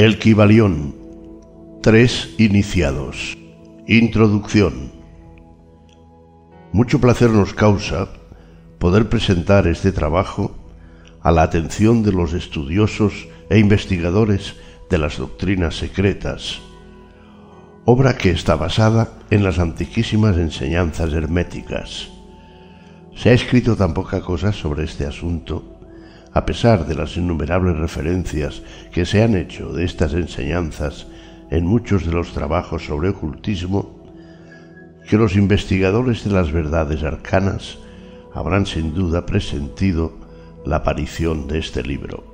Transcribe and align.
El 0.00 0.18
Kibalión. 0.18 0.94
Tres 1.82 2.30
iniciados. 2.38 3.36
Introducción. 3.86 4.92
Mucho 6.72 7.02
placer 7.02 7.28
nos 7.28 7.52
causa 7.52 8.08
poder 8.78 9.10
presentar 9.10 9.66
este 9.66 9.92
trabajo 9.92 10.56
a 11.20 11.30
la 11.32 11.42
atención 11.42 12.02
de 12.02 12.12
los 12.12 12.32
estudiosos 12.32 13.28
e 13.50 13.58
investigadores 13.58 14.56
de 14.88 14.96
las 14.96 15.18
doctrinas 15.18 15.76
secretas, 15.76 16.62
obra 17.84 18.16
que 18.16 18.30
está 18.30 18.56
basada 18.56 19.18
en 19.28 19.44
las 19.44 19.58
antiquísimas 19.58 20.38
enseñanzas 20.38 21.12
herméticas. 21.12 22.08
Se 23.14 23.28
ha 23.28 23.32
escrito 23.34 23.76
tan 23.76 23.92
poca 23.92 24.22
cosa 24.22 24.54
sobre 24.54 24.84
este 24.84 25.04
asunto 25.04 25.79
a 26.32 26.46
pesar 26.46 26.86
de 26.86 26.94
las 26.94 27.16
innumerables 27.16 27.76
referencias 27.76 28.62
que 28.92 29.04
se 29.04 29.22
han 29.22 29.36
hecho 29.36 29.72
de 29.72 29.84
estas 29.84 30.14
enseñanzas 30.14 31.06
en 31.50 31.66
muchos 31.66 32.06
de 32.06 32.12
los 32.12 32.32
trabajos 32.32 32.84
sobre 32.84 33.08
ocultismo, 33.08 33.98
que 35.08 35.16
los 35.16 35.34
investigadores 35.34 36.24
de 36.24 36.30
las 36.30 36.52
verdades 36.52 37.02
arcanas 37.02 37.78
habrán 38.32 38.66
sin 38.66 38.94
duda 38.94 39.26
presentido 39.26 40.12
la 40.64 40.76
aparición 40.76 41.48
de 41.48 41.58
este 41.58 41.82
libro. 41.82 42.24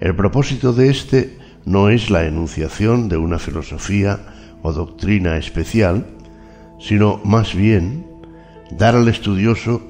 El 0.00 0.16
propósito 0.16 0.72
de 0.72 0.90
este 0.90 1.38
no 1.64 1.88
es 1.88 2.10
la 2.10 2.26
enunciación 2.26 3.08
de 3.08 3.16
una 3.16 3.38
filosofía 3.38 4.18
o 4.62 4.72
doctrina 4.72 5.36
especial, 5.36 6.04
sino 6.80 7.20
más 7.24 7.54
bien 7.54 8.04
dar 8.72 8.96
al 8.96 9.06
estudioso 9.06 9.80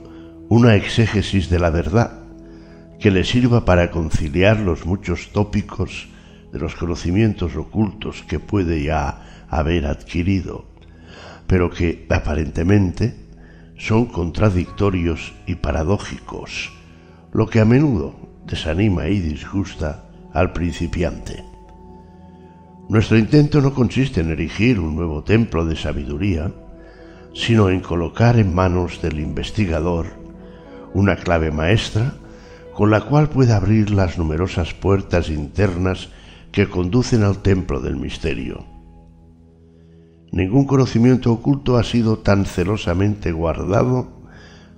una 0.50 0.74
exégesis 0.76 1.48
de 1.48 1.58
la 1.58 1.70
verdad 1.70 2.23
que 2.98 3.10
le 3.10 3.24
sirva 3.24 3.64
para 3.64 3.90
conciliar 3.90 4.60
los 4.60 4.86
muchos 4.86 5.32
tópicos 5.32 6.08
de 6.52 6.58
los 6.58 6.74
conocimientos 6.74 7.56
ocultos 7.56 8.22
que 8.22 8.38
puede 8.38 8.82
ya 8.84 9.46
haber 9.48 9.86
adquirido, 9.86 10.66
pero 11.46 11.70
que 11.70 12.06
aparentemente 12.10 13.14
son 13.76 14.06
contradictorios 14.06 15.32
y 15.46 15.56
paradójicos, 15.56 16.72
lo 17.32 17.48
que 17.48 17.60
a 17.60 17.64
menudo 17.64 18.14
desanima 18.46 19.08
y 19.08 19.18
disgusta 19.18 20.08
al 20.32 20.52
principiante. 20.52 21.44
Nuestro 22.88 23.16
intento 23.16 23.60
no 23.60 23.72
consiste 23.72 24.20
en 24.20 24.30
erigir 24.30 24.78
un 24.78 24.94
nuevo 24.94 25.24
templo 25.24 25.64
de 25.64 25.74
sabiduría, 25.74 26.52
sino 27.32 27.70
en 27.70 27.80
colocar 27.80 28.38
en 28.38 28.54
manos 28.54 29.02
del 29.02 29.20
investigador 29.20 30.06
una 30.92 31.16
clave 31.16 31.50
maestra 31.50 32.14
con 32.74 32.90
la 32.90 33.02
cual 33.02 33.30
puede 33.30 33.52
abrir 33.52 33.90
las 33.90 34.18
numerosas 34.18 34.74
puertas 34.74 35.30
internas 35.30 36.08
que 36.50 36.68
conducen 36.68 37.22
al 37.22 37.38
templo 37.38 37.80
del 37.80 37.96
misterio. 37.96 38.66
Ningún 40.32 40.66
conocimiento 40.66 41.32
oculto 41.32 41.76
ha 41.76 41.84
sido 41.84 42.18
tan 42.18 42.44
celosamente 42.44 43.30
guardado 43.30 44.08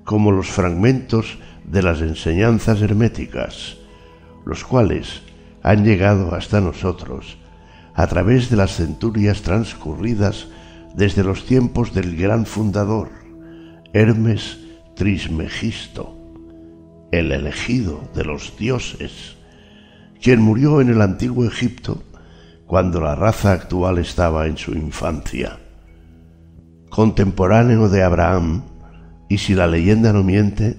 como 0.04 0.30
los 0.30 0.48
fragmentos 0.48 1.38
de 1.64 1.82
las 1.82 2.02
enseñanzas 2.02 2.82
herméticas, 2.82 3.78
los 4.44 4.64
cuales 4.64 5.22
han 5.62 5.84
llegado 5.84 6.34
hasta 6.34 6.60
nosotros 6.60 7.38
a 7.94 8.06
través 8.06 8.50
de 8.50 8.56
las 8.56 8.76
centurias 8.76 9.40
transcurridas 9.40 10.48
desde 10.94 11.24
los 11.24 11.46
tiempos 11.46 11.94
del 11.94 12.14
gran 12.14 12.44
fundador, 12.44 13.08
Hermes 13.94 14.58
Trismegisto 14.94 16.15
el 17.16 17.32
elegido 17.32 18.08
de 18.14 18.24
los 18.24 18.56
dioses, 18.58 19.36
quien 20.20 20.40
murió 20.40 20.80
en 20.80 20.90
el 20.90 21.00
antiguo 21.02 21.44
Egipto 21.44 22.02
cuando 22.66 23.00
la 23.00 23.14
raza 23.14 23.52
actual 23.52 23.98
estaba 23.98 24.46
en 24.46 24.56
su 24.56 24.72
infancia. 24.72 25.58
Contemporáneo 26.90 27.88
de 27.88 28.02
Abraham, 28.02 28.62
y 29.28 29.38
si 29.38 29.54
la 29.54 29.66
leyenda 29.66 30.12
no 30.12 30.22
miente, 30.22 30.76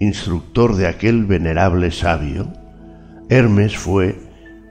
instructor 0.00 0.76
de 0.76 0.86
aquel 0.86 1.24
venerable 1.24 1.90
sabio, 1.90 2.52
Hermes 3.28 3.76
fue 3.76 4.18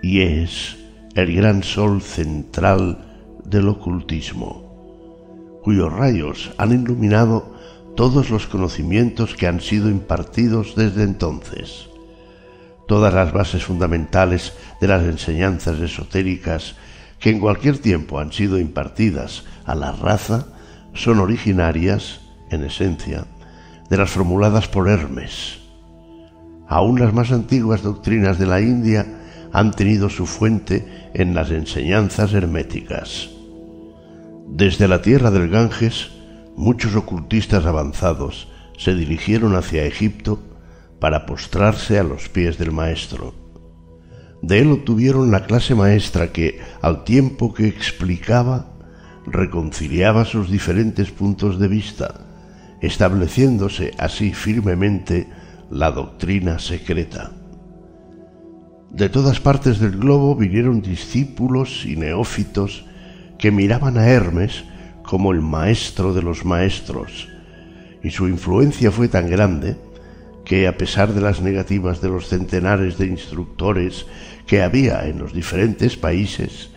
y 0.02 0.22
es 0.22 0.78
el 1.16 1.36
gran 1.36 1.64
sol 1.64 2.02
central 2.02 3.00
del 3.46 3.68
ocultismo, 3.68 5.60
cuyos 5.64 5.92
rayos 5.92 6.52
han 6.58 6.72
iluminado 6.72 7.53
todos 7.96 8.30
los 8.30 8.48
conocimientos 8.48 9.36
que 9.36 9.48
han 9.48 9.62
sido 9.62 9.90
impartidos 9.90 10.76
desde 10.76 11.04
entonces. 11.04 11.90
Todas 12.88 13.14
las 13.14 13.32
bases 13.32 13.64
fundamentales 13.64 14.54
de 14.82 14.88
las 14.88 15.04
enseñanzas 15.04 15.80
esotéricas 15.80 16.76
que 17.20 17.30
en 17.30 17.40
cualquier 17.40 17.78
tiempo 17.78 18.20
han 18.20 18.32
sido 18.34 18.60
impartidas 18.60 19.46
a 19.66 19.76
la 19.76 19.92
raza 19.94 20.48
son 20.94 21.20
originarias, 21.20 22.22
en 22.50 22.64
esencia, 22.64 23.26
de 23.90 23.98
las 23.98 24.10
formuladas 24.10 24.68
por 24.68 24.90
Hermes. 24.90 25.60
Aún 26.68 27.00
las 27.00 27.14
más 27.14 27.32
antiguas 27.32 27.84
doctrinas 27.84 28.40
de 28.40 28.46
la 28.46 28.62
India 28.62 29.06
han 29.52 29.72
tenido 29.72 30.10
su 30.10 30.26
fuente 30.26 31.10
en 31.14 31.36
las 31.36 31.52
enseñanzas 31.52 32.34
herméticas. 32.34 33.30
Desde 34.48 34.88
la 34.88 35.02
tierra 35.02 35.32
del 35.32 35.50
Ganges, 35.50 36.12
muchos 36.56 36.96
ocultistas 36.96 37.66
avanzados 37.66 38.50
se 38.78 38.96
dirigieron 38.96 39.56
hacia 39.56 39.86
Egipto 39.86 40.40
para 41.00 41.26
postrarse 41.26 42.00
a 42.00 42.04
los 42.04 42.30
pies 42.30 42.58
del 42.58 42.72
maestro. 42.72 43.34
De 44.42 44.60
él 44.60 44.72
obtuvieron 44.72 45.32
la 45.32 45.46
clase 45.46 45.74
maestra 45.76 46.32
que, 46.32 46.60
al 46.82 47.04
tiempo 47.04 47.54
que 47.54 47.68
explicaba, 47.68 48.74
reconciliaba 49.26 50.26
sus 50.26 50.52
diferentes 50.52 51.12
puntos 51.12 51.60
de 51.60 51.68
vista, 51.68 52.26
estableciéndose 52.82 53.92
así 53.98 54.34
firmemente 54.34 55.28
la 55.70 55.92
doctrina 55.92 56.60
secreta. 56.60 57.32
De 58.92 59.10
todas 59.10 59.40
partes 59.40 59.80
del 59.80 59.98
globo 59.98 60.36
vinieron 60.36 60.82
discípulos 60.82 61.86
y 61.86 61.96
neófitos 61.96 62.86
que 63.40 63.50
miraban 63.50 63.98
a 63.98 64.08
Hermes 64.08 64.66
como 65.04 65.32
el 65.32 65.42
maestro 65.42 66.14
de 66.14 66.22
los 66.22 66.46
maestros, 66.46 67.28
y 68.02 68.10
su 68.12 68.28
influencia 68.28 68.92
fue 68.92 69.08
tan 69.08 69.30
grande 69.30 69.78
que, 70.46 70.68
a 70.68 70.78
pesar 70.78 71.14
de 71.14 71.22
las 71.22 71.42
negativas 71.42 72.02
de 72.02 72.10
los 72.10 72.28
centenares 72.28 72.98
de 72.98 73.08
instructores 73.08 74.06
que 74.46 74.62
había 74.62 75.08
en 75.08 75.20
los 75.20 75.34
diferentes 75.34 75.96
países, 75.96 76.70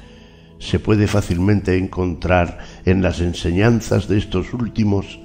se 0.59 0.79
puede 0.79 1.07
fácilmente 1.07 1.77
encontrar 1.77 2.59
en 2.85 3.03
las 3.03 3.21
enseñanzas 3.21 4.09
de 4.09 4.19
estos 4.19 4.55
últimos 4.55 5.19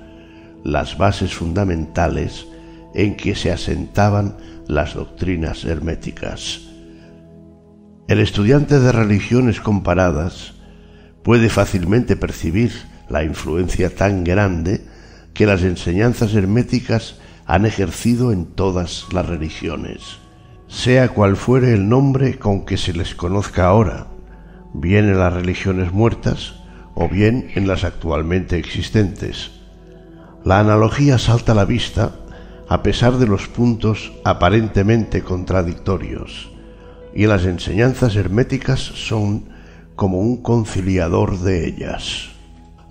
las 0.64 0.98
bases 0.98 1.34
fundamentales 1.34 2.48
en 2.94 3.16
que 3.16 3.36
se 3.36 3.52
asentaban 3.52 4.38
las 4.68 4.94
doctrinas 4.94 5.64
herméticas. 5.66 6.62
El 8.08 8.20
estudiante 8.20 8.80
de 8.80 8.92
religiones 8.92 9.62
comparadas 9.62 10.54
puede 11.24 11.50
fácilmente 11.50 12.16
percibir 12.16 12.72
la 13.12 13.24
influencia 13.24 13.94
tan 13.94 14.24
grande 14.24 14.82
que 15.34 15.46
las 15.46 15.64
enseñanzas 15.64 16.34
herméticas 16.34 17.20
han 17.46 17.66
ejercido 17.66 18.32
en 18.32 18.46
todas 18.46 19.08
las 19.12 19.26
religiones, 19.26 20.20
sea 20.68 21.10
cual 21.10 21.36
fuere 21.36 21.74
el 21.74 21.90
nombre 21.90 22.40
con 22.40 22.66
que 22.66 22.78
se 22.78 22.94
les 22.94 23.14
conozca 23.14 23.66
ahora, 23.66 24.08
bien 24.74 25.10
en 25.10 25.20
las 25.20 25.34
religiones 25.34 25.92
muertas 25.92 26.56
o 26.96 27.10
bien 27.10 27.52
en 27.56 27.68
las 27.68 27.84
actualmente 27.84 28.58
existentes. 28.58 29.52
La 30.46 30.60
analogía 30.60 31.18
salta 31.18 31.52
a 31.52 31.56
la 31.56 31.66
vista 31.66 32.16
a 32.70 32.84
pesar 32.84 33.18
de 33.18 33.28
los 33.28 33.50
puntos 33.50 34.14
aparentemente 34.24 35.24
contradictorios, 35.24 36.50
y 37.14 37.26
las 37.26 37.44
enseñanzas 37.44 38.16
herméticas 38.16 38.80
son 38.80 39.50
como 39.98 40.20
un 40.20 40.42
conciliador 40.42 41.40
de 41.40 41.68
ellas. 41.68 42.31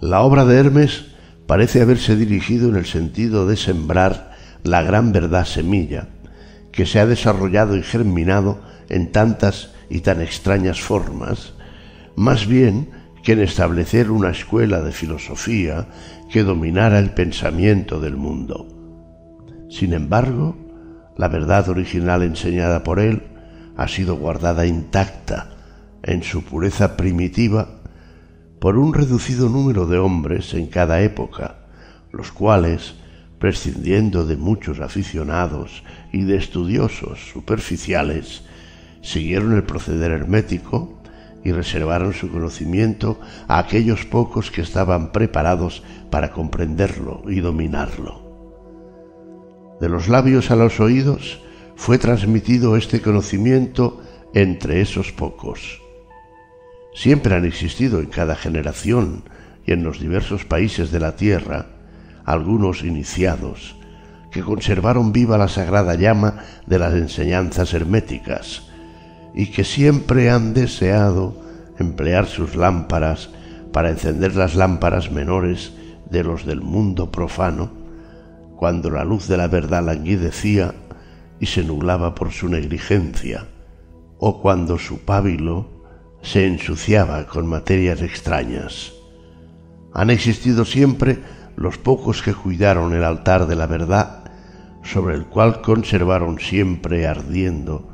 La 0.00 0.23
obra 0.23 0.47
de 0.47 0.56
Hermes 0.56 1.05
parece 1.47 1.82
haberse 1.82 2.17
dirigido 2.17 2.70
en 2.70 2.76
el 2.76 2.87
sentido 2.87 3.47
de 3.47 3.56
sembrar 3.56 4.32
la 4.62 4.82
gran 4.82 5.12
verdad 5.12 5.44
semilla, 5.44 6.08
que 6.73 6.87
se 6.87 7.00
ha 7.00 7.06
desarrollado 7.06 7.76
y 7.76 7.82
germinado 7.82 8.61
en 8.88 9.12
tantas 9.12 9.73
y 9.91 10.00
tan 10.00 10.23
extrañas 10.23 10.81
formas, 10.81 11.52
más 12.17 12.47
bien 12.47 12.91
que 13.23 13.32
en 13.32 13.41
establecer 13.41 14.11
una 14.11 14.31
escuela 14.31 14.81
de 14.81 14.93
filosofía 14.93 15.88
que 16.31 16.44
dominara 16.44 16.99
el 16.99 17.11
pensamiento 17.11 18.00
del 18.00 18.17
mundo. 18.17 18.69
Sin 19.69 19.93
embargo, 19.93 20.56
la 21.19 21.29
verdad 21.29 21.69
original 21.69 22.23
enseñada 22.23 22.82
por 22.82 23.00
él 23.00 23.23
ha 23.76 23.87
sido 23.87 24.17
guardada 24.17 24.64
intacta 24.64 25.50
en 26.02 26.23
su 26.23 26.43
pureza 26.43 26.97
primitiva 26.97 27.80
por 28.61 28.77
un 28.77 28.93
reducido 28.93 29.49
número 29.49 29.87
de 29.87 29.99
hombres 29.99 30.53
en 30.53 30.67
cada 30.67 31.01
época, 31.01 31.57
los 32.12 32.31
cuales, 32.31 32.95
prescindiendo 33.39 34.27
de 34.27 34.37
muchos 34.37 34.81
aficionados 34.81 35.83
y 36.12 36.25
de 36.25 36.37
estudiosos 36.37 37.31
superficiales, 37.33 38.45
siguieron 39.01 39.55
el 39.55 39.62
proceder 39.62 40.11
hermético 40.11 41.01
y 41.43 41.53
reservaron 41.53 42.12
su 42.12 42.31
conocimiento 42.31 43.19
a 43.49 43.59
aquellos 43.59 44.05
pocos 44.05 44.51
que 44.51 44.61
estaban 44.61 45.11
preparados 45.11 45.83
para 46.11 46.31
comprenderlo 46.31 47.23
y 47.29 47.41
dominarlo. 47.41 48.29
De 49.81 49.89
los 49.89 50.09
labios 50.09 50.51
a 50.51 50.57
los 50.57 50.81
oídos 50.81 51.41
fue 51.77 51.97
transmitido 51.97 52.77
este 52.77 53.01
conocimiento 53.01 54.03
entre 54.35 54.83
esos 54.83 55.12
pocos. 55.12 55.81
Siempre 56.94 57.34
han 57.34 57.44
existido 57.44 58.00
en 58.00 58.06
cada 58.06 58.34
generación 58.34 59.25
y 59.66 59.72
en 59.72 59.84
los 59.84 60.00
diversos 60.00 60.44
países 60.44 60.90
de 60.90 61.00
la 61.00 61.16
tierra 61.16 61.66
algunos 62.25 62.82
iniciados 62.82 63.76
que 64.31 64.42
conservaron 64.42 65.12
viva 65.12 65.38
la 65.38 65.48
sagrada 65.48 65.94
llama 65.94 66.44
de 66.66 66.78
las 66.78 66.94
enseñanzas 66.94 67.75
herméticas 67.75 68.69
y 69.34 69.46
que 69.46 69.64
siempre 69.64 70.31
han 70.31 70.54
deseado 70.54 71.34
emplear 71.78 72.26
sus 72.26 72.56
lámparas 72.56 73.31
para 73.72 73.90
encender 73.90 74.37
las 74.37 74.54
lámparas 74.54 75.10
menores 75.10 75.72
de 76.10 76.25
los 76.25 76.44
del 76.44 76.60
mundo 76.60 77.10
profano, 77.10 77.70
cuando 78.56 78.90
la 78.90 79.04
luz 79.04 79.28
de 79.28 79.37
la 79.37 79.46
verdad 79.46 79.84
languidecía 79.84 80.75
y 81.38 81.46
se 81.46 81.64
nublaba 81.64 82.14
por 82.14 82.32
su 82.32 82.48
negligencia, 82.48 83.46
o 84.19 84.42
cuando 84.42 84.78
su 84.78 85.00
pábilo 85.00 85.80
se 86.22 86.46
ensuciaba 86.46 87.26
con 87.26 87.46
materias 87.46 88.02
extrañas. 88.02 88.93
Han 89.93 90.11
existido 90.11 90.64
siempre 90.64 91.19
los 91.56 91.78
pocos 91.78 92.22
que 92.22 92.34
cuidaron 92.34 92.94
el 92.94 93.05
altar 93.05 93.46
de 93.46 93.56
la 93.56 93.67
verdad, 93.67 94.25
sobre 94.82 95.14
el 95.14 95.26
cual 95.26 95.61
conservaron 95.61 96.38
siempre 96.38 97.06
ardiendo 97.06 97.90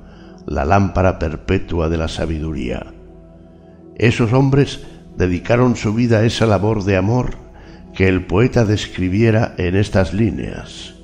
la 0.47 0.65
lámpara 0.65 1.19
perpetua 1.19 1.89
de 1.89 1.97
la 1.97 2.09
sabiduría. 2.09 2.95
Esos 3.97 4.33
hombres 4.33 4.87
dedicaron 5.17 5.77
su 5.77 5.95
vida 5.95 6.19
a 6.19 6.25
esa 6.25 6.47
labor 6.47 6.85
de 6.85 6.97
amor 6.97 7.37
que 7.95 8.07
el 8.07 8.27
poeta 8.27 8.65
describiera 8.65 9.55
en 9.57 9.75
estas 9.75 10.13
líneas. 10.13 10.95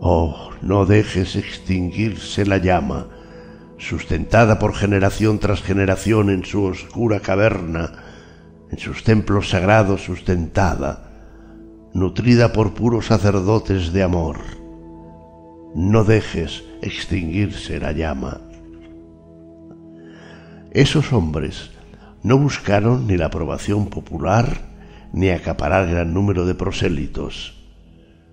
Oh, 0.00 0.50
no 0.60 0.84
dejes 0.84 1.36
extinguirse 1.36 2.44
la 2.44 2.58
llama, 2.58 3.06
sustentada 3.82 4.58
por 4.60 4.74
generación 4.74 5.40
tras 5.40 5.60
generación 5.60 6.30
en 6.30 6.44
su 6.44 6.62
oscura 6.64 7.18
caverna, 7.20 7.92
en 8.70 8.78
sus 8.78 9.02
templos 9.02 9.50
sagrados 9.50 10.04
sustentada, 10.04 11.10
nutrida 11.92 12.52
por 12.52 12.74
puros 12.74 13.06
sacerdotes 13.06 13.92
de 13.92 14.04
amor. 14.04 14.38
No 15.74 16.04
dejes 16.04 16.62
extinguirse 16.80 17.80
la 17.80 17.92
llama. 17.92 18.40
Esos 20.70 21.12
hombres 21.12 21.72
no 22.22 22.38
buscaron 22.38 23.08
ni 23.08 23.16
la 23.16 23.26
aprobación 23.26 23.88
popular 23.88 24.70
ni 25.12 25.30
acaparar 25.30 25.90
gran 25.90 26.14
número 26.14 26.46
de 26.46 26.54
prosélitos. 26.54 27.60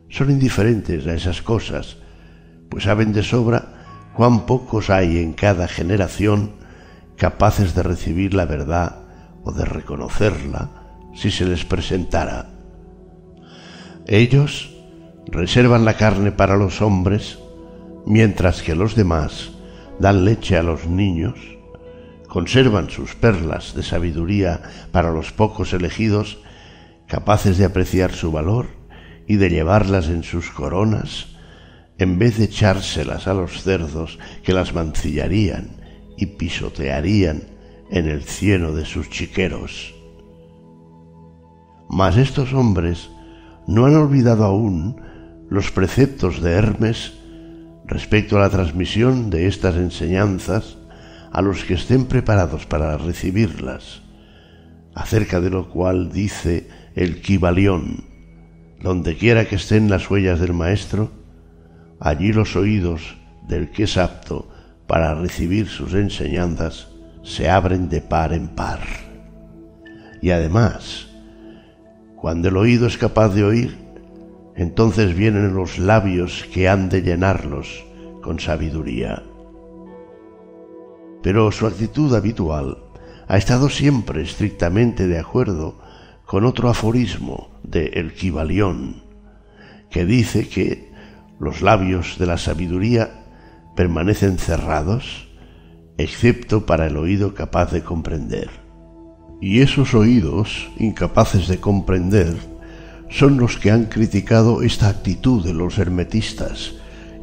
Son 0.10 0.30
indiferentes 0.30 1.08
a 1.08 1.16
esas 1.16 1.42
cosas, 1.42 1.98
pues 2.70 2.84
saben 2.84 3.14
de 3.14 3.24
sobra 3.24 3.79
cuán 4.20 4.46
pocos 4.46 4.90
hay 4.90 5.20
en 5.20 5.32
cada 5.32 5.70
generación 5.70 6.52
capaces 7.16 7.74
de 7.74 7.84
recibir 7.84 8.34
la 8.34 8.44
verdad 8.44 8.98
o 9.46 9.54
de 9.54 9.64
reconocerla 9.64 10.72
si 11.16 11.32
se 11.32 11.46
les 11.46 11.64
presentara. 11.64 12.50
Ellos 14.08 14.76
reservan 15.28 15.86
la 15.86 15.94
carne 15.94 16.34
para 16.34 16.58
los 16.58 16.82
hombres, 16.82 17.40
mientras 18.06 18.62
que 18.62 18.76
los 18.76 18.94
demás 18.94 19.52
dan 20.00 20.26
leche 20.26 20.58
a 20.58 20.64
los 20.64 20.86
niños, 20.86 21.40
conservan 22.28 22.90
sus 22.90 23.16
perlas 23.16 23.74
de 23.74 23.84
sabiduría 23.84 24.64
para 24.92 25.12
los 25.14 25.32
pocos 25.32 25.72
elegidos, 25.72 26.40
capaces 27.08 27.58
de 27.58 27.64
apreciar 27.64 28.12
su 28.12 28.34
valor 28.34 28.68
y 29.30 29.38
de 29.38 29.50
llevarlas 29.50 30.10
en 30.10 30.24
sus 30.24 30.50
coronas, 30.50 31.39
en 32.00 32.18
vez 32.18 32.38
de 32.38 32.46
echárselas 32.46 33.28
a 33.28 33.34
los 33.34 33.62
cerdos 33.62 34.18
que 34.44 34.54
las 34.54 34.74
mancillarían 34.74 35.70
y 36.18 36.26
pisotearían 36.26 37.44
en 37.92 38.08
el 38.08 38.24
cieno 38.24 38.72
de 38.72 38.86
sus 38.86 39.10
chiqueros. 39.10 39.94
Mas 41.90 42.18
estos 42.18 42.54
hombres 42.54 43.10
no 43.68 43.86
han 43.86 43.96
olvidado 43.96 44.46
aún 44.46 45.02
los 45.50 45.72
preceptos 45.72 46.42
de 46.42 46.52
Hermes 46.52 47.14
respecto 47.86 48.38
a 48.38 48.42
la 48.42 48.50
transmisión 48.50 49.30
de 49.30 49.48
estas 49.48 49.76
enseñanzas 49.76 50.78
a 51.32 51.42
los 51.42 51.64
que 51.64 51.74
estén 51.74 52.06
preparados 52.06 52.66
para 52.66 52.98
recibirlas, 52.98 54.02
acerca 54.96 55.42
de 55.42 55.50
lo 55.50 55.70
cual 55.70 56.12
dice 56.12 56.68
el 56.96 57.22
Kibalión, 57.22 58.06
donde 58.82 59.18
quiera 59.18 59.46
que 59.46 59.56
estén 59.56 59.90
las 59.90 60.10
huellas 60.10 60.40
del 60.40 60.54
Maestro, 60.54 61.19
allí 62.00 62.34
los 62.34 62.56
oídos 62.56 63.18
del 63.48 63.72
que 63.72 63.84
es 63.84 63.98
apto 63.98 64.50
para 64.88 65.16
recibir 65.16 65.68
sus 65.68 65.94
enseñanzas 65.94 66.88
se 67.24 67.50
abren 67.50 67.90
de 67.90 68.02
par 68.02 68.34
en 68.34 68.48
par. 68.48 68.80
Y 70.22 70.32
además, 70.32 71.08
cuando 72.16 72.50
el 72.50 72.58
oído 72.58 72.88
es 72.88 72.98
capaz 72.98 73.30
de 73.30 73.44
oír, 73.44 73.78
entonces 74.56 75.16
vienen 75.16 75.54
los 75.54 75.80
labios 75.80 76.46
que 76.54 76.68
han 76.68 76.90
de 76.90 77.02
llenarlos 77.02 77.86
con 78.22 78.40
sabiduría. 78.40 79.24
Pero 81.22 81.52
su 81.52 81.68
actitud 81.68 82.14
habitual 82.16 82.78
ha 83.28 83.38
estado 83.38 83.70
siempre 83.70 84.22
estrictamente 84.22 85.08
de 85.08 85.20
acuerdo 85.20 85.80
con 86.26 86.46
otro 86.46 86.70
aforismo 86.70 87.50
de 87.64 87.88
El 87.88 88.14
Kibalión, 88.14 89.04
que 89.90 90.06
dice 90.06 90.48
que 90.48 90.89
los 91.40 91.62
labios 91.62 92.18
de 92.20 92.26
la 92.26 92.38
sabiduría 92.38 93.24
permanecen 93.76 94.38
cerrados, 94.38 95.28
excepto 95.98 96.66
para 96.66 96.88
el 96.88 96.98
oído 96.98 97.34
capaz 97.34 97.72
de 97.72 97.82
comprender. 97.82 98.50
Y 99.42 99.62
esos 99.62 99.94
oídos, 99.94 100.70
incapaces 100.78 101.48
de 101.48 101.60
comprender, 101.60 102.36
son 103.10 103.38
los 103.38 103.58
que 103.58 103.72
han 103.72 103.86
criticado 103.86 104.62
esta 104.62 104.90
actitud 104.90 105.44
de 105.44 105.54
los 105.54 105.78
hermetistas 105.78 106.74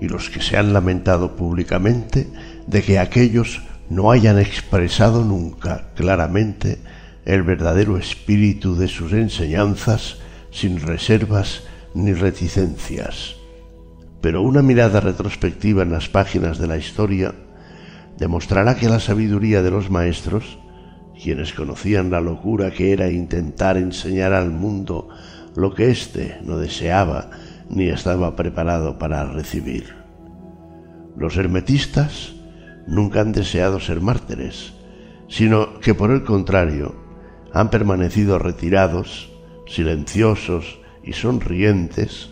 y 0.00 0.08
los 0.08 0.30
que 0.30 0.40
se 0.40 0.56
han 0.56 0.72
lamentado 0.72 1.36
públicamente 1.36 2.26
de 2.66 2.82
que 2.82 2.98
aquellos 2.98 3.62
no 3.88 4.10
hayan 4.10 4.38
expresado 4.38 5.24
nunca 5.24 5.90
claramente 5.94 6.78
el 7.24 7.42
verdadero 7.42 7.98
espíritu 7.98 8.76
de 8.76 8.88
sus 8.88 9.12
enseñanzas 9.12 10.18
sin 10.50 10.80
reservas 10.80 11.62
ni 11.94 12.12
reticencias. 12.12 13.36
Pero 14.20 14.42
una 14.42 14.62
mirada 14.62 15.00
retrospectiva 15.00 15.82
en 15.82 15.92
las 15.92 16.08
páginas 16.08 16.58
de 16.58 16.66
la 16.66 16.76
historia 16.76 17.34
demostrará 18.18 18.76
que 18.76 18.88
la 18.88 19.00
sabiduría 19.00 19.62
de 19.62 19.70
los 19.70 19.90
maestros, 19.90 20.58
quienes 21.22 21.52
conocían 21.52 22.10
la 22.10 22.20
locura 22.20 22.70
que 22.70 22.92
era 22.92 23.10
intentar 23.10 23.76
enseñar 23.76 24.32
al 24.32 24.50
mundo 24.50 25.08
lo 25.54 25.74
que 25.74 25.90
éste 25.90 26.38
no 26.42 26.58
deseaba 26.58 27.30
ni 27.68 27.88
estaba 27.88 28.36
preparado 28.36 28.98
para 28.98 29.24
recibir. 29.24 29.94
Los 31.16 31.36
hermetistas 31.36 32.34
nunca 32.86 33.20
han 33.20 33.32
deseado 33.32 33.80
ser 33.80 34.00
mártires, 34.00 34.74
sino 35.28 35.80
que 35.80 35.94
por 35.94 36.10
el 36.10 36.22
contrario 36.24 36.94
han 37.52 37.70
permanecido 37.70 38.38
retirados, 38.38 39.32
silenciosos 39.66 40.78
y 41.02 41.14
sonrientes 41.14 42.30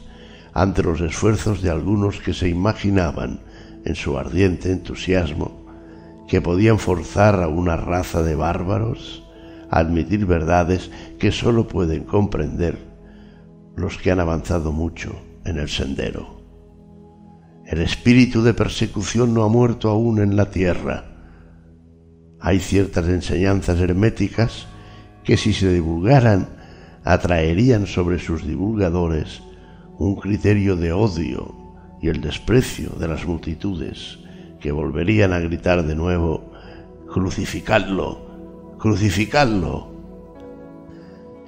ante 0.55 0.85
los 0.85 1.01
esfuerzos 1.01 1.61
de 1.63 1.71
algunos 1.71 2.21
que 2.21 2.33
se 2.33 2.49
imaginaban 2.49 3.41
en 3.85 3.97
su 3.97 4.17
ardiente 4.17 4.71
entusiasmo 4.71 5.67
que 6.29 6.41
podían 6.41 6.79
forzar 6.79 7.43
a 7.43 7.49
una 7.49 7.77
raza 7.77 8.23
de 8.23 8.37
bárbaros 8.37 9.25
a 9.69 9.81
admitir 9.81 10.27
verdades 10.27 10.91
que 11.19 11.33
sólo 11.33 11.67
pueden 11.67 12.05
comprender 12.05 12.79
los 13.77 13.99
que 13.99 14.13
han 14.13 14.21
avanzado 14.21 14.71
mucho 14.71 15.21
en 15.45 15.59
el 15.59 15.69
sendero. 15.69 16.41
El 17.67 17.81
espíritu 17.81 18.43
de 18.43 18.55
persecución 18.55 19.35
no 19.35 19.43
ha 19.43 19.49
muerto 19.49 19.91
aún 19.91 20.21
en 20.21 20.37
la 20.37 20.51
tierra. 20.51 21.05
Hay 22.41 22.61
ciertas 22.61 23.09
enseñanzas 23.09 23.81
herméticas 23.81 24.67
que 25.25 25.37
si 25.37 25.53
se 25.53 25.73
divulgaran 25.73 26.49
atraerían 27.03 27.87
sobre 27.87 28.19
sus 28.19 28.47
divulgadores 28.47 29.43
un 29.99 30.17
criterio 30.17 30.77
de 30.77 30.93
odio 30.93 31.55
y 32.01 32.09
el 32.09 32.21
desprecio 32.21 32.91
de 32.99 33.09
las 33.09 33.27
multitudes 33.27 34.19
que 34.61 34.73
volverían 34.73 35.33
a 35.33 35.39
gritar 35.39 35.85
de 35.85 35.95
nuevo, 35.95 36.53
crucificadlo, 37.13 38.77
crucificadlo. 38.79 39.95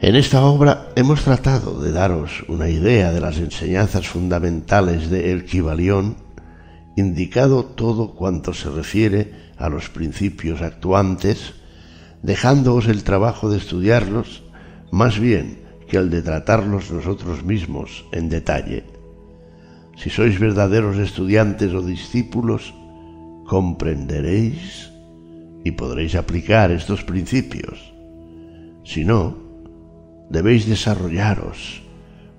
En 0.01 0.15
esta 0.15 0.45
obra 0.45 0.89
hemos 0.95 1.25
tratado 1.25 1.81
de 1.81 1.93
daros 1.93 2.45
una 2.49 2.69
idea 2.69 3.13
de 3.13 3.21
las 3.21 3.39
enseñanzas 3.39 4.07
fundamentales 4.07 5.11
de 5.11 5.33
El 5.33 5.45
Kibalión, 5.45 6.17
indicado 6.97 7.65
todo 7.65 8.15
cuanto 8.15 8.53
se 8.55 8.71
refiere 8.71 9.33
a 9.59 9.69
los 9.69 9.89
principios 9.89 10.63
actuantes, 10.63 11.55
dejándoos 12.23 12.89
el 12.89 13.05
trabajo 13.05 13.51
de 13.51 13.59
estudiarlos, 13.59 14.45
más 14.91 15.19
bien 15.19 15.66
que 15.89 15.97
el 15.97 16.11
de 16.11 16.23
tratarlos 16.23 16.91
nosotros 16.91 17.45
mismos 17.45 18.05
en 18.13 18.29
detalle. 18.29 18.85
Si 19.97 20.11
sois 20.11 20.37
verdaderos 20.39 20.99
estudiantes 20.99 21.73
o 21.73 21.81
discípulos, 21.81 22.75
comprenderéis 23.47 24.91
y 25.65 25.73
podréis 25.73 26.15
aplicar 26.15 26.71
estos 26.71 27.03
principios. 27.03 27.95
Si 28.85 29.05
no, 29.05 29.39
debéis 30.29 30.69
desarrollaros, 30.69 31.83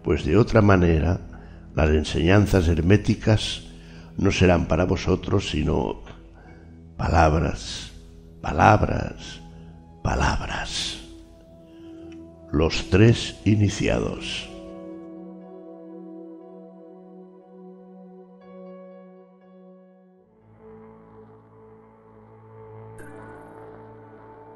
pues 0.04 0.24
de 0.24 0.38
otra 0.38 0.62
manera 0.62 1.20
las 1.75 1.89
enseñanzas 1.89 2.68
herméticas 2.68 3.68
no 4.18 4.32
serán 4.32 4.68
para 4.68 4.86
vosotros 4.86 5.50
sino 5.50 6.01
palabras, 6.98 7.92
palabras, 8.42 9.42
palabras. 10.04 11.07
Los 12.51 12.89
tres 12.89 13.42
iniciados. 13.44 14.50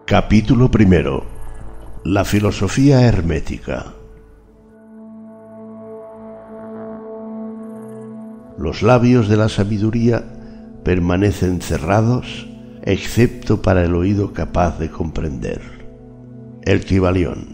Capítulo 0.05 0.71
primero. 0.71 1.25
La 2.05 2.23
filosofía 2.23 3.01
hermética. 3.01 3.87
Los 8.57 8.83
labios 8.83 9.27
de 9.27 9.35
la 9.35 9.49
sabiduría 9.49 10.23
permanecen 10.85 11.59
cerrados 11.59 12.47
excepto 12.83 13.61
para 13.61 13.83
el 13.83 13.95
oído 13.95 14.31
capaz 14.31 14.79
de 14.79 14.89
comprender. 14.89 15.59
El 16.63 16.85
Kibalión. 16.85 17.50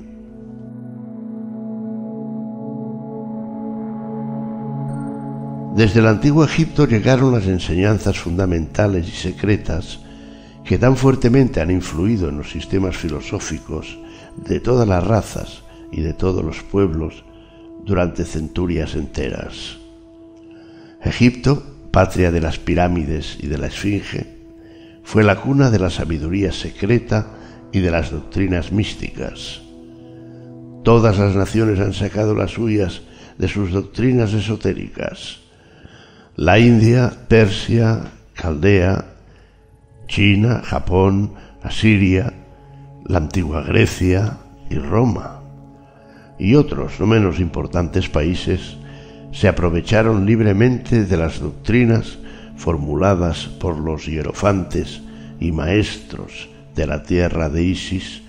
Desde 5.77 5.99
el 5.99 6.07
antiguo 6.07 6.43
Egipto 6.43 6.87
llegaron 6.87 7.33
las 7.33 7.45
enseñanzas 7.45 8.17
fundamentales 8.17 9.07
y 9.09 9.11
secretas 9.11 9.99
que 10.65 10.79
tan 10.79 10.97
fuertemente 10.97 11.61
han 11.61 11.69
influido 11.69 12.29
en 12.29 12.39
los 12.39 12.49
sistemas 12.49 12.97
filosóficos 12.97 13.99
de 14.37 14.59
todas 14.59 14.87
las 14.87 15.05
razas 15.05 15.61
y 15.91 16.01
de 16.01 16.15
todos 16.15 16.43
los 16.43 16.63
pueblos 16.63 17.23
durante 17.85 18.25
centurias 18.25 18.95
enteras. 18.95 19.77
Egipto, 21.03 21.61
patria 21.91 22.31
de 22.31 22.41
las 22.41 22.57
pirámides 22.57 23.37
y 23.39 23.45
de 23.45 23.59
la 23.59 23.67
Esfinge, 23.67 24.25
fue 25.03 25.23
la 25.23 25.35
cuna 25.35 25.69
de 25.69 25.77
la 25.77 25.91
sabiduría 25.91 26.51
secreta 26.53 27.37
y 27.71 27.81
de 27.81 27.91
las 27.91 28.09
doctrinas 28.09 28.71
místicas. 28.71 29.61
Todas 30.83 31.19
las 31.19 31.35
naciones 31.35 31.79
han 31.79 31.93
sacado 31.93 32.33
las 32.33 32.49
suyas 32.49 33.03
de 33.37 33.47
sus 33.47 33.71
doctrinas 33.71 34.33
esotéricas. 34.33 35.45
La 36.39 36.59
India, 36.59 37.11
Persia, 37.27 38.11
Caldea, 38.35 39.05
China, 40.07 40.61
Japón, 40.63 41.31
Asiria, 41.63 42.31
la 43.05 43.17
antigua 43.17 43.63
Grecia 43.63 44.37
y 44.69 44.75
Roma. 44.75 45.41
Y 46.37 46.53
otros 46.53 46.99
no 46.99 47.07
menos 47.07 47.39
importantes 47.39 48.07
países 48.07 48.77
se 49.31 49.47
aprovecharon 49.47 50.27
libremente 50.27 51.05
de 51.05 51.17
las 51.17 51.39
doctrinas 51.39 52.19
formuladas 52.55 53.47
por 53.59 53.79
los 53.79 54.05
hierofantes 54.05 55.01
y 55.39 55.51
maestros 55.51 56.49
de 56.75 56.85
la 56.85 57.01
tierra 57.01 57.49
de 57.49 57.63
Isis, 57.63 58.21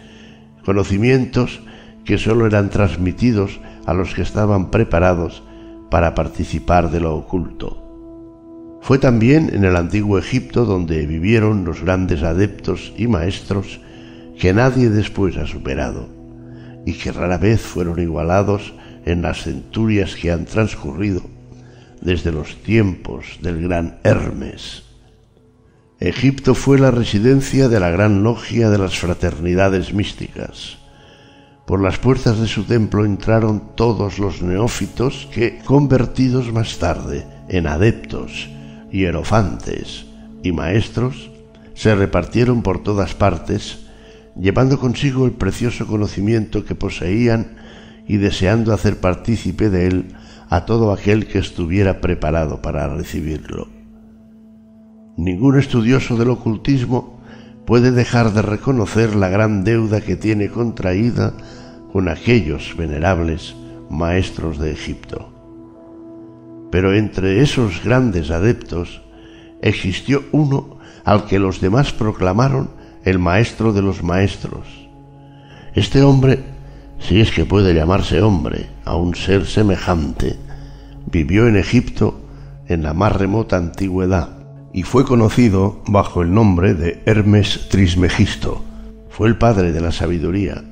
conocimientos 0.64 1.60
que 2.06 2.16
sólo 2.16 2.46
eran 2.46 2.70
transmitidos 2.70 3.60
a 3.84 3.92
los 3.92 4.14
que 4.14 4.22
estaban 4.22 4.70
preparados 4.70 5.42
para 5.90 6.14
participar 6.14 6.90
de 6.90 7.00
lo 7.00 7.14
oculto. 7.14 7.87
Fue 8.80 8.98
también 8.98 9.50
en 9.52 9.64
el 9.64 9.76
antiguo 9.76 10.18
Egipto 10.18 10.64
donde 10.64 11.06
vivieron 11.06 11.64
los 11.64 11.82
grandes 11.82 12.22
adeptos 12.22 12.92
y 12.96 13.06
maestros 13.06 13.80
que 14.38 14.52
nadie 14.52 14.88
después 14.88 15.36
ha 15.36 15.46
superado 15.46 16.08
y 16.86 16.94
que 16.94 17.12
rara 17.12 17.38
vez 17.38 17.60
fueron 17.60 18.00
igualados 18.00 18.72
en 19.04 19.22
las 19.22 19.42
centurias 19.42 20.14
que 20.14 20.30
han 20.30 20.44
transcurrido 20.44 21.22
desde 22.00 22.32
los 22.32 22.56
tiempos 22.62 23.38
del 23.42 23.62
gran 23.62 23.98
Hermes. 24.04 24.84
Egipto 26.00 26.54
fue 26.54 26.78
la 26.78 26.92
residencia 26.92 27.68
de 27.68 27.80
la 27.80 27.90
gran 27.90 28.22
logia 28.22 28.70
de 28.70 28.78
las 28.78 28.96
fraternidades 28.96 29.92
místicas. 29.92 30.78
Por 31.66 31.82
las 31.82 31.98
puertas 31.98 32.38
de 32.38 32.46
su 32.46 32.64
templo 32.64 33.04
entraron 33.04 33.74
todos 33.74 34.18
los 34.18 34.40
neófitos 34.40 35.28
que, 35.34 35.58
convertidos 35.58 36.52
más 36.52 36.78
tarde 36.78 37.26
en 37.48 37.66
adeptos, 37.66 38.48
hierofantes 38.90 40.06
y 40.42 40.52
maestros 40.52 41.30
se 41.74 41.94
repartieron 41.94 42.62
por 42.62 42.82
todas 42.82 43.14
partes, 43.14 43.86
llevando 44.36 44.78
consigo 44.78 45.26
el 45.26 45.32
precioso 45.32 45.86
conocimiento 45.86 46.64
que 46.64 46.74
poseían 46.74 47.56
y 48.06 48.16
deseando 48.16 48.72
hacer 48.72 48.98
partícipe 48.98 49.70
de 49.70 49.86
él 49.86 50.06
a 50.48 50.64
todo 50.64 50.92
aquel 50.92 51.26
que 51.26 51.38
estuviera 51.38 52.00
preparado 52.00 52.62
para 52.62 52.88
recibirlo. 52.88 53.68
Ningún 55.16 55.58
estudioso 55.58 56.16
del 56.16 56.30
ocultismo 56.30 57.20
puede 57.66 57.90
dejar 57.90 58.32
de 58.32 58.42
reconocer 58.42 59.14
la 59.14 59.28
gran 59.28 59.62
deuda 59.62 60.00
que 60.00 60.16
tiene 60.16 60.48
contraída 60.48 61.34
con 61.92 62.08
aquellos 62.08 62.74
venerables 62.76 63.54
maestros 63.90 64.58
de 64.58 64.72
Egipto. 64.72 65.37
Pero 66.70 66.94
entre 66.94 67.40
esos 67.40 67.82
grandes 67.82 68.30
adeptos 68.30 69.02
existió 69.62 70.24
uno 70.32 70.78
al 71.04 71.24
que 71.24 71.38
los 71.38 71.60
demás 71.60 71.92
proclamaron 71.92 72.70
el 73.04 73.18
maestro 73.18 73.72
de 73.72 73.82
los 73.82 74.02
maestros. 74.02 74.66
Este 75.74 76.02
hombre, 76.02 76.44
si 76.98 77.20
es 77.20 77.30
que 77.30 77.44
puede 77.44 77.74
llamarse 77.74 78.20
hombre 78.20 78.66
a 78.84 78.96
un 78.96 79.14
ser 79.14 79.46
semejante, 79.46 80.36
vivió 81.10 81.48
en 81.48 81.56
Egipto 81.56 82.20
en 82.66 82.82
la 82.82 82.92
más 82.92 83.12
remota 83.12 83.56
antigüedad 83.56 84.38
y 84.72 84.82
fue 84.82 85.04
conocido 85.04 85.82
bajo 85.86 86.22
el 86.22 86.32
nombre 86.32 86.74
de 86.74 87.02
Hermes 87.06 87.68
Trismegisto. 87.70 88.62
Fue 89.08 89.28
el 89.28 89.38
padre 89.38 89.72
de 89.72 89.80
la 89.80 89.90
sabiduría, 89.90 90.62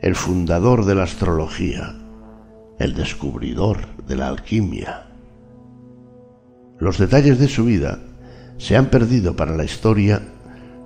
el 0.00 0.14
fundador 0.14 0.84
de 0.84 0.94
la 0.94 1.02
astrología, 1.02 1.96
el 2.78 2.94
descubridor 2.94 3.88
de 4.06 4.16
la 4.16 4.28
alquimia. 4.28 5.07
Los 6.80 6.98
detalles 6.98 7.38
de 7.40 7.48
su 7.48 7.64
vida 7.64 7.98
se 8.56 8.76
han 8.76 8.86
perdido 8.86 9.34
para 9.34 9.56
la 9.56 9.64
historia 9.64 10.22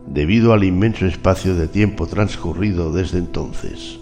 debido 0.07 0.53
al 0.53 0.65
inmenso 0.65 1.07
espacio 1.07 1.55
de 1.55 1.69
tiempo 1.69 2.07
transcurrido 2.07 2.93
desde 2.93 3.19
entonces. 3.19 3.99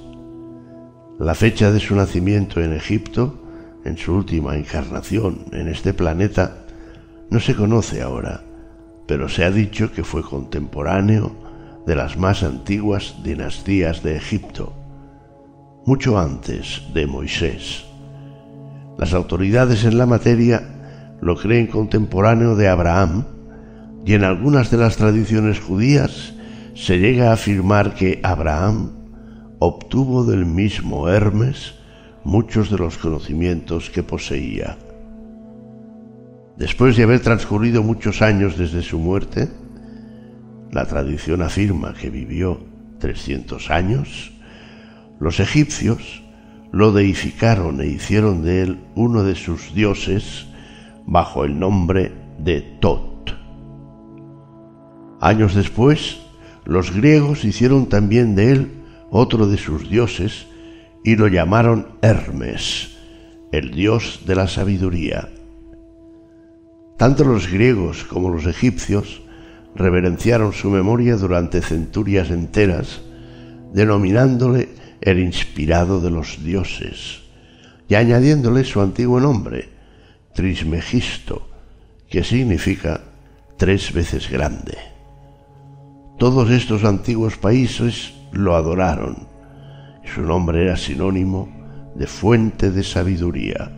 La 1.18 1.35
fecha 1.35 1.73
de 1.73 1.80
su 1.80 1.97
nacimiento 1.97 2.62
en 2.62 2.73
Egipto, 2.73 3.42
en 3.85 3.99
su 3.99 4.14
última 4.14 4.56
encarnación 4.56 5.47
en 5.52 5.68
este 5.68 5.92
planeta, 5.92 6.64
no 7.28 7.40
se 7.40 7.54
conoce 7.54 8.02
ahora, 8.02 8.42
pero 9.06 9.28
se 9.28 9.44
ha 9.44 9.50
dicho 9.50 9.92
que 9.92 10.04
fue 10.04 10.23
contemporáneo 10.23 11.32
de 11.87 11.97
las 11.97 12.16
más 12.16 12.42
antiguas 12.44 13.16
dinastías 13.25 14.02
de 14.02 14.16
Egipto, 14.16 14.73
mucho 15.87 16.18
antes 16.18 16.82
de 16.94 17.06
Moisés. 17.06 17.85
Las 18.97 19.12
autoridades 19.12 19.85
en 19.85 19.99
la 19.99 20.06
materia 20.06 20.80
lo 21.21 21.37
creen 21.37 21.67
contemporáneo 21.67 22.57
de 22.57 22.69
Abraham, 22.69 23.25
y 24.05 24.15
en 24.15 24.25
algunas 24.25 24.71
de 24.71 24.79
las 24.79 24.97
tradiciones 24.97 25.61
judías 25.61 26.35
se 26.75 26.99
llega 26.99 27.31
a 27.31 27.35
afirmar 27.35 27.95
que 27.95 28.21
Abraham 28.23 28.93
obtuvo 29.59 30.25
del 30.25 30.47
mismo 30.47 31.09
Hermes 31.09 31.75
muchos 32.25 32.71
de 32.71 32.79
los 32.79 32.97
conocimientos 32.97 33.91
que 33.91 34.03
poseía. 34.03 34.79
Después 36.57 36.97
de 36.97 37.05
haber 37.05 37.21
transcurrido 37.21 37.83
muchos 37.83 38.23
años 38.23 38.57
desde 38.57 38.83
su 38.83 38.99
muerte, 38.99 39.49
la 40.71 40.87
tradición 40.87 41.43
afirma 41.43 41.95
que 41.95 42.11
vivió 42.11 42.61
300 42.99 43.71
años, 43.71 44.33
los 45.19 45.41
egipcios 45.41 46.23
lo 46.73 46.93
deificaron 46.93 47.81
e 47.81 47.87
hicieron 47.87 48.43
de 48.43 48.62
él 48.62 48.81
uno 48.95 49.25
de 49.25 49.35
sus 49.35 49.75
dioses 49.75 50.47
bajo 51.07 51.45
el 51.45 51.59
nombre 51.59 52.12
de 52.38 52.61
Tot. 52.80 53.37
Años 55.21 55.54
después, 55.54 56.21
los 56.64 56.95
griegos 56.95 57.45
hicieron 57.45 57.87
también 57.87 58.35
de 58.35 58.52
él 58.52 58.73
otro 59.11 59.47
de 59.47 59.59
sus 59.59 59.90
dioses 59.90 60.47
y 61.04 61.16
lo 61.16 61.28
llamaron 61.28 61.88
Hermes, 62.02 62.97
el 63.52 63.71
dios 63.71 64.21
de 64.26 64.35
la 64.37 64.49
sabiduría. 64.49 65.28
Tanto 66.97 67.25
los 67.25 67.50
griegos 67.50 68.04
como 68.04 68.28
los 68.28 68.47
egipcios 68.47 69.23
reverenciaron 69.75 70.52
su 70.52 70.71
memoria 70.71 71.16
durante 71.16 71.62
centurias 71.62 72.30
enteras, 72.30 73.00
denominándole 73.73 74.69
el 75.00 75.19
inspirado 75.19 76.00
de 76.00 76.11
los 76.11 76.45
dioses, 76.45 77.23
y 77.88 77.95
añadiéndole 77.95 78.64
su 78.64 78.80
antiguo 78.80 79.21
nombre, 79.21 79.80
Trismegisto, 80.35 81.49
que 82.09 82.25
significa 82.25 83.01
tres 83.57 83.93
veces 83.93 84.31
grande. 84.31 84.79
Todos 86.19 86.51
estos 86.51 86.85
antiguos 86.85 87.37
países 87.37 88.15
lo 88.33 88.55
adoraron, 88.55 89.29
y 90.05 90.09
su 90.09 90.23
nombre 90.23 90.63
era 90.65 90.77
sinónimo 90.77 91.49
de 91.95 92.07
fuente 92.07 92.71
de 92.71 92.83
sabiduría. 92.83 93.73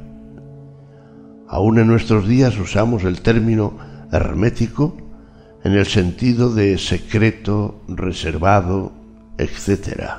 Aún 1.48 1.78
en 1.78 1.86
nuestros 1.86 2.26
días 2.26 2.58
usamos 2.58 3.04
el 3.04 3.20
término 3.22 3.76
hermético 4.10 4.96
en 5.64 5.72
el 5.72 5.86
sentido 5.86 6.52
de 6.52 6.78
secreto, 6.78 7.82
reservado, 7.88 8.92
etc. 9.38 10.10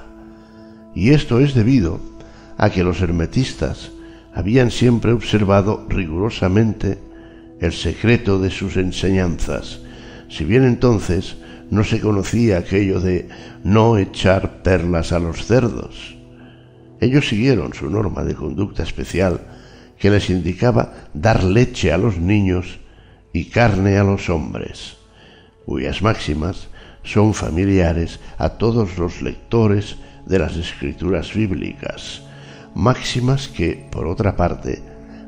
Y 0.96 1.10
esto 1.10 1.40
es 1.40 1.54
debido 1.54 2.00
a 2.58 2.70
que 2.70 2.84
los 2.84 3.02
hermetistas 3.02 3.92
habían 4.34 4.72
siempre 4.72 5.12
observado 5.12 5.86
rigurosamente 5.90 6.98
el 7.60 7.72
secreto 7.72 8.40
de 8.40 8.50
sus 8.50 8.78
enseñanzas, 8.78 9.80
si 10.30 10.44
bien 10.44 10.64
entonces 10.64 11.38
no 11.70 11.84
se 11.84 12.00
conocía 12.00 12.58
aquello 12.58 13.00
de 13.00 13.30
no 13.64 13.98
echar 13.98 14.64
perlas 14.64 15.12
a 15.12 15.20
los 15.20 15.46
cerdos. 15.46 16.16
Ellos 17.00 17.28
siguieron 17.28 17.74
su 17.74 17.90
norma 17.90 18.24
de 18.24 18.36
conducta 18.36 18.84
especial 18.84 19.42
que 19.98 20.10
les 20.10 20.30
indicaba 20.30 20.94
dar 21.14 21.44
leche 21.44 21.92
a 21.92 21.98
los 21.98 22.18
niños 22.18 22.80
y 23.32 23.46
carne 23.46 23.98
a 23.98 24.04
los 24.04 24.30
hombres, 24.30 24.98
cuyas 25.66 26.02
máximas 26.02 26.68
son 27.04 27.34
familiares 27.34 28.20
a 28.38 28.50
todos 28.50 28.98
los 28.98 29.22
lectores 29.22 29.98
de 30.26 30.40
las 30.40 30.56
escrituras 30.56 31.34
bíblicas, 31.34 32.22
máximas 32.76 33.48
que, 33.48 33.88
por 33.92 34.08
otra 34.08 34.36
parte, 34.36 34.82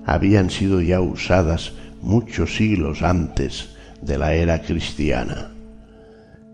habían 0.05 0.49
sido 0.49 0.81
ya 0.81 1.01
usadas 1.01 1.73
muchos 2.01 2.55
siglos 2.55 3.01
antes 3.01 3.69
de 4.01 4.17
la 4.17 4.33
era 4.33 4.61
cristiana. 4.61 5.51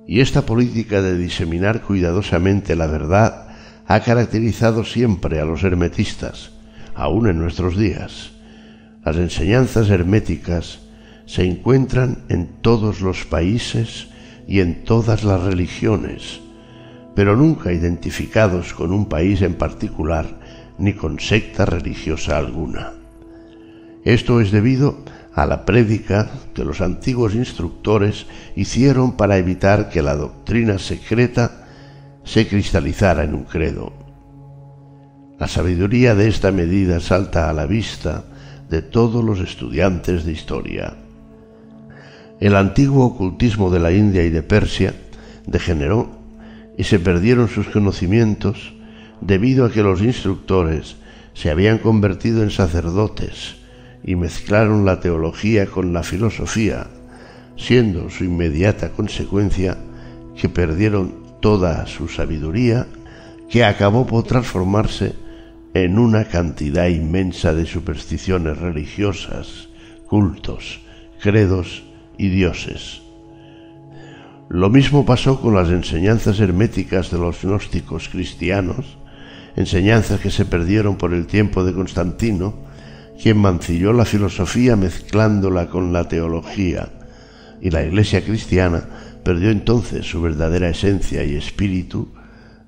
Y 0.07 0.21
esta 0.21 0.45
política 0.45 1.01
de 1.01 1.17
diseminar 1.17 1.81
cuidadosamente 1.81 2.75
la 2.75 2.87
verdad 2.87 3.47
ha 3.87 3.99
caracterizado 4.01 4.83
siempre 4.83 5.39
a 5.39 5.45
los 5.45 5.63
hermetistas, 5.63 6.51
aún 6.95 7.27
en 7.27 7.39
nuestros 7.39 7.77
días. 7.77 8.31
Las 9.03 9.17
enseñanzas 9.17 9.89
herméticas 9.89 10.79
se 11.25 11.45
encuentran 11.45 12.19
en 12.29 12.47
todos 12.61 13.01
los 13.01 13.25
países 13.25 14.07
y 14.47 14.59
en 14.59 14.83
todas 14.83 15.23
las 15.23 15.41
religiones, 15.41 16.41
pero 17.15 17.35
nunca 17.35 17.71
identificados 17.71 18.73
con 18.73 18.91
un 18.91 19.07
país 19.07 19.41
en 19.41 19.55
particular 19.55 20.40
ni 20.81 20.93
con 20.93 21.19
secta 21.19 21.65
religiosa 21.65 22.37
alguna. 22.37 22.93
Esto 24.03 24.41
es 24.41 24.51
debido 24.51 24.97
a 25.33 25.45
la 25.45 25.63
prédica 25.63 26.29
que 26.53 26.65
los 26.65 26.81
antiguos 26.81 27.35
instructores 27.35 28.25
hicieron 28.55 29.13
para 29.13 29.37
evitar 29.37 29.89
que 29.89 30.01
la 30.01 30.15
doctrina 30.15 30.79
secreta 30.79 31.67
se 32.23 32.47
cristalizara 32.47 33.23
en 33.23 33.35
un 33.35 33.43
credo. 33.43 33.93
La 35.39 35.47
sabiduría 35.47 36.15
de 36.15 36.27
esta 36.27 36.51
medida 36.51 36.99
salta 36.99 37.49
a 37.49 37.53
la 37.53 37.65
vista 37.65 38.25
de 38.69 38.81
todos 38.81 39.23
los 39.23 39.39
estudiantes 39.39 40.25
de 40.25 40.31
historia. 40.31 40.95
El 42.39 42.55
antiguo 42.55 43.05
ocultismo 43.05 43.69
de 43.69 43.79
la 43.79 43.91
India 43.91 44.23
y 44.23 44.29
de 44.29 44.41
Persia 44.41 44.95
degeneró 45.45 46.09
y 46.77 46.83
se 46.85 46.99
perdieron 46.99 47.49
sus 47.49 47.67
conocimientos 47.67 48.73
debido 49.21 49.65
a 49.65 49.71
que 49.71 49.83
los 49.83 50.01
instructores 50.01 50.97
se 51.33 51.49
habían 51.49 51.77
convertido 51.77 52.43
en 52.43 52.51
sacerdotes 52.51 53.55
y 54.03 54.15
mezclaron 54.15 54.85
la 54.85 54.99
teología 54.99 55.67
con 55.67 55.93
la 55.93 56.03
filosofía, 56.03 56.87
siendo 57.55 58.09
su 58.09 58.23
inmediata 58.23 58.89
consecuencia 58.89 59.77
que 60.35 60.49
perdieron 60.49 61.13
toda 61.39 61.85
su 61.85 62.07
sabiduría, 62.07 62.87
que 63.49 63.63
acabó 63.63 64.07
por 64.07 64.23
transformarse 64.23 65.13
en 65.73 65.99
una 65.99 66.25
cantidad 66.25 66.87
inmensa 66.87 67.53
de 67.53 67.65
supersticiones 67.65 68.57
religiosas, 68.57 69.69
cultos, 70.07 70.81
credos 71.21 71.83
y 72.17 72.29
dioses. 72.29 73.01
Lo 74.49 74.69
mismo 74.69 75.05
pasó 75.05 75.39
con 75.39 75.55
las 75.55 75.69
enseñanzas 75.69 76.39
herméticas 76.39 77.09
de 77.09 77.17
los 77.17 77.41
gnósticos 77.41 78.09
cristianos, 78.09 78.97
enseñanzas 79.55 80.19
que 80.19 80.31
se 80.31 80.45
perdieron 80.45 80.97
por 80.97 81.13
el 81.13 81.27
tiempo 81.27 81.63
de 81.63 81.73
Constantino, 81.73 82.55
quien 83.21 83.37
mancilló 83.37 83.93
la 83.93 84.05
filosofía 84.05 84.75
mezclándola 84.75 85.69
con 85.69 85.93
la 85.93 86.07
teología, 86.07 86.89
y 87.61 87.69
la 87.69 87.83
Iglesia 87.83 88.23
cristiana 88.23 88.83
perdió 89.23 89.51
entonces 89.51 90.09
su 90.09 90.21
verdadera 90.21 90.69
esencia 90.69 91.23
y 91.23 91.35
espíritu, 91.35 92.09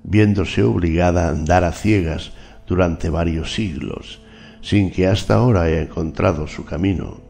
viéndose 0.03 0.63
obligada 0.63 1.27
a 1.27 1.29
andar 1.31 1.63
a 1.63 1.71
ciegas 1.71 2.31
durante 2.67 3.09
varios 3.09 3.53
siglos, 3.53 4.21
sin 4.61 4.91
que 4.91 5.07
hasta 5.07 5.35
ahora 5.35 5.63
haya 5.63 5.81
encontrado 5.81 6.47
su 6.47 6.65
camino, 6.65 7.21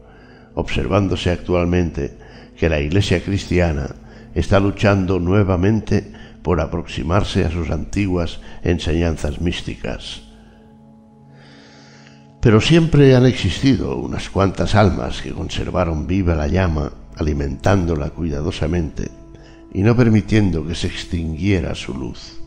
observándose 0.54 1.30
actualmente 1.30 2.16
que 2.56 2.68
la 2.68 2.80
Iglesia 2.80 3.22
cristiana 3.22 3.94
está 4.34 4.60
luchando 4.60 5.18
nuevamente 5.18 6.12
por 6.44 6.60
aproximarse 6.60 7.46
a 7.46 7.50
sus 7.50 7.70
antiguas 7.70 8.38
enseñanzas 8.62 9.40
místicas. 9.40 10.22
Pero 12.42 12.60
siempre 12.60 13.16
han 13.16 13.24
existido 13.24 13.96
unas 13.96 14.28
cuantas 14.28 14.74
almas 14.74 15.22
que 15.22 15.32
conservaron 15.32 16.06
viva 16.06 16.34
la 16.34 16.46
llama, 16.46 16.92
alimentándola 17.16 18.10
cuidadosamente 18.10 19.10
y 19.72 19.80
no 19.80 19.96
permitiendo 19.96 20.66
que 20.66 20.74
se 20.74 20.86
extinguiera 20.86 21.74
su 21.74 21.94
luz. 21.94 22.38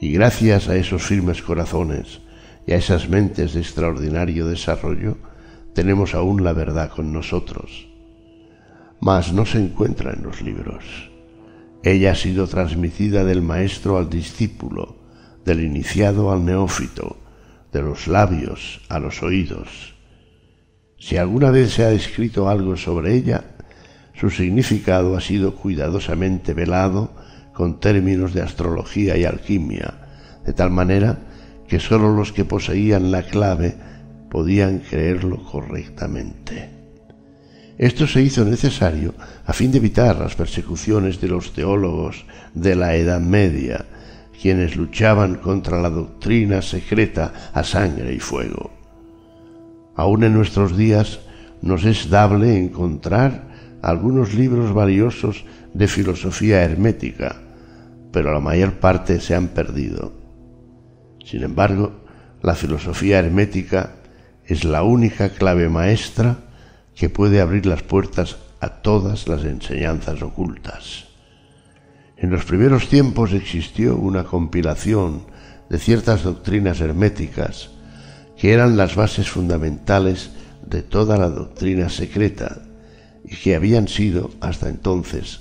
Y 0.00 0.10
gracias 0.10 0.68
a 0.68 0.74
esos 0.74 1.04
firmes 1.04 1.40
corazones 1.40 2.20
y 2.66 2.72
a 2.72 2.76
esas 2.76 3.08
mentes 3.08 3.54
de 3.54 3.60
extraordinario 3.60 4.48
desarrollo, 4.48 5.18
tenemos 5.72 6.14
aún 6.14 6.42
la 6.42 6.52
verdad 6.52 6.90
con 6.90 7.12
nosotros. 7.12 7.86
Mas 8.98 9.32
no 9.32 9.46
se 9.46 9.58
encuentra 9.58 10.12
en 10.12 10.24
los 10.24 10.42
libros. 10.42 11.13
Ella 11.84 12.12
ha 12.12 12.14
sido 12.14 12.46
transmitida 12.46 13.24
del 13.24 13.42
maestro 13.42 13.98
al 13.98 14.08
discípulo, 14.08 14.96
del 15.44 15.62
iniciado 15.62 16.32
al 16.32 16.42
neófito, 16.42 17.18
de 17.72 17.82
los 17.82 18.08
labios 18.08 18.80
a 18.88 18.98
los 18.98 19.22
oídos. 19.22 19.94
Si 20.98 21.18
alguna 21.18 21.50
vez 21.50 21.74
se 21.74 21.84
ha 21.84 21.90
escrito 21.90 22.48
algo 22.48 22.78
sobre 22.78 23.14
ella, 23.14 23.44
su 24.14 24.30
significado 24.30 25.14
ha 25.14 25.20
sido 25.20 25.56
cuidadosamente 25.56 26.54
velado 26.54 27.10
con 27.52 27.80
términos 27.80 28.32
de 28.32 28.40
astrología 28.40 29.18
y 29.18 29.24
alquimia, 29.26 30.40
de 30.46 30.54
tal 30.54 30.70
manera 30.70 31.18
que 31.68 31.80
sólo 31.80 32.16
los 32.16 32.32
que 32.32 32.46
poseían 32.46 33.10
la 33.10 33.24
clave 33.24 33.76
podían 34.30 34.78
creerlo 34.78 35.44
correctamente. 35.44 36.73
Esto 37.78 38.06
se 38.06 38.22
hizo 38.22 38.44
necesario 38.44 39.14
a 39.46 39.52
fin 39.52 39.72
de 39.72 39.78
evitar 39.78 40.16
las 40.18 40.36
persecuciones 40.36 41.20
de 41.20 41.28
los 41.28 41.52
teólogos 41.52 42.24
de 42.54 42.76
la 42.76 42.94
Edad 42.94 43.20
Media, 43.20 43.84
quienes 44.40 44.76
luchaban 44.76 45.36
contra 45.36 45.80
la 45.80 45.90
doctrina 45.90 46.62
secreta 46.62 47.50
a 47.52 47.64
sangre 47.64 48.14
y 48.14 48.20
fuego. 48.20 48.70
Aún 49.96 50.22
en 50.22 50.34
nuestros 50.34 50.76
días 50.76 51.20
nos 51.62 51.84
es 51.84 52.10
dable 52.10 52.56
encontrar 52.56 53.48
algunos 53.82 54.34
libros 54.34 54.72
valiosos 54.72 55.44
de 55.72 55.88
filosofía 55.88 56.62
hermética, 56.62 57.36
pero 58.12 58.32
la 58.32 58.40
mayor 58.40 58.74
parte 58.74 59.20
se 59.20 59.34
han 59.34 59.48
perdido. 59.48 60.12
Sin 61.24 61.42
embargo, 61.42 62.04
la 62.40 62.54
filosofía 62.54 63.18
hermética 63.18 63.96
es 64.46 64.64
la 64.64 64.84
única 64.84 65.30
clave 65.30 65.68
maestra 65.68 66.36
que 66.94 67.08
puede 67.08 67.40
abrir 67.40 67.66
las 67.66 67.82
puertas 67.82 68.36
a 68.60 68.68
todas 68.68 69.28
las 69.28 69.44
enseñanzas 69.44 70.22
ocultas. 70.22 71.04
En 72.16 72.30
los 72.30 72.44
primeros 72.44 72.88
tiempos 72.88 73.32
existió 73.32 73.96
una 73.96 74.24
compilación 74.24 75.22
de 75.68 75.78
ciertas 75.78 76.22
doctrinas 76.22 76.80
herméticas 76.80 77.70
que 78.36 78.52
eran 78.52 78.76
las 78.76 78.94
bases 78.94 79.28
fundamentales 79.28 80.30
de 80.64 80.82
toda 80.82 81.16
la 81.18 81.28
doctrina 81.28 81.88
secreta 81.88 82.62
y 83.24 83.36
que 83.36 83.54
habían 83.54 83.88
sido, 83.88 84.30
hasta 84.40 84.68
entonces, 84.68 85.40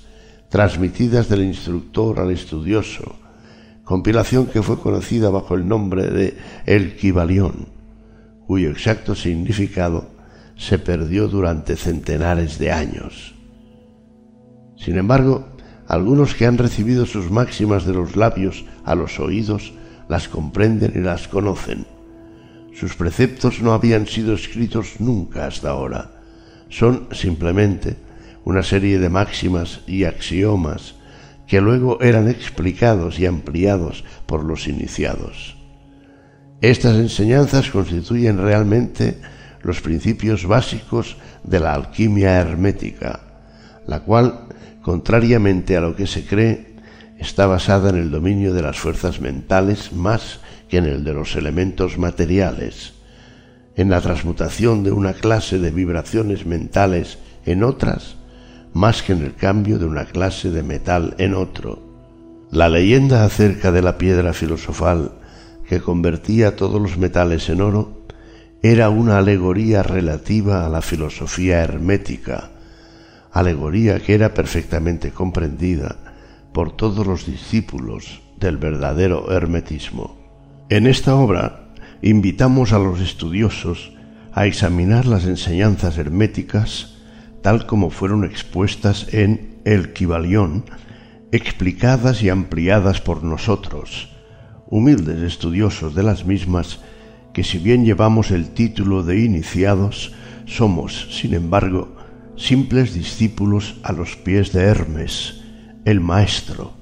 transmitidas 0.49 1.29
del 1.29 1.43
instructor 1.43 2.19
al 2.19 2.31
estudioso, 2.31 3.15
compilación 3.83 4.47
que 4.47 4.61
fue 4.61 4.79
conocida 4.79 5.29
bajo 5.29 5.55
el 5.55 5.67
nombre 5.67 6.07
de 6.07 6.37
El 6.65 6.95
Kibalión, 6.95 7.67
cuyo 8.47 8.69
exacto 8.69 9.15
significado 9.15 10.12
se 10.55 10.79
perdió 10.79 11.27
durante 11.27 11.75
centenares 11.75 12.59
de 12.59 12.71
años. 12.71 13.35
Sin 14.77 14.97
embargo, 14.97 15.47
algunos 15.87 16.35
que 16.35 16.45
han 16.45 16.57
recibido 16.57 17.05
sus 17.05 17.31
máximas 17.31 17.85
de 17.85 17.93
los 17.93 18.15
labios 18.15 18.65
a 18.85 18.95
los 18.95 19.19
oídos 19.19 19.73
las 20.07 20.27
comprenden 20.27 20.93
y 20.95 20.99
las 20.99 21.27
conocen. 21.27 21.85
Sus 22.73 22.95
preceptos 22.95 23.61
no 23.61 23.73
habían 23.73 24.07
sido 24.07 24.33
escritos 24.33 24.99
nunca 24.99 25.45
hasta 25.45 25.69
ahora. 25.69 26.11
Son 26.69 27.07
simplemente 27.11 27.97
una 28.45 28.63
serie 28.63 28.99
de 28.99 29.09
máximas 29.09 29.81
y 29.87 30.05
axiomas 30.05 30.95
que 31.47 31.61
luego 31.61 32.01
eran 32.01 32.29
explicados 32.29 33.19
y 33.19 33.25
ampliados 33.25 34.03
por 34.25 34.43
los 34.43 34.67
iniciados. 34.67 35.57
Estas 36.61 36.95
enseñanzas 36.95 37.69
constituyen 37.69 38.37
realmente 38.37 39.19
los 39.63 39.81
principios 39.81 40.45
básicos 40.45 41.17
de 41.43 41.59
la 41.59 41.73
alquimia 41.73 42.39
hermética, 42.39 43.21
la 43.87 44.01
cual, 44.01 44.47
contrariamente 44.81 45.75
a 45.77 45.81
lo 45.81 45.95
que 45.95 46.05
se 46.05 46.25
cree, 46.25 46.75
está 47.17 47.47
basada 47.47 47.89
en 47.89 47.95
el 47.95 48.11
dominio 48.11 48.53
de 48.53 48.61
las 48.61 48.77
fuerzas 48.77 49.21
mentales 49.21 49.93
más 49.93 50.41
que 50.69 50.77
en 50.77 50.85
el 50.85 51.03
de 51.03 51.13
los 51.13 51.35
elementos 51.35 51.97
materiales, 51.97 52.93
en 53.75 53.89
la 53.89 54.01
transmutación 54.01 54.83
de 54.83 54.91
una 54.91 55.13
clase 55.13 55.57
de 55.57 55.71
vibraciones 55.71 56.45
mentales 56.45 57.17
en 57.45 57.63
otras, 57.63 58.17
más 58.73 59.01
que 59.01 59.13
en 59.13 59.23
el 59.23 59.35
cambio 59.35 59.79
de 59.79 59.85
una 59.85 60.05
clase 60.05 60.49
de 60.49 60.63
metal 60.63 61.15
en 61.17 61.33
otro. 61.33 61.81
La 62.51 62.69
leyenda 62.69 63.23
acerca 63.23 63.71
de 63.71 63.81
la 63.81 63.97
piedra 63.97 64.33
filosofal 64.33 65.13
que 65.67 65.79
convertía 65.79 66.55
todos 66.55 66.81
los 66.81 66.97
metales 66.97 67.49
en 67.49 67.61
oro 67.61 68.02
era 68.63 68.89
una 68.89 69.17
alegoría 69.17 69.83
relativa 69.83 70.65
a 70.65 70.69
la 70.69 70.81
filosofía 70.81 71.61
hermética, 71.61 72.51
alegoría 73.33 73.99
que 73.99 74.13
era 74.15 74.33
perfectamente 74.33 75.11
comprendida 75.11 75.97
por 76.53 76.75
todos 76.77 77.05
los 77.05 77.25
discípulos 77.25 78.21
del 78.39 78.55
verdadero 78.55 79.33
hermetismo. 79.33 80.17
En 80.69 80.87
esta 80.87 81.15
obra 81.15 81.73
invitamos 82.01 82.71
a 82.71 82.79
los 82.79 83.01
estudiosos 83.01 83.91
a 84.31 84.45
examinar 84.45 85.05
las 85.05 85.25
enseñanzas 85.25 85.97
herméticas 85.97 86.93
tal 87.41 87.65
como 87.65 87.89
fueron 87.89 88.23
expuestas 88.23 89.13
en 89.13 89.59
El 89.65 89.91
Kibalión, 89.91 90.63
explicadas 91.33 92.23
y 92.23 92.29
ampliadas 92.29 93.01
por 93.01 93.25
nosotros, 93.25 94.09
humildes 94.67 95.21
estudiosos 95.21 95.93
de 95.93 96.03
las 96.03 96.25
mismas, 96.25 96.79
que 97.33 97.43
si 97.43 97.57
bien 97.57 97.83
llevamos 97.83 98.31
el 98.31 98.49
título 98.49 99.03
de 99.03 99.19
iniciados, 99.19 100.13
somos, 100.45 101.09
sin 101.11 101.33
embargo, 101.33 101.95
simples 102.35 102.93
discípulos 102.93 103.79
a 103.83 103.91
los 103.91 104.15
pies 104.15 104.53
de 104.53 104.61
Hermes, 104.63 105.41
el 105.85 105.99
Maestro. 105.99 106.73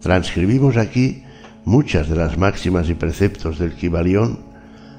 Transcribimos 0.00 0.76
aquí 0.76 1.22
muchas 1.64 2.08
de 2.08 2.16
las 2.16 2.38
máximas 2.38 2.88
y 2.88 2.94
preceptos 2.94 3.58
del 3.58 3.74
Kibalión, 3.74 4.40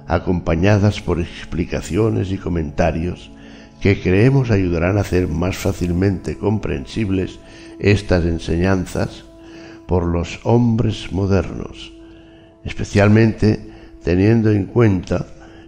acompañadas 0.07 1.01
por 1.01 1.19
explicaciones 1.19 2.31
y 2.31 2.37
comentarios 2.37 3.31
que 3.79 4.01
creemos 4.01 4.51
ayudarán 4.51 4.97
a 4.97 5.01
hacer 5.01 5.27
más 5.27 5.57
fácilmente 5.57 6.37
comprensibles 6.37 7.39
estas 7.79 8.25
enseñanzas 8.25 9.23
por 9.87 10.05
los 10.05 10.39
hombres 10.43 11.11
modernos, 11.11 11.93
especialmente 12.65 13.68
teniendo 14.09 14.49
en 14.49 14.65
cuenta 14.65 15.27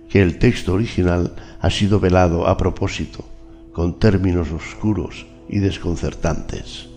que 0.10 0.20
el 0.20 0.40
texto 0.40 0.74
original 0.74 1.36
ha 1.60 1.70
sido 1.70 2.00
velado 2.00 2.48
a 2.48 2.58
propósito, 2.58 3.24
con 3.72 4.00
términos 4.00 4.52
oscuros 4.52 5.28
y 5.48 5.60
desconcertantes. 5.60 6.88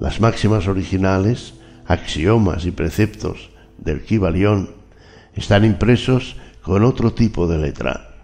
Las 0.00 0.22
máximas 0.22 0.68
originales, 0.68 1.52
axiomas 1.84 2.64
y 2.64 2.70
preceptos 2.70 3.50
del 3.76 4.04
Kibalión 4.04 4.70
están 5.34 5.66
impresos 5.66 6.36
con 6.62 6.82
otro 6.82 7.12
tipo 7.12 7.46
de 7.46 7.58
letra. 7.58 8.14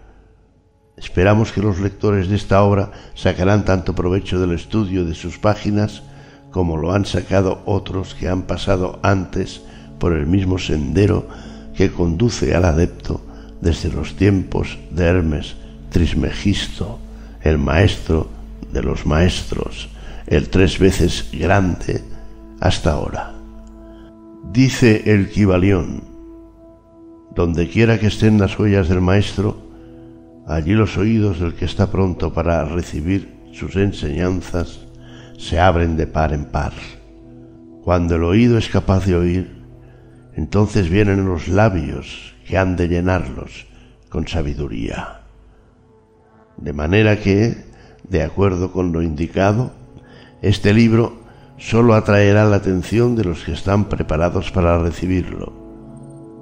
Esperamos 0.97 1.51
que 1.51 1.61
los 1.61 1.79
lectores 1.79 2.27
de 2.27 2.37
esta 2.37 2.63
obra 2.63 2.91
sacarán 3.13 3.65
tanto 3.65 3.93
provecho 3.93 4.39
del 4.39 4.53
estudio 4.53 5.05
de 5.05 5.13
sus 5.13 5.37
páginas 5.37 6.01
como 6.49 6.75
lo 6.75 6.91
han 6.91 7.05
sacado 7.05 7.61
otros 7.67 8.15
que 8.15 8.27
han 8.27 8.47
pasado 8.47 8.99
antes 9.03 9.61
por 9.99 10.13
el 10.13 10.25
mismo 10.25 10.57
sendero 10.57 11.27
que 11.79 11.91
conduce 11.91 12.53
al 12.53 12.65
adepto 12.65 13.21
desde 13.61 13.89
los 13.89 14.17
tiempos 14.17 14.77
de 14.91 15.05
Hermes 15.05 15.55
Trismegisto, 15.89 16.99
el 17.41 17.57
maestro 17.57 18.27
de 18.73 18.83
los 18.83 19.05
maestros, 19.05 19.87
el 20.27 20.49
tres 20.49 20.77
veces 20.77 21.29
grande 21.31 22.03
hasta 22.59 22.91
ahora. 22.91 23.33
Dice 24.51 25.03
el 25.05 25.29
Kibalión, 25.29 26.03
donde 27.33 27.69
quiera 27.69 27.97
que 27.97 28.07
estén 28.07 28.41
las 28.41 28.59
huellas 28.59 28.89
del 28.89 28.99
maestro, 28.99 29.55
allí 30.47 30.73
los 30.73 30.97
oídos 30.97 31.39
del 31.39 31.53
que 31.53 31.63
está 31.63 31.89
pronto 31.89 32.33
para 32.33 32.65
recibir 32.65 33.35
sus 33.53 33.77
enseñanzas 33.77 34.81
se 35.37 35.61
abren 35.61 35.95
de 35.95 36.07
par 36.07 36.33
en 36.33 36.43
par. 36.43 36.73
Cuando 37.85 38.15
el 38.15 38.25
oído 38.25 38.57
es 38.57 38.67
capaz 38.67 39.05
de 39.05 39.15
oír, 39.15 39.58
entonces 40.39 40.89
vienen 40.89 41.25
los 41.25 41.49
labios 41.49 42.33
que 42.47 42.57
han 42.57 42.77
de 42.77 42.87
llenarlos 42.87 43.67
con 44.07 44.25
sabiduría. 44.25 45.19
De 46.55 46.71
manera 46.71 47.19
que, 47.19 47.57
de 48.07 48.23
acuerdo 48.23 48.71
con 48.71 48.93
lo 48.93 49.01
indicado, 49.01 49.73
este 50.41 50.73
libro 50.73 51.19
sólo 51.57 51.93
atraerá 51.93 52.45
la 52.45 52.55
atención 52.55 53.17
de 53.17 53.25
los 53.25 53.43
que 53.43 53.51
están 53.51 53.89
preparados 53.89 54.49
para 54.49 54.79
recibirlo. 54.79 55.51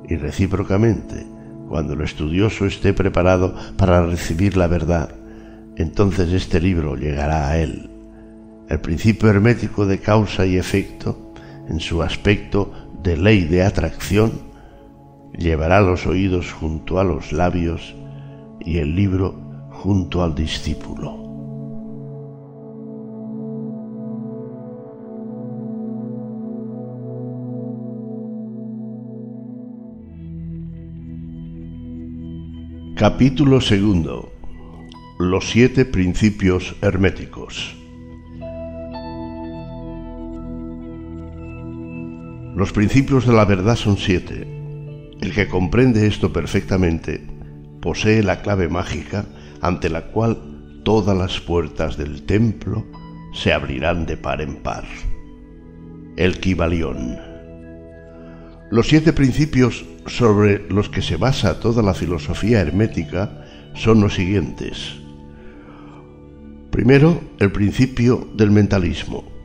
Y 0.08 0.16
recíprocamente, 0.16 1.26
cuando 1.68 1.94
el 1.94 2.02
estudioso 2.02 2.68
esté 2.68 2.94
preparado 2.94 3.56
para 3.78 4.06
recibir 4.06 4.58
la 4.58 4.68
verdad, 4.68 5.10
entonces 5.76 6.32
este 6.34 6.62
libro 6.62 6.98
llegará 6.98 7.50
a 7.50 7.58
él. 7.58 7.90
El 8.70 8.80
principio 8.80 9.28
hermético 9.32 9.88
de 9.88 9.98
causa 9.98 10.46
y 10.46 10.56
efecto, 10.56 11.34
en 11.68 11.80
su 11.80 12.04
aspecto 12.04 12.72
de 13.08 13.16
ley 13.16 13.46
de 13.46 13.64
atracción, 13.64 14.34
llevará 15.32 15.80
los 15.80 16.06
oídos 16.06 16.52
junto 16.52 17.00
a 17.00 17.06
los 17.06 17.32
labios 17.32 17.96
y 18.60 18.80
el 18.80 18.98
libro 18.98 19.34
junto 19.70 20.24
al 20.24 20.36
discípulo. 20.36 21.16
Capítulo 32.98 33.62
segundo. 33.62 34.34
Los 35.18 35.50
siete 35.50 35.86
principios 35.86 36.76
herméticos. 36.82 37.77
Los 42.58 42.72
principios 42.72 43.28
de 43.28 43.34
la 43.34 43.46
verdad 43.46 43.76
son 43.76 43.98
siete. 43.98 44.48
El 45.22 45.32
que 45.32 45.48
comprende 45.48 46.08
esto 46.08 46.34
perfectamente 46.34 47.22
posee 47.84 48.24
la 48.24 48.42
clave 48.42 48.68
mágica 48.68 49.26
ante 49.62 49.92
la 49.92 50.08
cual 50.08 50.82
todas 50.84 51.16
las 51.16 51.40
puertas 51.40 51.98
del 51.98 52.24
templo 52.24 52.84
se 53.32 53.54
abrirán 53.54 54.08
de 54.08 54.18
par 54.18 54.42
en 54.42 54.56
par. 54.56 54.86
El 56.16 56.40
Kibalión. 56.40 57.20
Los 58.72 58.88
siete 58.88 59.14
principios 59.14 59.86
sobre 60.08 60.68
los 60.68 60.90
que 60.90 61.04
se 61.04 61.16
basa 61.16 61.60
toda 61.60 61.84
la 61.84 61.94
filosofía 61.94 62.60
hermética 62.60 63.46
son 63.76 64.02
los 64.02 64.16
siguientes. 64.16 64.96
Primero, 66.72 67.22
el 67.38 67.52
principio 67.52 68.28
del 68.34 68.50
mentalismo. 68.50 69.37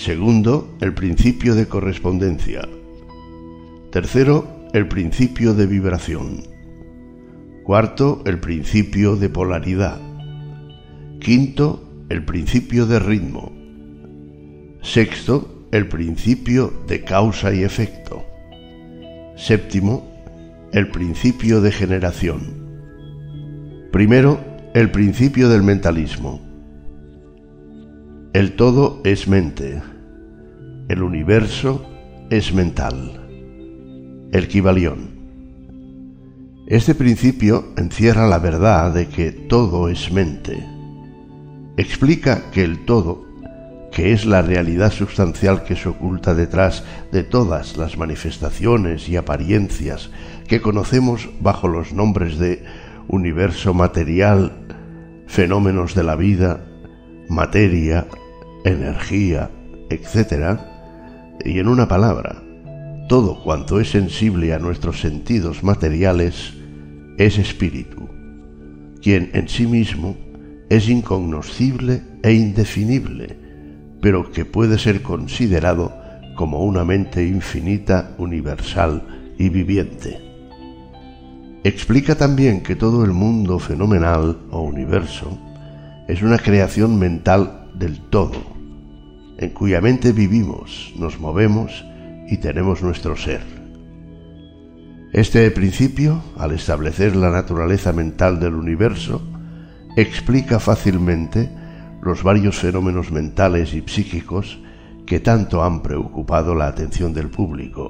Segundo, 0.00 0.78
el 0.80 0.94
principio 0.94 1.54
de 1.54 1.66
correspondencia. 1.66 2.66
Tercero, 3.92 4.66
el 4.72 4.88
principio 4.88 5.52
de 5.52 5.66
vibración. 5.66 6.42
Cuarto, 7.64 8.22
el 8.24 8.40
principio 8.40 9.16
de 9.16 9.28
polaridad. 9.28 10.00
Quinto, 11.20 11.86
el 12.08 12.24
principio 12.24 12.86
de 12.86 12.98
ritmo. 12.98 13.52
Sexto, 14.80 15.66
el 15.70 15.86
principio 15.86 16.72
de 16.86 17.04
causa 17.04 17.52
y 17.52 17.62
efecto. 17.62 18.24
Séptimo, 19.36 20.10
el 20.72 20.90
principio 20.90 21.60
de 21.60 21.72
generación. 21.72 22.40
Primero, 23.92 24.40
el 24.72 24.90
principio 24.90 25.50
del 25.50 25.62
mentalismo. 25.62 26.40
El 28.32 28.56
todo 28.56 29.02
es 29.04 29.28
mente. 29.28 29.82
El 30.90 31.04
universo 31.04 31.86
es 32.30 32.52
mental. 32.52 33.12
El. 34.32 34.96
Este 36.66 36.96
principio 36.96 37.66
encierra 37.76 38.26
la 38.26 38.40
verdad 38.40 38.92
de 38.92 39.06
que 39.06 39.30
todo 39.30 39.88
es 39.88 40.10
mente. 40.10 40.66
Explica 41.76 42.50
que 42.50 42.64
el 42.64 42.84
todo 42.86 43.24
que 43.92 44.12
es 44.12 44.26
la 44.26 44.42
realidad 44.42 44.90
sustancial 44.90 45.62
que 45.62 45.76
se 45.76 45.88
oculta 45.88 46.34
detrás 46.34 46.82
de 47.12 47.22
todas 47.22 47.76
las 47.76 47.96
manifestaciones 47.96 49.08
y 49.08 49.14
apariencias 49.14 50.10
que 50.48 50.60
conocemos 50.60 51.28
bajo 51.38 51.68
los 51.68 51.92
nombres 51.92 52.36
de 52.36 52.64
universo 53.06 53.74
material, 53.74 54.66
fenómenos 55.28 55.94
de 55.94 56.02
la 56.02 56.16
vida, 56.16 56.66
materia, 57.28 58.08
energía, 58.64 59.52
etc. 59.88 60.69
Y 61.44 61.58
en 61.58 61.68
una 61.68 61.88
palabra, 61.88 62.42
todo 63.08 63.42
cuanto 63.42 63.80
es 63.80 63.90
sensible 63.90 64.52
a 64.52 64.58
nuestros 64.58 65.00
sentidos 65.00 65.62
materiales 65.62 66.54
es 67.18 67.38
espíritu, 67.38 68.08
quien 69.02 69.30
en 69.34 69.48
sí 69.48 69.66
mismo 69.66 70.16
es 70.68 70.88
incognoscible 70.88 72.02
e 72.22 72.32
indefinible, 72.32 73.36
pero 74.00 74.30
que 74.30 74.44
puede 74.44 74.78
ser 74.78 75.02
considerado 75.02 75.92
como 76.36 76.64
una 76.64 76.84
mente 76.84 77.26
infinita, 77.26 78.14
universal 78.18 79.34
y 79.38 79.48
viviente. 79.48 80.20
Explica 81.64 82.14
también 82.14 82.62
que 82.62 82.76
todo 82.76 83.04
el 83.04 83.12
mundo 83.12 83.58
fenomenal 83.58 84.38
o 84.50 84.62
universo 84.62 85.38
es 86.08 86.22
una 86.22 86.38
creación 86.38 86.98
mental 86.98 87.68
del 87.74 88.00
todo, 88.00 88.59
en 89.40 89.50
cuya 89.50 89.80
mente 89.80 90.12
vivimos, 90.12 90.92
nos 90.96 91.18
movemos 91.18 91.84
y 92.28 92.36
tenemos 92.36 92.82
nuestro 92.82 93.16
ser. 93.16 93.40
Este 95.14 95.50
principio, 95.50 96.22
al 96.36 96.52
establecer 96.52 97.16
la 97.16 97.30
naturaleza 97.30 97.92
mental 97.92 98.38
del 98.38 98.54
universo, 98.54 99.22
explica 99.96 100.60
fácilmente 100.60 101.50
los 102.02 102.22
varios 102.22 102.58
fenómenos 102.58 103.10
mentales 103.10 103.72
y 103.72 103.82
psíquicos 103.86 104.60
que 105.06 105.20
tanto 105.20 105.64
han 105.64 105.82
preocupado 105.82 106.54
la 106.54 106.68
atención 106.68 107.14
del 107.14 107.30
público 107.30 107.88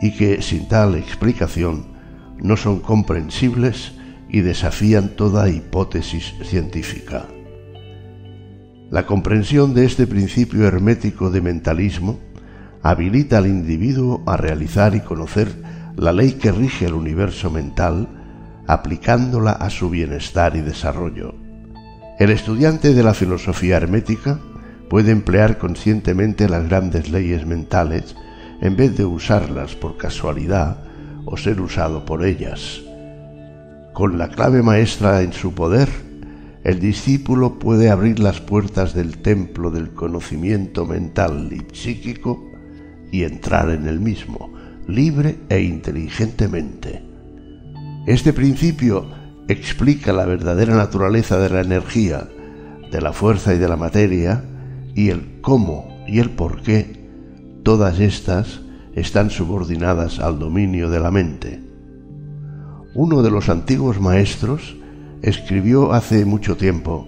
y 0.00 0.12
que 0.16 0.40
sin 0.40 0.68
tal 0.68 0.94
explicación 0.94 1.86
no 2.38 2.56
son 2.56 2.80
comprensibles 2.80 3.92
y 4.28 4.40
desafían 4.40 5.10
toda 5.10 5.50
hipótesis 5.50 6.34
científica. 6.44 7.26
La 8.90 9.04
comprensión 9.04 9.74
de 9.74 9.84
este 9.84 10.06
principio 10.06 10.66
hermético 10.66 11.30
de 11.30 11.42
mentalismo 11.42 12.18
habilita 12.82 13.36
al 13.36 13.46
individuo 13.46 14.22
a 14.26 14.38
realizar 14.38 14.94
y 14.94 15.00
conocer 15.00 15.48
la 15.96 16.12
ley 16.12 16.32
que 16.32 16.52
rige 16.52 16.86
el 16.86 16.94
universo 16.94 17.50
mental, 17.50 18.08
aplicándola 18.66 19.52
a 19.52 19.68
su 19.68 19.90
bienestar 19.90 20.56
y 20.56 20.62
desarrollo. 20.62 21.34
El 22.18 22.30
estudiante 22.30 22.94
de 22.94 23.02
la 23.02 23.12
filosofía 23.12 23.76
hermética 23.76 24.40
puede 24.88 25.10
emplear 25.10 25.58
conscientemente 25.58 26.48
las 26.48 26.66
grandes 26.66 27.10
leyes 27.10 27.44
mentales 27.46 28.16
en 28.62 28.74
vez 28.74 28.96
de 28.96 29.04
usarlas 29.04 29.74
por 29.74 29.98
casualidad 29.98 30.78
o 31.26 31.36
ser 31.36 31.60
usado 31.60 32.06
por 32.06 32.24
ellas. 32.24 32.80
Con 33.92 34.16
la 34.16 34.28
clave 34.28 34.62
maestra 34.62 35.20
en 35.20 35.34
su 35.34 35.52
poder, 35.52 36.07
el 36.64 36.80
discípulo 36.80 37.58
puede 37.58 37.90
abrir 37.90 38.18
las 38.18 38.40
puertas 38.40 38.94
del 38.94 39.18
templo 39.18 39.70
del 39.70 39.90
conocimiento 39.94 40.86
mental 40.86 41.48
y 41.52 41.74
psíquico 41.74 42.44
y 43.12 43.22
entrar 43.22 43.70
en 43.70 43.86
el 43.86 44.00
mismo, 44.00 44.52
libre 44.86 45.38
e 45.48 45.60
inteligentemente. 45.62 47.02
Este 48.06 48.32
principio 48.32 49.06
explica 49.48 50.12
la 50.12 50.26
verdadera 50.26 50.74
naturaleza 50.74 51.38
de 51.38 51.50
la 51.50 51.60
energía, 51.60 52.28
de 52.90 53.00
la 53.00 53.12
fuerza 53.12 53.54
y 53.54 53.58
de 53.58 53.68
la 53.68 53.76
materia, 53.76 54.44
y 54.94 55.10
el 55.10 55.40
cómo 55.40 56.04
y 56.08 56.18
el 56.18 56.30
por 56.30 56.62
qué 56.62 57.06
todas 57.62 58.00
estas 58.00 58.62
están 58.94 59.30
subordinadas 59.30 60.18
al 60.18 60.38
dominio 60.38 60.90
de 60.90 61.00
la 61.00 61.10
mente. 61.10 61.62
Uno 62.94 63.22
de 63.22 63.30
los 63.30 63.48
antiguos 63.48 64.00
maestros 64.00 64.77
escribió 65.22 65.92
hace 65.92 66.24
mucho 66.24 66.56
tiempo, 66.56 67.06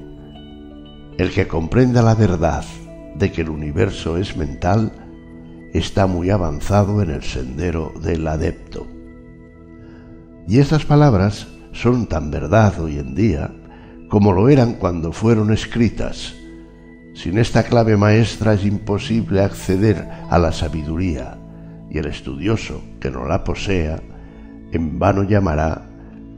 el 1.18 1.30
que 1.30 1.46
comprenda 1.46 2.02
la 2.02 2.14
verdad 2.14 2.64
de 3.16 3.30
que 3.30 3.42
el 3.42 3.50
universo 3.50 4.16
es 4.16 4.36
mental, 4.36 4.92
está 5.72 6.06
muy 6.06 6.30
avanzado 6.30 7.02
en 7.02 7.10
el 7.10 7.22
sendero 7.22 7.92
del 8.02 8.26
adepto. 8.26 8.86
Y 10.48 10.58
estas 10.58 10.84
palabras 10.84 11.46
son 11.72 12.06
tan 12.06 12.30
verdad 12.30 12.80
hoy 12.80 12.98
en 12.98 13.14
día 13.14 13.52
como 14.08 14.32
lo 14.32 14.48
eran 14.48 14.74
cuando 14.74 15.12
fueron 15.12 15.52
escritas. 15.52 16.34
Sin 17.14 17.38
esta 17.38 17.62
clave 17.62 17.96
maestra 17.96 18.54
es 18.54 18.64
imposible 18.64 19.40
acceder 19.40 20.08
a 20.28 20.38
la 20.38 20.50
sabiduría, 20.52 21.38
y 21.90 21.98
el 21.98 22.06
estudioso 22.06 22.82
que 23.00 23.10
no 23.10 23.26
la 23.26 23.44
posea, 23.44 24.00
en 24.72 24.98
vano 24.98 25.22
llamará 25.22 25.86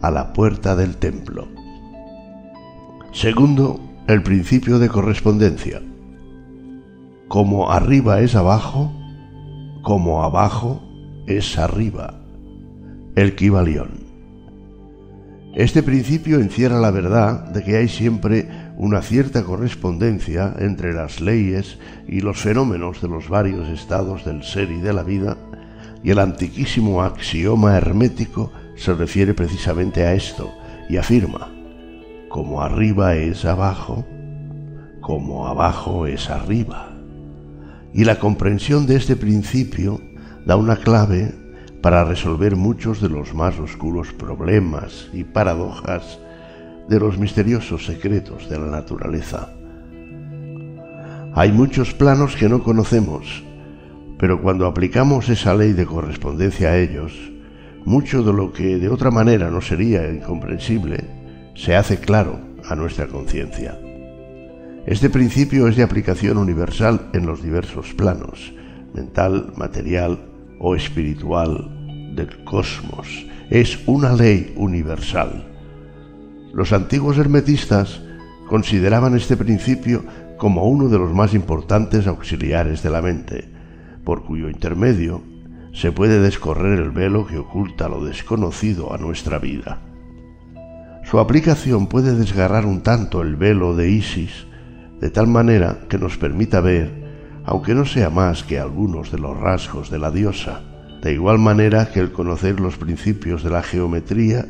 a 0.03 0.11
la 0.11 0.33
puerta 0.33 0.77
del 0.77 0.97
templo. 0.97 1.52
Segundo, 3.12 3.79
el 4.09 4.22
principio 4.22 4.79
de 4.79 4.88
correspondencia. 4.88 5.83
Como 7.29 7.70
arriba 7.70 8.20
es 8.22 8.35
abajo, 8.35 8.90
como 9.83 10.25
abajo 10.25 10.83
es 11.27 11.59
arriba. 11.59 12.22
El 13.14 13.35
Kibalión. 13.35 13.90
Este 15.55 15.83
principio 15.83 16.40
encierra 16.40 16.81
la 16.81 16.90
verdad 16.90 17.51
de 17.51 17.62
que 17.62 17.77
hay 17.77 17.88
siempre 17.88 18.48
una 18.79 19.03
cierta 19.03 19.44
correspondencia 19.44 20.55
entre 20.59 20.94
las 20.94 21.20
leyes 21.20 21.79
y 22.09 22.22
los 22.22 22.40
fenómenos 22.40 23.03
de 23.03 23.09
los 23.09 23.29
varios 23.29 23.68
estados 23.68 24.25
del 24.25 24.42
ser 24.42 24.70
y 24.70 24.81
de 24.81 24.94
la 24.94 25.03
vida, 25.03 25.37
y 26.03 26.12
el 26.12 26.18
antiquísimo 26.18 27.03
axioma 27.03 27.77
hermético 27.77 28.51
se 28.75 28.94
refiere 28.94 29.35
precisamente 29.35 30.03
a 30.07 30.14
esto 30.14 30.51
y 30.88 30.96
afirma, 30.96 31.62
como 32.33 32.62
arriba 32.62 33.14
es 33.14 33.45
abajo, 33.45 34.07
como 35.03 35.49
abajo 35.49 36.07
es 36.07 36.31
arriba. 36.31 36.88
Y 37.92 38.05
la 38.05 38.18
comprensión 38.18 38.87
de 38.87 38.97
este 38.97 39.16
principio 39.16 40.01
da 40.47 40.57
una 40.57 40.77
clave 40.77 41.35
para 41.83 42.05
resolver 42.05 42.57
muchos 42.57 43.03
de 43.03 43.11
los 43.11 43.35
más 43.35 43.59
oscuros 43.61 44.14
problemas 44.14 45.11
y 45.12 45.25
paradojas 45.25 46.18
de 46.88 46.99
los 46.99 47.18
misteriosos 47.18 47.85
secretos 47.85 48.49
de 48.49 48.59
la 48.59 48.68
naturaleza. 48.68 49.51
Hay 51.35 51.53
muchos 51.53 51.92
planos 51.92 52.35
que 52.35 52.49
no 52.49 52.62
conocemos, 52.62 53.45
pero 54.18 54.40
cuando 54.40 54.66
aplicamos 54.66 55.29
esa 55.29 55.55
ley 55.55 55.75
de 55.75 55.85
correspondencia 55.85 56.71
a 56.71 56.79
ellos, 56.79 57.12
mucho 57.85 58.23
de 58.23 58.33
lo 58.33 58.55
que 58.55 58.79
de 58.79 58.88
otra 58.88 59.11
manera 59.11 59.51
no 59.51 59.61
sería 59.61 60.11
incomprensible 60.11 61.22
se 61.55 61.77
hace 61.77 61.99
claro 61.99 62.41
a 62.69 62.75
nuestra 62.75 63.07
conciencia. 63.07 63.79
Este 64.87 65.11
principio 65.11 65.69
es 65.69 65.77
de 65.77 65.83
aplicación 65.83 66.38
universal 66.38 67.09
en 67.12 67.27
los 67.27 67.43
diversos 67.43 67.93
planos, 67.95 68.53
mental, 68.95 69.53
material 69.57 70.19
o 70.59 70.75
espiritual 70.75 72.15
del 72.17 72.43
cosmos. 72.45 73.27
Es 73.51 73.79
una 73.87 74.12
ley 74.12 74.53
universal. 74.57 75.47
Los 76.53 76.73
antiguos 76.73 77.19
hermetistas 77.19 78.01
consideraban 78.49 79.17
este 79.17 79.37
principio 79.37 80.05
como 80.37 80.67
uno 80.67 80.88
de 80.88 80.99
los 80.99 81.12
más 81.15 81.35
importantes 81.35 82.07
auxiliares 82.07 82.83
de 82.83 82.91
la 82.91 83.01
mente, 83.03 83.49
por 84.05 84.25
cuyo 84.25 84.49
intermedio 84.51 85.23
se 85.73 85.93
puede 85.93 86.21
descorrer 86.21 86.81
el 86.81 86.91
velo 86.91 87.27
que 87.27 87.38
oculta 87.38 87.88
lo 87.88 88.05
desconocido 88.05 88.93
a 88.93 88.99
nuestra 88.99 89.38
vida. 89.38 89.91
Su 91.12 91.20
aplicación 91.20 91.88
puede 91.88 92.14
desgarrar 92.14 92.64
un 92.64 92.81
tanto 92.81 93.20
el 93.20 93.37
velo 93.37 93.77
de 93.77 93.90
Isis, 93.90 94.46
de 94.98 95.11
tal 95.11 95.27
manera 95.27 95.81
que 95.90 95.98
nos 95.98 96.16
permita 96.16 96.62
ver, 96.62 96.90
aunque 97.44 97.75
no 97.75 97.85
sea 97.85 98.09
más 98.09 98.44
que 98.44 98.59
algunos 98.59 99.12
de 99.12 99.18
los 99.18 99.37
rasgos 99.37 99.90
de 99.90 99.98
la 99.98 100.11
diosa, 100.11 100.62
de 101.03 101.12
igual 101.12 101.38
manera 101.38 101.90
que 101.92 102.01
el 102.01 102.12
conocer 102.12 102.61
los 102.61 102.79
principios 102.79 103.42
de 103.42 103.51
la 103.51 103.62
geometría 103.62 104.46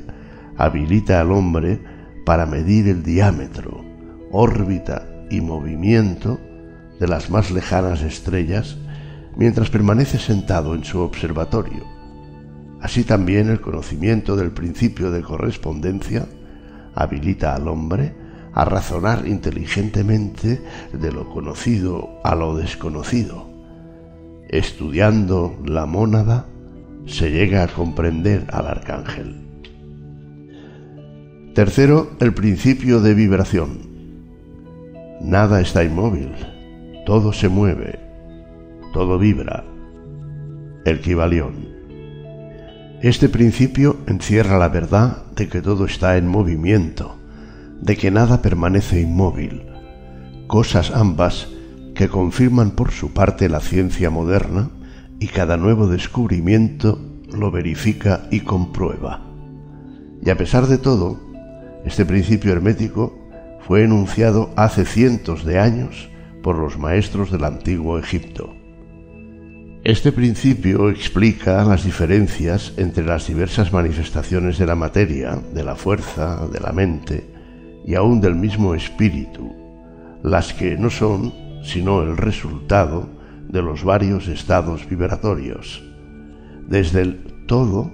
habilita 0.57 1.21
al 1.21 1.33
hombre 1.33 1.83
para 2.25 2.47
medir 2.47 2.87
el 2.87 3.03
diámetro, 3.03 3.85
órbita 4.31 5.09
y 5.31 5.41
movimiento 5.41 6.39
de 7.01 7.09
las 7.09 7.29
más 7.29 7.51
lejanas 7.51 8.03
estrellas 8.03 8.77
mientras 9.37 9.69
permanece 9.69 10.21
sentado 10.21 10.77
en 10.77 10.85
su 10.85 11.01
observatorio. 11.01 11.83
Así 12.81 13.03
también 13.03 13.51
el 13.51 13.61
conocimiento 13.61 14.37
del 14.37 14.53
principio 14.53 15.11
de 15.11 15.23
correspondencia 15.23 16.29
habilita 16.95 17.55
al 17.55 17.69
hombre 17.69 18.15
a 18.55 18.65
razonar 18.65 19.27
inteligentemente 19.27 20.63
de 20.93 21.13
lo 21.13 21.29
conocido 21.29 22.21
a 22.23 22.35
lo 22.35 22.57
desconocido. 22.57 23.51
Estudiando 24.49 25.57
la 25.65 25.87
mónada, 25.87 26.47
se 27.07 27.31
llega 27.31 27.65
a 27.65 27.69
comprender 27.69 28.47
al 28.53 28.67
arcángel. 28.67 29.43
Tercero, 31.55 32.11
el 32.21 32.33
principio 32.35 33.01
de 33.01 33.15
vibración. 33.15 33.93
Nada 35.21 35.61
está 35.61 35.85
inmóvil, 35.85 36.33
todo 37.07 37.33
se 37.33 37.49
mueve, 37.49 38.01
todo 38.93 39.19
vibra. 39.19 39.65
El 40.85 41.01
Kibalión. 41.01 41.72
Este 43.03 43.29
principio 43.29 43.97
encierra 44.07 44.59
la 44.59 44.69
verdad 44.69 45.25
de 45.35 45.49
que 45.49 45.61
todo 45.61 45.87
está 45.87 46.17
en 46.19 46.29
movimiento, 46.29 47.17
de 47.81 47.97
que 47.97 48.13
nada 48.13 48.43
permanece 48.43 49.01
inmóvil, 49.01 49.65
cosas 50.47 50.93
ambas 50.93 51.49
que 51.97 52.09
confirman 52.09 52.71
por 52.71 52.93
su 52.93 53.13
parte 53.13 53.49
la 53.49 53.59
ciencia 53.59 54.09
moderna 54.09 54.71
y 55.19 55.27
cada 55.27 55.57
nuevo 55.57 55.89
descubrimiento 55.89 57.01
lo 57.33 57.51
verifica 57.51 58.29
y 58.31 58.43
comprueba. 58.43 59.21
Y 60.25 60.31
a 60.31 60.37
pesar 60.37 60.69
de 60.69 60.79
todo, 60.79 61.19
este 61.85 62.07
principio 62.07 62.53
hermético 62.53 63.19
fue 63.67 63.83
enunciado 63.83 64.53
hace 64.55 64.85
cientos 64.85 65.45
de 65.45 65.59
años 65.59 66.09
por 66.41 66.57
los 66.57 66.79
maestros 66.79 67.33
del 67.33 67.43
antiguo 67.47 67.99
Egipto. 67.99 68.62
Este 69.85 70.13
principio 70.13 70.91
explica 70.91 71.65
las 71.65 71.83
diferencias 71.83 72.73
entre 72.77 73.05
las 73.05 73.27
diversas 73.27 73.73
manifestaciones 73.73 74.57
de 74.57 74.65
la 74.65 74.77
materia, 74.77 75.43
de 75.53 75.65
la 75.65 75.75
fuerza, 75.75 76.47
de 76.47 76.61
la 76.61 76.71
mente 76.71 77.29
y 77.85 77.97
aún 77.97 78.21
del 78.21 78.37
mismo 78.37 78.77
espíritu, 78.77 79.53
las 80.23 80.53
que 80.53 80.77
no 80.77 80.89
son 80.89 81.35
sino 81.65 82.01
el 82.03 82.17
resultado 82.17 83.09
de 83.49 83.61
los 83.61 83.83
varios 83.83 84.29
estados 84.29 84.89
vibratorios, 84.89 85.83
desde 86.69 87.03
el 87.03 87.45
todo, 87.49 87.91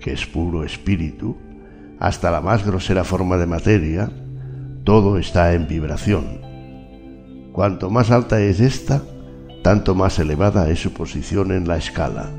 que 0.00 0.12
es 0.12 0.24
puro 0.24 0.64
espíritu, 0.64 1.36
hasta 2.00 2.30
la 2.30 2.40
más 2.40 2.64
grosera 2.64 3.04
forma 3.04 3.36
de 3.36 3.46
materia, 3.46 4.10
todo 4.82 5.18
está 5.18 5.52
en 5.52 5.68
vibración. 5.68 6.40
Cuanto 7.52 7.90
más 7.90 8.10
alta 8.10 8.40
es 8.40 8.60
esta, 8.60 9.02
tanto 9.68 9.94
más 9.94 10.18
elevada 10.18 10.70
es 10.70 10.80
su 10.80 10.94
posición 10.94 11.52
en 11.52 11.68
la 11.68 11.76
escala. 11.76 12.30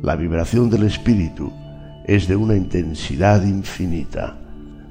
La 0.00 0.14
vibración 0.14 0.70
del 0.70 0.84
espíritu 0.84 1.52
es 2.04 2.28
de 2.28 2.36
una 2.36 2.54
intensidad 2.54 3.42
infinita, 3.42 4.38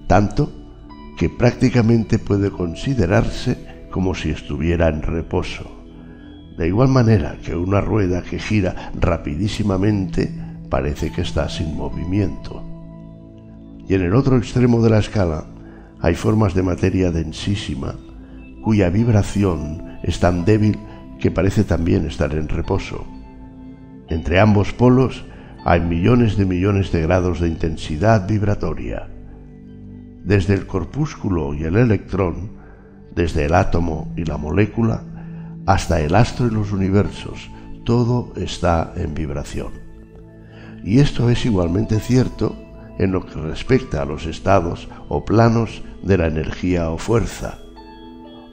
tanto 0.06 0.52
que 1.18 1.30
prácticamente 1.30 2.20
puede 2.20 2.52
considerarse 2.52 3.88
como 3.90 4.16
si 4.16 4.32
estuviera 4.32 4.90
en 4.90 5.02
reposo. 5.02 5.64
De 6.58 6.68
igual 6.68 6.90
manera 6.90 7.38
que 7.42 7.56
una 7.56 7.80
rueda 7.80 8.22
que 8.22 8.38
gira 8.38 8.92
rapidísimamente 9.00 10.30
parece 10.70 11.10
que 11.10 11.22
está 11.22 11.48
sin 11.48 11.74
movimiento. 11.74 12.62
Y 13.88 13.94
en 13.94 14.02
el 14.02 14.14
otro 14.14 14.36
extremo 14.36 14.82
de 14.82 14.90
la 14.90 15.00
escala 15.00 15.46
hay 16.02 16.16
formas 16.16 16.54
de 16.54 16.64
materia 16.64 17.12
densísima, 17.12 17.96
cuya 18.62 18.90
vibración 18.90 20.00
es 20.04 20.20
tan 20.20 20.44
débil 20.44 20.78
que 21.20 21.32
parece 21.32 21.64
también 21.64 22.06
estar 22.06 22.34
en 22.34 22.48
reposo. 22.48 23.06
Entre 24.08 24.40
ambos 24.40 24.74
polos 24.74 25.26
hay 25.66 25.82
millones 25.82 26.38
de 26.38 26.46
millones 26.46 26.92
de 26.92 27.02
grados 27.02 27.40
de 27.40 27.48
intensidad 27.48 28.28
vibratoria. 28.28 29.10
Desde 30.24 30.54
el 30.54 30.66
corpúsculo 30.66 31.54
y 31.54 31.64
el 31.64 31.76
electrón, 31.76 32.52
desde 33.14 33.46
el 33.46 33.54
átomo 33.54 34.14
y 34.16 34.24
la 34.24 34.38
molécula, 34.38 35.04
hasta 35.66 36.02
el 36.02 36.16
astro 36.16 36.48
y 36.48 36.52
los 36.52 36.72
universos, 36.72 37.50
todo 37.84 38.34
está 38.36 38.94
en 38.96 39.14
vibración. 39.14 39.72
Y 40.84 41.00
esto 41.00 41.30
es 41.30 41.46
igualmente 41.46 42.00
cierto 42.00 42.56
en 42.98 43.12
lo 43.12 43.26
que 43.26 43.40
respecta 43.40 44.02
a 44.02 44.06
los 44.06 44.26
estados 44.26 44.90
o 45.08 45.26
planos 45.26 45.84
de 46.04 46.18
la 46.18 46.28
energía 46.28 46.90
o 46.90 46.98
fuerza, 46.98 47.60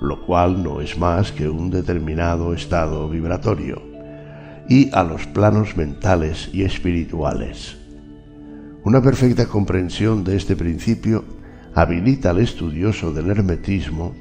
lo 0.00 0.24
cual 0.24 0.62
no 0.62 0.80
es 0.80 0.98
más 0.98 1.32
que 1.32 1.48
un 1.48 1.70
determinado 1.70 2.54
estado 2.54 3.08
vibratorio, 3.08 3.82
y 4.68 4.90
a 4.94 5.02
los 5.02 5.26
planos 5.26 5.76
mentales 5.76 6.50
y 6.52 6.62
espirituales. 6.62 7.76
Una 8.84 9.02
perfecta 9.02 9.46
comprensión 9.46 10.22
de 10.24 10.36
este 10.36 10.56
principio 10.56 11.24
habilita 11.74 12.30
al 12.30 12.38
estudioso 12.38 13.12
del 13.12 13.30
hermetismo 13.30 14.14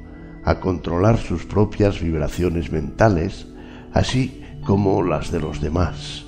a 0.44 0.60
controlar 0.60 1.18
sus 1.18 1.44
propias 1.44 2.00
vibraciones 2.00 2.70
mentales, 2.70 3.46
así 3.92 4.42
como 4.64 5.02
las 5.02 5.30
de 5.30 5.40
los 5.40 5.60
demás. 5.60 6.24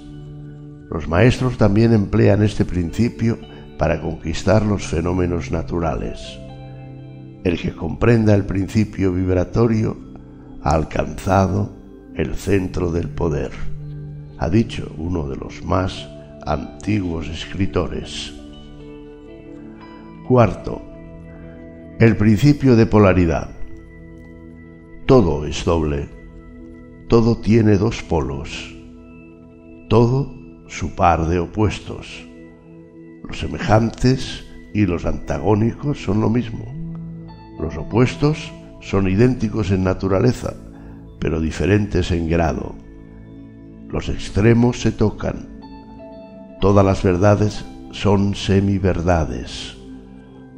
Los 0.90 1.06
maestros 1.06 1.58
también 1.58 1.92
emplean 1.92 2.42
este 2.42 2.64
principio 2.64 3.38
para 3.78 4.00
conquistar 4.00 4.64
los 4.64 4.86
fenómenos 4.86 5.50
naturales. 5.50 6.38
El 7.48 7.58
que 7.58 7.74
comprenda 7.74 8.34
el 8.34 8.44
principio 8.44 9.10
vibratorio 9.10 9.96
ha 10.62 10.74
alcanzado 10.74 11.72
el 12.14 12.34
centro 12.34 12.92
del 12.92 13.08
poder, 13.08 13.52
ha 14.36 14.50
dicho 14.50 14.92
uno 14.98 15.26
de 15.26 15.36
los 15.36 15.64
más 15.64 16.06
antiguos 16.44 17.26
escritores. 17.28 18.34
Cuarto, 20.28 20.82
el 21.98 22.18
principio 22.18 22.76
de 22.76 22.84
polaridad. 22.84 23.48
Todo 25.06 25.46
es 25.46 25.64
doble, 25.64 26.06
todo 27.08 27.38
tiene 27.38 27.78
dos 27.78 28.02
polos, 28.02 28.76
todo 29.88 30.34
su 30.66 30.94
par 30.94 31.26
de 31.26 31.38
opuestos. 31.38 32.28
Los 33.26 33.38
semejantes 33.38 34.44
y 34.74 34.84
los 34.84 35.06
antagónicos 35.06 36.02
son 36.02 36.20
lo 36.20 36.28
mismo. 36.28 36.77
Los 37.58 37.76
opuestos 37.76 38.52
son 38.80 39.08
idénticos 39.08 39.72
en 39.72 39.82
naturaleza, 39.82 40.54
pero 41.18 41.40
diferentes 41.40 42.12
en 42.12 42.28
grado. 42.28 42.76
Los 43.90 44.08
extremos 44.08 44.80
se 44.80 44.92
tocan. 44.92 45.48
Todas 46.60 46.84
las 46.84 47.02
verdades 47.02 47.64
son 47.90 48.34
semiverdades. 48.34 49.76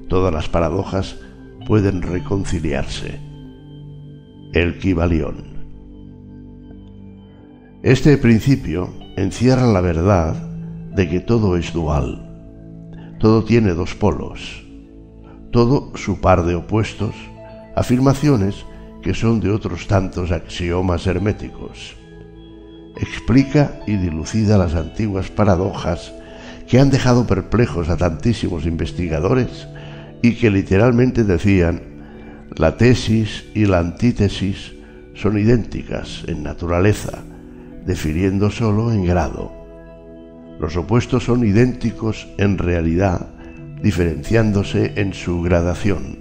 Todas 0.09 0.33
las 0.33 0.49
paradojas 0.49 1.17
pueden 1.67 2.03
reconciliarse. 2.03 3.19
El 4.53 4.79
Kibalión. 4.79 5.51
Este 7.83 8.19
principio 8.19 8.91
encierra 9.17 9.67
la 9.67 9.81
verdad 9.81 10.35
de 10.95 11.09
que 11.09 11.21
todo 11.21 11.57
es 11.57 11.73
dual. 11.73 12.27
Todo 13.21 13.45
tiene 13.45 13.73
dos 13.73 13.95
polos 13.95 14.60
todo 15.51 15.93
su 15.97 16.21
par 16.21 16.45
de 16.45 16.55
opuestos, 16.55 17.15
afirmaciones 17.75 18.65
que 19.03 19.15
son 19.15 19.41
de 19.41 19.51
otros 19.51 19.87
tantos 19.87 20.31
axiomas 20.31 21.07
herméticos. 21.07 21.97
Explica 22.97 23.81
y 23.87 23.97
dilucida 23.97 24.59
las 24.59 24.75
antiguas 24.75 25.31
paradojas 25.31 26.13
que 26.69 26.79
han 26.79 26.91
dejado 26.91 27.27
perplejos 27.27 27.89
a 27.89 27.97
tantísimos 27.97 28.67
investigadores 28.67 29.67
y 30.23 30.35
que 30.35 30.51
literalmente 30.51 31.25
decían 31.25 31.83
la 32.57 32.77
tesis 32.77 33.45
y 33.55 33.67
la 33.67 33.79
antítesis 33.79 34.73
son 35.15 35.39
idénticas 35.39 36.25
en 36.27 36.43
naturaleza, 36.43 37.23
difiriendo 37.87 38.51
solo 38.51 38.93
en 38.93 39.05
grado. 39.05 39.53
Los 40.59 40.77
opuestos 40.77 41.25
son 41.25 41.45
idénticos 41.47 42.29
en 42.39 42.59
realidad, 42.59 43.35
diferenciándose 43.83 44.93
en 44.97 45.15
su 45.15 45.43
gradación. 45.43 46.19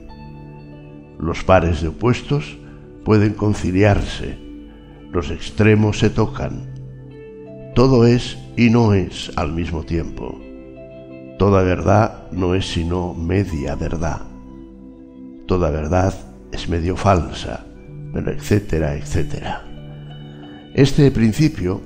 Los 1.19 1.43
pares 1.43 1.81
de 1.81 1.89
opuestos 1.89 2.57
pueden 3.03 3.33
conciliarse, 3.33 4.37
los 5.11 5.31
extremos 5.31 5.99
se 5.99 6.09
tocan. 6.09 6.69
Todo 7.75 8.05
es 8.05 8.37
y 8.55 8.69
no 8.69 8.93
es 8.93 9.31
al 9.35 9.53
mismo 9.53 9.83
tiempo. 9.83 10.39
Toda 11.37 11.63
verdad 11.63 12.29
no 12.31 12.55
es 12.55 12.67
sino 12.67 13.13
media 13.13 13.75
verdad. 13.75 14.21
Toda 15.47 15.69
verdad 15.71 16.13
es 16.51 16.69
medio 16.69 16.95
falsa, 16.95 17.65
pero 18.13 18.31
etcétera, 18.31 18.95
etcétera. 18.95 19.65
Este 20.73 21.09
principio 21.11 21.81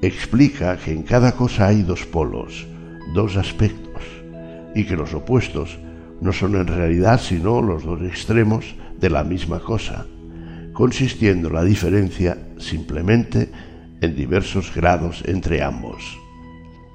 explica 0.00 0.76
que 0.76 0.92
en 0.92 1.02
cada 1.02 1.32
cosa 1.32 1.66
hay 1.66 1.82
dos 1.82 2.06
polos, 2.06 2.66
dos 3.14 3.36
aspectos 3.36 3.83
y 4.74 4.84
que 4.84 4.96
los 4.96 5.14
opuestos 5.14 5.78
no 6.20 6.32
son 6.32 6.56
en 6.56 6.66
realidad 6.66 7.20
sino 7.20 7.62
los 7.62 7.84
dos 7.84 8.02
extremos 8.02 8.74
de 8.98 9.10
la 9.10 9.24
misma 9.24 9.60
cosa, 9.60 10.06
consistiendo 10.72 11.50
la 11.50 11.64
diferencia 11.64 12.38
simplemente 12.58 13.50
en 14.00 14.16
diversos 14.16 14.74
grados 14.74 15.22
entre 15.26 15.62
ambos. 15.62 16.18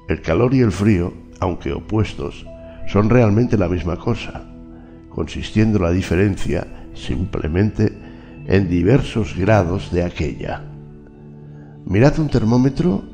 El 0.08 0.20
calor 0.22 0.54
y 0.54 0.60
el 0.60 0.72
frío, 0.72 1.12
aunque 1.38 1.72
opuestos, 1.72 2.46
son 2.86 3.08
realmente 3.08 3.56
la 3.56 3.68
misma 3.68 3.96
cosa, 3.96 4.44
consistiendo 5.08 5.78
la 5.78 5.92
diferencia 5.92 6.66
simplemente 6.94 7.92
en 8.46 8.68
diversos 8.68 9.36
grados 9.36 9.92
de 9.92 10.02
aquella. 10.02 10.64
Mirad 11.86 12.18
un 12.18 12.28
termómetro 12.28 13.04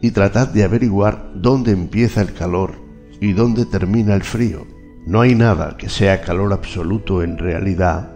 y 0.00 0.12
tratad 0.12 0.48
de 0.48 0.62
averiguar 0.62 1.32
dónde 1.34 1.72
empieza 1.72 2.20
el 2.22 2.32
calor 2.32 2.87
y 3.20 3.32
dónde 3.32 3.66
termina 3.66 4.14
el 4.14 4.22
frío. 4.22 4.66
No 5.06 5.20
hay 5.20 5.34
nada 5.34 5.76
que 5.76 5.88
sea 5.88 6.20
calor 6.20 6.52
absoluto 6.52 7.22
en 7.22 7.38
realidad, 7.38 8.10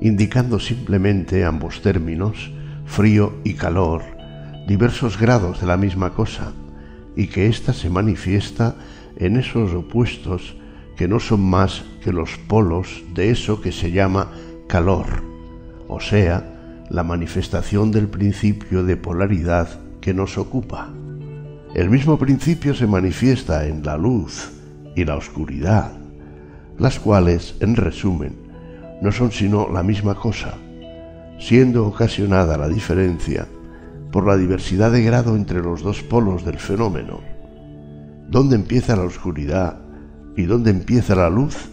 indicando 0.00 0.60
simplemente 0.60 1.44
ambos 1.44 1.82
términos, 1.82 2.50
frío 2.86 3.34
y 3.44 3.54
calor, 3.54 4.02
diversos 4.66 5.18
grados 5.18 5.60
de 5.60 5.66
la 5.66 5.76
misma 5.76 6.14
cosa, 6.14 6.52
y 7.16 7.28
que 7.28 7.46
ésta 7.46 7.72
se 7.72 7.90
manifiesta 7.90 8.76
en 9.16 9.36
esos 9.36 9.72
opuestos 9.74 10.54
que 10.96 11.08
no 11.08 11.20
son 11.20 11.40
más 11.48 11.84
que 12.02 12.12
los 12.12 12.36
polos 12.38 13.02
de 13.14 13.30
eso 13.30 13.60
que 13.60 13.72
se 13.72 13.90
llama 13.90 14.30
calor, 14.66 15.22
o 15.88 16.00
sea, 16.00 16.84
la 16.90 17.02
manifestación 17.02 17.90
del 17.90 18.08
principio 18.08 18.84
de 18.84 18.96
polaridad 18.96 19.80
que 20.00 20.14
nos 20.14 20.38
ocupa. 20.38 20.92
El 21.74 21.90
mismo 21.90 22.18
principio 22.18 22.74
se 22.74 22.86
manifiesta 22.86 23.66
en 23.66 23.82
la 23.84 23.98
luz 23.98 24.50
y 24.96 25.04
la 25.04 25.16
oscuridad, 25.16 25.92
las 26.78 26.98
cuales, 26.98 27.56
en 27.60 27.76
resumen, 27.76 28.36
no 29.02 29.12
son 29.12 29.30
sino 29.30 29.68
la 29.70 29.82
misma 29.82 30.14
cosa, 30.14 30.54
siendo 31.38 31.86
ocasionada 31.86 32.56
la 32.56 32.68
diferencia 32.68 33.46
por 34.10 34.26
la 34.26 34.38
diversidad 34.38 34.90
de 34.90 35.02
grado 35.02 35.36
entre 35.36 35.60
los 35.60 35.82
dos 35.82 36.02
polos 36.02 36.42
del 36.42 36.58
fenómeno. 36.58 37.20
¿Dónde 38.30 38.56
empieza 38.56 38.96
la 38.96 39.04
oscuridad 39.04 39.78
y 40.36 40.44
dónde 40.44 40.70
empieza 40.70 41.14
la 41.14 41.28
luz? 41.28 41.68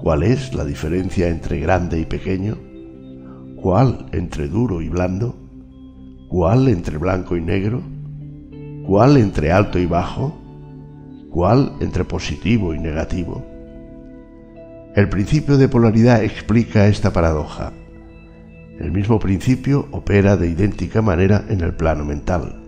¿Cuál 0.00 0.22
es 0.22 0.54
la 0.54 0.64
diferencia 0.64 1.28
entre 1.28 1.60
grande 1.60 2.00
y 2.00 2.06
pequeño? 2.06 2.56
¿Cuál 3.60 4.06
entre 4.12 4.48
duro 4.48 4.80
y 4.80 4.88
blando? 4.88 5.36
¿Cuál 6.30 6.68
entre 6.68 6.96
blanco 6.96 7.36
y 7.36 7.42
negro? 7.42 7.93
¿Cuál 8.86 9.16
entre 9.16 9.50
alto 9.50 9.78
y 9.78 9.86
bajo? 9.86 10.38
¿Cuál 11.30 11.72
entre 11.80 12.04
positivo 12.04 12.74
y 12.74 12.78
negativo? 12.78 13.42
El 14.94 15.08
principio 15.08 15.56
de 15.56 15.70
polaridad 15.70 16.22
explica 16.22 16.86
esta 16.86 17.10
paradoja. 17.10 17.72
El 18.78 18.92
mismo 18.92 19.18
principio 19.18 19.88
opera 19.90 20.36
de 20.36 20.48
idéntica 20.48 21.00
manera 21.00 21.46
en 21.48 21.62
el 21.62 21.74
plano 21.74 22.04
mental. 22.04 22.60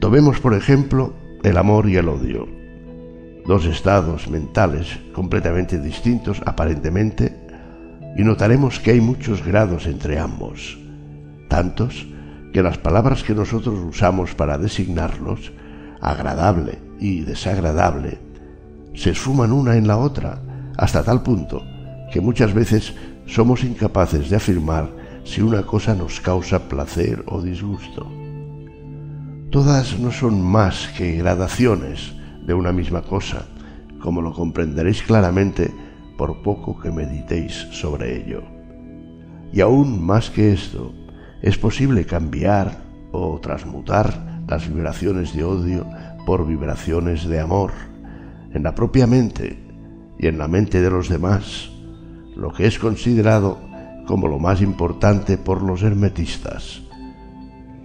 Tomemos, 0.00 0.40
por 0.40 0.54
ejemplo, 0.54 1.12
el 1.42 1.58
amor 1.58 1.86
y 1.90 1.96
el 1.96 2.08
odio, 2.08 2.48
dos 3.46 3.66
estados 3.66 4.30
mentales 4.30 5.00
completamente 5.12 5.78
distintos 5.78 6.40
aparentemente, 6.46 7.36
y 8.16 8.24
notaremos 8.24 8.80
que 8.80 8.92
hay 8.92 9.02
muchos 9.02 9.44
grados 9.44 9.86
entre 9.86 10.18
ambos, 10.18 10.78
tantos 11.50 12.06
que 12.54 12.62
las 12.62 12.78
palabras 12.78 13.24
que 13.24 13.34
nosotros 13.34 13.80
usamos 13.80 14.36
para 14.36 14.58
designarlos, 14.58 15.52
agradable 16.00 16.78
y 17.00 17.22
desagradable, 17.22 18.20
se 18.94 19.10
esfuman 19.10 19.50
una 19.50 19.76
en 19.76 19.88
la 19.88 19.96
otra, 19.96 20.40
hasta 20.76 21.02
tal 21.02 21.24
punto 21.24 21.64
que 22.12 22.20
muchas 22.20 22.54
veces 22.54 22.94
somos 23.26 23.64
incapaces 23.64 24.30
de 24.30 24.36
afirmar 24.36 24.88
si 25.24 25.42
una 25.42 25.62
cosa 25.66 25.96
nos 25.96 26.20
causa 26.20 26.68
placer 26.68 27.24
o 27.26 27.42
disgusto. 27.42 28.06
Todas 29.50 29.98
no 29.98 30.12
son 30.12 30.40
más 30.40 30.86
que 30.96 31.16
gradaciones 31.16 32.14
de 32.46 32.54
una 32.54 32.70
misma 32.70 33.02
cosa, 33.02 33.48
como 34.00 34.22
lo 34.22 34.32
comprenderéis 34.32 35.02
claramente 35.02 35.74
por 36.16 36.40
poco 36.42 36.78
que 36.78 36.92
meditéis 36.92 37.66
sobre 37.72 38.16
ello. 38.16 38.44
Y 39.52 39.60
aún 39.60 40.06
más 40.06 40.30
que 40.30 40.52
esto, 40.52 40.94
es 41.44 41.58
posible 41.58 42.06
cambiar 42.06 42.78
o 43.12 43.38
transmutar 43.38 44.42
las 44.48 44.66
vibraciones 44.66 45.34
de 45.34 45.44
odio 45.44 45.86
por 46.24 46.46
vibraciones 46.46 47.26
de 47.26 47.38
amor 47.38 47.70
en 48.54 48.62
la 48.62 48.74
propia 48.74 49.06
mente 49.06 49.58
y 50.18 50.26
en 50.26 50.38
la 50.38 50.48
mente 50.48 50.80
de 50.80 50.88
los 50.88 51.10
demás, 51.10 51.68
lo 52.34 52.50
que 52.50 52.66
es 52.66 52.78
considerado 52.78 53.60
como 54.06 54.26
lo 54.26 54.38
más 54.38 54.62
importante 54.62 55.36
por 55.36 55.60
los 55.60 55.82
hermetistas. 55.82 56.80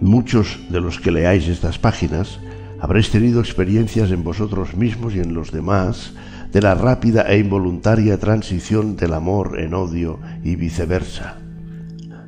Muchos 0.00 0.58
de 0.70 0.80
los 0.80 0.98
que 0.98 1.10
leáis 1.10 1.46
estas 1.46 1.78
páginas 1.78 2.40
habréis 2.80 3.10
tenido 3.10 3.40
experiencias 3.40 4.10
en 4.10 4.24
vosotros 4.24 4.74
mismos 4.74 5.14
y 5.14 5.20
en 5.20 5.34
los 5.34 5.52
demás 5.52 6.14
de 6.50 6.62
la 6.62 6.74
rápida 6.74 7.28
e 7.28 7.36
involuntaria 7.36 8.18
transición 8.18 8.96
del 8.96 9.12
amor 9.12 9.60
en 9.60 9.74
odio 9.74 10.18
y 10.42 10.56
viceversa. 10.56 11.49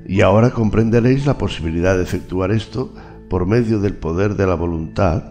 Y 0.07 0.21
ahora 0.21 0.51
comprenderéis 0.51 1.27
la 1.27 1.39
posibilidad 1.39 1.97
de 1.97 2.03
efectuar 2.03 2.51
esto 2.51 2.95
por 3.29 3.47
medio 3.47 3.81
del 3.81 3.95
poder 3.95 4.37
de 4.37 4.47
la 4.47 4.55
voluntad, 4.55 5.23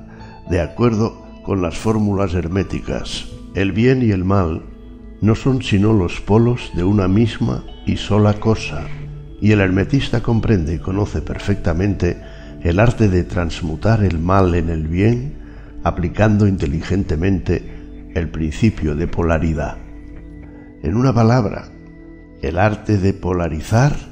de 0.50 0.62
acuerdo 0.62 1.22
con 1.44 1.62
las 1.62 1.78
fórmulas 1.78 2.34
herméticas. 2.34 3.28
El 3.54 3.72
bien 3.72 4.02
y 4.02 4.12
el 4.12 4.24
mal 4.24 4.64
no 5.22 5.36
son 5.36 5.62
sino 5.62 5.94
los 5.94 6.20
polos 6.22 6.72
de 6.74 6.84
una 6.84 7.08
misma 7.08 7.64
y 7.86 7.98
sola 7.98 8.34
cosa, 8.34 8.88
y 9.40 9.52
el 9.52 9.60
hermetista 9.60 10.22
comprende 10.22 10.76
y 10.76 10.80
conoce 10.80 11.22
perfectamente 11.22 12.22
el 12.62 12.80
arte 12.80 13.10
de 13.10 13.24
transmutar 13.24 14.04
el 14.04 14.20
mal 14.20 14.56
en 14.56 14.70
el 14.70 14.88
bien, 14.88 15.34
aplicando 15.84 16.48
inteligentemente 16.48 18.10
el 18.14 18.30
principio 18.30 18.96
de 18.96 19.08
polaridad. 19.08 19.78
En 20.84 20.96
una 20.96 21.14
palabra, 21.14 21.70
el 22.42 22.58
arte 22.58 22.98
de 22.98 23.14
polarizar 23.14 24.11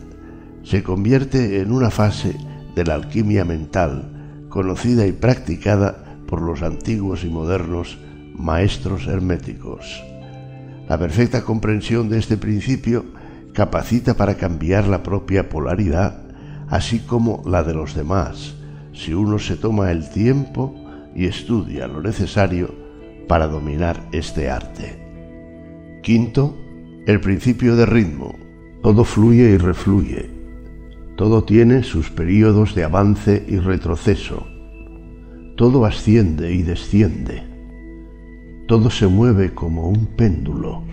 se 0.69 0.83
convierte 0.83 1.61
en 1.61 1.71
una 1.71 1.89
fase 1.89 2.35
de 2.75 2.85
la 2.85 2.93
alquimia 2.93 3.43
mental, 3.43 4.45
conocida 4.49 5.07
y 5.07 5.11
practicada 5.11 6.19
por 6.27 6.43
los 6.43 6.61
antiguos 6.61 7.23
y 7.23 7.27
modernos 7.27 7.97
maestros 8.35 9.07
herméticos. 9.07 10.03
La 10.87 10.99
perfecta 10.99 11.41
comprensión 11.41 12.07
de 12.07 12.19
este 12.19 12.37
principio 12.37 13.03
capacita 13.51 14.13
para 14.13 14.37
cambiar 14.37 14.87
la 14.87 15.01
propia 15.01 15.49
polaridad, 15.49 16.21
así 16.67 16.99
como 16.99 17.41
la 17.47 17.63
de 17.63 17.73
los 17.73 17.95
demás, 17.95 18.53
si 18.93 19.15
uno 19.15 19.39
se 19.39 19.55
toma 19.55 19.89
el 19.89 20.07
tiempo 20.11 20.75
y 21.15 21.25
estudia 21.25 21.87
lo 21.87 21.99
necesario 21.99 22.75
para 23.27 23.47
dominar 23.47 24.07
este 24.11 24.51
arte. 24.51 25.99
Quinto, 26.03 26.55
el 27.07 27.19
principio 27.21 27.75
de 27.75 27.87
ritmo. 27.87 28.35
Todo 28.83 29.03
fluye 29.03 29.49
y 29.49 29.57
refluye. 29.57 30.38
Todo 31.19 31.43
tiene 31.43 31.83
sus 31.83 32.09
períodos 32.09 32.73
de 32.73 32.83
avance 32.83 33.45
y 33.47 33.57
retroceso. 33.57 34.47
Todo 35.55 35.85
asciende 35.85 36.51
y 36.51 36.63
desciende 36.63 37.49
todo 38.69 38.91
se 38.91 39.07
mueve 39.07 39.55
como 39.55 39.89
un 39.89 40.05
péndulo. 40.05 40.83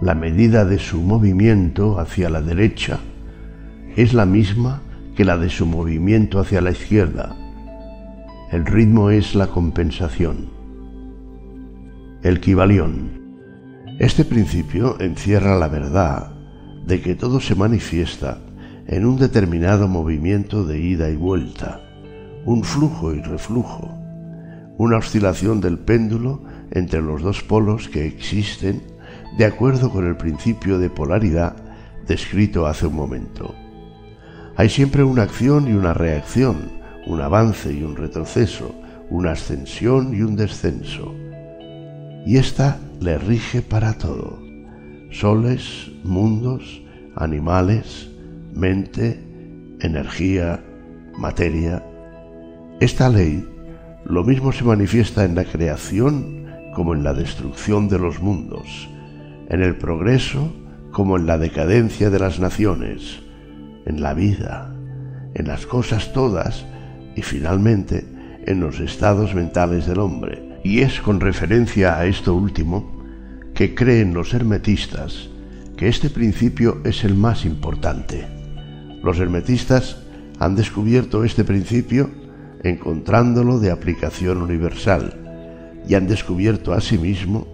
La 0.00 0.14
medida 0.14 0.64
de 0.64 0.78
su 0.78 1.02
movimiento 1.02 2.00
hacia 2.00 2.30
la 2.30 2.40
derecha 2.40 3.00
es 3.96 4.14
la 4.14 4.24
misma 4.24 4.80
que 5.14 5.26
la 5.26 5.36
de 5.36 5.50
su 5.50 5.66
movimiento 5.66 6.40
hacia 6.40 6.62
la 6.62 6.70
izquierda. 6.70 7.36
El 8.50 8.64
ritmo 8.64 9.10
es 9.10 9.34
la 9.34 9.48
compensación. 9.48 10.48
El 12.22 12.40
Kibalión. 12.40 13.10
Este 13.98 14.24
principio 14.24 14.98
encierra 15.00 15.58
la 15.58 15.68
verdad 15.68 16.32
de 16.86 17.02
que 17.02 17.14
todo 17.14 17.40
se 17.40 17.54
manifiesta 17.54 18.38
en 18.86 19.06
un 19.06 19.16
determinado 19.16 19.88
movimiento 19.88 20.64
de 20.64 20.78
ida 20.78 21.10
y 21.10 21.16
vuelta, 21.16 21.80
un 22.44 22.64
flujo 22.64 23.14
y 23.14 23.22
reflujo, 23.22 23.96
una 24.76 24.98
oscilación 24.98 25.60
del 25.60 25.78
péndulo 25.78 26.42
entre 26.70 27.00
los 27.00 27.22
dos 27.22 27.42
polos 27.42 27.88
que 27.88 28.06
existen 28.06 28.82
de 29.38 29.46
acuerdo 29.46 29.90
con 29.90 30.06
el 30.06 30.16
principio 30.16 30.78
de 30.78 30.90
polaridad 30.90 31.56
descrito 32.06 32.66
hace 32.66 32.86
un 32.86 32.94
momento. 32.94 33.54
Hay 34.56 34.68
siempre 34.68 35.02
una 35.02 35.22
acción 35.22 35.68
y 35.68 35.72
una 35.72 35.94
reacción, 35.94 36.70
un 37.06 37.20
avance 37.20 37.72
y 37.72 37.82
un 37.82 37.96
retroceso, 37.96 38.74
una 39.10 39.32
ascensión 39.32 40.14
y 40.14 40.22
un 40.22 40.36
descenso. 40.36 41.14
Y 42.26 42.36
ésta 42.36 42.78
le 43.00 43.18
rige 43.18 43.62
para 43.62 43.94
todo. 43.94 44.38
Soles, 45.10 45.90
mundos, 46.04 46.82
animales, 47.16 48.10
mente, 48.54 49.20
energía, 49.80 50.64
materia. 51.18 51.84
Esta 52.80 53.08
ley 53.08 53.46
lo 54.04 54.22
mismo 54.22 54.52
se 54.52 54.64
manifiesta 54.64 55.24
en 55.24 55.34
la 55.34 55.44
creación 55.44 56.46
como 56.74 56.94
en 56.94 57.02
la 57.02 57.14
destrucción 57.14 57.88
de 57.88 57.98
los 57.98 58.20
mundos, 58.20 58.88
en 59.48 59.62
el 59.62 59.76
progreso 59.76 60.52
como 60.92 61.16
en 61.16 61.26
la 61.26 61.38
decadencia 61.38 62.10
de 62.10 62.18
las 62.18 62.38
naciones, 62.38 63.22
en 63.86 64.00
la 64.00 64.14
vida, 64.14 64.74
en 65.34 65.48
las 65.48 65.66
cosas 65.66 66.12
todas 66.12 66.64
y 67.16 67.22
finalmente 67.22 68.06
en 68.46 68.60
los 68.60 68.78
estados 68.80 69.34
mentales 69.34 69.86
del 69.86 69.98
hombre. 69.98 70.60
Y 70.62 70.80
es 70.80 71.00
con 71.00 71.20
referencia 71.20 71.98
a 71.98 72.06
esto 72.06 72.34
último 72.34 73.02
que 73.54 73.74
creen 73.74 74.14
los 74.14 74.34
hermetistas 74.34 75.28
que 75.76 75.88
este 75.88 76.10
principio 76.10 76.80
es 76.84 77.04
el 77.04 77.14
más 77.14 77.44
importante. 77.44 78.43
Los 79.04 79.20
hermetistas 79.20 79.98
han 80.38 80.56
descubierto 80.56 81.24
este 81.24 81.44
principio 81.44 82.08
encontrándolo 82.62 83.60
de 83.60 83.70
aplicación 83.70 84.40
universal 84.40 85.20
y 85.86 85.94
han 85.94 86.08
descubierto 86.08 86.72
asimismo 86.72 87.46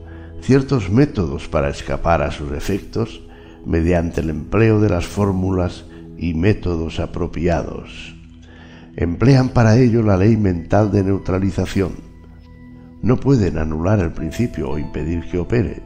ciertos 0.43 0.91
métodos 0.91 1.49
para 1.49 1.69
escapar 1.69 2.23
a 2.23 2.31
sus 2.31 2.53
efectos 2.53 3.21
mediante 3.67 4.21
el 4.21 4.31
empleo 4.31 4.81
de 4.81 4.91
las 4.91 5.07
fórmulas 5.07 5.87
y 6.17 6.35
métodos 6.35 7.01
apropiados. 7.01 8.15
Emplean 8.95 9.49
para 9.49 9.77
ello 9.77 10.05
la 10.05 10.17
ley 10.17 10.37
mental 10.37 10.93
de 10.93 11.03
neutralización. 11.03 11.95
No 13.03 13.17
pueden 13.17 13.59
anular 13.59 13.99
el 13.99 14.13
principio 14.13 14.71
o 14.71 14.79
impedir 14.79 15.29
que 15.29 15.39
opere, 15.39 15.83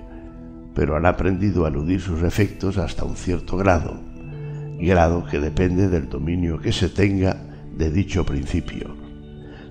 pero 0.74 0.94
han 0.94 1.06
aprendido 1.06 1.64
a 1.64 1.68
eludir 1.68 2.02
sus 2.02 2.22
efectos 2.22 2.76
hasta 2.76 3.04
un 3.04 3.16
cierto 3.16 3.56
grado, 3.56 4.13
grado 4.78 5.24
que 5.24 5.40
depende 5.40 5.88
del 5.88 6.08
dominio 6.08 6.60
que 6.60 6.72
se 6.72 6.88
tenga 6.88 7.36
de 7.76 7.90
dicho 7.90 8.24
principio. 8.24 8.96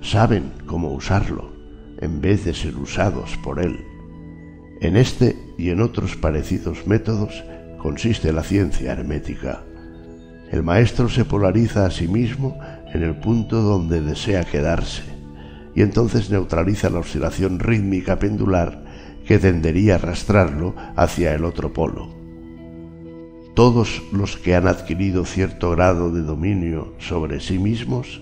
Saben 0.01 0.51
cómo 0.66 0.91
usarlo, 0.91 1.54
en 1.99 2.22
vez 2.22 2.45
de 2.45 2.54
ser 2.54 2.76
usados 2.76 3.38
por 3.43 3.60
él. 3.60 3.80
En 4.82 4.97
este 4.97 5.38
y 5.58 5.70
en 5.70 5.82
otros 5.82 6.16
parecidos 6.16 6.86
métodos 6.88 7.43
consiste 7.78 8.34
la 8.34 8.43
ciencia 8.43 8.91
hermética. 8.91 9.64
El 10.51 10.64
maestro 10.64 11.10
se 11.10 11.26
polariza 11.26 11.86
a 11.86 11.91
sí 11.91 12.08
mismo 12.08 12.60
en 12.93 13.04
el 13.04 13.16
punto 13.16 13.62
donde 13.62 14.01
desea 14.01 14.43
quedarse 14.43 15.04
y 15.76 15.82
entonces 15.82 16.30
neutraliza 16.30 16.89
la 16.89 16.99
oscilación 16.99 17.60
rítmica 17.60 18.20
pendular 18.20 18.84
que 19.26 19.39
tendería 19.39 19.93
a 19.93 19.95
arrastrarlo 19.95 20.76
hacia 20.95 21.34
el 21.34 21.45
otro 21.45 21.74
polo. 21.74 22.12
Todos 23.54 24.01
los 24.12 24.38
que 24.38 24.56
han 24.56 24.68
adquirido 24.68 25.26
cierto 25.26 25.72
grado 25.72 26.12
de 26.12 26.24
dominio 26.24 26.95
sobre 26.97 27.39
sí 27.39 27.60
mismos 27.60 28.20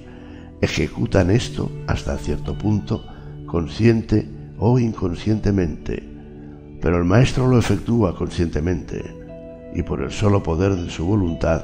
ejecutan 0.60 1.32
esto 1.32 1.72
hasta 1.88 2.18
cierto 2.18 2.58
punto, 2.58 3.06
consciente 3.46 4.28
o 4.58 4.78
inconscientemente, 4.78 6.04
pero 6.82 6.98
el 6.98 7.06
maestro 7.06 7.48
lo 7.48 7.58
efectúa 7.58 8.14
conscientemente 8.14 9.16
y 9.74 9.84
por 9.84 10.02
el 10.02 10.12
solo 10.12 10.44
poder 10.44 10.76
de 10.76 10.90
su 10.90 11.06
voluntad 11.06 11.64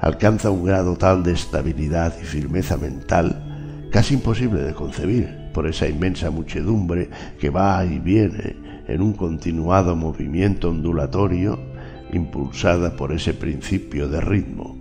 alcanza 0.00 0.50
un 0.50 0.64
grado 0.64 0.96
tal 0.96 1.24
de 1.24 1.32
estabilidad 1.32 2.14
y 2.22 2.24
firmeza 2.24 2.76
mental 2.76 3.88
casi 3.90 4.14
imposible 4.14 4.62
de 4.62 4.74
concebir 4.74 5.50
por 5.52 5.66
esa 5.66 5.88
inmensa 5.88 6.30
muchedumbre 6.30 7.10
que 7.40 7.50
va 7.50 7.84
y 7.84 7.98
viene 7.98 8.56
en 8.86 9.02
un 9.02 9.12
continuado 9.14 9.96
movimiento 9.96 10.70
ondulatorio 10.70 11.67
impulsada 12.12 12.96
por 12.96 13.12
ese 13.12 13.34
principio 13.34 14.08
de 14.08 14.20
ritmo. 14.20 14.76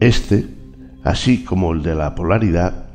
Este, 0.00 0.46
así 1.04 1.44
como 1.44 1.72
el 1.72 1.82
de 1.82 1.94
la 1.94 2.14
polaridad, 2.14 2.86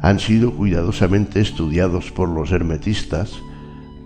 han 0.00 0.18
sido 0.18 0.52
cuidadosamente 0.52 1.40
estudiados 1.40 2.10
por 2.10 2.28
los 2.28 2.52
hermetistas 2.52 3.32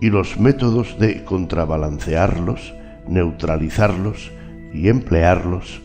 y 0.01 0.09
los 0.09 0.39
métodos 0.39 0.97
de 0.99 1.23
contrabalancearlos 1.25 2.73
neutralizarlos 3.09 4.31
y 4.73 4.87
emplearlos 4.87 5.81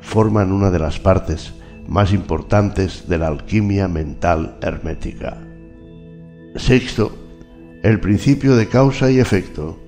forman 0.00 0.52
una 0.52 0.70
de 0.70 0.78
las 0.78 0.98
partes 0.98 1.54
más 1.86 2.12
importantes 2.12 3.08
de 3.08 3.18
la 3.18 3.28
alquimia 3.28 3.88
mental 3.88 4.56
hermética. 4.62 5.38
Sexto, 6.56 7.16
el 7.82 8.00
principio 8.00 8.56
de 8.56 8.68
causa 8.68 9.10
y 9.10 9.18
efecto. 9.18 9.78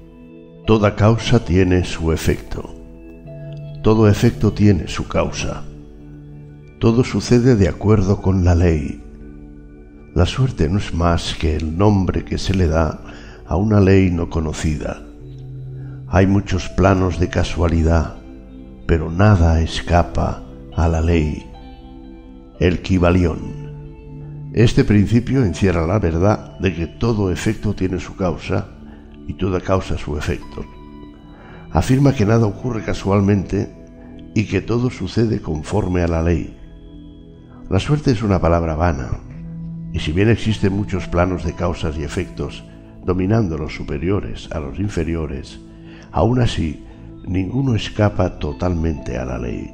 Toda 0.67 0.97
causa 0.97 1.45
tiene 1.45 1.85
su 1.85 2.11
efecto. 2.11 2.75
Todo 3.85 4.09
efecto 4.09 4.53
tiene 4.53 4.89
su 4.89 5.07
causa. 5.07 5.63
Todo 6.81 7.05
sucede 7.05 7.55
de 7.55 7.69
acuerdo 7.69 8.21
con 8.21 8.45
la 8.45 8.57
ley. 8.57 9.01
La 10.13 10.27
suerte 10.27 10.69
no 10.69 10.79
es 10.79 10.93
más 10.93 11.37
que 11.39 11.55
el 11.55 11.79
nombre 11.79 12.25
que 12.25 12.37
se 12.37 12.53
le 12.53 12.67
da 12.67 13.01
a 13.47 13.55
una 13.55 13.79
ley 13.79 14.11
no 14.11 14.29
conocida. 14.29 15.05
Hay 16.09 16.27
muchos 16.27 16.69
planos 16.71 17.21
de 17.21 17.29
casualidad, 17.29 18.17
pero 18.89 19.09
nada 19.09 19.61
escapa 19.61 20.43
a 20.75 20.89
la 20.89 21.01
ley. 21.01 21.49
El 22.59 22.83
Kibalión. 22.83 24.51
Este 24.53 24.83
principio 24.83 25.45
encierra 25.45 25.87
la 25.87 26.01
verdad 26.01 26.59
de 26.59 26.75
que 26.75 26.89
todo 26.89 27.31
efecto 27.31 27.73
tiene 27.73 28.01
su 28.01 28.17
causa 28.17 28.76
y 29.27 29.35
toda 29.35 29.61
causa 29.61 29.99
su 29.99 30.17
efecto. 30.17 30.65
Afirma 31.73 32.15
que 32.15 32.27
nada 32.27 32.47
ocurre 32.47 32.83
casualmente 32.83 33.73
y 34.35 34.45
que 34.45 34.61
todo 34.61 34.91
sucede 34.91 35.41
conforme 35.41 36.03
a 36.03 36.09
la 36.09 36.23
ley. 36.23 36.57
La 37.69 37.81
suerte 37.81 38.13
es 38.13 38.23
una 38.23 38.41
palabra 38.41 38.77
vana, 38.77 39.21
y 39.93 39.99
si 39.99 40.13
bien 40.13 40.29
existen 40.29 40.73
muchos 40.73 41.09
planos 41.09 41.45
de 41.45 41.55
causas 41.55 41.97
y 41.99 42.05
efectos, 42.05 42.65
dominando 43.05 43.59
los 43.59 43.75
superiores 43.75 44.49
a 44.53 44.61
los 44.61 44.79
inferiores, 44.79 45.59
Aún 46.17 46.41
así, 46.41 46.83
ninguno 47.27 47.75
escapa 47.75 48.39
totalmente 48.39 49.19
a 49.19 49.27
la 49.27 49.39
ley. 49.39 49.71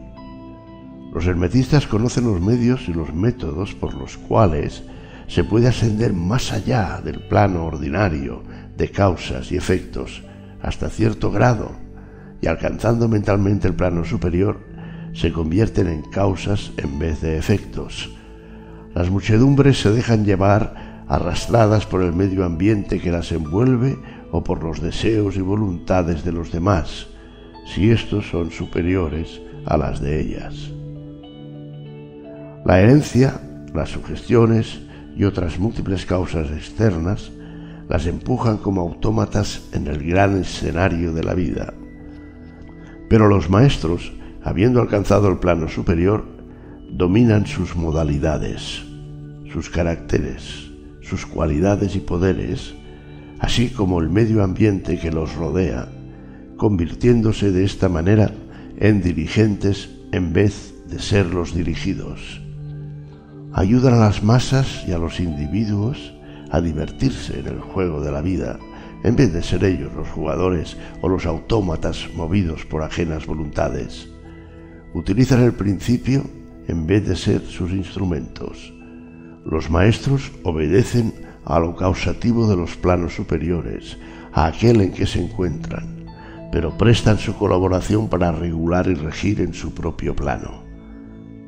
Los 1.12 1.24
hermetistas 1.26 1.86
conocen 1.86 2.24
los 2.24 2.40
medios 2.40 2.88
y 2.88 2.92
los 2.92 3.14
métodos 3.14 3.74
por 3.74 3.94
los 3.94 4.16
cuales 4.16 4.82
se 5.28 5.44
puede 5.44 5.68
ascender 5.68 6.14
más 6.14 6.53
allá 6.53 7.00
del 7.05 7.20
plano 7.28 7.66
ordinario 7.66 8.42
de 8.76 8.90
causas 8.90 9.52
y 9.52 9.56
efectos 9.56 10.22
hasta 10.62 10.88
cierto 10.88 11.30
grado 11.30 11.72
y 12.40 12.46
alcanzando 12.46 13.08
mentalmente 13.08 13.68
el 13.68 13.74
plano 13.74 14.04
superior 14.04 14.60
se 15.12 15.32
convierten 15.32 15.88
en 15.88 16.02
causas 16.02 16.72
en 16.76 16.98
vez 16.98 17.20
de 17.20 17.36
efectos. 17.36 18.10
Las 18.94 19.10
muchedumbres 19.10 19.80
se 19.80 19.90
dejan 19.90 20.24
llevar 20.24 21.04
arrastradas 21.08 21.86
por 21.86 22.02
el 22.02 22.12
medio 22.12 22.44
ambiente 22.44 23.00
que 23.00 23.10
las 23.10 23.32
envuelve 23.32 23.98
o 24.30 24.42
por 24.42 24.62
los 24.62 24.80
deseos 24.80 25.36
y 25.36 25.40
voluntades 25.40 26.24
de 26.24 26.32
los 26.32 26.50
demás, 26.50 27.08
si 27.66 27.90
estos 27.90 28.30
son 28.30 28.50
superiores 28.50 29.40
a 29.66 29.76
las 29.76 30.00
de 30.00 30.20
ellas. 30.20 30.70
La 32.64 32.80
herencia, 32.80 33.40
las 33.74 33.90
sugestiones 33.90 34.80
y 35.16 35.24
otras 35.24 35.58
múltiples 35.58 36.06
causas 36.06 36.50
externas 36.50 37.30
las 37.93 38.07
empujan 38.07 38.57
como 38.57 38.80
autómatas 38.80 39.68
en 39.72 39.86
el 39.86 40.03
gran 40.03 40.40
escenario 40.40 41.12
de 41.12 41.22
la 41.22 41.34
vida. 41.34 41.74
Pero 43.11 43.28
los 43.28 43.51
maestros, 43.51 44.14
habiendo 44.43 44.80
alcanzado 44.80 45.28
el 45.28 45.36
plano 45.36 45.68
superior, 45.68 46.24
dominan 46.90 47.45
sus 47.45 47.76
modalidades, 47.76 48.82
sus 49.53 49.68
caracteres, 49.68 50.70
sus 51.03 51.26
cualidades 51.26 51.95
y 51.95 52.01
poderes, 52.01 52.72
así 53.40 53.68
como 53.68 54.01
el 54.01 54.09
medio 54.09 54.43
ambiente 54.43 54.99
que 54.99 55.12
los 55.12 55.34
rodea, 55.34 55.93
convirtiéndose 56.57 57.53
de 57.53 57.64
esta 57.64 57.90
manera 57.90 58.32
en 58.78 59.03
dirigentes 59.03 59.90
en 60.12 60.32
vez 60.32 60.72
de 60.88 60.99
ser 60.99 61.26
los 61.26 61.55
dirigidos. 61.55 62.40
Ayudan 63.53 63.93
a 63.93 63.99
las 63.99 64.22
masas 64.22 64.82
y 64.88 64.93
a 64.93 64.99
los 64.99 65.20
individuos 65.20 66.14
a 66.53 66.61
divertirse 66.61 67.40
en 67.40 67.46
el 67.46 67.61
juego 67.61 68.00
de 68.03 68.12
la 68.12 68.20
vida, 68.20 68.59
en 69.03 69.16
vez 69.16 69.32
de 69.32 69.42
ser 69.42 69.64
ellos 69.64 69.92
los 69.94 70.07
jugadores 70.09 70.76
o 71.00 71.09
los 71.09 71.26
autómatas 71.26 72.09
movidos 72.14 72.64
por 72.66 72.82
ajenas 72.82 73.26
voluntades. 73.26 74.09
Utilizan 74.94 75.42
el 75.42 75.55
principio 75.55 76.22
en 76.68 76.86
vez 76.86 77.09
de 77.09 77.16
ser 77.16 77.40
sus 77.40 77.72
instrumentos. 77.72 78.72
Los 79.46 79.70
maestros 79.70 80.30
obedecen 80.44 81.14
a 81.44 81.59
lo 81.59 81.74
causativo 81.74 82.46
de 82.46 82.57
los 82.57 82.76
planos 82.76 83.14
superiores, 83.14 83.98
a 84.32 84.46
aquel 84.46 84.82
en 84.82 84.92
que 84.92 85.07
se 85.07 85.22
encuentran, 85.22 86.07
pero 86.53 86.76
prestan 86.76 87.18
su 87.18 87.34
colaboración 87.34 88.09
para 88.09 88.30
regular 88.30 88.86
y 88.88 88.94
regir 88.94 89.40
en 89.40 89.55
su 89.55 89.72
propio 89.74 90.14
plano. 90.14 90.62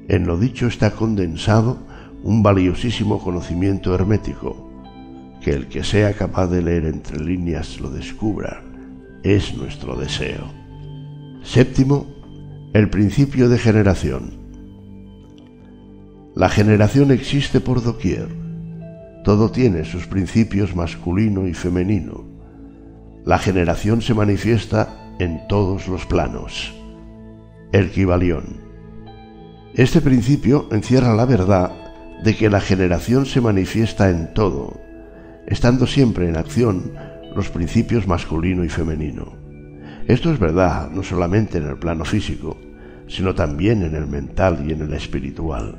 En 0.09 0.27
lo 0.27 0.39
dicho 0.39 0.67
está 0.67 0.91
condensado 0.93 1.79
un 2.23 2.43
valiosísimo 2.43 3.23
conocimiento 3.23 3.95
hermético, 3.95 4.64
que 5.45 5.53
el 5.53 5.69
que 5.69 5.85
sea 5.85 6.15
capaz 6.15 6.47
de 6.49 6.63
leer 6.63 6.87
entre 6.87 7.21
líneas 7.21 7.79
lo 7.81 7.91
descubra, 7.91 8.63
es 9.23 9.55
nuestro 9.55 9.95
deseo. 9.95 10.51
Séptimo, 11.43 12.07
el 12.73 12.89
principio 12.89 13.49
de 13.49 13.59
generación. 13.59 14.33
La 16.35 16.49
generación 16.49 17.13
existe 17.13 17.61
por 17.61 17.83
doquier 17.83 18.45
todo 19.25 19.51
tiene 19.51 19.87
sus 19.87 20.07
principios 20.07 20.77
masculino 20.77 21.49
y 21.49 21.55
femenino. 21.55 22.27
La 23.25 23.39
generación 23.39 24.03
se 24.03 24.13
manifiesta 24.13 25.15
en 25.19 25.49
todos 25.49 25.89
los 25.89 26.05
planos. 26.05 26.75
El. 27.73 27.91
Este 29.75 30.03
principio 30.03 30.69
encierra 30.71 31.15
la 31.15 31.25
verdad 31.25 31.73
de 32.23 32.37
que 32.37 32.51
la 32.51 32.61
generación 32.61 33.25
se 33.25 33.41
manifiesta 33.41 34.11
en 34.11 34.35
todo, 34.35 34.79
estando 35.47 35.87
siempre 35.87 36.29
en 36.29 36.37
acción 36.37 36.93
los 37.35 37.51
principios 37.51 38.07
masculino 38.07 38.65
y 38.65 38.69
femenino. 38.69 39.33
Esto 40.07 40.33
es 40.33 40.39
verdad 40.39 40.91
no 40.91 41.03
solamente 41.03 41.59
en 41.59 41.67
el 41.67 41.77
plano 41.77 42.05
físico, 42.05 42.57
sino 43.09 43.35
también 43.35 43.83
en 43.83 43.95
el 43.95 44.07
mental 44.07 44.65
y 44.67 44.73
en 44.73 44.83
el 44.83 44.93
espiritual. 44.93 45.77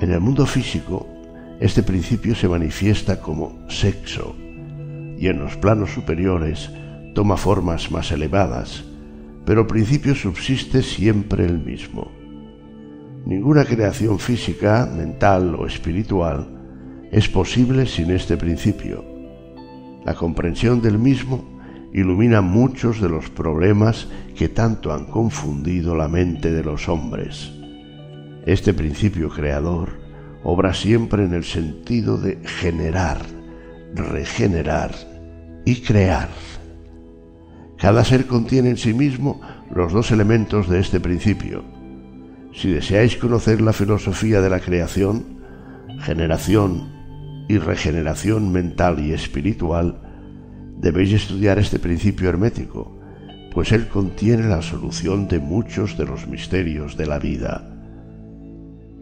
En 0.00 0.10
el 0.10 0.20
mundo 0.20 0.46
físico, 0.46 1.08
este 1.60 1.82
principio 1.82 2.34
se 2.34 2.48
manifiesta 2.48 3.20
como 3.20 3.58
sexo 3.68 4.34
y 5.18 5.28
en 5.28 5.38
los 5.38 5.56
planos 5.56 5.90
superiores 5.90 6.70
toma 7.14 7.36
formas 7.36 7.90
más 7.90 8.10
elevadas, 8.10 8.84
pero 9.46 9.62
el 9.62 9.66
principio 9.66 10.14
subsiste 10.14 10.82
siempre 10.82 11.44
el 11.44 11.58
mismo. 11.58 12.10
Ninguna 13.24 13.64
creación 13.64 14.18
física, 14.18 14.86
mental 14.92 15.54
o 15.54 15.66
espiritual 15.66 16.53
es 17.14 17.28
posible 17.28 17.86
sin 17.86 18.10
este 18.10 18.36
principio. 18.36 19.04
La 20.04 20.14
comprensión 20.14 20.82
del 20.82 20.98
mismo 20.98 21.44
ilumina 21.92 22.40
muchos 22.40 23.00
de 23.00 23.08
los 23.08 23.30
problemas 23.30 24.08
que 24.34 24.48
tanto 24.48 24.92
han 24.92 25.04
confundido 25.04 25.94
la 25.94 26.08
mente 26.08 26.50
de 26.50 26.64
los 26.64 26.88
hombres. 26.88 27.52
Este 28.46 28.74
principio 28.74 29.28
creador 29.28 29.90
obra 30.42 30.74
siempre 30.74 31.24
en 31.24 31.34
el 31.34 31.44
sentido 31.44 32.18
de 32.18 32.40
generar, 32.44 33.18
regenerar 33.94 34.90
y 35.64 35.82
crear. 35.82 36.30
Cada 37.78 38.02
ser 38.02 38.26
contiene 38.26 38.70
en 38.70 38.76
sí 38.76 38.92
mismo 38.92 39.40
los 39.72 39.92
dos 39.92 40.10
elementos 40.10 40.68
de 40.68 40.80
este 40.80 40.98
principio. 40.98 41.62
Si 42.52 42.70
deseáis 42.70 43.16
conocer 43.16 43.60
la 43.60 43.72
filosofía 43.72 44.40
de 44.40 44.50
la 44.50 44.58
creación, 44.58 45.44
generación 46.00 46.93
y 47.48 47.58
regeneración 47.58 48.52
mental 48.52 49.00
y 49.00 49.12
espiritual, 49.12 50.00
debéis 50.78 51.12
estudiar 51.12 51.58
este 51.58 51.78
principio 51.78 52.28
hermético, 52.28 52.98
pues 53.52 53.72
él 53.72 53.88
contiene 53.88 54.48
la 54.48 54.62
solución 54.62 55.28
de 55.28 55.38
muchos 55.38 55.96
de 55.96 56.06
los 56.06 56.26
misterios 56.26 56.96
de 56.96 57.06
la 57.06 57.18
vida. 57.18 57.70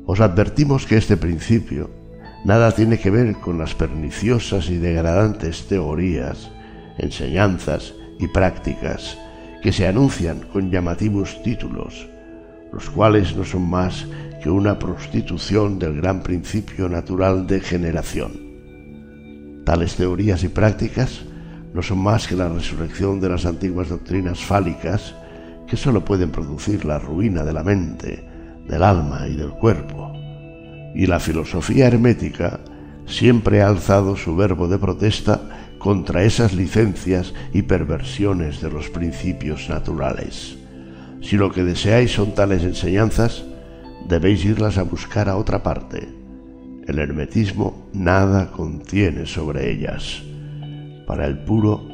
Os 0.05 0.21
advertimos 0.21 0.87
que 0.87 0.97
este 0.97 1.17
principio 1.17 1.91
nada 2.45 2.73
tiene 2.73 2.99
que 2.99 3.11
ver 3.11 3.35
con 3.37 3.59
las 3.59 3.75
perniciosas 3.75 4.69
y 4.69 4.77
degradantes 4.77 5.69
teorías, 5.69 6.51
enseñanzas 6.99 7.95
y 8.19 8.27
prácticas 8.29 9.17
que 9.63 9.73
se 9.73 9.87
anuncian 9.87 10.41
con 10.53 10.71
llamativos 10.71 11.41
títulos, 11.43 12.09
los 12.73 12.91
cuales 12.91 13.37
no 13.37 13.45
son 13.45 13.71
más 13.71 14.07
que 14.43 14.51
una 14.51 14.79
prostitución 14.79 15.79
del 15.79 15.97
gran 15.97 16.23
principio 16.23 16.89
natural 16.89 17.47
de 17.47 17.61
generación. 17.61 19.63
Tales 19.65 19.95
teorías 19.95 20.43
y 20.43 20.49
prácticas 20.49 21.23
no 21.73 21.83
son 21.83 21.99
más 21.99 22.27
que 22.27 22.35
la 22.35 22.49
resurrección 22.49 23.21
de 23.21 23.29
las 23.29 23.47
antiguas 23.47 23.89
doctrinas 23.89 24.41
fálicas 24.41 25.15
que 25.69 25.77
sólo 25.77 26.05
pueden 26.05 26.31
producir 26.31 26.85
la 26.85 26.99
ruina 26.99 27.45
de 27.45 27.53
la 27.53 27.63
mente, 27.63 28.29
del 28.69 28.83
alma 28.83 29.29
y 29.29 29.37
del 29.37 29.51
cuerpo. 29.51 30.13
Y 30.95 31.07
la 31.07 31.21
filosofía 31.21 31.87
hermética 31.87 32.61
siempre 33.07 33.63
ha 33.63 33.69
alzado 33.69 34.17
su 34.17 34.37
verbo 34.37 34.67
de 34.67 34.79
protesta 34.79 35.41
contra 35.79 36.25
esas 36.25 36.53
licencias 36.53 37.33
y 37.53 37.63
perversiones 37.63 38.61
de 38.61 38.71
los 38.71 38.91
principios 38.91 39.69
naturales. 39.69 40.59
Si 41.23 41.37
lo 41.37 41.53
que 41.53 41.63
deseáis 41.63 42.13
son 42.13 42.35
tales 42.35 42.65
enseñanzas, 42.65 43.45
debéis 44.09 44.45
irlas 44.45 44.79
a 44.79 44.83
buscar 44.83 45.29
a 45.29 45.37
otra 45.37 45.63
parte. 45.63 46.09
El 46.87 46.99
hermetismo 46.99 47.89
nada 47.93 48.51
contiene 48.51 49.27
sobre 49.27 49.71
ellas. 49.71 50.23
Para 51.07 51.27
el 51.27 51.39
puro, 51.39 51.87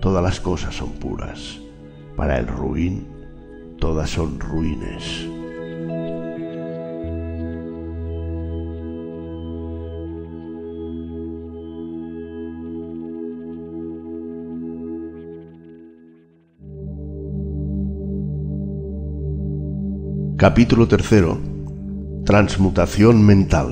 todas 0.00 0.22
las 0.22 0.40
cosas 0.40 0.74
son 0.74 0.92
puras. 0.92 1.58
Para 2.16 2.38
el 2.38 2.46
ruin, 2.46 3.06
todas 3.78 4.10
son 4.10 4.38
ruines. 4.38 5.26
Capítulo 20.36 20.86
tercero. 20.86 21.55
Transmutación 22.26 23.24
mental. 23.24 23.70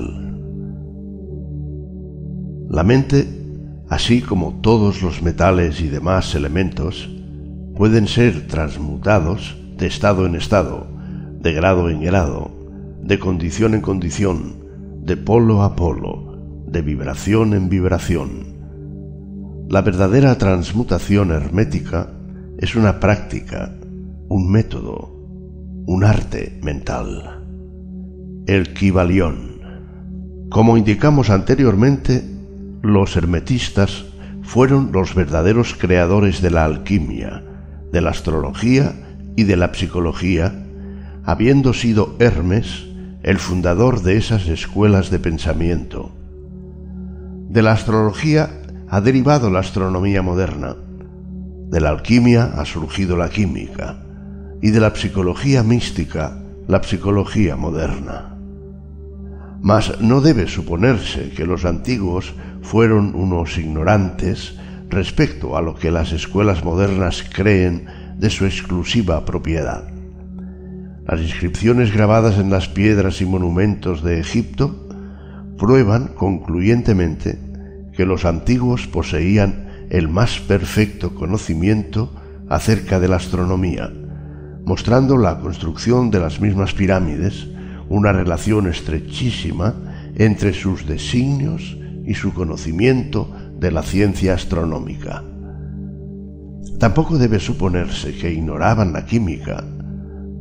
La 2.69 2.83
mente, 2.85 3.27
así 3.89 4.21
como 4.21 4.61
todos 4.61 5.01
los 5.01 5.21
metales 5.21 5.81
y 5.81 5.89
demás 5.89 6.33
elementos, 6.35 7.09
pueden 7.75 8.07
ser 8.07 8.47
transmutados 8.47 9.57
de 9.77 9.87
estado 9.87 10.25
en 10.25 10.35
estado, 10.35 10.87
de 11.41 11.51
grado 11.51 11.89
en 11.89 11.99
grado, 11.99 12.49
de 13.03 13.19
condición 13.19 13.73
en 13.73 13.81
condición, 13.81 14.55
de 15.03 15.17
polo 15.17 15.61
a 15.61 15.75
polo, 15.75 16.39
de 16.65 16.81
vibración 16.81 17.55
en 17.55 17.67
vibración. 17.67 18.55
La 19.67 19.81
verdadera 19.81 20.37
transmutación 20.37 21.31
hermética 21.31 22.09
es 22.57 22.77
una 22.77 23.01
práctica, 23.01 23.75
un 24.29 24.49
método, 24.49 25.11
un 25.87 26.05
arte 26.05 26.57
mental. 26.63 27.34
El 28.47 28.73
Kibalión. 28.73 29.59
Como 30.51 30.77
indicamos 30.77 31.31
anteriormente, 31.31 32.23
los 32.83 33.17
hermetistas 33.17 34.05
fueron 34.43 34.91
los 34.91 35.15
verdaderos 35.15 35.73
creadores 35.73 36.43
de 36.43 36.51
la 36.51 36.63
alquimia, 36.63 37.43
de 37.91 38.01
la 38.01 38.11
astrología 38.11 38.93
y 39.35 39.45
de 39.45 39.57
la 39.57 39.73
psicología, 39.73 40.53
habiendo 41.23 41.73
sido 41.73 42.15
Hermes 42.19 42.85
el 43.23 43.39
fundador 43.39 44.03
de 44.03 44.17
esas 44.17 44.47
escuelas 44.47 45.09
de 45.09 45.17
pensamiento. 45.17 46.11
De 47.49 47.63
la 47.63 47.71
astrología 47.71 48.51
ha 48.89 49.01
derivado 49.01 49.49
la 49.49 49.61
astronomía 49.61 50.21
moderna, 50.21 50.75
de 51.71 51.81
la 51.81 51.89
alquimia 51.89 52.51
ha 52.55 52.65
surgido 52.65 53.17
la 53.17 53.29
química, 53.29 53.97
y 54.61 54.69
de 54.69 54.79
la 54.79 54.93
psicología 54.95 55.63
mística, 55.63 56.43
la 56.67 56.83
psicología 56.83 57.55
moderna. 57.55 58.34
Mas 59.65 59.99
no 59.99 60.21
debe 60.21 60.45
suponerse 60.45 61.31
que 61.31 61.47
los 61.47 61.65
antiguos 61.65 62.35
fueron 62.61 63.15
unos 63.15 63.57
ignorantes 63.57 64.53
respecto 64.91 65.57
a 65.57 65.63
lo 65.63 65.73
que 65.73 65.89
las 65.89 66.11
escuelas 66.11 66.63
modernas 66.63 67.25
creen 67.33 67.87
de 68.15 68.29
su 68.29 68.45
exclusiva 68.45 69.25
propiedad. 69.25 69.89
Las 71.07 71.19
inscripciones 71.19 71.91
grabadas 71.91 72.37
en 72.37 72.51
las 72.51 72.69
piedras 72.69 73.21
y 73.21 73.25
monumentos 73.25 74.03
de 74.03 74.19
Egipto 74.19 74.87
prueban 75.57 76.09
concluyentemente 76.09 77.39
que 77.97 78.05
los 78.05 78.23
antiguos 78.25 78.85
poseían 78.85 79.87
el 79.89 80.09
más 80.09 80.39
perfecto 80.41 81.15
conocimiento 81.15 82.13
acerca 82.49 82.99
de 82.99 83.07
la 83.07 83.15
astronomía, 83.15 83.91
mostrando 84.63 85.17
la 85.17 85.39
construcción 85.39 86.11
de 86.11 86.19
las 86.19 86.39
mismas 86.39 86.75
pirámides, 86.75 87.47
una 87.89 88.11
relación 88.11 88.67
estrechísima 88.67 89.75
entre 90.15 90.53
sus 90.53 90.85
designios 90.85 91.77
y 92.05 92.13
su 92.13 92.33
conocimiento 92.33 93.29
de 93.59 93.71
la 93.71 93.83
ciencia 93.83 94.33
astronómica. 94.33 95.23
Tampoco 96.79 97.17
debe 97.17 97.39
suponerse 97.39 98.13
que 98.15 98.31
ignoraban 98.31 98.93
la 98.93 99.05
química, 99.05 99.63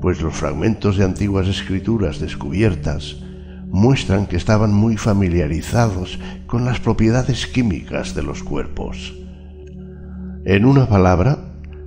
pues 0.01 0.21
los 0.21 0.35
fragmentos 0.35 0.97
de 0.97 1.05
antiguas 1.05 1.49
escrituras 1.49 2.19
descubiertas 2.19 3.17
muestran 3.69 4.27
que 4.27 4.37
estaban 4.37 4.73
muy 4.73 4.97
familiarizados 4.97 6.19
con 6.47 6.65
las 6.65 6.81
propiedades 6.81 7.47
químicas 7.47 8.15
de 8.15 8.23
los 8.23 8.43
cuerpos. 8.43 9.15
En 10.45 10.65
una 10.65 10.89
palabra, 10.89 11.39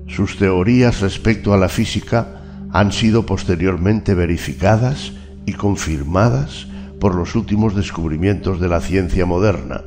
sus 0.07 0.37
teorías 0.37 1.01
respecto 1.01 1.53
a 1.53 1.57
la 1.57 1.69
física 1.69 2.41
han 2.71 2.91
sido 2.91 3.25
posteriormente 3.25 4.13
verificadas 4.15 5.13
y 5.47 5.53
confirmadas 5.53 6.67
por 6.99 7.15
los 7.15 7.33
últimos 7.33 7.73
descubrimientos 7.73 8.59
de 8.59 8.67
la 8.67 8.81
ciencia 8.81 9.25
moderna, 9.25 9.81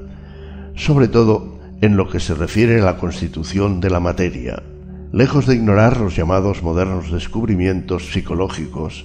sobre 0.75 1.07
todo 1.07 1.61
en 1.83 1.97
lo 1.97 2.09
que 2.09 2.19
se 2.19 2.35
refiere 2.35 2.81
a 2.81 2.85
la 2.85 2.97
constitución 2.97 3.81
de 3.81 3.91
la 3.91 4.01
materia. 4.01 4.63
Lejos 5.13 5.47
de 5.47 5.55
ignorar 5.55 6.01
los 6.01 6.17
llamados 6.17 6.63
modernos 6.63 7.13
descubrimientos 7.13 8.11
psicológicos, 8.13 9.05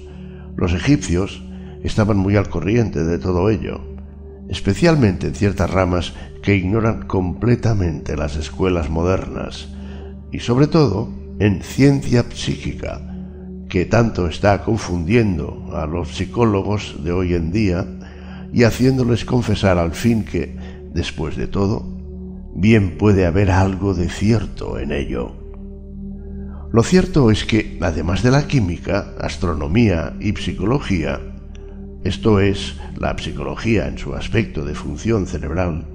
los 0.56 0.74
egipcios 0.74 1.44
estaban 1.84 2.18
muy 2.18 2.38
al 2.38 2.50
corriente 2.50 3.04
de 3.04 3.20
todo 3.20 3.50
ello, 3.50 3.82
especialmente 4.50 5.28
en 5.28 5.36
ciertas 5.36 5.70
ramas 5.70 6.14
que 6.42 6.56
ignoran 6.56 7.06
completamente 7.08 8.16
las 8.16 8.38
escuelas 8.38 8.90
modernas, 8.90 9.68
y 10.32 10.40
sobre 10.40 10.68
todo 10.68 11.10
en 11.40 11.62
ciencia 11.64 12.24
psíquica, 12.34 13.15
que 13.70 13.86
tanto 13.86 14.28
está 14.28 14.64
confundiendo 14.64 15.72
a 15.74 15.86
los 15.86 16.16
psicólogos 16.16 17.04
de 17.04 17.12
hoy 17.12 17.34
en 17.34 17.52
día 17.52 17.86
y 18.54 18.64
haciéndoles 18.64 19.26
confesar 19.26 19.78
al 19.78 19.94
fin 19.94 20.24
que, 20.24 20.56
después 20.94 21.36
de 21.36 21.48
todo, 21.48 21.86
bien 22.54 22.98
puede 22.98 23.26
haber 23.26 23.52
algo 23.52 23.94
de 23.94 24.10
cierto 24.10 24.80
en 24.80 24.92
ello. 24.92 25.36
Lo 26.72 26.84
cierto 26.84 27.32
es 27.32 27.46
que, 27.46 27.78
además 27.82 28.24
de 28.24 28.32
la 28.32 28.48
química, 28.48 29.14
astronomía 29.20 30.14
y 30.20 30.34
psicología, 30.36 31.20
esto 32.04 32.40
es, 32.40 32.76
la 32.98 33.18
psicología 33.18 33.88
en 33.88 33.98
su 33.98 34.14
aspecto 34.14 34.64
de 34.64 34.76
función 34.76 35.26
cerebral, 35.26 35.86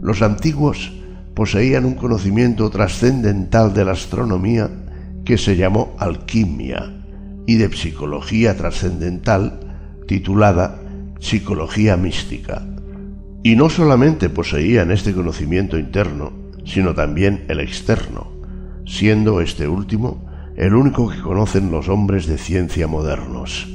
los 0.00 0.22
antiguos 0.22 0.92
poseían 1.34 1.84
un 1.84 1.94
conocimiento 1.94 2.70
trascendental 2.70 3.74
de 3.74 3.84
la 3.84 3.92
astronomía 3.92 4.70
que 5.24 5.38
se 5.38 5.56
llamó 5.56 5.96
Alquimia, 5.98 6.92
y 7.46 7.56
de 7.56 7.70
psicología 7.72 8.56
trascendental 8.56 9.60
titulada 10.06 10.80
Psicología 11.20 11.96
Mística. 11.96 12.66
Y 13.42 13.56
no 13.56 13.68
solamente 13.68 14.30
poseían 14.30 14.90
este 14.90 15.12
conocimiento 15.12 15.78
interno, 15.78 16.32
sino 16.64 16.94
también 16.94 17.44
el 17.48 17.60
externo, 17.60 18.32
siendo 18.86 19.40
este 19.40 19.68
último 19.68 20.24
el 20.56 20.74
único 20.74 21.08
que 21.08 21.20
conocen 21.20 21.70
los 21.70 21.88
hombres 21.88 22.26
de 22.26 22.38
ciencia 22.38 22.86
modernos. 22.86 23.68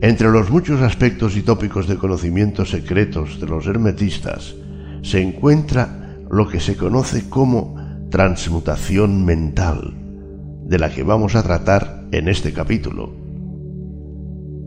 Entre 0.00 0.30
los 0.30 0.50
muchos 0.50 0.80
aspectos 0.82 1.36
y 1.36 1.42
tópicos 1.42 1.88
de 1.88 1.96
conocimiento 1.96 2.64
secretos 2.64 3.40
de 3.40 3.46
los 3.46 3.66
hermetistas 3.66 4.54
se 5.02 5.20
encuentra 5.20 6.16
lo 6.30 6.48
que 6.48 6.60
se 6.60 6.76
conoce 6.76 7.28
como 7.28 7.76
transmutación 8.10 9.24
mental, 9.24 9.94
de 10.66 10.78
la 10.78 10.90
que 10.90 11.02
vamos 11.04 11.36
a 11.36 11.42
tratar 11.42 12.04
en 12.10 12.28
este 12.28 12.52
capítulo. 12.52 13.14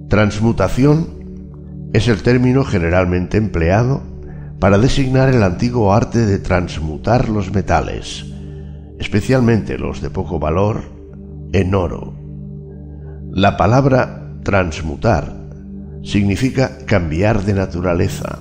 Transmutación 0.08 1.90
es 1.94 2.08
el 2.08 2.24
término 2.24 2.64
generalmente 2.64 3.38
empleado 3.38 4.02
para 4.60 4.78
designar 4.78 5.30
el 5.30 5.44
antiguo 5.44 5.94
arte 5.94 6.26
de 6.26 6.40
transmutar 6.40 7.30
los 7.30 7.54
metales, 7.54 8.26
especialmente 9.00 9.78
los 9.78 10.02
de 10.02 10.10
poco 10.10 10.40
valor, 10.40 10.84
en 11.52 11.76
oro. 11.76 12.14
La 13.32 13.58
palabra 13.58 14.34
transmutar 14.44 15.36
significa 16.04 16.78
cambiar 16.86 17.44
de 17.44 17.54
naturaleza, 17.54 18.40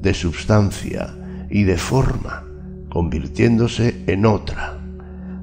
de 0.00 0.14
substancia 0.14 1.14
y 1.50 1.64
de 1.64 1.76
forma, 1.76 2.44
convirtiéndose 2.88 4.02
en 4.06 4.26
otra, 4.26 4.78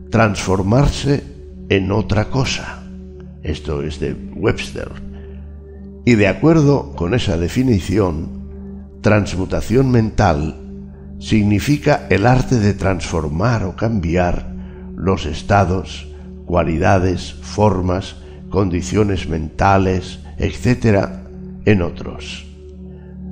transformarse 0.09 1.32
en 1.69 1.91
otra 1.91 2.25
cosa. 2.29 2.83
Esto 3.43 3.81
es 3.81 3.99
de 3.99 4.13
Webster. 4.35 4.89
Y 6.05 6.15
de 6.15 6.27
acuerdo 6.27 6.93
con 6.95 7.13
esa 7.13 7.37
definición, 7.37 8.43
Transmutación 9.03 9.91
mental 9.91 10.55
significa 11.19 12.07
el 12.09 12.25
arte 12.25 12.57
de 12.57 12.73
transformar 12.73 13.65
o 13.65 13.75
cambiar 13.75 14.55
los 14.95 15.25
estados, 15.25 16.07
cualidades, 16.45 17.33
formas, 17.33 18.15
condiciones 18.47 19.27
mentales, 19.27 20.19
etc., 20.37 21.09
en 21.65 21.81
otros. 21.81 22.45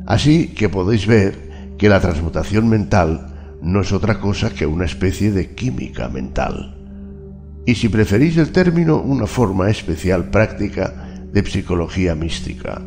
Así 0.06 0.50
que 0.50 0.68
podéis 0.68 1.08
ver 1.08 1.76
que 1.78 1.88
la 1.88 2.02
transmutación 2.02 2.68
mental 2.68 3.34
no 3.62 3.80
es 3.80 3.94
otra 3.94 4.20
cosa 4.20 4.50
que 4.50 4.66
una 4.66 4.84
especie 4.84 5.32
de 5.32 5.56
química 5.56 6.10
mental. 6.10 6.81
Y 7.66 7.76
si 7.76 7.90
preferís 7.90 8.38
el 8.38 8.52
término, 8.52 9.02
una 9.02 9.28
forma 9.28 9.70
especial 9.70 10.30
práctica 10.30 11.12
de 11.32 11.46
psicología 11.46 12.16
mística. 12.16 12.82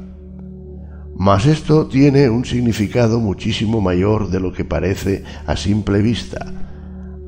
Mas 1.16 1.47
esto 1.47 1.87
tiene 1.87 2.29
un 2.29 2.45
significado 2.45 3.20
muchísimo 3.20 3.81
mayor 3.81 4.31
de 4.31 4.41
lo 4.41 4.53
que 4.53 4.64
parece 4.64 5.22
a 5.47 5.57
simple 5.57 6.03
vista. 6.03 6.53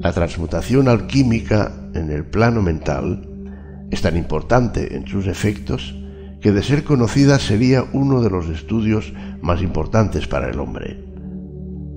La 0.01 0.13
transmutación 0.13 0.89
alquímica 0.89 1.73
en 1.95 2.11
el 2.11 2.25
plano 2.25 2.63
mental 2.63 3.29
es 3.91 4.03
tan 4.03 4.17
importante 4.17 4.97
en 4.97 5.07
sus 5.07 5.27
efectos 5.29 5.95
que 6.41 6.53
de 6.53 6.63
ser 6.63 6.85
conocida 6.85 7.39
sería 7.39 7.85
uno 7.93 8.23
de 8.23 8.31
los 8.31 8.49
estudios 8.49 9.13
más 9.41 9.63
importantes 9.63 10.27
para 10.27 10.51
el 10.51 10.59
hombre. 10.59 11.03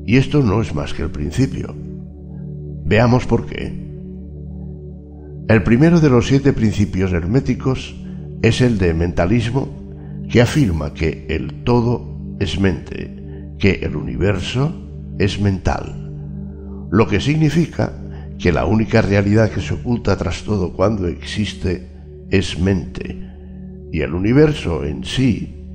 Y 0.05 0.17
esto 0.17 0.41
no 0.41 0.61
es 0.61 0.73
más 0.73 0.93
que 0.93 1.03
el 1.03 1.11
principio. 1.11 1.75
Veamos 2.85 3.25
por 3.25 3.47
qué. 3.47 3.88
El 5.49 5.63
primero 5.63 5.99
de 5.99 6.11
los 6.11 6.27
siete 6.27 6.53
principios 6.53 7.11
herméticos 7.11 7.95
es 8.43 8.61
el 8.61 8.77
de 8.77 8.93
mentalismo 8.93 9.67
que 10.29 10.43
afirma 10.43 10.93
que 10.93 11.25
el 11.27 11.63
todo 11.63 12.37
es 12.39 12.59
mente, 12.59 13.55
que 13.57 13.79
el 13.81 13.95
universo 13.95 14.71
es 15.17 15.41
mental, 15.41 16.87
lo 16.91 17.07
que 17.07 17.19
significa 17.19 17.93
que 18.37 18.51
la 18.51 18.65
única 18.65 19.01
realidad 19.01 19.49
que 19.49 19.59
se 19.59 19.73
oculta 19.73 20.15
tras 20.17 20.43
todo 20.43 20.73
cuando 20.73 21.07
existe 21.07 21.87
es 22.29 22.59
mente, 22.59 23.17
y 23.91 24.01
el 24.01 24.13
universo 24.13 24.85
en 24.85 25.03
sí 25.03 25.65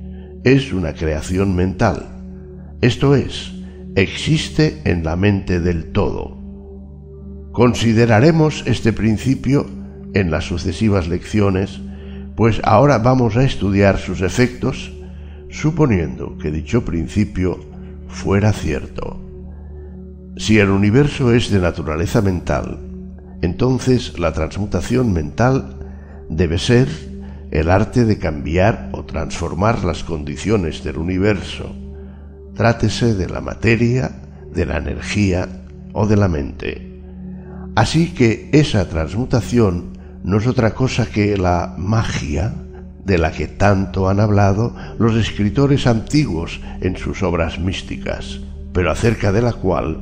es 0.45 0.71
una 0.71 0.93
creación 0.93 1.53
mental, 1.53 2.77
esto 2.79 3.13
es, 3.13 3.51
existe 3.95 4.79
en 4.85 5.03
la 5.03 5.17
mente 5.17 5.59
del 5.59 5.91
todo. 5.91 6.34
Consideraremos 7.55 8.63
este 8.67 8.91
principio 8.91 9.65
en 10.13 10.29
las 10.29 10.43
sucesivas 10.43 11.07
lecciones 11.07 11.79
pues 12.35 12.59
ahora 12.65 12.97
vamos 12.97 13.37
a 13.37 13.45
estudiar 13.45 13.97
sus 13.97 14.19
efectos 14.19 14.91
suponiendo 15.49 16.37
que 16.37 16.51
dicho 16.51 16.83
principio 16.83 17.57
fuera 18.09 18.51
cierto. 18.51 19.21
Si 20.35 20.59
el 20.59 20.69
universo 20.69 21.33
es 21.33 21.49
de 21.49 21.59
naturaleza 21.59 22.21
mental, 22.21 22.77
entonces 23.41 24.19
la 24.19 24.33
transmutación 24.33 25.13
mental 25.13 25.77
debe 26.29 26.57
ser 26.57 26.89
el 27.51 27.69
arte 27.69 28.03
de 28.03 28.19
cambiar 28.19 28.89
o 28.91 29.05
transformar 29.05 29.85
las 29.85 30.03
condiciones 30.03 30.83
del 30.83 30.97
universo, 30.97 31.73
trátese 32.53 33.15
de 33.15 33.29
la 33.29 33.39
materia, 33.39 34.11
de 34.53 34.65
la 34.65 34.75
energía 34.75 35.47
o 35.93 36.05
de 36.05 36.17
la 36.17 36.27
mente. 36.27 36.84
Así 37.75 38.13
que 38.13 38.49
esa 38.53 38.87
transmutación 38.87 39.97
no 40.23 40.37
es 40.37 40.47
otra 40.47 40.73
cosa 40.73 41.07
que 41.07 41.37
la 41.37 41.75
magia 41.77 42.53
de 43.03 43.17
la 43.17 43.33
que 43.33 43.47
tanto 43.47 44.07
han 44.09 44.21
hablado 44.21 44.73
los 44.97 45.15
escritores 45.15 45.85
antiguos 45.85 46.61
en 46.79 46.95
sus 46.95 47.21
obras 47.21 47.59
místicas, 47.59 48.39
pero 48.71 48.91
acerca 48.91 49.33
de 49.33 49.41
la 49.41 49.51
cual 49.51 49.99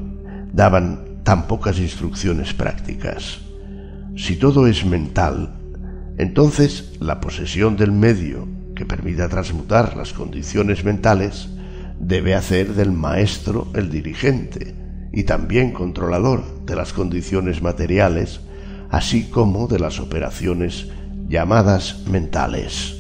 daban 0.54 1.24
tan 1.24 1.48
pocas 1.48 1.80
instrucciones 1.80 2.54
prácticas. 2.54 3.40
Si 4.16 4.36
todo 4.36 4.68
es 4.68 4.86
mental, 4.86 5.56
entonces 6.20 6.94
la 7.00 7.20
posesión 7.20 7.76
del 7.76 7.92
medio 7.92 8.48
que 8.76 8.86
permita 8.86 9.28
transmutar 9.30 9.98
las 9.98 10.14
condiciones 10.14 10.84
mentales 10.86 11.50
debe 12.00 12.36
hacer 12.36 12.76
del 12.76 12.92
maestro 12.92 13.68
el 13.74 13.90
dirigente 13.90 14.83
y 15.14 15.24
también 15.24 15.72
controlador 15.72 16.43
de 16.66 16.76
las 16.76 16.91
condiciones 16.91 17.61
materiales 17.61 18.41
así 18.93 19.24
como 19.24 19.66
de 19.68 19.80
las 19.80 19.99
operaciones 19.99 20.88
llamadas 21.28 22.03
mentales. 22.07 22.95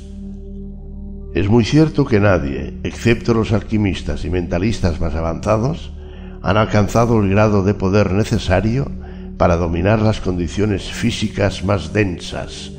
Es 1.35 1.47
muy 1.47 1.65
cierto 1.65 2.03
que 2.05 2.19
nadie, 2.19 2.73
excepto 2.83 3.35
los 3.35 3.51
alquimistas 3.51 4.25
y 4.25 4.31
mentalistas 4.31 4.99
más 4.99 5.13
avanzados, 5.13 5.93
han 6.41 6.57
alcanzado 6.57 7.21
el 7.21 7.29
grado 7.29 7.63
de 7.63 7.75
poder 7.75 8.11
necesario 8.11 8.91
para 9.37 9.55
dominar 9.55 10.01
las 10.01 10.19
condiciones 10.19 10.91
físicas 10.91 11.63
más 11.63 11.93
densas, 11.93 12.71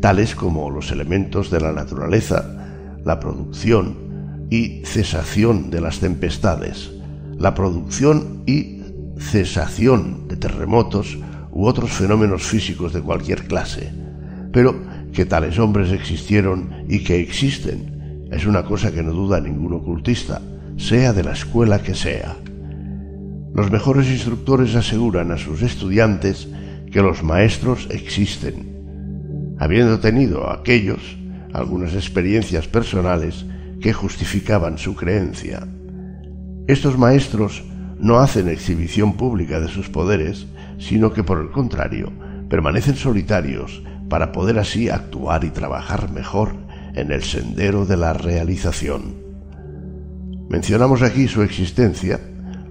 tales 0.00 0.36
como 0.36 0.70
los 0.70 0.92
elementos 0.92 1.50
de 1.50 1.60
la 1.60 1.72
naturaleza, 1.72 2.44
la 3.04 3.18
producción 3.18 3.96
y 4.48 4.82
cesación 4.84 5.70
de 5.70 5.80
las 5.80 5.98
tempestades, 5.98 6.92
la 7.38 7.54
producción 7.54 8.42
y 8.46 8.82
cesación 9.18 10.28
de 10.28 10.36
terremotos 10.36 11.18
u 11.50 11.66
otros 11.66 11.92
fenómenos 11.92 12.42
físicos 12.42 12.92
de 12.92 13.00
cualquier 13.00 13.46
clase, 13.46 13.92
pero 14.52 14.74
que 15.12 15.24
tales 15.24 15.58
hombres 15.58 15.92
existieron 15.92 16.84
y 16.88 17.04
que 17.04 17.20
existen 17.20 17.94
es 18.30 18.46
una 18.46 18.64
cosa 18.64 18.92
que 18.92 19.02
no 19.02 19.12
duda 19.12 19.40
ningún 19.40 19.74
ocultista, 19.74 20.40
sea 20.76 21.12
de 21.12 21.22
la 21.22 21.32
escuela 21.32 21.82
que 21.82 21.94
sea. 21.94 22.36
Los 23.54 23.70
mejores 23.70 24.08
instructores 24.10 24.74
aseguran 24.74 25.30
a 25.30 25.38
sus 25.38 25.62
estudiantes 25.62 26.48
que 26.90 27.00
los 27.00 27.22
maestros 27.22 27.86
existen, 27.90 29.56
habiendo 29.58 30.00
tenido 30.00 30.50
aquellos 30.50 31.16
algunas 31.52 31.94
experiencias 31.94 32.66
personales 32.66 33.46
que 33.80 33.92
justificaban 33.92 34.78
su 34.78 34.96
creencia. 34.96 35.68
Estos 36.66 36.96
maestros 36.96 37.62
no 37.98 38.20
hacen 38.20 38.48
exhibición 38.48 39.18
pública 39.18 39.60
de 39.60 39.68
sus 39.68 39.90
poderes, 39.90 40.46
sino 40.78 41.12
que 41.12 41.22
por 41.22 41.38
el 41.38 41.50
contrario, 41.50 42.10
permanecen 42.48 42.96
solitarios 42.96 43.82
para 44.08 44.32
poder 44.32 44.58
así 44.58 44.88
actuar 44.88 45.44
y 45.44 45.50
trabajar 45.50 46.10
mejor 46.10 46.54
en 46.94 47.12
el 47.12 47.22
sendero 47.22 47.84
de 47.84 47.98
la 47.98 48.14
realización. 48.14 49.14
Mencionamos 50.48 51.02
aquí 51.02 51.28
su 51.28 51.42
existencia 51.42 52.20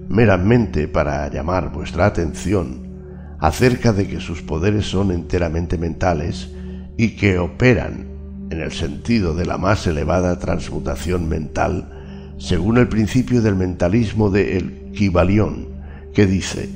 meramente 0.08 0.88
para 0.88 1.28
llamar 1.28 1.70
vuestra 1.72 2.06
atención 2.06 3.36
acerca 3.38 3.92
de 3.92 4.08
que 4.08 4.20
sus 4.20 4.42
poderes 4.42 4.86
son 4.86 5.12
enteramente 5.12 5.78
mentales 5.78 6.50
y 6.96 7.10
que 7.10 7.38
operan 7.38 8.06
en 8.50 8.60
el 8.60 8.72
sentido 8.72 9.34
de 9.34 9.46
la 9.46 9.58
más 9.58 9.86
elevada 9.86 10.38
transmutación 10.38 11.28
mental 11.28 12.03
según 12.38 12.78
el 12.78 12.88
principio 12.88 13.42
del 13.42 13.56
mentalismo 13.56 14.30
de 14.30 14.56
El 14.56 14.92
Kibalión, 14.92 15.68
que 16.12 16.26
dice, 16.26 16.68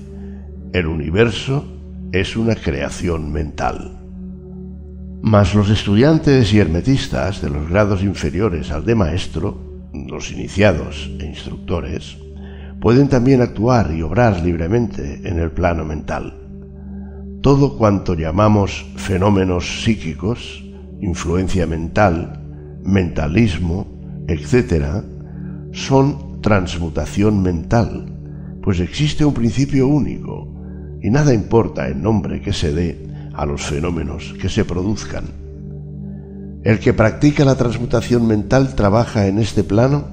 el 0.72 0.86
universo 0.86 1.64
es 2.12 2.36
una 2.36 2.54
creación 2.54 3.32
mental. 3.32 3.98
Mas 5.22 5.54
los 5.54 5.68
estudiantes 5.70 6.52
y 6.52 6.58
hermetistas 6.58 7.42
de 7.42 7.50
los 7.50 7.68
grados 7.68 8.02
inferiores 8.02 8.70
al 8.70 8.84
de 8.84 8.94
maestro, 8.94 9.58
los 9.92 10.30
iniciados 10.30 11.10
e 11.18 11.26
instructores, 11.26 12.16
pueden 12.80 13.08
también 13.08 13.40
actuar 13.40 13.92
y 13.92 14.02
obrar 14.02 14.40
libremente 14.40 15.20
en 15.24 15.38
el 15.38 15.50
plano 15.50 15.84
mental. 15.84 16.34
Todo 17.42 17.76
cuanto 17.76 18.14
llamamos 18.14 18.86
fenómenos 18.96 19.82
psíquicos, 19.82 20.64
influencia 21.00 21.66
mental, 21.66 22.40
mentalismo, 22.84 23.86
etc., 24.28 25.02
son 25.78 26.40
transmutación 26.42 27.42
mental, 27.42 28.06
pues 28.62 28.80
existe 28.80 29.24
un 29.24 29.32
principio 29.32 29.86
único 29.86 30.48
y 31.00 31.10
nada 31.10 31.32
importa 31.32 31.86
el 31.86 32.02
nombre 32.02 32.40
que 32.40 32.52
se 32.52 32.72
dé 32.72 33.08
a 33.34 33.46
los 33.46 33.62
fenómenos 33.62 34.34
que 34.40 34.48
se 34.48 34.64
produzcan. 34.64 35.26
El 36.64 36.80
que 36.80 36.92
practica 36.92 37.44
la 37.44 37.56
transmutación 37.56 38.26
mental 38.26 38.74
trabaja 38.74 39.26
en 39.28 39.38
este 39.38 39.62
plano 39.62 40.06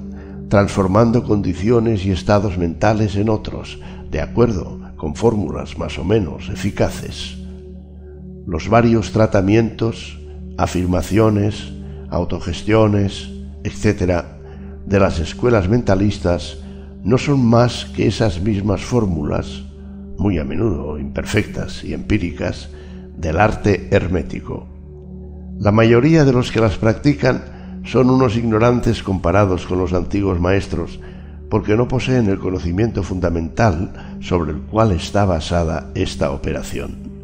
transformando 0.49 1.24
condiciones 1.24 2.05
y 2.05 2.11
estados 2.11 2.57
mentales 2.59 3.16
en 3.16 3.30
otros, 3.30 3.80
de 4.11 4.22
acuerdo 4.22 4.80
con 4.95 5.16
fórmulas 5.16 5.78
más 5.80 5.97
o 5.97 6.03
menos 6.03 6.49
eficaces. 6.49 7.38
Los 8.45 8.70
varios 8.70 9.11
tratamientos, 9.11 10.20
afirmaciones, 10.57 11.74
autogestiones, 12.09 13.32
etc., 13.63 14.35
de 14.86 15.00
las 15.00 15.20
escuelas 15.20 15.68
mentalistas 15.68 16.58
no 17.04 17.18
son 17.18 17.46
más 17.46 17.86
que 17.96 18.08
esas 18.08 18.42
mismas 18.42 18.82
fórmulas, 18.82 19.64
muy 20.18 20.40
a 20.40 20.44
menudo 20.44 20.98
imperfectas 20.98 21.84
y 21.84 21.94
empíricas, 21.94 22.70
del 23.18 23.40
arte 23.40 23.88
hermético. 23.92 24.68
La 25.60 25.72
mayoría 25.72 26.26
de 26.26 26.34
los 26.34 26.52
que 26.52 26.60
las 26.60 26.78
practican 26.78 27.82
son 27.86 28.10
unos 28.10 28.36
ignorantes 28.36 29.04
comparados 29.04 29.66
con 29.66 29.80
los 29.80 29.94
antiguos 29.94 30.40
maestros, 30.40 31.00
porque 31.50 31.78
no 31.78 31.88
poseen 31.88 32.28
el 32.28 32.40
conocimiento 32.40 33.04
fundamental 33.04 34.18
sobre 34.20 34.52
el 34.52 34.62
cual 34.62 34.92
está 34.92 35.26
basada 35.26 35.92
esta 35.94 36.32
operación. 36.32 37.14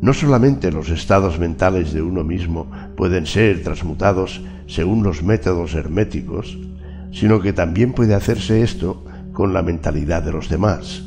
No 0.00 0.12
solamente 0.12 0.70
los 0.70 0.90
estados 0.90 1.38
mentales 1.38 1.92
de 1.92 2.02
uno 2.02 2.22
mismo 2.22 2.70
pueden 2.96 3.26
ser 3.26 3.62
transmutados 3.62 4.42
según 4.66 5.02
los 5.02 5.22
métodos 5.22 5.74
herméticos, 5.74 6.58
sino 7.12 7.40
que 7.40 7.52
también 7.52 7.92
puede 7.92 8.14
hacerse 8.14 8.62
esto 8.62 9.04
con 9.32 9.54
la 9.54 9.62
mentalidad 9.62 10.22
de 10.22 10.32
los 10.32 10.48
demás. 10.48 11.04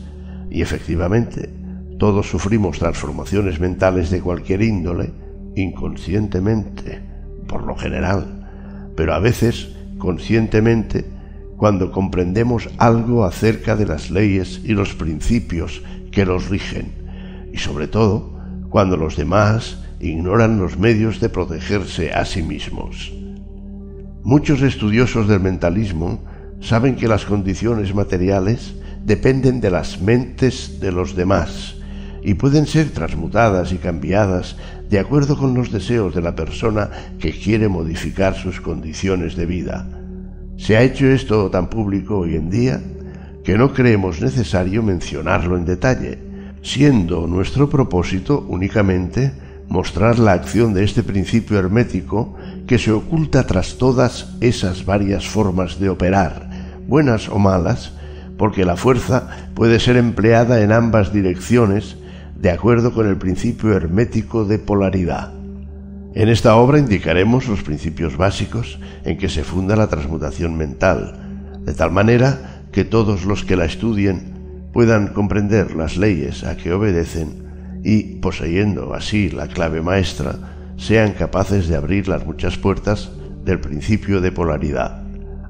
Y 0.50 0.62
efectivamente, 0.62 1.54
todos 2.00 2.30
sufrimos 2.30 2.80
transformaciones 2.80 3.60
mentales 3.60 4.10
de 4.10 4.22
cualquier 4.22 4.64
índole 4.64 5.12
inconscientemente 5.56 7.02
por 7.48 7.64
lo 7.64 7.76
general, 7.76 8.48
pero 8.96 9.14
a 9.14 9.20
veces 9.20 9.76
conscientemente 9.98 11.06
cuando 11.58 11.92
comprendemos 11.92 12.70
algo 12.78 13.26
acerca 13.26 13.76
de 13.76 13.86
las 13.86 14.12
leyes 14.12 14.62
y 14.64 14.74
los 14.74 14.94
principios 14.94 15.84
que 16.12 16.26
los 16.26 16.50
rigen, 16.50 16.94
y 17.52 17.58
sobre 17.58 17.88
todo 17.88 18.39
cuando 18.70 18.98
los 18.98 19.16
demás 19.16 19.80
ignoran 20.00 20.60
los 20.60 20.78
medios 20.78 21.20
de 21.20 21.30
protegerse 21.30 22.12
a 22.12 22.26
sí 22.26 22.42
mismos. 22.42 23.12
Muchos 24.24 24.62
estudiosos 24.62 25.28
del 25.28 25.40
mentalismo 25.40 26.20
saben 26.62 26.96
que 26.96 27.08
las 27.08 27.26
condiciones 27.26 27.94
materiales 27.96 28.76
dependen 29.04 29.62
de 29.62 29.72
las 29.72 30.02
mentes 30.02 30.80
de 30.80 30.92
los 30.92 31.16
demás 31.16 31.76
y 32.22 32.34
pueden 32.34 32.66
ser 32.66 32.90
transmutadas 32.90 33.72
y 33.72 33.78
cambiadas 33.78 34.58
de 34.90 35.00
acuerdo 35.00 35.38
con 35.38 35.54
los 35.54 35.72
deseos 35.72 36.14
de 36.14 36.22
la 36.22 36.36
persona 36.36 36.90
que 37.20 37.32
quiere 37.32 37.70
modificar 37.70 38.36
sus 38.36 38.60
condiciones 38.60 39.36
de 39.36 39.46
vida. 39.46 39.88
Se 40.58 40.76
ha 40.76 40.82
hecho 40.82 41.08
esto 41.08 41.50
tan 41.50 41.70
público 41.70 42.20
hoy 42.20 42.36
en 42.36 42.50
día 42.50 42.82
que 43.44 43.58
no 43.58 43.74
creemos 43.74 44.22
necesario 44.22 44.84
mencionarlo 44.84 45.56
en 45.56 45.66
detalle, 45.66 46.20
siendo 46.70 47.26
nuestro 47.26 47.68
propósito 47.68 48.46
únicamente 48.48 49.32
mostrar 49.70 50.20
la 50.20 50.34
acción 50.34 50.76
de 50.76 50.84
este 50.84 51.02
principio 51.02 51.58
hermético 51.58 52.36
que 52.68 52.78
se 52.78 52.92
oculta 52.92 53.48
tras 53.48 53.80
todas 53.80 54.36
esas 54.40 54.86
varias 54.86 55.28
formas 55.28 55.80
de 55.80 55.90
operar, 55.90 56.48
buenas 56.88 57.28
o 57.28 57.40
malas, 57.40 57.94
porque 58.38 58.66
la 58.66 58.76
fuerza 58.76 59.50
puede 59.56 59.80
ser 59.80 59.98
empleada 59.98 60.62
en 60.62 60.72
ambas 60.72 61.12
direcciones 61.12 61.98
de 62.36 62.52
acuerdo 62.52 62.94
con 62.94 63.08
el 63.08 63.18
principio 63.18 63.74
hermético 63.74 64.46
de 64.46 64.60
polaridad. 64.60 65.34
En 66.14 66.30
esta 66.30 66.56
obra 66.56 66.78
indicaremos 66.78 67.48
los 67.48 67.64
principios 67.64 68.16
básicos 68.16 68.80
en 69.06 69.18
que 69.18 69.30
se 69.30 69.44
funda 69.44 69.76
la 69.76 69.88
transmutación 69.88 70.56
mental, 70.56 71.16
de 71.66 71.74
tal 71.74 71.92
manera 71.92 72.62
que 72.72 72.86
todos 72.86 73.26
los 73.26 73.44
que 73.44 73.56
la 73.56 73.66
estudien 73.66 74.39
puedan 74.74 75.08
comprender 75.08 75.76
las 75.76 75.98
leyes 75.98 76.44
a 76.44 76.58
que 76.58 76.74
obedecen 76.74 77.82
y, 77.84 78.16
poseyendo 78.16 78.94
así 78.94 79.30
la 79.30 79.48
clave 79.48 79.82
maestra, 79.82 80.36
sean 80.78 81.14
capaces 81.14 81.68
de 81.68 81.76
abrir 81.76 82.08
las 82.08 82.26
muchas 82.26 82.58
puertas 82.58 83.12
del 83.44 83.60
principio 83.60 84.22
de 84.22 84.32
polaridad. 84.32 85.04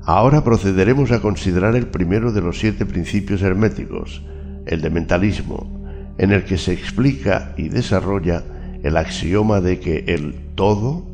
Ahora 0.03 0.43
procederemos 0.43 1.11
a 1.11 1.21
considerar 1.21 1.75
el 1.75 1.87
primero 1.87 2.31
de 2.31 2.41
los 2.41 2.59
siete 2.59 2.85
principios 2.85 3.41
herméticos, 3.41 4.23
el 4.65 4.81
de 4.81 4.89
mentalismo, 4.89 6.15
en 6.17 6.31
el 6.31 6.45
que 6.45 6.57
se 6.57 6.73
explica 6.73 7.53
y 7.57 7.69
desarrolla 7.69 8.43
el 8.83 8.97
axioma 8.97 9.61
de 9.61 9.79
que 9.79 10.05
el 10.07 10.35
todo 10.55 11.05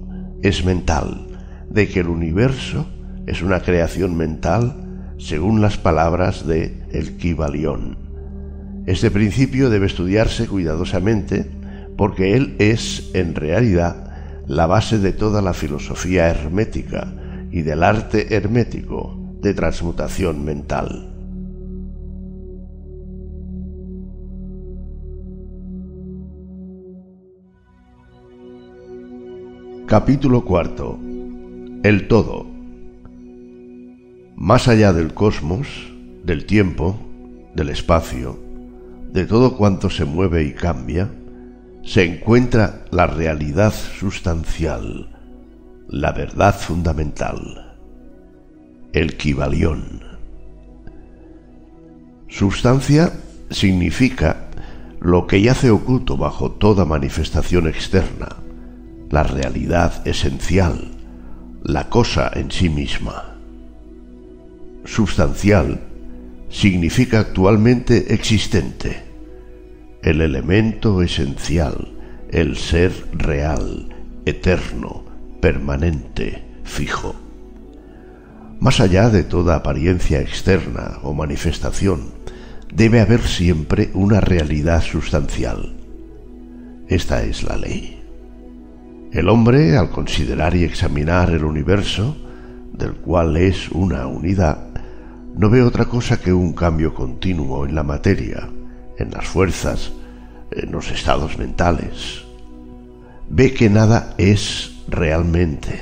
es 0.44 0.64
mental, 0.66 1.28
de 1.70 1.88
que 1.88 2.02
el 2.02 2.08
universo 2.08 2.88
es 3.26 3.42
una 3.42 3.62
creación 3.62 4.16
mental 4.16 4.85
según 5.18 5.62
las 5.62 5.78
palabras 5.78 6.46
de 6.46 6.84
El 6.92 7.18
Kibalión. 7.18 7.98
Este 8.86 9.10
principio 9.10 9.70
debe 9.70 9.88
estudiarse 9.88 10.48
cuidadosamente 10.48 11.46
porque 11.98 12.36
él 12.36 12.56
es, 12.60 13.12
en 13.14 13.36
realidad, 13.36 14.12
la 14.48 14.68
base 14.68 15.00
de 15.00 15.12
toda 15.12 15.42
la 15.42 15.54
filosofía 15.54 16.28
hermética 16.28 17.14
y 17.52 17.62
del 17.62 17.84
arte 17.84 18.36
hermético 18.36 19.18
de 19.42 19.54
transmutación 19.54 20.44
mental. 20.44 21.12
Capítulo 29.88 30.44
cuarto. 30.44 31.00
El 31.84 32.08
todo. 32.08 32.55
Más 34.36 34.68
allá 34.68 34.94
del 34.94 35.14
cosmos, 35.14 35.68
del 36.24 36.46
tiempo, 36.46 37.00
del 37.56 37.70
espacio, 37.70 38.40
de 39.12 39.26
todo 39.26 39.58
cuanto 39.58 39.90
se 39.90 40.06
mueve 40.06 40.44
y 40.44 40.54
cambia, 40.54 41.10
se 41.84 42.04
encuentra 42.04 42.86
la 42.92 43.08
realidad 43.08 43.74
sustancial, 43.74 45.10
la 45.88 46.12
verdad 46.12 46.56
fundamental, 46.56 47.78
el 48.94 49.16
Kibalión. 49.18 50.02
Sustancia 52.28 53.14
significa 53.50 54.50
lo 55.00 55.28
que 55.28 55.42
yace 55.42 55.70
oculto 55.70 56.18
bajo 56.18 56.52
toda 56.52 56.86
manifestación 56.86 57.68
externa 57.68 58.30
la 59.10 59.24
realidad 59.24 60.06
esencial, 60.06 60.92
la 61.64 61.90
cosa 61.90 62.32
en 62.34 62.52
sí 62.52 62.70
misma. 62.70 63.35
Substancial 64.86 65.82
significa 66.50 67.20
actualmente 67.20 68.14
existente, 68.14 69.02
el 70.04 70.22
elemento 70.22 71.02
esencial, 71.02 71.92
el 72.30 72.56
ser 72.56 72.92
real, 73.14 73.90
eterno, 74.26 75.04
permanente, 75.42 76.44
fijo. 76.64 77.16
Más 78.60 78.80
allá 78.80 79.10
de 79.10 79.24
toda 79.24 79.56
apariencia 79.56 80.22
externa 80.22 81.00
o 81.02 81.14
manifestación, 81.14 82.14
debe 82.74 83.02
haber 83.02 83.22
siempre 83.22 83.90
una 83.94 84.22
realidad 84.22 84.82
sustancial. 84.82 85.76
Esta 86.88 87.24
es 87.24 87.44
la 87.44 87.58
ley. 87.58 88.02
El 89.12 89.30
hombre, 89.30 89.78
al 89.78 89.90
considerar 89.90 90.56
y 90.56 90.64
examinar 90.64 91.32
el 91.32 91.44
universo, 91.44 92.16
del 92.74 92.94
cual 92.94 93.38
es 93.38 93.70
una 93.70 94.08
unidad, 94.08 94.65
no 95.38 95.50
ve 95.50 95.62
otra 95.62 95.86
cosa 95.86 96.20
que 96.22 96.32
un 96.32 96.54
cambio 96.54 96.94
continuo 96.94 97.66
en 97.66 97.76
la 97.76 97.84
materia, 97.84 98.50
en 98.98 99.12
las 99.12 99.28
fuerzas, 99.28 99.92
en 100.52 100.72
los 100.72 100.90
estados 100.92 101.38
mentales. 101.38 102.24
Ve 103.30 103.54
que 103.54 103.70
nada 103.70 104.14
es 104.18 104.72
realmente, 104.88 105.82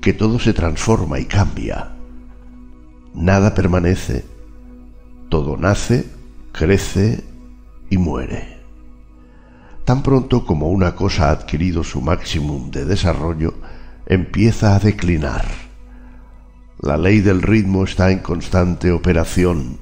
que 0.00 0.12
todo 0.12 0.40
se 0.40 0.54
transforma 0.54 1.20
y 1.20 1.26
cambia. 1.26 1.92
Nada 3.14 3.54
permanece, 3.54 4.24
todo 5.28 5.56
nace, 5.56 6.06
crece 6.50 7.22
y 7.90 7.98
muere. 7.98 8.58
Tan 9.84 10.02
pronto 10.02 10.44
como 10.44 10.68
una 10.68 10.96
cosa 10.96 11.28
ha 11.28 11.30
adquirido 11.30 11.84
su 11.84 12.00
máximo 12.00 12.68
de 12.72 12.84
desarrollo, 12.84 13.54
empieza 14.06 14.74
a 14.74 14.80
declinar. 14.80 15.67
La 16.80 16.96
ley 16.96 17.20
del 17.20 17.42
ritmo 17.42 17.82
está 17.82 18.12
en 18.12 18.20
constante 18.20 18.92
operación. 18.92 19.80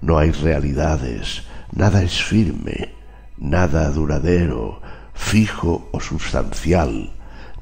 No 0.00 0.16
hay 0.16 0.30
realidades, 0.30 1.42
nada 1.72 2.02
es 2.02 2.22
firme, 2.22 2.94
nada 3.36 3.90
duradero, 3.90 4.80
fijo 5.12 5.90
o 5.92 6.00
sustancial, 6.00 7.12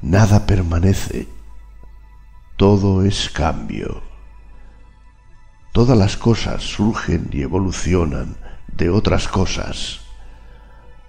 nada 0.01 0.45
permanece. 0.45 1.27
Todo 2.55 3.03
es 3.03 3.29
cambio. 3.29 4.03
Todas 5.73 5.97
las 5.97 6.15
cosas 6.15 6.63
surgen 6.63 7.29
y 7.33 7.41
evolucionan 7.41 8.37
de 8.77 8.89
otras 8.89 9.27
cosas. 9.27 9.99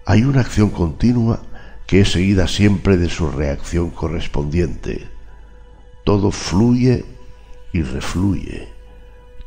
Hay 0.04 0.24
una 0.24 0.40
acción 0.40 0.70
continua 0.70 1.40
que 1.86 2.00
es 2.00 2.10
seguida 2.10 2.48
siempre 2.48 2.96
de 2.96 3.08
su 3.08 3.30
reacción 3.30 3.90
correspondiente. 3.90 5.08
Todo 6.04 6.32
fluye 6.32 7.04
y 7.73 7.83
refluye. 7.83 8.68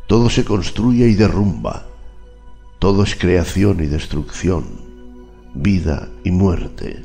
Todo 0.08 0.30
se 0.30 0.44
construye 0.46 1.08
y 1.08 1.16
derrumba. 1.16 1.88
Todo 2.80 3.04
es 3.04 3.16
creación 3.16 3.84
y 3.84 3.88
destrucción, 3.88 4.66
vida 5.54 6.10
y 6.24 6.32
muerte. 6.32 7.04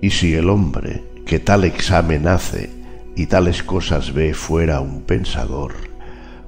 Y 0.00 0.10
si 0.10 0.34
el 0.34 0.48
hombre 0.48 1.04
que 1.26 1.38
tal 1.38 1.64
examen 1.64 2.26
hace 2.26 2.70
y 3.14 3.26
tales 3.26 3.62
cosas 3.62 4.12
ve 4.12 4.34
fuera 4.34 4.80
un 4.80 5.02
pensador, 5.02 5.74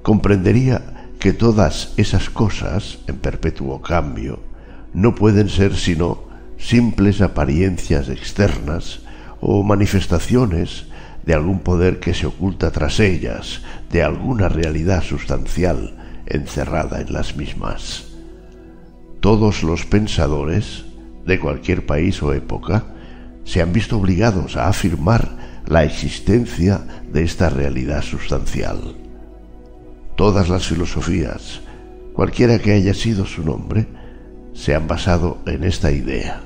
comprendería 0.02 1.10
que 1.20 1.32
todas 1.32 1.92
esas 1.96 2.30
cosas, 2.30 2.98
en 3.06 3.18
perpetuo 3.18 3.80
cambio, 3.80 4.40
no 4.92 5.14
pueden 5.14 5.48
ser 5.48 5.76
sino 5.76 6.24
simples 6.58 7.20
apariencias 7.20 8.08
externas 8.08 9.00
o 9.40 9.62
manifestaciones 9.62 10.86
de 11.24 11.34
algún 11.34 11.60
poder 11.60 12.00
que 12.00 12.14
se 12.14 12.26
oculta 12.26 12.70
tras 12.70 13.00
ellas, 13.00 13.62
de 13.90 14.02
alguna 14.02 14.48
realidad 14.48 15.02
sustancial 15.02 15.96
encerrada 16.26 17.00
en 17.00 17.12
las 17.12 17.36
mismas. 17.36 18.06
Todos 19.20 19.62
los 19.62 19.84
pensadores 19.86 20.84
de 21.26 21.38
cualquier 21.38 21.86
país 21.86 22.22
o 22.22 22.32
época 22.32 22.84
se 23.44 23.60
han 23.60 23.72
visto 23.72 23.98
obligados 23.98 24.56
a 24.56 24.68
afirmar 24.68 25.62
la 25.66 25.84
existencia 25.84 26.80
de 27.12 27.22
esta 27.22 27.48
realidad 27.48 28.02
sustancial. 28.02 28.96
Todas 30.16 30.48
las 30.48 30.66
filosofías, 30.66 31.60
cualquiera 32.12 32.58
que 32.58 32.72
haya 32.72 32.94
sido 32.94 33.26
su 33.26 33.42
nombre, 33.44 33.86
se 34.52 34.74
han 34.74 34.86
basado 34.86 35.38
en 35.46 35.64
esta 35.64 35.92
idea. 35.92 36.42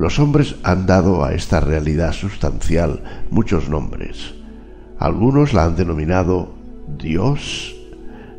Los 0.00 0.18
hombres 0.18 0.56
han 0.62 0.86
dado 0.86 1.26
a 1.26 1.34
esta 1.34 1.60
realidad 1.60 2.14
sustancial 2.14 3.02
muchos 3.30 3.68
nombres. 3.68 4.32
Algunos 4.98 5.52
la 5.52 5.66
han 5.66 5.76
denominado 5.76 6.54
Dios 6.98 7.76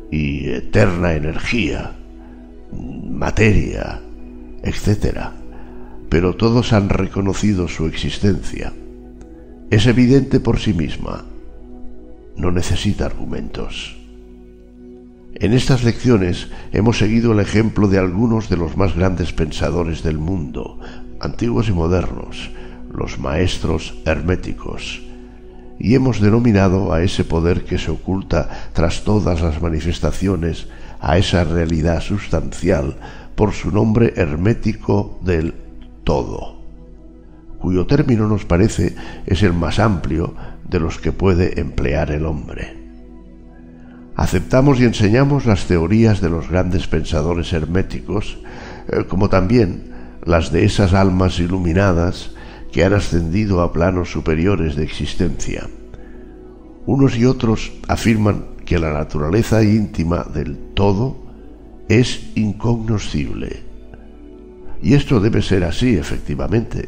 y 0.09 0.49
eterna 0.49 1.13
energía, 1.13 1.91
materia, 3.07 4.01
etc. 4.63 5.19
Pero 6.09 6.35
todos 6.35 6.73
han 6.73 6.89
reconocido 6.89 7.67
su 7.67 7.85
existencia. 7.85 8.73
Es 9.69 9.85
evidente 9.85 10.39
por 10.39 10.57
sí 10.57 10.73
misma. 10.73 11.25
No 12.37 12.49
necesita 12.49 13.05
argumentos. 13.05 13.99
En 15.35 15.53
estas 15.53 15.83
lecciones 15.83 16.47
hemos 16.71 16.97
seguido 16.97 17.33
el 17.33 17.39
ejemplo 17.39 17.87
de 17.87 17.99
algunos 17.99 18.49
de 18.49 18.57
los 18.57 18.77
más 18.77 18.95
grandes 18.95 19.31
pensadores 19.31 20.01
del 20.01 20.17
mundo, 20.17 20.79
antiguos 21.21 21.69
y 21.69 21.71
modernos, 21.71 22.51
los 22.91 23.19
maestros 23.19 23.93
herméticos, 24.05 25.01
y 25.79 25.95
hemos 25.95 26.19
denominado 26.19 26.93
a 26.93 27.01
ese 27.03 27.23
poder 27.23 27.63
que 27.63 27.77
se 27.77 27.91
oculta 27.91 28.49
tras 28.73 29.03
todas 29.03 29.41
las 29.41 29.61
manifestaciones, 29.61 30.67
a 30.99 31.17
esa 31.17 31.43
realidad 31.43 32.01
sustancial, 32.01 32.97
por 33.35 33.53
su 33.53 33.71
nombre 33.71 34.13
hermético 34.15 35.19
del 35.23 35.55
todo, 36.03 36.61
cuyo 37.59 37.87
término 37.87 38.27
nos 38.27 38.45
parece 38.45 38.95
es 39.25 39.41
el 39.43 39.53
más 39.53 39.79
amplio 39.79 40.35
de 40.67 40.79
los 40.79 40.99
que 40.99 41.11
puede 41.11 41.59
emplear 41.59 42.11
el 42.11 42.25
hombre. 42.25 42.77
Aceptamos 44.15 44.79
y 44.79 44.85
enseñamos 44.85 45.45
las 45.45 45.65
teorías 45.65 46.21
de 46.21 46.29
los 46.29 46.49
grandes 46.49 46.87
pensadores 46.87 47.53
herméticos, 47.53 48.37
eh, 48.87 49.05
como 49.07 49.29
también 49.29 49.90
las 50.25 50.51
de 50.51 50.65
esas 50.65 50.93
almas 50.93 51.39
iluminadas 51.39 52.31
que 52.71 52.83
han 52.83 52.93
ascendido 52.93 53.61
a 53.61 53.73
planos 53.73 54.11
superiores 54.11 54.75
de 54.75 54.83
existencia. 54.83 55.67
Unos 56.85 57.17
y 57.17 57.25
otros 57.25 57.71
afirman 57.87 58.45
que 58.65 58.79
la 58.79 58.93
naturaleza 58.93 59.63
íntima 59.63 60.23
del 60.33 60.57
todo 60.73 61.17
es 61.89 62.31
incognoscible. 62.35 63.63
Y 64.81 64.93
esto 64.93 65.19
debe 65.19 65.41
ser 65.41 65.63
así, 65.63 65.95
efectivamente, 65.95 66.87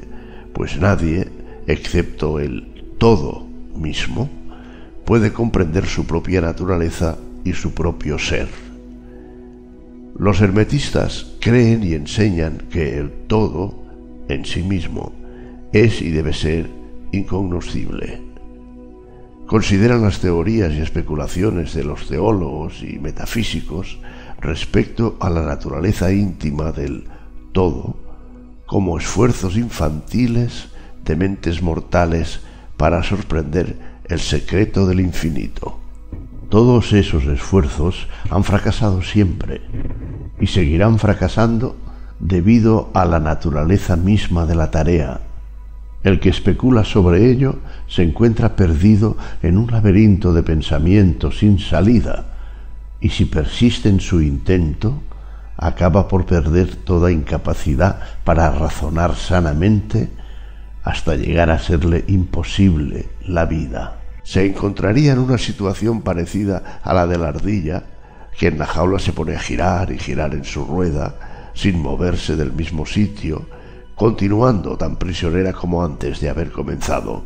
pues 0.53 0.79
nadie, 0.79 1.27
excepto 1.67 2.39
el 2.39 2.95
todo 2.97 3.45
mismo, 3.75 4.29
puede 5.05 5.33
comprender 5.33 5.85
su 5.85 6.05
propia 6.05 6.41
naturaleza 6.41 7.17
y 7.43 7.53
su 7.53 7.73
propio 7.73 8.17
ser. 8.17 8.47
Los 10.15 10.41
hermetistas 10.41 11.33
creen 11.39 11.83
y 11.83 11.93
enseñan 11.93 12.67
que 12.69 12.97
el 12.97 13.11
todo 13.27 13.83
en 14.29 14.45
sí 14.45 14.61
mismo 14.61 15.11
es 15.71 16.01
y 16.01 16.11
debe 16.11 16.33
ser 16.33 16.69
incognoscible. 17.11 18.21
Consideran 19.47 20.03
las 20.03 20.19
teorías 20.19 20.73
y 20.73 20.81
especulaciones 20.81 21.73
de 21.73 21.83
los 21.83 22.07
teólogos 22.07 22.83
y 22.83 22.99
metafísicos 22.99 23.99
respecto 24.39 25.17
a 25.19 25.29
la 25.29 25.41
naturaleza 25.41 26.11
íntima 26.11 26.71
del 26.71 27.05
todo 27.51 27.95
como 28.65 28.97
esfuerzos 28.97 29.57
infantiles 29.57 30.69
de 31.03 31.15
mentes 31.15 31.61
mortales 31.61 32.39
para 32.77 33.03
sorprender 33.03 33.77
el 34.05 34.19
secreto 34.19 34.87
del 34.87 34.99
infinito. 34.99 35.82
Todos 36.53 36.93
esos 36.93 37.23
esfuerzos 37.23 38.07
han 38.29 38.43
fracasado 38.43 39.01
siempre 39.01 39.61
y 40.39 40.45
seguirán 40.45 40.99
fracasando 40.99 41.75
debido 42.19 42.91
a 42.93 43.05
la 43.05 43.19
naturaleza 43.19 43.95
misma 43.95 44.45
de 44.45 44.53
la 44.53 44.69
tarea. 44.69 45.21
El 46.03 46.19
que 46.19 46.29
especula 46.29 46.83
sobre 46.83 47.31
ello 47.31 47.55
se 47.87 48.03
encuentra 48.03 48.55
perdido 48.55 49.17
en 49.41 49.57
un 49.57 49.71
laberinto 49.71 50.31
de 50.31 50.43
pensamiento 50.43 51.31
sin 51.31 51.57
salida 51.57 52.25
y 53.01 53.09
si 53.09 53.25
persiste 53.25 53.89
en 53.89 53.99
su 53.99 54.21
intento, 54.21 55.01
acaba 55.57 56.07
por 56.07 56.27
perder 56.27 56.75
toda 56.75 57.11
incapacidad 57.11 57.99
para 58.23 58.51
razonar 58.51 59.15
sanamente 59.15 60.11
hasta 60.83 61.15
llegar 61.15 61.49
a 61.49 61.57
serle 61.57 62.05
imposible 62.07 63.09
la 63.25 63.45
vida 63.45 64.02
se 64.23 64.45
encontraría 64.45 65.13
en 65.13 65.19
una 65.19 65.37
situación 65.37 66.01
parecida 66.01 66.79
a 66.81 66.93
la 66.93 67.05
de 67.05 67.17
la 67.17 67.29
ardilla, 67.29 67.83
que 68.37 68.47
en 68.47 68.57
la 68.57 68.65
jaula 68.65 68.99
se 68.99 69.13
pone 69.13 69.35
a 69.35 69.39
girar 69.39 69.91
y 69.91 69.99
girar 69.99 70.33
en 70.33 70.43
su 70.43 70.65
rueda, 70.65 71.51
sin 71.53 71.79
moverse 71.79 72.35
del 72.35 72.51
mismo 72.51 72.85
sitio, 72.85 73.45
continuando 73.95 74.77
tan 74.77 74.95
prisionera 74.95 75.53
como 75.53 75.83
antes 75.83 76.19
de 76.19 76.29
haber 76.29 76.51
comenzado. 76.51 77.23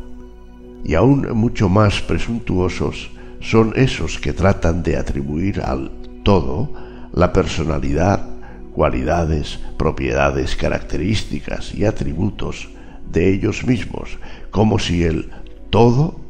Y 0.84 0.94
aún 0.94 1.26
mucho 1.32 1.68
más 1.68 2.02
presuntuosos 2.02 3.10
son 3.40 3.72
esos 3.76 4.18
que 4.18 4.32
tratan 4.32 4.82
de 4.82 4.96
atribuir 4.96 5.60
al 5.62 5.90
todo 6.24 6.72
la 7.12 7.32
personalidad, 7.32 8.26
cualidades, 8.72 9.58
propiedades, 9.76 10.56
características 10.56 11.74
y 11.74 11.84
atributos 11.84 12.68
de 13.10 13.32
ellos 13.32 13.64
mismos, 13.64 14.18
como 14.50 14.78
si 14.78 15.04
el 15.04 15.30
todo 15.70 16.27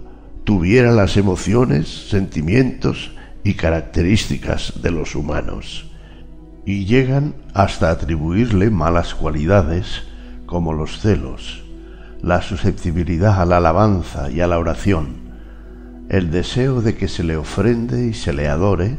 tuviera 0.49 0.93
las 0.93 1.19
emociones, 1.19 2.09
sentimientos 2.09 3.11
y 3.45 3.53
características 3.53 4.81
de 4.81 4.91
los 4.91 5.15
humanos, 5.15 5.91
y 6.65 6.87
llegan 6.87 7.35
hasta 7.53 7.91
atribuirle 7.91 8.71
malas 8.71 9.15
cualidades 9.15 10.05
como 10.47 10.73
los 10.73 11.01
celos, 11.01 11.65
la 12.23 12.41
susceptibilidad 12.41 13.43
a 13.43 13.45
la 13.45 13.59
alabanza 13.59 14.31
y 14.31 14.41
a 14.41 14.47
la 14.47 14.59
oración, 14.59 15.17
el 16.09 16.31
deseo 16.31 16.81
de 16.81 16.97
que 16.97 17.09
se 17.09 17.25
le 17.25 17.37
ofrende 17.37 18.07
y 18.07 18.15
se 18.15 18.33
le 18.33 18.49
adore, 18.49 18.97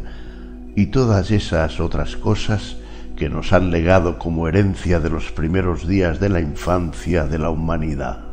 y 0.76 0.86
todas 0.92 1.32
esas 1.32 1.80
otras 1.80 2.16
cosas 2.16 2.78
que 3.18 3.28
nos 3.28 3.54
han 3.54 3.72
legado 3.72 4.20
como 4.20 4.48
herencia 4.48 5.00
de 5.00 5.10
los 5.10 5.32
primeros 5.32 5.88
días 5.88 6.20
de 6.20 6.30
la 6.30 6.42
infancia 6.42 7.26
de 7.26 7.40
la 7.40 7.50
humanidad. 7.50 8.29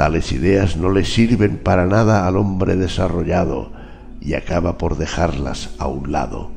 Tales 0.00 0.32
ideas 0.32 0.78
no 0.78 0.90
le 0.90 1.04
sirven 1.04 1.58
para 1.58 1.84
nada 1.84 2.26
al 2.26 2.38
hombre 2.38 2.74
desarrollado 2.74 3.70
y 4.18 4.32
acaba 4.32 4.78
por 4.78 4.96
dejarlas 4.96 5.74
a 5.76 5.88
un 5.88 6.10
lado. 6.10 6.50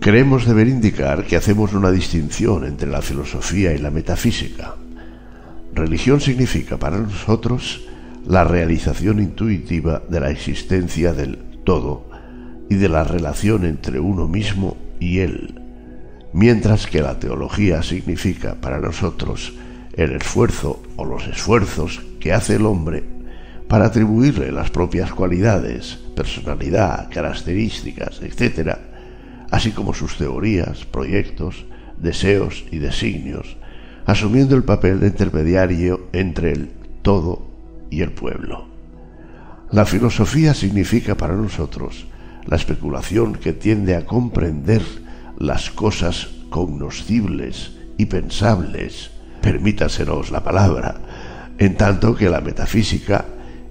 Creemos 0.00 0.46
deber 0.46 0.66
indicar 0.66 1.26
que 1.26 1.36
hacemos 1.36 1.74
una 1.74 1.92
distinción 1.92 2.64
entre 2.64 2.90
la 2.90 3.02
filosofía 3.02 3.72
y 3.72 3.78
la 3.78 3.92
metafísica. 3.92 4.74
Religión 5.74 6.20
significa 6.20 6.76
para 6.76 6.98
nosotros 6.98 7.86
la 8.26 8.42
realización 8.42 9.20
intuitiva 9.20 10.02
de 10.08 10.18
la 10.18 10.30
existencia 10.30 11.12
del 11.12 11.38
todo 11.62 12.10
y 12.68 12.74
de 12.74 12.88
la 12.88 13.04
relación 13.04 13.64
entre 13.64 14.00
uno 14.00 14.26
mismo 14.26 14.76
y 14.98 15.20
él, 15.20 15.62
mientras 16.32 16.88
que 16.88 17.00
la 17.00 17.20
teología 17.20 17.84
significa 17.84 18.56
para 18.60 18.80
nosotros 18.80 19.52
el 19.96 20.12
esfuerzo 20.12 20.82
o 20.96 21.04
los 21.04 21.26
esfuerzos 21.26 22.02
que 22.20 22.32
hace 22.32 22.56
el 22.56 22.66
hombre 22.66 23.02
para 23.68 23.86
atribuirle 23.86 24.52
las 24.52 24.70
propias 24.70 25.12
cualidades, 25.12 25.98
personalidad, 26.14 27.08
características, 27.10 28.20
etc., 28.22 28.76
así 29.50 29.72
como 29.72 29.94
sus 29.94 30.16
teorías, 30.16 30.84
proyectos, 30.84 31.64
deseos 31.98 32.64
y 32.70 32.78
designios, 32.78 33.56
asumiendo 34.04 34.54
el 34.54 34.64
papel 34.64 35.00
de 35.00 35.08
intermediario 35.08 36.08
entre 36.12 36.52
el 36.52 36.70
todo 37.02 37.46
y 37.90 38.02
el 38.02 38.12
pueblo. 38.12 38.66
La 39.70 39.84
filosofía 39.84 40.54
significa 40.54 41.16
para 41.16 41.34
nosotros 41.34 42.06
la 42.44 42.56
especulación 42.56 43.34
que 43.34 43.52
tiende 43.52 43.96
a 43.96 44.06
comprender 44.06 44.82
las 45.38 45.70
cosas 45.70 46.28
cognoscibles 46.50 47.72
y 47.98 48.06
pensables, 48.06 49.10
permítasenos 49.46 50.32
la 50.32 50.42
palabra, 50.42 50.96
en 51.56 51.76
tanto 51.76 52.16
que 52.16 52.28
la 52.28 52.40
metafísica 52.40 53.26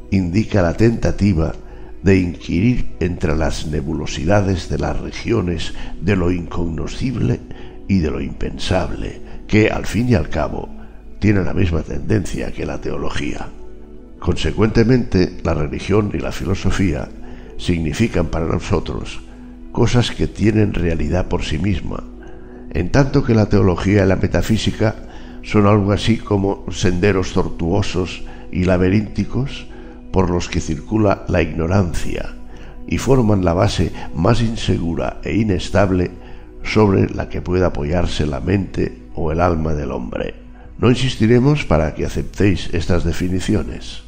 indica 0.10 0.62
la 0.62 0.72
tentativa 0.72 1.54
de 2.02 2.18
inquirir 2.18 2.96
entre 3.02 3.36
las 3.36 3.68
nebulosidades 3.68 4.70
de 4.70 4.78
las 4.78 4.98
regiones 4.98 5.74
de 6.00 6.16
lo 6.16 6.32
incognoscible 6.32 7.42
y 7.90 8.00
de 8.00 8.10
lo 8.10 8.22
impensable, 8.22 9.20
que 9.50 9.70
al 9.70 9.86
fin 9.86 10.08
y 10.08 10.16
al 10.16 10.30
cabo 10.30 10.70
tiene 11.20 11.44
la 11.44 11.54
misma 11.54 11.82
tendencia 11.82 12.54
que 12.54 12.66
la 12.66 12.80
teología. 12.80 13.50
Consecuentemente, 14.20 15.36
la 15.44 15.56
religión 15.56 16.10
y 16.14 16.20
la 16.20 16.32
filosofía 16.32 17.10
significan 17.58 18.28
para 18.28 18.46
nosotros 18.46 19.20
cosas 19.74 20.12
que 20.12 20.28
tienen 20.28 20.74
realidad 20.74 21.28
por 21.28 21.44
sí 21.44 21.58
misma, 21.58 22.02
en 22.72 22.92
tanto 22.92 23.26
que 23.26 23.34
la 23.34 23.48
teología 23.48 24.06
y 24.06 24.08
la 24.08 24.16
metafísica 24.16 24.96
son 25.46 25.68
algo 25.68 25.92
así 25.92 26.18
como 26.18 26.66
senderos 26.72 27.34
tortuosos 27.34 28.24
y 28.52 28.66
laberínticos 28.66 29.68
por 30.12 30.30
los 30.30 30.50
que 30.50 30.60
circula 30.60 31.24
la 31.28 31.42
ignorancia 31.42 32.34
y 32.88 32.98
forman 32.98 33.46
la 33.46 33.54
base 33.54 33.92
más 34.14 34.42
insegura 34.42 35.20
e 35.24 35.36
inestable 35.36 36.12
sobre 36.64 37.10
la 37.10 37.30
que 37.30 37.42
pueda 37.42 37.68
apoyarse 37.68 38.26
la 38.26 38.40
mente 38.40 39.04
o 39.14 39.32
el 39.32 39.40
alma 39.40 39.74
del 39.74 39.92
hombre. 39.92 40.34
No 40.80 40.90
insistiremos 40.90 41.64
para 41.64 41.94
que 41.94 42.06
aceptéis 42.06 42.74
estas 42.74 43.04
definiciones. 43.04 44.04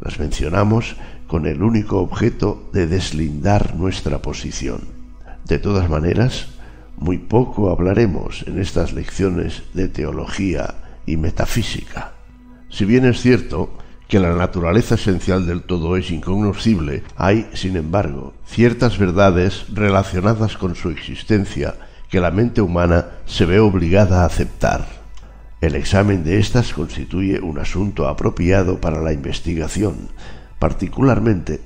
Las 0.00 0.18
mencionamos 0.18 0.96
con 1.26 1.46
el 1.46 1.62
único 1.62 1.98
objeto 1.98 2.70
de 2.72 2.86
deslindar 2.86 3.74
nuestra 3.74 4.22
posición. 4.22 4.80
De 5.44 5.58
todas 5.58 5.90
maneras, 5.90 6.48
muy 7.00 7.18
poco 7.18 7.70
hablaremos 7.70 8.44
en 8.46 8.58
estas 8.58 8.92
lecciones 8.92 9.62
de 9.74 9.88
teología 9.88 10.74
y 11.06 11.16
metafísica. 11.16 12.12
Si 12.70 12.84
bien 12.84 13.04
es 13.04 13.20
cierto 13.20 13.70
que 14.08 14.18
la 14.18 14.34
naturaleza 14.34 14.96
esencial 14.96 15.46
del 15.46 15.62
todo 15.62 15.96
es 15.96 16.10
incognoscible, 16.10 17.02
hay, 17.16 17.48
sin 17.52 17.76
embargo, 17.76 18.34
ciertas 18.46 18.98
verdades 18.98 19.66
relacionadas 19.72 20.56
con 20.56 20.74
su 20.74 20.90
existencia 20.90 21.74
que 22.08 22.20
la 22.20 22.30
mente 22.30 22.62
humana 22.62 23.06
se 23.26 23.44
ve 23.44 23.60
obligada 23.60 24.22
a 24.22 24.26
aceptar. 24.26 24.86
El 25.60 25.74
examen 25.74 26.24
de 26.24 26.38
éstas 26.38 26.72
constituye 26.72 27.40
un 27.40 27.58
asunto 27.58 28.08
apropiado 28.08 28.80
para 28.80 29.02
la 29.02 29.12
investigación, 29.12 30.08
particularmente 30.58 31.60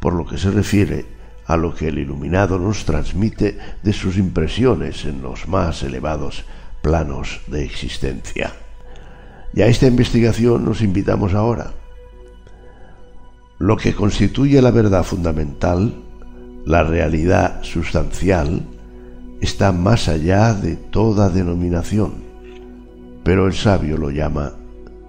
por 0.00 0.14
lo 0.14 0.26
que 0.26 0.38
se 0.38 0.50
refiere 0.50 1.04
a 1.52 1.56
lo 1.58 1.74
que 1.74 1.88
el 1.88 1.98
iluminado 1.98 2.58
nos 2.58 2.86
transmite 2.86 3.58
de 3.82 3.92
sus 3.92 4.16
impresiones 4.16 5.04
en 5.04 5.20
los 5.20 5.48
más 5.48 5.82
elevados 5.82 6.44
planos 6.80 7.42
de 7.46 7.62
existencia. 7.62 8.54
Y 9.52 9.60
a 9.60 9.66
esta 9.66 9.86
investigación 9.86 10.64
nos 10.64 10.80
invitamos 10.80 11.34
ahora. 11.34 11.74
Lo 13.58 13.76
que 13.76 13.94
constituye 13.94 14.62
la 14.62 14.70
verdad 14.70 15.04
fundamental, 15.04 15.94
la 16.64 16.84
realidad 16.84 17.62
sustancial, 17.62 18.62
está 19.42 19.72
más 19.72 20.08
allá 20.08 20.54
de 20.54 20.76
toda 20.76 21.28
denominación, 21.28 22.14
pero 23.24 23.46
el 23.46 23.52
sabio 23.52 23.98
lo 23.98 24.08
llama 24.08 24.54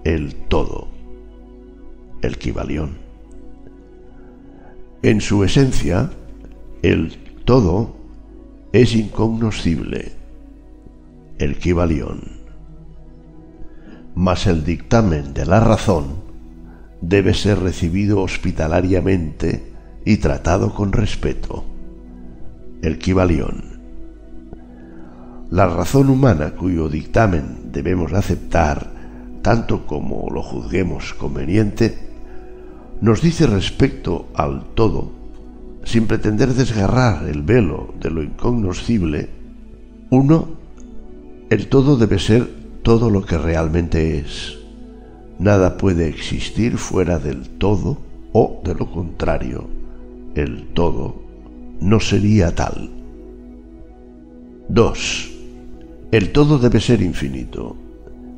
el 0.04 0.34
todo, 0.34 0.88
el 2.20 2.36
Kibalión. 2.36 2.98
En 5.02 5.22
su 5.22 5.42
esencia, 5.42 6.10
el 6.84 7.16
todo 7.46 7.96
es 8.74 8.94
incognoscible, 8.94 10.12
el 11.38 11.56
Kibalión. 11.56 12.20
Mas 14.14 14.46
el 14.46 14.64
dictamen 14.64 15.32
de 15.32 15.46
la 15.46 15.60
razón 15.60 16.16
debe 17.00 17.32
ser 17.32 17.60
recibido 17.60 18.20
hospitalariamente 18.20 19.72
y 20.04 20.18
tratado 20.18 20.74
con 20.74 20.92
respeto. 20.92 21.64
El 22.82 22.98
Kibalión. 22.98 23.80
La 25.48 25.66
razón 25.66 26.10
humana 26.10 26.50
cuyo 26.50 26.90
dictamen 26.90 27.72
debemos 27.72 28.12
aceptar, 28.12 28.90
tanto 29.40 29.86
como 29.86 30.28
lo 30.30 30.42
juzguemos 30.42 31.14
conveniente, 31.14 31.96
nos 33.00 33.22
dice 33.22 33.46
respecto 33.46 34.28
al 34.34 34.74
todo, 34.74 35.23
sin 35.84 36.06
pretender 36.06 36.54
desgarrar 36.54 37.28
el 37.28 37.42
velo 37.42 37.94
de 38.00 38.10
lo 38.10 38.22
incognoscible, 38.22 39.28
uno, 40.10 40.48
el 41.50 41.68
todo 41.68 41.96
debe 41.96 42.18
ser 42.18 42.48
todo 42.82 43.10
lo 43.10 43.24
que 43.24 43.38
realmente 43.38 44.18
es 44.18 44.58
Nada 45.38 45.76
puede 45.76 46.08
existir 46.08 46.78
fuera 46.78 47.18
del 47.18 47.48
todo 47.58 47.98
o, 48.32 48.60
de 48.64 48.74
lo 48.74 48.90
contrario, 48.90 49.68
el 50.34 50.68
todo 50.74 51.22
no 51.80 51.98
sería 51.98 52.54
tal. 52.54 52.90
2. 54.68 55.30
El 56.12 56.30
todo 56.32 56.58
debe 56.58 56.80
ser 56.80 57.02
infinito, 57.02 57.76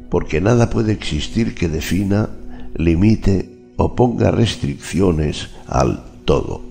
porque 0.09 0.41
nada 0.41 0.71
puede 0.71 0.93
existir 0.93 1.55
que 1.55 1.69
defina, 1.69 2.31
limite 2.75 3.51
o 3.77 3.95
ponga 3.95 4.31
restricciones 4.31 5.51
al 5.67 6.03
todo. 6.25 6.66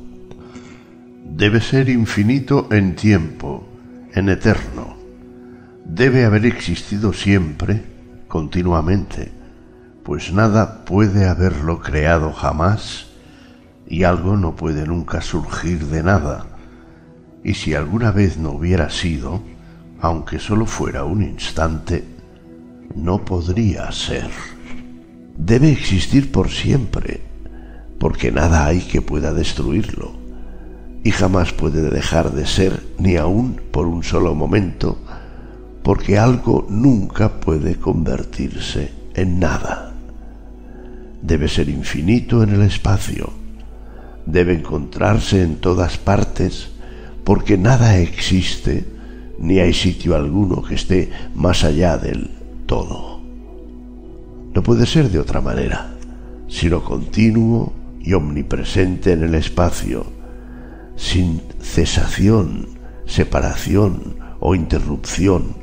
Debe 1.36 1.62
ser 1.62 1.90
infinito 1.90 2.68
en 2.72 2.95
tiempo, 2.95 3.68
en 4.14 4.30
eterno. 4.30 4.95
Debe 5.86 6.26
haber 6.26 6.45
existido 6.45 7.14
siempre, 7.14 7.84
continuamente 8.28 9.36
pues 10.06 10.32
nada 10.32 10.86
puede 10.86 11.28
haberlo 11.28 11.82
creado 11.82 12.32
jamás 12.32 13.07
y 13.88 14.03
algo 14.03 14.38
no 14.38 14.56
puede 14.56 14.86
nunca 14.86 15.20
surgir 15.20 15.88
de 15.88 16.03
nada. 16.03 16.45
Y 17.44 17.56
si 17.56 17.74
alguna 17.74 18.12
vez 18.12 18.38
no 18.38 18.52
hubiera 18.52 18.91
sido, 18.91 19.41
aunque 19.99 20.38
solo 20.38 20.68
fuera 20.68 21.06
un 21.06 21.24
instante, 21.24 22.03
no 22.94 23.26
podría 23.26 23.91
ser. 23.91 24.30
Debe 25.38 25.72
existir 25.72 26.32
por 26.32 26.49
siempre, 26.49 27.22
porque 27.99 28.32
nada 28.32 28.68
hay 28.68 28.82
que 28.82 29.02
pueda 29.02 29.34
destruirlo, 29.34 30.14
y 31.06 31.11
jamás 31.11 31.53
puede 31.53 31.91
dejar 31.91 32.32
de 32.32 32.48
ser 32.48 32.82
ni 32.98 33.15
aun 33.15 33.61
por 33.69 33.86
un 33.86 34.03
solo 34.03 34.34
momento, 34.34 34.98
porque 35.84 36.18
algo 36.18 36.65
nunca 36.68 37.40
puede 37.40 37.76
convertirse 37.76 38.91
en 39.14 39.40
nada. 39.40 39.94
Debe 41.22 41.48
ser 41.48 41.69
infinito 41.69 42.41
en 42.41 42.49
el 42.49 42.64
espacio, 42.64 43.30
debe 44.26 44.56
encontrarse 44.56 45.44
en 45.44 45.57
todas 45.57 45.99
partes, 45.99 46.72
porque 47.23 47.56
nada 47.56 47.99
existe, 47.99 48.84
ni 49.38 49.60
hay 49.60 49.73
sitio 49.73 50.15
alguno 50.15 50.64
que 50.64 50.73
esté 50.73 51.11
más 51.36 51.64
allá 51.64 51.99
del 51.99 52.32
todo. 52.65 53.22
No 54.56 54.64
puede 54.64 54.88
ser 54.88 55.11
de 55.11 55.19
otra 55.19 55.40
manera, 55.40 55.94
sino 56.48 56.84
continuo 56.84 57.73
y 58.02 58.14
omnipresente 58.14 59.11
en 59.11 59.22
el 59.22 59.36
espacio, 59.36 60.14
sin 60.95 61.41
cesación, 61.61 62.67
separación 63.05 64.17
o 64.39 64.55
interrupción, 64.55 65.55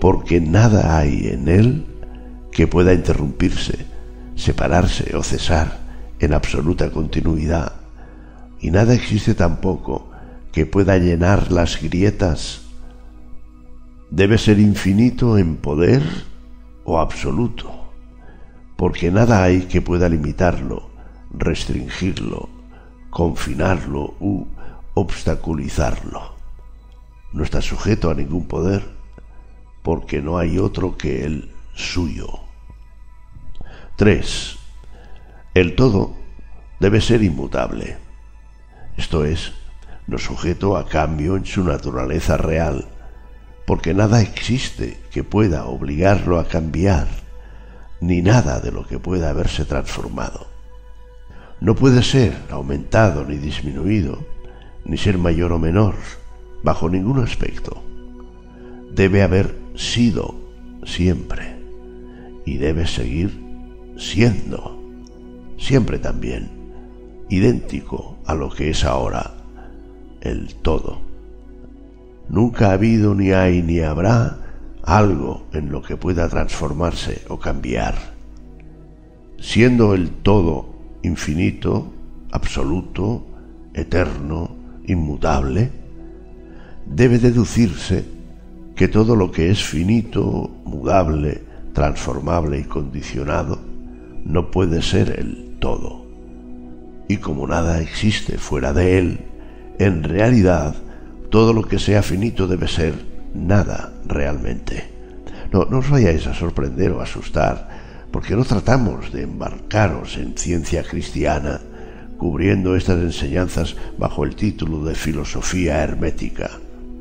porque 0.00 0.40
nada 0.40 0.96
hay 0.98 1.28
en 1.28 1.48
él 1.48 1.86
que 2.52 2.66
pueda 2.66 2.92
interrumpirse 2.94 3.90
separarse 4.40 5.14
o 5.16 5.22
cesar 5.22 5.78
en 6.18 6.32
absoluta 6.32 6.90
continuidad, 6.90 7.74
y 8.60 8.70
nada 8.70 8.94
existe 8.94 9.34
tampoco 9.34 10.10
que 10.52 10.66
pueda 10.66 10.96
llenar 10.98 11.52
las 11.52 11.80
grietas. 11.80 12.62
Debe 14.10 14.38
ser 14.38 14.58
infinito 14.58 15.38
en 15.38 15.56
poder 15.56 16.02
o 16.84 16.98
absoluto, 16.98 17.92
porque 18.76 19.10
nada 19.10 19.42
hay 19.42 19.62
que 19.62 19.82
pueda 19.82 20.08
limitarlo, 20.08 20.90
restringirlo, 21.32 22.48
confinarlo 23.10 24.14
u 24.20 24.46
obstaculizarlo. 24.94 26.34
No 27.32 27.44
está 27.44 27.60
sujeto 27.60 28.10
a 28.10 28.14
ningún 28.14 28.46
poder, 28.46 28.82
porque 29.82 30.20
no 30.22 30.38
hay 30.38 30.58
otro 30.58 30.96
que 30.96 31.24
el 31.24 31.50
suyo. 31.74 32.40
3. 33.96 34.56
El 35.54 35.74
todo 35.74 36.14
debe 36.78 37.00
ser 37.00 37.22
inmutable, 37.22 37.98
esto 38.96 39.24
es, 39.24 39.52
no 40.06 40.18
sujeto 40.18 40.76
a 40.76 40.86
cambio 40.86 41.36
en 41.36 41.46
su 41.46 41.64
naturaleza 41.64 42.36
real, 42.36 42.86
porque 43.66 43.94
nada 43.94 44.20
existe 44.20 45.00
que 45.10 45.24
pueda 45.24 45.66
obligarlo 45.66 46.38
a 46.38 46.48
cambiar, 46.48 47.08
ni 48.00 48.22
nada 48.22 48.60
de 48.60 48.72
lo 48.72 48.86
que 48.86 48.98
pueda 48.98 49.30
haberse 49.30 49.64
transformado. 49.64 50.49
No 51.60 51.74
puede 51.74 52.02
ser 52.02 52.32
aumentado 52.50 53.24
ni 53.26 53.36
disminuido, 53.36 54.18
ni 54.84 54.96
ser 54.96 55.18
mayor 55.18 55.52
o 55.52 55.58
menor, 55.58 55.94
bajo 56.62 56.88
ningún 56.88 57.22
aspecto. 57.22 57.82
Debe 58.94 59.22
haber 59.22 59.54
sido 59.74 60.34
siempre 60.84 61.56
y 62.46 62.56
debe 62.56 62.86
seguir 62.86 63.38
siendo 63.98 64.80
siempre 65.58 65.98
también 65.98 66.50
idéntico 67.28 68.16
a 68.24 68.34
lo 68.34 68.50
que 68.50 68.70
es 68.70 68.84
ahora 68.84 69.34
el 70.22 70.54
todo. 70.54 70.98
Nunca 72.28 72.70
ha 72.70 72.72
habido 72.72 73.14
ni 73.14 73.32
hay 73.32 73.62
ni 73.62 73.80
habrá 73.80 74.38
algo 74.82 75.46
en 75.52 75.70
lo 75.70 75.82
que 75.82 75.96
pueda 75.96 76.28
transformarse 76.28 77.22
o 77.28 77.38
cambiar. 77.38 77.94
Siendo 79.38 79.94
el 79.94 80.10
todo 80.10 80.69
infinito, 81.02 81.92
absoluto, 82.30 83.26
eterno, 83.74 84.56
inmutable, 84.86 85.70
debe 86.86 87.18
deducirse 87.18 88.04
que 88.74 88.88
todo 88.88 89.16
lo 89.16 89.30
que 89.30 89.50
es 89.50 89.62
finito, 89.62 90.50
mudable, 90.64 91.42
transformable 91.72 92.58
y 92.58 92.64
condicionado 92.64 93.58
no 94.24 94.50
puede 94.50 94.82
ser 94.82 95.18
el 95.18 95.56
todo. 95.58 96.06
Y 97.08 97.18
como 97.18 97.46
nada 97.46 97.80
existe 97.80 98.38
fuera 98.38 98.72
de 98.72 98.98
él, 98.98 99.20
en 99.78 100.02
realidad 100.02 100.74
todo 101.30 101.52
lo 101.52 101.62
que 101.62 101.78
sea 101.78 102.02
finito 102.02 102.46
debe 102.46 102.68
ser 102.68 102.94
nada 103.34 103.92
realmente. 104.06 104.90
No, 105.52 105.64
no 105.64 105.78
os 105.78 105.90
vayáis 105.90 106.26
a 106.26 106.34
sorprender 106.34 106.92
o 106.92 107.00
asustar, 107.00 107.79
porque 108.10 108.36
no 108.36 108.44
tratamos 108.44 109.12
de 109.12 109.22
embarcaros 109.22 110.16
en 110.16 110.36
ciencia 110.36 110.82
cristiana 110.82 111.60
cubriendo 112.20 112.76
estas 112.76 113.00
enseñanzas 113.00 113.76
bajo 113.96 114.24
el 114.24 114.36
título 114.36 114.84
de 114.84 114.94
filosofía 114.94 115.82
hermética. 115.82 116.50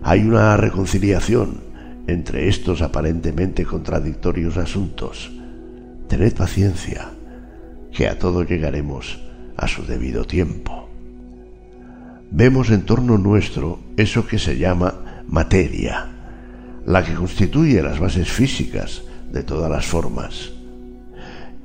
Hay 0.02 0.22
una 0.22 0.56
reconciliación 0.56 1.61
entre 2.07 2.48
estos 2.48 2.81
aparentemente 2.81 3.65
contradictorios 3.65 4.56
asuntos. 4.56 5.30
Tened 6.07 6.34
paciencia, 6.34 7.10
que 7.91 8.07
a 8.07 8.18
todo 8.18 8.44
llegaremos 8.44 9.19
a 9.57 9.68
su 9.68 9.86
debido 9.86 10.23
tiempo. 10.23 10.88
Vemos 12.31 12.69
en 12.69 12.86
torno 12.86 13.18
nuestro 13.18 13.80
eso 13.98 14.26
que 14.26 14.40
se 14.40 14.57
llama 14.57 15.23
materia, 15.27 16.07
la 16.86 17.03
que 17.03 17.14
constituye 17.14 17.84
las 17.84 17.99
bases 17.99 18.31
físicas 18.31 19.03
de 19.34 19.44
todas 19.44 19.69
las 19.69 19.86
formas. 19.86 20.53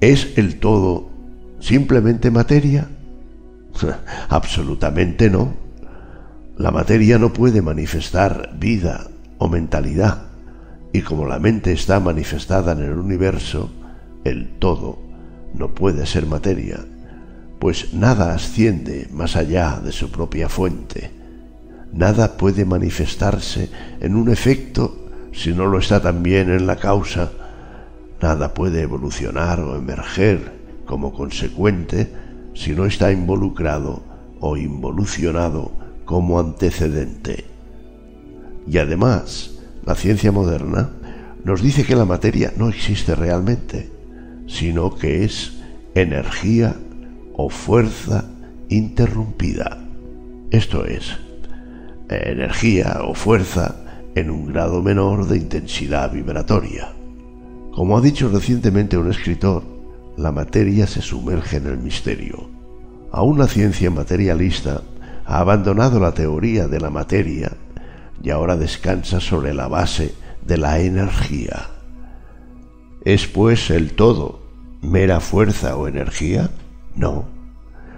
¿Es 0.00 0.36
el 0.36 0.58
todo 0.60 1.10
simplemente 1.60 2.30
materia? 2.30 2.88
Absolutamente 4.28 5.30
no. 5.30 5.54
La 6.56 6.70
materia 6.70 7.18
no 7.18 7.32
puede 7.32 7.62
manifestar 7.62 8.54
vida 8.58 9.08
o 9.38 9.48
mentalidad, 9.48 10.22
y 10.92 11.02
como 11.02 11.26
la 11.26 11.40
mente 11.40 11.72
está 11.72 11.98
manifestada 11.98 12.72
en 12.72 12.82
el 12.82 12.92
universo, 12.92 13.70
el 14.22 14.58
todo 14.58 14.98
no 15.52 15.74
puede 15.74 16.06
ser 16.06 16.26
materia, 16.26 16.78
pues 17.58 17.94
nada 17.94 18.34
asciende 18.34 19.08
más 19.12 19.36
allá 19.36 19.80
de 19.84 19.90
su 19.90 20.10
propia 20.10 20.48
fuente. 20.48 21.10
Nada 21.92 22.36
puede 22.36 22.64
manifestarse 22.64 23.70
en 24.00 24.16
un 24.16 24.30
efecto 24.30 25.08
si 25.32 25.52
no 25.52 25.66
lo 25.66 25.78
está 25.78 26.00
también 26.00 26.50
en 26.50 26.66
la 26.66 26.76
causa. 26.76 27.30
Nada 28.24 28.54
puede 28.54 28.80
evolucionar 28.80 29.60
o 29.60 29.76
emerger 29.76 30.50
como 30.86 31.12
consecuente 31.12 32.10
si 32.54 32.72
no 32.72 32.86
está 32.86 33.12
involucrado 33.12 34.02
o 34.40 34.56
involucionado 34.56 35.72
como 36.06 36.40
antecedente. 36.40 37.44
Y 38.66 38.78
además, 38.78 39.58
la 39.84 39.94
ciencia 39.94 40.32
moderna 40.32 40.88
nos 41.44 41.60
dice 41.60 41.84
que 41.84 41.96
la 41.96 42.06
materia 42.06 42.50
no 42.56 42.70
existe 42.70 43.14
realmente, 43.14 43.90
sino 44.46 44.96
que 44.96 45.24
es 45.24 45.60
energía 45.94 46.76
o 47.34 47.50
fuerza 47.50 48.24
interrumpida. 48.70 49.84
Esto 50.50 50.86
es, 50.86 51.18
energía 52.08 53.00
o 53.04 53.12
fuerza 53.12 53.76
en 54.14 54.30
un 54.30 54.46
grado 54.46 54.80
menor 54.80 55.28
de 55.28 55.36
intensidad 55.36 56.10
vibratoria. 56.10 57.03
Como 57.74 57.98
ha 57.98 58.00
dicho 58.00 58.28
recientemente 58.28 58.96
un 58.96 59.10
escritor, 59.10 59.64
la 60.16 60.30
materia 60.30 60.86
se 60.86 61.02
sumerge 61.02 61.56
en 61.56 61.66
el 61.66 61.78
misterio. 61.78 62.48
Aún 63.10 63.36
la 63.36 63.48
ciencia 63.48 63.90
materialista 63.90 64.82
ha 65.26 65.40
abandonado 65.40 65.98
la 65.98 66.12
teoría 66.12 66.68
de 66.68 66.78
la 66.78 66.90
materia 66.90 67.50
y 68.22 68.30
ahora 68.30 68.56
descansa 68.56 69.18
sobre 69.18 69.54
la 69.54 69.66
base 69.66 70.14
de 70.46 70.56
la 70.56 70.78
energía. 70.78 71.66
¿Es 73.04 73.26
pues 73.26 73.70
el 73.70 73.94
todo 73.94 74.40
mera 74.80 75.18
fuerza 75.18 75.76
o 75.76 75.88
energía? 75.88 76.50
No. 76.94 77.24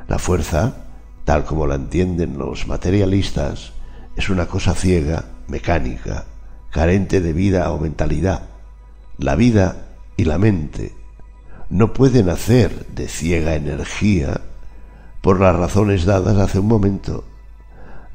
La 0.09 0.19
fuerza, 0.19 0.86
tal 1.27 1.44
como 1.44 1.66
la 1.66 1.74
entienden 1.74 2.39
los 2.39 2.66
materialistas, 2.66 3.73
es 4.16 4.31
una 4.31 4.47
cosa 4.47 4.74
ciega, 4.74 5.27
mecánica, 5.48 6.24
carente 6.70 7.20
de 7.20 7.35
vida 7.35 7.70
o 7.73 7.78
mentalidad. 7.78 8.55
La 9.18 9.34
vida 9.34 9.86
y 10.16 10.24
la 10.24 10.38
mente 10.38 10.93
no 11.70 11.93
pueden 11.93 12.28
hacer 12.28 12.86
de 12.88 13.09
ciega 13.09 13.55
energía 13.55 14.40
por 15.20 15.40
las 15.40 15.56
razones 15.56 16.05
dadas 16.05 16.36
hace 16.36 16.59
un 16.59 16.68
momento. 16.68 17.24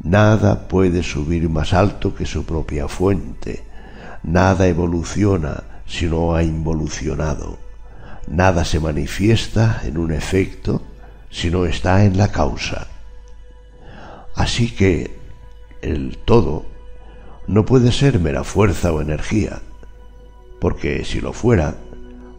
Nada 0.03 0.67
puede 0.67 1.03
subir 1.03 1.49
más 1.49 1.73
alto 1.73 2.15
que 2.15 2.25
su 2.25 2.45
propia 2.45 2.87
fuente. 2.87 3.63
Nada 4.23 4.67
evoluciona 4.67 5.63
si 5.85 6.05
no 6.05 6.35
ha 6.35 6.43
involucionado. 6.43 7.57
Nada 8.27 8.63
se 8.63 8.79
manifiesta 8.79 9.81
en 9.83 9.97
un 9.97 10.11
efecto 10.11 10.83
si 11.29 11.49
no 11.49 11.65
está 11.65 12.05
en 12.05 12.17
la 12.17 12.31
causa. 12.31 12.87
Así 14.35 14.71
que 14.71 15.17
el 15.81 16.19
todo 16.25 16.65
no 17.47 17.65
puede 17.65 17.91
ser 17.91 18.19
mera 18.19 18.43
fuerza 18.43 18.93
o 18.93 19.01
energía, 19.01 19.61
porque 20.61 21.03
si 21.05 21.19
lo 21.19 21.33
fuera, 21.33 21.75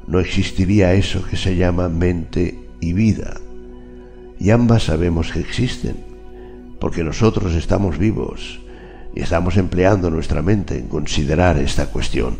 no 0.07 0.20
existiría 0.20 0.94
eso 0.94 1.24
que 1.24 1.36
se 1.36 1.57
llama 1.57 1.89
mente 1.89 2.57
y 2.81 2.93
vida. 2.93 3.35
Y 4.39 4.51
ambas 4.51 4.85
sabemos 4.85 5.32
que 5.32 5.40
existen, 5.40 5.97
porque 6.78 7.03
nosotros 7.03 7.53
estamos 7.55 7.99
vivos 7.99 8.61
y 9.12 9.23
estamos 9.23 9.57
empleando 9.57 10.09
nuestra 10.09 10.40
mente 10.40 10.78
en 10.78 10.86
considerar 10.86 11.59
esta 11.59 11.86
cuestión. 11.86 12.39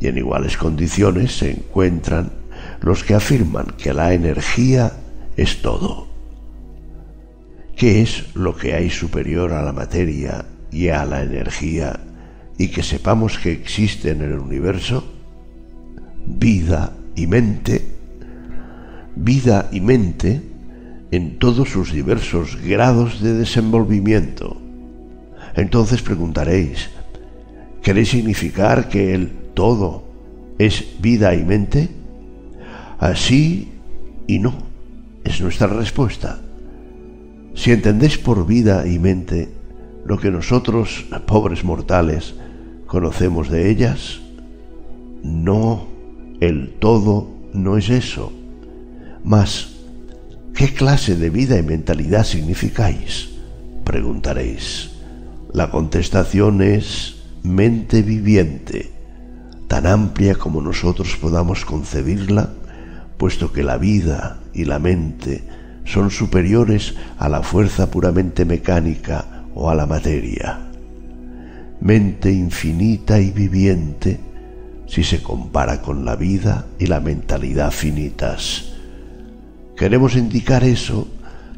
Y 0.00 0.06
en 0.06 0.16
iguales 0.16 0.56
condiciones 0.56 1.36
se 1.36 1.50
encuentran 1.50 2.32
los 2.80 3.04
que 3.04 3.14
afirman 3.14 3.74
que 3.76 3.92
la 3.92 4.14
energía 4.14 4.94
es 5.36 5.60
todo. 5.60 6.08
¿Qué 7.76 8.00
es 8.00 8.34
lo 8.34 8.56
que 8.56 8.72
hay 8.72 8.88
superior 8.88 9.52
a 9.52 9.62
la 9.62 9.72
materia 9.72 10.46
y 10.70 10.88
a 10.88 11.04
la 11.04 11.22
energía 11.22 12.00
y 12.58 12.68
que 12.68 12.82
sepamos 12.82 13.38
que 13.38 13.52
existe 13.52 14.10
en 14.10 14.22
el 14.22 14.38
universo? 14.38 15.04
vida 16.26 16.92
y 17.14 17.26
mente, 17.26 17.82
vida 19.16 19.68
y 19.72 19.80
mente 19.80 20.40
en 21.10 21.38
todos 21.38 21.68
sus 21.68 21.92
diversos 21.92 22.56
grados 22.62 23.20
de 23.20 23.34
desenvolvimiento. 23.34 24.56
Entonces 25.54 26.00
preguntaréis, 26.02 26.88
¿queréis 27.82 28.10
significar 28.10 28.88
que 28.88 29.14
el 29.14 29.30
todo 29.54 30.04
es 30.58 30.84
vida 31.00 31.34
y 31.34 31.44
mente? 31.44 31.88
Así 32.98 33.68
y 34.26 34.38
no, 34.38 34.54
es 35.24 35.40
nuestra 35.40 35.66
respuesta. 35.66 36.40
Si 37.54 37.70
entendéis 37.70 38.16
por 38.16 38.46
vida 38.46 38.86
y 38.86 38.98
mente 38.98 39.48
lo 40.04 40.18
que 40.18 40.30
nosotros, 40.30 41.06
pobres 41.26 41.64
mortales, 41.64 42.34
conocemos 42.86 43.48
de 43.48 43.70
ellas? 43.70 44.20
No, 45.22 45.86
el 46.40 46.74
todo 46.80 47.28
no 47.52 47.76
es 47.76 47.88
eso. 47.88 48.32
Mas, 49.24 49.76
¿qué 50.54 50.74
clase 50.74 51.16
de 51.16 51.30
vida 51.30 51.58
y 51.58 51.62
mentalidad 51.62 52.24
significáis? 52.24 53.30
Preguntaréis. 53.84 54.90
La 55.52 55.70
contestación 55.70 56.62
es 56.62 57.22
mente 57.42 58.02
viviente, 58.02 58.90
tan 59.68 59.86
amplia 59.86 60.34
como 60.34 60.60
nosotros 60.60 61.16
podamos 61.20 61.64
concebirla, 61.64 62.50
puesto 63.18 63.52
que 63.52 63.62
la 63.62 63.76
vida 63.76 64.40
y 64.52 64.64
la 64.64 64.78
mente 64.78 65.44
son 65.84 66.10
superiores 66.10 66.94
a 67.18 67.28
la 67.28 67.42
fuerza 67.42 67.90
puramente 67.90 68.44
mecánica 68.44 69.41
o 69.54 69.70
a 69.70 69.74
la 69.74 69.86
materia. 69.86 70.58
Mente 71.80 72.30
infinita 72.30 73.20
y 73.20 73.30
viviente 73.30 74.18
si 74.86 75.02
se 75.02 75.22
compara 75.22 75.80
con 75.80 76.04
la 76.04 76.16
vida 76.16 76.66
y 76.78 76.86
la 76.86 77.00
mentalidad 77.00 77.70
finitas. 77.70 78.74
Queremos 79.76 80.16
indicar 80.16 80.64
eso 80.64 81.08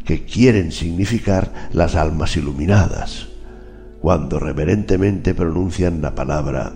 que 0.04 0.24
quieren 0.24 0.70
significar 0.70 1.70
las 1.72 1.96
almas 1.96 2.36
iluminadas, 2.36 3.26
cuando 4.00 4.38
reverentemente 4.38 5.34
pronuncian 5.34 6.00
la 6.00 6.14
palabra 6.14 6.72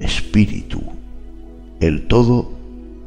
espíritu. 0.00 0.82
El 1.80 2.08
todo 2.08 2.52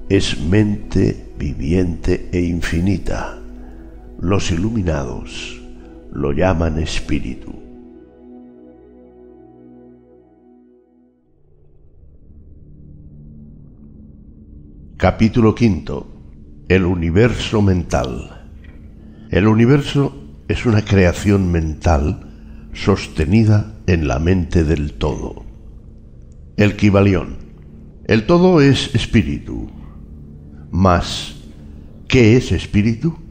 es 0.08 0.40
mente 0.40 1.32
viviente 1.38 2.30
e 2.32 2.42
infinita 2.42 3.40
los 4.20 4.52
iluminados 4.52 5.65
lo 6.16 6.32
llaman 6.32 6.80
espíritu. 6.80 7.54
Capítulo 14.96 15.54
quinto. 15.54 16.08
El 16.70 16.86
universo 16.86 17.62
mental. 17.62 18.50
El 19.30 19.48
universo 19.48 20.16
es 20.48 20.66
una 20.66 20.84
creación 20.84 21.52
mental 21.52 22.70
sostenida 22.74 23.76
en 23.86 24.08
la 24.08 24.18
mente 24.18 24.64
del 24.64 24.94
todo. 24.94 25.44
El 26.56 26.78
Kibalión. 26.78 27.36
El 28.08 28.26
todo 28.26 28.62
es 28.62 28.96
espíritu. 28.96 29.70
Mas, 30.72 31.36
¿qué 32.08 32.38
es 32.38 32.54
espíritu? 32.54 33.25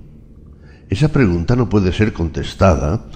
Esa 0.94 1.08
pregunta 1.08 1.56
no 1.56 1.68
puede 1.68 1.92
ser 1.92 2.12
contestada, 2.12 3.06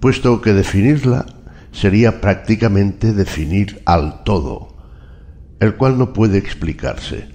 puesto 0.00 0.42
que 0.42 0.52
definirla 0.52 1.24
sería 1.72 2.20
prácticamente 2.20 3.14
definir 3.14 3.80
al 3.86 4.22
todo, 4.22 4.76
el 5.58 5.76
cual 5.76 5.96
no 5.96 6.12
puede 6.12 6.36
explicarse. 6.36 7.28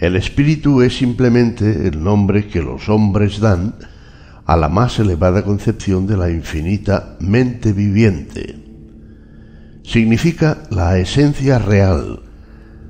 El 0.00 0.16
espíritu 0.16 0.82
es 0.82 0.96
simplemente 0.96 1.86
el 1.86 2.02
nombre 2.02 2.48
que 2.48 2.62
los 2.62 2.88
hombres 2.88 3.38
dan 3.38 3.76
a 4.44 4.56
la 4.56 4.68
más 4.68 4.98
elevada 4.98 5.44
concepción 5.44 6.08
de 6.08 6.16
la 6.16 6.32
infinita 6.32 7.16
mente 7.20 7.72
viviente. 7.72 8.56
Significa 9.84 10.64
la 10.70 10.98
esencia 10.98 11.60
real, 11.60 12.22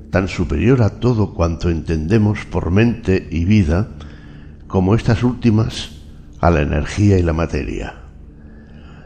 tan 0.09 0.29
superior 0.29 0.81
a 0.81 0.99
todo 0.99 1.35
cuanto 1.35 1.69
entendemos 1.69 2.43
por 2.45 2.71
mente 2.71 3.27
y 3.29 3.45
vida, 3.45 3.89
como 4.67 4.95
estas 4.95 5.23
últimas 5.23 5.91
a 6.41 6.49
la 6.49 6.61
energía 6.61 7.17
y 7.17 7.23
la 7.23 7.33
materia. 7.33 7.95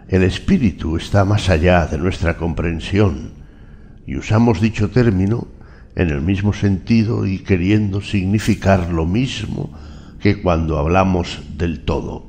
El 0.07 0.23
espíritu 0.23 0.97
está 0.97 1.25
más 1.25 1.49
allá 1.49 1.85
de 1.85 1.97
nuestra 1.97 2.37
comprensión 2.37 3.33
y 4.05 4.17
usamos 4.17 4.59
dicho 4.59 4.89
término 4.89 5.47
en 5.95 6.09
el 6.09 6.21
mismo 6.21 6.53
sentido 6.53 7.25
y 7.25 7.39
queriendo 7.39 8.01
significar 8.01 8.91
lo 8.91 9.05
mismo 9.05 9.71
que 10.19 10.41
cuando 10.41 10.77
hablamos 10.79 11.41
del 11.57 11.81
todo. 11.81 12.25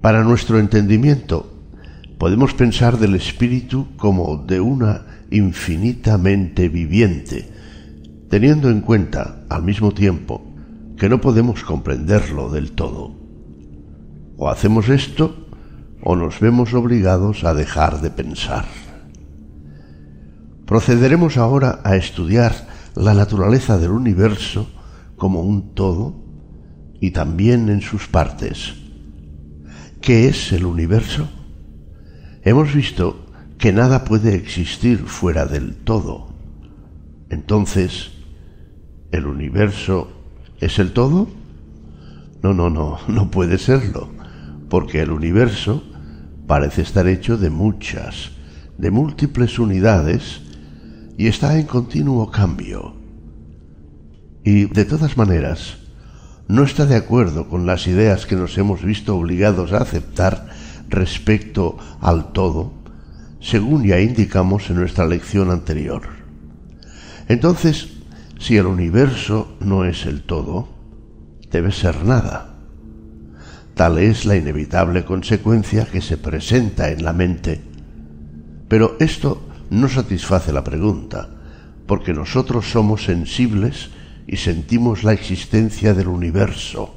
Para 0.00 0.24
nuestro 0.24 0.58
entendimiento, 0.58 1.62
podemos 2.18 2.54
pensar 2.54 2.98
del 2.98 3.14
espíritu 3.16 3.88
como 3.96 4.38
de 4.38 4.60
una 4.60 5.04
infinitamente 5.30 6.68
viviente, 6.68 7.48
teniendo 8.30 8.70
en 8.70 8.80
cuenta 8.80 9.44
al 9.48 9.62
mismo 9.62 9.92
tiempo 9.92 10.49
que 11.00 11.08
no 11.08 11.22
podemos 11.22 11.64
comprenderlo 11.64 12.50
del 12.50 12.72
todo. 12.72 13.16
O 14.36 14.50
hacemos 14.50 14.90
esto 14.90 15.48
o 16.02 16.14
nos 16.14 16.40
vemos 16.40 16.74
obligados 16.74 17.42
a 17.44 17.54
dejar 17.54 18.02
de 18.02 18.10
pensar. 18.10 18.66
Procederemos 20.66 21.38
ahora 21.38 21.80
a 21.84 21.96
estudiar 21.96 22.52
la 22.94 23.14
naturaleza 23.14 23.78
del 23.78 23.92
universo 23.92 24.68
como 25.16 25.40
un 25.40 25.74
todo 25.74 26.22
y 27.00 27.12
también 27.12 27.70
en 27.70 27.80
sus 27.80 28.06
partes. 28.06 28.74
¿Qué 30.02 30.28
es 30.28 30.52
el 30.52 30.66
universo? 30.66 31.30
Hemos 32.42 32.74
visto 32.74 33.24
que 33.56 33.72
nada 33.72 34.04
puede 34.04 34.34
existir 34.34 34.98
fuera 34.98 35.46
del 35.46 35.76
todo. 35.76 36.28
Entonces, 37.30 38.10
el 39.12 39.26
universo 39.26 40.19
¿Es 40.60 40.78
el 40.78 40.92
todo? 40.92 41.28
No, 42.42 42.52
no, 42.54 42.70
no, 42.70 42.98
no 43.08 43.30
puede 43.30 43.58
serlo, 43.58 44.10
porque 44.68 45.00
el 45.00 45.10
universo 45.10 45.82
parece 46.46 46.82
estar 46.82 47.06
hecho 47.06 47.38
de 47.38 47.50
muchas, 47.50 48.32
de 48.76 48.90
múltiples 48.90 49.58
unidades 49.58 50.42
y 51.16 51.28
está 51.28 51.58
en 51.58 51.66
continuo 51.66 52.30
cambio. 52.30 52.94
Y 54.44 54.64
de 54.66 54.84
todas 54.84 55.16
maneras, 55.16 55.78
no 56.48 56.64
está 56.64 56.86
de 56.86 56.96
acuerdo 56.96 57.48
con 57.48 57.66
las 57.66 57.86
ideas 57.86 58.26
que 58.26 58.36
nos 58.36 58.58
hemos 58.58 58.82
visto 58.82 59.16
obligados 59.16 59.72
a 59.72 59.78
aceptar 59.78 60.48
respecto 60.88 61.78
al 62.00 62.32
todo, 62.32 62.72
según 63.40 63.84
ya 63.84 64.00
indicamos 64.00 64.68
en 64.68 64.76
nuestra 64.76 65.06
lección 65.06 65.50
anterior. 65.50 66.02
Entonces, 67.28 67.99
si 68.40 68.56
el 68.56 68.66
universo 68.66 69.54
no 69.60 69.84
es 69.84 70.06
el 70.06 70.22
todo, 70.22 70.70
debe 71.50 71.70
ser 71.72 72.04
nada. 72.06 72.54
Tal 73.74 73.98
es 73.98 74.24
la 74.24 74.34
inevitable 74.34 75.04
consecuencia 75.04 75.84
que 75.84 76.00
se 76.00 76.16
presenta 76.16 76.90
en 76.90 77.04
la 77.04 77.12
mente. 77.12 77.60
Pero 78.66 78.96
esto 78.98 79.46
no 79.68 79.90
satisface 79.90 80.54
la 80.54 80.64
pregunta, 80.64 81.28
porque 81.86 82.14
nosotros 82.14 82.70
somos 82.70 83.04
sensibles 83.04 83.90
y 84.26 84.38
sentimos 84.38 85.04
la 85.04 85.12
existencia 85.12 85.92
del 85.92 86.08
universo. 86.08 86.94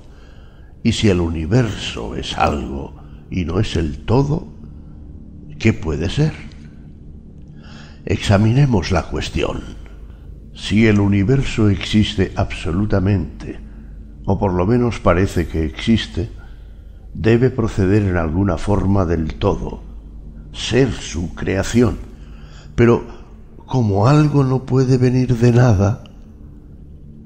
Y 0.82 0.94
si 0.94 1.10
el 1.10 1.20
universo 1.20 2.16
es 2.16 2.38
algo 2.38 2.96
y 3.30 3.44
no 3.44 3.60
es 3.60 3.76
el 3.76 4.06
todo, 4.06 4.48
¿qué 5.60 5.74
puede 5.74 6.10
ser? 6.10 6.32
Examinemos 8.06 8.92
la 8.92 9.04
cuestión. 9.04 9.83
Si 10.56 10.86
el 10.86 11.00
universo 11.00 11.70
existe 11.70 12.32
absolutamente, 12.36 13.60
o 14.26 14.38
por 14.38 14.54
lo 14.54 14.68
menos 14.68 15.00
parece 15.00 15.48
que 15.48 15.66
existe, 15.66 16.30
debe 17.16 17.50
proceder 17.50 18.04
en 18.04 18.18
alguna 18.18 18.58
forma 18.58 19.06
del 19.06 19.34
todo, 19.36 19.82
ser 20.52 20.92
su 20.92 21.34
creación. 21.34 21.98
Pero 22.76 23.04
como 23.66 24.08
algo 24.08 24.44
no 24.44 24.64
puede 24.66 24.98
venir 24.98 25.36
de 25.38 25.52
nada, 25.52 26.04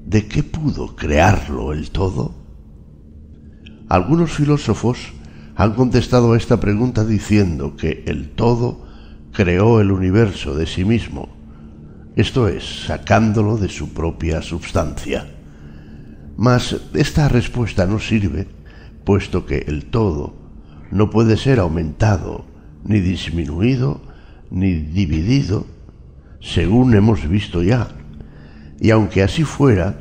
¿de 0.06 0.26
qué 0.26 0.42
pudo 0.42 0.96
crearlo 0.96 1.74
el 1.74 1.90
todo? 1.90 2.34
Algunos 3.90 4.32
filósofos 4.32 5.12
han 5.54 5.74
contestado 5.74 6.32
a 6.32 6.36
esta 6.38 6.60
pregunta 6.60 7.04
diciendo 7.04 7.76
que 7.76 8.04
el 8.06 8.30
todo 8.30 8.86
creó 9.32 9.80
el 9.82 9.92
universo 9.92 10.54
de 10.54 10.66
sí 10.66 10.84
mismo 10.86 11.37
esto 12.18 12.48
es, 12.48 12.86
sacándolo 12.86 13.58
de 13.58 13.68
su 13.68 13.90
propia 13.94 14.42
substancia. 14.42 15.28
Mas 16.36 16.76
esta 16.94 17.28
respuesta 17.28 17.86
no 17.86 18.00
sirve, 18.00 18.48
puesto 19.04 19.46
que 19.46 19.58
el 19.68 19.84
todo 19.84 20.34
no 20.90 21.10
puede 21.10 21.36
ser 21.36 21.60
aumentado, 21.60 22.44
ni 22.82 22.98
disminuido, 22.98 24.00
ni 24.50 24.74
dividido, 24.74 25.64
según 26.40 26.92
hemos 26.96 27.28
visto 27.28 27.62
ya. 27.62 27.86
Y 28.80 28.90
aunque 28.90 29.22
así 29.22 29.44
fuera, 29.44 30.00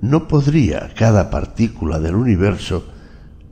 no 0.00 0.28
podría 0.28 0.94
cada 0.94 1.28
partícula 1.28 2.00
del 2.00 2.14
universo 2.14 2.86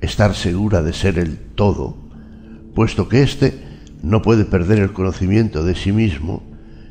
estar 0.01 0.35
segura 0.35 0.81
de 0.81 0.95
ser 0.95 1.19
el 1.19 1.37
todo, 1.37 1.99
puesto 2.75 3.11
que 3.11 3.23
éste 3.23 3.63
no 4.03 4.23
puede 4.23 4.47
perder 4.47 4.79
el 4.79 4.95
conocimiento 4.95 5.63
de 5.65 5.75
sí 5.75 5.93
mismo 5.93 6.50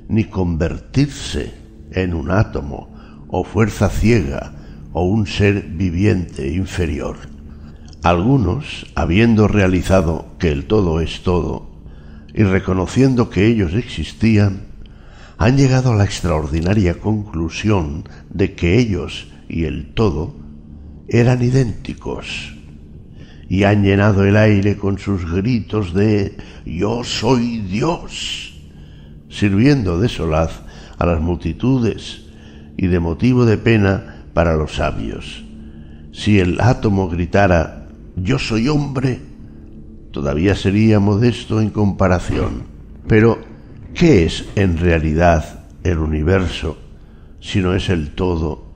ni 0.10 0.26
convertirse 0.26 1.54
en 1.92 2.14
un 2.14 2.32
átomo 2.32 2.90
o 3.30 3.44
fuerza 3.44 3.90
ciega 3.90 4.54
o 4.92 5.04
un 5.06 5.28
ser 5.28 5.62
viviente 5.62 6.52
inferior. 6.52 7.18
Algunos, 8.04 8.88
habiendo 8.96 9.48
realizado 9.48 10.36
que 10.40 10.52
el 10.52 10.66
todo 10.66 11.00
es 11.00 11.22
todo, 11.24 11.70
y 12.34 12.44
reconociendo 12.44 13.30
que 13.30 13.48
ellos 13.48 13.74
existían, 13.74 14.68
han 15.38 15.58
llegado 15.58 15.94
a 15.94 15.96
la 15.96 16.04
extraordinaria 16.04 16.96
conclusión 16.96 18.04
de 18.30 18.56
que 18.56 18.78
ellos 18.78 19.28
y 19.48 19.64
el 19.64 19.94
todo 19.94 20.36
eran 21.08 21.42
idénticos 21.42 22.54
y 23.50 23.64
han 23.64 23.84
llenado 23.84 24.26
el 24.26 24.38
aire 24.38 24.78
con 24.78 25.00
sus 25.00 25.30
gritos 25.30 25.94
de 25.94 26.38
Yo 26.66 27.04
soy 27.04 27.60
Dios, 27.62 28.49
sirviendo 29.30 30.00
de 30.00 30.10
solaz 30.10 30.62
a 30.98 31.06
las 31.06 31.22
multitudes 31.22 32.26
y 32.78 32.88
de 32.88 33.00
motivo 33.00 33.46
de 33.46 33.58
pena 33.58 34.24
para 34.34 34.56
los 34.56 34.76
sabios. 34.76 35.44
Si 36.12 36.40
el 36.40 36.60
átomo 36.60 37.08
gritara 37.08 37.88
Yo 38.16 38.40
soy 38.40 38.68
hombre, 38.68 39.22
todavía 40.12 40.56
sería 40.56 41.00
modesto 41.00 41.62
en 41.62 41.70
comparación. 41.70 42.64
Pero 43.08 43.40
¿Qué 43.94 44.24
es 44.24 44.46
en 44.56 44.78
realidad 44.78 45.66
el 45.84 45.98
universo 45.98 46.78
si 47.42 47.60
no 47.60 47.74
es 47.74 47.90
el 47.90 48.12
todo, 48.12 48.74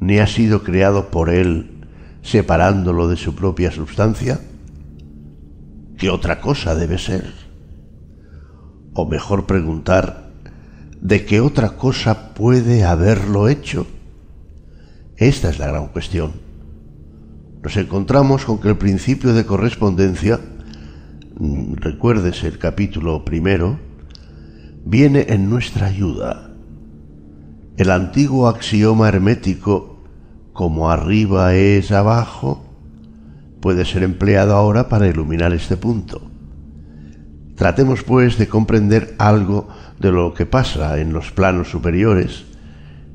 ni 0.00 0.18
ha 0.18 0.26
sido 0.26 0.62
creado 0.62 1.10
por 1.10 1.30
él 1.30 1.86
separándolo 2.22 3.08
de 3.08 3.16
su 3.16 3.34
propia 3.34 3.70
sustancia? 3.70 4.40
¿Qué 5.96 6.10
otra 6.10 6.40
cosa 6.40 6.74
debe 6.74 6.98
ser? 6.98 7.45
O 8.98 9.04
mejor 9.04 9.44
preguntar, 9.44 10.30
¿de 11.02 11.26
qué 11.26 11.42
otra 11.42 11.76
cosa 11.76 12.32
puede 12.32 12.82
haberlo 12.82 13.46
hecho? 13.46 13.86
Esta 15.18 15.50
es 15.50 15.58
la 15.58 15.66
gran 15.66 15.88
cuestión. 15.88 16.32
Nos 17.62 17.76
encontramos 17.76 18.46
con 18.46 18.58
que 18.58 18.70
el 18.70 18.78
principio 18.78 19.34
de 19.34 19.44
correspondencia, 19.44 20.40
mm, 21.38 21.74
recuérdese 21.74 22.46
el 22.48 22.58
capítulo 22.58 23.22
primero, 23.22 23.78
viene 24.86 25.26
en 25.28 25.50
nuestra 25.50 25.88
ayuda. 25.88 26.54
El 27.76 27.90
antiguo 27.90 28.48
axioma 28.48 29.08
hermético, 29.08 30.04
como 30.54 30.88
arriba 30.88 31.54
es 31.54 31.92
abajo, 31.92 32.64
puede 33.60 33.84
ser 33.84 34.04
empleado 34.04 34.54
ahora 34.54 34.88
para 34.88 35.06
iluminar 35.06 35.52
este 35.52 35.76
punto. 35.76 36.35
Tratemos 37.56 38.02
pues 38.02 38.38
de 38.38 38.48
comprender 38.48 39.14
algo 39.18 39.68
de 39.98 40.12
lo 40.12 40.34
que 40.34 40.46
pasa 40.46 41.00
en 41.00 41.12
los 41.12 41.32
planos 41.32 41.70
superiores, 41.70 42.44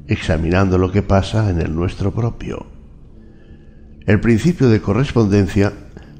examinando 0.08 0.78
lo 0.78 0.92
que 0.92 1.04
pasa 1.04 1.50
en 1.50 1.62
el 1.62 1.74
nuestro 1.74 2.12
propio. 2.12 2.66
El 4.06 4.20
principio 4.20 4.68
de 4.68 4.82
correspondencia 4.82 5.72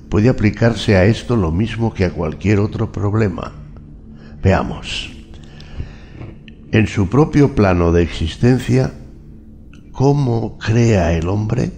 puede 0.10 0.30
aplicarse 0.30 0.96
a 0.96 1.06
esto 1.06 1.36
lo 1.36 1.52
mismo 1.52 1.94
que 1.94 2.06
a 2.06 2.12
cualquier 2.12 2.60
otro 2.60 2.92
problema. 2.92 3.54
Veamos 4.44 5.12
en 6.72 6.88
su 6.88 7.10
propio 7.10 7.54
plano 7.54 7.92
de 7.92 8.02
existencia, 8.04 8.94
¿cómo 9.92 10.58
crea 10.58 11.12
el 11.12 11.28
hombre? 11.28 11.72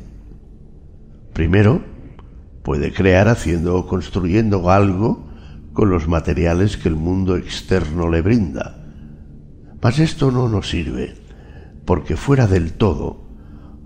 Primero, 1.33 1.81
puede 2.61 2.93
crear 2.93 3.27
haciendo 3.27 3.75
o 3.75 3.87
construyendo 3.87 4.69
algo 4.69 5.32
con 5.73 5.89
los 5.89 6.07
materiales 6.07 6.77
que 6.77 6.89
el 6.89 6.95
mundo 6.95 7.35
externo 7.35 8.09
le 8.09 8.21
brinda. 8.21 8.77
Mas 9.81 9.99
esto 9.99 10.31
no 10.31 10.47
nos 10.47 10.69
sirve, 10.69 11.15
porque 11.85 12.15
fuera 12.15 12.47
del 12.47 12.73
todo 12.73 13.23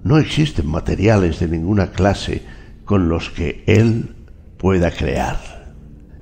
no 0.04 0.18
existen 0.20 0.68
materiales 0.68 1.40
de 1.40 1.48
ninguna 1.48 1.92
clase 1.92 2.44
con 2.86 3.10
los 3.10 3.30
que 3.30 3.64
él 3.68 4.16
pueda 4.58 4.92
crear. 4.92 5.74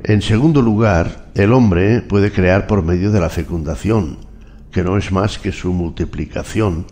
En 0.03 0.21
segundo 0.21 0.61
lugar, 0.61 1.31
el 1.35 1.51
hombre 1.51 2.01
puede 2.01 2.31
crear 2.31 2.67
por 2.67 2.83
medio 2.83 3.11
de 3.11 3.19
la 3.19 3.29
fecundación, 3.29 4.17
que 4.71 4.83
no 4.83 4.97
es 4.97 5.11
más 5.11 5.39
que 5.39 5.51
su 5.51 5.73
multiplicación, 5.73 6.85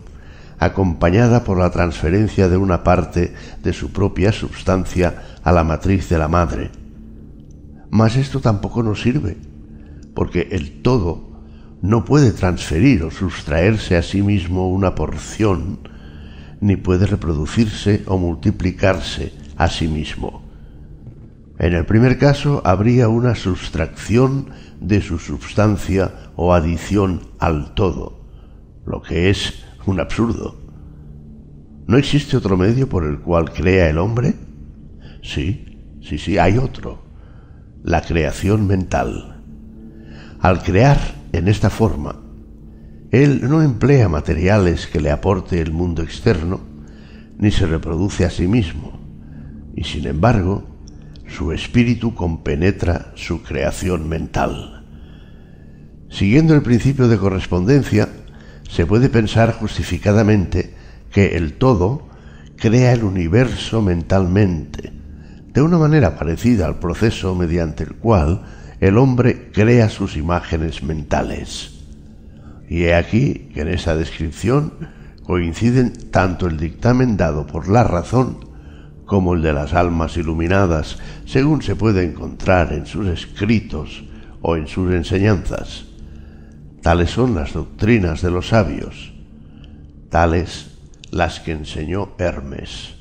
acompañada 0.58 1.44
por 1.44 1.58
la 1.58 1.70
transferencia 1.70 2.48
de 2.48 2.56
una 2.56 2.82
parte 2.82 3.34
de 3.62 3.72
su 3.72 3.92
propia 3.92 4.32
substancia 4.32 5.38
a 5.42 5.52
la 5.52 5.64
matriz 5.64 6.08
de 6.08 6.18
la 6.18 6.28
madre. 6.28 6.70
Mas 7.94 8.16
esto 8.16 8.40
tampoco 8.40 8.82
nos 8.82 9.02
sirve, 9.02 9.36
porque 10.16 10.48
el 10.50 10.82
todo 10.82 11.30
no 11.80 12.04
puede 12.04 12.32
transferir 12.32 13.04
o 13.04 13.12
sustraerse 13.12 13.96
a 13.96 14.02
sí 14.02 14.20
mismo 14.20 14.68
una 14.68 14.96
porción, 14.96 15.78
ni 16.60 16.74
puede 16.74 17.06
reproducirse 17.06 18.02
o 18.06 18.18
multiplicarse 18.18 19.32
a 19.56 19.68
sí 19.68 19.86
mismo. 19.86 20.42
En 21.60 21.72
el 21.72 21.86
primer 21.86 22.18
caso 22.18 22.62
habría 22.64 23.08
una 23.08 23.36
sustracción 23.36 24.50
de 24.80 25.00
su 25.00 25.20
substancia 25.20 26.32
o 26.34 26.52
adición 26.52 27.20
al 27.38 27.74
todo, 27.74 28.26
lo 28.86 29.02
que 29.02 29.30
es 29.30 29.64
un 29.86 30.00
absurdo. 30.00 30.56
¿No 31.86 31.96
existe 31.96 32.36
otro 32.36 32.56
medio 32.56 32.88
por 32.88 33.04
el 33.04 33.20
cual 33.20 33.52
crea 33.52 33.88
el 33.88 33.98
hombre? 33.98 34.34
Sí, 35.22 35.78
sí, 36.02 36.18
sí, 36.18 36.38
hay 36.38 36.58
otro, 36.58 37.03
la 37.84 38.00
creación 38.00 38.66
mental. 38.66 39.42
Al 40.40 40.62
crear 40.62 40.98
en 41.32 41.48
esta 41.48 41.68
forma, 41.68 42.16
él 43.10 43.46
no 43.48 43.60
emplea 43.60 44.08
materiales 44.08 44.86
que 44.86 45.02
le 45.02 45.10
aporte 45.10 45.60
el 45.60 45.70
mundo 45.70 46.02
externo, 46.02 46.60
ni 47.36 47.50
se 47.50 47.66
reproduce 47.66 48.24
a 48.24 48.30
sí 48.30 48.48
mismo, 48.48 48.98
y 49.76 49.84
sin 49.84 50.06
embargo, 50.06 50.66
su 51.28 51.52
espíritu 51.52 52.14
compenetra 52.14 53.12
su 53.16 53.42
creación 53.42 54.08
mental. 54.08 54.86
Siguiendo 56.08 56.54
el 56.54 56.62
principio 56.62 57.06
de 57.06 57.18
correspondencia, 57.18 58.08
se 58.66 58.86
puede 58.86 59.10
pensar 59.10 59.52
justificadamente 59.52 60.74
que 61.12 61.36
el 61.36 61.58
todo 61.58 62.08
crea 62.56 62.94
el 62.94 63.04
universo 63.04 63.82
mentalmente, 63.82 65.03
de 65.54 65.62
una 65.62 65.78
manera 65.78 66.16
parecida 66.16 66.66
al 66.66 66.80
proceso 66.80 67.36
mediante 67.36 67.84
el 67.84 67.94
cual 67.94 68.42
el 68.80 68.98
hombre 68.98 69.52
crea 69.52 69.88
sus 69.88 70.16
imágenes 70.16 70.82
mentales. 70.82 71.70
Y 72.68 72.84
he 72.84 72.94
aquí 72.96 73.50
que 73.54 73.60
en 73.60 73.68
esa 73.68 73.94
descripción 73.94 74.72
coinciden 75.22 75.92
tanto 76.10 76.48
el 76.48 76.58
dictamen 76.58 77.16
dado 77.16 77.46
por 77.46 77.68
la 77.68 77.84
razón 77.84 78.52
como 79.06 79.34
el 79.34 79.42
de 79.42 79.52
las 79.52 79.74
almas 79.74 80.16
iluminadas, 80.16 80.98
según 81.24 81.62
se 81.62 81.76
puede 81.76 82.04
encontrar 82.04 82.72
en 82.72 82.86
sus 82.86 83.06
escritos 83.06 84.04
o 84.42 84.56
en 84.56 84.66
sus 84.66 84.92
enseñanzas. 84.92 85.84
Tales 86.82 87.10
son 87.10 87.34
las 87.34 87.52
doctrinas 87.52 88.22
de 88.22 88.30
los 88.30 88.48
sabios, 88.48 89.14
tales 90.08 90.78
las 91.12 91.38
que 91.38 91.52
enseñó 91.52 92.10
Hermes. 92.18 92.96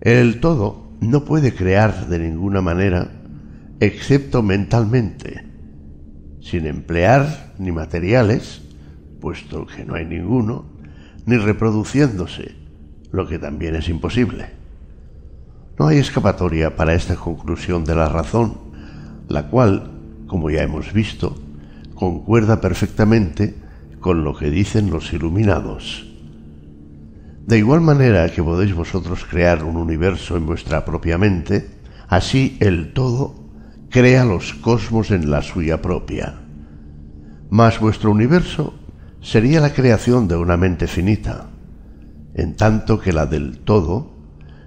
El 0.00 0.40
todo 0.40 0.89
no 1.00 1.24
puede 1.24 1.54
crear 1.54 2.08
de 2.08 2.18
ninguna 2.18 2.60
manera 2.60 3.10
excepto 3.80 4.42
mentalmente, 4.42 5.44
sin 6.40 6.66
emplear 6.66 7.54
ni 7.58 7.72
materiales, 7.72 8.62
puesto 9.20 9.66
que 9.66 9.84
no 9.84 9.94
hay 9.94 10.04
ninguno, 10.04 10.64
ni 11.26 11.36
reproduciéndose, 11.36 12.54
lo 13.12 13.26
que 13.26 13.38
también 13.38 13.74
es 13.76 13.88
imposible. 13.88 14.50
No 15.78 15.86
hay 15.86 15.98
escapatoria 15.98 16.76
para 16.76 16.94
esta 16.94 17.16
conclusión 17.16 17.84
de 17.84 17.94
la 17.94 18.08
razón, 18.08 18.58
la 19.28 19.48
cual, 19.48 19.90
como 20.26 20.50
ya 20.50 20.62
hemos 20.62 20.92
visto, 20.92 21.38
concuerda 21.94 22.60
perfectamente 22.60 23.54
con 24.00 24.24
lo 24.24 24.36
que 24.36 24.50
dicen 24.50 24.90
los 24.90 25.12
iluminados. 25.12 26.09
De 27.46 27.58
igual 27.58 27.80
manera 27.80 28.30
que 28.30 28.42
podéis 28.42 28.74
vosotros 28.74 29.24
crear 29.24 29.64
un 29.64 29.76
universo 29.76 30.36
en 30.36 30.46
vuestra 30.46 30.84
propia 30.84 31.18
mente, 31.18 31.68
así 32.08 32.56
el 32.60 32.92
todo 32.92 33.34
crea 33.90 34.24
los 34.24 34.54
cosmos 34.54 35.10
en 35.10 35.30
la 35.30 35.42
suya 35.42 35.82
propia. 35.82 36.40
Mas 37.50 37.80
vuestro 37.80 38.12
universo 38.12 38.74
sería 39.20 39.60
la 39.60 39.72
creación 39.72 40.28
de 40.28 40.36
una 40.36 40.56
mente 40.56 40.86
finita, 40.86 41.50
en 42.34 42.56
tanto 42.56 43.00
que 43.00 43.12
la 43.12 43.26
del 43.26 43.58
todo 43.58 44.16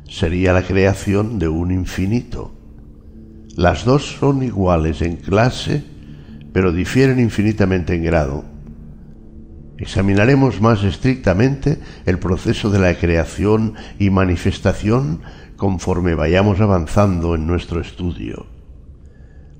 sería 0.09 0.51
la 0.51 0.63
creación 0.63 1.39
de 1.39 1.47
un 1.47 1.71
infinito. 1.71 2.51
Las 3.55 3.85
dos 3.85 4.17
son 4.19 4.43
iguales 4.43 5.01
en 5.01 5.15
clase, 5.17 5.83
pero 6.51 6.71
difieren 6.71 7.19
infinitamente 7.19 7.95
en 7.95 8.03
grado. 8.03 8.52
Examinaremos 9.83 10.61
más 10.61 10.81
estrictamente 10.85 11.77
el 12.05 12.17
proceso 12.17 12.69
de 12.69 12.79
la 12.79 12.95
creación 12.95 13.73
y 13.99 14.11
manifestación 14.11 15.19
conforme 15.57 16.15
vayamos 16.15 16.61
avanzando 16.61 17.35
en 17.35 17.45
nuestro 17.45 17.81
estudio. 17.81 18.45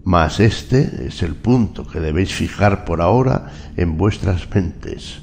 Mas 0.05 0.39
este 0.39 1.07
es 1.07 1.23
el 1.23 1.35
punto 1.35 1.85
que 1.85 1.99
debéis 1.99 2.33
fijar 2.33 2.85
por 2.85 3.01
ahora 3.01 3.51
en 3.75 3.97
vuestras 3.97 4.49
mentes. 4.55 5.19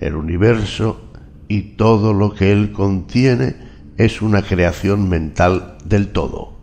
El 0.00 0.16
universo 0.16 1.10
y 1.46 1.76
todo 1.76 2.14
lo 2.14 2.32
que 2.32 2.52
él 2.52 2.72
contiene 2.72 3.56
es 3.98 4.22
una 4.22 4.40
creación 4.40 5.10
mental 5.10 5.76
del 5.84 6.08
todo. 6.08 6.56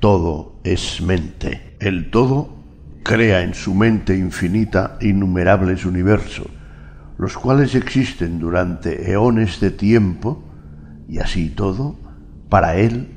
Todo 0.00 0.56
es 0.64 1.00
mente. 1.00 1.76
El 1.78 2.10
todo 2.10 2.56
crea 3.04 3.42
en 3.42 3.54
su 3.54 3.72
mente 3.72 4.18
infinita 4.18 4.98
innumerables 5.00 5.84
universos, 5.84 6.55
los 7.18 7.36
cuales 7.36 7.74
existen 7.74 8.38
durante 8.38 9.10
eones 9.10 9.60
de 9.60 9.70
tiempo, 9.70 10.42
y 11.08 11.18
así 11.18 11.48
todo, 11.48 11.96
para 12.48 12.76
él, 12.76 13.08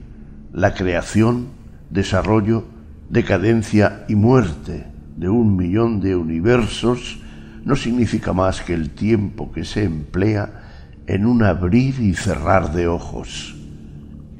la 0.53 0.73
creación, 0.73 1.47
desarrollo, 1.89 2.65
decadencia 3.09 4.05
y 4.07 4.15
muerte 4.15 4.85
de 5.17 5.29
un 5.29 5.57
millón 5.57 5.99
de 5.99 6.15
universos 6.15 7.19
no 7.65 7.75
significa 7.75 8.33
más 8.33 8.61
que 8.61 8.73
el 8.73 8.91
tiempo 8.91 9.51
que 9.51 9.65
se 9.65 9.83
emplea 9.83 11.03
en 11.07 11.25
un 11.25 11.43
abrir 11.43 11.99
y 11.99 12.13
cerrar 12.13 12.71
de 12.73 12.87
ojos. 12.87 13.55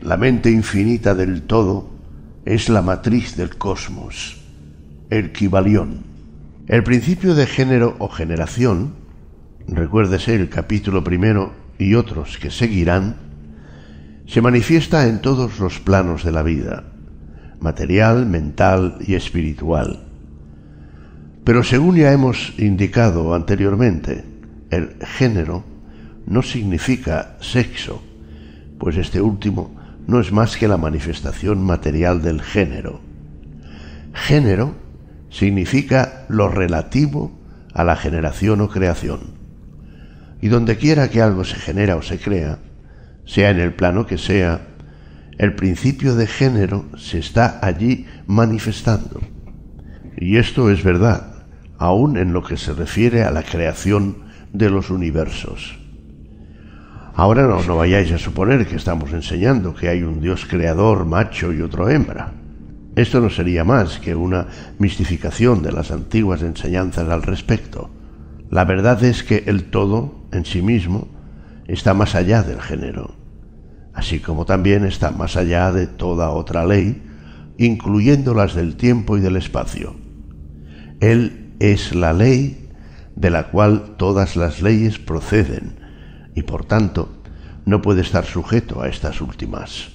La 0.01 0.17
mente 0.17 0.49
infinita 0.49 1.15
del 1.15 1.41
todo 1.41 1.89
es 2.45 2.69
la 2.69 2.81
matriz 2.81 3.35
del 3.35 3.57
cosmos, 3.57 4.37
el 5.09 5.31
Kibalión. 5.31 6.03
El 6.67 6.83
principio 6.83 7.35
de 7.35 7.45
género 7.47 7.95
o 7.99 8.07
generación, 8.07 8.93
recuérdese 9.71 10.35
el 10.35 10.49
capítulo 10.49 11.03
primero 11.03 11.53
y 11.77 11.95
otros 11.95 12.37
que 12.37 12.51
seguirán, 12.51 13.15
se 14.27 14.41
manifiesta 14.41 15.07
en 15.07 15.21
todos 15.21 15.59
los 15.59 15.79
planos 15.79 16.23
de 16.23 16.31
la 16.31 16.43
vida, 16.43 16.83
material, 17.59 18.25
mental 18.25 18.97
y 18.99 19.15
espiritual. 19.15 20.03
Pero 21.43 21.63
según 21.63 21.95
ya 21.95 22.11
hemos 22.11 22.53
indicado 22.59 23.33
anteriormente, 23.33 24.23
el 24.69 24.97
género 25.03 25.63
no 26.27 26.43
significa 26.43 27.37
sexo, 27.41 28.03
pues 28.77 28.97
este 28.97 29.19
último 29.19 29.75
no 30.05 30.19
es 30.19 30.31
más 30.31 30.57
que 30.57 30.67
la 30.67 30.77
manifestación 30.77 31.63
material 31.63 32.21
del 32.21 32.41
género. 32.41 33.01
Género 34.13 34.75
significa 35.29 36.25
lo 36.29 36.49
relativo 36.49 37.31
a 37.73 37.83
la 37.83 37.95
generación 37.95 38.61
o 38.61 38.69
creación. 38.69 39.38
Y 40.41 40.47
donde 40.47 40.77
quiera 40.77 41.09
que 41.09 41.21
algo 41.21 41.43
se 41.43 41.55
genera 41.55 41.95
o 41.95 42.01
se 42.01 42.19
crea, 42.19 42.59
sea 43.25 43.49
en 43.49 43.59
el 43.59 43.73
plano 43.73 44.05
que 44.05 44.17
sea, 44.17 44.61
el 45.37 45.55
principio 45.55 46.15
de 46.15 46.27
género 46.27 46.85
se 46.97 47.19
está 47.19 47.59
allí 47.61 48.05
manifestando. 48.27 49.21
Y 50.17 50.37
esto 50.37 50.69
es 50.69 50.83
verdad, 50.83 51.45
aun 51.77 52.17
en 52.17 52.33
lo 52.33 52.43
que 52.43 52.57
se 52.57 52.73
refiere 52.73 53.23
a 53.23 53.31
la 53.31 53.43
creación 53.43 54.17
de 54.51 54.69
los 54.69 54.89
universos. 54.89 55.79
Ahora 57.13 57.47
no, 57.47 57.61
no 57.63 57.75
vayáis 57.75 58.11
a 58.11 58.17
suponer 58.17 58.65
que 58.67 58.75
estamos 58.75 59.11
enseñando 59.13 59.73
que 59.73 59.89
hay 59.89 60.03
un 60.03 60.21
Dios 60.21 60.45
creador 60.45 61.05
macho 61.05 61.53
y 61.53 61.61
otro 61.61 61.89
hembra. 61.89 62.33
Esto 62.95 63.21
no 63.21 63.29
sería 63.29 63.63
más 63.63 63.99
que 63.99 64.15
una 64.15 64.47
mistificación 64.77 65.61
de 65.61 65.71
las 65.71 65.91
antiguas 65.91 66.41
enseñanzas 66.41 67.07
al 67.09 67.23
respecto. 67.23 67.89
La 68.49 68.65
verdad 68.65 69.01
es 69.03 69.23
que 69.23 69.43
el 69.47 69.65
todo, 69.65 70.18
en 70.31 70.45
sí 70.45 70.61
mismo, 70.61 71.07
está 71.67 71.93
más 71.93 72.15
allá 72.15 72.43
del 72.43 72.61
género, 72.61 73.15
así 73.93 74.19
como 74.19 74.45
también 74.45 74.85
está 74.85 75.11
más 75.11 75.35
allá 75.35 75.71
de 75.71 75.87
toda 75.87 76.29
otra 76.31 76.65
ley, 76.65 77.03
incluyendo 77.57 78.33
las 78.33 78.55
del 78.55 78.75
tiempo 78.75 79.17
y 79.17 79.21
del 79.21 79.35
espacio. 79.35 79.95
Él 80.99 81.53
es 81.59 81.93
la 81.93 82.13
ley 82.13 82.69
de 83.15 83.29
la 83.29 83.49
cual 83.49 83.95
todas 83.97 84.35
las 84.35 84.61
leyes 84.61 84.97
proceden, 84.97 85.79
y 86.35 86.43
por 86.43 86.65
tanto 86.65 87.09
no 87.65 87.81
puede 87.81 88.01
estar 88.01 88.25
sujeto 88.25 88.81
a 88.81 88.87
estas 88.87 89.21
últimas. 89.21 89.89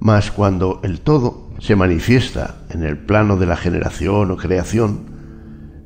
Mas 0.00 0.30
cuando 0.30 0.80
el 0.82 1.00
todo 1.00 1.50
se 1.60 1.76
manifiesta 1.76 2.56
en 2.70 2.82
el 2.82 2.98
plano 2.98 3.36
de 3.36 3.46
la 3.46 3.56
generación 3.56 4.30
o 4.30 4.36
creación, 4.36 5.13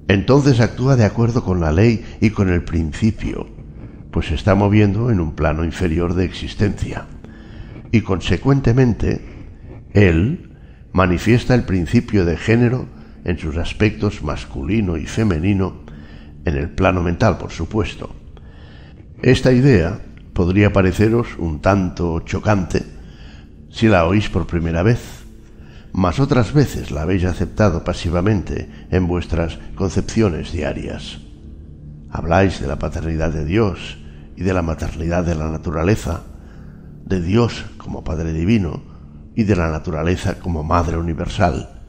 entonces 0.08 0.60
actúa 0.60 0.96
de 0.96 1.04
acuerdo 1.04 1.44
con 1.44 1.60
la 1.60 1.72
ley 1.72 2.04
y 2.20 2.30
con 2.30 2.48
el 2.48 2.64
principio, 2.64 3.46
pues 4.10 4.26
se 4.26 4.34
está 4.34 4.54
moviendo 4.54 5.10
en 5.10 5.20
un 5.20 5.34
plano 5.34 5.64
inferior 5.64 6.14
de 6.14 6.24
existencia. 6.24 7.06
Y 7.92 8.00
consecuentemente, 8.00 9.20
él 9.92 10.56
manifiesta 10.92 11.54
el 11.54 11.64
principio 11.64 12.24
de 12.24 12.36
género 12.36 12.86
en 13.24 13.38
sus 13.38 13.56
aspectos 13.56 14.22
masculino 14.22 14.96
y 14.96 15.06
femenino, 15.06 15.82
en 16.44 16.56
el 16.56 16.70
plano 16.70 17.02
mental, 17.02 17.36
por 17.36 17.50
supuesto, 17.50 18.14
esta 19.20 19.52
idea 19.52 20.00
podría 20.32 20.72
pareceros 20.72 21.36
un 21.38 21.60
tanto 21.60 22.20
chocante 22.20 22.84
si 23.68 23.88
la 23.88 24.06
oís 24.06 24.28
por 24.28 24.46
primera 24.46 24.82
vez, 24.82 25.17
mas 25.92 26.20
otras 26.20 26.52
veces 26.52 26.90
la 26.90 27.02
habéis 27.02 27.24
aceptado 27.24 27.84
pasivamente 27.84 28.68
en 28.90 29.06
vuestras 29.06 29.58
concepciones 29.74 30.52
diarias. 30.52 31.20
Habláis 32.10 32.60
de 32.60 32.66
la 32.66 32.78
paternidad 32.78 33.30
de 33.32 33.44
Dios 33.44 33.98
y 34.36 34.42
de 34.42 34.54
la 34.54 34.62
maternidad 34.62 35.24
de 35.24 35.34
la 35.34 35.50
naturaleza, 35.50 36.22
de 37.04 37.20
Dios 37.20 37.64
como 37.76 38.04
Padre 38.04 38.32
Divino 38.32 38.82
y 39.34 39.44
de 39.44 39.56
la 39.56 39.70
naturaleza 39.70 40.38
como 40.38 40.64
Madre 40.64 40.96
Universal, 40.96 41.80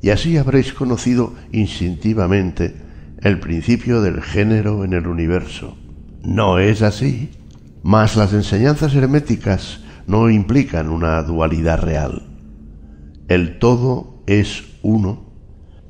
y 0.00 0.10
así 0.10 0.36
habréis 0.36 0.72
conocido 0.72 1.34
instintivamente 1.50 2.76
el 3.18 3.40
principio 3.40 4.02
del 4.02 4.22
género 4.22 4.84
en 4.84 4.92
el 4.92 5.06
universo 5.06 5.76
no 6.24 6.58
es 6.58 6.82
así. 6.82 7.30
Mas 7.82 8.16
las 8.16 8.32
enseñanzas 8.32 8.94
herméticas 8.94 9.80
no 10.06 10.30
implican 10.30 10.88
una 10.88 11.22
dualidad 11.22 11.82
real. 11.82 12.22
El 13.28 13.58
todo 13.58 14.22
es 14.26 14.64
uno, 14.82 15.24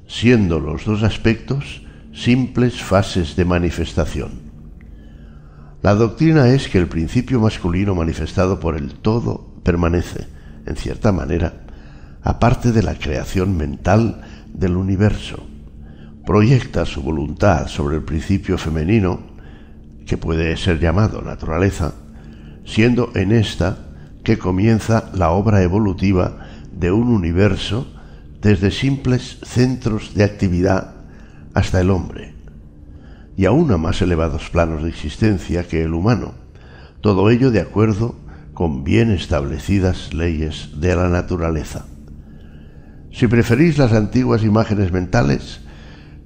siendo 0.06 0.60
los 0.60 0.84
dos 0.84 1.02
aspectos 1.02 1.82
simples 2.12 2.80
fases 2.80 3.34
de 3.34 3.44
manifestación. 3.44 4.30
La 5.82 5.96
doctrina 5.96 6.48
es 6.48 6.68
que 6.68 6.78
el 6.78 6.86
principio 6.86 7.40
masculino 7.40 7.94
manifestado 7.94 8.60
por 8.60 8.76
el 8.76 8.94
todo 8.94 9.52
permanece, 9.64 10.28
en 10.64 10.76
cierta 10.76 11.10
manera, 11.10 11.64
aparte 12.22 12.70
de 12.70 12.84
la 12.84 12.94
creación 12.94 13.56
mental 13.56 14.22
del 14.52 14.76
universo. 14.76 15.44
Proyecta 16.24 16.86
su 16.86 17.02
voluntad 17.02 17.66
sobre 17.66 17.96
el 17.96 18.04
principio 18.04 18.58
femenino 18.58 19.20
que 20.06 20.16
puede 20.16 20.56
ser 20.56 20.78
llamado 20.78 21.20
naturaleza, 21.20 21.94
siendo 22.64 23.10
en 23.16 23.32
esta 23.32 23.78
que 24.22 24.38
comienza 24.38 25.10
la 25.14 25.30
obra 25.32 25.62
evolutiva 25.62 26.43
de 26.78 26.92
un 26.92 27.08
universo 27.08 27.86
desde 28.40 28.70
simples 28.70 29.38
centros 29.42 30.14
de 30.14 30.24
actividad 30.24 30.94
hasta 31.54 31.80
el 31.80 31.90
hombre, 31.90 32.34
y 33.36 33.46
aún 33.46 33.70
a 33.72 33.78
más 33.78 34.02
elevados 34.02 34.50
planos 34.50 34.82
de 34.82 34.90
existencia 34.90 35.66
que 35.66 35.82
el 35.82 35.94
humano, 35.94 36.34
todo 37.00 37.30
ello 37.30 37.50
de 37.50 37.60
acuerdo 37.60 38.16
con 38.52 38.84
bien 38.84 39.10
establecidas 39.10 40.14
leyes 40.14 40.70
de 40.80 40.94
la 40.94 41.08
naturaleza. 41.08 41.86
Si 43.12 43.26
preferís 43.26 43.78
las 43.78 43.92
antiguas 43.92 44.42
imágenes 44.42 44.92
mentales, 44.92 45.60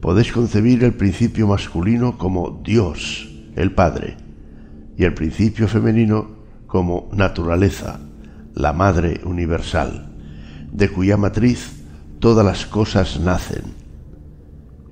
podéis 0.01 0.33
concebir 0.33 0.85
el 0.85 0.95
principio 0.95 1.47
masculino 1.47 2.19
como 2.19 2.63
Dios, 2.65 3.29
el 3.57 3.73
Padre, 3.73 4.17
y 4.97 5.05
el 5.05 5.15
principio 5.15 5.69
femenino 5.69 6.39
como 6.67 7.09
naturaleza, 7.13 8.01
la 8.55 8.73
Madre 8.73 9.21
Universal, 9.25 10.08
de 10.79 10.89
cuya 10.89 11.17
matriz 11.17 11.73
todas 12.21 12.47
las 12.47 12.65
cosas 12.65 13.19
nacen. 13.19 13.75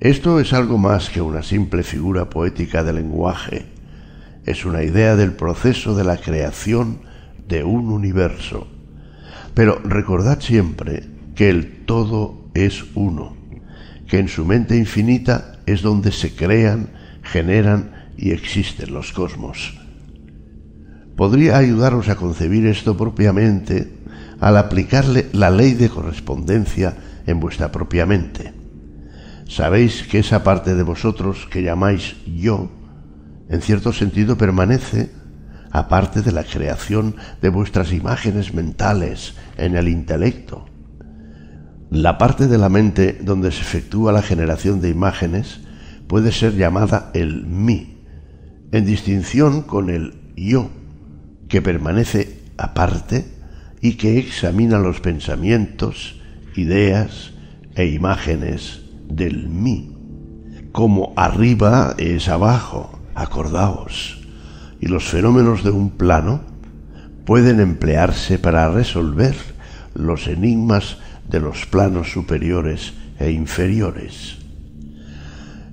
Esto 0.01 0.41
es 0.41 0.51
algo 0.51 0.77
más 0.77 1.09
que 1.09 1.21
una 1.21 1.41
simple 1.41 1.81
figura 1.81 2.29
poética 2.29 2.83
de 2.83 2.91
lenguaje, 2.91 3.65
es 4.45 4.65
una 4.65 4.83
idea 4.83 5.15
del 5.15 5.31
proceso 5.31 5.95
de 5.95 6.03
la 6.03 6.17
creación 6.17 6.99
de 7.47 7.63
un 7.63 7.89
universo. 7.89 8.67
Pero 9.53 9.79
recordad 9.79 10.41
siempre 10.41 11.03
que 11.35 11.49
el 11.49 11.85
todo 11.85 12.49
es 12.53 12.83
uno, 12.93 13.37
que 14.07 14.19
en 14.19 14.27
su 14.27 14.45
mente 14.45 14.75
infinita 14.75 15.59
es 15.65 15.81
donde 15.81 16.11
se 16.11 16.35
crean, 16.35 16.89
generan 17.23 18.09
y 18.17 18.31
existen 18.31 18.93
los 18.93 19.13
cosmos. 19.13 19.79
Podría 21.15 21.57
ayudaros 21.57 22.09
a 22.09 22.17
concebir 22.17 22.67
esto 22.67 22.97
propiamente 22.97 23.96
al 24.39 24.57
aplicarle 24.57 25.27
la 25.33 25.49
ley 25.49 25.73
de 25.73 25.89
correspondencia 25.89 26.95
en 27.25 27.39
vuestra 27.39 27.71
propia 27.71 28.05
mente. 28.05 28.53
Sabéis 29.47 30.03
que 30.03 30.19
esa 30.19 30.43
parte 30.43 30.75
de 30.75 30.83
vosotros 30.83 31.47
que 31.49 31.63
llamáis 31.63 32.15
yo, 32.25 32.69
en 33.49 33.61
cierto 33.61 33.93
sentido 33.93 34.37
permanece 34.37 35.09
aparte 35.71 36.21
de 36.21 36.31
la 36.31 36.43
creación 36.43 37.15
de 37.41 37.49
vuestras 37.49 37.93
imágenes 37.93 38.53
mentales 38.53 39.35
en 39.57 39.75
el 39.75 39.87
intelecto. 39.87 40.65
La 41.89 42.17
parte 42.17 42.47
de 42.47 42.57
la 42.57 42.67
mente 42.67 43.17
donde 43.21 43.51
se 43.51 43.61
efectúa 43.61 44.11
la 44.11 44.21
generación 44.21 44.81
de 44.81 44.89
imágenes 44.89 45.61
puede 46.07 46.31
ser 46.31 46.55
llamada 46.55 47.11
el 47.13 47.45
mí, 47.45 48.03
en 48.71 48.85
distinción 48.85 49.61
con 49.61 49.89
el 49.89 50.33
yo, 50.35 50.69
que 51.47 51.61
permanece 51.61 52.41
aparte 52.57 53.36
y 53.81 53.93
que 53.93 54.17
examina 54.17 54.79
los 54.79 54.99
pensamientos, 54.99 56.19
ideas 56.55 57.31
e 57.75 57.85
imágenes 57.87 58.81
del 59.07 59.47
mí. 59.49 59.95
Como 60.71 61.13
arriba 61.15 61.95
es 61.97 62.27
abajo, 62.27 62.99
acordaos. 63.15 64.19
Y 64.79 64.87
los 64.87 65.05
fenómenos 65.05 65.63
de 65.63 65.71
un 65.71 65.91
plano 65.91 66.41
pueden 67.25 67.59
emplearse 67.59 68.39
para 68.39 68.69
resolver 68.71 69.35
los 69.95 70.27
enigmas 70.27 70.97
de 71.29 71.39
los 71.39 71.65
planos 71.65 72.11
superiores 72.11 72.93
e 73.19 73.31
inferiores. 73.31 74.37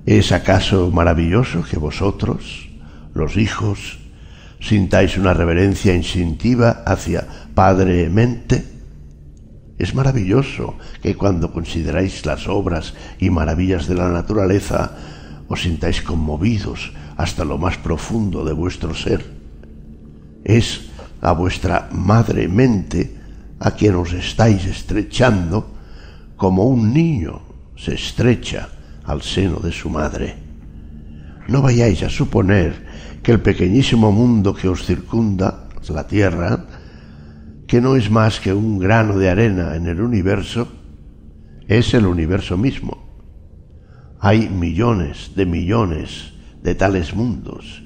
¿Es 0.06 0.32
acaso 0.32 0.90
maravilloso 0.90 1.62
que 1.62 1.78
vosotros, 1.78 2.68
los 3.14 3.36
hijos, 3.36 3.98
sintáis 4.64 5.18
una 5.18 5.34
reverencia 5.34 5.94
instintiva 5.94 6.82
hacia 6.86 7.26
Padre 7.54 8.08
Mente? 8.08 8.64
Es 9.78 9.94
maravilloso 9.94 10.76
que 11.02 11.16
cuando 11.16 11.52
consideráis 11.52 12.24
las 12.24 12.48
obras 12.48 12.94
y 13.18 13.28
maravillas 13.28 13.86
de 13.86 13.94
la 13.94 14.08
naturaleza 14.08 14.96
os 15.48 15.62
sintáis 15.62 16.00
conmovidos 16.00 16.94
hasta 17.18 17.44
lo 17.44 17.58
más 17.58 17.76
profundo 17.76 18.44
de 18.44 18.54
vuestro 18.54 18.94
ser. 18.94 19.24
Es 20.44 20.88
a 21.20 21.32
vuestra 21.32 21.88
madre 21.92 22.48
mente 22.48 23.16
a 23.60 23.72
quien 23.72 23.96
os 23.96 24.12
estáis 24.12 24.64
estrechando 24.64 25.74
como 26.36 26.64
un 26.64 26.92
niño 26.92 27.42
se 27.76 27.94
estrecha 27.94 28.68
al 29.04 29.20
seno 29.20 29.60
de 29.60 29.72
su 29.72 29.90
madre. 29.90 30.36
No 31.48 31.60
vayáis 31.60 32.02
a 32.02 32.08
suponer 32.08 32.83
que 33.24 33.32
el 33.32 33.40
pequeñísimo 33.40 34.12
mundo 34.12 34.54
que 34.54 34.68
os 34.68 34.84
circunda, 34.84 35.68
la 35.88 36.06
Tierra, 36.06 36.66
que 37.66 37.80
no 37.80 37.96
es 37.96 38.10
más 38.10 38.38
que 38.38 38.52
un 38.52 38.78
grano 38.78 39.18
de 39.18 39.30
arena 39.30 39.76
en 39.76 39.86
el 39.86 40.02
universo, 40.02 40.68
es 41.66 41.94
el 41.94 42.04
universo 42.04 42.58
mismo. 42.58 43.02
Hay 44.20 44.50
millones 44.50 45.32
de 45.34 45.46
millones 45.46 46.34
de 46.62 46.74
tales 46.74 47.14
mundos, 47.14 47.82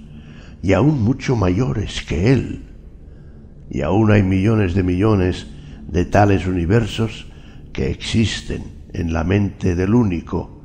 y 0.61 0.73
aún 0.73 1.03
mucho 1.03 1.37
mayores 1.37 2.03
que 2.03 2.33
él. 2.33 2.65
Y 3.71 3.83
aún 3.83 4.11
hay 4.11 4.25
millones 4.25 4.75
de 4.75 4.83
millones 4.83 5.47
de 5.87 6.05
tales 6.05 6.49
universos 6.49 7.29
que 7.73 7.93
existen 7.93 8.65
en 8.93 9.13
la 9.13 9.23
mente 9.23 9.77
del 9.77 9.95
único. 9.95 10.65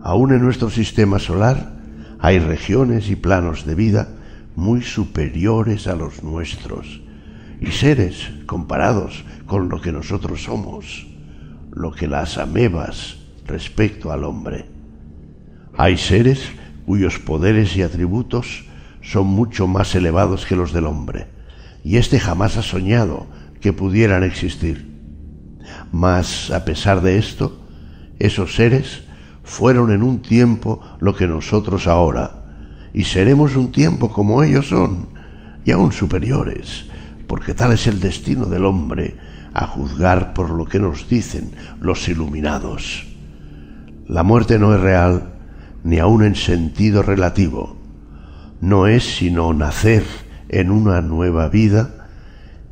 Aún 0.00 0.32
en 0.32 0.42
nuestro 0.42 0.70
sistema 0.70 1.18
solar 1.18 1.81
hay 2.22 2.38
regiones 2.38 3.10
y 3.10 3.16
planos 3.16 3.66
de 3.66 3.74
vida 3.74 4.08
muy 4.54 4.80
superiores 4.82 5.88
a 5.88 5.96
los 5.96 6.22
nuestros 6.22 7.00
y 7.60 7.72
seres 7.72 8.30
comparados 8.46 9.24
con 9.44 9.68
lo 9.68 9.80
que 9.80 9.90
nosotros 9.90 10.44
somos, 10.44 11.08
lo 11.72 11.90
que 11.90 12.06
las 12.06 12.38
amebas 12.38 13.16
respecto 13.44 14.12
al 14.12 14.22
hombre. 14.22 14.66
Hay 15.76 15.96
seres 15.96 16.44
cuyos 16.86 17.18
poderes 17.18 17.76
y 17.76 17.82
atributos 17.82 18.66
son 19.02 19.26
mucho 19.26 19.66
más 19.66 19.92
elevados 19.96 20.46
que 20.46 20.54
los 20.54 20.72
del 20.72 20.86
hombre, 20.86 21.26
y 21.82 21.96
éste 21.96 22.20
jamás 22.20 22.56
ha 22.56 22.62
soñado 22.62 23.26
que 23.60 23.72
pudieran 23.72 24.22
existir. 24.22 24.86
Mas, 25.90 26.52
a 26.52 26.64
pesar 26.64 27.00
de 27.00 27.18
esto, 27.18 27.60
esos 28.20 28.54
seres 28.54 29.02
fueron 29.44 29.92
en 29.92 30.02
un 30.02 30.22
tiempo 30.22 30.80
lo 31.00 31.14
que 31.14 31.26
nosotros 31.26 31.86
ahora, 31.86 32.42
y 32.94 33.04
seremos 33.04 33.56
un 33.56 33.72
tiempo 33.72 34.12
como 34.12 34.42
ellos 34.42 34.68
son, 34.68 35.08
y 35.64 35.70
aún 35.70 35.92
superiores, 35.92 36.86
porque 37.26 37.54
tal 37.54 37.72
es 37.72 37.86
el 37.86 38.00
destino 38.00 38.46
del 38.46 38.64
hombre, 38.64 39.16
a 39.54 39.66
juzgar 39.66 40.32
por 40.32 40.50
lo 40.50 40.66
que 40.66 40.78
nos 40.78 41.08
dicen 41.08 41.52
los 41.80 42.08
iluminados. 42.08 43.06
La 44.08 44.22
muerte 44.22 44.58
no 44.58 44.74
es 44.74 44.80
real, 44.80 45.34
ni 45.84 45.98
aun 45.98 46.24
en 46.24 46.34
sentido 46.34 47.02
relativo. 47.02 47.76
No 48.60 48.86
es 48.86 49.04
sino 49.04 49.52
nacer 49.52 50.04
en 50.48 50.70
una 50.70 51.02
nueva 51.02 51.48
vida 51.48 52.08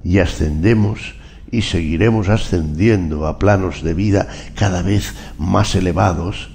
y 0.05 0.19
ascendemos 0.19 1.15
y 1.51 1.63
seguiremos 1.63 2.29
ascendiendo 2.29 3.27
a 3.27 3.39
planos 3.39 3.83
de 3.83 3.95
vida 3.95 4.29
cada 4.55 4.83
vez 4.83 5.15
más 5.39 5.75
elevados 5.75 6.51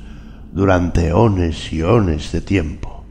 durante 0.56 1.10
eones 1.10 1.74
y 1.74 1.82
eones 1.82 2.32
de 2.32 2.40
tiempo. 2.40 3.04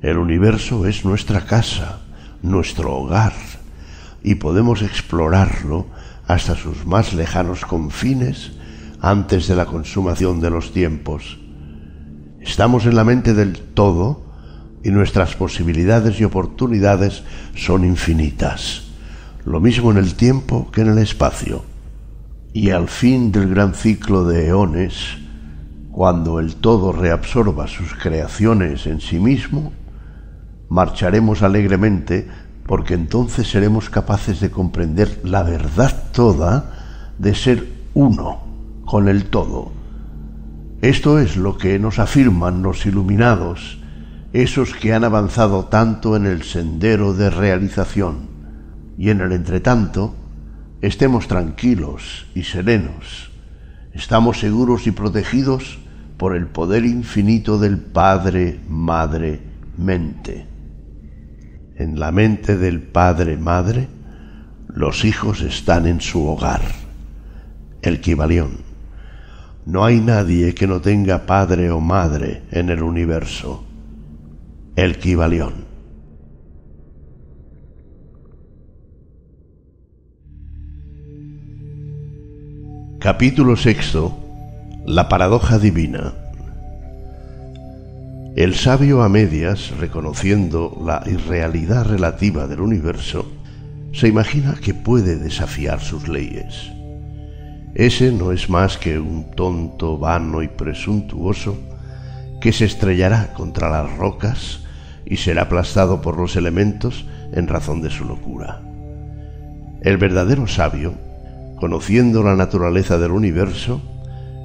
El 0.00 0.18
universo 0.18 0.86
es 0.86 1.04
nuestra 1.04 1.44
casa, 1.44 1.98
nuestro 2.42 2.94
hogar, 2.94 3.32
y 4.22 4.36
podemos 4.36 4.82
explorarlo 4.82 5.86
hasta 6.28 6.54
sus 6.54 6.86
más 6.86 7.12
lejanos 7.12 7.64
confines 7.64 8.52
antes 9.00 9.48
de 9.48 9.56
la 9.56 9.66
consumación 9.66 10.40
de 10.40 10.50
los 10.50 10.72
tiempos. 10.72 11.40
Estamos 12.40 12.86
en 12.86 12.94
la 12.94 13.02
mente 13.02 13.34
del 13.34 13.58
todo 13.58 14.22
y 14.84 14.90
nuestras 14.90 15.34
posibilidades 15.34 16.20
y 16.20 16.24
oportunidades 16.24 17.24
son 17.56 17.84
infinitas, 17.84 18.84
lo 19.44 19.58
mismo 19.58 19.90
en 19.90 19.96
el 19.96 20.14
tiempo 20.14 20.70
que 20.70 20.82
en 20.82 20.90
el 20.90 20.98
espacio. 20.98 21.64
Y 22.52 22.70
al 22.70 22.86
fin 22.86 23.32
del 23.32 23.48
gran 23.48 23.74
ciclo 23.74 24.24
de 24.24 24.46
eones, 24.46 25.18
cuando 25.98 26.38
el 26.38 26.54
todo 26.54 26.92
reabsorba 26.92 27.66
sus 27.66 27.92
creaciones 27.92 28.86
en 28.86 29.00
sí 29.00 29.18
mismo, 29.18 29.72
marcharemos 30.68 31.42
alegremente 31.42 32.28
porque 32.68 32.94
entonces 32.94 33.50
seremos 33.50 33.90
capaces 33.90 34.38
de 34.38 34.48
comprender 34.48 35.18
la 35.24 35.42
verdad 35.42 36.04
toda 36.12 37.10
de 37.18 37.34
ser 37.34 37.66
uno 37.94 38.44
con 38.86 39.08
el 39.08 39.24
todo. 39.24 39.72
Esto 40.82 41.18
es 41.18 41.36
lo 41.36 41.58
que 41.58 41.80
nos 41.80 41.98
afirman 41.98 42.62
los 42.62 42.86
iluminados, 42.86 43.80
esos 44.32 44.74
que 44.74 44.94
han 44.94 45.02
avanzado 45.02 45.64
tanto 45.64 46.14
en 46.14 46.26
el 46.26 46.44
sendero 46.44 47.12
de 47.12 47.28
realización. 47.28 48.28
Y 48.96 49.10
en 49.10 49.20
el 49.20 49.32
entretanto, 49.32 50.14
estemos 50.80 51.26
tranquilos 51.26 52.28
y 52.36 52.44
serenos. 52.44 53.32
Estamos 53.92 54.38
seguros 54.38 54.86
y 54.86 54.92
protegidos 54.92 55.80
por 56.18 56.36
el 56.36 56.46
poder 56.46 56.84
infinito 56.84 57.58
del 57.58 57.78
Padre, 57.78 58.60
Madre, 58.68 59.40
Mente 59.78 60.58
en 61.78 62.00
la 62.00 62.10
mente 62.10 62.56
del 62.56 62.82
padre-madre, 62.82 63.88
los 64.66 65.04
hijos 65.04 65.40
están 65.42 65.86
en 65.86 66.00
su 66.00 66.26
hogar. 66.26 66.60
El 67.82 68.00
Kibalión. 68.00 68.58
No 69.64 69.84
hay 69.84 70.00
nadie 70.00 70.54
que 70.54 70.66
no 70.66 70.80
tenga 70.80 71.24
padre 71.24 71.70
o 71.70 71.80
madre 71.80 72.42
en 72.50 72.70
el 72.70 72.82
universo. 72.82 73.64
El 74.74 74.98
Kibalión. 74.98 75.68
Capítulo 82.98 83.54
sexto. 83.54 84.27
La 84.90 85.06
paradoja 85.06 85.58
divina. 85.58 86.14
El 88.36 88.54
sabio 88.54 89.02
a 89.02 89.10
medias, 89.10 89.76
reconociendo 89.78 90.80
la 90.82 91.02
irrealidad 91.04 91.84
relativa 91.84 92.46
del 92.46 92.62
universo, 92.62 93.30
se 93.92 94.08
imagina 94.08 94.54
que 94.54 94.72
puede 94.72 95.18
desafiar 95.18 95.80
sus 95.80 96.08
leyes. 96.08 96.72
Ese 97.74 98.10
no 98.12 98.32
es 98.32 98.48
más 98.48 98.78
que 98.78 98.98
un 98.98 99.30
tonto, 99.32 99.98
vano 99.98 100.42
y 100.42 100.48
presuntuoso 100.48 101.58
que 102.40 102.54
se 102.54 102.64
estrellará 102.64 103.34
contra 103.34 103.68
las 103.68 103.94
rocas 103.98 104.60
y 105.04 105.18
será 105.18 105.42
aplastado 105.42 106.00
por 106.00 106.16
los 106.16 106.34
elementos 106.34 107.04
en 107.34 107.46
razón 107.46 107.82
de 107.82 107.90
su 107.90 108.06
locura. 108.06 108.62
El 109.82 109.98
verdadero 109.98 110.46
sabio, 110.46 110.94
conociendo 111.60 112.22
la 112.22 112.36
naturaleza 112.36 112.96
del 112.96 113.10
universo, 113.10 113.82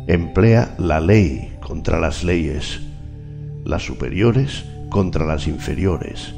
emplea 0.08 0.76
la 0.78 1.00
ley 1.00 1.58
contra 1.62 2.00
las 2.00 2.24
leyes 2.24 2.82
las 3.66 3.86
superiores 3.86 4.66
contra 4.90 5.26
las 5.26 5.48
inferiores, 5.48 6.36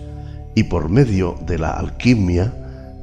y 0.56 0.64
por 0.64 0.90
medio 0.90 1.36
de 1.46 1.58
la 1.58 1.72
alquimia 1.72 2.54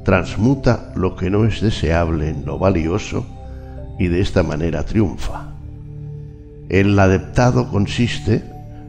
transmuta 0.03 0.91
lo 0.95 1.15
que 1.15 1.29
no 1.29 1.45
es 1.45 1.61
deseable 1.61 2.29
en 2.29 2.45
lo 2.45 2.57
valioso 2.57 3.25
y 3.99 4.07
de 4.07 4.21
esta 4.21 4.41
manera 4.41 4.83
triunfa. 4.83 5.51
El 6.69 6.97
adeptado 6.97 7.69
consiste 7.69 8.43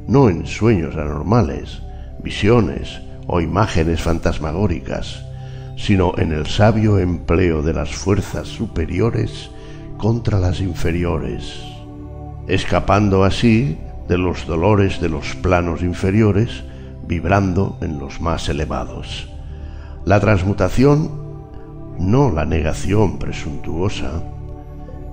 no 0.09 0.31
en 0.31 0.47
sueños 0.47 0.97
anormales, 0.97 1.83
visiones 2.23 3.01
o 3.27 3.41
imágenes 3.41 4.01
fantasmagóricas, 4.01 5.23
sino 5.77 6.15
en 6.17 6.33
el 6.33 6.47
sabio 6.47 6.99
empleo 6.99 7.63
de 7.63 7.75
las 7.75 7.91
fuerzas 7.91 8.49
superiores 8.49 9.51
contra 9.99 10.39
las 10.39 10.61
inferiores, 10.61 11.61
escapando 12.49 13.25
así 13.25 13.79
de 14.09 14.19
los 14.19 14.47
dolores 14.47 15.01
de 15.01 15.09
los 15.09 15.35
planos 15.37 15.83
inferiores, 15.83 16.65
vibrando 17.07 17.79
en 17.81 17.99
los 17.99 18.21
más 18.21 18.49
elevados. 18.49 19.29
La 20.05 20.21
transmutación, 20.21 21.11
no 21.99 22.31
la 22.31 22.45
negación 22.45 23.19
presuntuosa, 23.19 24.23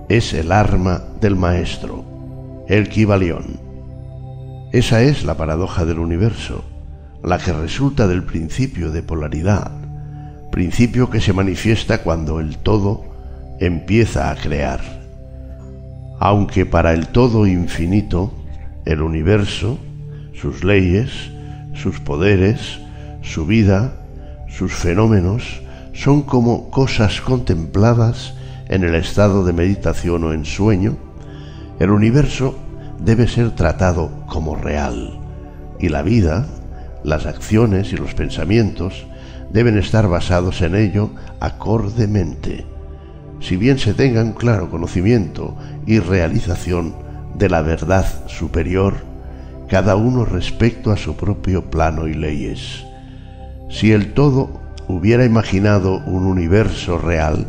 es 0.10 0.34
el 0.34 0.52
arma 0.52 1.02
del 1.22 1.36
maestro, 1.36 2.03
el 2.68 2.90
Kibalión. 2.90 3.60
Esa 4.74 5.02
es 5.02 5.24
la 5.24 5.36
paradoja 5.36 5.86
del 5.86 5.99
universo, 5.99 6.64
la 7.24 7.38
que 7.38 7.53
resulta 7.53 8.08
del 8.08 8.24
principio 8.24 8.91
de 8.91 9.03
polaridad, 9.03 9.72
principio 10.52 11.10
que 11.10 11.22
se 11.22 11.34
manifiesta 11.34 11.99
cuando 11.99 12.40
el 12.40 12.58
todo 12.58 13.11
empieza 13.62 14.32
a 14.32 14.36
crear. 14.36 14.82
Aunque 16.20 16.66
para 16.66 16.94
el 16.94 17.08
todo 17.08 17.48
infinito, 17.48 18.34
el 18.86 19.02
universo, 19.02 19.78
sus 20.34 20.64
leyes, 20.64 21.32
sus 21.74 22.00
poderes, 22.00 22.80
su 23.22 23.46
vida, 23.46 23.94
sus 24.50 24.74
fenómenos, 24.74 25.62
son 25.94 26.24
como 26.24 26.72
cosas 26.72 27.22
contempladas 27.22 28.34
en 28.68 28.84
el 28.84 28.96
estado 28.96 29.46
de 29.46 29.54
meditación 29.54 30.24
o 30.24 30.34
en 30.34 30.44
sueño, 30.44 30.98
el 31.80 31.92
universo 31.92 32.58
debe 33.00 33.28
ser 33.28 33.52
tratado 33.52 34.26
como 34.28 34.56
real 34.56 35.20
y 35.80 35.90
la 35.90 36.02
vida, 36.02 36.48
las 37.04 37.28
acciones 37.28 37.94
y 37.94 37.98
los 37.98 38.16
pensamientos 38.16 39.06
deben 39.52 39.78
estar 39.78 40.08
basados 40.08 40.62
en 40.62 40.76
ello 40.76 41.12
acordemente, 41.40 42.66
si 43.42 43.58
bien 43.58 43.80
se 43.80 43.94
tengan 43.94 44.34
claro 44.34 44.70
conocimiento 44.70 45.58
y 45.86 46.00
realización 46.00 46.96
de 47.36 47.50
la 47.50 47.62
verdad 47.62 48.06
superior, 48.28 48.94
cada 49.68 49.96
uno 49.96 50.26
respecto 50.26 50.92
a 50.92 50.98
su 50.98 51.16
propio 51.16 51.70
plano 51.70 52.08
y 52.08 52.14
leyes. 52.14 52.86
Si 53.70 53.92
el 53.92 54.14
todo 54.14 54.62
hubiera 54.88 55.26
imaginado 55.26 56.04
un 56.06 56.26
universo 56.26 56.98
real, 56.98 57.48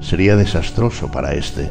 sería 0.00 0.36
desastroso 0.36 1.10
para 1.10 1.34
éste, 1.34 1.70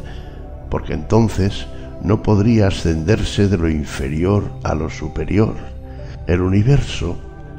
porque 0.68 0.92
entonces 0.92 1.66
no 2.02 2.22
podría 2.22 2.66
ascenderse 2.66 3.48
de 3.48 3.56
lo 3.56 3.70
inferior 3.70 4.50
a 4.62 4.74
lo 4.74 4.90
superior. 4.90 5.54
El 6.26 6.42
universo 6.42 7.16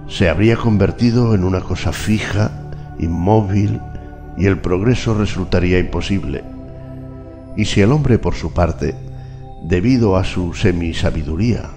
se 0.07 0.29
habría 0.29 0.55
convertido 0.55 1.33
en 1.33 1.43
una 1.43 1.61
cosa 1.61 1.91
fija, 1.91 2.51
inmóvil, 2.99 3.79
y 4.37 4.45
el 4.47 4.59
progreso 4.59 5.13
resultaría 5.13 5.79
imposible. 5.79 6.43
Y 7.55 7.65
si 7.65 7.81
el 7.81 7.91
hombre, 7.91 8.19
por 8.19 8.35
su 8.35 8.53
parte, 8.53 8.95
debido 9.63 10.17
a 10.17 10.23
su 10.23 10.53
semisabiduría, 10.53 11.69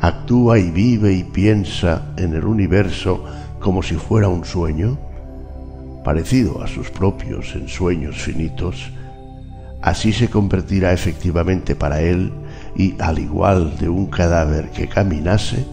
actúa 0.00 0.58
y 0.58 0.70
vive 0.70 1.12
y 1.14 1.24
piensa 1.24 2.12
en 2.16 2.34
el 2.34 2.44
universo 2.44 3.24
como 3.58 3.82
si 3.82 3.94
fuera 3.94 4.28
un 4.28 4.44
sueño, 4.44 4.98
parecido 6.04 6.62
a 6.62 6.68
sus 6.68 6.90
propios 6.90 7.54
ensueños 7.54 8.16
finitos, 8.16 8.92
así 9.82 10.12
se 10.12 10.28
convertirá 10.28 10.92
efectivamente 10.92 11.74
para 11.74 12.00
él 12.00 12.32
y, 12.76 12.94
al 13.00 13.18
igual 13.18 13.76
de 13.78 13.88
un 13.88 14.06
cadáver 14.06 14.70
que 14.70 14.86
caminase, 14.86 15.66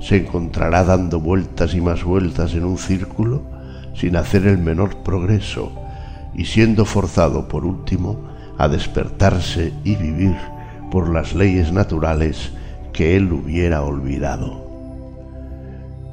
se 0.00 0.18
encontrará 0.18 0.84
dando 0.84 1.20
vueltas 1.20 1.74
y 1.74 1.80
más 1.80 2.04
vueltas 2.04 2.54
en 2.54 2.64
un 2.64 2.76
círculo 2.76 3.51
sin 3.94 4.16
hacer 4.16 4.46
el 4.46 4.58
menor 4.58 4.98
progreso 4.98 5.72
y 6.34 6.46
siendo 6.46 6.84
forzado 6.84 7.48
por 7.48 7.64
último 7.64 8.28
a 8.58 8.68
despertarse 8.68 9.72
y 9.84 9.96
vivir 9.96 10.36
por 10.90 11.08
las 11.08 11.34
leyes 11.34 11.72
naturales 11.72 12.52
que 12.92 13.16
él 13.16 13.32
hubiera 13.32 13.82
olvidado. 13.82 14.62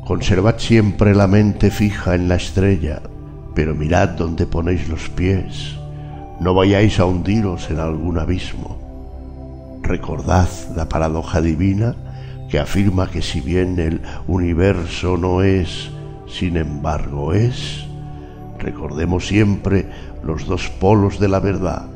Conservad 0.06 0.58
siempre 0.58 1.14
la 1.14 1.28
mente 1.28 1.70
fija 1.70 2.16
en 2.16 2.28
la 2.28 2.36
estrella, 2.36 3.02
pero 3.54 3.76
mirad 3.76 4.10
dónde 4.10 4.46
ponéis 4.48 4.88
los 4.90 5.10
pies, 5.10 5.76
no 6.40 6.54
vayáis 6.54 7.00
a 7.00 7.06
hundiros 7.06 7.70
en 7.70 7.80
algún 7.80 8.18
abismo. 8.18 9.80
Recordad 9.84 10.48
la 10.76 10.88
paradoja 10.88 11.42
divina 11.42 11.96
que 12.50 12.60
afirma 12.60 13.10
que 13.10 13.22
si 13.22 13.42
bien 13.42 13.80
el 13.80 14.02
universo 14.28 15.18
no 15.18 15.44
es, 15.44 15.92
sin 16.30 16.58
embargo 16.58 17.34
es, 17.34 17.86
recordemos 18.60 19.28
siempre 19.28 19.90
los 20.24 20.46
dos 20.46 20.70
polos 20.70 21.20
de 21.20 21.28
la 21.28 21.40
verdad, 21.40 21.88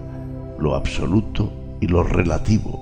lo 0.60 0.76
absoluto 0.76 1.52
y 1.80 1.88
lo 1.88 2.04
relativo. 2.04 2.80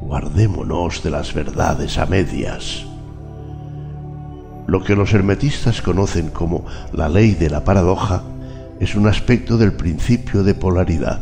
Guardémonos 0.00 1.02
de 1.02 1.10
las 1.10 1.32
verdades 1.32 1.98
a 1.98 2.06
medias. 2.06 2.84
Lo 4.66 4.82
que 4.82 4.96
los 4.96 5.12
hermetistas 5.12 5.82
conocen 5.82 6.30
como 6.30 6.64
la 6.92 7.08
ley 7.08 7.32
de 7.34 7.50
la 7.50 7.64
paradoja 7.64 8.22
es 8.80 8.94
un 8.94 9.06
aspecto 9.06 9.56
del 9.56 9.72
principio 9.72 10.42
de 10.42 10.54
polaridad. 10.54 11.20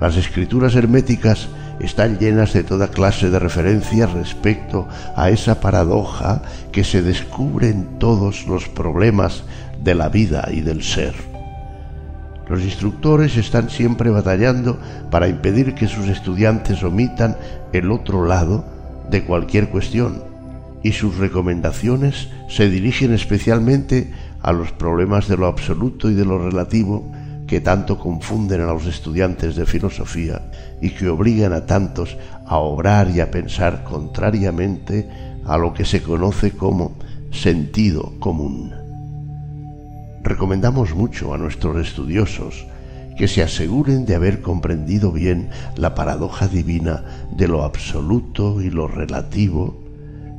Las 0.00 0.16
escrituras 0.16 0.74
herméticas 0.74 1.48
están 1.80 2.18
llenas 2.18 2.52
de 2.52 2.62
toda 2.62 2.88
clase 2.88 3.30
de 3.30 3.38
referencias 3.38 4.12
respecto 4.12 4.86
a 5.16 5.30
esa 5.30 5.60
paradoja 5.60 6.42
que 6.72 6.84
se 6.84 7.02
descubre 7.02 7.68
en 7.68 7.98
todos 7.98 8.46
los 8.46 8.68
problemas 8.68 9.44
de 9.82 9.94
la 9.94 10.08
vida 10.08 10.48
y 10.52 10.60
del 10.60 10.82
ser. 10.82 11.14
Los 12.48 12.62
instructores 12.62 13.36
están 13.36 13.70
siempre 13.70 14.10
batallando 14.10 14.78
para 15.10 15.28
impedir 15.28 15.74
que 15.74 15.86
sus 15.86 16.08
estudiantes 16.08 16.82
omitan 16.82 17.36
el 17.72 17.90
otro 17.92 18.26
lado 18.26 18.64
de 19.08 19.24
cualquier 19.24 19.68
cuestión 19.68 20.22
y 20.82 20.92
sus 20.92 21.16
recomendaciones 21.18 22.28
se 22.48 22.68
dirigen 22.68 23.12
especialmente 23.12 24.12
a 24.42 24.52
los 24.52 24.72
problemas 24.72 25.28
de 25.28 25.36
lo 25.36 25.46
absoluto 25.46 26.10
y 26.10 26.14
de 26.14 26.24
lo 26.24 26.38
relativo 26.38 27.10
que 27.50 27.60
tanto 27.60 27.98
confunden 27.98 28.60
a 28.60 28.72
los 28.72 28.86
estudiantes 28.86 29.56
de 29.56 29.66
filosofía 29.66 30.52
y 30.80 30.90
que 30.90 31.08
obligan 31.08 31.52
a 31.52 31.66
tantos 31.66 32.16
a 32.46 32.58
obrar 32.58 33.10
y 33.10 33.18
a 33.18 33.32
pensar 33.32 33.82
contrariamente 33.82 35.10
a 35.44 35.58
lo 35.58 35.74
que 35.74 35.84
se 35.84 36.00
conoce 36.00 36.52
como 36.52 36.92
sentido 37.32 38.12
común. 38.20 38.72
Recomendamos 40.22 40.94
mucho 40.94 41.34
a 41.34 41.38
nuestros 41.38 41.84
estudiosos 41.84 42.68
que 43.18 43.26
se 43.26 43.42
aseguren 43.42 44.06
de 44.06 44.14
haber 44.14 44.42
comprendido 44.42 45.10
bien 45.10 45.50
la 45.74 45.96
paradoja 45.96 46.46
divina 46.46 47.02
de 47.32 47.48
lo 47.48 47.64
absoluto 47.64 48.62
y 48.62 48.70
lo 48.70 48.86
relativo 48.86 49.82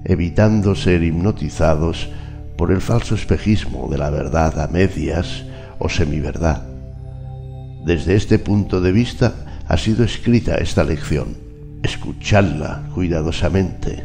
evitando 0.06 0.76
ser 0.76 1.04
hipnotizados 1.04 2.08
por 2.56 2.72
el 2.72 2.80
falso 2.80 3.16
espejismo 3.16 3.90
de 3.92 3.98
la 3.98 4.10
verdad 4.10 4.62
a 4.62 4.70
medias 4.70 5.44
o 5.78 5.90
semiverdad. 5.90 6.71
Desde 7.86 8.16
este 8.16 8.40
punto 8.40 8.82
de 8.82 8.92
vista 8.92 9.64
ha 9.68 9.78
sido 9.78 10.04
escrita 10.04 10.56
esta 10.56 10.84
lección. 10.84 11.38
Escuchadla 11.84 12.84
cuidadosamente. 12.94 14.04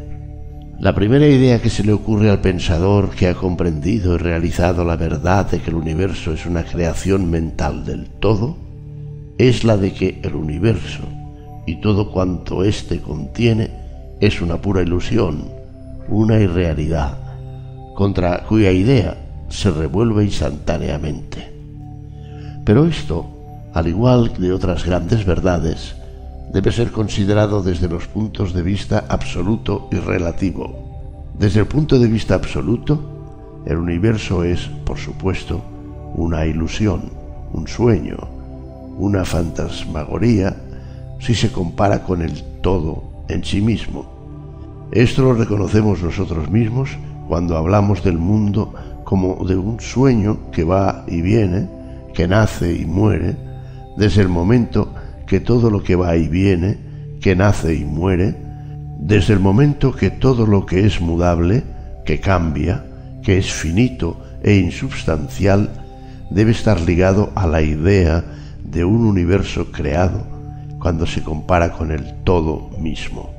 La 0.78 0.94
primera 0.94 1.26
idea 1.26 1.60
que 1.60 1.70
se 1.70 1.84
le 1.84 1.92
ocurre 1.92 2.30
al 2.30 2.40
pensador 2.40 3.10
que 3.10 3.28
ha 3.28 3.34
comprendido 3.34 4.14
y 4.14 4.18
realizado 4.18 4.84
la 4.84 4.96
verdad 4.96 5.50
de 5.50 5.60
que 5.60 5.70
el 5.70 5.76
universo 5.76 6.32
es 6.32 6.46
una 6.46 6.64
creación 6.64 7.30
mental 7.30 7.84
del 7.84 8.06
todo 8.06 8.56
es 9.38 9.64
la 9.64 9.76
de 9.76 9.92
que 9.92 10.20
el 10.22 10.34
universo 10.34 11.02
y 11.66 11.80
todo 11.80 12.10
cuanto 12.10 12.64
éste 12.64 13.00
contiene 13.00 13.70
es 14.20 14.40
una 14.40 14.60
pura 14.60 14.82
ilusión, 14.82 15.50
una 16.08 16.38
irrealidad, 16.38 17.18
contra 17.94 18.44
cuya 18.44 18.70
idea 18.70 19.16
se 19.48 19.70
revuelve 19.70 20.24
instantáneamente. 20.24 21.52
Pero 22.64 22.86
esto, 22.86 23.35
al 23.76 23.88
igual 23.88 24.32
que 24.32 24.52
otras 24.52 24.86
grandes 24.86 25.26
verdades, 25.26 25.96
debe 26.50 26.72
ser 26.72 26.90
considerado 26.92 27.62
desde 27.62 27.88
los 27.88 28.06
puntos 28.06 28.54
de 28.54 28.62
vista 28.62 29.04
absoluto 29.06 29.88
y 29.92 29.96
relativo. 29.96 31.28
Desde 31.38 31.60
el 31.60 31.66
punto 31.66 31.98
de 31.98 32.08
vista 32.08 32.34
absoluto, 32.34 32.98
el 33.66 33.76
universo 33.76 34.44
es, 34.44 34.66
por 34.86 34.96
supuesto, 34.96 35.60
una 36.14 36.46
ilusión, 36.46 37.10
un 37.52 37.68
sueño, 37.68 38.16
una 38.96 39.26
fantasmagoría 39.26 40.56
si 41.20 41.34
se 41.34 41.52
compara 41.52 42.02
con 42.02 42.22
el 42.22 42.32
todo 42.62 43.02
en 43.28 43.44
sí 43.44 43.60
mismo. 43.60 44.06
Esto 44.90 45.20
lo 45.20 45.34
reconocemos 45.34 46.02
nosotros 46.02 46.48
mismos 46.50 46.96
cuando 47.28 47.58
hablamos 47.58 48.02
del 48.02 48.16
mundo 48.16 48.72
como 49.04 49.44
de 49.44 49.54
un 49.54 49.80
sueño 49.80 50.50
que 50.50 50.64
va 50.64 51.04
y 51.06 51.20
viene, 51.20 51.68
que 52.14 52.26
nace 52.26 52.72
y 52.72 52.86
muere, 52.86 53.44
desde 53.96 54.22
el 54.22 54.28
momento 54.28 54.94
que 55.26 55.40
todo 55.40 55.70
lo 55.70 55.82
que 55.82 55.96
va 55.96 56.16
y 56.16 56.28
viene, 56.28 56.78
que 57.20 57.34
nace 57.34 57.74
y 57.74 57.84
muere, 57.84 58.36
desde 58.98 59.34
el 59.34 59.40
momento 59.40 59.92
que 59.92 60.10
todo 60.10 60.46
lo 60.46 60.66
que 60.66 60.86
es 60.86 61.00
mudable, 61.00 61.64
que 62.04 62.20
cambia, 62.20 62.84
que 63.22 63.38
es 63.38 63.52
finito 63.52 64.22
e 64.42 64.54
insubstancial, 64.56 65.70
debe 66.30 66.52
estar 66.52 66.80
ligado 66.80 67.32
a 67.34 67.46
la 67.46 67.62
idea 67.62 68.24
de 68.62 68.84
un 68.84 69.06
universo 69.06 69.70
creado 69.72 70.24
cuando 70.78 71.06
se 71.06 71.22
compara 71.22 71.72
con 71.72 71.90
el 71.90 72.22
todo 72.24 72.70
mismo 72.78 73.36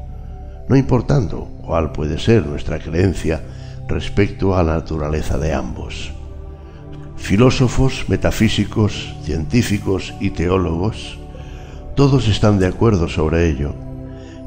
no 0.68 0.76
importando 0.76 1.48
cuál 1.66 1.92
puede 1.92 2.20
ser 2.20 2.46
nuestra 2.46 2.80
creencia 2.80 3.42
respecto 3.88 4.56
a 4.56 4.64
la 4.64 4.76
naturaleza 4.76 5.38
de 5.38 5.54
ambos. 5.54 6.17
Filósofos, 7.18 8.06
metafísicos, 8.08 9.14
científicos 9.24 10.14
y 10.20 10.30
teólogos 10.30 11.20
Todos 11.96 12.28
están 12.28 12.60
de 12.60 12.68
acuerdo 12.68 13.10
sobre 13.10 13.50
ello, 13.50 13.74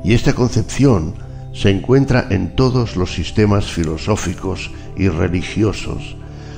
y 0.04 0.14
esta 0.14 0.32
concepción 0.32 1.14
se 1.52 1.70
encuentra 1.70 2.26
en 2.30 2.54
todos 2.54 2.96
los 2.96 3.12
sistemas 3.12 3.66
filosóficos 3.66 4.70
y 4.96 5.08
religiosos, 5.08 6.16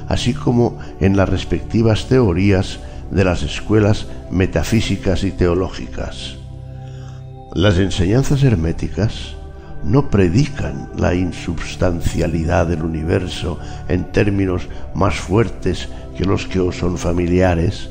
así 0.09 0.35
como 0.35 0.79
en 1.01 1.17
las 1.17 1.29
respectivas 1.29 2.09
teorías 2.09 2.79
de 3.11 3.25
las 3.25 3.43
escuelas 3.43 4.07
metafísicas 4.31 5.25
y 5.25 5.31
teológicas. 5.31 6.37
Las 7.55 7.79
enseñanzas 7.79 8.43
herméticas 8.43 9.37
no 9.85 10.11
predican 10.11 10.91
la 10.97 11.15
insubstancialidad 11.15 12.67
del 12.67 12.83
universo 12.83 13.59
en 13.89 14.05
términos 14.13 14.69
más 14.95 15.17
fuertes 15.17 15.89
que 16.17 16.25
los 16.25 16.47
que 16.47 16.61
os 16.61 16.77
son 16.77 16.99
familiares, 16.99 17.91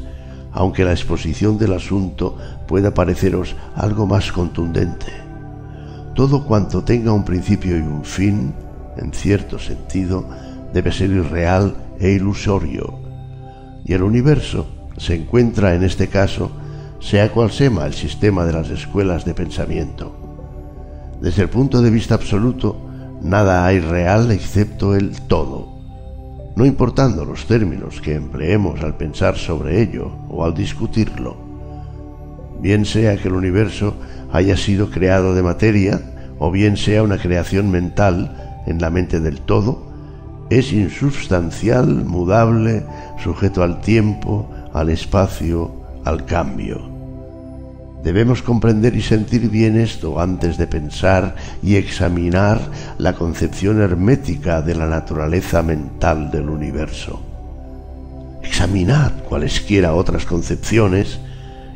aunque 0.54 0.86
la 0.86 0.92
exposición 0.92 1.58
del 1.58 1.74
asunto 1.74 2.38
pueda 2.68 2.94
pareceros 2.94 3.56
algo 3.76 4.06
más 4.06 4.32
contundente. 4.32 5.12
Todo 6.16 6.46
cuanto 6.46 6.84
tenga 6.84 7.14
un 7.14 7.24
principio 7.24 7.78
y 7.78 7.82
un 7.82 8.04
fin, 8.04 8.54
en 8.98 9.14
cierto 9.14 9.60
sentido, 9.60 10.26
debe 10.74 10.92
ser 10.92 11.10
irreal 11.10 11.76
e 12.00 12.12
ilusorio, 12.12 13.00
y 13.86 13.94
el 13.94 14.04
universo 14.04 14.66
se 14.98 15.16
encuentra 15.16 15.74
en 15.74 15.84
este 15.84 16.08
caso, 16.08 16.52
sea 17.00 17.32
cual 17.32 17.52
sea 17.52 17.86
el 17.86 17.94
sistema 17.94 18.46
de 18.46 18.54
las 18.54 18.70
escuelas 18.70 19.26
de 19.26 19.34
pensamiento. 19.34 20.21
Desde 21.22 21.44
el 21.44 21.50
punto 21.50 21.82
de 21.84 21.92
vista 21.92 22.16
absoluto, 22.16 22.76
nada 23.22 23.66
hay 23.66 23.80
real 23.80 24.32
excepto 24.32 24.96
el 24.96 25.12
todo, 25.22 25.72
no 26.56 26.66
importando 26.66 27.26
los 27.26 27.46
términos 27.46 28.02
que 28.02 28.16
empleemos 28.16 28.82
al 28.82 28.98
pensar 28.98 29.38
sobre 29.38 29.82
ello 29.82 30.12
o 30.30 30.44
al 30.44 30.56
discutirlo. 30.56 31.38
Bien 32.60 32.86
sea 32.86 33.18
que 33.18 33.28
el 33.28 33.36
universo 33.36 33.94
haya 34.34 34.58
sido 34.58 34.90
creado 34.90 35.36
de 35.36 35.44
materia, 35.44 36.02
o 36.40 36.50
bien 36.50 36.76
sea 36.76 37.04
una 37.04 37.18
creación 37.18 37.70
mental 37.70 38.64
en 38.66 38.82
la 38.82 38.90
mente 38.90 39.20
del 39.20 39.42
todo, 39.42 39.92
es 40.50 40.74
insubstancial, 40.74 42.04
mudable, 42.04 42.84
sujeto 43.24 43.64
al 43.64 43.80
tiempo, 43.82 44.50
al 44.74 44.90
espacio, 44.90 45.72
al 46.04 46.26
cambio. 46.26 46.91
Debemos 48.04 48.42
comprender 48.42 48.96
y 48.96 49.02
sentir 49.02 49.50
bien 49.50 49.78
esto 49.78 50.20
antes 50.20 50.58
de 50.58 50.66
pensar 50.66 51.36
y 51.62 51.76
examinar 51.76 52.60
la 52.98 53.14
concepción 53.14 53.80
hermética 53.80 54.64
de 54.64 54.74
la 54.74 54.88
naturaleza 54.88 55.62
mental 55.62 56.32
del 56.32 56.50
universo. 56.50 57.22
Examinad 58.42 59.12
cualesquiera 59.30 59.94
otras 59.94 60.26
concepciones 60.26 61.20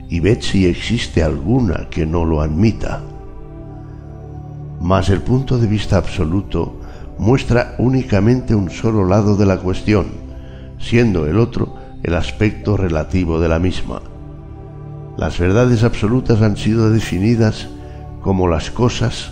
y 0.09 0.19
ved 0.19 0.41
si 0.41 0.65
existe 0.65 1.21
alguna 1.21 1.89
que 1.91 2.07
no 2.07 2.25
lo 2.25 2.41
admita. 2.41 3.01
Mas 4.81 5.09
el 5.09 5.21
punto 5.21 5.59
de 5.59 5.67
vista 5.67 5.97
absoluto 5.97 6.81
muestra 7.19 7.75
únicamente 7.77 8.55
un 8.55 8.71
solo 8.71 9.05
lado 9.05 9.35
de 9.35 9.45
la 9.45 9.57
cuestión, 9.57 10.07
siendo 10.79 11.27
el 11.27 11.37
otro 11.37 11.75
el 12.01 12.15
aspecto 12.15 12.77
relativo 12.77 13.39
de 13.39 13.49
la 13.49 13.59
misma. 13.59 14.14
Las 15.17 15.39
verdades 15.39 15.83
absolutas 15.83 16.41
han 16.41 16.57
sido 16.57 16.89
definidas 16.89 17.67
como 18.21 18.47
las 18.47 18.71
cosas 18.71 19.31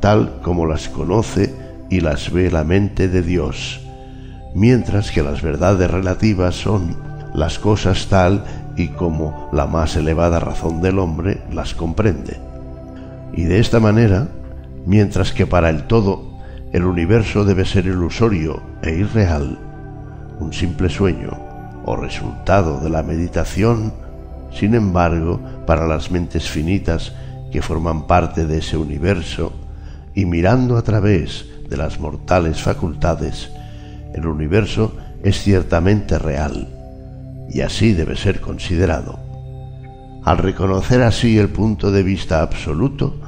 tal 0.00 0.40
como 0.42 0.66
las 0.66 0.90
conoce 0.90 1.54
y 1.88 2.00
las 2.00 2.30
ve 2.30 2.50
la 2.50 2.62
mente 2.62 3.08
de 3.08 3.22
Dios, 3.22 3.80
mientras 4.54 5.10
que 5.10 5.22
las 5.22 5.40
verdades 5.40 5.90
relativas 5.90 6.54
son 6.54 6.96
las 7.34 7.58
cosas 7.58 8.06
tal 8.08 8.44
y 8.76 8.88
como 8.88 9.48
la 9.52 9.66
más 9.66 9.96
elevada 9.96 10.40
razón 10.40 10.82
del 10.82 10.98
hombre 10.98 11.40
las 11.50 11.74
comprende. 11.74 12.38
Y 13.32 13.44
de 13.44 13.60
esta 13.60 13.80
manera, 13.80 14.28
mientras 14.84 15.32
que 15.32 15.46
para 15.46 15.70
el 15.70 15.84
todo 15.84 16.34
el 16.72 16.84
universo 16.84 17.44
debe 17.44 17.64
ser 17.64 17.86
ilusorio 17.86 18.62
e 18.82 18.90
irreal, 18.90 19.58
un 20.38 20.52
simple 20.52 20.90
sueño 20.90 21.30
o 21.86 21.96
resultado 21.96 22.78
de 22.80 22.90
la 22.90 23.02
meditación, 23.02 24.03
sin 24.54 24.74
embargo, 24.74 25.40
para 25.66 25.86
las 25.86 26.10
mentes 26.10 26.48
finitas 26.48 27.12
que 27.50 27.62
forman 27.62 28.06
parte 28.06 28.46
de 28.46 28.58
ese 28.58 28.76
universo, 28.76 29.52
y 30.14 30.26
mirando 30.26 30.76
a 30.76 30.82
través 30.82 31.46
de 31.68 31.76
las 31.76 31.98
mortales 31.98 32.60
facultades, 32.60 33.50
el 34.14 34.26
universo 34.26 34.96
es 35.22 35.42
ciertamente 35.42 36.18
real, 36.18 36.68
y 37.50 37.60
así 37.60 37.92
debe 37.92 38.16
ser 38.16 38.40
considerado. 38.40 39.18
Al 40.24 40.38
reconocer 40.38 41.02
así 41.02 41.38
el 41.38 41.48
punto 41.48 41.90
de 41.90 42.02
vista 42.02 42.42
absoluto, 42.42 43.20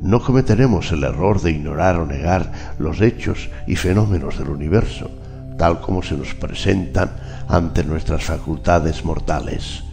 no 0.00 0.22
cometeremos 0.22 0.92
el 0.92 1.04
error 1.04 1.40
de 1.40 1.50
ignorar 1.50 1.98
o 1.98 2.06
negar 2.06 2.52
los 2.78 3.00
hechos 3.00 3.48
y 3.66 3.76
fenómenos 3.76 4.38
del 4.38 4.50
universo, 4.50 5.10
tal 5.58 5.80
como 5.80 6.02
se 6.02 6.16
nos 6.16 6.34
presentan 6.34 7.10
ante 7.48 7.82
nuestras 7.82 8.24
facultades 8.24 9.04
mortales. 9.04 9.85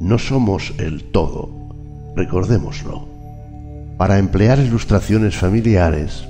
No 0.00 0.18
somos 0.18 0.74
el 0.76 1.04
todo, 1.04 1.48
recordémoslo. 2.14 3.08
Para 3.96 4.18
emplear 4.18 4.58
ilustraciones 4.58 5.36
familiares, 5.36 6.28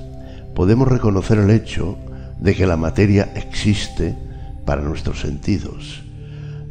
podemos 0.55 0.87
reconocer 0.87 1.37
el 1.39 1.49
hecho 1.49 1.97
de 2.39 2.55
que 2.55 2.65
la 2.65 2.77
materia 2.77 3.29
existe 3.35 4.15
para 4.65 4.81
nuestros 4.81 5.19
sentidos, 5.19 6.01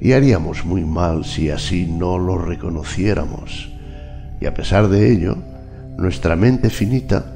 y 0.01 0.12
haríamos 0.12 0.64
muy 0.64 0.86
mal 0.86 1.27
si 1.27 1.51
así 1.51 1.85
no 1.86 2.18
lo 2.18 2.39
reconociéramos. 2.39 3.70
Y 4.40 4.47
a 4.47 4.55
pesar 4.55 4.89
de 4.89 5.12
ello, 5.12 5.36
nuestra 5.98 6.35
mente 6.35 6.70
finita 6.70 7.27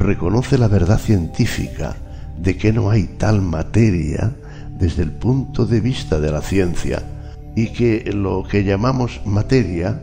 reconoce 0.00 0.58
la 0.58 0.66
verdad 0.66 0.98
científica 0.98 1.94
de 2.36 2.56
que 2.56 2.72
no 2.72 2.90
hay 2.90 3.04
tal 3.04 3.42
materia 3.42 4.32
desde 4.76 5.04
el 5.04 5.12
punto 5.12 5.66
de 5.66 5.80
vista 5.80 6.18
de 6.18 6.32
la 6.32 6.40
ciencia 6.40 7.00
y 7.54 7.68
que 7.68 8.10
lo 8.12 8.42
que 8.42 8.64
llamamos 8.64 9.20
materia 9.24 10.00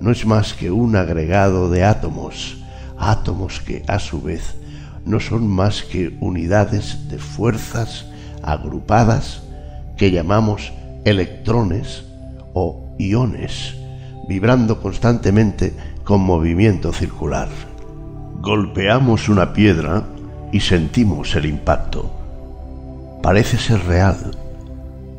no 0.00 0.10
es 0.10 0.26
más 0.26 0.54
que 0.54 0.70
un 0.70 0.96
agregado 0.96 1.70
de 1.70 1.84
átomos, 1.84 2.58
átomos 2.98 3.60
que 3.60 3.84
a 3.86 3.98
su 3.98 4.22
vez 4.22 4.56
no 5.04 5.20
son 5.20 5.46
más 5.46 5.82
que 5.82 6.16
unidades 6.20 7.08
de 7.08 7.18
fuerzas 7.18 8.06
agrupadas 8.42 9.42
que 9.96 10.10
llamamos 10.10 10.72
electrones 11.04 12.04
o 12.52 12.84
iones, 12.98 13.74
vibrando 14.28 14.80
constantemente 14.80 15.74
con 16.04 16.20
movimiento 16.20 16.92
circular. 16.92 17.48
Golpeamos 18.40 19.28
una 19.28 19.52
piedra 19.52 20.04
y 20.52 20.60
sentimos 20.60 21.34
el 21.34 21.46
impacto. 21.46 22.10
Parece 23.22 23.58
ser 23.58 23.84
real 23.84 24.36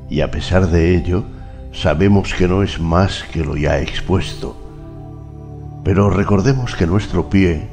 y 0.09 0.21
a 0.21 0.31
pesar 0.31 0.67
de 0.67 0.95
ello 0.95 1.25
sabemos 1.71 2.33
que 2.33 2.47
no 2.47 2.63
es 2.63 2.79
más 2.79 3.23
que 3.31 3.43
lo 3.43 3.55
ya 3.55 3.79
expuesto. 3.79 4.55
Pero 5.83 6.09
recordemos 6.09 6.75
que 6.75 6.87
nuestro 6.87 7.29
pie, 7.29 7.67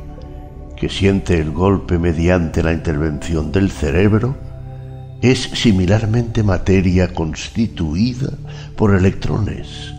que 0.77 0.89
siente 0.89 1.39
el 1.41 1.51
golpe 1.51 1.99
mediante 1.99 2.63
la 2.63 2.73
intervención 2.73 3.53
del 3.53 3.71
cerebro, 3.71 4.37
es 5.23 5.43
similarmente 5.55 6.43
materia 6.43 7.13
constituida 7.15 8.31
por 8.77 8.95
electrones 8.95 9.93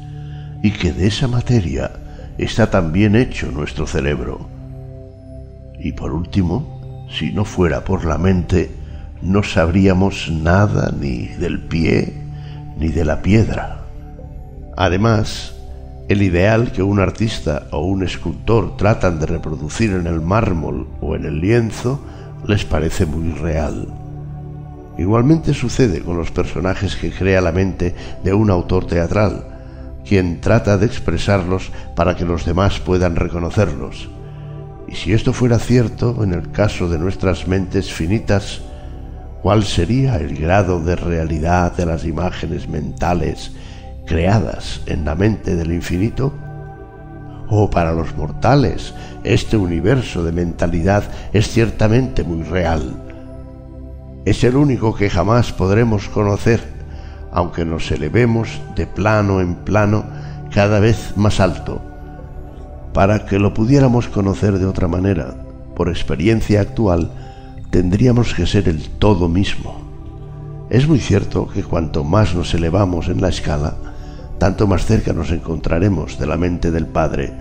y 0.61 0.71
que 0.71 0.91
de 0.91 1.07
esa 1.07 1.27
materia 1.27 1.91
está 2.37 2.69
también 2.69 3.15
hecho 3.15 3.51
nuestro 3.51 3.87
cerebro. 3.87 4.47
Y 5.79 5.93
por 5.93 6.13
último, 6.13 7.07
si 7.11 7.31
no 7.31 7.45
fuera 7.45 7.83
por 7.83 8.05
la 8.05 8.17
mente, 8.17 8.71
no 9.21 9.43
sabríamos 9.43 10.29
nada 10.31 10.93
ni 10.97 11.27
del 11.27 11.59
pie 11.59 12.13
ni 12.77 12.89
de 12.89 13.05
la 13.05 13.21
piedra. 13.21 13.76
Además, 14.77 15.55
el 16.07 16.21
ideal 16.21 16.71
que 16.71 16.83
un 16.83 16.99
artista 16.99 17.67
o 17.71 17.79
un 17.79 18.03
escultor 18.03 18.77
tratan 18.77 19.19
de 19.19 19.25
reproducir 19.25 19.91
en 19.91 20.05
el 20.05 20.21
mármol 20.21 20.87
o 21.01 21.15
en 21.15 21.25
el 21.25 21.41
lienzo 21.41 21.99
les 22.45 22.63
parece 22.63 23.07
muy 23.07 23.31
real. 23.31 23.87
Igualmente 24.99 25.55
sucede 25.55 26.01
con 26.01 26.15
los 26.15 26.29
personajes 26.29 26.95
que 26.95 27.11
crea 27.11 27.41
la 27.41 27.51
mente 27.51 27.95
de 28.23 28.33
un 28.35 28.51
autor 28.51 28.85
teatral, 28.85 29.45
quien 30.07 30.41
trata 30.41 30.77
de 30.77 30.85
expresarlos 30.85 31.71
para 31.95 32.15
que 32.15 32.25
los 32.25 32.45
demás 32.45 32.79
puedan 32.79 33.15
reconocerlos. 33.15 34.09
Y 34.87 34.93
si 34.93 35.11
esto 35.11 35.33
fuera 35.33 35.57
cierto 35.57 36.23
en 36.23 36.33
el 36.33 36.51
caso 36.51 36.87
de 36.87 36.99
nuestras 36.99 37.47
mentes 37.47 37.91
finitas, 37.91 38.61
¿cuál 39.41 39.63
sería 39.63 40.17
el 40.17 40.37
grado 40.37 40.79
de 40.79 40.95
realidad 40.95 41.75
de 41.75 41.87
las 41.87 42.05
imágenes 42.05 42.69
mentales 42.69 43.51
creadas 44.07 44.81
en 44.87 45.05
la 45.05 45.13
mente 45.13 45.55
del 45.55 45.71
infinito? 45.71 46.33
O 47.49 47.69
para 47.69 47.93
los 47.93 48.15
mortales, 48.17 48.95
este 49.23 49.57
universo 49.57 50.23
de 50.23 50.31
mentalidad 50.31 51.03
es 51.33 51.47
ciertamente 51.47 52.23
muy 52.23 52.41
real. 52.43 53.03
Es 54.25 54.43
el 54.43 54.55
único 54.55 54.95
que 54.95 55.09
jamás 55.09 55.53
podremos 55.53 56.09
conocer 56.09 56.77
aunque 57.31 57.65
nos 57.65 57.91
elevemos 57.91 58.61
de 58.75 58.87
plano 58.87 59.41
en 59.41 59.55
plano 59.55 60.05
cada 60.51 60.79
vez 60.79 61.13
más 61.15 61.39
alto. 61.39 61.81
Para 62.93 63.25
que 63.25 63.37
lo 63.37 63.53
pudiéramos 63.53 64.07
conocer 64.07 64.57
de 64.57 64.65
otra 64.65 64.87
manera, 64.87 65.35
por 65.75 65.89
experiencia 65.89 66.61
actual, 66.61 67.11
tendríamos 67.69 68.33
que 68.33 68.47
ser 68.47 68.67
el 68.67 68.89
todo 68.89 69.29
mismo. 69.29 69.81
Es 70.69 70.87
muy 70.87 70.99
cierto 70.99 71.47
que 71.47 71.63
cuanto 71.63 72.03
más 72.03 72.33
nos 72.33 72.53
elevamos 72.53 73.07
en 73.07 73.21
la 73.21 73.29
escala, 73.29 73.75
tanto 74.37 74.67
más 74.67 74.85
cerca 74.85 75.13
nos 75.13 75.31
encontraremos 75.31 76.19
de 76.19 76.27
la 76.27 76.37
mente 76.37 76.71
del 76.71 76.85
Padre 76.85 77.33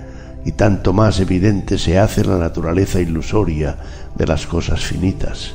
y 0.44 0.52
tanto 0.52 0.92
más 0.92 1.20
evidente 1.20 1.76
se 1.76 1.98
hace 1.98 2.24
la 2.24 2.38
naturaleza 2.38 3.00
ilusoria 3.00 3.76
de 4.14 4.26
las 4.26 4.46
cosas 4.46 4.84
finitas. 4.84 5.54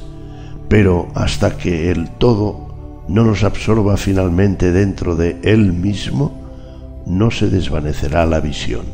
Pero 0.68 1.08
hasta 1.16 1.58
que 1.58 1.92
el 1.92 2.10
todo 2.10 3.06
no 3.08 3.24
nos 3.24 3.44
absorba 3.44 3.98
finalmente 3.98 4.72
dentro 4.72 5.16
de 5.16 5.38
Él 5.44 5.74
mismo, 5.74 6.34
no 7.06 7.32
se 7.32 7.50
desvanecerá 7.50 8.26
la 8.26 8.40
visión. 8.40 8.86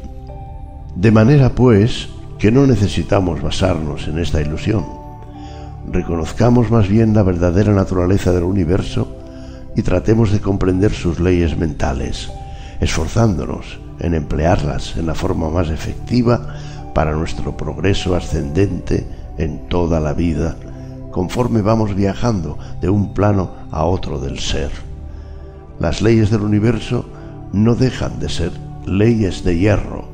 De 0.95 1.11
manera, 1.11 1.49
pues, 1.49 2.09
que 2.39 2.51
no 2.51 2.65
necesitamos 2.65 3.41
basarnos 3.41 4.07
en 4.07 4.19
esta 4.19 4.41
ilusión. 4.41 4.85
Reconozcamos 5.91 6.71
más 6.71 6.87
bien 6.87 7.13
la 7.13 7.23
verdadera 7.23 7.73
naturaleza 7.73 8.31
del 8.31 8.43
universo 8.43 9.17
y 9.77 9.83
tratemos 9.83 10.31
de 10.31 10.41
comprender 10.41 10.91
sus 10.91 11.19
leyes 11.19 11.55
mentales, 11.55 12.31
esforzándonos 12.81 13.79
en 13.99 14.15
emplearlas 14.15 14.97
en 14.97 15.05
la 15.05 15.13
forma 15.13 15.49
más 15.51 15.69
efectiva 15.69 16.55
para 16.95 17.11
nuestro 17.11 17.55
progreso 17.55 18.15
ascendente 18.15 19.07
en 19.37 19.69
toda 19.69 19.99
la 19.99 20.13
vida, 20.13 20.55
conforme 21.11 21.61
vamos 21.61 21.93
viajando 21.93 22.57
de 22.81 22.89
un 22.89 23.13
plano 23.13 23.51
a 23.69 23.85
otro 23.85 24.19
del 24.19 24.39
ser. 24.39 24.71
Las 25.79 26.01
leyes 26.01 26.31
del 26.31 26.41
universo 26.41 27.05
no 27.53 27.75
dejan 27.75 28.19
de 28.19 28.29
ser 28.29 28.51
leyes 28.87 29.43
de 29.43 29.59
hierro, 29.59 30.05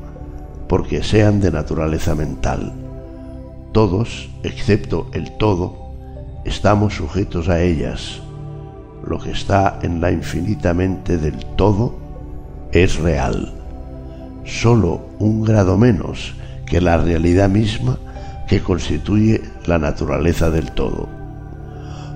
porque 0.68 1.02
sean 1.02 1.40
de 1.40 1.50
naturaleza 1.50 2.14
mental. 2.14 2.74
Todos, 3.72 4.28
excepto 4.42 5.08
el 5.14 5.38
todo, 5.38 5.94
estamos 6.44 6.96
sujetos 6.96 7.48
a 7.48 7.62
ellas. 7.62 8.20
Lo 9.06 9.18
que 9.18 9.32
está 9.32 9.78
en 9.82 10.00
la 10.00 10.10
infinitamente 10.10 11.18
del 11.18 11.44
todo 11.56 11.94
es 12.72 12.96
real. 12.98 13.52
Solo 14.44 15.08
un 15.18 15.44
grado 15.44 15.76
menos 15.76 16.34
que 16.64 16.80
la 16.80 16.96
realidad 16.96 17.50
misma 17.50 17.98
que 18.48 18.60
constituye 18.60 19.42
la 19.66 19.78
naturaleza 19.78 20.50
del 20.50 20.72
todo. 20.72 21.08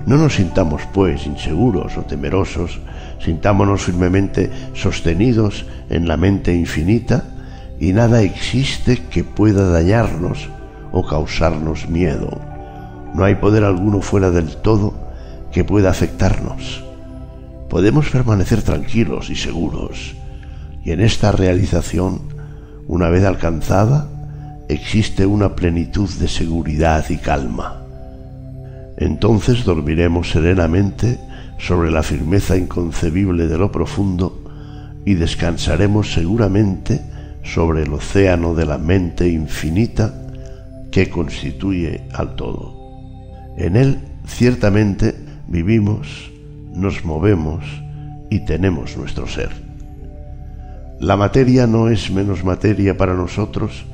No 0.07 0.17
nos 0.17 0.35
sintamos, 0.35 0.81
pues, 0.93 1.27
inseguros 1.27 1.95
o 1.97 2.01
temerosos, 2.01 2.79
sintámonos 3.23 3.83
firmemente 3.83 4.49
sostenidos 4.73 5.65
en 5.89 6.07
la 6.07 6.17
mente 6.17 6.55
infinita 6.55 7.25
y 7.79 7.93
nada 7.93 8.23
existe 8.23 9.03
que 9.11 9.23
pueda 9.23 9.69
dañarnos 9.69 10.49
o 10.91 11.05
causarnos 11.05 11.87
miedo. 11.87 12.29
No 13.13 13.23
hay 13.23 13.35
poder 13.35 13.63
alguno 13.63 14.01
fuera 14.01 14.31
del 14.31 14.55
todo 14.57 15.08
que 15.51 15.63
pueda 15.63 15.89
afectarnos. 15.89 16.83
Podemos 17.69 18.09
permanecer 18.09 18.61
tranquilos 18.61 19.29
y 19.29 19.35
seguros, 19.35 20.15
y 20.83 20.91
en 20.91 21.01
esta 21.01 21.31
realización, 21.31 22.21
una 22.87 23.09
vez 23.09 23.23
alcanzada, 23.23 24.09
existe 24.69 25.25
una 25.25 25.55
plenitud 25.55 26.09
de 26.19 26.27
seguridad 26.27 27.05
y 27.09 27.17
calma. 27.17 27.81
Entonces 28.97 29.63
dormiremos 29.63 30.31
serenamente 30.31 31.19
sobre 31.57 31.91
la 31.91 32.03
firmeza 32.03 32.57
inconcebible 32.57 33.47
de 33.47 33.57
lo 33.57 33.71
profundo 33.71 34.43
y 35.05 35.15
descansaremos 35.15 36.13
seguramente 36.13 37.01
sobre 37.43 37.83
el 37.83 37.93
océano 37.93 38.53
de 38.53 38.65
la 38.65 38.77
mente 38.77 39.27
infinita 39.29 40.13
que 40.91 41.09
constituye 41.09 42.01
al 42.13 42.35
todo. 42.35 42.75
En 43.57 43.75
él 43.75 43.99
ciertamente 44.27 45.28
vivimos, 45.49 46.31
nos 46.73 47.03
movemos 47.03 47.65
y 48.29 48.45
tenemos 48.45 48.95
nuestro 48.95 49.27
ser. 49.27 49.49
La 50.99 51.17
materia 51.17 51.65
no 51.65 51.89
es 51.89 52.11
menos 52.11 52.43
materia 52.43 52.97
para 52.97 53.15
nosotros 53.15 53.85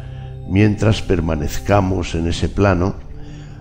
mientras 0.49 1.01
permanezcamos 1.01 2.13
en 2.15 2.27
ese 2.27 2.49
plano, 2.49 2.95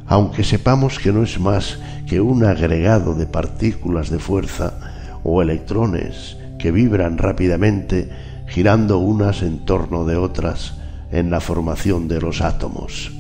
aunque 0.07 0.43
sepamos 0.45 0.99
que 0.99 1.13
no 1.13 1.23
es 1.23 1.39
más 1.39 1.79
que 2.07 2.21
un 2.21 2.45
agregado 2.45 3.15
de 3.15 3.27
partículas 3.27 4.11
de 4.11 4.19
fuerza 4.19 4.75
o 5.23 5.41
electrones 5.41 6.37
que 6.59 6.73
vibran 6.73 7.17
rápidamente 7.17 8.11
girando 8.49 8.99
unas 8.99 9.43
en 9.43 9.65
torno 9.65 10.05
de 10.05 10.17
otras 10.17 10.75
en 11.13 11.31
la 11.31 11.41
formación 11.41 12.09
de 12.09 12.21
los 12.21 12.41
átomos. 12.41 13.13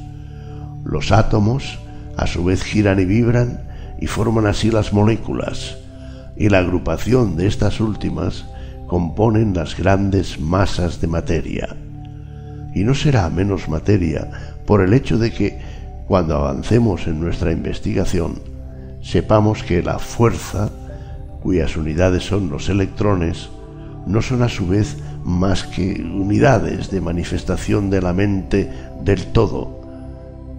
Los 0.84 1.12
átomos 1.12 1.78
a 2.16 2.26
su 2.26 2.44
vez 2.44 2.62
giran 2.62 3.00
y 3.00 3.04
vibran 3.04 3.63
y 4.00 4.06
forman 4.06 4.46
así 4.46 4.70
las 4.70 4.92
moléculas, 4.92 5.76
y 6.36 6.48
la 6.48 6.58
agrupación 6.58 7.36
de 7.36 7.46
estas 7.46 7.80
últimas 7.80 8.44
componen 8.86 9.54
las 9.54 9.76
grandes 9.76 10.40
masas 10.40 11.00
de 11.00 11.06
materia. 11.06 11.76
Y 12.74 12.84
no 12.84 12.94
será 12.94 13.30
menos 13.30 13.68
materia 13.68 14.30
por 14.66 14.80
el 14.80 14.94
hecho 14.94 15.18
de 15.18 15.32
que, 15.32 15.58
cuando 16.06 16.36
avancemos 16.36 17.06
en 17.06 17.20
nuestra 17.20 17.52
investigación, 17.52 18.40
sepamos 19.00 19.62
que 19.62 19.82
la 19.82 19.98
fuerza, 19.98 20.70
cuyas 21.42 21.76
unidades 21.76 22.24
son 22.24 22.50
los 22.50 22.68
electrones, 22.68 23.48
no 24.06 24.20
son 24.20 24.42
a 24.42 24.48
su 24.48 24.66
vez 24.66 24.96
más 25.24 25.64
que 25.64 26.02
unidades 26.02 26.90
de 26.90 27.00
manifestación 27.00 27.90
de 27.90 28.02
la 28.02 28.12
mente 28.12 28.70
del 29.02 29.26
todo, 29.26 29.80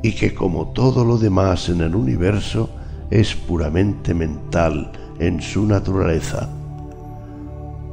y 0.02 0.14
que 0.14 0.34
como 0.34 0.70
todo 0.70 1.04
lo 1.04 1.18
demás 1.18 1.70
en 1.70 1.82
el 1.82 1.96
universo 1.96 2.70
es 3.10 3.36
puramente 3.36 4.14
mental 4.14 4.92
en 5.20 5.42
su 5.42 5.66
naturaleza. 5.66 6.50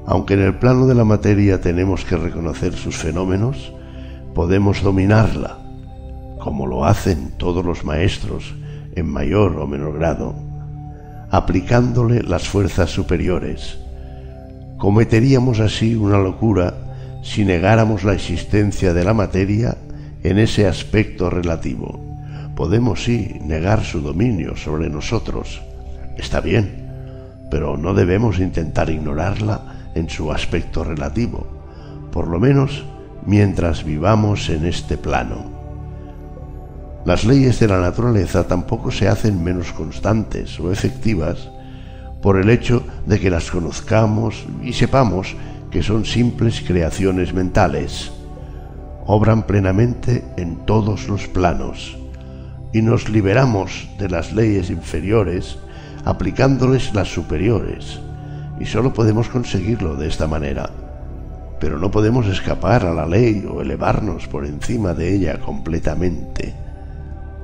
Aunque 0.06 0.34
en 0.34 0.42
el 0.42 0.58
plano 0.58 0.86
de 0.86 0.94
la 0.94 1.04
materia 1.04 1.60
tenemos 1.60 2.04
que 2.04 2.16
reconocer 2.16 2.74
sus 2.74 2.96
fenómenos, 2.96 3.72
podemos 4.34 4.82
dominarla, 4.82 5.58
como 6.40 6.66
lo 6.66 6.84
hacen 6.84 7.32
todos 7.36 7.64
los 7.64 7.84
maestros 7.84 8.54
en 8.94 9.06
mayor 9.06 9.58
o 9.58 9.66
menor 9.66 9.98
grado, 9.98 10.34
aplicándole 11.30 12.22
las 12.22 12.48
fuerzas 12.48 12.90
superiores. 12.90 13.78
Cometeríamos 14.76 15.60
así 15.60 15.94
una 15.94 16.18
locura 16.18 16.74
si 17.22 17.44
negáramos 17.44 18.02
la 18.02 18.14
existencia 18.14 18.92
de 18.92 19.04
la 19.04 19.14
materia 19.14 19.76
en 20.24 20.38
ese 20.38 20.66
aspecto 20.66 21.30
relativo. 21.30 22.11
Podemos 22.62 23.02
sí 23.02 23.40
negar 23.44 23.82
su 23.82 24.00
dominio 24.00 24.54
sobre 24.54 24.88
nosotros. 24.88 25.60
Está 26.16 26.40
bien, 26.40 26.86
pero 27.50 27.76
no 27.76 27.92
debemos 27.92 28.38
intentar 28.38 28.88
ignorarla 28.88 29.90
en 29.96 30.08
su 30.08 30.30
aspecto 30.30 30.84
relativo, 30.84 31.44
por 32.12 32.28
lo 32.28 32.38
menos 32.38 32.84
mientras 33.26 33.82
vivamos 33.82 34.48
en 34.48 34.64
este 34.64 34.96
plano. 34.96 35.44
Las 37.04 37.24
leyes 37.24 37.58
de 37.58 37.66
la 37.66 37.80
naturaleza 37.80 38.46
tampoco 38.46 38.92
se 38.92 39.08
hacen 39.08 39.42
menos 39.42 39.72
constantes 39.72 40.60
o 40.60 40.70
efectivas 40.70 41.50
por 42.22 42.38
el 42.38 42.48
hecho 42.48 42.84
de 43.06 43.18
que 43.18 43.28
las 43.28 43.50
conozcamos 43.50 44.46
y 44.62 44.72
sepamos 44.72 45.34
que 45.72 45.82
son 45.82 46.04
simples 46.04 46.62
creaciones 46.64 47.34
mentales 47.34 48.12
obran 49.04 49.48
plenamente 49.48 50.22
en 50.36 50.64
todos 50.64 51.08
los 51.08 51.26
planos 51.26 51.98
y 52.72 52.82
nos 52.82 53.08
liberamos 53.08 53.88
de 53.98 54.08
las 54.08 54.32
leyes 54.32 54.70
inferiores 54.70 55.58
aplicándoles 56.04 56.94
las 56.94 57.12
superiores 57.12 58.00
y 58.58 58.64
solo 58.64 58.92
podemos 58.92 59.28
conseguirlo 59.28 59.96
de 59.96 60.08
esta 60.08 60.26
manera. 60.26 60.70
Pero 61.60 61.78
no 61.78 61.90
podemos 61.90 62.26
escapar 62.26 62.84
a 62.84 62.92
la 62.92 63.06
ley 63.06 63.46
o 63.48 63.60
elevarnos 63.60 64.26
por 64.26 64.46
encima 64.46 64.94
de 64.94 65.14
ella 65.14 65.38
completamente. 65.38 66.54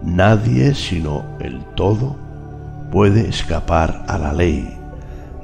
Nadie 0.03 0.75
sino 0.75 1.25
el 1.41 1.65
todo 1.75 2.17
puede 2.91 3.29
escapar 3.29 4.05
a 4.09 4.19
la 4.19 4.33
ley, 4.33 4.77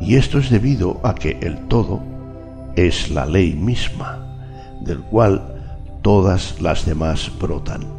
y 0.00 0.16
esto 0.16 0.38
es 0.38 0.50
debido 0.50 1.00
a 1.02 1.14
que 1.14 1.38
el 1.40 1.66
todo 1.68 2.02
es 2.74 3.10
la 3.10 3.26
ley 3.26 3.54
misma, 3.54 4.18
del 4.80 5.00
cual 5.00 5.42
todas 6.02 6.60
las 6.60 6.86
demás 6.86 7.30
brotan. 7.40 7.93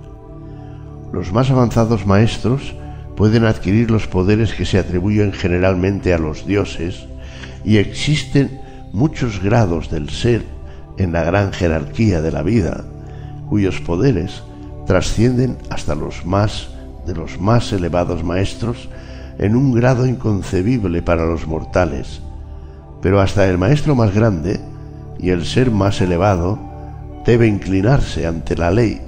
Los 1.12 1.32
más 1.32 1.50
avanzados 1.50 2.06
maestros 2.06 2.76
pueden 3.16 3.46
adquirir 3.46 3.92
los 3.92 4.08
poderes 4.08 4.54
que 4.54 4.66
se 4.66 4.78
atribuyen 4.78 5.32
generalmente 5.32 6.14
a 6.14 6.18
los 6.18 6.46
dioses 6.46 7.08
y 7.64 7.78
existen 7.78 8.60
muchos 8.92 9.42
grados 9.42 9.90
del 9.90 10.10
ser 10.10 10.44
en 10.98 11.14
la 11.14 11.24
gran 11.24 11.52
jerarquía 11.52 12.22
de 12.22 12.32
la 12.32 12.44
vida, 12.44 12.84
cuyos 13.50 13.80
poderes 13.82 14.44
trascienden 14.86 15.58
hasta 15.70 15.96
los 15.96 16.26
más 16.26 16.70
de 17.06 17.14
los 17.14 17.40
más 17.40 17.72
elevados 17.72 18.24
maestros 18.24 18.90
en 19.38 19.56
un 19.56 19.74
grado 19.74 20.06
inconcebible 20.08 21.02
para 21.02 21.26
los 21.26 21.46
mortales. 21.46 22.22
Pero 23.02 23.22
hasta 23.22 23.48
el 23.48 23.58
maestro 23.58 23.96
más 23.96 24.14
grande 24.14 24.60
y 25.20 25.30
el 25.30 25.46
ser 25.46 25.72
más 25.72 26.02
elevado 26.02 26.60
debe 27.26 27.48
inclinarse 27.48 28.26
ante 28.26 28.56
la 28.56 28.72
ley 28.72 29.05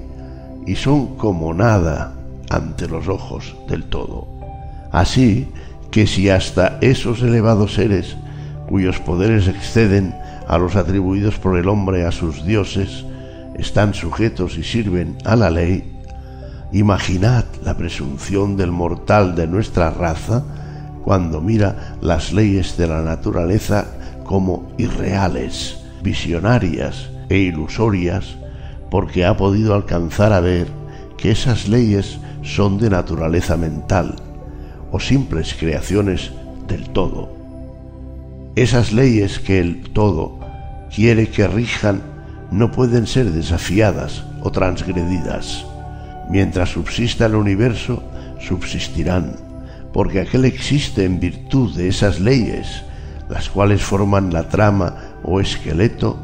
y 0.68 0.76
son 0.76 1.15
como 1.15 1.53
nada 1.53 2.14
ante 2.49 2.88
los 2.88 3.07
ojos 3.07 3.56
del 3.68 3.85
todo. 3.85 4.27
Así 4.91 5.48
que 5.91 6.06
si 6.06 6.30
hasta 6.30 6.77
esos 6.81 7.22
elevados 7.23 7.73
seres 7.73 8.18
cuyos 8.68 8.99
poderes 8.99 9.48
exceden 9.48 10.14
a 10.48 10.57
los 10.57 10.76
atribuidos 10.76 11.39
por 11.39 11.57
el 11.57 11.69
hombre 11.69 12.06
a 12.06 12.11
sus 12.11 12.45
dioses, 12.45 13.06
están 13.56 13.94
sujetos 13.94 14.57
y 14.57 14.64
sirven 14.64 15.18
a 15.26 15.35
la 15.35 15.49
ley, 15.49 15.98
imaginad 16.72 17.45
la 17.64 17.76
presunción 17.76 18.57
del 18.57 18.72
mortal 18.72 19.35
de 19.35 19.48
nuestra 19.48 19.89
raza 19.89 20.44
cuando 21.03 21.39
mira 21.39 21.95
las 22.02 22.34
leyes 22.34 22.77
de 22.77 22.88
la 22.88 23.02
naturaleza 23.02 23.85
como 24.26 24.69
irreales, 24.77 25.77
visionarias 26.03 27.10
e 27.30 27.38
ilusorias, 27.38 28.35
porque 28.89 29.26
ha 29.26 29.38
podido 29.38 29.76
alcanzar 29.76 30.34
a 30.34 30.39
ver 30.39 30.68
que 31.18 31.31
esas 31.31 31.68
leyes 31.68 32.19
son 32.43 32.77
de 32.77 32.89
naturaleza 32.89 33.57
mental 33.57 34.15
o 34.91 34.99
simples 34.99 35.55
creaciones 35.59 36.31
del 36.68 36.89
todo. 36.89 37.30
Esas 38.55 38.91
leyes 38.91 39.39
que 39.39 39.59
el 39.59 39.81
todo 39.91 40.39
quiere 40.93 41.30
que 41.30 41.47
rijan 41.47 42.01
no 42.51 42.72
pueden 42.72 43.07
ser 43.07 43.31
desafiadas 43.31 44.23
o 44.41 44.51
transgredidas. 44.51 45.65
Mientras 46.30 46.69
subsista 46.69 47.26
el 47.26 47.35
universo, 47.35 48.03
subsistirán, 48.39 49.35
porque 49.93 50.22
aquel 50.22 50.45
existe 50.45 51.03
en 51.03 51.19
virtud 51.19 51.76
de 51.76 51.88
esas 51.88 52.19
leyes, 52.19 52.84
las 53.30 53.49
cuales 53.49 53.81
forman 53.81 54.31
la 54.31 54.47
trama 54.47 54.95
o 55.23 55.39
esqueleto 55.39 56.18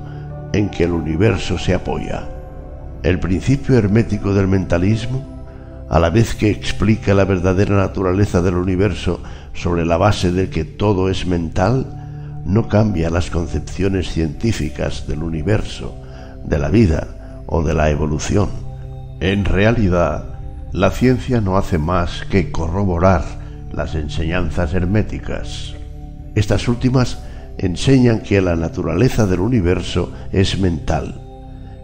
en 0.53 0.69
que 0.69 0.85
el 0.85 0.91
universo 0.91 1.57
se 1.57 1.73
apoya. 1.73 2.32
El 3.03 3.19
principio 3.19 3.77
hermético 3.77 4.33
del 4.33 4.47
mentalismo, 4.47 5.21
a 5.89 5.99
la 5.99 6.09
vez 6.09 6.35
que 6.35 6.49
explica 6.49 7.13
la 7.13 7.25
verdadera 7.25 7.75
naturaleza 7.75 8.41
del 8.41 8.55
universo 8.55 9.21
sobre 9.53 9.85
la 9.85 9.97
base 9.97 10.31
de 10.31 10.49
que 10.49 10.63
todo 10.63 11.09
es 11.09 11.27
mental, 11.27 12.41
no 12.45 12.69
cambia 12.69 13.09
las 13.09 13.29
concepciones 13.29 14.09
científicas 14.09 15.05
del 15.05 15.21
universo, 15.21 15.93
de 16.45 16.57
la 16.57 16.69
vida 16.69 17.43
o 17.45 17.61
de 17.61 17.73
la 17.73 17.89
evolución. 17.89 18.47
En 19.19 19.43
realidad, 19.43 20.39
la 20.71 20.89
ciencia 20.89 21.41
no 21.41 21.57
hace 21.57 21.77
más 21.77 22.23
que 22.29 22.51
corroborar 22.51 23.25
las 23.73 23.95
enseñanzas 23.95 24.73
herméticas. 24.73 25.73
Estas 26.35 26.69
últimas 26.69 27.19
enseñan 27.57 28.21
que 28.21 28.39
la 28.39 28.55
naturaleza 28.55 29.27
del 29.27 29.41
universo 29.41 30.13
es 30.31 30.57
mental, 30.57 31.22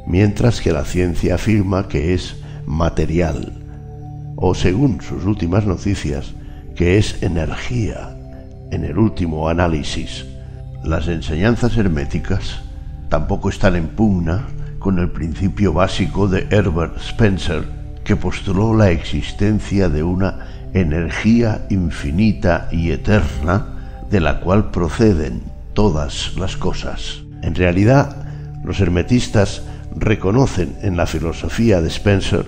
mientras 0.10 0.60
que 0.60 0.74
la 0.74 0.84
ciencia 0.84 1.36
afirma 1.36 1.88
que 1.88 2.14
es 2.14 2.36
material, 2.66 3.54
o 4.36 4.56
según 4.56 5.02
sus 5.02 5.24
últimas 5.24 5.66
noticias, 5.66 6.34
que 6.76 6.98
es 6.98 7.22
energía, 7.22 8.18
en 8.72 8.86
el 8.86 8.98
último 8.98 9.50
análisis. 9.50 10.26
Las 10.84 11.08
enseñanzas 11.08 11.78
herméticas 11.78 12.62
tampoco 13.10 13.50
están 13.50 13.76
en 13.76 13.88
pugna 13.88 14.48
con 14.80 14.98
el 15.00 15.10
principio 15.10 15.74
básico 15.74 16.28
de 16.28 16.48
Herbert 16.50 16.98
Spencer, 16.98 17.64
que 18.04 18.16
postuló 18.16 18.76
la 18.76 18.92
existencia 18.92 19.90
de 19.90 20.04
una 20.04 20.48
energía 20.74 21.66
infinita 21.70 22.70
y 22.72 22.92
eterna 22.92 24.06
de 24.10 24.20
la 24.22 24.40
cual 24.40 24.72
proceden 24.72 25.44
todas 25.74 26.36
las 26.38 26.58
cosas. 26.58 27.22
En 27.42 27.56
realidad, 27.56 28.16
los 28.64 28.80
hermetistas 28.80 29.64
reconocen 29.96 30.78
en 30.82 30.98
la 30.98 31.06
filosofía 31.06 31.82
de 31.82 31.88
Spencer 31.90 32.46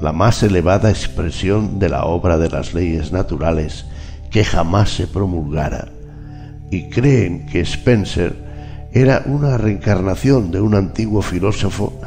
la 0.00 0.12
más 0.12 0.42
elevada 0.42 0.90
expresión 0.90 1.78
de 1.78 1.88
la 1.88 2.04
obra 2.04 2.38
de 2.38 2.48
las 2.48 2.74
leyes 2.74 3.12
naturales 3.12 3.86
que 4.30 4.44
jamás 4.44 4.90
se 4.90 5.06
promulgara, 5.06 5.88
y 6.70 6.88
creen 6.88 7.46
que 7.46 7.60
Spencer 7.60 8.34
era 8.92 9.22
una 9.26 9.58
reencarnación 9.58 10.50
de 10.50 10.60
un 10.60 10.74
antiguo 10.74 11.22
filósofo 11.22 12.00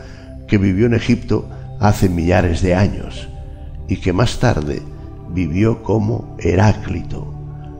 que 0.47 0.57
vivió 0.57 0.87
en 0.87 0.93
Egipto 0.93 1.47
hace 1.79 2.09
millares 2.09 2.61
de 2.61 2.75
años 2.75 3.29
y 3.87 3.97
que 3.97 4.13
más 4.13 4.39
tarde 4.39 4.81
vivió 5.29 5.83
como 5.83 6.35
Heráclito, 6.39 7.33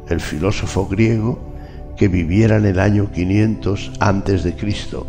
el 0.09 0.21
filósofo 0.21 0.87
griego 0.87 1.53
que 1.97 2.07
viviera 2.07 2.57
en 2.57 2.65
el 2.65 2.79
año 2.79 3.11
500 3.11 3.93
antes 3.99 4.43
de 4.43 4.55
Cristo 4.55 5.07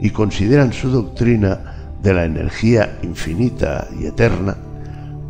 y 0.00 0.10
consideran 0.10 0.72
su 0.72 0.90
doctrina 0.90 1.58
de 2.02 2.14
la 2.14 2.24
energía 2.24 2.98
infinita 3.02 3.88
y 3.98 4.06
eterna 4.06 4.56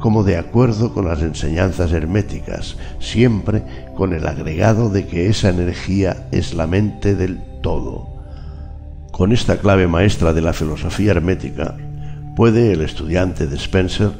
como 0.04 0.22
de 0.22 0.36
acuerdo 0.36 0.92
con 0.92 1.06
las 1.06 1.22
enseñanzas 1.22 1.90
herméticas, 1.92 2.76
siempre 2.98 3.62
con 3.96 4.12
el 4.12 4.26
agregado 4.26 4.90
de 4.90 5.06
que 5.06 5.30
esa 5.30 5.48
energía 5.48 6.28
es 6.30 6.52
la 6.52 6.66
mente 6.66 7.14
del 7.14 7.40
todo. 7.62 8.06
Con 9.12 9.32
esta 9.32 9.56
clave 9.56 9.86
maestra 9.86 10.34
de 10.34 10.42
la 10.42 10.52
filosofía 10.52 11.12
hermética, 11.12 11.74
puede 12.36 12.72
el 12.72 12.82
estudiante 12.82 13.46
de 13.46 13.56
Spencer 13.56 14.10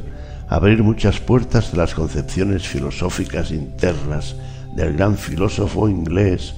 abrir 0.49 0.83
muchas 0.83 1.21
puertas 1.21 1.71
de 1.71 1.77
las 1.77 1.95
concepciones 1.95 2.67
filosóficas 2.67 3.51
internas 3.51 4.37
del 4.75 4.95
gran 4.97 5.19
filósofo 5.19 5.91
inglés, 5.91 6.55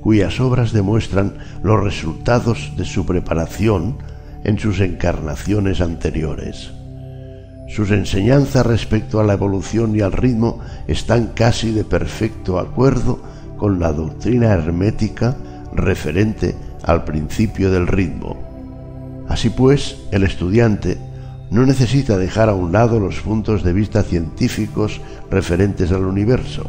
cuyas 0.00 0.40
obras 0.40 0.72
demuestran 0.72 1.34
los 1.62 1.82
resultados 1.82 2.72
de 2.76 2.84
su 2.84 3.04
preparación 3.04 3.98
en 4.44 4.58
sus 4.58 4.80
encarnaciones 4.80 5.80
anteriores. 5.80 6.70
Sus 7.68 7.90
enseñanzas 7.90 8.64
respecto 8.64 9.20
a 9.20 9.24
la 9.24 9.34
evolución 9.34 9.94
y 9.94 10.00
al 10.00 10.12
ritmo 10.12 10.60
están 10.86 11.32
casi 11.34 11.70
de 11.70 11.84
perfecto 11.84 12.58
acuerdo 12.58 13.20
con 13.58 13.78
la 13.78 13.92
doctrina 13.92 14.52
hermética 14.52 15.36
referente 15.74 16.54
al 16.84 17.04
principio 17.04 17.70
del 17.70 17.86
ritmo. 17.86 18.36
Así 19.28 19.50
pues, 19.50 19.98
el 20.10 20.24
estudiante 20.24 20.96
no 21.50 21.66
necesita 21.66 22.16
dejar 22.16 22.48
a 22.48 22.54
un 22.54 22.72
lado 22.72 23.00
los 23.00 23.20
puntos 23.20 23.62
de 23.62 23.72
vista 23.72 24.02
científicos 24.02 25.00
referentes 25.30 25.92
al 25.92 26.04
universo. 26.04 26.64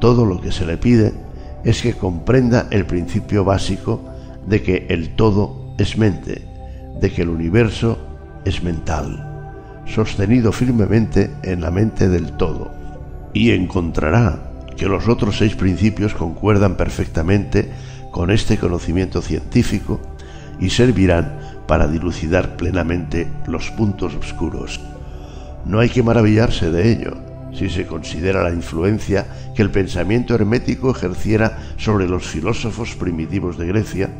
Todo 0.00 0.26
lo 0.26 0.40
que 0.40 0.52
se 0.52 0.66
le 0.66 0.76
pide 0.76 1.12
es 1.64 1.82
que 1.82 1.94
comprenda 1.94 2.66
el 2.70 2.86
principio 2.86 3.44
básico 3.44 4.02
de 4.46 4.62
que 4.62 4.86
el 4.90 5.16
todo 5.16 5.74
es 5.78 5.96
mente, 5.96 6.42
de 7.00 7.10
que 7.10 7.22
el 7.22 7.30
universo 7.30 7.98
es 8.44 8.62
mental 8.62 9.30
sostenido 9.86 10.52
firmemente 10.52 11.30
en 11.42 11.60
la 11.60 11.70
mente 11.70 12.08
del 12.08 12.32
todo, 12.32 12.72
y 13.32 13.50
encontrará 13.50 14.50
que 14.76 14.86
los 14.86 15.08
otros 15.08 15.38
seis 15.38 15.54
principios 15.54 16.14
concuerdan 16.14 16.76
perfectamente 16.76 17.70
con 18.10 18.30
este 18.30 18.58
conocimiento 18.58 19.22
científico 19.22 20.00
y 20.60 20.70
servirán 20.70 21.38
para 21.66 21.86
dilucidar 21.88 22.56
plenamente 22.56 23.28
los 23.46 23.70
puntos 23.70 24.14
oscuros. 24.14 24.80
No 25.64 25.80
hay 25.80 25.88
que 25.88 26.02
maravillarse 26.02 26.70
de 26.70 26.92
ello 26.92 27.23
si 27.54 27.70
se 27.70 27.86
considera 27.86 28.42
la 28.42 28.52
influencia 28.52 29.26
que 29.54 29.62
el 29.62 29.70
pensamiento 29.70 30.34
hermético 30.34 30.90
ejerciera 30.90 31.58
sobre 31.76 32.08
los 32.08 32.26
filósofos 32.26 32.94
primitivos 32.96 33.56
de 33.56 33.66
Grecia, 33.66 34.10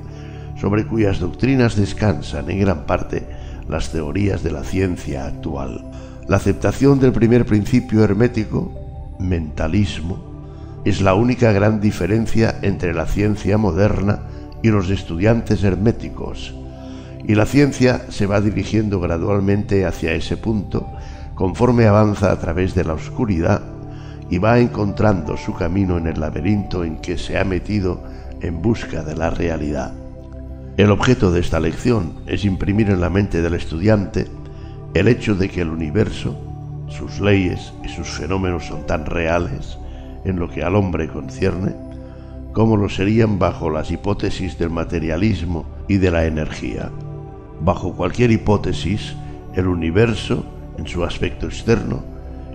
sobre 0.61 0.87
cuyas 0.87 1.19
doctrinas 1.19 1.77
descansan 1.77 2.51
en 2.51 2.61
gran 2.61 2.87
parte 2.87 3.27
las 3.69 3.91
teorías 3.91 4.43
de 4.43 4.53
la 4.53 4.63
ciencia 4.63 5.27
actual. 5.27 5.85
La 6.29 6.37
aceptación 6.37 7.01
del 7.01 7.13
primer 7.13 7.45
principio 7.45 8.05
hermético, 8.05 8.73
mentalismo, 9.19 10.33
es 10.85 11.01
la 11.01 11.15
única 11.15 11.51
gran 11.53 11.81
diferencia 11.81 12.59
entre 12.63 12.95
la 12.95 13.07
ciencia 13.07 13.59
moderna 13.59 14.21
y 14.63 14.69
los 14.69 14.91
estudiantes 14.91 15.65
herméticos, 15.65 16.55
y 17.27 17.35
la 17.35 17.47
ciencia 17.47 18.07
se 18.11 18.27
va 18.27 18.41
dirigiendo 18.41 19.01
gradualmente 19.01 19.87
hacia 19.87 20.13
ese 20.13 20.37
punto 20.37 20.87
conforme 21.35 21.87
avanza 21.87 22.31
a 22.31 22.39
través 22.39 22.75
de 22.75 22.85
la 22.85 22.95
oscuridad 22.95 23.63
y 24.31 24.39
va 24.39 24.59
encontrando 24.59 25.37
su 25.37 25.55
camino 25.55 25.99
en 25.99 26.07
el 26.07 26.21
laberinto 26.21 26.85
en 26.85 26.99
que 26.99 27.19
se 27.19 27.39
ha 27.39 27.45
metido 27.45 28.03
en 28.41 28.63
busca 28.63 29.03
de 29.03 29.17
la 29.17 29.31
realidad. 29.31 29.93
El 30.77 30.91
objeto 30.91 31.31
de 31.31 31.41
esta 31.41 31.61
lección 31.61 32.15
es 32.27 32.45
imprimir 32.45 32.91
en 32.91 33.01
la 33.01 33.11
mente 33.11 33.43
del 33.43 33.55
estudiante 33.55 34.27
el 34.95 35.09
hecho 35.09 35.35
de 35.35 35.49
que 35.49 35.61
el 35.61 35.71
universo, 35.71 36.37
sus 36.89 37.21
leyes 37.21 37.73
y 37.85 37.89
sus 37.89 38.09
fenómenos 38.09 38.67
son 38.67 38.87
tan 38.87 39.07
reales 39.07 39.79
en 40.25 40.39
lo 40.39 40.49
que 40.49 40.63
al 40.63 40.75
hombre 40.75 41.09
concierne, 41.09 41.75
como 42.53 42.77
lo 42.77 42.89
serían 42.89 43.39
bajo 43.39 43.71
las 43.71 43.91
hipótesis 43.91 44.59
del 44.59 44.71
materialismo 44.71 45.65
y 45.89 45.99
de 45.99 46.11
la 46.11 46.25
energía. 46.25 46.91
Bajo 47.61 47.95
cualquier 47.95 48.31
hipótesis, 48.31 49.15
el 49.55 49.67
universo, 49.67 50.45
en 50.79 50.87
su 50.87 51.05
aspecto 51.05 51.47
externo, 51.47 52.03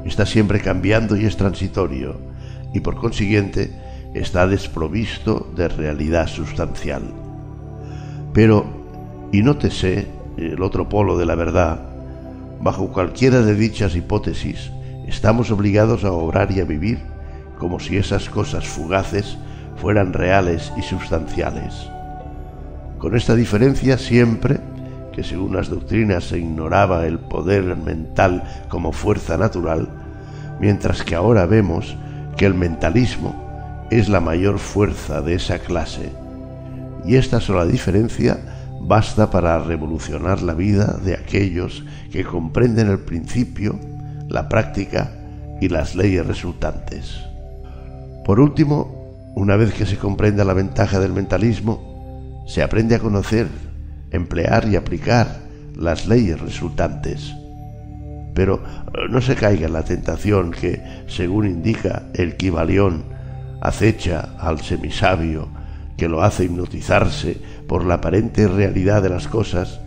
está 0.06 0.26
siempre 0.26 0.60
cambiando 0.60 1.16
y 1.16 1.26
es 1.26 1.38
transitorio, 1.38 2.18
y 2.74 2.80
por 2.80 2.96
consiguiente 2.96 3.72
está 4.14 4.48
desprovisto 4.48 5.52
de 5.56 5.68
realidad 5.68 6.28
sustancial. 6.28 7.04
Pero 8.34 8.80
Y 9.32 9.44
nótese 9.44 10.08
el 10.38 10.62
otro 10.64 10.90
polo 10.90 11.18
de 11.18 11.26
la 11.26 11.36
verdad. 11.36 11.80
Bajo 12.62 12.92
cualquiera 12.92 13.42
de 13.42 13.54
dichas 13.54 13.96
hipótesis, 13.96 14.72
estamos 15.08 15.52
obligados 15.52 16.04
a 16.04 16.12
obrar 16.12 16.52
y 16.52 16.60
a 16.60 16.66
vivir 16.66 17.00
como 17.60 17.80
si 17.80 17.98
esas 17.98 18.28
cosas 18.30 18.68
fugaces 18.68 19.38
fueran 19.76 20.14
reales 20.14 20.74
y 20.78 20.82
sustanciales. 20.82 21.90
Con 22.98 23.16
esta 23.16 23.36
diferencia 23.36 23.98
siempre 23.98 24.60
que 25.20 25.26
según 25.26 25.54
las 25.54 25.68
doctrinas 25.68 26.24
se 26.24 26.40
ignoraba 26.40 27.06
el 27.06 27.20
poder 27.20 27.76
mental 27.76 28.42
como 28.70 28.94
fuerza 28.94 29.36
natural, 29.36 29.90
mientras 30.62 31.04
que 31.04 31.14
ahora 31.14 31.46
vemos 31.46 31.98
que 32.38 32.46
el 32.46 32.54
mentalismo 32.54 33.36
es 33.92 34.08
la 34.08 34.22
mayor 34.22 34.60
fuerza 34.60 35.22
de 35.22 35.34
esa 35.34 35.60
clase. 35.60 36.10
Y 37.04 37.18
esta 37.18 37.42
sola 37.42 37.66
diferencia 37.66 38.40
basta 38.80 39.30
para 39.30 39.62
revolucionar 39.62 40.42
la 40.42 40.54
vida 40.54 40.98
de 41.04 41.16
aquellos 41.16 41.84
que 42.14 42.24
comprenden 42.24 42.88
el 42.88 43.00
principio, 43.00 43.78
la 44.30 44.48
práctica 44.48 45.12
y 45.60 45.68
las 45.68 45.96
leyes 45.96 46.26
resultantes. 46.26 47.20
Por 48.24 48.40
último, 48.40 49.34
una 49.36 49.58
vez 49.58 49.74
que 49.74 49.86
se 49.86 49.98
comprenda 49.98 50.46
la 50.46 50.54
ventaja 50.54 50.98
del 50.98 51.12
mentalismo, 51.12 52.46
se 52.48 52.64
aprende 52.64 52.96
a 52.96 53.00
conocer, 53.00 53.50
emplear 54.12 54.68
y 54.68 54.76
aplicar 54.76 55.40
las 55.76 56.08
leyes 56.08 56.40
resultantes. 56.40 57.34
Pero 58.34 58.62
eh, 58.94 59.08
no 59.10 59.22
se 59.22 59.36
caiga 59.36 59.68
en 59.68 59.74
la 59.74 59.84
tentación 59.84 60.52
que, 60.52 60.82
según 61.08 61.46
indica 61.46 62.04
el 62.14 62.38
Kibalión, 62.38 63.04
acecha 63.62 64.36
al 64.40 64.62
semisabio, 64.62 65.50
que 65.98 66.08
lo 66.08 66.24
hace 66.24 66.46
hipnotizarse 66.46 67.38
por 67.68 67.86
la 67.86 67.96
aparente 67.96 68.48
realidad 68.48 69.02
de 69.02 69.10
las 69.10 69.28
cosas, 69.28 69.80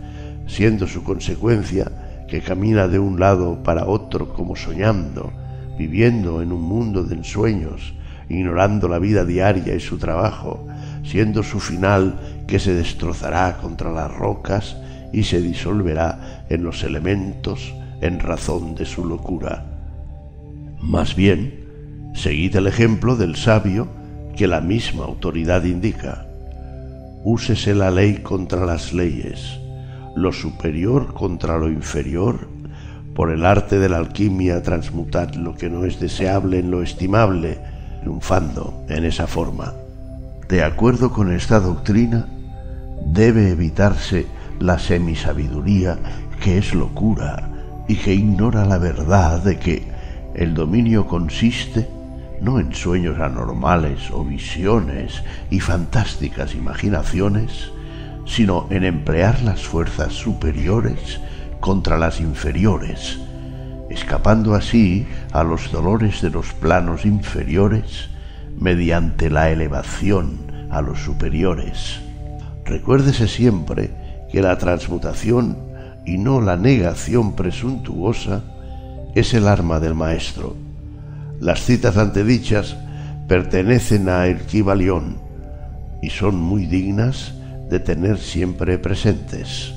siendo 0.47 0.87
su 0.87 1.03
consecuencia 1.03 1.91
que 2.27 2.41
camina 2.41 2.87
de 2.87 2.99
un 2.99 3.19
lado 3.19 3.63
para 3.63 3.85
otro 3.85 4.33
como 4.33 4.55
soñando, 4.55 5.31
viviendo 5.77 6.41
en 6.41 6.51
un 6.51 6.61
mundo 6.61 7.03
de 7.03 7.15
ensueños, 7.15 7.93
ignorando 8.29 8.87
la 8.87 8.99
vida 8.99 9.25
diaria 9.25 9.75
y 9.75 9.79
su 9.79 9.97
trabajo, 9.97 10.67
siendo 11.03 11.43
su 11.43 11.59
final 11.59 12.19
que 12.47 12.59
se 12.59 12.73
destrozará 12.73 13.57
contra 13.57 13.91
las 13.91 14.13
rocas 14.13 14.77
y 15.11 15.23
se 15.23 15.41
disolverá 15.41 16.45
en 16.49 16.63
los 16.63 16.83
elementos 16.83 17.73
en 18.01 18.19
razón 18.19 18.75
de 18.75 18.85
su 18.85 19.05
locura. 19.05 19.65
Más 20.81 21.15
bien, 21.15 22.11
seguid 22.13 22.55
el 22.55 22.67
ejemplo 22.67 23.15
del 23.15 23.35
sabio 23.35 23.87
que 24.35 24.47
la 24.47 24.59
misma 24.59 25.05
autoridad 25.05 25.63
indica. 25.63 26.25
Úsese 27.23 27.73
la 27.73 27.91
ley 27.91 28.15
contra 28.15 28.65
las 28.65 28.91
leyes, 28.91 29.59
lo 30.15 30.33
superior 30.33 31.13
contra 31.13 31.57
lo 31.57 31.69
inferior, 31.69 32.47
por 33.15 33.31
el 33.31 33.45
arte 33.45 33.79
de 33.79 33.89
la 33.89 33.97
alquimia 33.97 34.61
transmutad 34.63 35.35
lo 35.35 35.55
que 35.55 35.69
no 35.69 35.85
es 35.85 35.99
deseable 35.99 36.59
en 36.59 36.71
lo 36.71 36.81
estimable, 36.81 37.59
triunfando 38.01 38.83
en 38.89 39.05
esa 39.05 39.27
forma. 39.27 39.73
De 40.47 40.63
acuerdo 40.63 41.11
con 41.11 41.31
esta 41.31 41.59
doctrina, 41.59 42.27
debe 43.05 43.49
evitarse 43.49 44.27
la 44.59 44.77
semisabiduría 44.77 45.97
que 46.41 46.57
es 46.57 46.73
locura 46.73 47.49
y 47.87 47.95
que 47.95 48.13
ignora 48.13 48.65
la 48.65 48.77
verdad 48.77 49.41
de 49.41 49.57
que 49.57 49.83
el 50.35 50.53
dominio 50.53 51.07
consiste 51.07 51.87
no 52.41 52.59
en 52.59 52.73
sueños 52.73 53.19
anormales 53.19 54.11
o 54.11 54.25
visiones 54.25 55.23
y 55.49 55.61
fantásticas 55.61 56.55
imaginaciones, 56.55 57.71
sino 58.25 58.67
en 58.69 58.83
emplear 58.83 59.41
las 59.43 59.63
fuerzas 59.63 60.13
superiores 60.13 61.21
contra 61.61 61.97
las 61.97 62.19
inferiores, 62.19 63.17
escapando 63.89 64.55
así 64.55 65.07
a 65.31 65.43
los 65.43 65.71
dolores 65.71 66.21
de 66.21 66.31
los 66.31 66.51
planos 66.53 67.05
inferiores 67.05 68.09
mediante 68.59 69.29
la 69.29 69.49
elevación 69.49 70.51
a 70.69 70.81
los 70.81 70.99
superiores. 70.99 71.99
Recuérdese 72.65 73.27
siempre 73.27 73.91
que 74.31 74.41
la 74.41 74.57
transmutación 74.57 75.57
y 76.05 76.17
no 76.17 76.41
la 76.41 76.57
negación 76.57 77.35
presuntuosa 77.35 78.43
es 79.15 79.33
el 79.33 79.47
arma 79.47 79.79
del 79.79 79.93
maestro. 79.93 80.55
Las 81.39 81.61
citas 81.61 81.97
antedichas 81.97 82.75
pertenecen 83.27 84.09
a 84.09 84.27
El 84.27 84.39
y 86.01 86.09
son 86.09 86.35
muy 86.35 86.65
dignas 86.65 87.33
de 87.69 87.79
tener 87.79 88.17
siempre 88.17 88.77
presentes. 88.77 89.73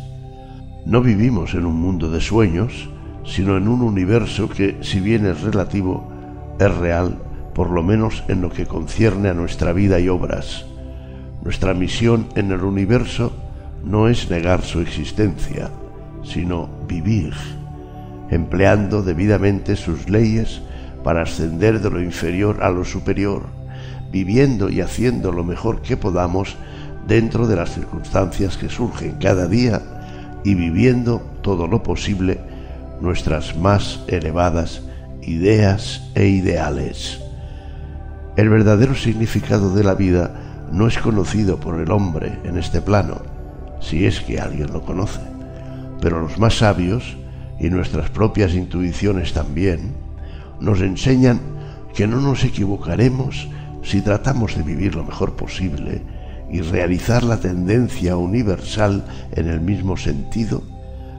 No 0.85 1.01
vivimos 1.01 1.55
en 1.55 1.66
un 1.66 1.81
mundo 1.81 2.11
de 2.11 2.20
sueños, 2.20 2.89
sino 3.24 3.57
en 3.57 3.69
un 3.69 3.82
universo 3.82 4.48
que, 4.48 4.77
si 4.82 5.01
bien 5.01 5.27
es 5.27 5.40
relativo, 5.43 6.09
es 6.59 6.74
real, 6.77 7.19
por 7.57 7.70
lo 7.70 7.83
menos 7.83 8.23
en 8.28 8.43
lo 8.43 8.51
que 8.51 8.66
concierne 8.66 9.31
a 9.31 9.35
nuestra 9.35 9.73
vida 9.73 9.99
y 9.99 10.11
obras. 10.11 10.66
Nuestra 11.43 11.73
misión 11.73 12.27
en 12.35 12.53
el 12.53 12.62
universo 12.62 13.33
no 13.83 14.09
es 14.09 14.31
negar 14.31 14.61
su 14.61 14.81
existencia, 14.81 15.70
sino 16.23 16.69
vivir, 16.87 17.33
empleando 18.28 19.03
debidamente 19.03 19.74
sus 19.74 20.11
leyes 20.11 20.61
para 21.03 21.23
ascender 21.23 21.81
de 21.81 21.89
lo 21.89 22.03
inferior 22.03 22.62
a 22.62 22.69
lo 22.69 22.85
superior, 22.85 23.45
viviendo 24.12 24.69
y 24.69 24.83
haciendo 24.83 25.33
lo 25.33 25.43
mejor 25.43 25.81
que 25.81 25.97
podamos 25.97 26.57
dentro 27.09 27.47
de 27.47 27.57
las 27.57 27.73
circunstancias 27.73 28.59
que 28.59 28.69
surgen 28.69 29.12
cada 29.12 29.47
día 29.47 29.81
y 30.45 30.55
viviendo 30.55 31.23
todo 31.41 31.66
lo 31.66 31.83
posible 31.83 32.39
nuestras 33.01 33.57
más 33.57 34.01
elevadas 34.09 34.83
ideas 35.23 36.11
e 36.15 36.27
ideales. 36.27 37.26
El 38.37 38.51
verdadero 38.51 38.95
significado 38.95 39.75
de 39.75 39.83
la 39.83 39.95
vida 39.95 40.31
no 40.71 40.87
es 40.87 40.99
conocido 40.99 41.59
por 41.59 41.81
el 41.81 41.91
hombre 41.91 42.39
en 42.45 42.59
este 42.59 42.83
plano, 42.83 43.23
si 43.81 44.05
es 44.05 44.21
que 44.21 44.39
alguien 44.39 44.73
lo 44.75 44.83
conoce, 44.83 45.21
pero 46.03 46.21
los 46.21 46.39
más 46.39 46.59
sabios, 46.59 47.17
y 47.59 47.71
nuestras 47.71 48.11
propias 48.11 48.53
intuiciones 48.53 49.33
también, 49.33 49.95
nos 50.61 50.83
enseñan 50.83 51.41
que 51.95 52.07
no 52.07 52.21
nos 52.21 52.45
equivocaremos 52.45 53.49
si 53.83 54.03
tratamos 54.03 54.55
de 54.55 54.63
vivir 54.63 54.95
lo 54.95 55.05
mejor 55.05 55.35
posible 55.35 56.03
y 56.51 56.61
realizar 56.61 57.23
la 57.25 57.39
tendencia 57.39 58.19
universal 58.19 59.03
en 59.33 59.49
el 59.49 59.63
mismo 59.63 59.97
sentido 59.97 60.63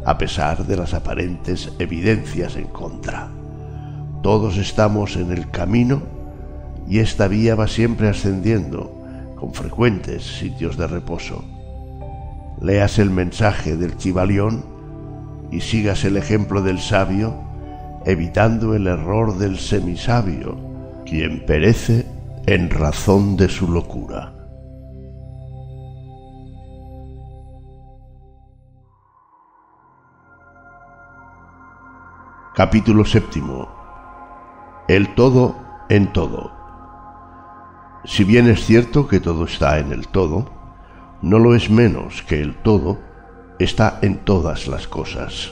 a 0.06 0.20
pesar 0.20 0.68
de 0.68 0.78
las 0.78 0.94
aparentes 0.94 1.72
evidencias 1.80 2.56
en 2.56 2.68
contra. 2.68 3.28
Todos 4.22 4.58
estamos 4.58 5.16
en 5.16 5.32
el 5.32 5.50
camino 5.50 6.17
y 6.88 7.00
esta 7.00 7.28
vía 7.28 7.56
va 7.56 7.68
siempre 7.68 8.10
ascendiendo, 8.10 8.94
con 9.36 9.54
frecuentes 9.54 10.24
sitios 10.24 10.78
de 10.78 10.88
reposo. 10.88 11.44
Leas 12.62 12.98
el 12.98 13.12
mensaje 13.12 13.78
del 13.78 13.98
chivalión 13.98 14.66
y 15.52 15.62
sigas 15.62 16.06
el 16.06 16.18
ejemplo 16.18 16.62
del 16.62 16.80
sabio, 16.80 17.36
evitando 18.06 18.74
el 18.74 18.88
error 18.88 19.38
del 19.38 19.58
semisabio, 19.58 20.58
quien 21.06 21.46
perece 21.46 22.06
en 22.46 22.70
razón 22.70 23.36
de 23.38 23.50
su 23.50 23.72
locura. 23.72 24.34
Capítulo 32.56 33.06
séptimo. 33.06 33.70
El 34.88 35.14
todo 35.14 35.56
en 35.90 36.12
todo. 36.12 36.57
Si 38.08 38.24
bien 38.24 38.48
es 38.48 38.66
cierto 38.66 39.06
que 39.06 39.20
todo 39.20 39.44
está 39.44 39.80
en 39.80 39.92
el 39.92 40.08
todo, 40.08 40.50
no 41.22 41.40
lo 41.40 41.56
es 41.56 41.70
menos 41.70 42.24
que 42.24 42.40
el 42.40 42.56
todo 42.56 43.00
está 43.60 44.00
en 44.02 44.20
todas 44.20 44.68
las 44.68 44.88
cosas. 44.88 45.52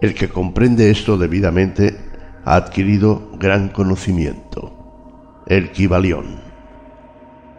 El 0.00 0.14
que 0.14 0.28
comprende 0.28 0.90
esto 0.90 1.16
debidamente 1.16 1.96
ha 2.44 2.56
adquirido 2.56 3.30
gran 3.38 3.68
conocimiento. 3.68 5.44
El 5.46 5.70
Kibalión. 5.70 6.40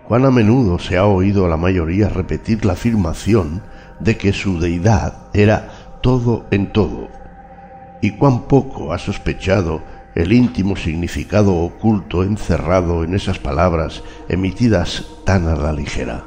Cuán 0.05 0.25
a 0.25 0.31
menudo 0.31 0.79
se 0.79 0.97
ha 0.97 1.05
oído 1.05 1.45
a 1.45 1.49
la 1.49 1.57
mayoría 1.57 2.09
repetir 2.09 2.65
la 2.65 2.73
afirmación 2.73 3.63
de 4.01 4.17
que 4.17 4.33
su 4.33 4.59
deidad 4.59 5.29
era 5.33 5.99
todo 6.01 6.45
en 6.51 6.73
todo 6.73 7.07
y 8.01 8.11
cuán 8.11 8.49
poco 8.49 8.91
ha 8.91 8.99
sospechado 8.99 9.81
el 10.15 10.31
íntimo 10.31 10.75
significado 10.75 11.55
oculto 11.55 12.23
encerrado 12.23 13.03
en 13.03 13.15
esas 13.15 13.39
palabras 13.39 14.03
emitidas 14.29 15.05
tan 15.25 15.47
a 15.47 15.55
la 15.55 15.73
ligera. 15.73 16.25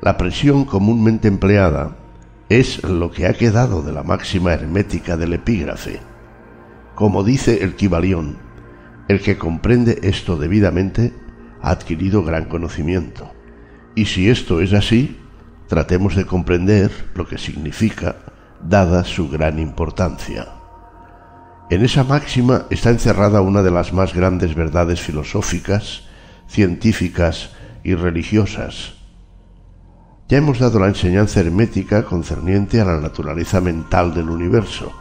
La 0.00 0.16
presión 0.16 0.64
comúnmente 0.64 1.28
empleada 1.28 1.96
es 2.48 2.82
lo 2.82 3.10
que 3.10 3.26
ha 3.26 3.34
quedado 3.34 3.82
de 3.82 3.92
la 3.92 4.02
máxima 4.02 4.52
hermética 4.52 5.16
del 5.16 5.34
epígrafe. 5.34 6.00
Como 6.94 7.24
dice 7.24 7.62
el 7.62 7.74
Kibalión, 7.74 8.38
el 9.08 9.20
que 9.20 9.38
comprende 9.38 10.00
esto 10.02 10.36
debidamente 10.36 11.14
ha 11.62 11.70
adquirido 11.70 12.22
gran 12.22 12.46
conocimiento. 12.46 13.32
Y 13.94 14.06
si 14.06 14.28
esto 14.28 14.60
es 14.60 14.72
así, 14.72 15.18
tratemos 15.68 16.16
de 16.16 16.26
comprender 16.26 16.90
lo 17.14 17.26
que 17.26 17.38
significa, 17.38 18.16
dada 18.60 19.04
su 19.04 19.28
gran 19.28 19.58
importancia. 19.58 20.63
En 21.70 21.82
esa 21.82 22.04
máxima 22.04 22.66
está 22.68 22.90
encerrada 22.90 23.40
una 23.40 23.62
de 23.62 23.70
las 23.70 23.92
más 23.94 24.12
grandes 24.12 24.54
verdades 24.54 25.00
filosóficas, 25.00 26.02
científicas 26.46 27.52
y 27.82 27.94
religiosas. 27.94 28.94
Ya 30.28 30.38
hemos 30.38 30.58
dado 30.58 30.78
la 30.78 30.88
enseñanza 30.88 31.40
hermética 31.40 32.04
concerniente 32.04 32.82
a 32.82 32.84
la 32.84 33.00
naturaleza 33.00 33.62
mental 33.62 34.12
del 34.12 34.28
universo, 34.28 34.92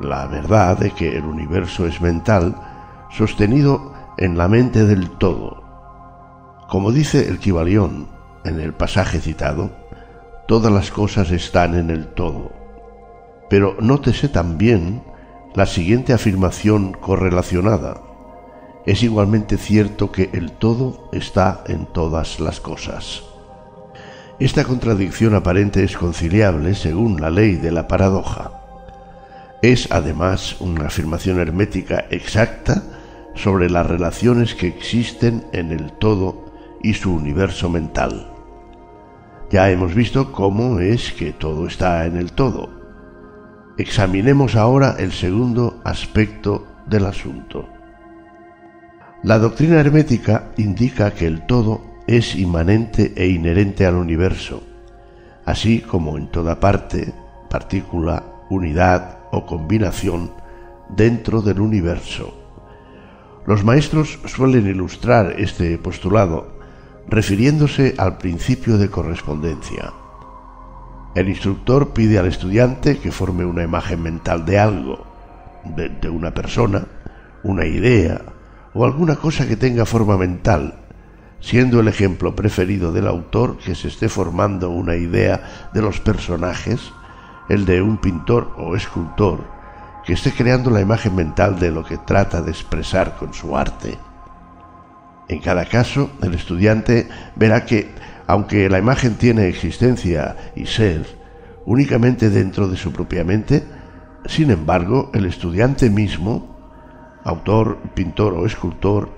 la 0.00 0.26
verdad 0.26 0.76
de 0.78 0.90
que 0.90 1.16
el 1.16 1.24
universo 1.24 1.86
es 1.86 2.00
mental, 2.00 2.56
sostenido 3.10 3.94
en 4.18 4.36
la 4.36 4.48
mente 4.48 4.84
del 4.84 5.08
todo. 5.10 5.62
Como 6.68 6.90
dice 6.90 7.28
el 7.28 7.38
Kibalión 7.38 8.08
en 8.44 8.58
el 8.58 8.74
pasaje 8.74 9.20
citado, 9.20 9.70
todas 10.48 10.72
las 10.72 10.90
cosas 10.90 11.30
están 11.30 11.76
en 11.76 11.90
el 11.90 12.08
todo. 12.08 12.52
Pero 13.48 13.76
nótese 13.80 14.28
también 14.28 15.02
la 15.54 15.66
siguiente 15.66 16.12
afirmación 16.12 16.92
correlacionada. 16.92 18.00
Es 18.86 19.02
igualmente 19.02 19.58
cierto 19.58 20.10
que 20.10 20.30
el 20.32 20.52
todo 20.52 21.08
está 21.12 21.62
en 21.66 21.86
todas 21.86 22.40
las 22.40 22.60
cosas. 22.60 23.22
Esta 24.38 24.64
contradicción 24.64 25.34
aparente 25.34 25.84
es 25.84 25.96
conciliable 25.96 26.74
según 26.74 27.20
la 27.20 27.30
ley 27.30 27.56
de 27.56 27.70
la 27.70 27.86
paradoja. 27.86 28.62
Es 29.60 29.92
además 29.92 30.56
una 30.60 30.86
afirmación 30.86 31.38
hermética 31.38 32.06
exacta 32.10 32.82
sobre 33.34 33.70
las 33.70 33.86
relaciones 33.86 34.54
que 34.54 34.68
existen 34.68 35.44
en 35.52 35.70
el 35.70 35.92
todo 35.92 36.46
y 36.82 36.94
su 36.94 37.14
universo 37.14 37.68
mental. 37.68 38.32
Ya 39.50 39.70
hemos 39.70 39.94
visto 39.94 40.32
cómo 40.32 40.80
es 40.80 41.12
que 41.12 41.32
todo 41.32 41.66
está 41.66 42.06
en 42.06 42.16
el 42.16 42.32
todo. 42.32 42.81
Examinemos 43.82 44.54
ahora 44.54 44.94
el 45.00 45.10
segundo 45.10 45.80
aspecto 45.82 46.64
del 46.86 47.04
asunto. 47.04 47.68
La 49.24 49.40
doctrina 49.40 49.80
hermética 49.80 50.52
indica 50.56 51.10
que 51.10 51.26
el 51.26 51.46
todo 51.46 51.82
es 52.06 52.36
inmanente 52.36 53.12
e 53.16 53.26
inherente 53.26 53.84
al 53.84 53.96
universo, 53.96 54.62
así 55.44 55.80
como 55.80 56.16
en 56.16 56.28
toda 56.28 56.60
parte, 56.60 57.12
partícula, 57.50 58.22
unidad 58.50 59.18
o 59.32 59.46
combinación 59.46 60.30
dentro 60.88 61.42
del 61.42 61.58
universo. 61.58 62.32
Los 63.46 63.64
maestros 63.64 64.20
suelen 64.26 64.68
ilustrar 64.68 65.40
este 65.40 65.76
postulado 65.76 66.60
refiriéndose 67.08 67.96
al 67.98 68.16
principio 68.18 68.78
de 68.78 68.88
correspondencia. 68.88 69.92
El 71.14 71.28
instructor 71.28 71.92
pide 71.92 72.18
al 72.18 72.26
estudiante 72.26 72.98
que 72.98 73.12
forme 73.12 73.44
una 73.44 73.62
imagen 73.62 74.02
mental 74.02 74.46
de 74.46 74.58
algo, 74.58 75.04
de, 75.64 76.08
una 76.08 76.32
persona, 76.32 76.86
una 77.42 77.66
idea 77.66 78.22
o 78.74 78.84
alguna 78.86 79.16
cosa 79.16 79.46
que 79.46 79.56
tenga 79.56 79.84
forma 79.84 80.16
mental, 80.16 80.74
siendo 81.40 81.80
el 81.80 81.88
ejemplo 81.88 82.34
preferido 82.34 82.92
del 82.92 83.06
autor 83.06 83.58
que 83.58 83.74
se 83.74 83.88
esté 83.88 84.08
formando 84.08 84.70
una 84.70 84.96
idea 84.96 85.68
de 85.74 85.82
los 85.82 86.00
personajes, 86.00 86.80
el 87.50 87.66
de 87.66 87.82
un 87.82 87.98
pintor 87.98 88.54
o 88.56 88.74
escultor, 88.74 89.44
que 90.06 90.14
esté 90.14 90.32
creando 90.32 90.70
la 90.70 90.80
imagen 90.80 91.14
mental 91.14 91.58
de 91.58 91.70
lo 91.70 91.84
que 91.84 91.98
trata 91.98 92.40
de 92.40 92.50
expresar 92.50 93.16
con 93.16 93.34
su 93.34 93.54
arte. 93.54 93.98
En 95.28 95.40
cada 95.40 95.66
caso, 95.66 96.10
el 96.22 96.34
estudiante 96.34 97.08
verá 97.36 97.66
que, 97.66 97.90
aunque 98.26 98.68
la 98.68 98.78
imagen 98.78 99.14
tiene 99.14 99.48
existencia 99.48 100.36
y 100.54 100.66
ser 100.66 101.06
únicamente 101.64 102.30
dentro 102.30 102.68
de 102.68 102.76
su 102.76 102.92
propia 102.92 103.24
mente, 103.24 103.64
sin 104.26 104.50
embargo, 104.50 105.10
el 105.14 105.26
estudiante 105.26 105.90
mismo, 105.90 106.56
autor, 107.24 107.78
pintor 107.94 108.34
o 108.34 108.46
escultor, 108.46 109.10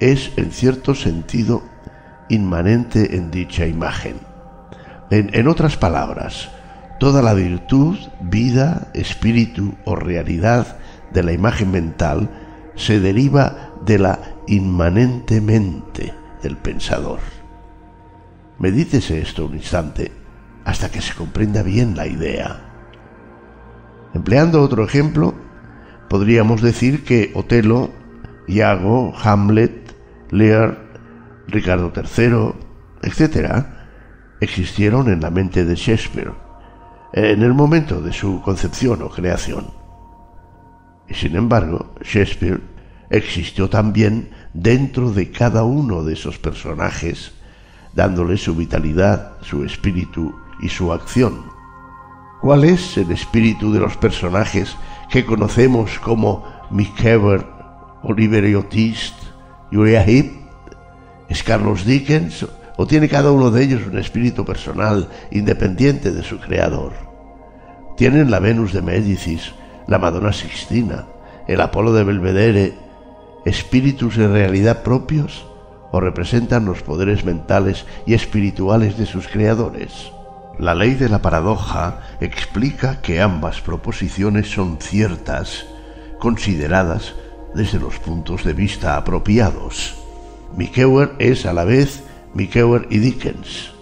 es 0.00 0.32
en 0.36 0.50
cierto 0.50 0.94
sentido 0.94 1.62
inmanente 2.28 3.16
en 3.16 3.30
dicha 3.30 3.66
imagen. 3.66 4.16
En, 5.10 5.30
en, 5.34 5.48
otras 5.48 5.76
palabras, 5.76 6.50
toda 6.98 7.22
la 7.22 7.34
virtud, 7.34 7.98
vida, 8.20 8.90
espíritu 8.94 9.74
o 9.84 9.96
realidad 9.96 10.78
de 11.12 11.22
la 11.22 11.32
imagen 11.32 11.70
mental 11.70 12.30
se 12.76 13.00
deriva 13.00 13.72
de 13.84 13.98
la 13.98 14.20
inmanentemente 14.46 16.14
del 16.42 16.56
pensador. 16.56 17.39
Medítese 18.60 19.20
esto 19.20 19.46
un 19.46 19.54
instante 19.54 20.12
hasta 20.66 20.90
que 20.90 21.00
se 21.00 21.14
comprenda 21.14 21.62
bien 21.62 21.96
la 21.96 22.06
idea. 22.06 22.60
Empleando 24.12 24.60
otro 24.62 24.84
ejemplo, 24.84 25.34
podríamos 26.10 26.60
decir 26.60 27.02
que 27.02 27.32
Otelo, 27.34 27.90
Iago, 28.46 29.14
Hamlet, 29.24 29.96
Lear, 30.30 30.78
Ricardo 31.48 31.90
III, 31.96 32.54
etc., 33.02 33.64
existieron 34.40 35.08
en 35.10 35.20
la 35.20 35.30
mente 35.30 35.64
de 35.64 35.74
Shakespeare 35.74 36.32
en 37.12 37.42
el 37.42 37.54
momento 37.54 38.00
de 38.00 38.12
su 38.12 38.40
concepción 38.42 39.02
o 39.02 39.08
creación. 39.08 39.68
Y 41.08 41.14
sin 41.14 41.34
embargo, 41.34 41.94
Shakespeare 42.02 42.60
existió 43.10 43.68
también 43.68 44.30
dentro 44.54 45.10
de 45.10 45.30
cada 45.30 45.64
uno 45.64 46.04
de 46.04 46.12
esos 46.12 46.38
personajes, 46.38 47.32
dándole 47.94 48.36
su 48.36 48.54
vitalidad, 48.54 49.32
su 49.42 49.64
espíritu 49.64 50.34
y 50.60 50.68
su 50.68 50.92
acción. 50.92 51.44
¿Cuál 52.40 52.64
es 52.64 52.96
el 52.96 53.10
espíritu 53.10 53.72
de 53.72 53.80
los 53.80 53.96
personajes 53.96 54.76
que 55.10 55.26
conocemos 55.26 55.98
como 55.98 56.44
Mick 56.70 57.04
Ever, 57.04 57.44
Oliver 58.02 58.56
Otist, 58.56 59.14
Uriah 59.72 60.04
Heep? 60.04 60.32
¿Es 61.28 61.42
Carlos 61.42 61.84
Dickens 61.84 62.46
o 62.76 62.86
tiene 62.86 63.08
cada 63.08 63.30
uno 63.30 63.50
de 63.50 63.62
ellos 63.64 63.82
un 63.86 63.98
espíritu 63.98 64.44
personal 64.44 65.08
independiente 65.30 66.12
de 66.12 66.22
su 66.22 66.38
creador? 66.38 66.92
Tienen 67.96 68.30
la 68.30 68.38
Venus 68.38 68.72
de 68.72 68.80
Médicis, 68.80 69.52
la 69.86 69.98
Madonna 69.98 70.32
Sixtina, 70.32 71.06
el 71.46 71.60
Apolo 71.60 71.92
de 71.92 72.04
Belvedere, 72.04 72.74
espíritus 73.44 74.16
en 74.16 74.32
realidad 74.32 74.82
propios 74.82 75.49
o 75.92 76.00
representan 76.00 76.64
los 76.64 76.82
poderes 76.82 77.24
mentales 77.24 77.84
y 78.06 78.14
espirituales 78.14 78.96
de 78.96 79.06
sus 79.06 79.28
creadores. 79.28 80.12
La 80.58 80.74
ley 80.74 80.94
de 80.94 81.08
la 81.08 81.22
paradoja 81.22 82.00
explica 82.20 83.00
que 83.00 83.20
ambas 83.20 83.60
proposiciones 83.60 84.50
son 84.50 84.78
ciertas, 84.78 85.66
consideradas 86.18 87.14
desde 87.54 87.78
los 87.78 87.98
puntos 87.98 88.44
de 88.44 88.52
vista 88.52 88.96
apropiados. 88.96 89.96
Mickewer 90.56 91.12
es 91.18 91.46
a 91.46 91.52
la 91.52 91.64
vez 91.64 92.02
Mickewer 92.34 92.86
y 92.90 92.98
Dickens. 92.98 93.72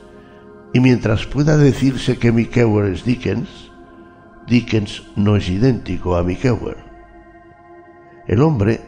Y 0.73 0.81
mientras 0.81 1.27
pueda 1.27 1.57
decirse 1.57 2.19
que 2.19 2.33
Mickewer 2.33 2.93
es 2.93 3.05
Dickens, 3.05 3.49
Dickens 4.47 5.03
no 5.17 5.37
es 5.37 5.49
idéntico 5.49 6.17
a 6.17 6.23
Mickewer. 6.23 6.77
El 8.27 8.43
hombre 8.43 8.81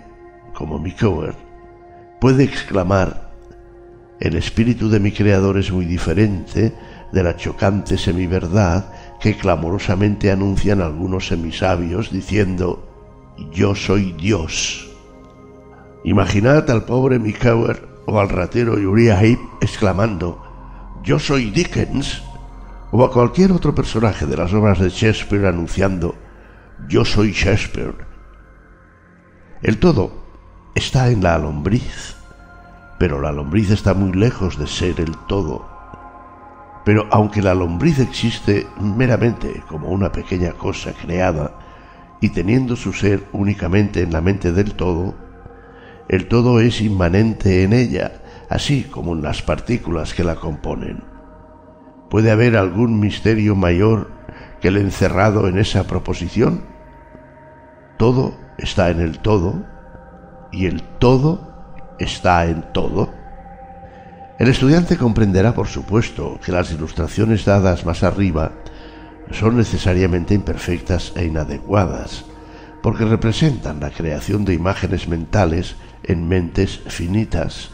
como 0.55 0.79
Mickewer, 0.79 1.35
puede 2.21 2.45
exclamar, 2.45 3.31
el 4.21 4.37
espíritu 4.37 4.91
de 4.91 5.01
mi 5.01 5.13
creador 5.13 5.57
es 5.57 5.73
muy 5.73 5.87
diferente 5.87 6.75
de 7.11 7.23
la 7.23 7.37
chocante 7.37 7.97
semiverdad 7.97 8.93
que 9.19 9.37
clamorosamente 9.37 10.31
anuncian 10.31 10.83
algunos 10.83 11.29
semisabios 11.29 12.13
diciendo, 12.13 12.87
yo 13.51 13.75
soy 13.75 14.13
Dios. 14.13 14.91
Imaginad 16.05 16.71
al 16.71 16.85
pobre 16.85 17.19
Mickewer 17.19 17.89
o 18.07 18.21
al 18.21 18.29
ratero 18.29 18.75
Uriah 18.75 19.23
Heep 19.23 19.41
exclamando, 19.63 20.43
yo 21.03 21.19
soy 21.19 21.51
Dickens, 21.51 22.23
o 22.93 23.03
a 23.05 23.11
cualquier 23.11 23.53
otro 23.53 23.75
personaje 23.75 24.27
de 24.27 24.37
las 24.37 24.53
obras 24.53 24.79
de 24.79 24.91
Shakespeare 24.91 25.47
anunciando, 25.47 26.15
yo 26.89 27.05
soy 27.05 27.33
Shakespeare. 27.33 27.95
El 29.63 29.79
todo 29.79 30.20
está 30.81 31.11
en 31.11 31.23
la 31.23 31.37
lombriz, 31.37 32.17
pero 32.99 33.21
la 33.21 33.33
lombriz 33.33 33.71
está 33.71 33.93
muy 33.93 34.13
lejos 34.13 34.59
de 34.59 34.67
ser 34.67 34.99
el 34.99 35.15
todo. 35.29 35.69
Pero 36.87 37.07
aunque 37.11 37.43
la 37.43 37.55
lombriz 37.55 37.99
existe 37.99 38.67
meramente 38.81 39.63
como 39.69 39.89
una 39.89 40.11
pequeña 40.11 40.53
cosa 40.53 40.95
creada 40.95 41.53
y 42.23 42.31
teniendo 42.31 42.77
su 42.77 42.95
ser 42.95 43.27
únicamente 43.33 44.01
en 44.01 44.11
la 44.11 44.23
mente 44.23 44.53
del 44.53 44.73
todo, 44.75 45.15
el 46.09 46.29
todo 46.29 46.61
es 46.61 46.81
inmanente 46.81 47.63
en 47.63 47.75
ella, 47.75 48.13
así 48.49 48.85
como 48.85 49.13
en 49.13 49.21
las 49.21 49.43
partículas 49.43 50.15
que 50.15 50.25
la 50.25 50.37
componen. 50.37 51.05
¿Puede 52.09 52.31
haber 52.31 52.57
algún 52.57 52.99
misterio 53.01 53.55
mayor 53.55 54.11
que 54.63 54.69
el 54.69 54.79
encerrado 54.79 55.47
en 55.47 55.59
esa 55.59 55.87
proposición? 55.87 56.63
Todo 57.99 58.35
está 58.57 58.89
en 58.89 59.01
el 59.01 59.19
todo 59.19 59.63
y 60.53 60.67
el 60.67 60.83
todo 60.83 61.95
está 61.99 62.47
en 62.47 62.63
todo. 62.73 63.13
El 64.39 64.49
estudiante 64.49 64.97
comprenderá, 64.97 65.55
por 65.55 65.67
supuesto, 65.67 66.41
que 66.45 66.53
las 66.53 66.73
ilustraciones 66.73 67.45
dadas 67.45 67.85
más 67.85 68.03
arriba 68.03 68.53
son 69.33 69.57
necesariamente 69.57 70.35
imperfectas 70.35 71.13
e 71.15 71.27
inadecuadas, 71.27 72.25
porque 72.83 73.05
representan 73.05 73.81
la 73.81 73.91
creación 73.91 74.45
de 74.45 74.55
imágenes 74.55 75.09
mentales 75.09 75.77
en 76.03 76.27
mentes 76.27 76.81
finitas, 76.87 77.71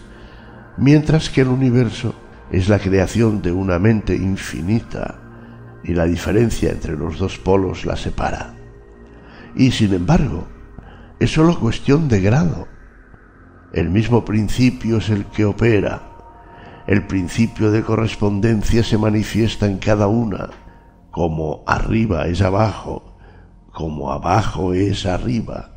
mientras 0.77 1.31
que 1.31 1.43
el 1.43 1.49
universo 1.49 2.15
es 2.51 2.69
la 2.69 2.79
creación 2.79 3.43
de 3.43 3.53
una 3.53 3.79
mente 3.79 4.15
infinita 4.15 5.21
y 5.85 5.95
la 5.95 6.05
diferencia 6.05 6.71
entre 6.71 6.97
los 6.97 7.19
dos 7.19 7.39
polos 7.39 7.85
la 7.85 7.97
separa. 7.97 8.55
Y 9.55 9.71
sin 9.71 9.95
embargo, 9.95 10.49
es 11.19 11.33
sólo 11.33 11.59
cuestión 11.59 12.09
de 12.09 12.21
grado. 12.21 12.69
El 13.73 13.91
mismo 13.91 14.25
principio 14.25 14.99
es 14.99 15.09
el 15.09 15.25
que 15.27 15.45
opera. 15.45 16.03
El 16.87 17.07
principio 17.07 17.71
de 17.71 17.83
correspondencia 17.83 18.85
se 18.85 18.99
manifiesta 18.99 19.67
en 19.67 19.79
cada 19.79 20.07
una, 20.07 20.51
como 21.11 21.65
arriba 21.67 22.27
es 22.27 22.43
abajo, 22.43 23.17
como 23.73 24.13
abajo 24.13 24.73
es 24.73 25.07
arriba. 25.07 25.71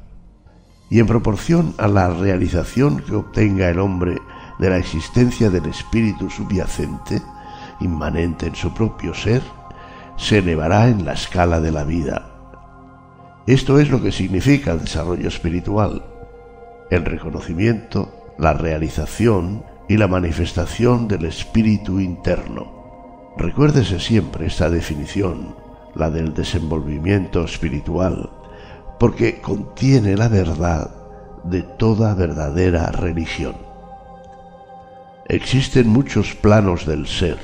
Y 0.90 1.00
en 1.00 1.08
proporción 1.08 1.74
a 1.78 1.88
la 1.88 2.10
realización 2.10 3.00
que 3.00 3.16
obtenga 3.16 3.70
el 3.70 3.80
hombre 3.80 4.18
de 4.60 4.70
la 4.70 4.78
existencia 4.78 5.50
del 5.50 5.66
espíritu 5.66 6.30
subyacente, 6.30 7.22
inmanente 7.80 8.48
en 8.48 8.56
su 8.56 8.74
propio 8.74 9.14
ser, 9.14 9.42
se 10.18 10.40
elevará 10.40 10.90
en 10.90 11.06
la 11.06 11.14
escala 11.14 11.60
de 11.60 11.72
la 11.72 11.86
vida. 11.86 12.29
Esto 13.50 13.80
es 13.80 13.90
lo 13.90 14.00
que 14.00 14.12
significa 14.12 14.74
el 14.74 14.82
desarrollo 14.82 15.28
espiritual, 15.28 16.04
el 16.92 17.04
reconocimiento, 17.04 18.36
la 18.38 18.54
realización 18.54 19.64
y 19.88 19.98
la 19.98 20.08
manifestación 20.08 21.08
del 21.08 21.26
espíritu 21.26 22.00
interno. 22.00 23.34
Recuérdese 23.38 24.00
siempre 24.00 24.46
esta 24.46 24.70
definición, 24.70 25.56
la 25.96 26.12
del 26.12 26.36
desenvolvimiento 26.36 27.44
espiritual, 27.44 28.30
porque 29.00 29.42
contiene 29.42 30.16
la 30.16 30.28
verdad 30.28 30.92
de 31.44 31.64
toda 31.64 32.14
verdadera 32.14 32.92
religión. 32.92 33.56
Existen 35.28 35.90
muchos 35.90 36.36
planos 36.36 36.86
del 36.86 37.08
ser, 37.08 37.40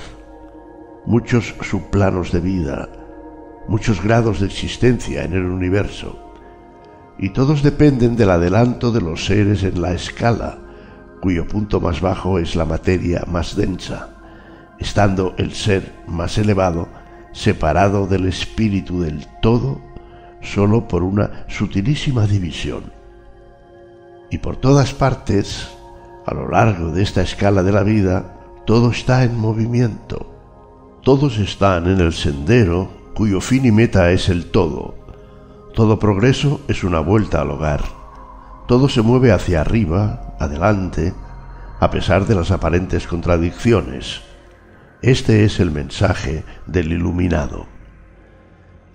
muchos 1.07 1.55
subplanos 1.63 2.31
de 2.31 2.41
vida, 2.41 2.89
muchos 3.67 4.01
grados 4.01 4.39
de 4.39 4.47
existencia 4.47 5.23
en 5.23 5.33
el 5.33 5.45
universo, 5.45 6.19
y 7.17 7.29
todos 7.29 7.63
dependen 7.63 8.15
del 8.15 8.29
adelanto 8.29 8.91
de 8.91 9.01
los 9.01 9.25
seres 9.25 9.63
en 9.63 9.81
la 9.81 9.93
escala, 9.93 10.57
cuyo 11.21 11.47
punto 11.47 11.79
más 11.79 12.01
bajo 12.01 12.39
es 12.39 12.55
la 12.55 12.65
materia 12.65 13.23
más 13.27 13.55
densa, 13.55 14.09
estando 14.79 15.33
el 15.37 15.53
ser 15.53 15.93
más 16.07 16.37
elevado 16.37 16.87
separado 17.31 18.07
del 18.07 18.27
espíritu 18.27 19.01
del 19.01 19.27
todo 19.41 19.81
solo 20.41 20.87
por 20.87 21.03
una 21.03 21.45
sutilísima 21.47 22.27
división. 22.27 22.93
Y 24.29 24.37
por 24.37 24.55
todas 24.57 24.93
partes, 24.93 25.67
a 26.25 26.33
lo 26.33 26.49
largo 26.49 26.91
de 26.91 27.03
esta 27.03 27.21
escala 27.21 27.63
de 27.63 27.71
la 27.71 27.83
vida, 27.83 28.33
todo 28.65 28.91
está 28.91 29.23
en 29.23 29.37
movimiento. 29.37 30.31
Todos 31.03 31.37
están 31.37 31.87
en 31.87 31.99
el 31.99 32.13
sendero 32.13 32.89
cuyo 33.15 33.39
fin 33.39 33.65
y 33.65 33.71
meta 33.71 34.11
es 34.11 34.29
el 34.29 34.51
todo. 34.51 34.93
Todo 35.73 35.97
progreso 35.97 36.61
es 36.67 36.83
una 36.83 36.99
vuelta 36.99 37.41
al 37.41 37.49
hogar. 37.49 37.81
Todo 38.67 38.89
se 38.89 39.01
mueve 39.01 39.31
hacia 39.31 39.61
arriba, 39.61 40.35
adelante, 40.39 41.13
a 41.79 41.89
pesar 41.89 42.25
de 42.25 42.35
las 42.35 42.51
aparentes 42.51 43.07
contradicciones. 43.07 44.21
Este 45.01 45.45
es 45.45 45.59
el 45.59 45.71
mensaje 45.71 46.43
del 46.65 46.91
iluminado. 46.91 47.67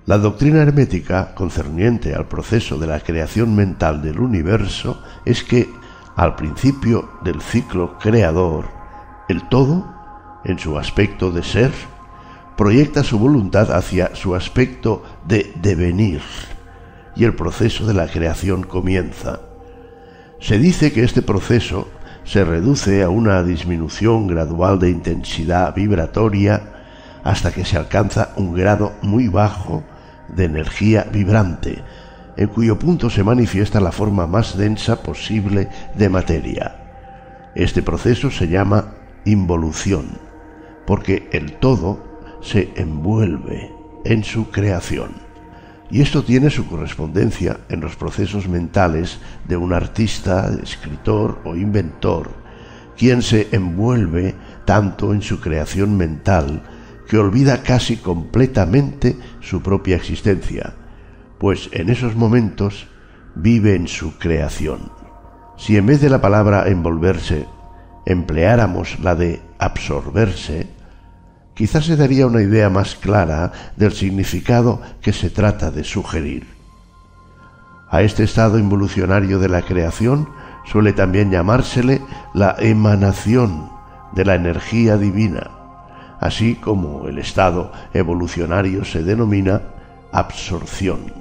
La 0.05 0.18
doctrina 0.18 0.60
hermética 0.60 1.34
concerniente 1.34 2.14
al 2.14 2.26
proceso 2.26 2.78
de 2.78 2.86
la 2.86 3.01
creación 3.01 3.55
mental 3.55 4.02
del 4.02 4.20
universo 4.20 5.02
es 5.24 5.42
que 5.42 5.68
al 6.16 6.34
principio 6.36 7.09
del 7.22 7.40
ciclo 7.40 7.98
creador, 7.98 8.66
el 9.28 9.48
todo, 9.48 9.94
en 10.44 10.59
su 10.59 10.78
aspecto 10.78 11.30
de 11.30 11.42
ser, 11.42 11.72
proyecta 12.61 13.03
su 13.03 13.19
voluntad 13.19 13.73
hacia 13.73 14.15
su 14.15 14.35
aspecto 14.35 15.03
de 15.27 15.51
devenir 15.62 16.20
y 17.16 17.24
el 17.24 17.35
proceso 17.35 17.87
de 17.87 17.95
la 17.95 18.07
creación 18.07 18.65
comienza. 18.65 19.41
Se 20.41 20.59
dice 20.59 20.93
que 20.93 21.03
este 21.03 21.23
proceso 21.23 21.89
se 22.24 22.45
reduce 22.45 23.03
a 23.03 23.09
una 23.09 23.43
disminución 23.43 24.27
gradual 24.27 24.78
de 24.78 24.91
intensidad 24.91 25.74
vibratoria 25.74 26.61
hasta 27.24 27.51
que 27.51 27.65
se 27.65 27.78
alcanza 27.78 28.35
un 28.37 28.53
grado 28.53 28.93
muy 29.01 29.28
bajo 29.28 29.82
de 30.28 30.45
energía 30.45 31.07
vibrante, 31.11 31.82
en 32.37 32.49
cuyo 32.49 32.78
punto 32.78 33.09
se 33.09 33.24
manifiesta 33.24 33.81
la 33.81 33.91
forma 33.91 34.27
más 34.27 34.59
densa 34.59 35.03
posible 35.03 35.70
de 35.95 36.11
materia. 36.11 36.77
Este 37.55 37.81
proceso 37.81 38.31
se 38.31 38.49
llama 38.49 38.93
involución, 39.24 40.19
porque 40.85 41.27
el 41.32 41.55
todo 41.55 42.10
se 42.41 42.73
envuelve 42.77 43.73
en 44.05 44.25
su 44.25 44.51
creación. 44.51 45.12
Y 45.91 46.03
esto 46.03 46.23
tiene 46.23 46.51
su 46.51 46.67
correspondencia 46.67 47.61
en 47.69 47.81
los 47.81 47.97
procesos 47.97 48.49
mentales 48.49 49.19
de 49.49 49.57
un 49.57 49.73
artista, 49.73 50.51
escritor 50.62 51.41
o 51.45 51.57
inventor, 51.57 52.31
quien 52.97 53.23
se 53.23 53.49
envuelve 53.53 54.35
tanto 54.65 55.12
en 55.12 55.23
su 55.23 55.41
creación 55.41 55.97
mental 55.97 56.62
que 57.09 57.19
olvida 57.19 57.62
casi 57.62 57.97
completamente 57.97 59.17
su 59.41 59.62
propia 59.62 59.97
existencia, 59.97 60.75
pues 61.39 61.69
en 61.73 61.89
esos 61.89 62.15
momentos 62.15 62.87
vive 63.35 63.75
en 63.75 63.89
su 63.89 64.17
creación. 64.19 64.93
Si 65.57 65.77
en 65.77 65.87
vez 65.87 66.01
de 66.01 66.09
la 66.09 66.21
palabra 66.21 66.69
envolverse 66.69 67.47
empleáramos 68.07 69.01
la 69.01 69.17
de 69.17 69.43
absorberse, 69.59 70.69
quizás 71.61 71.85
se 71.85 71.95
daría 71.95 72.27
una 72.27 72.41
idea 72.41 72.70
más 72.70 72.97
clara 72.97 73.53
del 73.77 73.93
significado 73.93 74.81
que 75.03 75.12
se 75.12 75.28
trata 75.28 75.70
de 75.70 75.85
sugerir. 75.85 76.47
A 77.91 78.01
este 78.01 78.24
estado 78.24 78.59
involucionario 78.59 79.39
de 79.39 79.51
la 79.51 79.61
creación 79.61 80.27
suele 80.65 80.95
también 80.95 81.31
llamársele 81.31 82.01
la 82.32 82.57
emanación 82.59 83.69
de 84.12 84.24
la 84.24 84.37
energía 84.37 84.97
divina, 84.97 85.51
así 86.19 86.55
como 86.55 87.09
el 87.09 87.19
estado 87.19 87.73
evolucionario 87.93 88.82
se 88.87 89.03
denomina 89.03 89.61
absorción. 90.12 91.12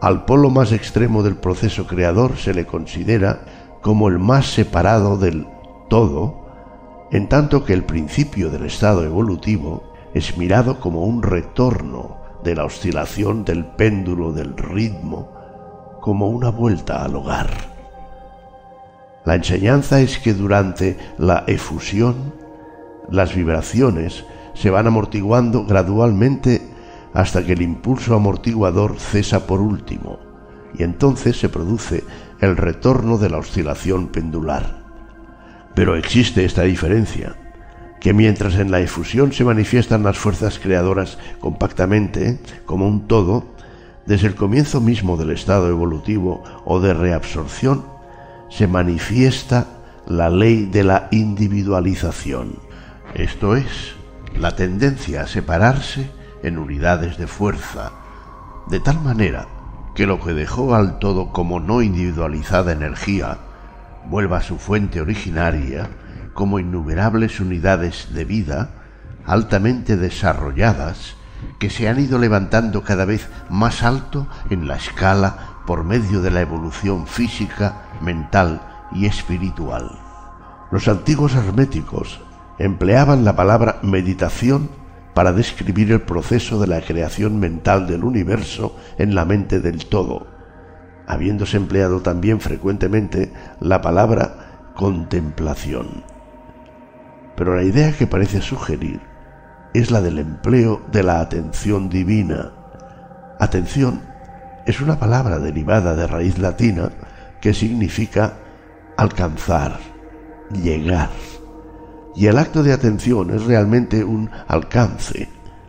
Al 0.00 0.24
polo 0.24 0.48
más 0.48 0.72
extremo 0.72 1.22
del 1.22 1.36
proceso 1.36 1.86
creador 1.86 2.38
se 2.38 2.54
le 2.54 2.64
considera 2.64 3.40
como 3.82 4.08
el 4.08 4.18
más 4.18 4.46
separado 4.46 5.18
del 5.18 5.46
todo, 5.90 6.47
en 7.10 7.28
tanto 7.28 7.64
que 7.64 7.72
el 7.72 7.84
principio 7.84 8.50
del 8.50 8.66
estado 8.66 9.04
evolutivo 9.04 9.92
es 10.14 10.36
mirado 10.36 10.80
como 10.80 11.04
un 11.04 11.22
retorno 11.22 12.18
de 12.42 12.54
la 12.54 12.64
oscilación 12.64 13.44
del 13.44 13.64
péndulo 13.64 14.32
del 14.32 14.56
ritmo, 14.56 15.28
como 16.00 16.28
una 16.28 16.50
vuelta 16.50 17.02
al 17.02 17.16
hogar. 17.16 17.50
La 19.24 19.34
enseñanza 19.34 20.00
es 20.00 20.18
que 20.18 20.34
durante 20.34 20.96
la 21.18 21.44
efusión 21.46 22.32
las 23.10 23.34
vibraciones 23.34 24.24
se 24.54 24.70
van 24.70 24.86
amortiguando 24.86 25.64
gradualmente 25.64 26.62
hasta 27.14 27.44
que 27.44 27.52
el 27.52 27.62
impulso 27.62 28.14
amortiguador 28.14 28.98
cesa 28.98 29.46
por 29.46 29.60
último, 29.60 30.18
y 30.74 30.82
entonces 30.82 31.38
se 31.38 31.48
produce 31.48 32.04
el 32.40 32.56
retorno 32.56 33.18
de 33.18 33.30
la 33.30 33.38
oscilación 33.38 34.08
pendular. 34.08 34.87
Pero 35.74 35.96
existe 35.96 36.44
esta 36.44 36.62
diferencia, 36.62 37.36
que 38.00 38.12
mientras 38.12 38.54
en 38.56 38.70
la 38.70 38.80
efusión 38.80 39.32
se 39.32 39.44
manifiestan 39.44 40.02
las 40.02 40.18
fuerzas 40.18 40.58
creadoras 40.58 41.18
compactamente, 41.40 42.38
como 42.64 42.86
un 42.86 43.06
todo, 43.06 43.44
desde 44.06 44.28
el 44.28 44.34
comienzo 44.34 44.80
mismo 44.80 45.16
del 45.16 45.30
estado 45.30 45.68
evolutivo 45.68 46.42
o 46.64 46.80
de 46.80 46.94
reabsorción, 46.94 47.84
se 48.48 48.66
manifiesta 48.66 49.66
la 50.06 50.30
ley 50.30 50.64
de 50.64 50.84
la 50.84 51.08
individualización. 51.10 52.56
Esto 53.14 53.56
es, 53.56 53.94
la 54.38 54.56
tendencia 54.56 55.22
a 55.22 55.26
separarse 55.26 56.10
en 56.42 56.58
unidades 56.58 57.18
de 57.18 57.26
fuerza, 57.26 57.92
de 58.68 58.80
tal 58.80 59.00
manera 59.00 59.46
que 59.94 60.06
lo 60.06 60.20
que 60.20 60.32
dejó 60.32 60.74
al 60.74 60.98
todo 60.98 61.32
como 61.32 61.60
no 61.60 61.82
individualizada 61.82 62.72
energía 62.72 63.38
vuelva 64.08 64.38
a 64.38 64.42
su 64.42 64.58
fuente 64.58 65.00
originaria 65.00 65.88
como 66.34 66.58
innumerables 66.58 67.40
unidades 67.40 68.08
de 68.14 68.24
vida 68.24 68.70
altamente 69.26 69.96
desarrolladas 69.96 71.16
que 71.58 71.70
se 71.70 71.88
han 71.88 72.00
ido 72.00 72.18
levantando 72.18 72.82
cada 72.82 73.04
vez 73.04 73.28
más 73.50 73.82
alto 73.82 74.26
en 74.50 74.66
la 74.66 74.76
escala 74.76 75.60
por 75.66 75.84
medio 75.84 76.22
de 76.22 76.30
la 76.30 76.40
evolución 76.40 77.06
física, 77.06 77.82
mental 78.00 78.60
y 78.92 79.06
espiritual. 79.06 79.98
Los 80.70 80.88
antiguos 80.88 81.34
herméticos 81.34 82.20
empleaban 82.58 83.24
la 83.24 83.36
palabra 83.36 83.78
meditación 83.82 84.70
para 85.14 85.32
describir 85.32 85.92
el 85.92 86.00
proceso 86.00 86.60
de 86.60 86.68
la 86.68 86.80
creación 86.80 87.38
mental 87.38 87.86
del 87.86 88.04
universo 88.04 88.76
en 88.98 89.14
la 89.14 89.24
mente 89.24 89.60
del 89.60 89.86
todo, 89.86 90.37
habiéndose 91.08 91.56
empleado 91.56 92.02
también 92.02 92.38
frecuentemente 92.38 93.32
la 93.60 93.80
palabra 93.80 94.72
contemplación. 94.76 96.04
Pero 97.34 97.56
la 97.56 97.62
idea 97.62 97.92
que 97.92 98.06
parece 98.06 98.42
sugerir 98.42 99.00
es 99.72 99.90
la 99.90 100.02
del 100.02 100.18
empleo 100.18 100.82
de 100.92 101.02
la 101.02 101.20
atención 101.20 101.88
divina. 101.88 102.52
Atención 103.40 104.02
es 104.66 104.82
una 104.82 104.98
palabra 104.98 105.38
derivada 105.38 105.96
de 105.96 106.06
raíz 106.06 106.38
latina 106.38 106.90
que 107.40 107.54
significa 107.54 108.34
alcanzar, 108.98 109.78
llegar. 110.52 111.08
Y 112.14 112.26
el 112.26 112.36
acto 112.36 112.62
de 112.62 112.74
atención 112.74 113.30
es 113.30 113.46
realmente 113.46 114.04
un 114.04 114.30
alcance, 114.46 115.28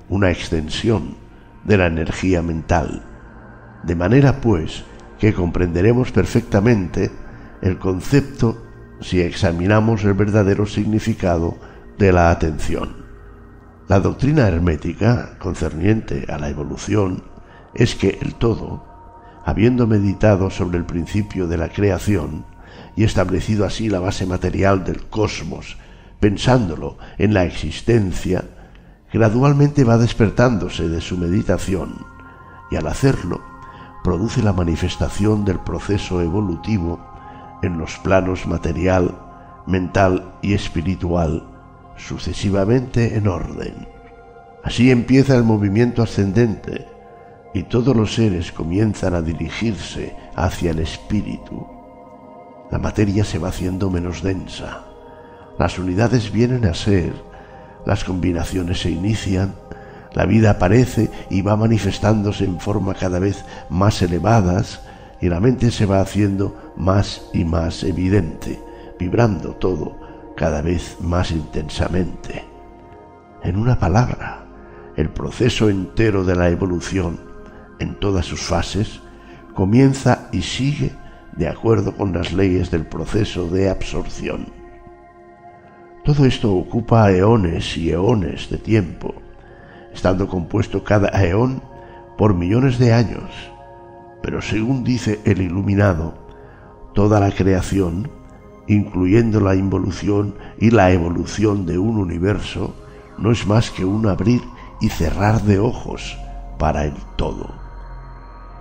una 0.09 0.31
extensión 0.31 1.15
de 1.63 1.77
la 1.77 1.85
energía 1.85 2.41
mental. 2.41 3.05
De 3.83 3.95
manera 3.95 4.41
pues 4.41 4.83
que 5.19 5.33
comprenderemos 5.33 6.11
perfectamente 6.11 7.11
el 7.61 7.77
concepto 7.77 8.65
si 9.01 9.21
examinamos 9.21 10.03
el 10.03 10.13
verdadero 10.13 10.65
significado 10.65 11.57
de 11.97 12.13
la 12.13 12.31
atención. 12.31 13.05
La 13.87 13.99
doctrina 13.99 14.47
hermética 14.47 15.37
concerniente 15.39 16.25
a 16.29 16.37
la 16.37 16.49
evolución 16.49 17.23
es 17.73 17.95
que 17.95 18.17
el 18.21 18.35
todo, 18.35 18.85
habiendo 19.45 19.87
meditado 19.87 20.49
sobre 20.49 20.77
el 20.77 20.85
principio 20.85 21.47
de 21.47 21.57
la 21.57 21.69
creación 21.69 22.45
y 22.95 23.03
establecido 23.03 23.65
así 23.65 23.89
la 23.89 23.99
base 23.99 24.25
material 24.25 24.83
del 24.83 25.07
cosmos, 25.07 25.77
pensándolo 26.19 26.97
en 27.17 27.33
la 27.33 27.45
existencia, 27.45 28.43
gradualmente 29.11 29.83
va 29.83 29.97
despertándose 29.97 30.87
de 30.87 31.01
su 31.01 31.17
meditación 31.17 32.05
y 32.71 32.75
al 32.75 32.87
hacerlo 32.87 33.41
produce 34.03 34.41
la 34.41 34.53
manifestación 34.53 35.45
del 35.45 35.59
proceso 35.59 36.21
evolutivo 36.21 36.99
en 37.61 37.77
los 37.77 37.97
planos 37.97 38.47
material, 38.47 39.17
mental 39.65 40.33
y 40.41 40.53
espiritual, 40.53 41.43
sucesivamente 41.97 43.17
en 43.17 43.27
orden. 43.27 43.87
Así 44.63 44.91
empieza 44.91 45.35
el 45.35 45.43
movimiento 45.43 46.01
ascendente 46.01 46.87
y 47.53 47.63
todos 47.63 47.95
los 47.95 48.15
seres 48.15 48.51
comienzan 48.51 49.13
a 49.13 49.21
dirigirse 49.21 50.15
hacia 50.35 50.71
el 50.71 50.79
espíritu. 50.79 51.67
La 52.71 52.77
materia 52.77 53.23
se 53.23 53.39
va 53.39 53.49
haciendo 53.49 53.89
menos 53.89 54.21
densa, 54.21 54.85
las 55.57 55.77
unidades 55.77 56.31
vienen 56.31 56.65
a 56.65 56.73
ser, 56.73 57.13
las 57.85 58.05
combinaciones 58.05 58.79
se 58.79 58.91
inician, 58.91 59.55
la 60.13 60.25
vida 60.25 60.51
aparece 60.51 61.09
y 61.29 61.41
va 61.41 61.55
manifestándose 61.55 62.45
en 62.45 62.59
forma 62.59 62.93
cada 62.93 63.19
vez 63.19 63.45
más 63.69 64.01
elevadas 64.01 64.81
y 65.21 65.29
la 65.29 65.39
mente 65.39 65.71
se 65.71 65.85
va 65.85 66.01
haciendo 66.01 66.73
más 66.75 67.29
y 67.33 67.43
más 67.43 67.83
evidente, 67.83 68.59
vibrando 68.97 69.51
todo 69.55 69.97
cada 70.35 70.61
vez 70.61 70.97
más 71.01 71.31
intensamente. 71.31 72.43
En 73.43 73.57
una 73.57 73.77
palabra, 73.77 74.45
el 74.95 75.09
proceso 75.09 75.69
entero 75.69 76.23
de 76.23 76.35
la 76.35 76.49
evolución, 76.49 77.19
en 77.79 77.95
todas 77.99 78.25
sus 78.25 78.41
fases, 78.41 79.01
comienza 79.53 80.29
y 80.31 80.41
sigue 80.41 80.93
de 81.35 81.47
acuerdo 81.47 81.95
con 81.95 82.13
las 82.13 82.33
leyes 82.33 82.71
del 82.71 82.85
proceso 82.85 83.47
de 83.47 83.69
absorción. 83.69 84.47
Todo 86.03 86.25
esto 86.25 86.53
ocupa 86.53 87.11
eones 87.11 87.77
y 87.77 87.91
eones 87.91 88.49
de 88.49 88.57
tiempo, 88.57 89.13
estando 89.93 90.27
compuesto 90.27 90.83
cada 90.83 91.09
eón 91.23 91.61
por 92.17 92.33
millones 92.33 92.79
de 92.79 92.93
años, 92.93 93.29
pero 94.21 94.41
según 94.41 94.83
dice 94.83 95.19
el 95.25 95.41
iluminado, 95.41 96.13
toda 96.93 97.19
la 97.19 97.31
creación, 97.31 98.09
incluyendo 98.67 99.39
la 99.39 99.55
involución 99.55 100.35
y 100.59 100.71
la 100.71 100.91
evolución 100.91 101.65
de 101.65 101.77
un 101.77 101.97
universo, 101.97 102.75
no 103.17 103.31
es 103.31 103.47
más 103.47 103.71
que 103.71 103.85
un 103.85 104.07
abrir 104.07 104.41
y 104.81 104.89
cerrar 104.89 105.41
de 105.43 105.59
ojos 105.59 106.17
para 106.57 106.85
el 106.85 106.93
todo. 107.15 107.53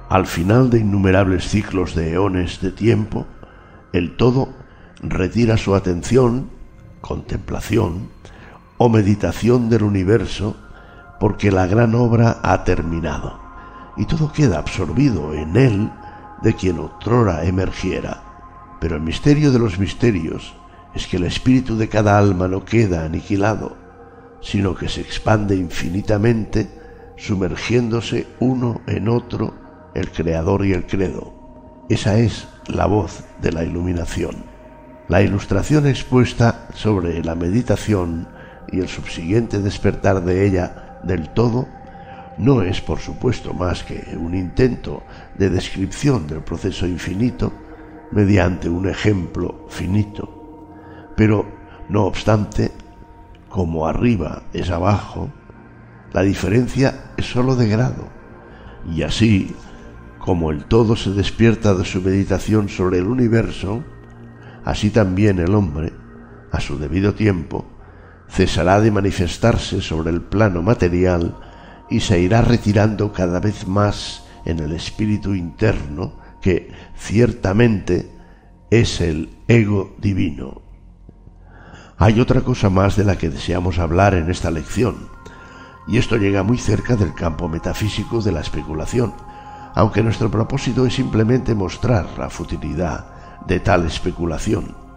Al 0.08 0.26
final 0.26 0.70
de 0.70 0.78
innumerables 0.78 1.48
ciclos 1.48 1.94
de 1.94 2.14
eones 2.14 2.60
de 2.60 2.72
tiempo, 2.72 3.26
el 3.92 4.16
todo 4.16 4.48
retira 5.02 5.56
su 5.56 5.74
atención, 5.74 6.48
contemplación 7.00 8.08
o 8.78 8.88
meditación 8.88 9.68
del 9.68 9.82
universo 9.82 10.56
porque 11.18 11.50
la 11.50 11.66
gran 11.66 11.94
obra 11.94 12.38
ha 12.42 12.64
terminado 12.64 13.40
y 13.96 14.06
todo 14.06 14.32
queda 14.32 14.58
absorbido 14.58 15.34
en 15.34 15.56
él 15.56 15.90
de 16.42 16.54
quien 16.54 16.78
otrora 16.78 17.44
emergiera. 17.44 18.22
Pero 18.80 18.94
el 18.96 19.02
misterio 19.02 19.50
de 19.50 19.58
los 19.58 19.78
misterios 19.78 20.54
es 20.94 21.06
que 21.08 21.16
el 21.16 21.24
espíritu 21.24 21.76
de 21.76 21.88
cada 21.88 22.16
alma 22.16 22.46
no 22.46 22.64
queda 22.64 23.04
aniquilado, 23.04 23.76
sino 24.40 24.74
que 24.76 24.88
se 24.88 25.00
expande 25.00 25.56
infinitamente, 25.56 26.70
sumergiéndose 27.16 28.28
uno 28.38 28.80
en 28.86 29.08
otro 29.08 29.52
el 29.94 30.10
creador 30.12 30.64
y 30.64 30.72
el 30.72 30.86
credo. 30.86 31.34
Esa 31.88 32.18
es 32.18 32.46
la 32.68 32.86
voz 32.86 33.24
de 33.42 33.50
la 33.50 33.64
iluminación. 33.64 34.44
La 35.08 35.22
ilustración 35.22 35.86
expuesta 35.86 36.68
sobre 36.74 37.24
la 37.24 37.34
meditación 37.34 38.28
y 38.70 38.78
el 38.78 38.88
subsiguiente 38.88 39.58
despertar 39.58 40.22
de 40.22 40.46
ella 40.46 40.87
del 41.08 41.30
todo 41.30 41.66
no 42.38 42.62
es, 42.62 42.80
por 42.80 43.00
supuesto, 43.00 43.52
más 43.52 43.82
que 43.82 44.16
un 44.16 44.36
intento 44.36 45.02
de 45.36 45.50
descripción 45.50 46.28
del 46.28 46.40
proceso 46.40 46.86
infinito 46.86 47.52
mediante 48.12 48.68
un 48.68 48.88
ejemplo 48.88 49.66
finito. 49.68 50.68
Pero, 51.16 51.46
no 51.88 52.04
obstante, 52.04 52.70
como 53.48 53.88
arriba 53.88 54.42
es 54.52 54.70
abajo, 54.70 55.30
la 56.12 56.22
diferencia 56.22 57.12
es 57.16 57.26
sólo 57.26 57.56
de 57.56 57.68
grado. 57.68 58.08
Y 58.88 59.02
así, 59.02 59.54
como 60.18 60.52
el 60.52 60.64
todo 60.64 60.94
se 60.94 61.10
despierta 61.10 61.74
de 61.74 61.84
su 61.84 62.00
meditación 62.00 62.68
sobre 62.68 62.98
el 62.98 63.06
universo, 63.06 63.82
así 64.64 64.90
también 64.90 65.40
el 65.40 65.54
hombre, 65.54 65.92
a 66.52 66.60
su 66.60 66.78
debido 66.78 67.14
tiempo, 67.14 67.66
cesará 68.28 68.80
de 68.80 68.90
manifestarse 68.90 69.80
sobre 69.80 70.10
el 70.10 70.22
plano 70.22 70.62
material 70.62 71.36
y 71.90 72.00
se 72.00 72.20
irá 72.20 72.42
retirando 72.42 73.12
cada 73.12 73.40
vez 73.40 73.66
más 73.66 74.24
en 74.44 74.60
el 74.60 74.72
espíritu 74.72 75.34
interno 75.34 76.18
que 76.40 76.70
ciertamente 76.96 78.10
es 78.70 79.00
el 79.00 79.30
ego 79.48 79.94
divino. 79.98 80.62
Hay 81.96 82.20
otra 82.20 82.42
cosa 82.42 82.70
más 82.70 82.96
de 82.96 83.04
la 83.04 83.16
que 83.16 83.30
deseamos 83.30 83.78
hablar 83.78 84.14
en 84.14 84.30
esta 84.30 84.50
lección, 84.50 85.08
y 85.88 85.96
esto 85.96 86.16
llega 86.16 86.42
muy 86.42 86.58
cerca 86.58 86.96
del 86.96 87.14
campo 87.14 87.48
metafísico 87.48 88.20
de 88.20 88.30
la 88.30 88.40
especulación, 88.40 89.14
aunque 89.74 90.02
nuestro 90.02 90.30
propósito 90.30 90.86
es 90.86 90.94
simplemente 90.94 91.54
mostrar 91.54 92.06
la 92.18 92.30
futilidad 92.30 93.06
de 93.46 93.58
tal 93.60 93.86
especulación. 93.86 94.87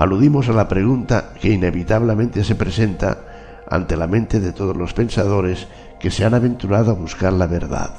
Aludimos 0.00 0.48
a 0.48 0.52
la 0.52 0.66
pregunta 0.66 1.34
que 1.38 1.52
inevitablemente 1.52 2.42
se 2.42 2.54
presenta 2.54 3.18
ante 3.68 3.98
la 3.98 4.06
mente 4.06 4.40
de 4.40 4.54
todos 4.54 4.74
los 4.74 4.94
pensadores 4.94 5.68
que 6.00 6.10
se 6.10 6.24
han 6.24 6.32
aventurado 6.32 6.90
a 6.90 6.94
buscar 6.94 7.34
la 7.34 7.46
verdad. 7.46 7.90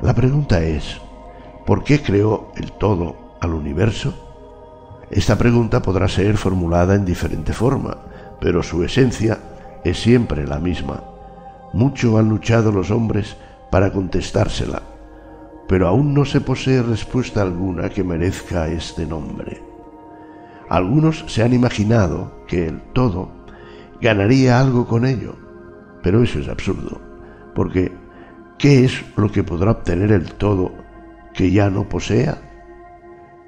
La 0.00 0.14
pregunta 0.14 0.64
es, 0.64 1.00
¿por 1.64 1.84
qué 1.84 2.02
creó 2.02 2.50
el 2.56 2.72
todo 2.72 3.36
al 3.40 3.54
universo? 3.54 4.12
Esta 5.12 5.38
pregunta 5.38 5.80
podrá 5.80 6.08
ser 6.08 6.36
formulada 6.36 6.96
en 6.96 7.04
diferente 7.04 7.52
forma, 7.52 7.98
pero 8.40 8.64
su 8.64 8.82
esencia 8.82 9.38
es 9.84 10.02
siempre 10.02 10.44
la 10.44 10.58
misma. 10.58 11.04
Mucho 11.72 12.18
han 12.18 12.28
luchado 12.28 12.72
los 12.72 12.90
hombres 12.90 13.36
para 13.70 13.92
contestársela, 13.92 14.82
pero 15.68 15.86
aún 15.86 16.14
no 16.14 16.24
se 16.24 16.40
posee 16.40 16.82
respuesta 16.82 17.42
alguna 17.42 17.90
que 17.90 18.02
merezca 18.02 18.66
este 18.66 19.06
nombre. 19.06 19.71
Algunos 20.72 21.26
se 21.28 21.42
han 21.42 21.52
imaginado 21.52 22.32
que 22.48 22.66
el 22.66 22.80
todo 22.94 23.28
ganaría 24.00 24.58
algo 24.58 24.88
con 24.88 25.04
ello. 25.04 25.36
Pero 26.02 26.22
eso 26.22 26.38
es 26.38 26.48
absurdo, 26.48 26.98
porque 27.54 27.92
¿qué 28.56 28.86
es 28.86 29.04
lo 29.16 29.30
que 29.30 29.44
podrá 29.44 29.72
obtener 29.72 30.12
el 30.12 30.32
todo 30.32 30.72
que 31.34 31.50
ya 31.50 31.68
no 31.68 31.90
posea? 31.90 32.40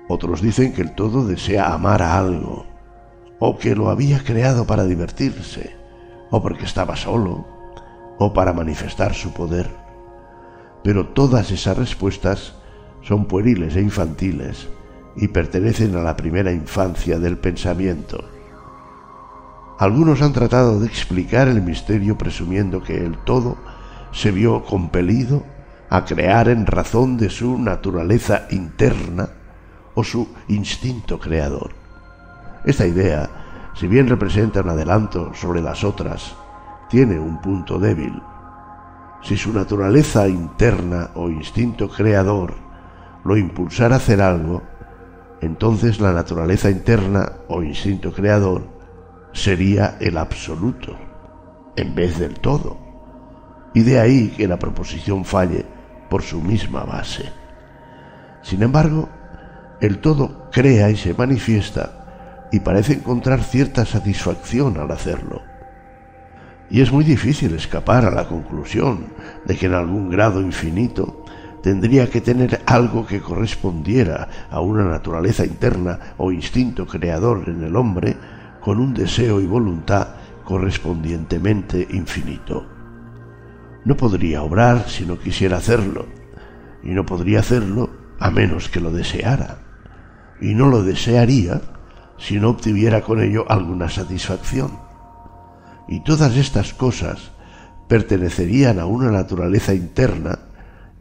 Otros 0.06 0.42
dicen 0.42 0.74
que 0.74 0.82
el 0.82 0.94
todo 0.94 1.26
desea 1.26 1.72
amar 1.72 2.02
a 2.02 2.18
algo, 2.18 2.66
o 3.38 3.56
que 3.56 3.74
lo 3.74 3.88
había 3.88 4.22
creado 4.22 4.66
para 4.66 4.84
divertirse, 4.84 5.74
o 6.30 6.42
porque 6.42 6.66
estaba 6.66 6.94
solo, 6.94 7.46
o 8.18 8.34
para 8.34 8.52
manifestar 8.52 9.14
su 9.14 9.32
poder. 9.32 9.70
Pero 10.82 11.08
todas 11.08 11.50
esas 11.50 11.78
respuestas 11.78 12.52
son 13.00 13.24
pueriles 13.24 13.76
e 13.76 13.80
infantiles 13.80 14.68
y 15.16 15.28
pertenecen 15.28 15.96
a 15.96 16.02
la 16.02 16.16
primera 16.16 16.52
infancia 16.52 17.18
del 17.18 17.38
pensamiento. 17.38 18.24
Algunos 19.78 20.22
han 20.22 20.32
tratado 20.32 20.80
de 20.80 20.86
explicar 20.86 21.48
el 21.48 21.62
misterio 21.62 22.16
presumiendo 22.16 22.82
que 22.82 22.96
el 22.96 23.18
todo 23.18 23.56
se 24.12 24.30
vio 24.30 24.64
compelido 24.64 25.44
a 25.90 26.04
crear 26.04 26.48
en 26.48 26.66
razón 26.66 27.16
de 27.16 27.28
su 27.28 27.58
naturaleza 27.58 28.46
interna 28.50 29.28
o 29.94 30.04
su 30.04 30.28
instinto 30.48 31.18
creador. 31.18 31.72
Esta 32.64 32.86
idea, 32.86 33.28
si 33.74 33.86
bien 33.86 34.08
representa 34.08 34.60
un 34.60 34.70
adelanto 34.70 35.32
sobre 35.34 35.60
las 35.60 35.84
otras, 35.84 36.34
tiene 36.88 37.18
un 37.18 37.40
punto 37.40 37.78
débil. 37.78 38.22
Si 39.22 39.36
su 39.36 39.52
naturaleza 39.52 40.28
interna 40.28 41.10
o 41.14 41.28
instinto 41.28 41.88
creador 41.88 42.54
lo 43.24 43.36
impulsara 43.36 43.96
a 43.96 43.98
hacer 43.98 44.20
algo, 44.20 44.62
entonces 45.44 46.00
la 46.00 46.12
naturaleza 46.12 46.70
interna 46.70 47.32
o 47.48 47.62
instinto 47.62 48.12
creador 48.12 48.62
sería 49.32 49.96
el 50.00 50.16
absoluto, 50.16 50.96
en 51.76 51.94
vez 51.94 52.18
del 52.18 52.34
todo. 52.40 52.78
Y 53.74 53.82
de 53.82 53.98
ahí 53.98 54.28
que 54.36 54.48
la 54.48 54.58
proposición 54.58 55.24
falle 55.24 55.66
por 56.08 56.22
su 56.22 56.40
misma 56.40 56.84
base. 56.84 57.32
Sin 58.42 58.62
embargo, 58.62 59.08
el 59.80 59.98
todo 59.98 60.48
crea 60.50 60.90
y 60.90 60.96
se 60.96 61.14
manifiesta 61.14 62.48
y 62.52 62.60
parece 62.60 62.94
encontrar 62.94 63.42
cierta 63.42 63.84
satisfacción 63.84 64.78
al 64.78 64.90
hacerlo. 64.90 65.42
Y 66.70 66.80
es 66.80 66.92
muy 66.92 67.04
difícil 67.04 67.54
escapar 67.54 68.04
a 68.04 68.10
la 68.10 68.28
conclusión 68.28 69.06
de 69.44 69.56
que 69.56 69.66
en 69.66 69.74
algún 69.74 70.08
grado 70.08 70.40
infinito 70.40 71.23
tendría 71.64 72.10
que 72.10 72.20
tener 72.20 72.60
algo 72.66 73.06
que 73.06 73.22
correspondiera 73.22 74.28
a 74.50 74.60
una 74.60 74.84
naturaleza 74.84 75.46
interna 75.46 75.98
o 76.18 76.30
instinto 76.30 76.86
creador 76.86 77.48
en 77.48 77.64
el 77.64 77.74
hombre 77.74 78.14
con 78.60 78.78
un 78.78 78.92
deseo 78.92 79.40
y 79.40 79.46
voluntad 79.46 80.08
correspondientemente 80.44 81.88
infinito. 81.92 82.66
No 83.86 83.96
podría 83.96 84.42
obrar 84.42 84.90
si 84.90 85.06
no 85.06 85.18
quisiera 85.18 85.56
hacerlo, 85.56 86.04
y 86.82 86.90
no 86.90 87.06
podría 87.06 87.40
hacerlo 87.40 87.88
a 88.20 88.30
menos 88.30 88.68
que 88.68 88.80
lo 88.80 88.90
deseara, 88.90 89.56
y 90.42 90.54
no 90.54 90.68
lo 90.68 90.82
desearía 90.82 91.62
si 92.18 92.38
no 92.38 92.50
obtuviera 92.50 93.00
con 93.00 93.22
ello 93.22 93.46
alguna 93.50 93.88
satisfacción. 93.88 94.70
Y 95.88 96.00
todas 96.00 96.36
estas 96.36 96.74
cosas 96.74 97.30
pertenecerían 97.88 98.78
a 98.80 98.84
una 98.84 99.10
naturaleza 99.10 99.72
interna 99.72 100.40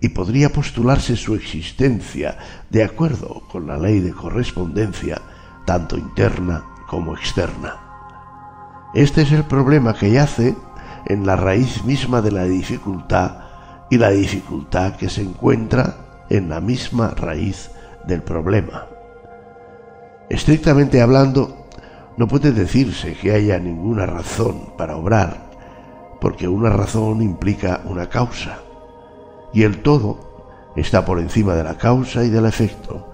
y 0.03 0.09
podría 0.09 0.51
postularse 0.51 1.15
su 1.15 1.33
existencia 1.33 2.37
de 2.69 2.83
acuerdo 2.83 3.41
con 3.49 3.67
la 3.67 3.77
ley 3.77 4.01
de 4.01 4.11
correspondencia, 4.11 5.21
tanto 5.63 5.97
interna 5.97 6.61
como 6.89 7.15
externa. 7.15 7.79
Este 8.93 9.21
es 9.21 9.31
el 9.31 9.45
problema 9.45 9.93
que 9.93 10.11
yace 10.11 10.57
en 11.05 11.25
la 11.25 11.37
raíz 11.37 11.85
misma 11.85 12.21
de 12.21 12.33
la 12.33 12.43
dificultad 12.43 13.45
y 13.89 13.97
la 13.97 14.09
dificultad 14.09 14.97
que 14.97 15.07
se 15.07 15.21
encuentra 15.21 16.25
en 16.29 16.49
la 16.49 16.59
misma 16.59 17.11
raíz 17.11 17.71
del 18.05 18.23
problema. 18.23 18.87
Estrictamente 20.29 21.01
hablando, 21.01 21.67
no 22.17 22.27
puede 22.27 22.51
decirse 22.51 23.13
que 23.13 23.31
haya 23.31 23.57
ninguna 23.57 24.05
razón 24.05 24.73
para 24.77 24.97
obrar, 24.97 25.49
porque 26.19 26.49
una 26.49 26.71
razón 26.71 27.21
implica 27.21 27.79
una 27.85 28.09
causa, 28.09 28.62
y 29.53 29.63
el 29.63 29.81
todo 29.81 30.71
está 30.75 31.05
por 31.05 31.19
encima 31.19 31.53
de 31.53 31.63
la 31.63 31.77
causa 31.77 32.23
y 32.23 32.29
del 32.29 32.45
efecto, 32.45 33.13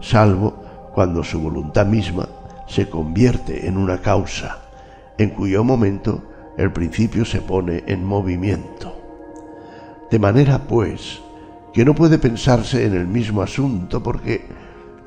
salvo 0.00 0.90
cuando 0.94 1.24
su 1.24 1.40
voluntad 1.40 1.86
misma 1.86 2.28
se 2.66 2.88
convierte 2.88 3.66
en 3.66 3.76
una 3.76 3.98
causa, 3.98 4.60
en 5.18 5.30
cuyo 5.30 5.64
momento 5.64 6.22
el 6.56 6.72
principio 6.72 7.24
se 7.24 7.40
pone 7.40 7.84
en 7.86 8.04
movimiento. 8.04 8.96
De 10.10 10.18
manera, 10.18 10.66
pues, 10.66 11.20
que 11.72 11.84
no 11.84 11.94
puede 11.94 12.18
pensarse 12.18 12.84
en 12.84 12.94
el 12.94 13.06
mismo 13.06 13.42
asunto 13.42 14.02
porque, 14.02 14.46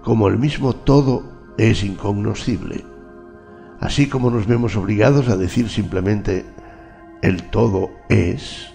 como 0.04 0.28
el 0.28 0.38
mismo 0.38 0.74
todo 0.74 1.24
es 1.58 1.84
incognoscible, 1.84 2.84
así 3.80 4.08
como 4.08 4.30
nos 4.30 4.48
vemos 4.48 4.76
obligados 4.76 5.30
a 5.30 5.38
decir 5.38 5.70
simplemente 5.70 6.46
el 7.22 7.44
todo 7.50 7.92
es, 8.10 8.73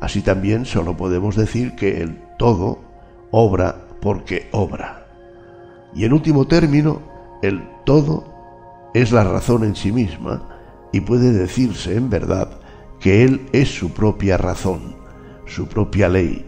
así 0.00 0.22
también 0.22 0.64
solo 0.64 0.96
podemos 0.96 1.36
decir 1.36 1.74
que 1.76 2.02
el 2.02 2.18
todo 2.38 2.78
obra 3.30 3.86
porque 4.00 4.48
obra. 4.52 5.06
Y 5.94 6.04
en 6.04 6.12
último 6.12 6.46
término, 6.46 7.00
el 7.42 7.62
todo 7.84 8.24
es 8.94 9.12
la 9.12 9.24
razón 9.24 9.64
en 9.64 9.76
sí 9.76 9.92
misma, 9.92 10.48
y 10.92 11.00
puede 11.00 11.32
decirse 11.32 11.96
en 11.96 12.08
verdad 12.08 12.48
que 13.00 13.24
Él 13.24 13.48
es 13.52 13.68
su 13.68 13.90
propia 13.92 14.36
razón, 14.36 14.96
su 15.46 15.66
propia 15.66 16.08
ley, 16.08 16.46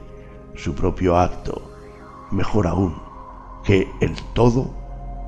su 0.55 0.75
propio 0.75 1.19
acto, 1.19 1.71
mejor 2.31 2.67
aún, 2.67 2.95
que 3.65 3.89
el 4.01 4.15
todo, 4.35 4.71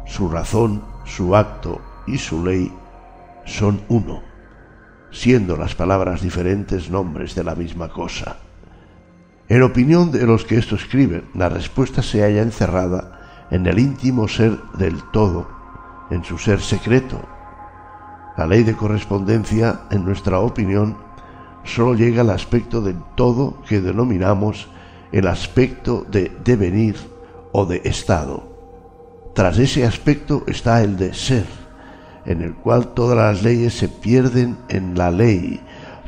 su 0.06 0.28
razón, 0.28 0.82
su 1.04 1.36
acto 1.36 1.80
y 2.06 2.18
su 2.18 2.44
ley 2.44 2.72
son 3.44 3.80
uno, 3.88 4.22
siendo 5.10 5.56
las 5.56 5.74
palabras 5.74 6.22
diferentes 6.22 6.90
nombres 6.90 7.34
de 7.34 7.44
la 7.44 7.54
misma 7.54 7.88
cosa. 7.88 8.36
En 9.48 9.62
opinión 9.62 10.12
de 10.12 10.26
los 10.26 10.44
que 10.44 10.58
esto 10.58 10.76
escriben, 10.76 11.24
la 11.34 11.48
respuesta 11.48 12.02
se 12.02 12.22
halla 12.22 12.42
encerrada 12.42 13.46
en 13.50 13.66
el 13.66 13.78
íntimo 13.78 14.28
ser 14.28 14.56
del 14.78 15.02
todo, 15.12 15.48
en 16.10 16.24
su 16.24 16.38
ser 16.38 16.60
secreto, 16.60 17.20
la 18.40 18.46
ley 18.46 18.62
de 18.62 18.74
correspondencia, 18.74 19.80
en 19.90 20.04
nuestra 20.04 20.38
opinión, 20.40 20.96
solo 21.64 21.94
llega 21.94 22.22
al 22.22 22.30
aspecto 22.30 22.80
del 22.80 22.96
todo 23.14 23.60
que 23.68 23.82
denominamos 23.82 24.68
el 25.12 25.26
aspecto 25.26 26.06
de 26.10 26.32
devenir 26.42 26.96
o 27.52 27.66
de 27.66 27.82
estado. 27.84 28.48
Tras 29.34 29.58
ese 29.58 29.84
aspecto 29.84 30.44
está 30.46 30.82
el 30.82 30.96
de 30.96 31.12
ser, 31.12 31.44
en 32.30 32.42
el 32.42 32.54
cual 32.54 32.94
todas 32.94 33.16
las 33.16 33.42
leyes 33.42 33.74
se 33.74 33.88
pierden 33.88 34.56
en 34.68 34.96
la 34.96 35.10
ley, 35.10 35.60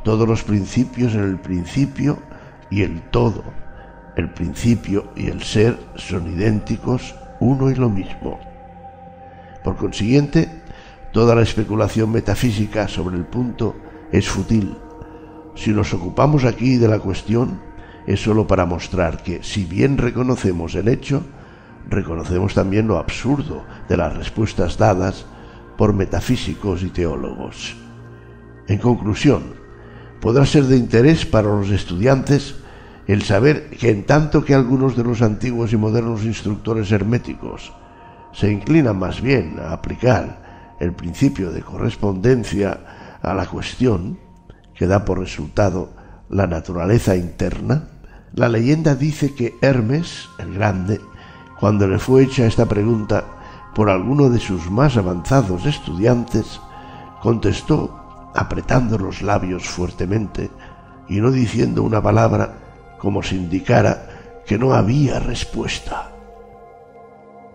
todos 0.04 0.28
los 0.28 0.42
principios 0.42 1.14
en 1.14 1.24
el 1.24 1.38
principio 1.38 2.18
y 2.70 2.82
el 2.82 3.02
todo. 3.10 3.44
El 4.16 4.30
principio 4.30 5.06
y 5.16 5.28
el 5.28 5.42
ser 5.42 5.78
son 5.96 6.28
idénticos, 6.28 7.14
uno 7.40 7.70
y 7.70 7.74
lo 7.74 7.88
mismo. 7.88 8.38
Por 9.64 9.76
consiguiente, 9.76 10.62
Toda 11.12 11.34
la 11.34 11.42
especulación 11.42 12.10
metafísica 12.10 12.88
sobre 12.88 13.18
el 13.18 13.26
punto 13.26 13.76
es 14.10 14.30
fútil. 14.30 14.78
Si 15.54 15.70
nos 15.70 15.92
ocupamos 15.92 16.44
aquí 16.44 16.78
de 16.78 16.88
la 16.88 16.98
cuestión, 17.00 17.60
es 18.06 18.22
sólo 18.22 18.46
para 18.46 18.64
mostrar 18.64 19.22
que, 19.22 19.42
si 19.42 19.66
bien 19.66 19.98
reconocemos 19.98 20.74
el 20.74 20.88
hecho, 20.88 21.22
reconocemos 21.86 22.54
también 22.54 22.88
lo 22.88 22.96
absurdo 22.96 23.62
de 23.90 23.98
las 23.98 24.16
respuestas 24.16 24.78
dadas 24.78 25.26
por 25.82 25.94
metafísicos 25.94 26.84
y 26.84 26.90
teólogos. 26.90 27.74
En 28.68 28.78
conclusión, 28.78 29.42
podrá 30.20 30.46
ser 30.46 30.66
de 30.66 30.76
interés 30.76 31.26
para 31.26 31.48
los 31.48 31.70
estudiantes 31.70 32.54
el 33.08 33.22
saber 33.22 33.68
que 33.68 33.90
en 33.90 34.06
tanto 34.06 34.44
que 34.44 34.54
algunos 34.54 34.96
de 34.96 35.02
los 35.02 35.22
antiguos 35.22 35.72
y 35.72 35.76
modernos 35.76 36.22
instructores 36.22 36.92
herméticos 36.92 37.72
se 38.32 38.52
inclinan 38.52 38.96
más 38.96 39.20
bien 39.20 39.56
a 39.58 39.72
aplicar 39.72 40.76
el 40.78 40.92
principio 40.92 41.50
de 41.50 41.62
correspondencia 41.62 43.18
a 43.20 43.34
la 43.34 43.46
cuestión, 43.46 44.20
que 44.76 44.86
da 44.86 45.04
por 45.04 45.18
resultado 45.18 45.90
la 46.30 46.46
naturaleza 46.46 47.16
interna, 47.16 47.88
la 48.36 48.48
leyenda 48.48 48.94
dice 48.94 49.34
que 49.34 49.56
Hermes, 49.60 50.28
el 50.38 50.54
Grande, 50.54 51.00
cuando 51.58 51.88
le 51.88 51.98
fue 51.98 52.22
hecha 52.22 52.46
esta 52.46 52.66
pregunta 52.66 53.41
por 53.74 53.90
alguno 53.90 54.28
de 54.28 54.38
sus 54.38 54.70
más 54.70 54.96
avanzados 54.96 55.66
estudiantes, 55.66 56.60
contestó 57.20 58.30
apretando 58.34 58.98
los 58.98 59.22
labios 59.22 59.68
fuertemente 59.68 60.50
y 61.08 61.20
no 61.20 61.30
diciendo 61.30 61.82
una 61.82 62.02
palabra 62.02 62.96
como 62.98 63.22
si 63.22 63.36
indicara 63.36 64.42
que 64.46 64.58
no 64.58 64.74
había 64.74 65.18
respuesta. 65.18 66.12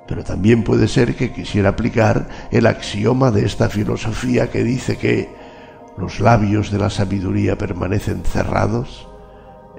Pero 0.07 0.23
también 0.23 0.63
puede 0.63 0.87
ser 0.87 1.15
que 1.15 1.33
quisiera 1.33 1.69
aplicar 1.69 2.27
el 2.51 2.65
axioma 2.65 3.31
de 3.31 3.45
esta 3.45 3.69
filosofía 3.69 4.49
que 4.49 4.63
dice 4.63 4.97
que 4.97 5.29
los 5.97 6.19
labios 6.19 6.71
de 6.71 6.77
la 6.77 6.89
sabiduría 6.89 7.57
permanecen 7.57 8.23
cerrados, 8.23 9.07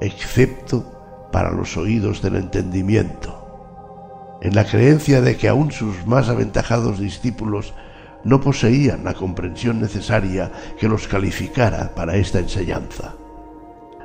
excepto 0.01 1.29
para 1.33 1.51
los 1.51 1.77
oídos 1.77 2.21
del 2.23 2.37
entendimiento, 2.37 3.38
en 4.41 4.55
la 4.55 4.65
creencia 4.65 5.21
de 5.21 5.37
que 5.37 5.49
aún 5.49 5.73
sus 5.73 6.07
más 6.07 6.29
aventajados 6.29 6.99
discípulos 6.99 7.75
no 8.25 8.41
poseían 8.41 9.05
la 9.05 9.15
comprensión 9.15 9.81
necesaria 9.81 10.51
que 10.79 10.89
los 10.89 11.09
calificara 11.09 11.95
para 11.95 12.17
esta 12.17 12.39
enseñanza. 12.39 13.15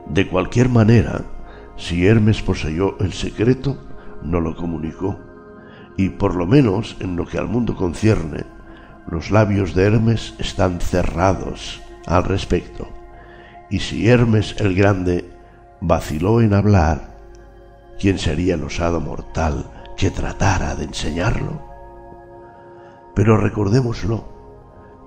De 0.08 0.28
cualquier 0.28 0.70
manera, 0.70 1.22
si 1.78 2.06
Hermes 2.06 2.42
poseyó 2.42 2.98
el 3.00 3.14
secreto, 3.14 3.78
no 4.22 4.40
lo 4.40 4.56
comunicó 4.56 5.18
y 5.98 6.10
por 6.10 6.36
lo 6.36 6.46
menos 6.46 6.98
en 7.00 7.16
lo 7.16 7.26
que 7.26 7.38
al 7.38 7.48
mundo 7.48 7.76
concierne, 7.76 8.46
los 9.08 9.32
labios 9.32 9.76
de 9.76 9.84
Hermes 9.84 10.34
están 10.40 10.80
cerrados 10.80 11.82
al 12.08 12.24
respecto. 12.24 12.88
Y 13.70 13.80
si 13.80 14.08
Hermes 14.08 14.56
el 14.60 14.76
Grande 14.76 15.30
vaciló 15.82 16.42
en 16.42 16.54
hablar, 16.54 17.16
¿quién 18.00 18.18
sería 18.18 18.56
el 18.56 18.64
osado 18.64 19.00
mortal 19.02 19.66
que 19.98 20.12
tratara 20.12 20.76
de 20.76 20.86
enseñarlo? 20.86 21.62
Pero 23.16 23.38
recordémoslo, 23.38 24.26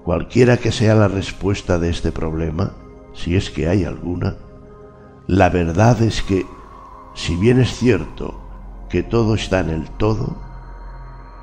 cualquiera 0.05 0.57
que 0.59 0.73
sea 0.73 0.95
la 0.95 1.09
respuesta 1.09 1.79
de 1.79 1.91
este 1.91 2.13
problema, 2.13 2.75
si 3.15 3.37
es 3.37 3.51
que 3.51 3.69
hay 3.69 3.85
alguna, 3.85 4.37
la 5.27 5.49
verdad 5.49 6.01
es 6.03 6.23
que, 6.23 6.47
si 7.15 7.35
bien 7.37 7.61
es 7.61 7.71
cierto 7.77 8.41
que 8.89 9.03
todo 9.03 9.35
está 9.35 9.61
en 9.61 9.71
el 9.71 9.91
todo, 9.91 10.41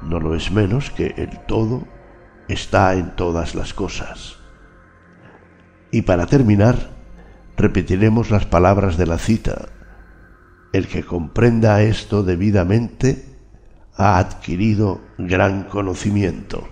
no 0.01 0.19
lo 0.19 0.35
es 0.35 0.51
menos 0.51 0.91
que 0.91 1.07
el 1.17 1.39
todo 1.45 1.83
está 2.47 2.93
en 2.93 3.15
todas 3.15 3.55
las 3.55 3.73
cosas. 3.73 4.37
Y 5.91 6.03
para 6.03 6.25
terminar, 6.25 6.91
repetiremos 7.57 8.31
las 8.31 8.45
palabras 8.45 8.97
de 8.97 9.05
la 9.05 9.17
cita. 9.17 9.67
El 10.71 10.87
que 10.87 11.03
comprenda 11.03 11.81
esto 11.83 12.23
debidamente 12.23 13.32
ha 13.95 14.17
adquirido 14.17 15.01
gran 15.17 15.63
conocimiento. 15.63 16.67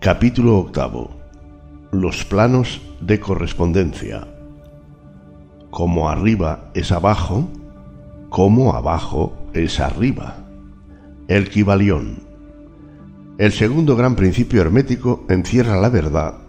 Capítulo 0.00 0.58
octavo. 0.58 1.10
Los 1.92 2.24
planos 2.24 2.82
de 3.00 3.20
correspondencia. 3.20 4.26
Como 5.70 6.08
arriba 6.08 6.70
es 6.74 6.92
abajo, 6.92 7.48
como 8.30 8.74
abajo 8.74 9.36
es 9.52 9.80
arriba. 9.80 10.36
El 11.28 11.48
Kibalión. 11.50 12.20
El 13.38 13.52
segundo 13.52 13.96
gran 13.96 14.16
principio 14.16 14.60
hermético 14.60 15.24
encierra 15.28 15.76
la 15.80 15.88
verdad 15.88 16.47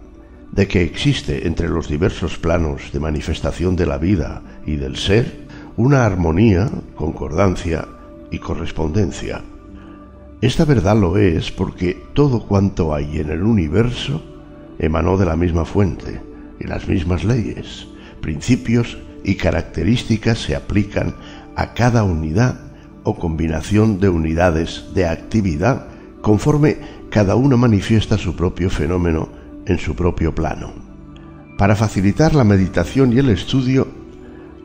de 0.52 0.66
que 0.66 0.82
existe 0.82 1.46
entre 1.46 1.68
los 1.68 1.88
diversos 1.88 2.38
planos 2.38 2.92
de 2.92 3.00
manifestación 3.00 3.76
de 3.76 3.86
la 3.86 3.98
vida 3.98 4.42
y 4.66 4.76
del 4.76 4.96
ser 4.96 5.46
una 5.76 6.04
armonía, 6.04 6.70
concordancia 6.94 7.86
y 8.30 8.38
correspondencia. 8.38 9.42
Esta 10.40 10.64
verdad 10.64 10.96
lo 10.96 11.16
es 11.18 11.50
porque 11.50 12.02
todo 12.14 12.46
cuanto 12.46 12.94
hay 12.94 13.18
en 13.18 13.30
el 13.30 13.42
universo 13.42 14.22
emanó 14.78 15.16
de 15.16 15.26
la 15.26 15.36
misma 15.36 15.64
fuente 15.64 16.20
y 16.58 16.64
las 16.66 16.88
mismas 16.88 17.24
leyes, 17.24 17.86
principios 18.20 18.98
y 19.22 19.36
características 19.36 20.38
se 20.38 20.56
aplican 20.56 21.14
a 21.56 21.74
cada 21.74 22.04
unidad 22.04 22.58
o 23.02 23.16
combinación 23.16 24.00
de 24.00 24.08
unidades 24.08 24.86
de 24.94 25.06
actividad 25.06 25.86
conforme 26.20 26.78
cada 27.10 27.34
una 27.34 27.56
manifiesta 27.56 28.18
su 28.18 28.36
propio 28.36 28.70
fenómeno 28.70 29.39
en 29.66 29.78
su 29.78 29.94
propio 29.94 30.34
plano. 30.34 30.72
Para 31.58 31.76
facilitar 31.76 32.34
la 32.34 32.44
meditación 32.44 33.12
y 33.12 33.18
el 33.18 33.28
estudio, 33.28 33.86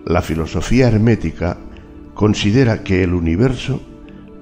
la 0.05 0.21
filosofía 0.21 0.87
hermética 0.87 1.57
considera 2.13 2.83
que 2.83 3.03
el 3.03 3.13
universo 3.13 3.81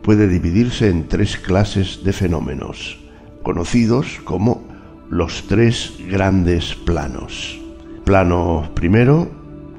puede 0.03 0.27
dividirse 0.27 0.89
en 0.89 1.07
tres 1.07 1.37
clases 1.37 2.03
de 2.03 2.13
fenómenos, 2.13 2.99
conocidos 3.41 4.19
como 4.23 4.67
los 5.09 5.47
tres 5.47 5.93
grandes 6.09 6.75
planos. 6.75 7.59
Plano 8.03 8.69
primero, 8.73 9.29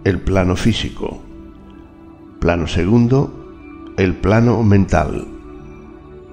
el 0.05 0.21
plano 0.21 0.57
físico. 0.57 1.23
Plano 2.41 2.67
segundo, 2.67 3.93
el 3.97 4.15
plano 4.15 4.63
mental. 4.63 5.27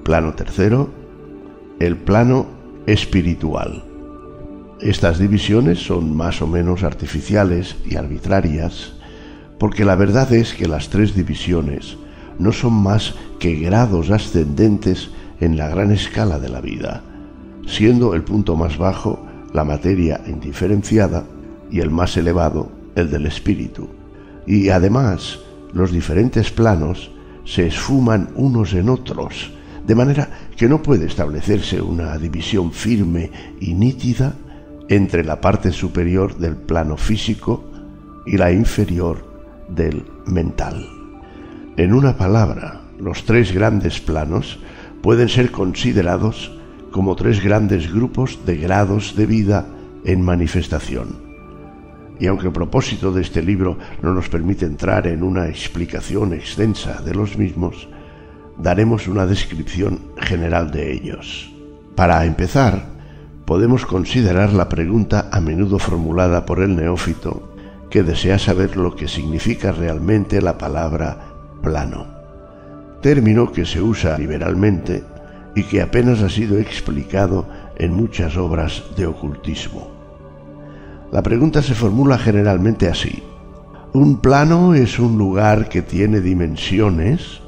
Plano 0.03 0.33
tercero, 0.33 0.89
el 1.79 1.97
plano 1.97 2.47
espiritual. 2.85 3.90
Estas 4.81 5.19
divisiones 5.19 5.77
son 5.77 6.15
más 6.15 6.41
o 6.41 6.47
menos 6.47 6.81
artificiales 6.81 7.75
y 7.85 7.97
arbitrarias, 7.97 8.93
porque 9.59 9.85
la 9.85 9.95
verdad 9.95 10.33
es 10.33 10.55
que 10.55 10.67
las 10.67 10.89
tres 10.89 11.13
divisiones 11.13 11.97
no 12.39 12.51
son 12.51 12.73
más 12.73 13.13
que 13.39 13.53
grados 13.57 14.09
ascendentes 14.09 15.11
en 15.39 15.55
la 15.55 15.69
gran 15.69 15.91
escala 15.91 16.39
de 16.39 16.49
la 16.49 16.61
vida, 16.61 17.03
siendo 17.67 18.15
el 18.15 18.23
punto 18.23 18.55
más 18.55 18.79
bajo 18.79 19.23
la 19.53 19.63
materia 19.63 20.21
indiferenciada 20.25 21.25
y 21.69 21.81
el 21.81 21.91
más 21.91 22.17
elevado 22.17 22.71
el 22.95 23.11
del 23.11 23.27
espíritu. 23.27 23.87
Y 24.47 24.69
además, 24.69 25.37
los 25.73 25.91
diferentes 25.91 26.49
planos 26.49 27.11
se 27.45 27.67
esfuman 27.67 28.29
unos 28.33 28.73
en 28.73 28.89
otros, 28.89 29.51
de 29.85 29.93
manera 29.93 30.29
que 30.57 30.67
no 30.67 30.81
puede 30.81 31.05
establecerse 31.05 31.79
una 31.81 32.17
división 32.17 32.71
firme 32.71 33.29
y 33.59 33.75
nítida 33.75 34.33
entre 34.91 35.23
la 35.23 35.39
parte 35.39 35.71
superior 35.71 36.37
del 36.37 36.55
plano 36.55 36.97
físico 36.97 37.63
y 38.25 38.37
la 38.37 38.51
inferior 38.51 39.25
del 39.69 40.03
mental. 40.27 40.85
En 41.77 41.93
una 41.93 42.17
palabra, 42.17 42.81
los 42.99 43.23
tres 43.23 43.53
grandes 43.53 44.01
planos 44.01 44.59
pueden 45.01 45.29
ser 45.29 45.49
considerados 45.49 46.51
como 46.91 47.15
tres 47.15 47.43
grandes 47.43 47.91
grupos 47.91 48.45
de 48.45 48.57
grados 48.57 49.15
de 49.15 49.25
vida 49.25 49.65
en 50.03 50.21
manifestación 50.21 51.31
y 52.21 52.27
aunque 52.27 52.45
el 52.45 52.53
propósito 52.53 53.11
de 53.11 53.23
este 53.23 53.41
libro 53.41 53.79
no 54.03 54.13
nos 54.13 54.29
permite 54.29 54.67
entrar 54.67 55.07
en 55.07 55.23
una 55.23 55.47
explicación 55.47 56.33
extensa 56.33 57.01
de 57.01 57.15
los 57.15 57.35
mismos, 57.35 57.87
daremos 58.59 59.07
una 59.07 59.25
descripción 59.25 59.99
general 60.17 60.69
de 60.69 60.93
ellos. 60.93 61.51
Para 61.95 62.23
empezar, 62.25 62.90
podemos 63.51 63.85
considerar 63.85 64.53
la 64.53 64.69
pregunta 64.69 65.27
a 65.29 65.41
menudo 65.41 65.77
formulada 65.77 66.45
por 66.45 66.61
el 66.61 66.73
neófito 66.73 67.51
que 67.89 68.01
desea 68.01 68.39
saber 68.39 68.77
lo 68.77 68.95
que 68.95 69.09
significa 69.09 69.73
realmente 69.73 70.41
la 70.41 70.57
palabra 70.57 71.17
plano, 71.61 72.07
término 73.01 73.51
que 73.51 73.65
se 73.65 73.81
usa 73.81 74.17
liberalmente 74.17 75.03
y 75.53 75.63
que 75.63 75.81
apenas 75.81 76.21
ha 76.21 76.29
sido 76.29 76.59
explicado 76.59 77.45
en 77.75 77.93
muchas 77.93 78.37
obras 78.37 78.83
de 78.95 79.05
ocultismo. 79.05 79.91
La 81.11 81.21
pregunta 81.21 81.61
se 81.61 81.75
formula 81.75 82.17
generalmente 82.17 82.87
así. 82.87 83.21
¿Un 83.91 84.21
plano 84.21 84.75
es 84.75 84.97
un 84.97 85.17
lugar 85.17 85.67
que 85.67 85.81
tiene 85.81 86.21
dimensiones 86.21 87.41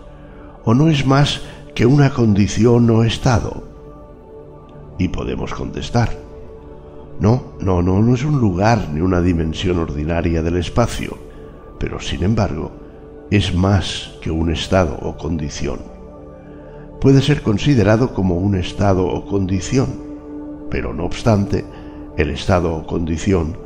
o 0.65 0.73
no 0.73 0.89
es 0.89 1.05
más 1.05 1.43
que 1.73 1.85
una 1.85 2.09
condición 2.09 2.89
o 2.89 3.05
estado? 3.05 3.62
Y 4.97 5.07
podemos 5.07 5.53
contestar. 5.53 6.09
No, 7.19 7.53
no, 7.59 7.81
no, 7.81 8.01
no 8.01 8.15
es 8.15 8.23
un 8.23 8.39
lugar 8.39 8.89
ni 8.91 9.01
una 9.01 9.21
dimensión 9.21 9.77
ordinaria 9.79 10.41
del 10.41 10.57
espacio, 10.57 11.17
pero 11.79 11.99
sin 11.99 12.23
embargo 12.23 12.71
es 13.29 13.55
más 13.55 14.11
que 14.21 14.29
un 14.29 14.51
estado 14.51 14.97
o 15.01 15.17
condición. 15.17 15.79
Puede 17.01 17.21
ser 17.21 17.41
considerado 17.41 18.13
como 18.13 18.35
un 18.35 18.55
estado 18.55 19.07
o 19.07 19.25
condición, 19.25 19.89
pero 20.69 20.93
no 20.93 21.05
obstante, 21.05 21.65
el 22.17 22.29
estado 22.29 22.75
o 22.75 22.85
condición 22.85 23.57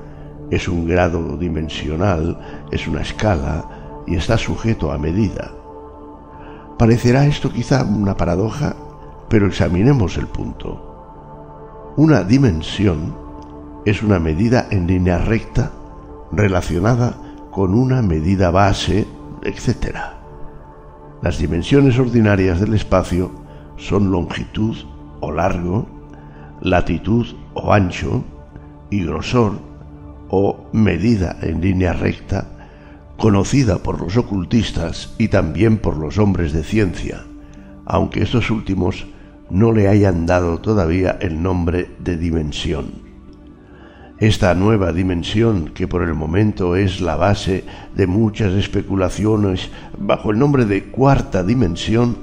es 0.49 0.67
un 0.67 0.87
grado 0.87 1.37
dimensional, 1.37 2.65
es 2.71 2.87
una 2.87 3.01
escala 3.01 4.03
y 4.07 4.15
está 4.15 4.37
sujeto 4.37 4.91
a 4.91 4.97
medida. 4.97 5.51
Parecerá 6.79 7.25
esto 7.25 7.51
quizá 7.51 7.83
una 7.83 8.15
paradoja, 8.15 8.75
pero 9.29 9.47
examinemos 9.47 10.17
el 10.17 10.27
punto. 10.27 10.86
Una 11.97 12.23
dimensión 12.23 13.15
es 13.83 14.03
una 14.03 14.19
medida 14.19 14.67
en 14.69 14.85
línea 14.85 15.17
recta 15.17 15.71
relacionada 16.31 17.17
con 17.49 17.73
una 17.73 18.03
medida 18.03 18.51
base, 18.51 19.07
etc. 19.41 19.97
Las 21.23 21.39
dimensiones 21.39 21.97
ordinarias 21.97 22.59
del 22.59 22.75
espacio 22.75 23.31
son 23.77 24.11
longitud 24.11 24.77
o 25.21 25.31
largo, 25.31 25.87
latitud 26.61 27.25
o 27.55 27.73
ancho, 27.73 28.23
y 28.91 29.03
grosor 29.03 29.53
o 30.29 30.67
medida 30.73 31.35
en 31.41 31.61
línea 31.61 31.93
recta, 31.93 32.45
conocida 33.17 33.79
por 33.79 33.99
los 33.99 34.17
ocultistas 34.17 35.15
y 35.17 35.29
también 35.29 35.79
por 35.79 35.97
los 35.97 36.19
hombres 36.19 36.53
de 36.53 36.63
ciencia, 36.63 37.23
aunque 37.87 38.21
estos 38.21 38.51
últimos 38.51 39.07
no 39.49 39.71
le 39.71 39.87
hayan 39.87 40.25
dado 40.25 40.59
todavía 40.59 41.17
el 41.21 41.41
nombre 41.41 41.89
de 41.99 42.17
dimensión. 42.17 43.07
Esta 44.19 44.55
nueva 44.55 44.93
dimensión, 44.93 45.69
que 45.75 45.87
por 45.87 46.01
el 46.01 46.15
momento 46.15 46.75
es 46.75 47.01
la 47.01 47.15
base 47.15 47.63
de 47.95 48.07
muchas 48.07 48.53
especulaciones 48.53 49.69
bajo 49.97 50.31
el 50.31 50.39
nombre 50.39 50.65
de 50.65 50.85
cuarta 50.85 51.43
dimensión, 51.43 52.17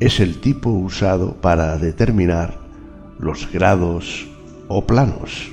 es 0.00 0.18
el 0.18 0.40
tipo 0.40 0.70
usado 0.70 1.34
para 1.34 1.76
determinar 1.76 2.58
los 3.18 3.50
grados 3.52 4.26
o 4.68 4.86
planos. 4.86 5.50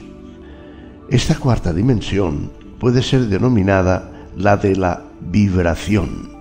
Esta 1.10 1.36
cuarta 1.36 1.74
dimensión 1.74 2.52
puede 2.80 3.04
ser 3.04 3.28
denominada 3.28 4.10
la 4.38 4.56
de 4.56 4.78
la 4.78 5.04
vibración. 5.20 6.32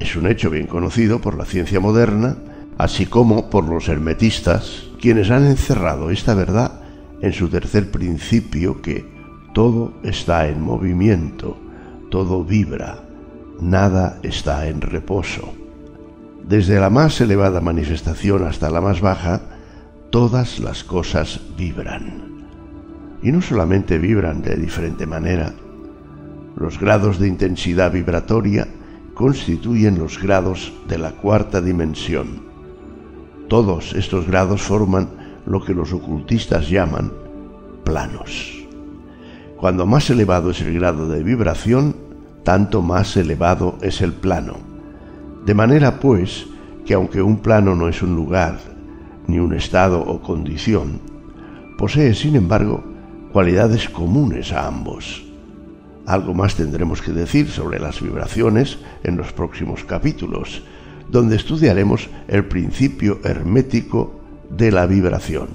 Es 0.00 0.16
un 0.16 0.26
hecho 0.26 0.48
bien 0.48 0.66
conocido 0.66 1.20
por 1.20 1.36
la 1.36 1.44
ciencia 1.44 1.80
moderna, 1.80 2.36
así 2.78 3.06
como 3.06 3.50
por 3.50 3.64
los 3.64 3.88
hermetistas, 3.88 4.84
quienes 5.00 5.30
han 5.30 5.46
encerrado 5.46 6.10
esta 6.10 6.34
verdad 6.34 6.80
en 7.20 7.32
su 7.32 7.48
tercer 7.48 7.90
principio 7.90 8.82
que 8.82 9.04
todo 9.54 9.94
está 10.02 10.48
en 10.48 10.60
movimiento, 10.60 11.56
todo 12.10 12.44
vibra, 12.44 13.02
nada 13.60 14.18
está 14.22 14.68
en 14.68 14.80
reposo. 14.80 15.54
Desde 16.46 16.78
la 16.78 16.90
más 16.90 17.20
elevada 17.20 17.60
manifestación 17.60 18.46
hasta 18.46 18.70
la 18.70 18.80
más 18.80 19.00
baja, 19.00 19.40
todas 20.10 20.58
las 20.60 20.84
cosas 20.84 21.40
vibran. 21.56 22.46
Y 23.22 23.32
no 23.32 23.40
solamente 23.40 23.98
vibran 23.98 24.42
de 24.42 24.56
diferente 24.56 25.06
manera, 25.06 25.52
los 26.56 26.78
grados 26.78 27.18
de 27.18 27.28
intensidad 27.28 27.92
vibratoria 27.92 28.68
constituyen 29.14 29.98
los 29.98 30.22
grados 30.22 30.72
de 30.86 30.98
la 30.98 31.12
cuarta 31.12 31.60
dimensión. 31.60 32.45
Todos 33.48 33.92
estos 33.94 34.26
grados 34.26 34.62
forman 34.62 35.08
lo 35.46 35.64
que 35.64 35.72
los 35.72 35.92
ocultistas 35.92 36.68
llaman 36.68 37.12
planos. 37.84 38.66
Cuando 39.56 39.86
más 39.86 40.10
elevado 40.10 40.50
es 40.50 40.60
el 40.60 40.74
grado 40.74 41.08
de 41.08 41.22
vibración, 41.22 41.94
tanto 42.42 42.82
más 42.82 43.16
elevado 43.16 43.78
es 43.80 44.02
el 44.02 44.12
plano. 44.12 44.56
De 45.44 45.54
manera, 45.54 46.00
pues, 46.00 46.46
que 46.84 46.94
aunque 46.94 47.22
un 47.22 47.38
plano 47.38 47.76
no 47.76 47.88
es 47.88 48.02
un 48.02 48.16
lugar, 48.16 48.58
ni 49.28 49.38
un 49.38 49.54
estado 49.54 50.00
o 50.00 50.20
condición, 50.20 51.00
posee, 51.78 52.14
sin 52.14 52.34
embargo, 52.34 52.82
cualidades 53.32 53.88
comunes 53.88 54.52
a 54.52 54.66
ambos. 54.66 55.24
Algo 56.06 56.34
más 56.34 56.56
tendremos 56.56 57.00
que 57.00 57.12
decir 57.12 57.48
sobre 57.48 57.78
las 57.78 58.00
vibraciones 58.00 58.78
en 59.04 59.16
los 59.16 59.32
próximos 59.32 59.84
capítulos, 59.84 60.62
donde 61.10 61.36
estudiaremos 61.36 62.08
el 62.28 62.44
principio 62.44 63.20
hermético 63.24 64.20
de 64.50 64.72
la 64.72 64.86
vibración. 64.86 65.48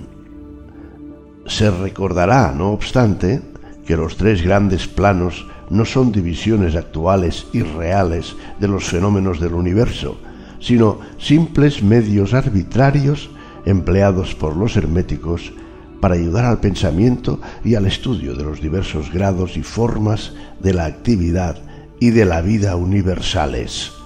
Se 1.46 1.70
recordará, 1.70 2.54
no 2.56 2.72
obstante, 2.72 3.42
que 3.86 3.98
los 3.98 4.18
tres 4.18 4.44
grandes 4.44 4.88
planos 4.88 5.48
no 5.70 5.86
son 5.86 6.12
divisiones 6.12 6.76
actuales 6.76 7.48
y 7.54 7.62
reales 7.62 8.36
de 8.60 8.68
los 8.68 8.86
fenómenos 8.86 9.40
del 9.40 9.54
universo, 9.54 10.18
sino 10.60 11.00
simples 11.18 11.82
medios 11.82 12.34
arbitrarios 12.34 13.30
empleados 13.66 14.36
por 14.36 14.56
los 14.56 14.76
herméticos 14.78 15.54
para 16.00 16.16
ayudar 16.16 16.46
al 16.46 16.60
pensamiento 16.60 17.40
y 17.64 17.76
al 17.76 17.86
estudio 17.86 18.36
de 18.36 18.44
los 18.44 18.60
diversos 18.60 19.12
grados 19.12 19.56
y 19.56 19.64
formas 19.64 20.34
de 20.60 20.74
la 20.74 20.86
actividad 20.86 21.58
y 22.00 22.10
de 22.10 22.26
la 22.26 22.42
vida 22.42 22.76
universales. 22.76 24.01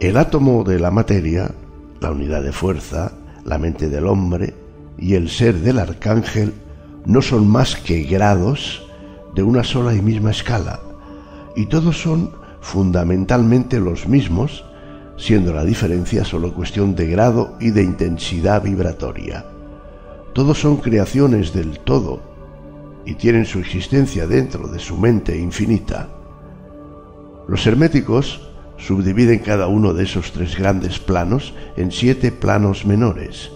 El 0.00 0.16
átomo 0.16 0.62
de 0.62 0.78
la 0.78 0.92
materia, 0.92 1.50
la 2.00 2.12
unidad 2.12 2.44
de 2.44 2.52
fuerza, 2.52 3.10
la 3.44 3.58
mente 3.58 3.88
del 3.88 4.06
hombre 4.06 4.54
y 4.96 5.14
el 5.14 5.28
ser 5.28 5.56
del 5.56 5.80
arcángel 5.80 6.54
no 7.04 7.20
son 7.20 7.48
más 7.48 7.74
que 7.74 8.04
grados 8.04 8.86
de 9.34 9.42
una 9.42 9.64
sola 9.64 9.94
y 9.94 10.00
misma 10.00 10.30
escala, 10.30 10.78
y 11.56 11.66
todos 11.66 12.00
son 12.00 12.30
fundamentalmente 12.60 13.80
los 13.80 14.06
mismos, 14.06 14.64
siendo 15.16 15.52
la 15.52 15.64
diferencia 15.64 16.24
solo 16.24 16.54
cuestión 16.54 16.94
de 16.94 17.08
grado 17.08 17.56
y 17.58 17.70
de 17.70 17.82
intensidad 17.82 18.62
vibratoria. 18.62 19.46
Todos 20.32 20.60
son 20.60 20.76
creaciones 20.76 21.52
del 21.52 21.80
todo 21.80 22.20
y 23.04 23.14
tienen 23.14 23.46
su 23.46 23.58
existencia 23.58 24.28
dentro 24.28 24.68
de 24.68 24.78
su 24.78 24.96
mente 24.96 25.36
infinita. 25.36 26.08
Los 27.48 27.66
herméticos 27.66 28.47
subdividen 28.78 29.40
cada 29.40 29.66
uno 29.66 29.92
de 29.92 30.04
esos 30.04 30.32
tres 30.32 30.56
grandes 30.56 30.98
planos 30.98 31.52
en 31.76 31.90
siete 31.90 32.32
planos 32.32 32.86
menores, 32.86 33.50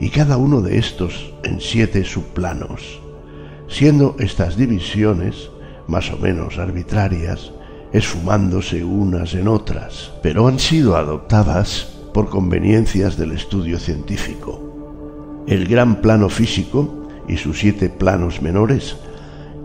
y 0.00 0.10
cada 0.10 0.36
uno 0.36 0.60
de 0.60 0.78
estos 0.78 1.32
en 1.42 1.60
siete 1.60 2.04
subplanos, 2.04 3.00
siendo 3.68 4.16
estas 4.18 4.56
divisiones 4.56 5.50
más 5.86 6.10
o 6.10 6.18
menos 6.18 6.58
arbitrarias, 6.58 7.52
esfumándose 7.92 8.84
unas 8.84 9.34
en 9.34 9.48
otras, 9.48 10.12
pero 10.22 10.48
han 10.48 10.58
sido 10.58 10.96
adoptadas 10.96 11.98
por 12.14 12.28
conveniencias 12.28 13.16
del 13.16 13.32
estudio 13.32 13.78
científico. 13.78 15.42
El 15.46 15.66
gran 15.66 16.00
plano 16.00 16.28
físico 16.28 17.08
y 17.28 17.36
sus 17.36 17.58
siete 17.58 17.88
planos 17.88 18.40
menores 18.40 18.96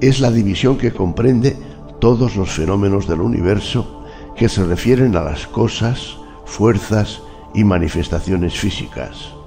es 0.01 0.19
la 0.19 0.31
división 0.31 0.77
que 0.77 0.91
comprende 0.91 1.55
todos 1.99 2.35
los 2.35 2.49
fenómenos 2.49 3.07
del 3.07 3.21
universo 3.21 3.96
que 4.37 4.49
se 4.49 4.63
refieren 4.63 5.15
a 5.15 5.21
las 5.21 5.47
cosas, 5.47 6.17
fuerzas 6.45 7.21
y 7.53 7.63
manifestaciones 7.63 8.57
físicas 8.57 9.37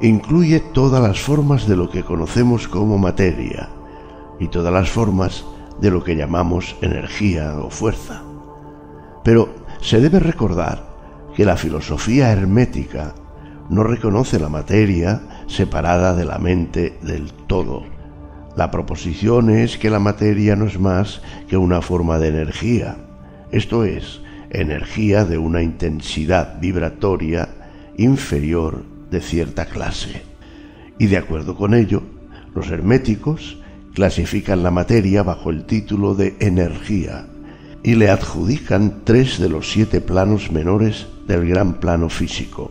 incluye 0.00 0.60
todas 0.60 1.02
las 1.02 1.20
formas 1.20 1.66
de 1.66 1.76
lo 1.76 1.90
que 1.90 2.02
conocemos 2.02 2.68
como 2.68 2.98
materia 2.98 3.68
y 4.38 4.48
todas 4.48 4.72
las 4.72 4.88
formas 4.90 5.44
de 5.80 5.90
lo 5.90 6.02
que 6.02 6.16
llamamos 6.16 6.76
energía 6.80 7.56
o 7.58 7.70
fuerza. 7.70 8.22
Pero 9.22 9.50
se 9.80 10.00
debe 10.00 10.18
recordar 10.18 10.88
que 11.34 11.44
la 11.44 11.56
filosofía 11.56 12.32
hermética 12.32 13.14
no 13.68 13.84
reconoce 13.84 14.38
la 14.38 14.48
materia 14.48 15.20
separada 15.46 16.14
de 16.14 16.24
la 16.24 16.38
mente 16.38 16.98
del 17.02 17.32
todo. 17.32 17.84
La 18.56 18.70
proposición 18.70 19.50
es 19.50 19.78
que 19.78 19.90
la 19.90 20.00
materia 20.00 20.56
no 20.56 20.66
es 20.66 20.80
más 20.80 21.22
que 21.48 21.56
una 21.56 21.82
forma 21.82 22.18
de 22.18 22.28
energía, 22.28 22.96
esto 23.52 23.84
es, 23.84 24.20
energía 24.50 25.24
de 25.24 25.38
una 25.38 25.62
intensidad 25.62 26.60
vibratoria 26.60 27.48
inferior 27.96 28.84
de 29.10 29.20
cierta 29.20 29.66
clase. 29.66 30.22
Y 30.98 31.06
de 31.06 31.16
acuerdo 31.16 31.56
con 31.56 31.74
ello, 31.74 32.02
los 32.54 32.70
herméticos 32.70 33.58
clasifican 33.94 34.62
la 34.62 34.70
materia 34.70 35.22
bajo 35.22 35.50
el 35.50 35.64
título 35.64 36.14
de 36.14 36.36
energía 36.40 37.26
y 37.82 37.94
le 37.94 38.10
adjudican 38.10 39.02
tres 39.04 39.38
de 39.38 39.48
los 39.48 39.70
siete 39.70 40.00
planos 40.00 40.50
menores 40.50 41.06
del 41.26 41.48
gran 41.48 41.74
plano 41.74 42.08
físico. 42.08 42.70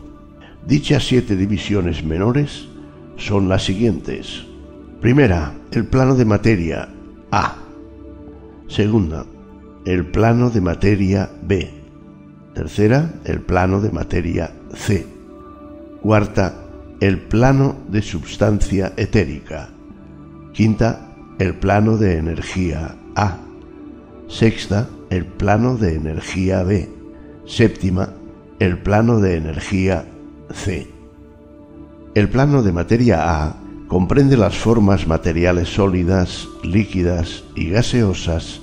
Dichas 0.66 1.08
siete 1.08 1.35
divisiones 1.35 2.03
menores 2.03 2.67
son 3.17 3.49
las 3.49 3.64
siguientes. 3.64 4.43
Primera, 5.01 5.53
el 5.72 5.85
plano 5.85 6.16
de 6.16 6.25
materia 6.25 6.90
A. 7.32 7.56
Segunda, 8.67 9.25
el 9.90 10.06
plano 10.06 10.51
de 10.51 10.61
materia 10.61 11.32
B. 11.42 11.68
Tercera, 12.53 13.11
el 13.26 13.42
plano 13.42 13.82
de 13.82 13.90
materia 13.90 14.51
C. 14.76 15.08
Cuarta, 16.03 16.53
el 17.00 17.18
plano 17.18 17.76
de 17.88 18.03
substancia 18.03 18.93
etérica. 18.98 19.69
Quinta, 20.53 21.09
el 21.40 21.56
plano 21.56 21.98
de 21.98 22.18
energía 22.18 22.98
A. 23.16 23.40
Sexta, 24.27 24.88
el 25.09 25.26
plano 25.26 25.76
de 25.76 25.95
energía 25.95 26.61
B. 26.61 26.88
Séptima, 27.48 28.14
el 28.59 28.77
plano 28.77 29.19
de 29.19 29.38
energía 29.38 30.06
C. 30.53 30.88
El 32.14 32.30
plano 32.30 32.61
de 32.61 32.72
materia 32.72 33.43
A 33.43 33.56
comprende 33.88 34.38
las 34.38 34.56
formas 34.56 35.08
materiales 35.08 35.68
sólidas, 35.68 36.48
líquidas 36.64 37.43
y 37.56 37.72
gaseosas, 37.72 38.61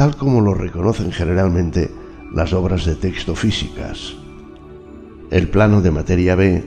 tal 0.00 0.16
como 0.16 0.40
lo 0.40 0.54
reconocen 0.54 1.12
generalmente 1.12 1.90
las 2.32 2.54
obras 2.54 2.86
de 2.86 2.94
texto 2.94 3.34
físicas. 3.34 4.14
El 5.30 5.50
plano 5.50 5.82
de 5.82 5.90
materia 5.90 6.34
B 6.36 6.64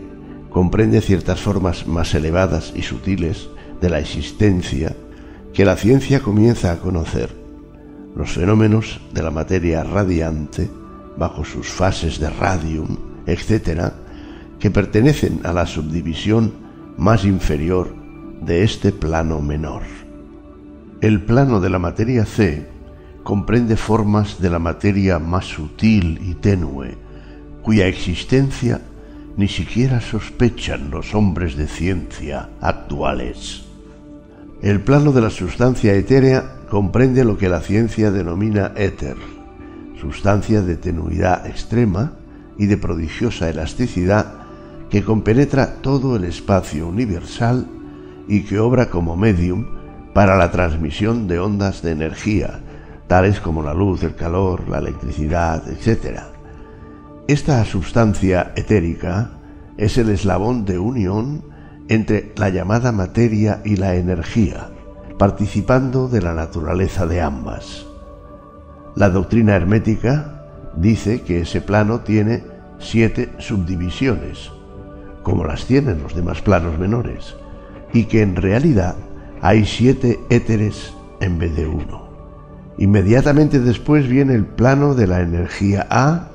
comprende 0.51 1.01
ciertas 1.01 1.41
formas 1.41 1.87
más 1.87 2.13
elevadas 2.13 2.73
y 2.75 2.83
sutiles 2.83 3.49
de 3.81 3.89
la 3.89 3.97
existencia 3.97 4.95
que 5.51 5.65
la 5.65 5.77
ciencia 5.77 6.19
comienza 6.19 6.71
a 6.71 6.77
conocer, 6.77 7.35
los 8.15 8.33
fenómenos 8.33 9.01
de 9.15 9.23
la 9.23 9.31
materia 9.31 9.83
radiante 9.83 10.69
bajo 11.17 11.43
sus 11.43 11.69
fases 11.69 12.19
de 12.19 12.29
radium, 12.29 12.97
etc., 13.25 13.93
que 14.59 14.69
pertenecen 14.69 15.39
a 15.43 15.53
la 15.53 15.65
subdivisión 15.65 16.53
más 16.97 17.25
inferior 17.25 17.95
de 18.45 18.63
este 18.63 18.91
plano 18.91 19.41
menor. 19.41 19.81
El 21.01 21.23
plano 21.23 21.59
de 21.59 21.71
la 21.71 21.79
materia 21.79 22.25
C 22.25 22.72
comprende 23.23 23.77
formas 23.77 24.39
de 24.39 24.49
la 24.49 24.59
materia 24.59 25.17
más 25.17 25.45
sutil 25.45 26.19
y 26.21 26.35
tenue, 26.35 26.97
cuya 27.61 27.87
existencia 27.87 28.81
ni 29.37 29.47
siquiera 29.47 30.01
sospechan 30.01 30.91
los 30.91 31.15
hombres 31.15 31.55
de 31.55 31.67
ciencia 31.67 32.49
actuales. 32.61 33.63
El 34.61 34.81
plano 34.81 35.11
de 35.11 35.21
la 35.21 35.29
sustancia 35.29 35.93
etérea 35.93 36.57
comprende 36.69 37.25
lo 37.25 37.37
que 37.37 37.49
la 37.49 37.61
ciencia 37.61 38.11
denomina 38.11 38.73
éter, 38.75 39.17
sustancia 39.99 40.61
de 40.61 40.75
tenuidad 40.75 41.47
extrema 41.47 42.13
y 42.57 42.67
de 42.67 42.77
prodigiosa 42.77 43.49
elasticidad 43.49 44.33
que 44.89 45.03
compenetra 45.03 45.75
todo 45.81 46.15
el 46.15 46.23
espacio 46.25 46.87
universal 46.87 47.67
y 48.27 48.43
que 48.43 48.59
obra 48.59 48.89
como 48.89 49.15
medium 49.15 49.65
para 50.13 50.37
la 50.37 50.51
transmisión 50.51 51.27
de 51.27 51.39
ondas 51.39 51.81
de 51.81 51.91
energía, 51.91 52.62
tales 53.13 53.39
como 53.39 53.61
la 53.61 53.75
luz, 53.75 54.01
el 54.01 54.15
calor, 54.15 54.67
la 54.67 54.79
electricidad, 54.79 55.61
etc. 55.67 56.21
Esta 57.27 57.63
sustancia 57.63 58.53
etérica 58.55 59.29
es 59.77 59.99
el 59.99 60.09
eslabón 60.09 60.65
de 60.65 60.79
unión 60.79 61.43
entre 61.89 62.33
la 62.37 62.49
llamada 62.49 62.91
materia 62.91 63.61
y 63.63 63.75
la 63.75 63.93
energía, 63.93 64.71
participando 65.19 66.07
de 66.07 66.23
la 66.23 66.33
naturaleza 66.33 67.05
de 67.05 67.21
ambas. 67.21 67.85
La 68.95 69.11
doctrina 69.11 69.55
hermética 69.55 70.47
dice 70.75 71.21
que 71.21 71.41
ese 71.41 71.61
plano 71.61 71.99
tiene 71.99 72.43
siete 72.79 73.29
subdivisiones, 73.37 74.49
como 75.21 75.43
las 75.43 75.67
tienen 75.67 76.01
los 76.01 76.15
demás 76.15 76.41
planos 76.41 76.79
menores, 76.79 77.35
y 77.93 78.05
que 78.05 78.23
en 78.23 78.35
realidad 78.35 78.95
hay 79.39 79.67
siete 79.67 80.19
éteres 80.31 80.95
en 81.21 81.37
vez 81.37 81.55
de 81.55 81.67
uno. 81.67 82.02
Inmediatamente 82.83 83.61
después 83.61 84.09
viene 84.09 84.35
el 84.35 84.45
plano 84.45 84.93
de 84.93 85.07
la 85.07 85.21
energía 85.21 85.87
A, 85.89 86.27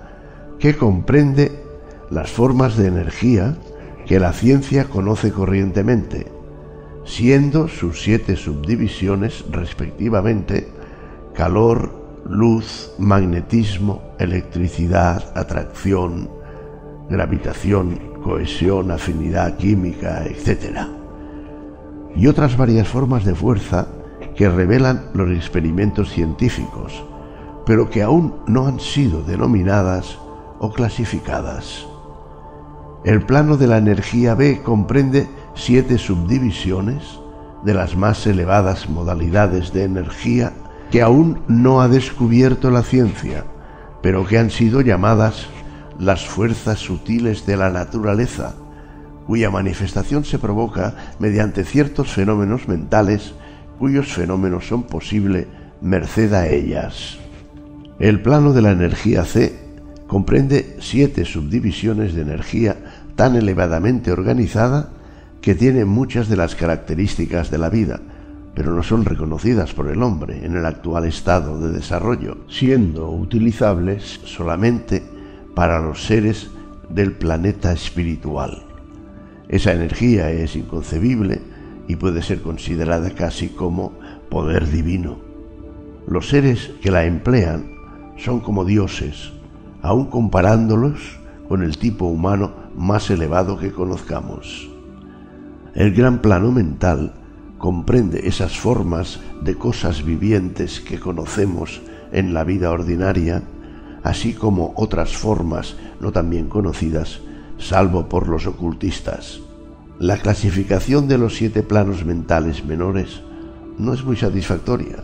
que 0.59 0.79
comprende 0.79 1.63
las 2.11 2.31
formas 2.31 2.79
de 2.79 2.87
energía 2.87 3.59
que 4.07 4.19
la 4.19 4.33
ciencia 4.33 4.85
conoce 4.85 5.31
corrientemente, 5.31 6.27
siendo 7.05 7.69
sus 7.69 8.01
siete 8.01 8.35
subdivisiones 8.35 9.45
respectivamente 9.51 10.69
calor, 11.35 12.23
luz, 12.27 12.93
magnetismo, 12.97 14.01
electricidad, 14.19 15.31
atracción, 15.37 16.31
gravitación, 17.11 18.01
cohesión, 18.25 18.91
afinidad 18.91 19.59
química, 19.59 20.25
etc. 20.25 20.79
Y 22.17 22.27
otras 22.27 22.57
varias 22.57 22.89
formas 22.89 23.27
de 23.27 23.35
fuerza 23.35 23.98
que 24.39 24.49
revelan 24.49 25.07
los 25.15 25.33
experimentos 25.33 26.13
científicos, 26.13 27.05
pero 27.67 27.91
que 27.91 28.03
aún 28.03 28.37
no 28.47 28.69
han 28.69 28.79
sido 28.79 29.25
denominadas 29.25 30.17
o 30.61 30.71
clasificadas. 30.73 31.85
El 33.05 33.23
plano 33.23 33.57
de 33.57 33.67
la 33.67 33.79
energía 33.79 34.37
B 34.37 34.63
comprende 34.63 35.29
siete 35.57 35.99
subdivisiones 35.99 37.03
de 37.65 37.75
las 37.75 37.97
más 37.97 38.29
elevadas 38.29 38.89
modalidades 38.89 39.73
de 39.73 39.83
energía 39.83 40.53
que 40.93 41.03
aún 41.03 41.41
no 41.49 41.81
ha 41.81 41.89
descubierto 41.89 42.71
la 42.71 42.85
ciencia, 42.85 43.45
pero 44.03 44.25
que 44.25 44.39
han 44.39 44.51
sido 44.51 44.83
llamadas 44.83 45.49
las 45.99 46.25
fuerzas 46.29 46.79
sutiles 46.79 47.45
de 47.45 47.57
la 47.57 47.71
naturaleza, 47.71 48.55
cuya 49.27 49.51
manifestación 49.51 50.25
se 50.25 50.39
provoca 50.39 50.95
mediante 51.19 51.65
ciertos 51.65 52.13
fenómenos 52.13 52.69
mentales 52.69 53.35
cuyos 53.79 54.13
fenómenos 54.13 54.67
son 54.67 54.85
posibles 54.85 55.47
merced 55.81 56.33
a 56.35 56.49
ellas. 56.49 57.19
El 57.99 58.21
plano 58.21 58.53
de 58.53 58.63
la 58.63 58.73
energía 58.73 59.25
C 59.25 59.55
comprende 60.07 60.77
siete 60.81 61.25
subdivisiones 61.25 62.15
de 62.15 62.23
energía 62.23 62.77
tan 63.15 63.37
elevadamente 63.37 64.13
organizada 64.13 64.91
que 65.41 65.55
tiene 65.55 65.85
muchas 65.85 66.29
de 66.29 66.37
las 66.37 66.55
características 66.55 67.51
de 67.51 67.59
la 67.59 67.71
vida, 67.71 68.01
pero 68.55 68.73
no 68.73 68.83
son 68.83 69.05
reconocidas 69.05 69.73
por 69.73 69.89
el 69.89 70.03
hombre 70.03 70.45
en 70.45 70.57
el 70.57 70.67
actual 70.67 71.05
estado 71.05 71.61
de 71.61 71.73
desarrollo, 71.73 72.39
siendo 72.49 73.11
utilizables 73.11 74.21
solamente 74.25 75.03
para 75.55 75.81
los 75.81 76.05
seres 76.05 76.51
del 76.89 77.13
planeta 77.13 77.73
espiritual. 77.73 78.63
Esa 79.49 79.73
energía 79.73 80.31
es 80.31 80.57
inconcebible 80.57 81.41
y 81.89 81.97
puede 81.97 82.23
ser 82.23 82.43
considerada 82.43 83.11
casi 83.11 83.49
como 83.49 83.93
poder 84.29 84.71
divino. 84.71 85.19
Los 86.07 86.29
seres 86.29 86.71
que 86.81 86.91
la 86.91 87.05
emplean 87.05 87.73
son 88.17 88.41
como 88.41 88.65
dioses, 88.65 89.33
aun 89.83 90.07
comparándolos 90.07 91.19
con 91.49 91.63
el 91.63 91.79
tipo 91.79 92.05
humano 92.05 92.53
más 92.77 93.11
elevado 93.11 93.59
que 93.59 93.73
conozcamos. 93.73 94.71
El 95.75 95.95
gran 95.95 96.21
plano 96.21 96.53
mental 96.53 97.15
comprende 97.57 98.29
esas 98.29 98.59
formas 98.59 99.21
de 99.43 99.55
cosas 99.55 100.05
vivientes 100.05 100.81
que 100.81 101.01
conocemos 101.01 101.81
en 102.13 102.35
la 102.35 102.45
vida 102.45 102.71
ordinaria, 102.71 103.43
así 104.03 104.35
como 104.35 104.73
otras 104.77 105.17
formas 105.17 105.77
no 106.01 106.13
tan 106.13 106.31
bien 106.31 106.49
conocidas, 106.49 107.21
salvo 107.59 108.09
por 108.09 108.29
los 108.29 108.47
ocultistas. 108.47 109.41
La 109.99 110.17
clasificación 110.17 111.09
de 111.09 111.19
los 111.19 111.35
siete 111.35 111.65
planos 111.65 112.05
mentales 112.05 112.65
menores 112.65 113.21
no 113.79 113.93
es 113.93 114.05
muy 114.05 114.17
satisfactoria, 114.17 114.99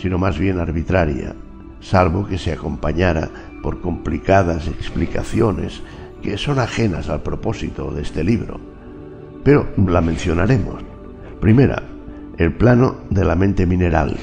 sino 0.00 0.18
más 0.18 0.38
bien 0.38 0.60
arbitraria, 0.60 1.34
salvo 1.80 2.28
que 2.28 2.38
se 2.38 2.52
acompañara 2.52 3.28
por 3.60 3.80
complicadas 3.80 4.68
explicaciones 4.68 5.82
que 6.22 6.38
son 6.38 6.60
ajenas 6.60 7.08
al 7.08 7.22
propósito 7.22 7.90
de 7.90 8.02
este 8.02 8.22
libro. 8.22 8.60
Pero 9.42 9.66
la 9.76 10.00
mencionaremos. 10.00 10.76
Primera, 11.40 11.82
el 12.36 12.54
plano 12.54 12.98
de 13.10 13.24
la 13.24 13.34
mente 13.34 13.66
mineral. 13.66 14.16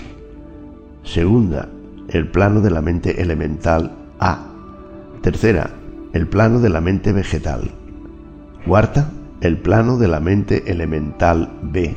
Segunda, 1.04 1.68
el 2.08 2.30
plano 2.32 2.62
de 2.62 2.72
la 2.72 2.82
mente 2.82 3.22
elemental 3.22 3.92
A. 4.22 4.48
Tercera, 5.22 5.72
el 6.14 6.28
plano 6.28 6.60
de 6.60 6.70
la 6.70 6.80
mente 6.80 7.12
vegetal. 7.12 7.72
Cuarta, 8.66 9.10
el 9.40 9.58
plano 9.58 9.98
de 9.98 10.08
la 10.08 10.20
mente 10.20 10.64
elemental 10.72 11.52
B. 11.62 11.96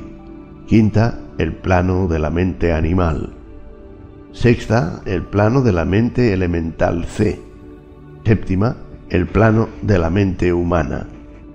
Quinta, 0.66 1.18
el 1.38 1.54
plano 1.54 2.06
de 2.06 2.18
la 2.18 2.28
mente 2.28 2.72
animal. 2.72 3.30
Sexta, 4.32 5.00
el 5.06 5.22
plano 5.22 5.62
de 5.62 5.72
la 5.72 5.86
mente 5.86 6.34
elemental 6.34 7.06
C. 7.06 7.40
Séptima, 8.24 8.76
el 9.08 9.26
plano 9.26 9.68
de 9.80 9.98
la 9.98 10.10
mente 10.10 10.52
humana. 10.52 11.06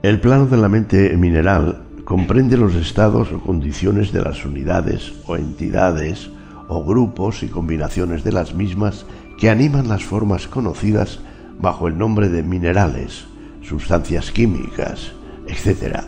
El 0.02 0.20
plano 0.20 0.48
de 0.48 0.58
la 0.58 0.70
mente 0.70 1.16
mineral 1.18 1.84
comprende 2.04 2.58
los 2.58 2.74
estados 2.76 3.32
o 3.32 3.40
condiciones 3.40 4.12
de 4.12 4.22
las 4.22 4.44
unidades 4.44 5.14
o 5.28 5.38
entidades 5.38 6.32
o 6.68 6.84
grupos 6.84 7.44
y 7.44 7.48
combinaciones 7.48 8.24
de 8.24 8.32
las 8.32 8.56
mismas 8.56 9.06
que 9.38 9.52
animan 9.52 9.88
las 9.88 10.04
formas 10.04 10.48
conocidas 10.48 11.20
bajo 11.60 11.88
el 11.88 11.98
nombre 11.98 12.30
de 12.30 12.44
minerales, 12.44 13.26
sustancias 13.62 14.32
químicas, 14.32 15.15
etc. 15.48 16.04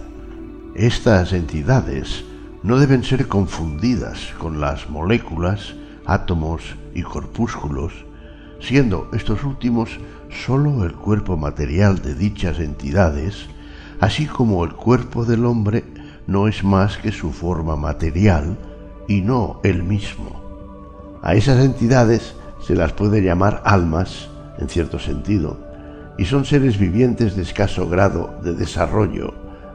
Estas 0.75 1.33
entidades 1.33 2.24
no 2.64 2.80
deben 2.80 3.03
ser 3.03 3.27
confundidas 3.27 4.33
con 4.38 4.59
las 4.59 4.90
moléculas, 4.90 5.75
átomos 6.06 6.61
y 6.93 7.03
corpúsculos, 7.03 7.93
siendo 8.59 9.09
estos 9.14 9.43
últimos 9.43 9.99
sólo 10.45 10.83
el 10.83 10.93
cuerpo 10.93 11.38
material 11.38 12.01
de 12.01 12.16
dichas 12.16 12.59
entidades, 12.59 13.48
así 13.99 14.25
como 14.25 14.64
el 14.64 14.74
cuerpo 14.74 15.25
del 15.25 15.45
hombre 15.45 15.83
no 16.27 16.48
es 16.48 16.64
más 16.64 16.98
que 16.98 17.11
su 17.11 17.32
forma 17.32 17.75
material 17.75 18.57
y 19.07 19.22
no 19.22 19.59
el 19.64 19.83
mismo. 19.83 21.19
A 21.22 21.35
esas 21.35 21.64
entidades 21.64 22.35
se 22.59 22.75
las 22.75 22.93
puede 22.93 23.22
llamar 23.22 23.61
almas, 23.66 24.30
en 24.59 24.69
cierto 24.69 24.99
sentido, 24.99 25.67
y 26.18 26.26
son 26.26 26.46
seres 26.46 26.78
vivientes 26.80 27.36
de 27.36 27.44
escaso 27.44 27.88
grado 27.88 28.40
de 28.44 28.54
desarrollo, 28.54 29.34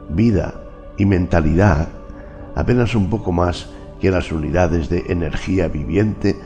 vida 0.09 0.55
y 0.97 1.05
mentalidad, 1.05 1.87
apenas 2.55 2.95
un 2.95 3.09
poco 3.09 3.31
más 3.31 3.69
que 4.01 4.11
las 4.11 4.31
unidades 4.31 4.89
de 4.89 5.05
energía 5.07 5.69
viviente 5.69 6.37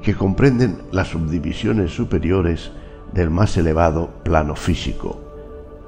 que 0.00 0.14
comprenden 0.14 0.78
las 0.90 1.08
subdivisiones 1.08 1.94
superiores 1.94 2.72
del 3.12 3.30
más 3.30 3.56
elevado 3.56 4.10
plano 4.24 4.56
físico. 4.56 5.20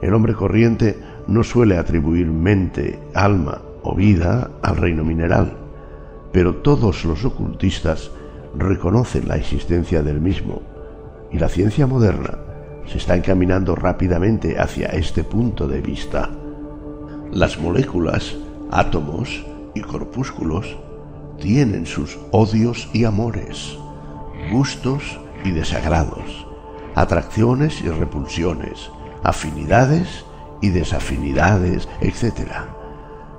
El 0.02 0.12
hombre 0.12 0.34
corriente 0.34 0.98
no 1.26 1.42
suele 1.42 1.78
atribuir 1.78 2.26
mente, 2.26 3.00
alma 3.14 3.62
o 3.82 3.94
vida 3.94 4.50
al 4.62 4.76
reino 4.76 5.04
mineral, 5.04 5.56
pero 6.32 6.56
todos 6.56 7.04
los 7.06 7.24
ocultistas 7.24 8.10
reconocen 8.56 9.26
la 9.26 9.36
existencia 9.36 10.02
del 10.02 10.20
mismo, 10.20 10.62
y 11.32 11.38
la 11.38 11.48
ciencia 11.48 11.86
moderna 11.86 12.38
se 12.86 12.98
está 12.98 13.16
encaminando 13.16 13.74
rápidamente 13.74 14.58
hacia 14.58 14.88
este 14.88 15.24
punto 15.24 15.66
de 15.66 15.80
vista. 15.80 16.30
Las 17.30 17.58
moléculas, 17.58 18.36
átomos 18.70 19.44
y 19.74 19.80
corpúsculos 19.80 20.76
tienen 21.40 21.86
sus 21.86 22.18
odios 22.30 22.88
y 22.92 23.04
amores, 23.04 23.76
gustos 24.52 25.18
y 25.44 25.50
desagrados, 25.50 26.46
atracciones 26.94 27.80
y 27.82 27.88
repulsiones, 27.88 28.90
afinidades 29.22 30.24
y 30.60 30.70
desafinidades, 30.70 31.88
etc. 32.00 32.50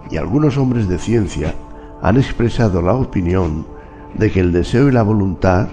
Y 0.09 0.17
algunos 0.17 0.57
hombres 0.57 0.87
de 0.87 0.99
ciencia 0.99 1.55
han 2.01 2.17
expresado 2.17 2.81
la 2.81 2.93
opinión 2.93 3.65
de 4.13 4.31
que 4.31 4.39
el 4.39 4.51
deseo 4.51 4.89
y 4.89 4.91
la 4.91 5.03
voluntad, 5.03 5.69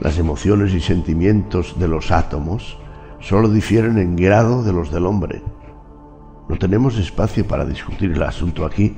las 0.00 0.18
emociones 0.18 0.72
y 0.74 0.80
sentimientos 0.80 1.78
de 1.78 1.88
los 1.88 2.10
átomos, 2.10 2.78
solo 3.22 3.48
difieren 3.48 3.98
en 3.98 4.16
grado 4.16 4.62
de 4.62 4.72
los 4.72 4.92
del 4.92 5.06
hombre. 5.06 5.42
No 6.48 6.58
tenemos 6.58 6.98
espacio 6.98 7.46
para 7.46 7.64
discutir 7.64 8.12
el 8.12 8.22
asunto 8.22 8.66
aquí. 8.66 8.94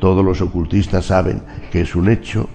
Todos 0.00 0.24
los 0.24 0.40
ocultistas 0.40 1.06
saben 1.06 1.42
que 1.70 1.82
es 1.82 1.94
un 1.94 2.08
hecho 2.08 2.48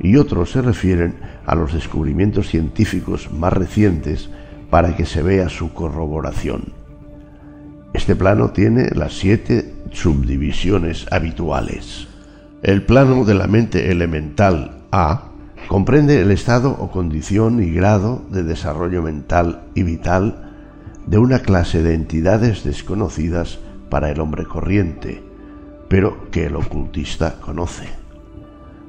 y 0.00 0.16
otros 0.16 0.52
se 0.52 0.62
refieren 0.62 1.16
a 1.44 1.54
los 1.54 1.74
descubrimientos 1.74 2.48
científicos 2.48 3.30
más 3.30 3.52
recientes 3.52 4.30
para 4.70 4.96
que 4.96 5.04
se 5.04 5.22
vea 5.22 5.48
su 5.48 5.72
corroboración. 5.74 6.72
Este 7.92 8.16
plano 8.16 8.50
tiene 8.50 8.90
las 8.94 9.12
siete 9.12 9.74
subdivisiones 9.90 11.06
habituales. 11.10 12.08
El 12.62 12.82
plano 12.82 13.24
de 13.24 13.34
la 13.34 13.46
mente 13.46 13.90
elemental 13.90 14.82
A 14.90 15.30
comprende 15.68 16.20
el 16.20 16.30
estado 16.30 16.70
o 16.70 16.90
condición 16.90 17.62
y 17.62 17.70
grado 17.70 18.22
de 18.30 18.42
desarrollo 18.42 19.02
mental 19.02 19.64
y 19.74 19.82
vital 19.82 20.43
de 21.06 21.18
una 21.18 21.40
clase 21.40 21.82
de 21.82 21.94
entidades 21.94 22.64
desconocidas 22.64 23.58
para 23.90 24.10
el 24.10 24.20
hombre 24.20 24.44
corriente, 24.44 25.22
pero 25.88 26.30
que 26.30 26.46
el 26.46 26.56
ocultista 26.56 27.40
conoce. 27.40 27.88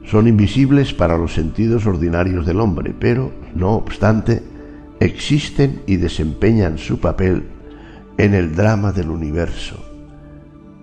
Son 0.05 0.27
invisibles 0.27 0.93
para 0.93 1.17
los 1.17 1.33
sentidos 1.33 1.85
ordinarios 1.85 2.45
del 2.45 2.59
hombre, 2.59 2.93
pero, 2.97 3.31
no 3.55 3.71
obstante, 3.73 4.43
existen 4.99 5.81
y 5.87 5.97
desempeñan 5.97 6.77
su 6.77 6.99
papel 6.99 7.43
en 8.17 8.33
el 8.33 8.55
drama 8.55 8.91
del 8.91 9.09
universo. 9.09 9.83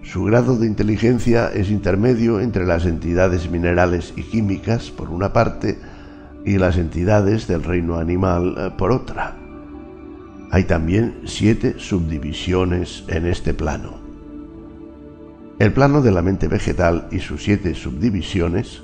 Su 0.02 0.24
grado 0.24 0.58
de 0.58 0.66
inteligencia 0.66 1.48
es 1.48 1.70
intermedio 1.70 2.40
entre 2.40 2.66
las 2.66 2.84
entidades 2.84 3.50
minerales 3.50 4.12
y 4.16 4.24
químicas, 4.24 4.90
por 4.90 5.08
una 5.10 5.32
parte, 5.32 5.78
y 6.44 6.58
las 6.58 6.76
entidades 6.76 7.46
del 7.46 7.62
reino 7.62 7.96
animal, 7.96 8.54
eh, 8.58 8.70
por 8.76 8.90
otra. 8.90 9.41
Hay 10.52 10.64
también 10.64 11.22
siete 11.24 11.76
subdivisiones 11.78 13.04
en 13.08 13.24
este 13.24 13.54
plano. 13.54 13.94
El 15.58 15.72
plano 15.72 16.02
de 16.02 16.12
la 16.12 16.20
mente 16.20 16.46
vegetal 16.46 17.08
y 17.10 17.20
sus 17.20 17.42
siete 17.42 17.74
subdivisiones 17.74 18.82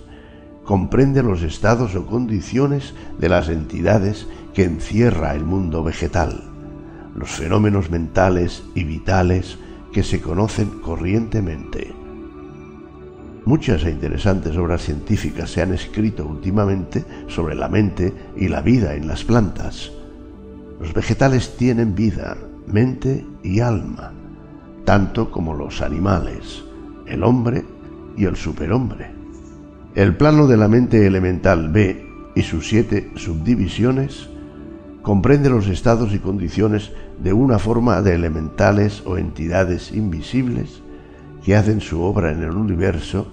comprende 0.64 1.22
los 1.22 1.42
estados 1.42 1.94
o 1.94 2.06
condiciones 2.06 2.94
de 3.18 3.28
las 3.28 3.50
entidades 3.50 4.26
que 4.54 4.64
encierra 4.64 5.34
el 5.34 5.44
mundo 5.44 5.84
vegetal, 5.84 6.42
los 7.14 7.32
fenómenos 7.32 7.90
mentales 7.90 8.62
y 8.74 8.84
vitales 8.84 9.58
que 9.92 10.02
se 10.02 10.22
conocen 10.22 10.80
corrientemente. 10.80 11.92
Muchas 13.44 13.84
e 13.84 13.90
interesantes 13.90 14.56
obras 14.56 14.80
científicas 14.80 15.50
se 15.50 15.60
han 15.60 15.74
escrito 15.74 16.24
últimamente 16.24 17.04
sobre 17.26 17.54
la 17.54 17.68
mente 17.68 18.14
y 18.38 18.48
la 18.48 18.62
vida 18.62 18.94
en 18.94 19.06
las 19.06 19.22
plantas. 19.22 19.97
Los 20.80 20.94
vegetales 20.94 21.56
tienen 21.56 21.96
vida, 21.96 22.36
mente 22.68 23.26
y 23.42 23.58
alma, 23.58 24.12
tanto 24.84 25.30
como 25.32 25.52
los 25.54 25.82
animales, 25.82 26.62
el 27.06 27.24
hombre 27.24 27.64
y 28.16 28.26
el 28.26 28.36
superhombre. 28.36 29.10
El 29.96 30.16
plano 30.16 30.46
de 30.46 30.56
la 30.56 30.68
mente 30.68 31.04
elemental 31.04 31.70
B 31.70 32.06
y 32.36 32.42
sus 32.42 32.68
siete 32.68 33.10
subdivisiones 33.16 34.28
comprende 35.02 35.50
los 35.50 35.66
estados 35.66 36.14
y 36.14 36.20
condiciones 36.20 36.92
de 37.20 37.32
una 37.32 37.58
forma 37.58 38.00
de 38.00 38.14
elementales 38.14 39.02
o 39.04 39.18
entidades 39.18 39.90
invisibles 39.90 40.80
que 41.44 41.56
hacen 41.56 41.80
su 41.80 42.02
obra 42.02 42.30
en 42.30 42.44
el 42.44 42.52
universo, 42.52 43.26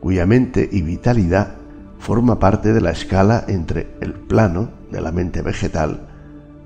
cuya 0.00 0.26
mente 0.26 0.68
y 0.70 0.82
vitalidad 0.82 1.54
forma 1.98 2.38
parte 2.38 2.74
de 2.74 2.82
la 2.82 2.90
escala 2.90 3.42
entre 3.48 3.96
el 4.02 4.12
plano 4.12 4.68
de 4.90 5.00
la 5.00 5.12
mente 5.12 5.40
vegetal 5.40 6.13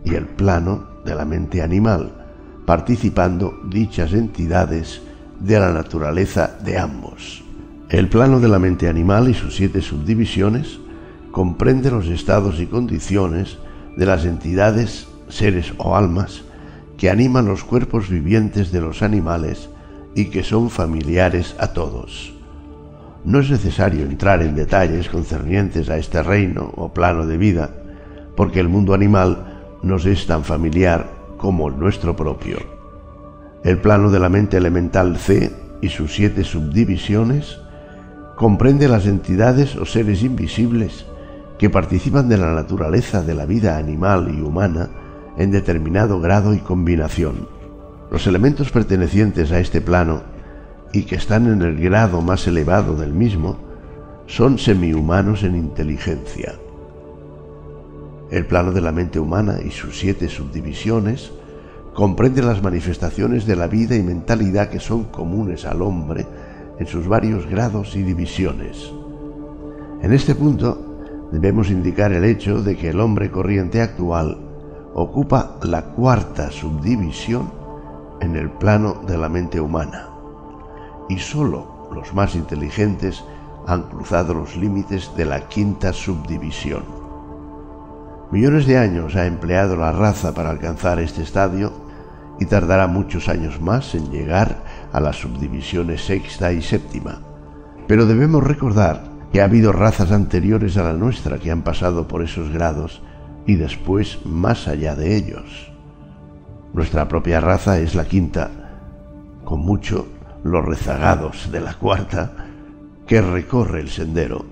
y 0.04 0.14
el 0.14 0.26
plano 0.26 0.86
de 1.04 1.14
la 1.14 1.24
mente 1.24 1.62
animal, 1.62 2.12
participando 2.66 3.58
dichas 3.68 4.12
entidades 4.12 5.02
de 5.40 5.58
la 5.58 5.72
naturaleza 5.72 6.58
de 6.64 6.78
ambos. 6.78 7.44
El 7.88 8.08
plano 8.08 8.40
de 8.40 8.48
la 8.48 8.58
mente 8.58 8.88
animal 8.88 9.28
y 9.28 9.34
sus 9.34 9.56
siete 9.56 9.80
subdivisiones 9.80 10.78
comprende 11.30 11.90
los 11.90 12.08
estados 12.08 12.60
y 12.60 12.66
condiciones 12.66 13.58
de 13.96 14.06
las 14.06 14.24
entidades, 14.24 15.08
seres 15.28 15.72
o 15.78 15.96
almas 15.96 16.42
que 16.98 17.10
animan 17.10 17.46
los 17.46 17.64
cuerpos 17.64 18.10
vivientes 18.10 18.72
de 18.72 18.80
los 18.80 19.02
animales 19.02 19.70
y 20.14 20.26
que 20.26 20.42
son 20.42 20.68
familiares 20.68 21.54
a 21.58 21.68
todos. 21.68 22.34
No 23.24 23.40
es 23.40 23.50
necesario 23.50 24.04
entrar 24.04 24.42
en 24.42 24.54
detalles 24.54 25.08
concernientes 25.08 25.88
a 25.90 25.96
este 25.96 26.22
reino 26.22 26.72
o 26.76 26.92
plano 26.92 27.26
de 27.26 27.36
vida, 27.36 27.70
porque 28.36 28.60
el 28.60 28.68
mundo 28.68 28.94
animal 28.94 29.47
nos 29.82 30.06
es 30.06 30.26
tan 30.26 30.44
familiar 30.44 31.10
como 31.36 31.70
nuestro 31.70 32.16
propio. 32.16 32.58
El 33.64 33.78
plano 33.78 34.10
de 34.10 34.20
la 34.20 34.28
mente 34.28 34.56
elemental 34.56 35.16
C 35.16 35.50
y 35.80 35.88
sus 35.88 36.14
siete 36.14 36.44
subdivisiones 36.44 37.60
comprende 38.36 38.88
las 38.88 39.06
entidades 39.06 39.76
o 39.76 39.84
seres 39.84 40.22
invisibles 40.22 41.06
que 41.58 41.70
participan 41.70 42.28
de 42.28 42.38
la 42.38 42.52
naturaleza 42.52 43.22
de 43.22 43.34
la 43.34 43.46
vida 43.46 43.78
animal 43.78 44.32
y 44.32 44.40
humana 44.40 44.90
en 45.36 45.50
determinado 45.50 46.20
grado 46.20 46.54
y 46.54 46.58
combinación. 46.58 47.48
Los 48.10 48.26
elementos 48.26 48.70
pertenecientes 48.70 49.52
a 49.52 49.58
este 49.58 49.80
plano 49.80 50.22
y 50.92 51.02
que 51.02 51.16
están 51.16 51.46
en 51.46 51.62
el 51.62 51.80
grado 51.80 52.22
más 52.22 52.46
elevado 52.46 52.96
del 52.96 53.12
mismo 53.12 53.58
son 54.26 54.58
semihumanos 54.58 55.42
en 55.42 55.56
inteligencia. 55.56 56.54
El 58.30 58.44
plano 58.46 58.72
de 58.72 58.82
la 58.82 58.92
mente 58.92 59.18
humana 59.18 59.56
y 59.64 59.70
sus 59.70 59.98
siete 59.98 60.28
subdivisiones 60.28 61.32
comprende 61.94 62.42
las 62.42 62.62
manifestaciones 62.62 63.46
de 63.46 63.56
la 63.56 63.68
vida 63.68 63.96
y 63.96 64.02
mentalidad 64.02 64.68
que 64.68 64.80
son 64.80 65.04
comunes 65.04 65.64
al 65.64 65.80
hombre 65.80 66.26
en 66.78 66.86
sus 66.86 67.08
varios 67.08 67.46
grados 67.46 67.96
y 67.96 68.02
divisiones. 68.02 68.92
En 70.02 70.12
este 70.12 70.34
punto 70.34 71.28
debemos 71.32 71.70
indicar 71.70 72.12
el 72.12 72.24
hecho 72.24 72.62
de 72.62 72.76
que 72.76 72.90
el 72.90 73.00
hombre 73.00 73.30
corriente 73.30 73.80
actual 73.80 74.36
ocupa 74.94 75.58
la 75.62 75.86
cuarta 75.86 76.50
subdivisión 76.50 77.50
en 78.20 78.36
el 78.36 78.50
plano 78.50 79.02
de 79.06 79.16
la 79.16 79.28
mente 79.28 79.58
humana 79.58 80.10
y 81.08 81.18
sólo 81.18 81.88
los 81.94 82.12
más 82.12 82.34
inteligentes 82.34 83.24
han 83.66 83.84
cruzado 83.84 84.34
los 84.34 84.54
límites 84.56 85.10
de 85.16 85.24
la 85.24 85.48
quinta 85.48 85.92
subdivisión. 85.92 86.97
Millones 88.30 88.66
de 88.66 88.76
años 88.76 89.16
ha 89.16 89.26
empleado 89.26 89.74
la 89.76 89.90
raza 89.90 90.34
para 90.34 90.50
alcanzar 90.50 91.00
este 91.00 91.22
estadio 91.22 91.72
y 92.38 92.44
tardará 92.44 92.86
muchos 92.86 93.28
años 93.30 93.58
más 93.60 93.94
en 93.94 94.10
llegar 94.10 94.56
a 94.92 95.00
las 95.00 95.16
subdivisiones 95.16 96.04
sexta 96.04 96.52
y 96.52 96.60
séptima. 96.60 97.22
Pero 97.86 98.04
debemos 98.04 98.44
recordar 98.44 99.04
que 99.32 99.40
ha 99.40 99.44
habido 99.44 99.72
razas 99.72 100.12
anteriores 100.12 100.76
a 100.76 100.82
la 100.82 100.92
nuestra 100.92 101.38
que 101.38 101.50
han 101.50 101.62
pasado 101.62 102.06
por 102.06 102.22
esos 102.22 102.50
grados 102.50 103.02
y 103.46 103.56
después 103.56 104.18
más 104.26 104.68
allá 104.68 104.94
de 104.94 105.16
ellos. 105.16 105.72
Nuestra 106.74 107.08
propia 107.08 107.40
raza 107.40 107.78
es 107.78 107.94
la 107.94 108.04
quinta, 108.04 108.50
con 109.44 109.60
mucho 109.60 110.06
los 110.44 110.62
rezagados 110.64 111.50
de 111.50 111.60
la 111.60 111.74
cuarta, 111.74 112.32
que 113.06 113.22
recorre 113.22 113.80
el 113.80 113.88
sendero. 113.88 114.44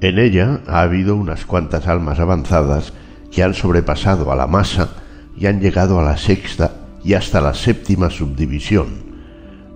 En 0.00 0.18
ella 0.18 0.60
ha 0.66 0.80
habido 0.80 1.14
unas 1.14 1.46
cuantas 1.46 1.86
almas 1.86 2.18
avanzadas 2.18 2.92
que 3.32 3.42
han 3.42 3.54
sobrepasado 3.54 4.30
a 4.30 4.36
la 4.36 4.46
masa 4.46 4.90
y 5.36 5.46
han 5.46 5.60
llegado 5.60 5.98
a 5.98 6.04
la 6.04 6.16
sexta 6.18 6.76
y 7.02 7.14
hasta 7.14 7.40
la 7.40 7.54
séptima 7.54 8.10
subdivisión, 8.10 8.88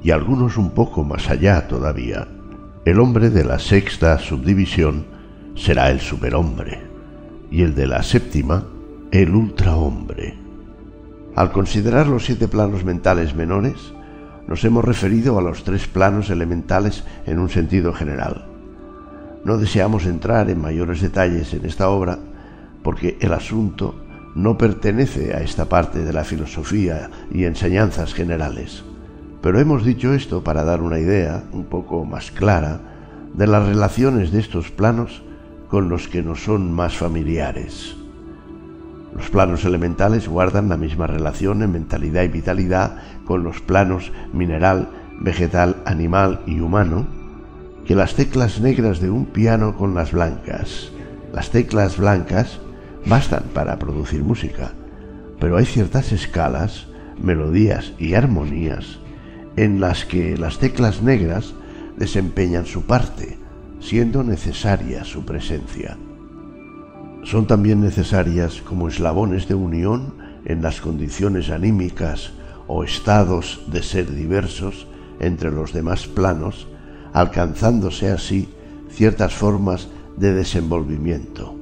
y 0.02 0.10
algunos 0.10 0.58
un 0.58 0.70
poco 0.70 1.02
más 1.02 1.30
allá 1.30 1.66
todavía. 1.66 2.28
El 2.84 3.00
hombre 3.00 3.30
de 3.30 3.44
la 3.44 3.58
sexta 3.58 4.18
subdivisión 4.18 5.06
será 5.56 5.90
el 5.90 6.00
superhombre, 6.00 6.82
y 7.50 7.62
el 7.62 7.74
de 7.74 7.86
la 7.86 8.02
séptima 8.02 8.64
el 9.10 9.34
ultrahombre. 9.34 10.34
Al 11.34 11.50
considerar 11.50 12.06
los 12.06 12.26
siete 12.26 12.48
planos 12.48 12.84
mentales 12.84 13.34
menores, 13.34 13.92
nos 14.46 14.64
hemos 14.64 14.84
referido 14.84 15.38
a 15.38 15.42
los 15.42 15.64
tres 15.64 15.86
planos 15.86 16.30
elementales 16.30 17.04
en 17.26 17.38
un 17.38 17.48
sentido 17.48 17.92
general. 17.92 18.46
No 19.44 19.58
deseamos 19.58 20.06
entrar 20.06 20.50
en 20.50 20.60
mayores 20.60 21.00
detalles 21.00 21.52
en 21.54 21.64
esta 21.64 21.88
obra, 21.88 22.18
porque 22.86 23.18
el 23.20 23.32
asunto 23.32 23.96
no 24.36 24.56
pertenece 24.56 25.34
a 25.34 25.40
esta 25.40 25.64
parte 25.64 26.04
de 26.04 26.12
la 26.12 26.22
filosofía 26.22 27.10
y 27.32 27.42
enseñanzas 27.42 28.14
generales. 28.14 28.84
Pero 29.42 29.58
hemos 29.58 29.84
dicho 29.84 30.14
esto 30.14 30.44
para 30.44 30.62
dar 30.62 30.82
una 30.82 31.00
idea 31.00 31.42
un 31.52 31.64
poco 31.64 32.04
más 32.04 32.30
clara 32.30 32.78
de 33.34 33.48
las 33.48 33.66
relaciones 33.66 34.30
de 34.30 34.38
estos 34.38 34.70
planos 34.70 35.24
con 35.68 35.88
los 35.88 36.06
que 36.06 36.22
nos 36.22 36.44
son 36.44 36.72
más 36.72 36.96
familiares. 36.96 37.96
Los 39.16 39.30
planos 39.30 39.64
elementales 39.64 40.28
guardan 40.28 40.68
la 40.68 40.76
misma 40.76 41.08
relación 41.08 41.64
en 41.64 41.72
mentalidad 41.72 42.22
y 42.22 42.28
vitalidad 42.28 42.98
con 43.24 43.42
los 43.42 43.60
planos 43.60 44.12
mineral, 44.32 44.90
vegetal, 45.18 45.82
animal 45.86 46.40
y 46.46 46.60
humano 46.60 47.04
que 47.84 47.96
las 47.96 48.14
teclas 48.14 48.60
negras 48.60 49.00
de 49.00 49.10
un 49.10 49.26
piano 49.26 49.76
con 49.76 49.92
las 49.96 50.12
blancas. 50.12 50.92
Las 51.32 51.50
teclas 51.50 51.96
blancas 51.96 52.60
bastan 53.06 53.44
para 53.54 53.78
producir 53.78 54.22
música, 54.22 54.72
pero 55.38 55.56
hay 55.56 55.64
ciertas 55.64 56.12
escalas, 56.12 56.88
melodías 57.22 57.92
y 57.98 58.14
armonías 58.14 58.98
en 59.56 59.80
las 59.80 60.04
que 60.04 60.36
las 60.36 60.58
teclas 60.58 61.02
negras 61.02 61.54
desempeñan 61.96 62.66
su 62.66 62.82
parte, 62.82 63.38
siendo 63.80 64.22
necesaria 64.22 65.04
su 65.04 65.24
presencia. 65.24 65.96
son 67.24 67.46
también 67.46 67.80
necesarias 67.80 68.62
como 68.62 68.86
eslabones 68.86 69.48
de 69.48 69.54
unión 69.54 70.14
en 70.44 70.62
las 70.62 70.80
condiciones 70.80 71.50
anímicas 71.50 72.30
o 72.68 72.84
estados 72.84 73.62
de 73.66 73.82
ser 73.82 74.14
diversos 74.14 74.86
entre 75.18 75.50
los 75.50 75.72
demás 75.72 76.06
planos, 76.06 76.68
alcanzándose 77.12 78.10
así 78.10 78.48
ciertas 78.90 79.34
formas 79.34 79.88
de 80.16 80.34
desenvolvimiento. 80.34 81.55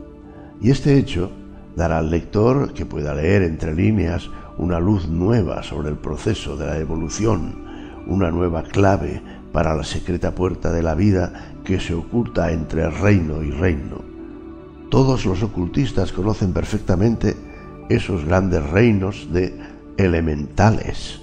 Y 0.64 0.70
este 0.70 0.96
hecho 0.96 1.30
dará 1.76 1.98
al 1.98 2.10
lector 2.10 2.72
que 2.72 2.86
pueda 2.86 3.14
leer 3.14 3.42
entre 3.42 3.74
líneas 3.74 4.30
una 4.56 4.80
luz 4.80 5.06
nueva 5.06 5.62
sobre 5.62 5.90
el 5.90 5.96
proceso 5.96 6.56
de 6.56 6.64
la 6.64 6.78
evolución, 6.78 8.02
una 8.06 8.30
nueva 8.30 8.62
clave 8.62 9.20
para 9.52 9.74
la 9.74 9.84
secreta 9.84 10.34
puerta 10.34 10.72
de 10.72 10.82
la 10.82 10.94
vida 10.94 11.52
que 11.64 11.78
se 11.78 11.92
oculta 11.92 12.50
entre 12.50 12.88
reino 12.88 13.42
y 13.42 13.50
reino. 13.50 14.00
Todos 14.88 15.26
los 15.26 15.42
ocultistas 15.42 16.12
conocen 16.12 16.54
perfectamente 16.54 17.36
esos 17.90 18.24
grandes 18.24 18.64
reinos 18.70 19.28
de 19.34 19.54
elementales 19.98 21.20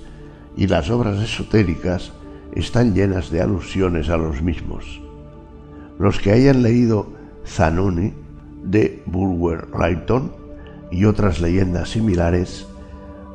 y 0.56 0.68
las 0.68 0.92
obras 0.92 1.20
esotéricas 1.20 2.11
están 2.53 2.94
llenas 2.94 3.32
de 3.32 3.42
alusiones 3.42 4.08
a 4.10 4.18
los 4.18 4.44
mismos. 4.44 5.02
Los 5.98 6.20
que 6.20 6.32
hayan 6.32 6.61
leído 6.61 7.08
Zanoni 7.44 8.20
de 8.64 9.02
Bulwer 9.06 9.68
Lytton 9.78 10.32
y 10.92 11.06
otras 11.06 11.40
leyendas 11.40 11.90
similares 11.90 12.68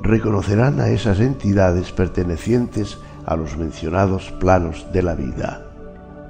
reconocerán 0.03 0.81
a 0.81 0.89
esas 0.89 1.21
entidades 1.21 1.93
pertenecientes 1.93 2.99
a 3.25 3.37
los 3.37 3.57
mencionados 3.57 4.33
planos 4.39 4.87
de 4.93 5.03
la 5.03 5.15
vida. 5.15 5.63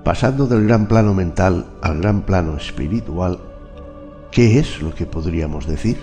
Pasando 0.05 0.47
del 0.47 0.66
gran 0.66 0.86
plano 0.86 1.15
mental 1.15 1.66
al 1.83 2.00
gran 2.00 2.23
plano 2.23 2.57
espiritual, 2.57 3.41
¿qué 4.31 4.58
es 4.58 4.81
lo 4.81 4.94
que 4.94 5.05
podríamos 5.05 5.66
decir? 5.66 5.99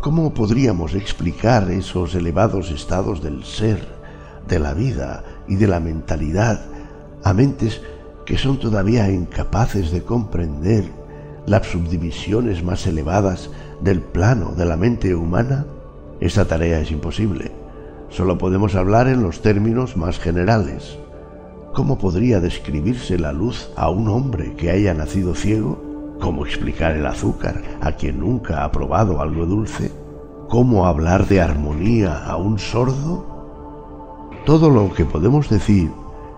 ¿Cómo 0.00 0.34
podríamos 0.34 0.94
explicar 0.94 1.70
esos 1.70 2.14
elevados 2.14 2.70
estados 2.70 3.22
del 3.22 3.44
ser, 3.44 3.86
de 4.48 4.58
la 4.58 4.74
vida 4.74 5.24
y 5.46 5.56
de 5.56 5.68
la 5.68 5.80
mentalidad 5.80 6.64
a 7.24 7.32
mentes 7.32 7.80
que 8.24 8.38
son 8.38 8.58
todavía 8.58 9.10
incapaces 9.10 9.90
de 9.90 10.02
comprender 10.02 11.01
las 11.46 11.66
subdivisiones 11.66 12.62
más 12.62 12.86
elevadas 12.86 13.50
del 13.80 14.00
plano 14.00 14.52
de 14.56 14.64
la 14.64 14.76
mente 14.76 15.14
humana? 15.14 15.66
Esta 16.20 16.44
tarea 16.44 16.80
es 16.80 16.90
imposible. 16.90 17.50
Solo 18.08 18.38
podemos 18.38 18.74
hablar 18.74 19.08
en 19.08 19.22
los 19.22 19.42
términos 19.42 19.96
más 19.96 20.18
generales. 20.18 20.98
¿Cómo 21.74 21.98
podría 21.98 22.40
describirse 22.40 23.18
la 23.18 23.32
luz 23.32 23.70
a 23.76 23.88
un 23.88 24.08
hombre 24.08 24.54
que 24.54 24.70
haya 24.70 24.94
nacido 24.94 25.34
ciego? 25.34 26.16
¿Cómo 26.20 26.44
explicar 26.44 26.92
el 26.92 27.06
azúcar 27.06 27.62
a 27.80 27.92
quien 27.92 28.20
nunca 28.20 28.62
ha 28.62 28.70
probado 28.70 29.20
algo 29.20 29.46
dulce? 29.46 29.90
¿Cómo 30.48 30.86
hablar 30.86 31.26
de 31.26 31.40
armonía 31.40 32.26
a 32.26 32.36
un 32.36 32.58
sordo? 32.58 33.26
Todo 34.44 34.68
lo 34.70 34.92
que 34.92 35.06
podemos 35.06 35.48
decir 35.48 35.90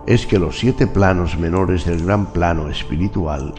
es 0.07 0.27
que 0.27 0.39
los 0.39 0.59
siete 0.59 0.87
planos 0.87 1.39
menores 1.39 1.85
del 1.85 2.05
gran 2.05 2.27
plano 2.27 2.69
espiritual, 2.69 3.55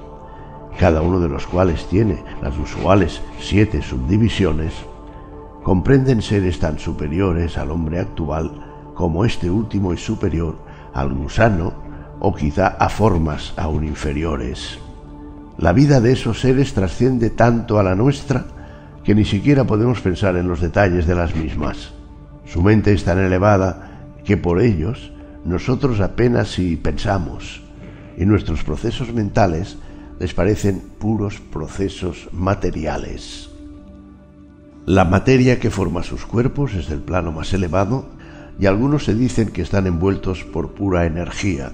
cada 0.77 1.01
uno 1.01 1.19
de 1.19 1.29
los 1.29 1.47
cuales 1.47 1.87
tiene 1.87 2.23
las 2.41 2.57
usuales 2.57 3.21
siete 3.39 3.81
subdivisiones, 3.81 4.73
comprenden 5.63 6.21
seres 6.21 6.59
tan 6.59 6.79
superiores 6.79 7.57
al 7.57 7.71
hombre 7.71 7.99
actual 7.99 8.91
como 8.93 9.25
este 9.25 9.49
último 9.49 9.93
es 9.93 10.03
superior 10.03 10.57
al 10.93 11.13
gusano 11.13 11.73
o 12.19 12.33
quizá 12.33 12.67
a 12.67 12.89
formas 12.89 13.53
aún 13.57 13.83
inferiores. 13.83 14.79
La 15.57 15.73
vida 15.73 16.01
de 16.01 16.13
esos 16.13 16.41
seres 16.41 16.73
trasciende 16.73 17.29
tanto 17.29 17.79
a 17.79 17.83
la 17.83 17.95
nuestra 17.95 18.45
que 19.03 19.15
ni 19.15 19.25
siquiera 19.25 19.65
podemos 19.65 20.01
pensar 20.01 20.35
en 20.35 20.47
los 20.47 20.61
detalles 20.61 21.05
de 21.05 21.15
las 21.15 21.35
mismas. 21.35 21.93
Su 22.45 22.61
mente 22.61 22.93
es 22.93 23.03
tan 23.03 23.19
elevada 23.19 24.09
que 24.23 24.37
por 24.37 24.61
ellos 24.61 25.11
nosotros 25.45 25.99
apenas 25.99 26.49
si 26.49 26.75
pensamos 26.75 27.61
y 28.17 28.25
nuestros 28.25 28.63
procesos 28.63 29.13
mentales 29.13 29.77
les 30.19 30.33
parecen 30.33 30.81
puros 30.99 31.39
procesos 31.39 32.29
materiales. 32.31 33.49
La 34.85 35.03
materia 35.03 35.59
que 35.59 35.71
forma 35.71 36.03
sus 36.03 36.25
cuerpos 36.25 36.73
es 36.75 36.87
del 36.87 36.99
plano 36.99 37.31
más 37.31 37.53
elevado 37.53 38.05
y 38.59 38.67
algunos 38.67 39.05
se 39.05 39.15
dicen 39.15 39.49
que 39.49 39.61
están 39.61 39.87
envueltos 39.87 40.43
por 40.43 40.73
pura 40.73 41.05
energía. 41.05 41.71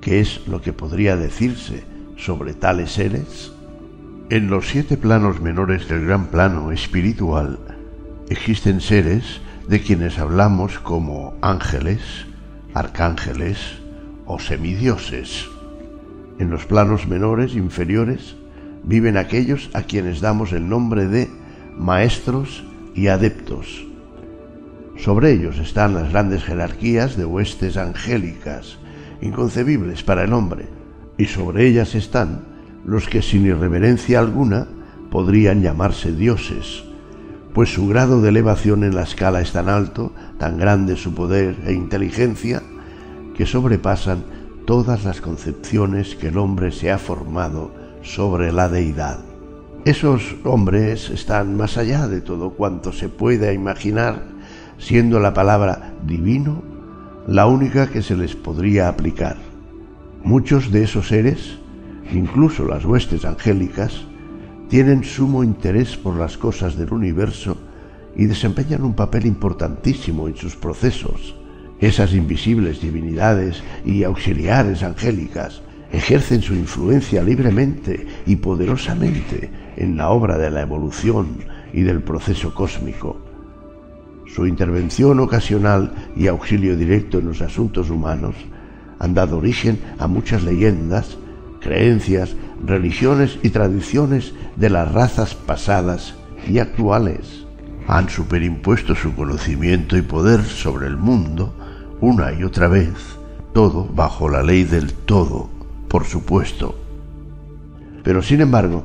¿Qué 0.00 0.20
es 0.20 0.46
lo 0.48 0.60
que 0.60 0.72
podría 0.72 1.16
decirse 1.16 1.84
sobre 2.16 2.52
tales 2.52 2.92
seres? 2.92 3.52
En 4.28 4.48
los 4.48 4.68
siete 4.68 4.96
planos 4.96 5.40
menores 5.40 5.88
del 5.88 6.04
gran 6.04 6.26
plano 6.26 6.72
espiritual 6.72 7.58
existen 8.28 8.80
seres 8.80 9.40
de 9.68 9.80
quienes 9.80 10.18
hablamos 10.18 10.78
como 10.78 11.34
ángeles, 11.40 12.00
arcángeles 12.74 13.58
o 14.26 14.38
semidioses. 14.38 15.53
En 16.38 16.50
los 16.50 16.66
planos 16.66 17.06
menores 17.06 17.54
inferiores 17.54 18.36
viven 18.82 19.16
aquellos 19.16 19.70
a 19.72 19.82
quienes 19.82 20.20
damos 20.20 20.52
el 20.52 20.68
nombre 20.68 21.06
de 21.06 21.30
maestros 21.76 22.64
y 22.94 23.06
adeptos. 23.06 23.86
Sobre 24.96 25.32
ellos 25.32 25.58
están 25.58 25.94
las 25.94 26.10
grandes 26.10 26.44
jerarquías 26.44 27.16
de 27.16 27.24
huestes 27.24 27.76
angélicas, 27.76 28.78
inconcebibles 29.20 30.02
para 30.02 30.24
el 30.24 30.32
hombre, 30.32 30.66
y 31.16 31.26
sobre 31.26 31.66
ellas 31.66 31.94
están 31.94 32.42
los 32.84 33.08
que 33.08 33.22
sin 33.22 33.46
irreverencia 33.46 34.18
alguna 34.18 34.66
podrían 35.10 35.62
llamarse 35.62 36.12
dioses, 36.12 36.84
pues 37.52 37.72
su 37.72 37.86
grado 37.86 38.20
de 38.20 38.30
elevación 38.30 38.82
en 38.82 38.94
la 38.94 39.02
escala 39.02 39.40
es 39.40 39.52
tan 39.52 39.68
alto, 39.68 40.12
tan 40.38 40.58
grande 40.58 40.96
su 40.96 41.14
poder 41.14 41.56
e 41.66 41.72
inteligencia, 41.72 42.62
que 43.36 43.46
sobrepasan 43.46 44.24
todas 44.66 45.04
las 45.04 45.20
concepciones 45.20 46.14
que 46.14 46.28
el 46.28 46.38
hombre 46.38 46.72
se 46.72 46.90
ha 46.90 46.98
formado 46.98 47.72
sobre 48.02 48.52
la 48.52 48.68
deidad. 48.68 49.20
Esos 49.84 50.36
hombres 50.44 51.10
están 51.10 51.56
más 51.56 51.76
allá 51.76 52.08
de 52.08 52.20
todo 52.20 52.50
cuanto 52.50 52.92
se 52.92 53.08
pueda 53.08 53.52
imaginar, 53.52 54.22
siendo 54.78 55.20
la 55.20 55.34
palabra 55.34 55.92
divino 56.06 56.62
la 57.26 57.46
única 57.46 57.88
que 57.88 58.02
se 58.02 58.16
les 58.16 58.34
podría 58.34 58.88
aplicar. 58.88 59.36
Muchos 60.22 60.72
de 60.72 60.84
esos 60.84 61.08
seres, 61.08 61.58
incluso 62.12 62.64
las 62.64 62.84
huestes 62.84 63.24
angélicas, 63.24 64.02
tienen 64.68 65.04
sumo 65.04 65.44
interés 65.44 65.96
por 65.96 66.16
las 66.16 66.38
cosas 66.38 66.76
del 66.76 66.92
universo 66.92 67.56
y 68.16 68.24
desempeñan 68.26 68.84
un 68.84 68.94
papel 68.94 69.26
importantísimo 69.26 70.28
en 70.28 70.36
sus 70.36 70.56
procesos. 70.56 71.34
Esas 71.84 72.14
invisibles 72.14 72.80
divinidades 72.80 73.62
y 73.84 74.04
auxiliares 74.04 74.82
angélicas 74.82 75.60
ejercen 75.92 76.40
su 76.40 76.54
influencia 76.54 77.22
libremente 77.22 78.06
y 78.24 78.36
poderosamente 78.36 79.50
en 79.76 79.98
la 79.98 80.08
obra 80.08 80.38
de 80.38 80.50
la 80.50 80.62
evolución 80.62 81.40
y 81.74 81.82
del 81.82 82.00
proceso 82.00 82.54
cósmico. 82.54 83.20
Su 84.34 84.46
intervención 84.46 85.20
ocasional 85.20 85.92
y 86.16 86.26
auxilio 86.26 86.74
directo 86.74 87.18
en 87.18 87.26
los 87.26 87.42
asuntos 87.42 87.90
humanos 87.90 88.34
han 88.98 89.12
dado 89.12 89.36
origen 89.36 89.78
a 89.98 90.06
muchas 90.06 90.42
leyendas, 90.42 91.18
creencias, 91.60 92.34
religiones 92.64 93.38
y 93.42 93.50
tradiciones 93.50 94.32
de 94.56 94.70
las 94.70 94.90
razas 94.90 95.34
pasadas 95.34 96.14
y 96.48 96.60
actuales. 96.60 97.44
Han 97.88 98.08
superimpuesto 98.08 98.94
su 98.94 99.14
conocimiento 99.14 99.98
y 99.98 100.00
poder 100.00 100.44
sobre 100.44 100.86
el 100.86 100.96
mundo 100.96 101.54
una 102.04 102.34
y 102.34 102.44
otra 102.44 102.68
vez, 102.68 102.92
todo 103.54 103.88
bajo 103.94 104.28
la 104.28 104.42
ley 104.42 104.64
del 104.64 104.92
todo, 104.92 105.48
por 105.88 106.04
supuesto. 106.04 106.74
Pero 108.02 108.22
sin 108.22 108.42
embargo, 108.42 108.84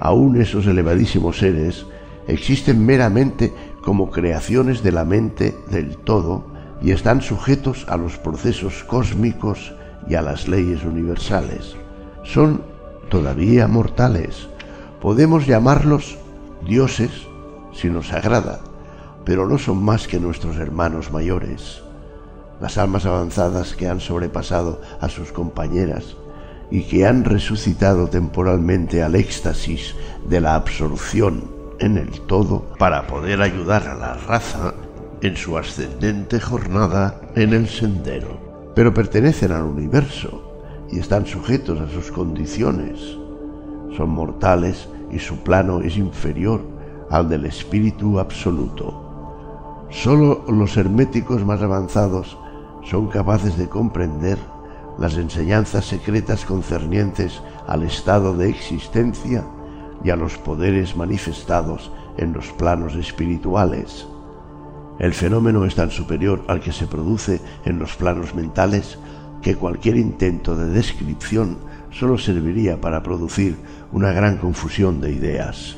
aún 0.00 0.40
esos 0.40 0.66
elevadísimos 0.66 1.38
seres 1.38 1.86
existen 2.26 2.84
meramente 2.84 3.52
como 3.82 4.10
creaciones 4.10 4.82
de 4.82 4.90
la 4.90 5.04
mente 5.04 5.56
del 5.70 5.96
todo 5.96 6.48
y 6.82 6.90
están 6.90 7.22
sujetos 7.22 7.86
a 7.88 7.96
los 7.96 8.18
procesos 8.18 8.82
cósmicos 8.82 9.72
y 10.08 10.16
a 10.16 10.22
las 10.22 10.48
leyes 10.48 10.82
universales. 10.82 11.76
Son 12.24 12.62
todavía 13.08 13.68
mortales. 13.68 14.48
Podemos 15.00 15.46
llamarlos 15.46 16.18
dioses 16.66 17.12
si 17.72 17.90
nos 17.90 18.12
agrada, 18.12 18.58
pero 19.24 19.48
no 19.48 19.56
son 19.56 19.84
más 19.84 20.08
que 20.08 20.18
nuestros 20.18 20.56
hermanos 20.56 21.12
mayores, 21.12 21.85
las 22.60 22.78
almas 22.78 23.06
avanzadas 23.06 23.74
que 23.74 23.88
han 23.88 24.00
sobrepasado 24.00 24.80
a 25.00 25.08
sus 25.08 25.32
compañeras 25.32 26.16
y 26.70 26.82
que 26.82 27.06
han 27.06 27.24
resucitado 27.24 28.08
temporalmente 28.08 29.02
al 29.02 29.14
éxtasis 29.14 29.94
de 30.28 30.40
la 30.40 30.54
absorción 30.54 31.44
en 31.78 31.98
el 31.98 32.20
todo 32.22 32.64
para 32.78 33.06
poder 33.06 33.42
ayudar 33.42 33.86
a 33.88 33.94
la 33.94 34.14
raza 34.14 34.74
en 35.20 35.36
su 35.36 35.56
ascendente 35.56 36.40
jornada 36.40 37.20
en 37.34 37.52
el 37.52 37.68
sendero. 37.68 38.38
Pero 38.74 38.92
pertenecen 38.92 39.52
al 39.52 39.62
universo 39.62 40.42
y 40.90 40.98
están 40.98 41.26
sujetos 41.26 41.80
a 41.80 41.88
sus 41.88 42.10
condiciones. 42.10 43.00
Son 43.96 44.10
mortales 44.10 44.88
y 45.10 45.18
su 45.18 45.38
plano 45.38 45.80
es 45.80 45.96
inferior 45.96 46.60
al 47.10 47.28
del 47.28 47.46
espíritu 47.46 48.18
absoluto. 48.18 49.02
Solo 49.90 50.44
los 50.48 50.76
herméticos 50.76 51.44
más 51.44 51.62
avanzados 51.62 52.36
son 52.88 53.08
capaces 53.08 53.56
de 53.58 53.68
comprender 53.68 54.38
las 54.98 55.16
enseñanzas 55.16 55.84
secretas 55.84 56.44
concernientes 56.44 57.42
al 57.66 57.82
estado 57.82 58.36
de 58.36 58.48
existencia 58.48 59.44
y 60.04 60.10
a 60.10 60.16
los 60.16 60.38
poderes 60.38 60.96
manifestados 60.96 61.90
en 62.16 62.32
los 62.32 62.46
planos 62.52 62.94
espirituales. 62.94 64.06
El 64.98 65.12
fenómeno 65.12 65.64
es 65.64 65.74
tan 65.74 65.90
superior 65.90 66.44
al 66.48 66.60
que 66.60 66.72
se 66.72 66.86
produce 66.86 67.40
en 67.64 67.78
los 67.78 67.96
planos 67.96 68.34
mentales 68.34 68.98
que 69.42 69.56
cualquier 69.56 69.96
intento 69.96 70.56
de 70.56 70.68
descripción 70.68 71.58
solo 71.90 72.16
serviría 72.18 72.80
para 72.80 73.02
producir 73.02 73.56
una 73.92 74.12
gran 74.12 74.38
confusión 74.38 75.00
de 75.00 75.12
ideas. 75.12 75.76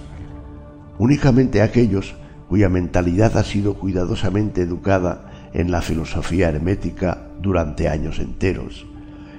Únicamente 0.99 1.63
aquellos 1.63 2.15
cuya 2.49 2.69
mentalidad 2.69 3.37
ha 3.37 3.45
sido 3.45 3.75
cuidadosamente 3.75 4.63
educada 4.63 5.28
en 5.53 5.71
la 5.71 5.83
filosofía 5.83 6.49
hermética 6.49 7.29
durante 7.41 7.89
años 7.89 8.19
enteros, 8.19 8.87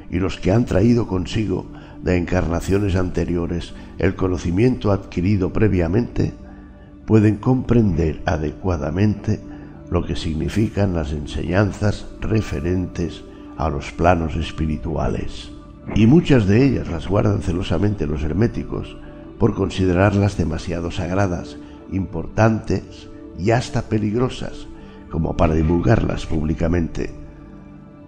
y 0.10 0.20
los 0.20 0.38
que 0.38 0.52
han 0.52 0.66
traído 0.66 1.08
consigo 1.08 1.68
de 2.02 2.18
encarnaciones 2.18 2.96
anteriores 2.96 3.74
el 3.98 4.16
conocimiento 4.16 4.92
adquirido 4.92 5.52
previamente, 5.52 6.34
pueden 7.06 7.38
comprender 7.38 8.22
adecuadamente 8.26 9.40
lo 9.90 10.06
que 10.06 10.16
significan 10.16 10.94
las 10.94 11.12
enseñanzas 11.12 12.06
referentes 12.22 13.24
a 13.58 13.70
los 13.70 13.92
planos 13.92 14.36
espirituales. 14.36 15.52
Y 15.96 16.06
muchas 16.06 16.46
de 16.46 16.64
ellas 16.64 16.88
las 16.88 17.08
guardan 17.08 17.42
celosamente 17.42 18.06
los 18.06 18.24
herméticos 18.24 18.96
por 19.40 19.56
considerarlas 19.56 20.38
demasiado 20.38 20.92
sagradas, 20.92 21.58
importantes 21.92 23.10
y 23.40 23.52
hasta 23.52 23.84
peligrosas 23.84 24.69
como 25.10 25.36
para 25.36 25.54
divulgarlas 25.54 26.26
públicamente. 26.26 27.12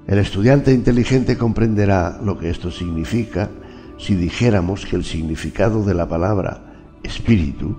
El 0.07 0.17
estudiante 0.17 0.73
inteligente 0.73 1.37
comprenderá 1.37 2.19
lo 2.23 2.37
que 2.37 2.49
esto 2.49 2.71
significa 2.71 3.49
si 3.97 4.15
dijéramos 4.15 4.85
que 4.85 4.95
el 4.95 5.03
significado 5.03 5.83
de 5.83 5.93
la 5.93 6.07
palabra 6.07 6.73
espíritu, 7.03 7.77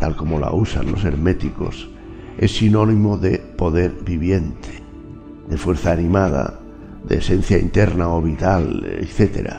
tal 0.00 0.16
como 0.16 0.40
la 0.40 0.52
usan 0.52 0.90
los 0.90 1.04
herméticos, 1.04 1.88
es 2.38 2.56
sinónimo 2.56 3.16
de 3.16 3.38
poder 3.38 3.92
viviente, 4.04 4.82
de 5.48 5.56
fuerza 5.56 5.92
animada, 5.92 6.58
de 7.08 7.18
esencia 7.18 7.58
interna 7.58 8.08
o 8.08 8.20
vital, 8.20 8.84
etc. 8.98 9.56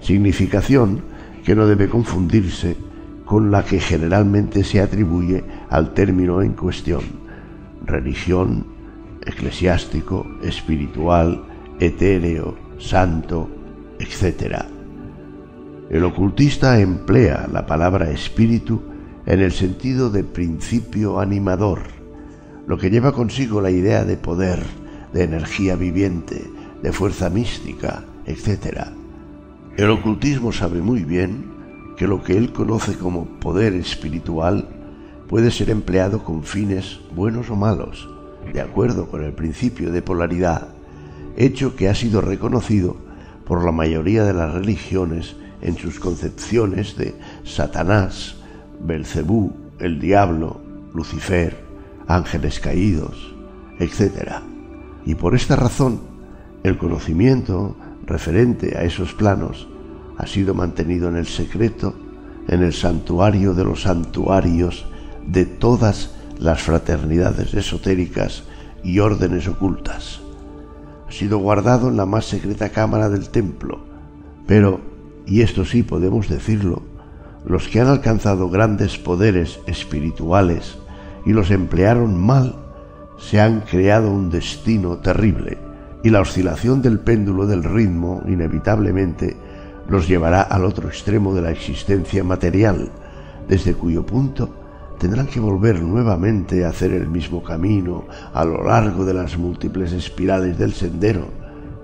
Significación 0.00 1.02
que 1.44 1.54
no 1.54 1.66
debe 1.66 1.88
confundirse 1.88 2.76
con 3.24 3.50
la 3.50 3.64
que 3.64 3.80
generalmente 3.80 4.62
se 4.62 4.80
atribuye 4.80 5.42
al 5.68 5.94
término 5.94 6.42
en 6.42 6.52
cuestión, 6.52 7.02
religión, 7.86 8.66
eclesiástico, 9.24 10.26
espiritual, 10.42 11.44
etéreo, 11.80 12.56
santo, 12.78 13.48
etc. 13.98 14.64
El 15.90 16.04
ocultista 16.04 16.80
emplea 16.80 17.48
la 17.52 17.66
palabra 17.66 18.10
espíritu 18.10 18.82
en 19.26 19.40
el 19.40 19.52
sentido 19.52 20.10
de 20.10 20.24
principio 20.24 21.20
animador, 21.20 21.80
lo 22.66 22.78
que 22.78 22.90
lleva 22.90 23.12
consigo 23.12 23.60
la 23.60 23.70
idea 23.70 24.04
de 24.04 24.16
poder, 24.16 24.60
de 25.12 25.24
energía 25.24 25.76
viviente, 25.76 26.42
de 26.82 26.92
fuerza 26.92 27.30
mística, 27.30 28.04
etc. 28.26 28.88
El 29.76 29.90
ocultismo 29.90 30.52
sabe 30.52 30.80
muy 30.80 31.04
bien 31.04 31.56
que 31.96 32.06
lo 32.06 32.22
que 32.22 32.36
él 32.36 32.52
conoce 32.52 32.94
como 32.94 33.26
poder 33.40 33.74
espiritual 33.74 34.68
puede 35.28 35.50
ser 35.50 35.70
empleado 35.70 36.24
con 36.24 36.44
fines 36.44 37.00
buenos 37.14 37.50
o 37.50 37.56
malos, 37.56 38.08
de 38.52 38.60
acuerdo 38.60 39.08
con 39.08 39.24
el 39.24 39.32
principio 39.32 39.90
de 39.90 40.02
polaridad, 40.02 40.68
hecho 41.36 41.76
que 41.76 41.88
ha 41.88 41.94
sido 41.94 42.20
reconocido 42.20 42.96
por 43.44 43.64
la 43.64 43.72
mayoría 43.72 44.24
de 44.24 44.32
las 44.32 44.52
religiones 44.52 45.36
en 45.60 45.76
sus 45.76 45.98
concepciones 45.98 46.96
de 46.96 47.14
Satanás, 47.44 48.36
Belcebú, 48.80 49.52
el 49.78 50.00
diablo, 50.00 50.60
Lucifer, 50.94 51.64
ángeles 52.06 52.60
caídos, 52.60 53.34
etc. 53.78 54.32
Y 55.04 55.14
por 55.14 55.34
esta 55.34 55.56
razón, 55.56 56.00
el 56.62 56.78
conocimiento 56.78 57.76
referente 58.06 58.76
a 58.76 58.84
esos 58.84 59.12
planos 59.14 59.68
ha 60.18 60.26
sido 60.26 60.54
mantenido 60.54 61.08
en 61.08 61.16
el 61.16 61.26
secreto 61.26 61.94
en 62.48 62.62
el 62.62 62.72
santuario 62.72 63.54
de 63.54 63.64
los 63.64 63.82
santuarios 63.82 64.86
de 65.26 65.44
todas 65.44 66.10
las 66.38 66.62
fraternidades 66.62 67.54
esotéricas 67.54 68.44
y 68.82 69.00
órdenes 69.00 69.48
ocultas. 69.48 70.20
Ha 71.08 71.12
sido 71.12 71.38
guardado 71.38 71.88
en 71.88 71.96
la 71.96 72.06
más 72.06 72.26
secreta 72.26 72.70
cámara 72.70 73.08
del 73.08 73.28
templo, 73.30 73.80
pero, 74.46 74.80
y 75.26 75.40
esto 75.42 75.64
sí 75.64 75.82
podemos 75.82 76.28
decirlo, 76.28 76.82
los 77.44 77.68
que 77.68 77.80
han 77.80 77.88
alcanzado 77.88 78.50
grandes 78.50 78.98
poderes 78.98 79.60
espirituales 79.66 80.78
y 81.24 81.32
los 81.32 81.50
emplearon 81.50 82.16
mal, 82.18 82.56
se 83.18 83.40
han 83.40 83.60
creado 83.60 84.10
un 84.10 84.30
destino 84.30 84.98
terrible, 84.98 85.58
y 86.02 86.10
la 86.10 86.20
oscilación 86.20 86.82
del 86.82 87.00
péndulo 87.00 87.46
del 87.46 87.64
ritmo 87.64 88.22
inevitablemente 88.26 89.36
los 89.88 90.06
llevará 90.06 90.42
al 90.42 90.64
otro 90.64 90.88
extremo 90.88 91.34
de 91.34 91.42
la 91.42 91.50
existencia 91.50 92.22
material, 92.24 92.90
desde 93.48 93.74
cuyo 93.74 94.04
punto 94.04 94.65
tendrán 94.98 95.26
que 95.26 95.40
volver 95.40 95.82
nuevamente 95.82 96.64
a 96.64 96.70
hacer 96.70 96.92
el 96.92 97.08
mismo 97.08 97.42
camino 97.42 98.04
a 98.32 98.44
lo 98.44 98.64
largo 98.64 99.04
de 99.04 99.14
las 99.14 99.36
múltiples 99.36 99.92
espirales 99.92 100.58
del 100.58 100.72
sendero, 100.72 101.28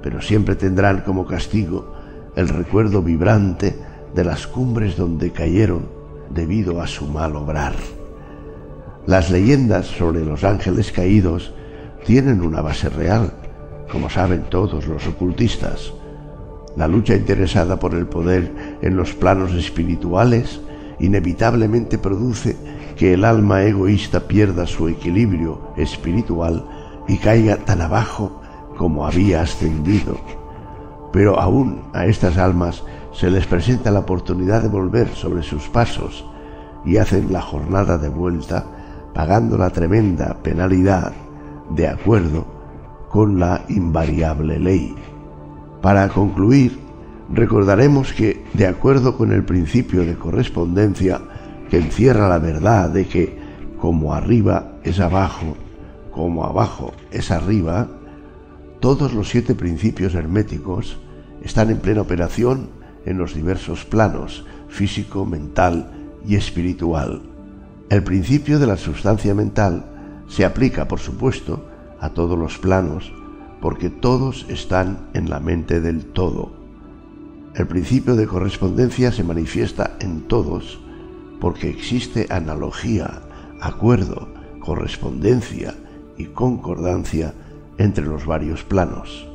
pero 0.03 0.21
siempre 0.21 0.57
tendrán 0.57 1.03
como 1.03 1.27
castigo 1.27 1.95
el 2.35 2.49
recuerdo 2.49 3.03
vibrante 3.03 3.77
de 4.15 4.25
las 4.25 4.47
cumbres 4.47 4.97
donde 4.97 5.31
cayeron 5.31 5.87
debido 6.31 6.81
a 6.81 6.87
su 6.87 7.07
mal 7.07 7.37
obrar. 7.37 7.75
Las 9.07 9.31
leyendas 9.31 9.87
sobre 9.87 10.25
los 10.25 10.45
ángeles 10.45 10.93
caídos 10.93 11.53
tienen 12.05 12.41
una 12.41 12.61
base 12.61 12.89
real, 12.89 13.33
como 13.91 14.09
saben 14.09 14.45
todos 14.49 14.87
los 14.87 15.07
ocultistas. 15.07 15.93
La 16.77 16.89
lucha 16.89 17.15
interesada 17.15 17.79
por 17.79 17.95
el 17.95 18.07
poder 18.07 18.79
en 18.81 18.97
los 18.97 19.13
planos 19.13 19.53
espirituales 19.53 20.61
inevitablemente 21.01 21.99
produce 21.99 22.57
que 22.97 23.15
el 23.15 23.25
alma 23.25 23.63
egoísta 23.63 24.21
pierda 24.21 24.67
su 24.67 24.89
equilibrio 24.89 25.61
espiritual 25.77 26.67
y 27.09 27.19
caiga 27.19 27.57
tan 27.57 27.81
abajo 27.81 28.41
como 28.77 29.07
había 29.07 29.43
ascendido. 29.43 30.17
Pero 31.13 31.39
aún 31.39 31.83
a 31.93 32.07
estas 32.07 32.39
almas 32.39 32.85
se 33.13 33.31
les 33.31 33.47
presenta 33.47 33.91
la 33.91 34.01
oportunidad 34.01 34.63
de 34.63 34.69
volver 34.69 35.09
sobre 35.09 35.43
sus 35.43 35.69
pasos 35.69 36.25
y 36.85 36.97
hacen 36.97 37.33
la 37.33 37.43
jornada 37.43 37.99
de 37.99 38.09
vuelta 38.09 38.65
pagando 39.15 39.59
la 39.59 39.71
tremenda 39.71 40.39
penalidad 40.43 41.13
de 41.71 41.89
acuerdo 41.89 42.47
con 43.11 43.39
la 43.39 43.63
invariable 43.69 44.59
ley. 44.59 44.95
Para 45.83 46.09
concluir, 46.09 46.79
recordaremos 47.31 48.13
que, 48.13 48.45
de 48.55 48.67
acuerdo 48.67 49.17
con 49.17 49.33
el 49.33 49.45
principio 49.45 50.05
de 50.05 50.17
correspondencia 50.17 51.21
que 51.73 51.79
encierra 51.79 52.29
la 52.29 52.39
verdad 52.39 52.91
de 52.91 53.07
que 53.07 53.35
como 53.81 54.13
arriba 54.13 54.73
es 54.85 55.01
abajo, 55.01 55.57
como 56.11 56.45
abajo 56.45 56.93
es 57.11 57.31
arriba, 57.31 57.89
todos 58.79 59.15
los 59.15 59.31
siete 59.31 59.55
principios 59.55 60.15
herméticos 60.15 60.99
están 61.43 61.71
en 61.71 61.79
plena 61.79 62.03
operación 62.03 62.69
en 63.07 63.17
los 63.17 63.35
diversos 63.35 63.87
planos 63.87 64.45
físico, 64.69 65.25
mental 65.25 65.91
y 66.29 66.37
espiritual. 66.37 67.23
El 67.89 68.03
principio 68.03 68.59
de 68.59 68.67
la 68.67 68.77
sustancia 68.77 69.35
mental 69.35 69.87
se 70.29 70.45
aplica, 70.45 70.87
por 70.89 71.01
supuesto, 71.01 71.71
a 72.01 72.11
todos 72.11 72.39
los 72.39 72.59
planos, 72.59 73.15
porque 73.63 73.89
todos 73.89 74.45
están 74.51 75.09
en 75.15 75.31
la 75.31 75.41
mente 75.41 75.81
del 75.81 76.05
todo. 76.05 76.53
El 77.55 77.67
principio 77.67 78.15
de 78.15 78.27
correspondencia 78.27 79.11
se 79.11 79.25
manifiesta 79.25 79.97
en 80.01 80.29
todos, 80.29 80.82
porque 81.43 81.69
existe 81.69 82.29
analogía, 82.31 83.21
acuerdo, 83.61 84.29
correspondencia 84.61 85.75
y 86.17 86.27
concordancia 86.27 87.35
entre 87.79 88.07
los 88.07 88.27
varios 88.27 88.63
planos. 88.63 89.29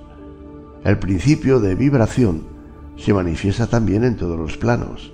El 0.86 1.00
principio 1.00 1.60
de 1.60 1.76
vibración 1.76 2.44
se 2.96 3.14
manifiesta 3.14 3.68
también 3.68 4.06
en 4.06 4.16
todos 4.16 4.40
los 4.40 4.56
planos, 4.56 5.12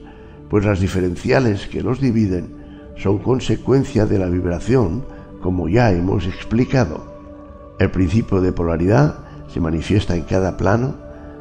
pues 0.51 0.65
las 0.65 0.81
diferenciales 0.81 1.65
que 1.65 1.81
los 1.81 1.99
dividen 1.99 2.57
son 2.95 3.17
consecuencia 3.17 4.05
de 4.05 4.19
la 4.19 4.27
vibración, 4.27 5.03
como 5.41 5.69
ya 5.69 5.91
hemos 5.91 6.27
explicado. 6.27 7.11
El 7.79 7.89
principio 7.89 8.39
de 8.39 8.51
polaridad 8.51 9.17
se 9.47 9.59
manifiesta 9.59 10.15
en 10.15 10.25
cada 10.25 10.57
plano, 10.57 10.93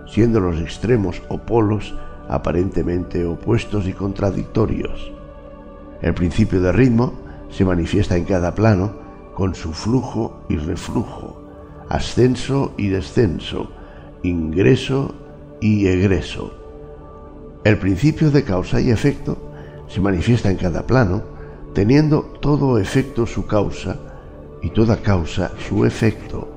siendo 0.06 0.40
los 0.40 0.58
extremos 0.62 1.20
o 1.28 1.36
polos 1.36 1.94
aparentemente 2.26 3.26
opuestos 3.26 3.86
y 3.86 3.92
contradictorios. 3.92 5.12
El 6.02 6.14
principio 6.14 6.60
de 6.60 6.72
ritmo 6.72 7.12
se 7.48 7.64
manifiesta 7.64 8.16
en 8.16 8.24
cada 8.24 8.56
plano 8.56 8.92
con 9.34 9.54
su 9.54 9.72
flujo 9.72 10.42
y 10.48 10.56
reflujo, 10.56 11.40
ascenso 11.88 12.72
y 12.76 12.88
descenso, 12.88 13.70
ingreso 14.24 15.14
y 15.60 15.86
egreso. 15.86 16.52
El 17.62 17.78
principio 17.78 18.32
de 18.32 18.42
causa 18.42 18.80
y 18.80 18.90
efecto 18.90 19.38
se 19.86 20.00
manifiesta 20.00 20.50
en 20.50 20.56
cada 20.56 20.88
plano, 20.88 21.22
teniendo 21.72 22.22
todo 22.40 22.78
efecto 22.78 23.24
su 23.24 23.46
causa 23.46 23.96
y 24.60 24.70
toda 24.70 24.96
causa 24.96 25.52
su 25.68 25.84
efecto. 25.84 26.48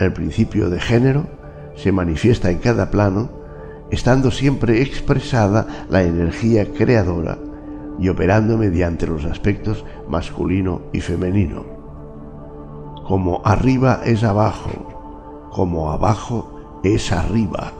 El 0.00 0.12
principio 0.12 0.68
de 0.68 0.80
género 0.80 1.26
se 1.76 1.92
manifiesta 1.92 2.50
en 2.50 2.58
cada 2.58 2.90
plano, 2.90 3.30
estando 3.92 4.32
siempre 4.32 4.82
expresada 4.82 5.86
la 5.88 6.02
energía 6.02 6.66
creadora 6.72 7.38
y 7.98 8.08
operando 8.08 8.56
mediante 8.56 9.06
los 9.06 9.24
aspectos 9.24 9.84
masculino 10.08 10.82
y 10.92 11.00
femenino. 11.00 11.64
Como 13.06 13.40
arriba 13.44 14.00
es 14.04 14.22
abajo, 14.22 15.48
como 15.50 15.90
abajo 15.90 16.80
es 16.84 17.12
arriba. 17.12 17.72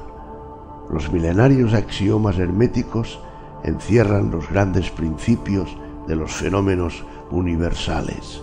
Los 0.90 1.12
milenarios 1.12 1.74
axiomas 1.74 2.38
herméticos 2.38 3.20
encierran 3.62 4.30
los 4.30 4.48
grandes 4.48 4.90
principios 4.90 5.76
de 6.06 6.16
los 6.16 6.32
fenómenos 6.32 7.04
universales. 7.30 8.42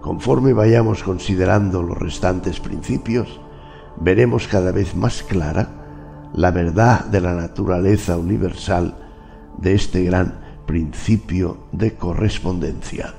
Conforme 0.00 0.54
vayamos 0.54 1.02
considerando 1.02 1.82
los 1.82 1.98
restantes 1.98 2.58
principios, 2.58 3.40
veremos 4.00 4.48
cada 4.48 4.72
vez 4.72 4.96
más 4.96 5.22
clara 5.22 5.68
la 6.32 6.50
verdad 6.50 7.04
de 7.04 7.20
la 7.20 7.34
naturaleza 7.34 8.16
universal 8.16 8.94
de 9.58 9.74
este 9.74 10.04
gran 10.04 10.49
principio 10.70 11.66
de 11.72 11.94
correspondencia. 11.94 13.12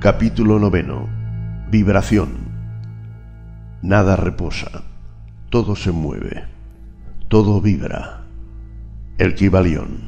Capítulo 0.00 0.58
noveno. 0.58 1.06
Vibración. 1.70 2.30
Nada 3.82 4.16
reposa, 4.16 4.84
todo 5.50 5.76
se 5.76 5.92
mueve, 5.92 6.44
todo 7.28 7.60
vibra. 7.60 8.24
El 9.18 9.34
Kibalión. 9.34 9.98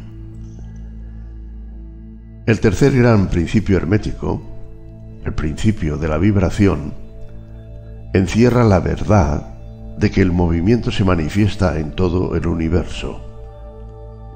El 2.47 2.61
tercer 2.61 2.97
gran 2.97 3.29
principio 3.29 3.77
hermético, 3.77 4.41
el 5.23 5.35
principio 5.35 5.99
de 5.99 6.09
la 6.09 6.17
vibración, 6.17 6.95
encierra 8.15 8.65
la 8.65 8.81
verdad 8.81 9.52
de 9.97 10.11
que 10.11 10.23
el 10.23 10.33
movimiento 10.33 10.91
se 10.91 11.05
manifiesta 11.05 11.79
en 11.79 11.93
todo 11.93 12.35
el 12.35 12.47
universo. 12.47 13.21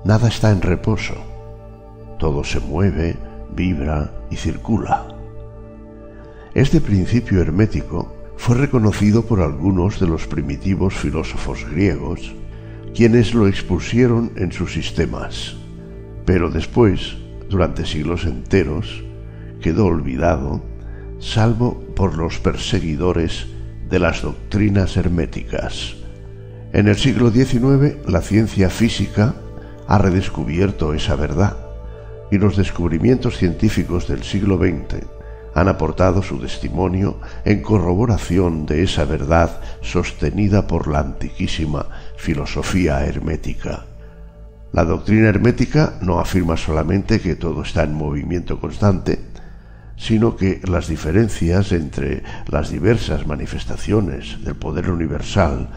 Nada 0.05 0.29
está 0.29 0.51
en 0.51 0.63
reposo. 0.63 1.15
Todo 2.19 2.45
se 2.45 2.61
mueve, 2.61 3.17
vibra 3.55 4.11
y 4.31 4.37
circula. 4.37 5.09
Este 6.55 6.81
principio 6.81 7.41
hermético 7.41 8.15
fue 8.37 8.57
reconocido 8.57 9.27
por 9.27 9.41
algunos 9.41 9.99
de 10.01 10.07
los 10.07 10.27
primitivos 10.27 10.95
filósofos 10.95 11.67
griegos, 11.71 12.35
quienes 12.95 13.35
lo 13.35 13.47
expusieron 13.49 14.33
en 14.37 14.53
sus 14.53 14.73
sistemas. 14.73 15.57
Pero 16.25 16.51
después, 16.51 17.17
durante 17.49 17.85
siglos 17.85 18.25
enteros, 18.25 19.05
quedó 19.61 19.87
olvidado, 19.87 20.63
salvo 21.19 21.81
por 21.95 22.17
los 22.17 22.39
perseguidores 22.39 23.49
de 23.89 23.99
las 23.99 24.23
doctrinas 24.23 24.97
herméticas. 24.97 25.95
En 26.73 26.89
el 26.89 26.97
siglo 26.97 27.31
XIX 27.31 28.07
la 28.07 28.21
ciencia 28.21 28.71
física 28.71 29.35
ha 29.87 29.99
redescubierto 29.99 30.93
esa 30.95 31.17
verdad 31.17 31.57
y 32.31 32.39
los 32.39 32.57
descubrimientos 32.57 33.39
científicos 33.39 34.09
del 34.09 34.23
siglo 34.23 34.59
XX 34.59 35.07
han 35.55 35.69
aportado 35.69 36.23
su 36.23 36.39
testimonio 36.39 37.19
en 37.47 37.63
corroboración 37.63 38.67
de 38.67 38.83
esa 38.83 39.07
verdad 39.07 39.61
sostenida 39.81 40.67
por 40.67 40.87
la 40.87 41.01
antiquísima 41.01 41.87
filosofía 42.17 43.07
hermética. 43.07 43.87
La 44.73 44.85
doctrina 44.85 45.31
hermética 45.31 45.95
no 46.03 46.21
afirma 46.21 46.59
solamente 46.59 47.21
que 47.21 47.37
todo 47.37 47.63
está 47.63 47.85
en 47.85 47.95
movimiento 47.95 48.61
constante, 48.61 49.19
sino 49.97 50.37
que 50.37 50.61
las 50.65 50.89
diferencias 50.89 51.73
entre 51.73 52.23
las 52.49 52.71
diversas 52.71 53.27
manifestaciones 53.27 54.45
del 54.45 54.55
poder 54.55 54.91
universal 54.91 55.69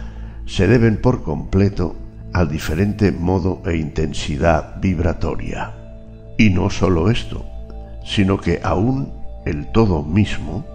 se 0.45 0.67
deben 0.67 0.97
por 0.97 1.23
completo 1.23 1.95
al 2.33 2.49
diferente 2.49 3.11
modo 3.11 3.61
e 3.65 3.77
intensidad 3.77 4.79
vibratoria. 4.81 5.73
Y 6.37 6.49
no 6.49 6.69
sólo 6.69 7.09
esto, 7.09 7.45
sino 8.05 8.39
que 8.39 8.59
aún 8.63 9.13
el 9.45 9.71
todo 9.71 10.03
mismo 10.03 10.65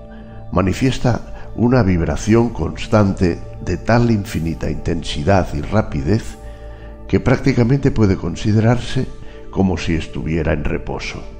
manifiesta 0.52 1.52
una 1.56 1.82
vibración 1.82 2.50
constante 2.50 3.38
de 3.64 3.76
tal 3.76 4.10
infinita 4.10 4.70
intensidad 4.70 5.52
y 5.54 5.60
rapidez 5.60 6.36
que 7.08 7.20
prácticamente 7.20 7.90
puede 7.90 8.16
considerarse 8.16 9.06
como 9.50 9.76
si 9.76 9.94
estuviera 9.94 10.52
en 10.52 10.64
reposo. 10.64 11.33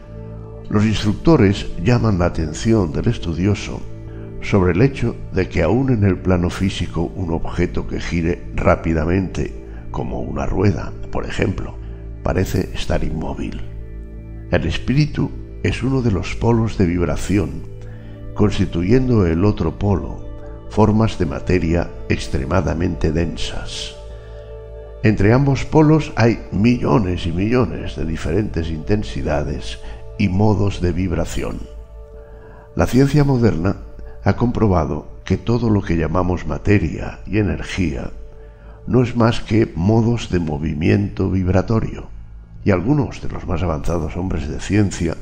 Los 0.70 0.84
instructores 0.84 1.66
llaman 1.82 2.18
la 2.18 2.26
atención 2.26 2.92
del 2.92 3.08
estudioso 3.08 3.80
sobre 4.40 4.72
el 4.72 4.82
hecho 4.82 5.14
de 5.32 5.48
que 5.48 5.62
aún 5.62 5.90
en 5.90 6.04
el 6.04 6.18
plano 6.18 6.50
físico 6.50 7.12
un 7.14 7.32
objeto 7.32 7.86
que 7.86 8.00
gire 8.00 8.42
rápidamente, 8.54 9.64
como 9.90 10.20
una 10.20 10.46
rueda, 10.46 10.92
por 11.12 11.26
ejemplo, 11.26 11.76
parece 12.22 12.70
estar 12.74 13.04
inmóvil. 13.04 13.60
El 14.50 14.66
espíritu 14.66 15.30
es 15.62 15.82
uno 15.82 16.02
de 16.02 16.10
los 16.10 16.34
polos 16.34 16.78
de 16.78 16.86
vibración, 16.86 17.62
constituyendo 18.34 19.26
el 19.26 19.44
otro 19.44 19.78
polo 19.78 20.24
formas 20.70 21.18
de 21.18 21.26
materia 21.26 21.90
extremadamente 22.08 23.12
densas. 23.12 23.94
Entre 25.04 25.32
ambos 25.32 25.64
polos 25.64 26.12
hay 26.16 26.40
millones 26.50 27.26
y 27.26 27.32
millones 27.32 27.94
de 27.94 28.04
diferentes 28.04 28.70
intensidades 28.70 29.78
y 30.18 30.28
modos 30.28 30.80
de 30.80 30.92
vibración. 30.92 31.60
La 32.76 32.86
ciencia 32.86 33.24
moderna 33.24 33.76
ha 34.24 34.36
comprobado 34.36 35.06
que 35.24 35.36
todo 35.36 35.70
lo 35.70 35.82
que 35.82 35.96
llamamos 35.96 36.46
materia 36.46 37.20
y 37.26 37.38
energía 37.38 38.10
no 38.86 39.02
es 39.02 39.16
más 39.16 39.40
que 39.40 39.72
modos 39.74 40.30
de 40.30 40.40
movimiento 40.40 41.30
vibratorio, 41.30 42.08
y 42.64 42.70
algunos 42.70 43.22
de 43.22 43.28
los 43.28 43.46
más 43.46 43.62
avanzados 43.62 44.16
hombres 44.16 44.48
de 44.48 44.60
ciencia 44.60 45.16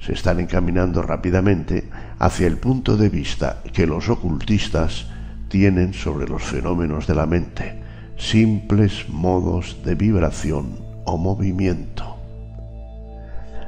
se 0.00 0.12
están 0.12 0.40
encaminando 0.40 1.02
rápidamente 1.02 1.88
hacia 2.18 2.46
el 2.46 2.56
punto 2.56 2.96
de 2.96 3.08
vista 3.08 3.62
que 3.72 3.86
los 3.86 4.08
ocultistas 4.08 5.06
tienen 5.48 5.94
sobre 5.94 6.26
los 6.26 6.42
fenómenos 6.42 7.06
de 7.06 7.14
la 7.14 7.26
mente, 7.26 7.82
simples 8.16 9.08
modos 9.08 9.78
de 9.84 9.94
vibración 9.94 10.78
o 11.04 11.16
movimiento. 11.18 12.11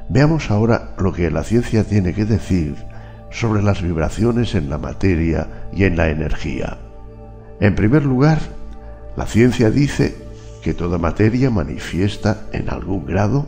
Veamos 0.08 0.50
ahora 0.50 0.94
lo 0.98 1.12
que 1.12 1.30
la 1.30 1.44
ciencia 1.44 1.84
tiene 1.84 2.12
que 2.12 2.26
decir 2.26 2.76
sobre 3.30 3.62
las 3.62 3.82
vibraciones 3.82 4.54
en 4.54 4.68
la 4.68 4.78
materia 4.78 5.68
y 5.72 5.84
en 5.84 5.96
la 5.96 6.08
energía. 6.08 6.78
En 7.58 7.74
primer 7.74 8.04
lugar, 8.04 8.38
la 9.16 9.26
ciencia 9.26 9.70
dice 9.70 10.14
que 10.62 10.74
toda 10.74 10.98
materia 10.98 11.50
manifiesta 11.50 12.46
en 12.52 12.68
algún 12.68 13.06
grado 13.06 13.46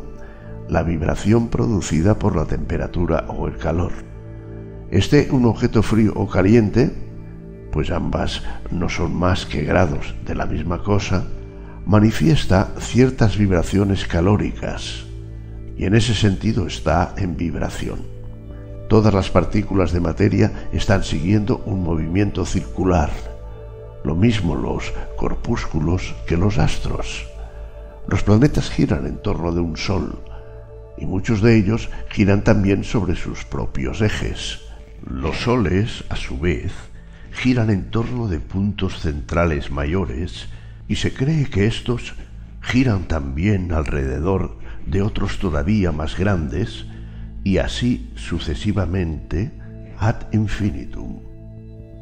la 0.69 0.83
vibración 0.83 1.49
producida 1.49 2.19
por 2.19 2.35
la 2.35 2.47
temperatura 2.47 3.27
o 3.29 3.47
el 3.47 3.59
calor. 3.59 3.93
Esté 4.91 5.29
un 5.31 5.45
objeto 5.45 5.83
frío 5.83 6.13
o 6.17 6.27
caliente, 6.27 6.91
pues 7.71 7.91
ambas 7.91 8.43
no 8.71 8.89
son 8.89 9.15
más 9.15 9.45
que 9.45 9.63
grados 9.63 10.15
de 10.25 10.35
la 10.35 10.47
misma 10.47 10.83
cosa, 10.83 11.25
manifiesta 11.85 12.73
ciertas 12.79 13.37
vibraciones 13.37 14.07
calóricas 14.07 15.06
y 15.77 15.85
en 15.85 15.95
ese 15.95 16.15
sentido 16.15 16.67
está 16.67 17.15
en 17.17 17.37
vibración. 17.37 18.01
Todas 18.89 19.13
las 19.13 19.31
partículas 19.31 19.93
de 19.93 20.01
materia 20.01 20.53
están 20.73 21.03
siguiendo 21.03 21.59
un 21.67 21.83
movimiento 21.83 22.47
circular, 22.47 23.11
lo 24.05 24.15
mismo 24.15 24.55
los 24.55 24.93
corpúsculos 25.17 26.15
que 26.27 26.37
los 26.37 26.59
astros. 26.59 27.27
Los 28.07 28.23
planetas 28.23 28.71
giran 28.71 29.07
en 29.07 29.17
torno 29.17 29.53
de 29.53 29.61
un 29.61 29.77
sol 29.77 30.21
y 30.97 31.05
muchos 31.05 31.43
de 31.43 31.57
ellos 31.57 31.89
giran 32.11 32.45
también 32.45 32.85
sobre 32.85 33.17
sus 33.17 33.45
propios 33.45 34.01
ejes. 34.01 34.61
Los 35.05 35.39
soles, 35.39 36.05
a 36.09 36.17
su 36.17 36.39
vez, 36.39 36.73
giran 37.33 37.71
en 37.71 37.91
torno 37.91 38.29
de 38.29 38.39
puntos 38.39 39.01
centrales 39.01 39.71
mayores 39.71 40.49
y 40.89 40.97
se 40.97 41.13
cree 41.13 41.47
que 41.47 41.67
estos 41.67 42.15
giran 42.63 43.09
también 43.09 43.73
alrededor 43.73 44.59
de 44.87 45.03
otros 45.03 45.39
todavía 45.39 45.93
más 45.93 46.17
grandes, 46.17 46.87
y 47.45 47.59
así 47.59 48.11
sucesivamente 48.17 49.53
ad 49.99 50.17
infinitum. 50.33 51.21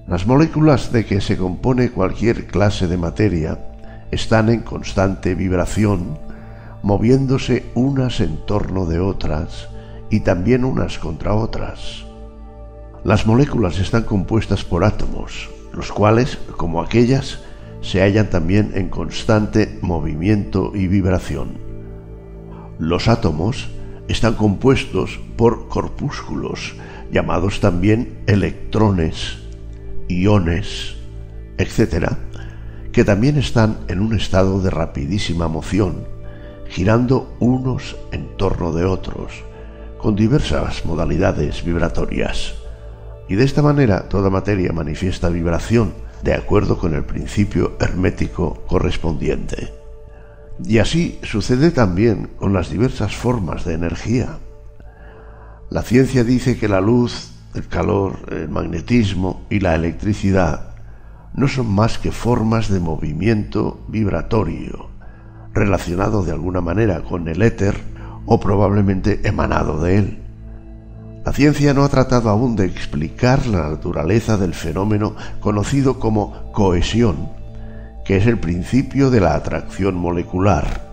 Las 0.06 0.26
moléculas 0.26 0.92
de 0.92 1.06
que 1.06 1.20
se 1.20 1.36
compone 1.36 1.90
cualquier 1.90 2.46
clase 2.46 2.86
de 2.88 2.96
materia 2.96 3.58
están 4.10 4.48
en 4.48 4.60
constante 4.60 5.34
vibración, 5.34 6.18
moviéndose 6.82 7.64
unas 7.74 8.20
en 8.20 8.44
torno 8.46 8.86
de 8.86 9.00
otras 9.00 9.68
y 10.10 10.20
también 10.20 10.64
unas 10.64 10.98
contra 10.98 11.34
otras. 11.34 12.04
Las 13.02 13.26
moléculas 13.26 13.78
están 13.78 14.04
compuestas 14.04 14.64
por 14.64 14.84
átomos, 14.84 15.50
los 15.72 15.92
cuales, 15.92 16.38
como 16.56 16.82
aquellas, 16.82 17.40
se 17.80 18.00
hallan 18.00 18.30
también 18.30 18.72
en 18.74 18.88
constante 18.88 19.78
movimiento 19.82 20.72
y 20.74 20.86
vibración. 20.86 21.63
Los 22.84 23.08
átomos 23.08 23.70
están 24.08 24.34
compuestos 24.34 25.18
por 25.38 25.68
corpúsculos, 25.68 26.74
llamados 27.10 27.60
también 27.60 28.18
electrones, 28.26 29.38
iones, 30.06 30.94
etc., 31.56 32.12
que 32.92 33.02
también 33.02 33.38
están 33.38 33.78
en 33.88 34.00
un 34.00 34.14
estado 34.14 34.60
de 34.60 34.68
rapidísima 34.68 35.48
moción, 35.48 36.04
girando 36.68 37.34
unos 37.40 37.96
en 38.12 38.36
torno 38.36 38.74
de 38.74 38.84
otros, 38.84 39.32
con 39.96 40.14
diversas 40.14 40.84
modalidades 40.84 41.64
vibratorias. 41.64 42.52
Y 43.30 43.36
de 43.36 43.44
esta 43.44 43.62
manera 43.62 44.10
toda 44.10 44.28
materia 44.28 44.74
manifiesta 44.74 45.30
vibración 45.30 45.94
de 46.22 46.34
acuerdo 46.34 46.76
con 46.76 46.94
el 46.94 47.04
principio 47.04 47.78
hermético 47.80 48.62
correspondiente. 48.66 49.83
Y 50.62 50.78
así 50.78 51.18
sucede 51.22 51.70
también 51.70 52.30
con 52.36 52.52
las 52.52 52.70
diversas 52.70 53.14
formas 53.14 53.64
de 53.64 53.74
energía. 53.74 54.38
La 55.70 55.82
ciencia 55.82 56.22
dice 56.22 56.58
que 56.58 56.68
la 56.68 56.80
luz, 56.80 57.32
el 57.54 57.66
calor, 57.66 58.18
el 58.30 58.48
magnetismo 58.48 59.46
y 59.50 59.60
la 59.60 59.74
electricidad 59.74 60.74
no 61.34 61.48
son 61.48 61.74
más 61.74 61.98
que 61.98 62.12
formas 62.12 62.68
de 62.68 62.78
movimiento 62.78 63.84
vibratorio, 63.88 64.90
relacionado 65.52 66.22
de 66.22 66.30
alguna 66.30 66.60
manera 66.60 67.02
con 67.02 67.26
el 67.26 67.42
éter 67.42 67.76
o 68.26 68.38
probablemente 68.38 69.26
emanado 69.26 69.80
de 69.80 69.98
él. 69.98 70.22
La 71.24 71.32
ciencia 71.32 71.74
no 71.74 71.84
ha 71.84 71.88
tratado 71.88 72.28
aún 72.28 72.54
de 72.54 72.66
explicar 72.66 73.46
la 73.46 73.70
naturaleza 73.70 74.36
del 74.36 74.54
fenómeno 74.54 75.16
conocido 75.40 75.98
como 75.98 76.52
cohesión, 76.52 77.30
que 78.04 78.16
es 78.16 78.26
el 78.26 78.38
principio 78.38 79.10
de 79.10 79.20
la 79.20 79.34
atracción 79.34 79.94
molecular, 79.96 80.92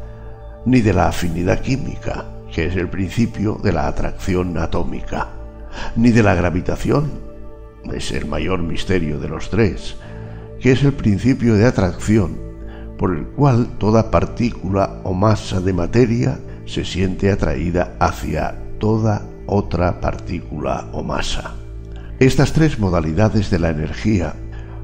ni 0.66 0.82
de 0.82 0.94
la 0.94 1.10
afinidad 1.10 1.60
química, 1.60 2.26
que 2.52 2.66
es 2.66 2.76
el 2.76 2.90
principio 2.90 3.60
de 3.62 3.74
la 3.74 3.88
atracción 3.88 4.58
atómica, 4.58 5.30
ni 5.96 6.12
de 6.12 6.24
la 6.24 6.36
gravitación, 6.36 7.12
es 7.92 8.12
el 8.12 8.26
mayor 8.26 8.62
misterio 8.62 9.20
de 9.20 9.28
los 9.28 9.50
tres, 9.50 9.96
que 10.60 10.72
es 10.72 10.84
el 10.84 10.94
principio 10.94 11.56
de 11.56 11.66
atracción, 11.66 12.40
por 12.98 13.16
el 13.16 13.26
cual 13.28 13.68
toda 13.80 14.12
partícula 14.12 15.02
o 15.04 15.14
masa 15.14 15.60
de 15.60 15.74
materia 15.74 16.40
se 16.66 16.86
siente 16.86 17.32
atraída 17.32 17.96
hacia 18.00 18.56
toda 18.80 19.24
otra 19.48 20.00
partícula 20.00 20.88
o 20.92 21.04
masa. 21.04 21.56
Estas 22.20 22.54
tres 22.54 22.78
modalidades 22.78 23.50
de 23.50 23.58
la 23.58 23.70
energía 23.70 24.36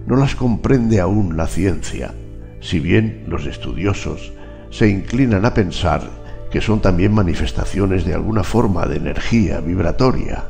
no 0.07 0.15
las 0.15 0.35
comprende 0.35 1.01
aún 1.01 1.37
la 1.37 1.47
ciencia, 1.47 2.13
si 2.61 2.79
bien 2.79 3.25
los 3.27 3.45
estudiosos 3.45 4.31
se 4.71 4.87
inclinan 4.87 5.45
a 5.45 5.53
pensar 5.53 6.01
que 6.49 6.61
son 6.61 6.81
también 6.81 7.13
manifestaciones 7.13 8.05
de 8.05 8.13
alguna 8.13 8.43
forma 8.43 8.85
de 8.85 8.97
energía 8.97 9.59
vibratoria, 9.59 10.45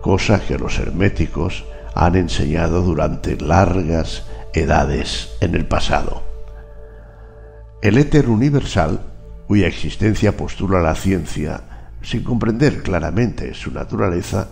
cosa 0.00 0.40
que 0.40 0.58
los 0.58 0.78
herméticos 0.78 1.64
han 1.94 2.16
enseñado 2.16 2.82
durante 2.82 3.36
largas 3.36 4.24
edades 4.54 5.36
en 5.42 5.54
el 5.54 5.66
pasado. 5.66 6.22
El 7.82 7.98
éter 7.98 8.30
universal, 8.30 9.00
cuya 9.46 9.66
existencia 9.66 10.36
postula 10.36 10.80
la 10.80 10.94
ciencia, 10.94 11.60
sin 12.00 12.24
comprender 12.24 12.82
claramente 12.82 13.52
su 13.52 13.70
naturaleza, 13.70 14.48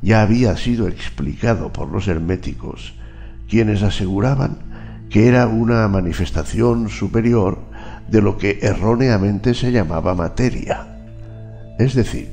ya 0.00 0.22
había 0.22 0.56
sido 0.56 0.86
explicado 0.86 1.72
por 1.72 1.88
los 1.88 2.06
herméticos, 2.06 2.94
quienes 3.54 3.84
aseguraban 3.84 4.56
que 5.08 5.28
era 5.28 5.46
una 5.46 5.86
manifestación 5.86 6.88
superior 6.88 7.58
de 8.08 8.20
lo 8.20 8.36
que 8.36 8.58
erróneamente 8.62 9.54
se 9.54 9.70
llamaba 9.70 10.16
materia. 10.16 10.98
Es 11.78 11.94
decir, 11.94 12.30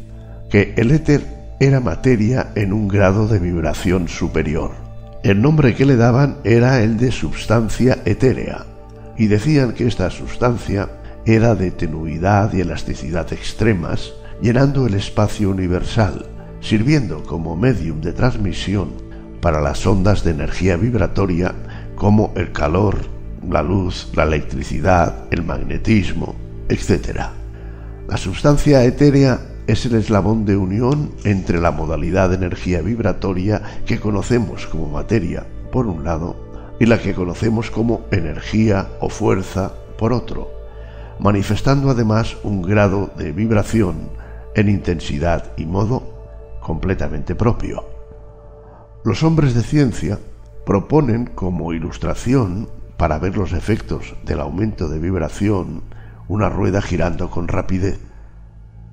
que 0.50 0.74
el 0.78 0.90
éter 0.90 1.22
era 1.60 1.80
materia 1.80 2.48
en 2.56 2.74
un 2.74 2.88
grado 2.88 3.28
de 3.28 3.38
vibración 3.38 4.08
superior. 4.08 4.72
El 5.22 5.44
nombre 5.44 5.76
que 5.76 5.86
le 5.86 5.96
daban 5.96 6.38
era 6.44 6.82
el 6.82 6.98
de 6.98 7.12
substancia 7.12 8.00
etérea, 8.04 8.66
y 9.16 9.28
decían 9.28 9.74
que 9.74 9.86
esta 9.86 10.10
sustancia 10.10 10.90
era 11.28 11.54
de 11.54 11.70
tenuidad 11.70 12.52
y 12.52 12.62
elasticidad 12.62 13.32
extremas, 13.32 14.12
llenando 14.42 14.88
el 14.88 14.96
espacio 14.96 15.52
universal, 15.52 16.26
sirviendo 16.62 17.22
como 17.22 17.56
medium 17.56 18.02
de 18.02 18.12
transmisión 18.12 19.11
para 19.42 19.60
las 19.60 19.86
ondas 19.86 20.24
de 20.24 20.32
energía 20.32 20.78
vibratoria 20.78 21.54
como 21.96 22.32
el 22.36 22.52
calor, 22.52 22.98
la 23.50 23.64
luz, 23.64 24.10
la 24.16 24.24
electricidad, 24.24 25.26
el 25.32 25.44
magnetismo, 25.44 26.36
etc. 26.70 27.20
La 28.08 28.18
sustancia 28.18 28.84
etérea 28.84 29.40
es 29.68 29.86
el 29.86 29.96
eslabón 29.96 30.46
de 30.46 30.58
unión 30.58 31.12
entre 31.24 31.60
la 31.60 31.72
modalidad 31.72 32.30
de 32.30 32.36
energía 32.36 32.82
vibratoria 32.82 33.62
que 33.86 34.00
conocemos 34.00 34.68
como 34.68 34.88
materia, 34.88 35.46
por 35.72 35.88
un 35.88 36.04
lado, 36.04 36.36
y 36.80 36.86
la 36.86 37.00
que 37.00 37.14
conocemos 37.14 37.72
como 37.72 38.02
energía 38.12 38.90
o 39.00 39.10
fuerza, 39.10 39.74
por 39.98 40.14
otro, 40.14 40.50
manifestando 41.20 41.90
además 41.90 42.38
un 42.44 42.62
grado 42.62 43.12
de 43.18 43.32
vibración 43.32 44.10
en 44.56 44.70
intensidad 44.70 45.52
y 45.58 45.66
modo 45.66 46.58
completamente 46.60 47.36
propio. 47.36 47.91
Los 49.04 49.24
hombres 49.24 49.56
de 49.56 49.64
ciencia 49.64 50.20
proponen 50.64 51.26
como 51.26 51.74
ilustración 51.74 52.70
para 52.98 53.18
ver 53.18 53.36
los 53.36 53.52
efectos 53.52 54.16
del 54.24 54.40
aumento 54.40 54.88
de 54.90 55.00
vibración 55.00 55.82
una 56.28 56.50
rueda 56.50 56.84
girando 56.84 57.32
con 57.32 57.48
rapidez. 57.48 58.00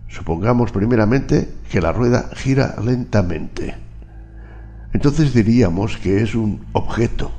Supongamos 0.08 0.72
primeramente 0.72 1.52
que 1.70 1.82
la 1.82 1.92
rueda 1.92 2.30
gira 2.34 2.74
lentamente. 2.82 3.74
Entonces 4.94 5.34
diríamos 5.34 5.98
que 5.98 6.22
es 6.22 6.34
un 6.34 6.64
objeto. 6.72 7.30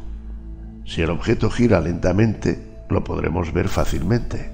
Si 0.85 1.01
el 1.01 1.09
objeto 1.09 1.49
gira 1.49 1.81
lentamente, 1.81 2.63
lo 2.87 3.03
podremos 3.03 3.51
ver 3.51 3.67
fácilmente, 3.67 4.51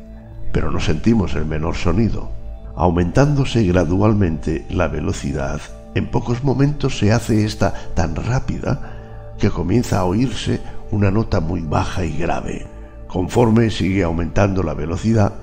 pero 0.54 0.72
no 0.72 0.80
sentimos 0.80 1.36
el 1.36 1.46
menor 1.46 1.76
sonido. 1.76 2.32
Aumentándose 2.78 3.64
gradualmente 3.64 4.66
la 4.70 4.88
velocidad, 4.88 5.60
en 5.96 6.12
pocos 6.12 6.44
momentos 6.44 7.00
se 7.00 7.12
hace 7.12 7.46
esta 7.46 7.74
tan 7.96 8.16
rápida 8.16 9.34
que 9.40 9.50
comienza 9.50 10.00
a 10.00 10.04
oírse 10.06 10.62
una 10.92 11.10
nota 11.10 11.40
muy 11.40 11.62
baja 11.62 12.06
y 12.06 12.18
grave. 12.18 12.68
Conforme 13.08 13.72
sigue 13.72 14.04
aumentando 14.04 14.62
la 14.62 14.74
velocidad, 14.74 15.34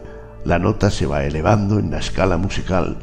la 0.44 0.58
nota 0.58 0.90
se 0.90 1.06
va 1.06 1.24
elevando 1.24 1.78
en 1.78 1.90
la 1.90 1.98
escala 1.98 2.36
musical 2.36 2.98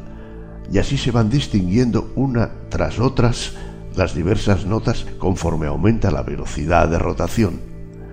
y 0.72 0.78
así 0.78 0.96
se 0.96 1.10
van 1.10 1.28
distinguiendo 1.28 2.12
una 2.14 2.50
tras 2.68 3.00
otras 3.00 3.54
las 3.96 4.14
diversas 4.14 4.66
notas 4.66 5.04
conforme 5.18 5.66
aumenta 5.66 6.12
la 6.12 6.22
velocidad 6.22 6.88
de 6.88 6.98
rotación. 6.98 7.60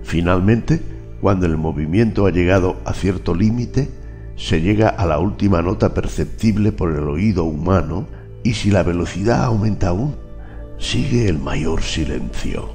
Finalmente, 0.02 0.82
cuando 1.20 1.46
el 1.46 1.56
movimiento 1.56 2.26
ha 2.26 2.30
llegado 2.30 2.76
a 2.84 2.92
cierto 2.92 3.34
límite, 3.34 3.88
se 4.34 4.60
llega 4.60 4.88
a 4.88 5.06
la 5.06 5.20
última 5.20 5.62
nota 5.62 5.94
perceptible 5.94 6.72
por 6.72 6.90
el 6.90 7.04
oído 7.08 7.44
humano 7.44 8.06
y 8.42 8.54
si 8.54 8.70
la 8.70 8.82
velocidad 8.82 9.44
aumenta 9.44 9.88
aún, 9.88 10.16
sigue 10.78 11.28
el 11.28 11.38
mayor 11.38 11.82
silencio. 11.82 12.70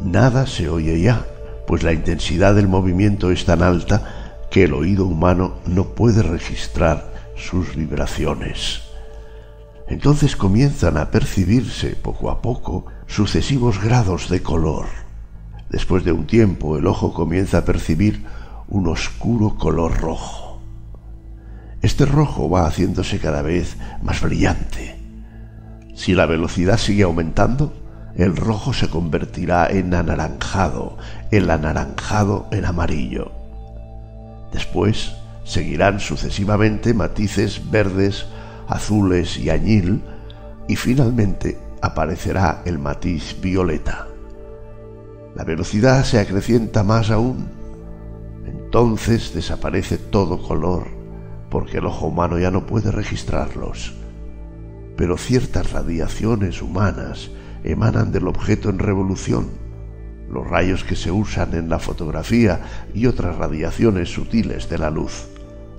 Nada 0.00 0.46
se 0.46 0.68
oye 0.68 1.00
ya, 1.00 1.26
pues 1.66 1.82
la 1.82 1.92
intensidad 1.92 2.54
del 2.54 2.68
movimiento 2.68 3.30
es 3.30 3.44
tan 3.44 3.62
alta 3.62 4.46
que 4.50 4.64
el 4.64 4.74
oído 4.74 5.04
humano 5.04 5.58
no 5.66 5.84
puede 5.94 6.22
registrar 6.22 7.12
sus 7.36 7.74
vibraciones. 7.74 8.82
Entonces 9.88 10.36
comienzan 10.36 10.98
a 10.98 11.10
percibirse 11.10 11.96
poco 11.96 12.30
a 12.30 12.42
poco 12.42 12.86
sucesivos 13.06 13.82
grados 13.82 14.28
de 14.28 14.42
color. 14.42 14.86
Después 15.70 16.04
de 16.04 16.12
un 16.12 16.26
tiempo 16.26 16.76
el 16.76 16.86
ojo 16.86 17.12
comienza 17.12 17.58
a 17.58 17.64
percibir 17.64 18.24
un 18.68 18.86
oscuro 18.88 19.56
color 19.56 19.98
rojo 19.98 20.47
este 21.82 22.06
rojo 22.06 22.50
va 22.50 22.66
haciéndose 22.66 23.18
cada 23.18 23.42
vez 23.42 23.76
más 24.02 24.20
brillante. 24.20 24.98
Si 25.94 26.14
la 26.14 26.26
velocidad 26.26 26.78
sigue 26.78 27.04
aumentando, 27.04 27.72
el 28.16 28.36
rojo 28.36 28.72
se 28.72 28.88
convertirá 28.88 29.68
en 29.68 29.94
anaranjado, 29.94 30.98
el 31.30 31.50
anaranjado 31.50 32.48
en 32.50 32.64
amarillo. 32.64 33.30
Después 34.52 35.12
seguirán 35.44 36.00
sucesivamente 36.00 36.94
matices 36.94 37.70
verdes, 37.70 38.26
azules 38.68 39.38
y 39.38 39.50
añil, 39.50 40.02
y 40.66 40.76
finalmente 40.76 41.58
aparecerá 41.80 42.62
el 42.64 42.78
matiz 42.78 43.36
violeta. 43.40 44.06
la 45.34 45.44
velocidad 45.44 46.04
se 46.04 46.18
acrecienta 46.18 46.82
más 46.82 47.10
aún. 47.10 47.48
Entonces 48.44 49.32
desaparece 49.32 49.96
todo 49.96 50.42
color, 50.42 50.88
porque 51.50 51.78
el 51.78 51.86
ojo 51.86 52.06
humano 52.06 52.38
ya 52.38 52.50
no 52.50 52.66
puede 52.66 52.90
registrarlos. 52.90 53.94
Pero 54.96 55.16
ciertas 55.16 55.72
radiaciones 55.72 56.60
humanas 56.62 57.30
emanan 57.64 58.12
del 58.12 58.28
objeto 58.28 58.70
en 58.70 58.78
revolución, 58.78 59.48
los 60.30 60.46
rayos 60.46 60.84
que 60.84 60.96
se 60.96 61.10
usan 61.10 61.54
en 61.54 61.68
la 61.68 61.78
fotografía 61.78 62.60
y 62.94 63.06
otras 63.06 63.36
radiaciones 63.36 64.12
sutiles 64.12 64.68
de 64.68 64.78
la 64.78 64.90
luz. 64.90 65.28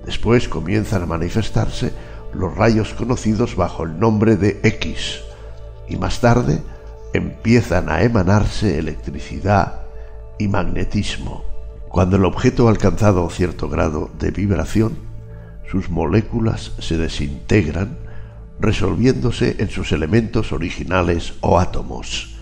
Después 0.04 0.48
comienzan 0.48 1.02
a 1.02 1.06
manifestarse 1.06 1.92
los 2.32 2.56
rayos 2.56 2.94
conocidos 2.94 3.56
bajo 3.56 3.84
el 3.84 3.98
nombre 3.98 4.36
de 4.36 4.60
X 4.62 5.20
y 5.88 5.96
más 5.96 6.20
tarde 6.20 6.62
empiezan 7.12 7.88
a 7.88 8.02
emanarse 8.02 8.78
electricidad 8.78 9.82
y 10.38 10.48
magnetismo. 10.48 11.44
Cuando 11.88 12.16
el 12.16 12.24
objeto 12.24 12.68
ha 12.68 12.70
alcanzado 12.70 13.28
cierto 13.30 13.68
grado 13.68 14.10
de 14.18 14.30
vibración, 14.30 15.09
sus 15.70 15.88
moléculas 15.88 16.72
se 16.80 16.96
desintegran 16.96 17.98
resolviéndose 18.58 19.56
en 19.58 19.70
sus 19.70 19.92
elementos 19.92 20.52
originales 20.52 21.34
o 21.40 21.58
átomos. 21.58 22.36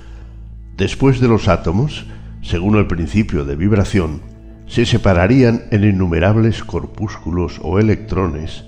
Después 0.77 1.21
de 1.21 1.29
los 1.29 1.49
átomos, 1.49 2.07
según 2.43 2.77
el 2.77 2.87
principio 2.87 3.45
de 3.45 3.57
vibración, 3.57 4.23
se 4.67 4.87
separarían 4.87 5.65
en 5.71 5.85
innumerables 5.85 6.65
corpúsculos 6.65 7.61
o 7.63 7.79
electrones 7.79 8.65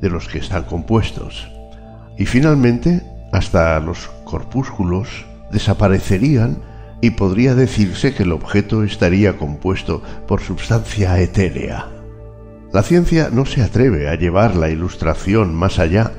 de 0.00 0.10
los 0.10 0.28
que 0.28 0.38
están 0.38 0.64
compuestos. 0.64 1.48
Y 2.18 2.26
finalmente, 2.26 3.02
hasta 3.32 3.80
los 3.80 4.08
corpúsculos 4.24 5.08
desaparecerían 5.50 6.58
y 7.00 7.10
podría 7.10 7.54
decirse 7.54 8.14
que 8.14 8.22
el 8.22 8.32
objeto 8.32 8.84
estaría 8.84 9.36
compuesto 9.36 10.02
por 10.26 10.40
sustancia 10.40 11.18
etérea. 11.20 12.01
La 12.72 12.82
ciencia 12.82 13.28
no 13.30 13.44
se 13.44 13.62
atreve 13.62 14.08
a 14.08 14.14
llevar 14.14 14.56
la 14.56 14.70
ilustración 14.70 15.54
más 15.54 15.78
allá, 15.78 16.12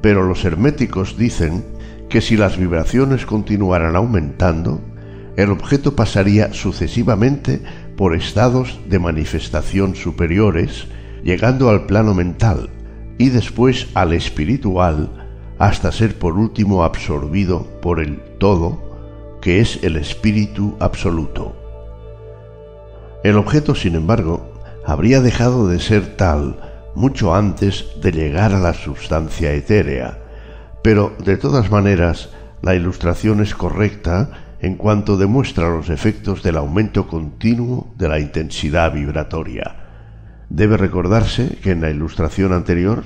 pero 0.00 0.26
los 0.26 0.46
herméticos 0.46 1.18
dicen 1.18 1.62
que 2.08 2.22
si 2.22 2.38
las 2.38 2.56
vibraciones 2.56 3.26
continuaran 3.26 3.96
aumentando, 3.96 4.80
el 5.36 5.50
objeto 5.50 5.94
pasaría 5.94 6.54
sucesivamente 6.54 7.60
por 7.98 8.14
estados 8.14 8.80
de 8.88 8.98
manifestación 8.98 9.94
superiores, 9.94 10.86
llegando 11.22 11.68
al 11.68 11.84
plano 11.84 12.14
mental 12.14 12.70
y 13.18 13.28
después 13.28 13.88
al 13.92 14.14
espiritual, 14.14 15.10
hasta 15.58 15.92
ser 15.92 16.18
por 16.18 16.38
último 16.38 16.82
absorbido 16.82 17.66
por 17.82 18.00
el 18.00 18.22
todo, 18.38 19.38
que 19.42 19.60
es 19.60 19.78
el 19.82 19.96
espíritu 19.96 20.76
absoluto. 20.80 21.54
El 23.22 23.36
objeto, 23.36 23.74
sin 23.74 23.96
embargo, 23.96 24.49
habría 24.90 25.20
dejado 25.20 25.68
de 25.68 25.78
ser 25.78 26.16
tal 26.16 26.58
mucho 26.96 27.32
antes 27.32 27.86
de 28.02 28.10
llegar 28.10 28.52
a 28.52 28.58
la 28.58 28.74
sustancia 28.74 29.52
etérea, 29.52 30.18
pero 30.82 31.14
de 31.24 31.36
todas 31.36 31.70
maneras 31.70 32.30
la 32.60 32.74
ilustración 32.74 33.40
es 33.40 33.54
correcta 33.54 34.30
en 34.60 34.74
cuanto 34.74 35.16
demuestra 35.16 35.70
los 35.70 35.90
efectos 35.90 36.42
del 36.42 36.56
aumento 36.56 37.06
continuo 37.06 37.94
de 37.98 38.08
la 38.08 38.18
intensidad 38.18 38.92
vibratoria. 38.92 39.76
Debe 40.48 40.76
recordarse 40.76 41.56
que 41.62 41.70
en 41.70 41.82
la 41.82 41.90
ilustración 41.90 42.52
anterior 42.52 43.04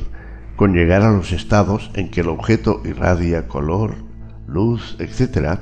con 0.57 0.73
llegar 0.73 1.03
a 1.03 1.13
los 1.13 1.33
estados 1.33 1.91
en 1.93 2.11
que 2.11 2.23
el 2.23 2.29
objeto 2.29 2.81
irradia 2.87 3.47
color, 3.47 3.97
luz, 4.47 4.97
etc., 5.01 5.59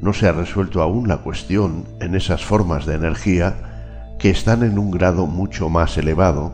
no 0.00 0.14
se 0.14 0.28
ha 0.28 0.32
resuelto 0.32 0.80
aún 0.80 1.08
la 1.08 1.18
cuestión 1.18 1.84
en 2.00 2.14
esas 2.14 2.42
formas 2.42 2.86
de 2.86 2.94
energía 2.94 3.68
que 4.22 4.30
están 4.30 4.62
en 4.62 4.78
un 4.78 4.92
grado 4.92 5.26
mucho 5.26 5.68
más 5.68 5.98
elevado, 5.98 6.52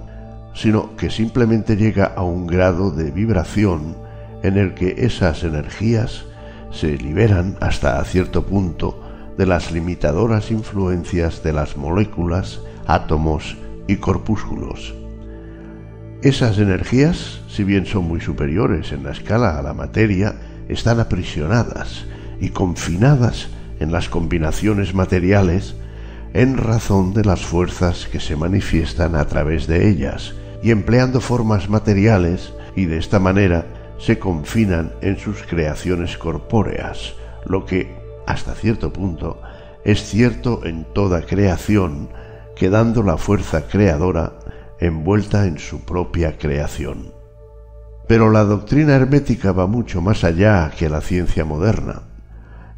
sino 0.54 0.96
que 0.96 1.10
simplemente 1.10 1.76
llega 1.76 2.06
a 2.06 2.22
un 2.22 2.46
grado 2.46 2.90
de 2.90 3.10
vibración 3.10 3.94
en 4.42 4.56
el 4.56 4.72
que 4.72 4.94
esas 4.96 5.44
energías 5.44 6.24
se 6.72 6.96
liberan 6.96 7.58
hasta 7.60 8.02
cierto 8.04 8.46
punto 8.46 9.04
de 9.36 9.44
las 9.44 9.70
limitadoras 9.70 10.50
influencias 10.50 11.42
de 11.42 11.52
las 11.52 11.76
moléculas, 11.76 12.60
átomos 12.86 13.58
y 13.86 13.96
corpúsculos. 13.96 14.94
Esas 16.22 16.56
energías, 16.56 17.42
si 17.50 17.64
bien 17.64 17.84
son 17.84 18.08
muy 18.08 18.22
superiores 18.22 18.92
en 18.92 19.04
la 19.04 19.12
escala 19.12 19.58
a 19.58 19.62
la 19.62 19.74
materia, 19.74 20.36
están 20.70 21.00
aprisionadas 21.00 22.06
y 22.40 22.48
confinadas 22.48 23.48
en 23.78 23.92
las 23.92 24.08
combinaciones 24.08 24.94
materiales 24.94 25.74
en 26.34 26.56
razón 26.56 27.14
de 27.14 27.24
las 27.24 27.40
fuerzas 27.40 28.08
que 28.10 28.20
se 28.20 28.36
manifiestan 28.36 29.14
a 29.14 29.26
través 29.26 29.66
de 29.66 29.88
ellas 29.88 30.34
y 30.62 30.70
empleando 30.70 31.20
formas 31.20 31.68
materiales 31.68 32.52
y 32.76 32.86
de 32.86 32.98
esta 32.98 33.18
manera 33.18 33.66
se 33.98 34.18
confinan 34.18 34.92
en 35.00 35.18
sus 35.18 35.42
creaciones 35.42 36.16
corpóreas, 36.18 37.14
lo 37.44 37.64
que, 37.64 37.96
hasta 38.26 38.54
cierto 38.54 38.92
punto, 38.92 39.40
es 39.84 40.02
cierto 40.02 40.64
en 40.64 40.84
toda 40.92 41.22
creación, 41.22 42.10
quedando 42.56 43.02
la 43.02 43.16
fuerza 43.16 43.66
creadora 43.66 44.38
envuelta 44.80 45.46
en 45.46 45.58
su 45.58 45.84
propia 45.84 46.38
creación. 46.38 47.12
Pero 48.06 48.30
la 48.30 48.44
doctrina 48.44 48.94
hermética 48.94 49.52
va 49.52 49.66
mucho 49.66 50.00
más 50.00 50.24
allá 50.24 50.70
que 50.76 50.88
la 50.88 51.00
ciencia 51.00 51.44
moderna 51.44 52.02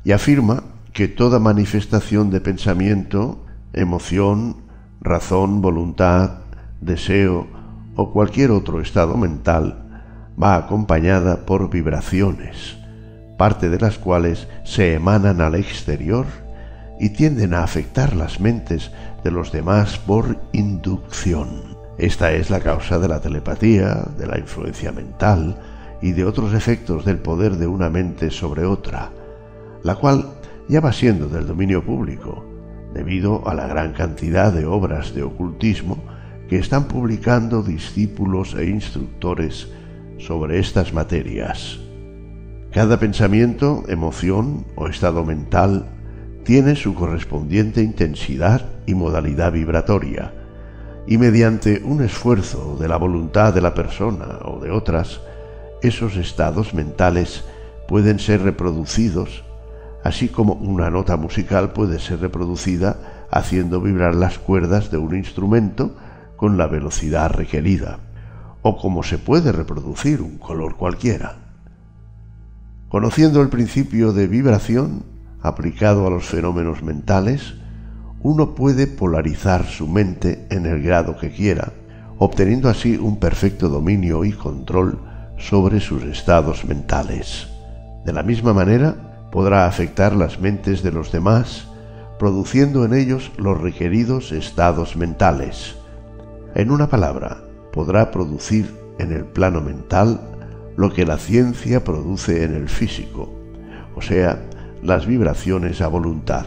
y 0.03 0.13
afirma 0.13 0.63
que 0.93 1.09
toda 1.09 1.39
manifestación 1.39 2.31
de 2.31 2.41
pensamiento, 2.41 3.45
emoción, 3.73 4.57
razón, 5.01 5.63
voluntad, 5.63 6.41
deseo 6.81 7.47
o 7.97 8.13
cualquier 8.13 8.51
otro 8.51 8.81
estado 8.81 9.17
mental 9.17 10.05
va 10.41 10.57
acompañada 10.57 11.47
por 11.47 11.71
vibraciones, 11.71 12.77
parte 13.37 13.69
de 13.69 13.79
las 13.79 13.99
cuales 13.99 14.49
se 14.65 14.95
emanan 14.95 15.41
al 15.41 15.55
exterior 15.55 16.27
y 16.99 17.11
tienden 17.11 17.55
a 17.55 17.63
afectar 17.63 18.15
las 18.15 18.41
mentes 18.41 18.91
de 19.23 19.31
los 19.31 19.53
demás 19.53 19.99
por 19.99 20.41
inducción. 20.53 21.79
Esta 21.99 22.33
es 22.33 22.51
la 22.51 22.61
causa 22.61 22.99
de 22.99 23.09
la 23.09 23.21
telepatía, 23.21 24.07
de 24.17 24.27
la 24.27 24.39
influencia 24.39 24.93
mental 24.93 25.59
y 26.03 26.13
de 26.13 26.25
otros 26.25 26.55
efectos 26.55 27.05
del 27.05 27.19
poder 27.19 27.57
de 27.57 27.67
una 27.67 27.91
mente 27.91 28.31
sobre 28.31 28.65
otra, 28.65 29.11
la 29.83 29.97
cual 29.97 30.40
ya 30.71 30.81
va 30.81 30.93
siendo 30.93 31.29
del 31.29 31.49
dominio 31.49 31.85
público, 31.85 32.45
debido 32.95 33.47
a 33.49 33.55
la 33.55 33.67
gran 33.67 33.93
cantidad 33.93 34.53
de 34.53 34.67
obras 34.67 35.13
de 35.15 35.25
ocultismo 35.25 35.99
que 36.49 36.59
están 36.59 36.87
publicando 36.87 37.65
discípulos 37.65 38.55
e 38.55 38.67
instructores 38.67 39.69
sobre 40.19 40.61
estas 40.61 40.93
materias. 40.93 41.81
Cada 42.71 43.01
pensamiento, 43.01 43.83
emoción 43.89 44.65
o 44.77 44.87
estado 44.87 45.25
mental 45.25 45.87
tiene 46.45 46.77
su 46.77 46.95
correspondiente 46.95 47.83
intensidad 47.83 48.65
y 48.87 48.95
modalidad 48.95 49.51
vibratoria, 49.51 50.33
y 51.05 51.19
mediante 51.19 51.83
un 51.85 52.01
esfuerzo 52.01 52.77
de 52.79 52.87
la 52.87 52.97
voluntad 52.97 53.53
de 53.53 53.61
la 53.61 53.75
persona 53.75 54.39
o 54.45 54.61
de 54.61 54.71
otras, 54.71 55.21
esos 55.83 56.17
estados 56.17 56.75
mentales 56.75 57.43
pueden 57.89 58.21
ser 58.21 58.43
reproducidos, 58.43 59.43
así 60.05 60.29
como 60.29 60.55
una 60.55 60.91
nota 60.91 61.17
musical 61.17 61.73
puede 61.73 61.99
ser 61.99 62.21
reproducida 62.21 63.27
haciendo 63.31 63.81
vibrar 63.81 64.15
las 64.15 64.39
cuerdas 64.39 64.91
de 64.91 64.99
un 64.99 65.17
instrumento 65.17 65.97
con 66.37 66.57
la 66.57 66.67
velocidad 66.67 67.31
requerida, 67.31 67.99
o 68.63 68.77
como 68.77 69.03
se 69.03 69.19
puede 69.19 69.53
reproducir 69.53 70.23
un 70.23 70.39
color 70.39 70.77
cualquiera. 70.77 71.37
Conociendo 72.89 73.41
el 73.43 73.49
principio 73.49 74.13
de 74.13 74.27
vibración 74.27 75.05
aplicado 75.43 76.07
a 76.07 76.11
los 76.11 76.27
fenómenos 76.27 76.83
mentales, 76.83 77.55
uno 78.23 78.55
puede 78.55 78.87
polarizar 78.87 79.65
su 79.67 79.87
mente 79.87 80.47
en 80.51 80.67
el 80.67 80.83
grado 80.83 81.17
que 81.17 81.31
quiera, 81.31 81.73
obteniendo 82.19 82.69
así 82.69 82.97
un 82.97 83.19
perfecto 83.19 83.69
dominio 83.69 84.25
y 84.25 84.33
control 84.33 84.99
sobre 85.39 85.81
sus 85.81 86.03
estados 86.03 86.65
mentales. 86.65 87.49
De 88.05 88.13
la 88.13 88.23
misma 88.23 88.53
manera, 88.53 89.10
podrá 89.31 89.67
afectar 89.67 90.15
las 90.15 90.41
mentes 90.41 90.83
de 90.83 90.93
los 90.93 91.13
demás, 91.13 91.69
produciendo 92.19 92.85
en 92.85 92.95
ellos 92.95 93.33
los 93.37 93.61
requeridos 93.61 94.33
estados 94.33 94.97
mentales. 94.97 95.77
En 96.55 96.71
una 96.71 96.89
palabra, 96.89 97.45
podrá 97.73 98.11
producir 98.11 98.71
en 98.99 99.13
el 99.13 99.25
plano 99.25 99.61
mental 99.61 100.21
lo 100.77 100.93
que 100.93 101.07
la 101.07 101.19
ciencia 101.19 101.85
produce 101.85 102.45
en 102.45 102.55
el 102.55 102.69
físico, 102.69 103.33
o 103.95 104.03
sea, 104.03 104.43
las 104.83 105.07
vibraciones 105.07 105.81
a 105.81 105.89
voluntad. 105.89 106.47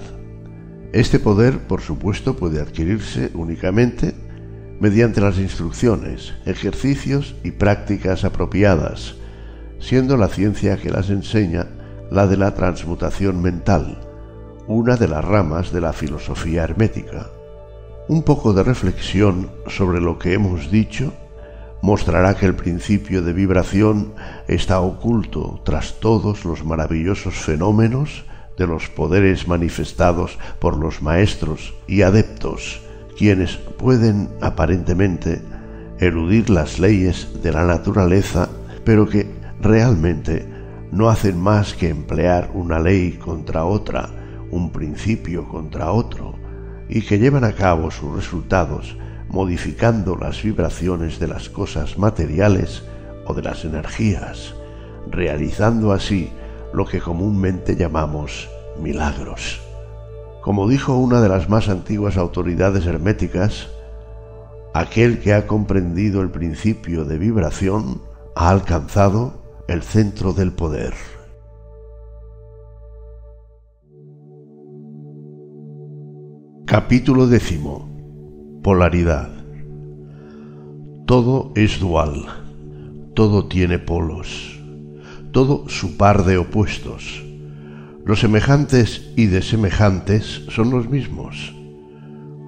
Este 0.91 1.19
poder, 1.19 1.59
por 1.59 1.81
supuesto, 1.81 2.35
puede 2.35 2.61
adquirirse 2.61 3.31
únicamente 3.33 4.13
mediante 4.79 5.21
las 5.21 5.37
instrucciones, 5.37 6.33
ejercicios 6.45 7.35
y 7.43 7.51
prácticas 7.51 8.25
apropiadas, 8.25 9.15
siendo 9.79 10.17
la 10.17 10.27
ciencia 10.27 10.77
que 10.77 10.89
las 10.89 11.09
enseña 11.09 11.67
la 12.13 12.27
de 12.27 12.37
la 12.37 12.53
transmutación 12.53 13.41
mental, 13.41 13.97
una 14.67 14.97
de 14.97 15.07
las 15.07 15.25
ramas 15.25 15.71
de 15.73 15.81
la 15.81 15.93
filosofía 15.93 16.63
hermética. 16.63 17.31
Un 18.07 18.21
poco 18.21 18.53
de 18.53 18.61
reflexión 18.61 19.49
sobre 19.65 19.99
lo 19.99 20.19
que 20.19 20.33
hemos 20.33 20.69
dicho 20.69 21.11
mostrará 21.81 22.35
que 22.35 22.45
el 22.45 22.53
principio 22.53 23.23
de 23.23 23.33
vibración 23.33 24.13
está 24.47 24.79
oculto 24.79 25.59
tras 25.65 25.99
todos 25.99 26.45
los 26.45 26.63
maravillosos 26.63 27.33
fenómenos 27.33 28.25
de 28.59 28.67
los 28.67 28.89
poderes 28.89 29.47
manifestados 29.47 30.37
por 30.59 30.77
los 30.77 31.01
maestros 31.01 31.73
y 31.87 32.03
adeptos, 32.03 32.79
quienes 33.17 33.57
pueden 33.57 34.29
aparentemente 34.39 35.41
eludir 35.97 36.51
las 36.51 36.77
leyes 36.77 37.41
de 37.41 37.51
la 37.51 37.65
naturaleza, 37.65 38.49
pero 38.85 39.07
que 39.07 39.27
realmente 39.59 40.52
no 40.93 41.09
hacen 41.09 41.39
más 41.39 41.73
que 41.73 41.89
emplear 41.89 42.51
una 42.53 42.79
ley 42.79 43.13
contra 43.13 43.65
otra, 43.65 44.09
un 44.51 44.71
principio 44.71 45.49
contra 45.49 45.91
otro, 45.91 46.35
y 46.87 47.01
que 47.01 47.17
llevan 47.17 47.43
a 47.43 47.53
cabo 47.53 47.89
sus 47.89 48.15
resultados 48.15 48.95
modificando 49.27 50.15
las 50.15 50.43
vibraciones 50.43 51.19
de 51.19 51.27
las 51.27 51.49
cosas 51.49 51.97
materiales 51.97 52.83
o 53.25 53.33
de 53.33 53.41
las 53.41 53.65
energías, 53.65 54.53
realizando 55.09 55.93
así 55.93 56.29
lo 56.73 56.85
que 56.85 56.99
comúnmente 56.99 57.75
llamamos 57.75 58.47
milagros. 58.79 59.61
Como 60.43 60.67
dijo 60.67 60.95
una 60.95 61.21
de 61.21 61.29
las 61.29 61.49
más 61.49 61.69
antiguas 61.69 62.17
autoridades 62.17 62.85
herméticas, 62.85 63.67
aquel 64.75 65.19
que 65.19 65.33
ha 65.33 65.47
comprendido 65.47 66.21
el 66.21 66.29
principio 66.29 67.03
de 67.03 67.17
vibración 67.17 67.99
ha 68.35 68.49
alcanzado 68.49 69.42
el 69.67 69.81
centro 69.81 70.33
del 70.33 70.51
poder. 70.51 70.93
Capítulo 76.65 77.27
décimo. 77.27 77.89
Polaridad. 78.61 79.29
Todo 81.05 81.53
es 81.55 81.79
dual, 81.79 82.25
todo 83.13 83.47
tiene 83.47 83.79
polos, 83.79 84.59
todo 85.31 85.69
su 85.69 85.97
par 85.97 86.25
de 86.25 86.37
opuestos. 86.37 87.23
Los 88.05 88.19
semejantes 88.19 89.13
y 89.15 89.27
desemejantes 89.27 90.43
son 90.49 90.71
los 90.71 90.89
mismos. 90.89 91.53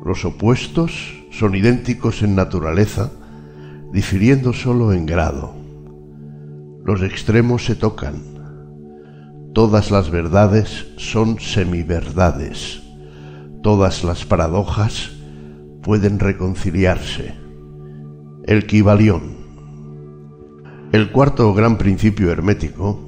Los 0.06 0.26
opuestos 0.26 1.24
son 1.32 1.56
idénticos 1.56 2.24
en 2.24 2.35
naturaleza, 2.35 3.11
difiriendo 3.92 4.52
solo 4.52 4.92
en 4.92 5.06
grado. 5.06 5.55
Los 6.86 7.02
extremos 7.02 7.66
se 7.66 7.74
tocan. 7.74 8.22
Todas 9.56 9.90
las 9.90 10.12
verdades 10.12 10.86
son 10.98 11.40
semiverdades. 11.40 12.84
Todas 13.64 14.04
las 14.04 14.24
paradojas 14.24 15.10
pueden 15.82 16.20
reconciliarse. 16.20 17.34
El. 18.46 18.68
El 20.92 21.12
cuarto 21.12 21.56
gran 21.56 21.80
principio 21.80 22.32
hermético, 22.32 23.00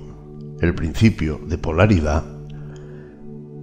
el 0.60 0.74
principio 0.74 1.40
de 1.46 1.60
polaridad, 1.60 2.24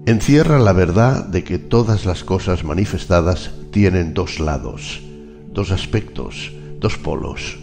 encierra 0.06 0.60
la 0.60 0.72
verdad 0.72 1.26
de 1.26 1.42
que 1.42 1.58
todas 1.58 2.06
las 2.06 2.22
cosas 2.22 2.62
manifestadas 2.62 3.50
tienen 3.72 4.14
dos 4.14 4.38
lados, 4.38 5.02
dos 5.48 5.72
aspectos, 5.72 6.52
dos 6.78 6.98
polos, 6.98 7.58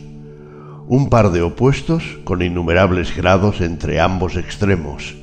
un 0.92 1.08
par 1.08 1.32
de 1.32 1.42
opuestos 1.42 2.04
con 2.26 2.42
innumerables 2.42 3.16
grados 3.16 3.62
entre 3.62 4.02
ambos 4.02 4.36
extremos. 4.36 5.16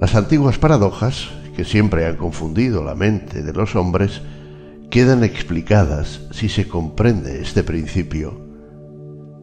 Las 0.00 0.16
antiguas 0.16 0.58
paradojas, 0.58 1.28
que 1.54 1.64
siempre 1.64 2.06
han 2.06 2.16
confundido 2.16 2.82
la 2.82 2.96
mente 2.96 3.44
de 3.44 3.52
los 3.52 3.76
hombres, 3.76 4.20
quedan 4.90 5.22
explicadas 5.22 6.22
si 6.32 6.48
se 6.48 6.66
comprende 6.66 7.40
este 7.40 7.62
principio. 7.62 8.40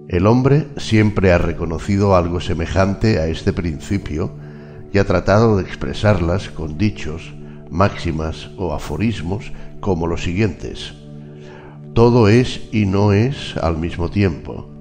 El 0.09 0.27
hombre 0.27 0.67
siempre 0.75 1.31
ha 1.31 1.37
reconocido 1.37 2.17
algo 2.17 2.41
semejante 2.41 3.19
a 3.19 3.27
este 3.27 3.53
principio 3.53 4.33
y 4.91 4.97
ha 4.97 5.05
tratado 5.05 5.55
de 5.55 5.63
expresarlas 5.63 6.49
con 6.49 6.77
dichos, 6.77 7.33
máximas 7.71 8.49
o 8.57 8.73
aforismos 8.73 9.53
como 9.79 10.07
los 10.07 10.23
siguientes. 10.23 10.93
Todo 11.93 12.27
es 12.27 12.67
y 12.73 12.85
no 12.85 13.13
es 13.13 13.55
al 13.55 13.77
mismo 13.77 14.09
tiempo. 14.09 14.74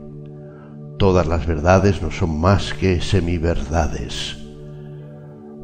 Todas 0.99 1.27
las 1.27 1.47
verdades 1.47 2.03
no 2.03 2.11
son 2.11 2.41
más 2.41 2.73
que 2.75 3.01
semiverdades. 3.01 4.37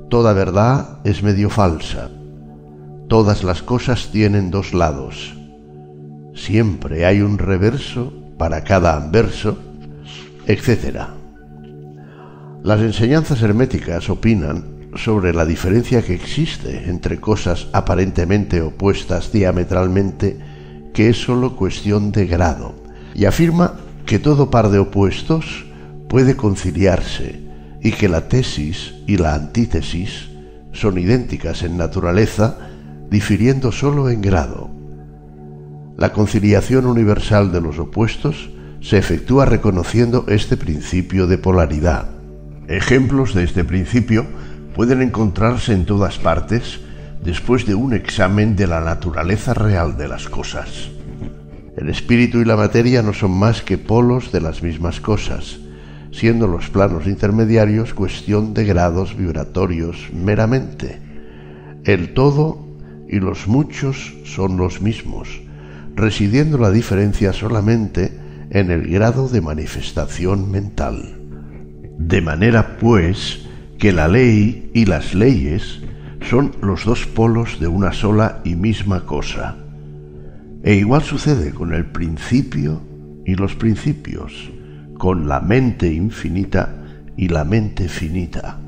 Toda 0.09 0.33
verdad 0.33 0.99
es 1.05 1.23
medio 1.23 1.51
falsa 1.51 2.11
Todas 3.11 3.43
las 3.43 3.61
cosas 3.61 4.11
tienen 4.13 4.53
dos 4.53 4.73
lados. 4.73 5.37
Siempre 6.33 7.07
hay 7.07 7.23
un 7.23 7.39
reverso 7.39 8.13
para 8.39 8.63
cada 8.63 8.97
anverso, 8.97 9.59
etc. 10.47 11.09
Las 12.63 12.79
enseñanzas 12.79 13.43
herméticas 13.43 14.09
opinan 14.11 14.93
sobre 14.95 15.35
la 15.35 15.45
diferencia 15.45 16.03
que 16.03 16.15
existe 16.15 16.89
entre 16.89 17.19
cosas 17.21 17.67
aparentemente 17.73 18.63
opuestas 18.63 19.33
diametralmente, 19.33 20.39
que 20.95 21.09
es 21.09 21.21
sólo 21.21 21.57
cuestión 21.57 22.13
de 22.13 22.27
grado, 22.27 22.77
y 23.13 23.25
afirma 23.25 23.75
que 24.07 24.19
todo 24.19 24.51
par 24.51 24.71
de 24.71 24.79
opuestos 24.79 25.67
puede 26.09 26.37
conciliarse 26.37 27.41
y 27.83 27.93
que 27.93 28.09
la 28.09 28.29
tesis 28.29 28.95
y 29.07 29.17
la 29.17 29.35
antítesis 29.35 30.29
son 30.73 30.99
idénticas 30.99 31.63
en 31.63 31.77
naturaleza 31.77 32.59
difiriendo 33.11 33.73
sólo 33.73 34.09
en 34.11 34.21
grado. 34.21 34.71
La 35.97 36.13
conciliación 36.13 36.87
universal 36.87 37.53
de 37.53 37.61
los 37.61 37.79
opuestos 37.79 38.51
se 38.81 38.99
efectúa 38.99 39.45
reconociendo 39.45 40.25
este 40.29 40.57
principio 40.57 41.27
de 41.27 41.39
polaridad. 41.39 42.09
Ejemplos 42.69 43.35
de 43.35 43.45
este 43.45 43.65
principio 43.65 44.27
pueden 44.75 45.03
encontrarse 45.03 45.75
en 45.75 45.85
todas 45.85 46.19
partes 46.19 46.81
después 47.23 47.67
de 47.67 47.75
un 47.75 47.93
examen 47.93 48.57
de 48.57 48.67
la 48.67 48.81
naturaleza 48.81 49.53
real 49.53 49.97
de 49.97 50.09
las 50.09 50.29
cosas. 50.29 50.91
El 51.81 51.89
espíritu 51.89 52.41
y 52.41 52.45
la 52.45 52.57
materia 52.57 53.01
no 53.01 53.15
son 53.15 53.31
más 53.31 53.63
que 53.63 53.79
polos 53.79 54.33
de 54.33 54.43
las 54.43 54.63
mismas 54.63 55.01
cosas, 55.01 55.61
siendo 56.13 56.47
los 56.47 56.69
planos 56.69 57.07
intermediarios 57.07 57.95
cuestión 57.95 58.53
de 58.53 58.67
grados 58.67 59.17
vibratorios 59.17 60.11
meramente. 60.13 61.01
El 61.85 62.13
todo 62.13 62.67
y 63.09 63.19
los 63.19 63.49
muchos 63.49 64.13
son 64.27 64.59
los 64.59 64.83
mismos, 64.83 65.41
residiendo 65.97 66.59
la 66.59 66.71
diferencia 66.71 67.33
solamente 67.33 68.13
en 68.51 68.71
el 68.71 68.87
grado 68.87 69.31
de 69.31 69.41
manifestación 69.41 70.51
mental. 70.51 71.19
De 71.97 72.21
manera, 72.21 72.77
pues, 72.77 73.47
que 73.79 73.93
la 73.93 74.07
ley 74.07 74.71
y 74.75 74.85
las 74.85 75.15
leyes 75.15 75.81
son 76.29 76.53
los 76.61 76.85
dos 76.85 77.07
polos 77.07 77.59
de 77.59 77.69
una 77.69 77.95
sola 77.95 78.43
y 78.45 78.55
misma 78.55 79.07
cosa. 79.07 79.70
E 80.63 80.75
igual 80.75 81.03
sucede 81.03 81.53
con 81.53 81.73
el 81.73 81.87
principio 81.87 82.83
y 83.25 83.35
los 83.35 83.55
principios, 83.55 84.51
con 84.99 85.27
la 85.27 85.41
mente 85.41 85.93
infinita 85.93 86.85
y 87.17 87.29
la 87.29 87.45
mente 87.45 87.89
finita. 87.89 88.59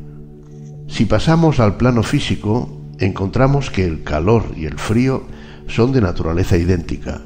Si 0.89 1.05
pasamos 1.05 1.61
al 1.61 1.77
plano 1.77 2.03
físico, 2.03 2.81
encontramos 2.99 3.71
que 3.71 3.85
el 3.85 4.03
calor 4.03 4.45
y 4.57 4.65
el 4.65 4.79
frío 4.79 5.25
son 5.67 5.93
de 5.93 6.01
naturaleza 6.01 6.57
idéntica, 6.57 7.21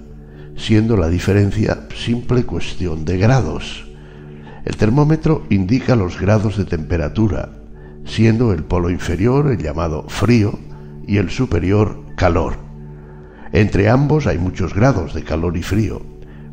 siendo 0.57 0.97
la 0.97 1.09
diferencia 1.09 1.87
simple 1.95 2.45
cuestión 2.45 3.05
de 3.05 3.19
grados. 3.19 3.87
El 4.65 4.77
termómetro 4.77 5.47
indica 5.49 5.95
los 5.95 6.21
grados 6.21 6.57
de 6.57 6.65
temperatura, 6.65 7.53
siendo 8.05 8.53
el 8.53 8.65
polo 8.65 8.91
inferior 8.91 9.49
el 9.51 9.59
llamado 9.59 10.09
frío 10.09 10.59
y 11.07 11.19
el 11.19 11.31
superior 11.31 12.03
calor. 12.17 12.66
Entre 13.53 13.89
ambos 13.89 14.27
hay 14.27 14.39
muchos 14.39 14.75
grados 14.75 15.15
de 15.15 15.23
calor 15.23 15.57
y 15.57 15.63
frío, 15.63 16.03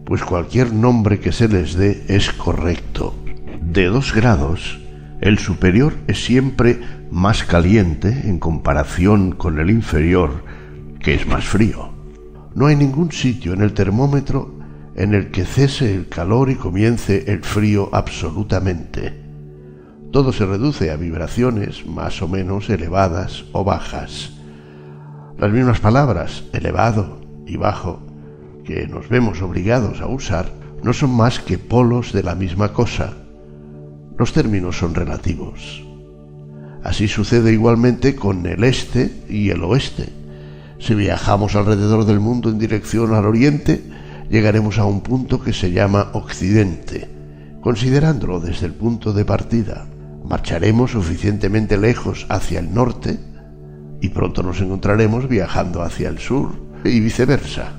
pues 0.06 0.24
cualquier 0.24 0.74
nombre 0.74 1.20
que 1.20 1.32
se 1.32 1.48
les 1.48 1.76
dé 1.76 2.04
es 2.08 2.32
correcto. 2.32 3.16
De 3.62 3.86
dos 3.86 4.14
grados, 4.14 4.80
el 5.22 5.40
superior 5.40 5.94
es 6.08 6.24
siempre 6.24 6.80
más 7.10 7.44
caliente 7.44 8.10
en 8.26 8.40
comparación 8.40 9.32
con 9.32 9.60
el 9.60 9.70
inferior, 9.70 10.44
que 11.00 11.16
es 11.16 11.26
más 11.28 11.46
frío. 11.46 11.94
No 12.56 12.68
hay 12.68 12.76
ningún 12.76 13.12
sitio 13.12 13.54
en 13.54 13.62
el 13.62 13.74
termómetro 13.74 14.60
en 14.96 15.14
el 15.14 15.32
que 15.32 15.46
cese 15.46 15.96
el 15.96 16.08
calor 16.08 16.50
y 16.50 16.56
comience 16.56 17.32
el 17.32 17.44
frío 17.44 17.90
absolutamente. 17.94 19.14
Todo 20.12 20.32
se 20.32 20.46
reduce 20.46 20.92
a 20.92 20.96
vibraciones 20.96 21.88
más 21.88 22.22
o 22.22 22.28
menos 22.28 22.70
elevadas 22.70 23.46
o 23.52 23.64
bajas. 23.64 24.34
Las 25.38 25.52
mismas 25.52 25.80
palabras, 25.80 26.44
elevado 26.54 27.20
y 27.46 27.58
bajo, 27.58 28.00
que 28.64 28.88
nos 28.88 29.10
vemos 29.10 29.42
obligados 29.42 30.00
a 30.00 30.08
usar, 30.08 30.52
no 30.84 30.94
son 30.94 31.10
más 31.10 31.40
que 31.40 31.58
polos 31.58 32.14
de 32.14 32.24
la 32.24 32.36
misma 32.36 32.72
cosa, 32.72 33.14
los 34.18 34.32
términos 34.32 34.78
son 34.78 34.94
relativos. 34.94 35.84
Así 36.84 37.08
sucede 37.08 37.52
igualmente 37.52 38.16
con 38.16 38.46
el 38.46 38.64
este 38.64 39.24
y 39.28 39.50
el 39.50 39.64
oeste. 39.64 40.10
Si 40.80 40.94
viajamos 40.94 41.56
alrededor 41.56 42.06
del 42.06 42.20
mundo 42.20 42.50
en 42.50 42.60
dirección 42.60 43.14
al 43.14 43.26
oriente, 43.26 43.84
llegaremos 44.30 44.78
a 44.78 44.86
un 44.86 45.02
punto 45.02 45.42
que 45.42 45.54
se 45.54 45.72
llama 45.72 46.10
occidente, 46.14 47.10
considerándolo 47.62 48.40
desde 48.40 48.68
el 48.68 48.74
punto 48.74 49.14
de 49.14 49.26
partida. 49.26 49.88
Marcharemos 50.26 50.92
suficientemente 50.92 51.78
lejos 51.78 52.28
hacia 52.30 52.60
el 52.60 52.74
norte 52.74 53.20
y 54.04 54.10
pronto 54.10 54.44
nos 54.44 54.60
encontraremos 54.60 55.30
viajando 55.30 55.82
hacia 55.82 56.10
el 56.10 56.20
sur 56.20 56.52
y 56.84 57.00
viceversa. 57.00 57.72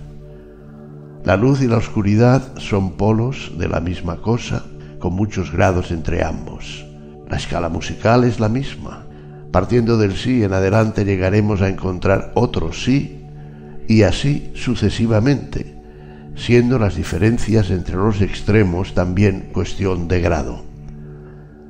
La 1.23 1.37
luz 1.37 1.61
y 1.61 1.69
la 1.69 1.77
oscuridad 1.77 2.57
son 2.57 2.93
polos 2.93 3.53
de 3.59 3.69
la 3.69 3.81
misma 3.81 4.23
cosa, 4.23 4.65
con 4.99 5.13
muchos 5.13 5.53
grados 5.53 5.91
entre 5.91 6.25
ambos. 6.25 6.87
La 7.29 7.37
escala 7.37 7.69
musical 7.69 8.25
es 8.25 8.41
la 8.41 8.49
misma. 8.49 9.05
Partiendo 9.53 9.99
del 9.99 10.17
sí 10.17 10.43
en 10.43 10.55
adelante 10.55 11.05
llegaremos 11.05 11.61
a 11.61 11.69
encontrar 11.69 12.33
otro 12.35 12.73
sí 12.73 13.21
y 13.87 14.05
así 14.05 14.51
sucesivamente, 14.55 15.77
siendo 16.37 16.79
las 16.79 16.97
diferencias 16.97 17.69
entre 17.69 17.97
los 17.97 18.23
extremos 18.23 18.95
también 18.95 19.51
cuestión 19.53 20.09
de 20.09 20.23
grado. 20.23 20.65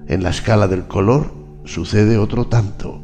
En 0.07 0.23
la 0.23 0.31
escala 0.31 0.69
del 0.69 0.85
color 0.85 1.35
sucede 1.65 2.19
otro 2.19 2.47
tanto, 2.47 3.04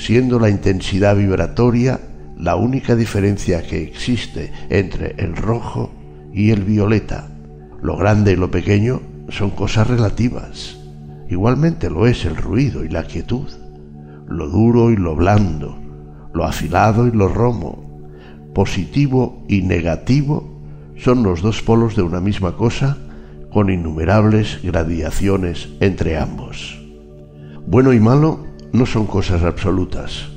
siendo 0.00 0.38
la 0.40 0.48
intensidad 0.48 1.14
vibratoria 1.14 2.00
la 2.38 2.56
única 2.56 2.96
diferencia 2.96 3.62
que 3.62 3.82
existe 3.82 4.50
entre 4.70 5.14
el 5.18 5.36
rojo 5.36 5.92
y 6.32 6.50
el 6.50 6.64
violeta. 6.64 7.28
Lo 7.82 7.98
grande 7.98 8.32
y 8.32 8.36
lo 8.36 8.50
pequeño 8.50 9.02
son 9.28 9.50
cosas 9.50 9.88
relativas. 9.88 10.78
Igualmente 11.28 11.90
lo 11.90 12.06
es 12.06 12.24
el 12.24 12.36
ruido 12.36 12.82
y 12.82 12.88
la 12.88 13.04
quietud, 13.04 13.48
lo 14.26 14.48
duro 14.48 14.90
y 14.90 14.96
lo 14.96 15.14
blando, 15.14 15.78
lo 16.32 16.44
afilado 16.44 17.06
y 17.06 17.12
lo 17.12 17.28
romo, 17.28 18.00
positivo 18.54 19.44
y 19.48 19.62
negativo 19.62 20.62
son 20.96 21.22
los 21.22 21.42
dos 21.42 21.62
polos 21.62 21.94
de 21.94 22.02
una 22.02 22.20
misma 22.20 22.56
cosa 22.56 22.96
con 23.52 23.68
innumerables 23.68 24.60
gradaciones 24.62 25.68
entre 25.80 26.16
ambos. 26.18 26.80
Bueno 27.66 27.92
y 27.92 28.00
malo 28.00 28.49
no 28.72 28.86
son 28.86 29.06
cosas 29.06 29.42
absolutas. 29.42 30.28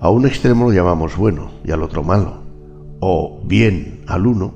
A 0.00 0.10
un 0.10 0.26
extremo 0.26 0.66
lo 0.66 0.72
llamamos 0.72 1.16
bueno 1.16 1.50
y 1.64 1.72
al 1.72 1.82
otro 1.82 2.02
malo, 2.02 2.42
o 3.00 3.40
bien 3.44 4.02
al 4.06 4.26
uno 4.26 4.54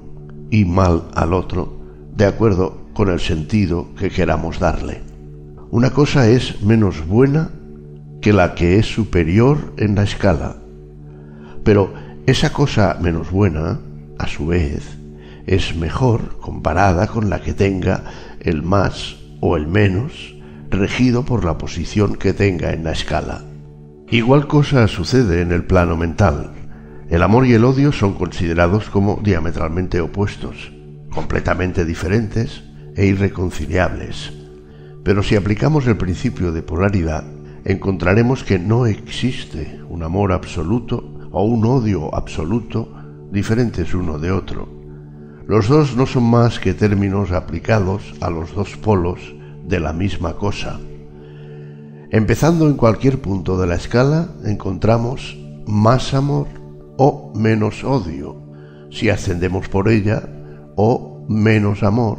y 0.51 0.65
mal 0.65 1.09
al 1.15 1.35
otro, 1.35 1.81
de 2.15 2.27
acuerdo 2.27 2.79
con 2.95 3.11
el 3.11 3.21
sentido 3.21 3.95
que 3.95 4.11
queramos 4.11 4.59
darle. 4.59 5.03
Una 5.71 5.91
cosa 5.91 6.29
es 6.29 6.63
menos 6.63 7.07
buena 7.07 7.51
que 8.21 8.33
la 8.33 8.55
que 8.55 8.79
es 8.79 8.87
superior 8.87 9.73
en 9.79 9.95
la 9.95 10.05
escala. 10.05 10.57
Pero 11.65 11.93
esa 12.27 12.53
cosa 12.53 12.99
menos 13.01 13.31
buena, 13.31 13.81
a 14.19 14.27
su 14.29 14.47
vez, 14.47 14.99
es 15.47 15.75
mejor 15.75 16.39
comparada 16.39 17.09
con 17.09 17.31
la 17.31 17.41
que 17.41 17.53
tenga 17.53 18.05
el 18.41 18.63
más 18.63 19.17
o 19.41 19.57
el 19.57 19.67
menos, 19.67 20.37
regido 20.73 21.25
por 21.25 21.45
la 21.45 21.59
posición 21.59 22.17
que 22.17 22.33
tenga 22.33 22.73
en 22.73 22.85
la 22.85 22.93
escala. 22.93 23.45
Igual 24.11 24.47
cosa 24.47 24.89
sucede 24.89 25.43
en 25.43 25.53
el 25.53 25.65
plano 25.65 25.97
mental. 25.97 26.53
El 27.09 27.23
amor 27.23 27.47
y 27.47 27.53
el 27.53 27.65
odio 27.65 27.93
son 27.93 28.15
considerados 28.15 28.89
como 28.89 29.21
diametralmente 29.23 30.01
opuestos, 30.01 30.73
completamente 31.11 31.85
diferentes 31.85 32.65
e 32.97 33.07
irreconciliables. 33.07 34.33
Pero 35.05 35.23
si 35.23 35.37
aplicamos 35.37 35.87
el 35.87 35.97
principio 35.97 36.53
de 36.53 36.63
polaridad, 36.63 37.25
encontraremos 37.65 38.45
que 38.45 38.59
no 38.59 38.87
existe 38.87 39.81
un 39.89 40.03
amor 40.03 40.33
absoluto 40.33 41.29
o 41.31 41.45
un 41.45 41.65
odio 41.65 42.15
absoluto 42.15 42.93
diferentes 43.31 43.95
uno 43.95 44.19
de 44.19 44.31
otro. 44.31 44.69
Los 45.47 45.69
dos 45.69 45.97
no 45.97 46.07
son 46.07 46.25
más 46.25 46.61
que 46.61 46.73
términos 46.73 47.33
aplicados 47.33 48.15
a 48.21 48.31
los 48.31 48.55
dos 48.55 48.77
polos 48.77 49.35
de 49.67 49.81
la 49.81 49.93
misma 49.93 50.35
cosa. 50.35 50.79
Empezando 52.11 52.69
en 52.69 52.75
cualquier 52.75 53.21
punto 53.21 53.59
de 53.59 53.67
la 53.67 53.77
escala, 53.77 54.29
encontramos 54.45 55.39
más 55.67 56.13
amor 56.13 56.47
o 56.99 57.33
menos 57.35 57.85
odio, 57.85 58.37
si 58.91 59.09
ascendemos 59.09 59.69
por 59.69 59.89
ella, 59.89 60.29
o 60.77 61.25
menos 61.29 61.83
amor, 61.83 62.19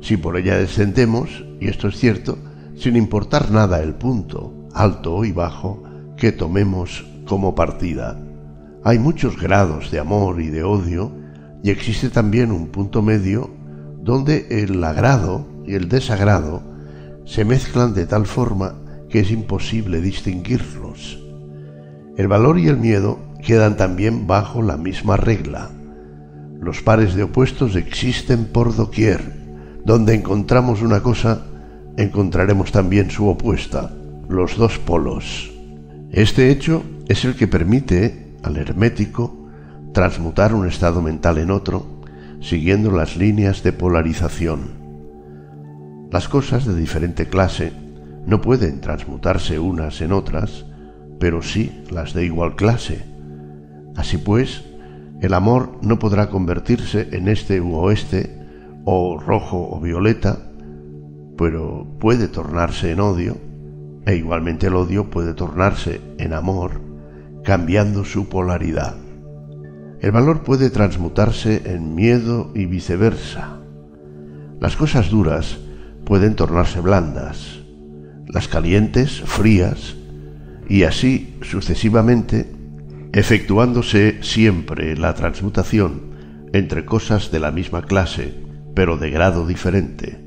si 0.00 0.16
por 0.16 0.36
ella 0.36 0.56
descendemos, 0.56 1.44
y 1.60 1.68
esto 1.68 1.88
es 1.88 1.98
cierto, 1.98 2.38
sin 2.76 2.96
importar 2.96 3.50
nada 3.50 3.82
el 3.82 3.94
punto, 3.94 4.68
alto 4.72 5.24
y 5.24 5.32
bajo, 5.32 5.82
que 6.16 6.32
tomemos 6.32 7.04
como 7.26 7.54
partida. 7.54 8.18
Hay 8.82 8.98
muchos 8.98 9.40
grados 9.40 9.90
de 9.90 9.98
amor 9.98 10.40
y 10.40 10.48
de 10.48 10.62
odio, 10.62 11.12
y 11.62 11.70
existe 11.70 12.10
también 12.10 12.50
un 12.50 12.68
punto 12.68 13.02
medio 13.02 13.50
donde 14.02 14.46
el 14.50 14.82
agrado 14.84 15.46
y 15.66 15.74
el 15.74 15.88
desagrado 15.88 16.73
se 17.24 17.44
mezclan 17.44 17.94
de 17.94 18.06
tal 18.06 18.26
forma 18.26 18.74
que 19.08 19.20
es 19.20 19.30
imposible 19.30 20.00
distinguirlos. 20.00 21.18
El 22.16 22.28
valor 22.28 22.58
y 22.58 22.68
el 22.68 22.76
miedo 22.76 23.18
quedan 23.44 23.76
también 23.76 24.26
bajo 24.26 24.62
la 24.62 24.76
misma 24.76 25.16
regla. 25.16 25.70
Los 26.60 26.82
pares 26.82 27.14
de 27.14 27.24
opuestos 27.24 27.76
existen 27.76 28.46
por 28.46 28.74
doquier 28.74 29.44
donde 29.84 30.14
encontramos 30.14 30.82
una 30.82 31.02
cosa, 31.02 31.42
encontraremos 31.96 32.72
también 32.72 33.10
su 33.10 33.28
opuesta, 33.28 33.92
los 34.28 34.56
dos 34.56 34.78
polos. 34.78 35.52
Este 36.10 36.50
hecho 36.50 36.82
es 37.06 37.24
el 37.24 37.36
que 37.36 37.46
permite 37.46 38.34
al 38.42 38.56
hermético 38.56 39.48
transmutar 39.92 40.54
un 40.54 40.66
estado 40.66 41.02
mental 41.02 41.38
en 41.38 41.50
otro, 41.50 42.00
siguiendo 42.40 42.90
las 42.90 43.16
líneas 43.16 43.62
de 43.62 43.72
polarización. 43.72 44.83
Las 46.10 46.28
cosas 46.28 46.64
de 46.64 46.74
diferente 46.74 47.26
clase 47.26 47.72
no 48.26 48.40
pueden 48.40 48.80
transmutarse 48.80 49.58
unas 49.58 50.00
en 50.00 50.12
otras, 50.12 50.64
pero 51.18 51.42
sí 51.42 51.82
las 51.90 52.14
de 52.14 52.24
igual 52.24 52.56
clase. 52.56 53.04
Así 53.96 54.18
pues, 54.18 54.64
el 55.20 55.34
amor 55.34 55.78
no 55.82 55.98
podrá 55.98 56.30
convertirse 56.30 57.08
en 57.12 57.28
este 57.28 57.60
u 57.60 57.74
oeste 57.74 58.38
o 58.84 59.18
rojo 59.18 59.68
o 59.70 59.80
violeta, 59.80 60.38
pero 61.36 61.86
puede 61.98 62.28
tornarse 62.28 62.92
en 62.92 63.00
odio, 63.00 63.36
e 64.06 64.16
igualmente 64.16 64.66
el 64.66 64.74
odio 64.74 65.10
puede 65.10 65.34
tornarse 65.34 66.00
en 66.18 66.32
amor, 66.32 66.80
cambiando 67.42 68.04
su 68.04 68.28
polaridad. 68.28 68.96
El 70.00 70.12
valor 70.12 70.42
puede 70.42 70.68
transmutarse 70.70 71.62
en 71.64 71.94
miedo 71.94 72.50
y 72.54 72.66
viceversa. 72.66 73.58
Las 74.60 74.76
cosas 74.76 75.10
duras 75.10 75.58
pueden 76.04 76.34
tornarse 76.34 76.80
blandas, 76.80 77.60
las 78.26 78.48
calientes 78.48 79.20
frías, 79.20 79.96
y 80.68 80.84
así 80.84 81.36
sucesivamente, 81.42 82.50
efectuándose 83.12 84.18
siempre 84.22 84.96
la 84.96 85.14
transmutación 85.14 86.14
entre 86.52 86.84
cosas 86.84 87.30
de 87.30 87.40
la 87.40 87.50
misma 87.50 87.82
clase 87.82 88.44
pero 88.74 88.96
de 88.96 89.10
grado 89.10 89.46
diferente. 89.46 90.20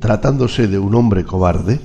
Tratándose 0.00 0.66
de 0.66 0.78
un 0.78 0.94
hombre 0.94 1.24
cobarde, 1.24 1.78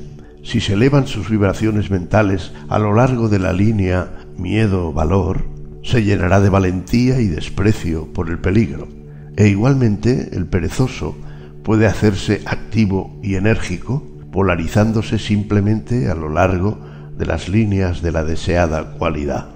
si 0.44 0.60
se 0.60 0.74
elevan 0.74 1.06
sus 1.06 1.30
vibraciones 1.30 1.92
mentales 1.92 2.52
a 2.68 2.80
lo 2.80 2.94
largo 2.94 3.30
de 3.30 3.40
la 3.40 3.54
línea 3.54 4.26
miedo-valor, 4.38 5.46
se 5.84 6.04
llenará 6.04 6.40
de 6.40 6.50
valentía 6.50 7.20
y 7.20 7.28
desprecio 7.28 8.12
por 8.14 8.30
el 8.30 8.40
peligro. 8.40 8.88
E 9.36 9.48
igualmente 9.48 10.30
el 10.34 10.46
perezoso 10.46 11.16
puede 11.64 11.86
hacerse 11.86 12.42
activo 12.46 13.20
y 13.22 13.36
enérgico, 13.36 14.04
polarizándose 14.32 15.20
simplemente 15.20 16.10
a 16.10 16.16
lo 16.16 16.30
largo 16.30 16.80
de 17.18 17.26
las 17.26 17.50
líneas 17.50 18.02
de 18.02 18.12
la 18.12 18.24
deseada 18.24 18.94
cualidad. 18.94 19.50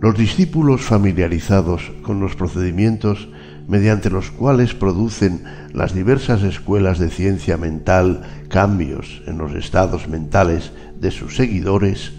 Los 0.00 0.16
discípulos 0.16 0.80
familiarizados 0.82 1.92
con 2.02 2.20
los 2.20 2.34
procedimientos 2.34 3.28
mediante 3.68 4.10
los 4.10 4.30
cuales 4.30 4.74
producen 4.74 5.44
las 5.72 5.94
diversas 5.94 6.42
escuelas 6.42 6.98
de 6.98 7.08
ciencia 7.08 7.56
mental 7.56 8.22
cambios 8.48 9.22
en 9.26 9.38
los 9.38 9.54
estados 9.54 10.08
mentales 10.08 10.72
de 11.00 11.10
sus 11.10 11.36
seguidores, 11.36 12.12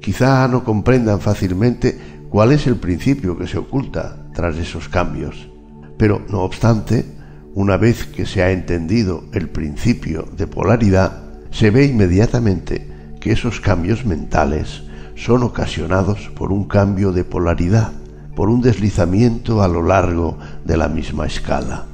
quizá 0.00 0.46
no 0.48 0.64
comprendan 0.64 1.20
fácilmente 1.20 1.98
cuál 2.28 2.52
es 2.52 2.66
el 2.66 2.76
principio 2.76 3.38
que 3.38 3.46
se 3.46 3.58
oculta 3.58 4.26
tras 4.34 4.56
esos 4.56 4.88
cambios. 4.88 5.48
Pero, 5.96 6.20
no 6.28 6.40
obstante, 6.40 7.13
una 7.54 7.76
vez 7.76 8.04
que 8.06 8.26
se 8.26 8.42
ha 8.42 8.50
entendido 8.50 9.24
el 9.32 9.48
principio 9.48 10.28
de 10.36 10.46
polaridad, 10.46 11.22
se 11.50 11.70
ve 11.70 11.84
inmediatamente 11.84 12.88
que 13.20 13.32
esos 13.32 13.60
cambios 13.60 14.04
mentales 14.04 14.82
son 15.14 15.44
ocasionados 15.44 16.30
por 16.34 16.52
un 16.52 16.64
cambio 16.64 17.12
de 17.12 17.24
polaridad 17.24 17.92
por 18.34 18.48
un 18.48 18.60
deslizamiento 18.60 19.62
a 19.62 19.68
lo 19.68 19.82
largo 19.82 20.36
de 20.64 20.76
la 20.76 20.88
misma 20.88 21.26
escala. 21.26 21.84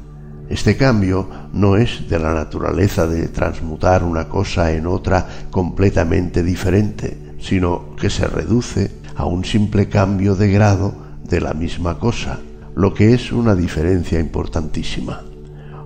Este 0.48 0.76
cambio 0.76 1.28
no 1.52 1.76
es 1.76 2.08
de 2.08 2.18
la 2.18 2.34
naturaleza 2.34 3.06
de 3.06 3.28
transmutar 3.28 4.02
una 4.02 4.28
cosa 4.28 4.72
en 4.72 4.86
otra 4.86 5.28
completamente 5.50 6.42
diferente, 6.42 7.34
sino 7.38 7.94
que 7.96 8.10
se 8.10 8.26
reduce 8.26 8.90
a 9.14 9.26
un 9.26 9.44
simple 9.44 9.88
cambio 9.88 10.34
de 10.34 10.50
grado 10.50 10.94
de 11.22 11.40
la 11.40 11.52
misma 11.52 11.98
cosa, 11.98 12.40
lo 12.74 12.94
que 12.94 13.14
es 13.14 13.30
una 13.30 13.54
diferencia 13.54 14.18
importantísima. 14.18 15.29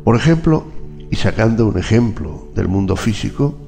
Por 0.05 0.17
ejemplo, 0.17 0.67
y 1.11 1.17
sacando 1.17 1.67
un 1.67 1.79
ejemplo 1.79 2.49
del 2.55 2.69
mundo 2.69 2.95
físico, 2.95 3.59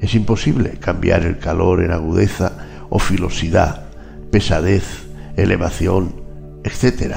es 0.00 0.14
imposible 0.14 0.78
cambiar 0.80 1.24
el 1.24 1.38
calor 1.38 1.82
en 1.82 1.92
agudeza 1.92 2.52
o 2.88 2.98
filosidad, 2.98 3.84
pesadez, 4.30 5.06
elevación, 5.36 6.14
etc. 6.64 7.16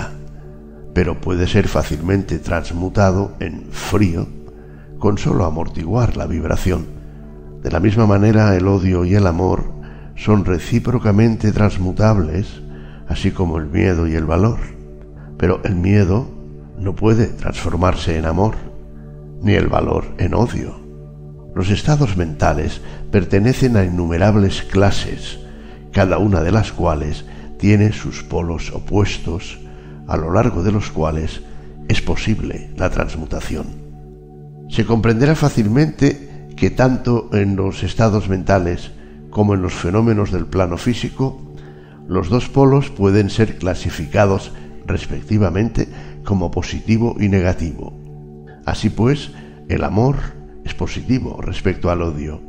Pero 0.94 1.22
puede 1.22 1.48
ser 1.48 1.70
fácilmente 1.70 2.38
transmutado 2.38 3.38
en 3.40 3.72
frío 3.72 4.28
con 5.00 5.18
solo 5.18 5.45
amortiguar 5.45 6.18
la 6.18 6.26
vibración. 6.26 6.86
De 7.64 7.72
la 7.72 7.80
misma 7.80 8.06
manera, 8.06 8.56
el 8.58 8.68
odio 8.68 9.06
y 9.06 9.16
el 9.16 9.26
amor 9.26 9.64
son 10.16 10.44
recíprocamente 10.44 11.54
transmutables, 11.54 12.62
así 13.08 13.32
como 13.32 13.58
el 13.58 13.68
miedo 13.68 14.06
y 14.06 14.16
el 14.16 14.26
valor. 14.26 14.60
Pero 15.38 15.62
el 15.64 15.76
miedo 15.76 16.35
no 16.80 16.95
puede 16.95 17.28
transformarse 17.28 18.18
en 18.18 18.26
amor, 18.26 18.56
ni 19.42 19.54
el 19.54 19.68
valor 19.68 20.14
en 20.18 20.34
odio. 20.34 20.80
Los 21.56 21.70
estados 21.70 22.18
mentales 22.18 22.82
pertenecen 23.12 23.78
a 23.78 23.86
innumerables 23.86 24.64
clases, 24.64 25.40
cada 25.92 26.18
una 26.18 26.42
de 26.42 26.52
las 26.52 26.72
cuales 26.72 27.26
tiene 27.58 27.94
sus 27.94 28.24
polos 28.24 28.72
opuestos, 28.74 29.60
a 30.08 30.18
lo 30.18 30.34
largo 30.34 30.64
de 30.64 30.72
los 30.72 30.92
cuales 30.92 31.42
es 31.88 32.02
posible 32.02 32.72
la 32.76 32.90
transmutación. 32.90 33.68
Se 34.70 34.86
comprenderá 34.86 35.36
fácilmente 35.36 36.50
que 36.56 36.70
tanto 36.70 37.30
en 37.34 37.56
los 37.56 37.84
estados 37.84 38.30
mentales 38.30 38.92
como 39.30 39.54
en 39.54 39.62
los 39.62 39.74
fenómenos 39.74 40.32
del 40.32 40.45
plano 40.45 40.78
físico, 40.78 41.42
los 42.08 42.30
dos 42.30 42.50
polos 42.50 42.90
pueden 42.90 43.30
ser 43.30 43.58
clasificados 43.58 44.52
respectivamente 44.86 45.88
como 46.24 46.52
positivo 46.52 47.16
y 47.20 47.30
negativo. 47.30 47.94
Así 48.66 48.90
pues, 48.90 49.32
el 49.68 49.84
amor 49.84 50.18
es 50.64 50.74
positivo 50.74 51.42
respecto 51.42 51.90
al 51.90 52.02
odio, 52.02 52.42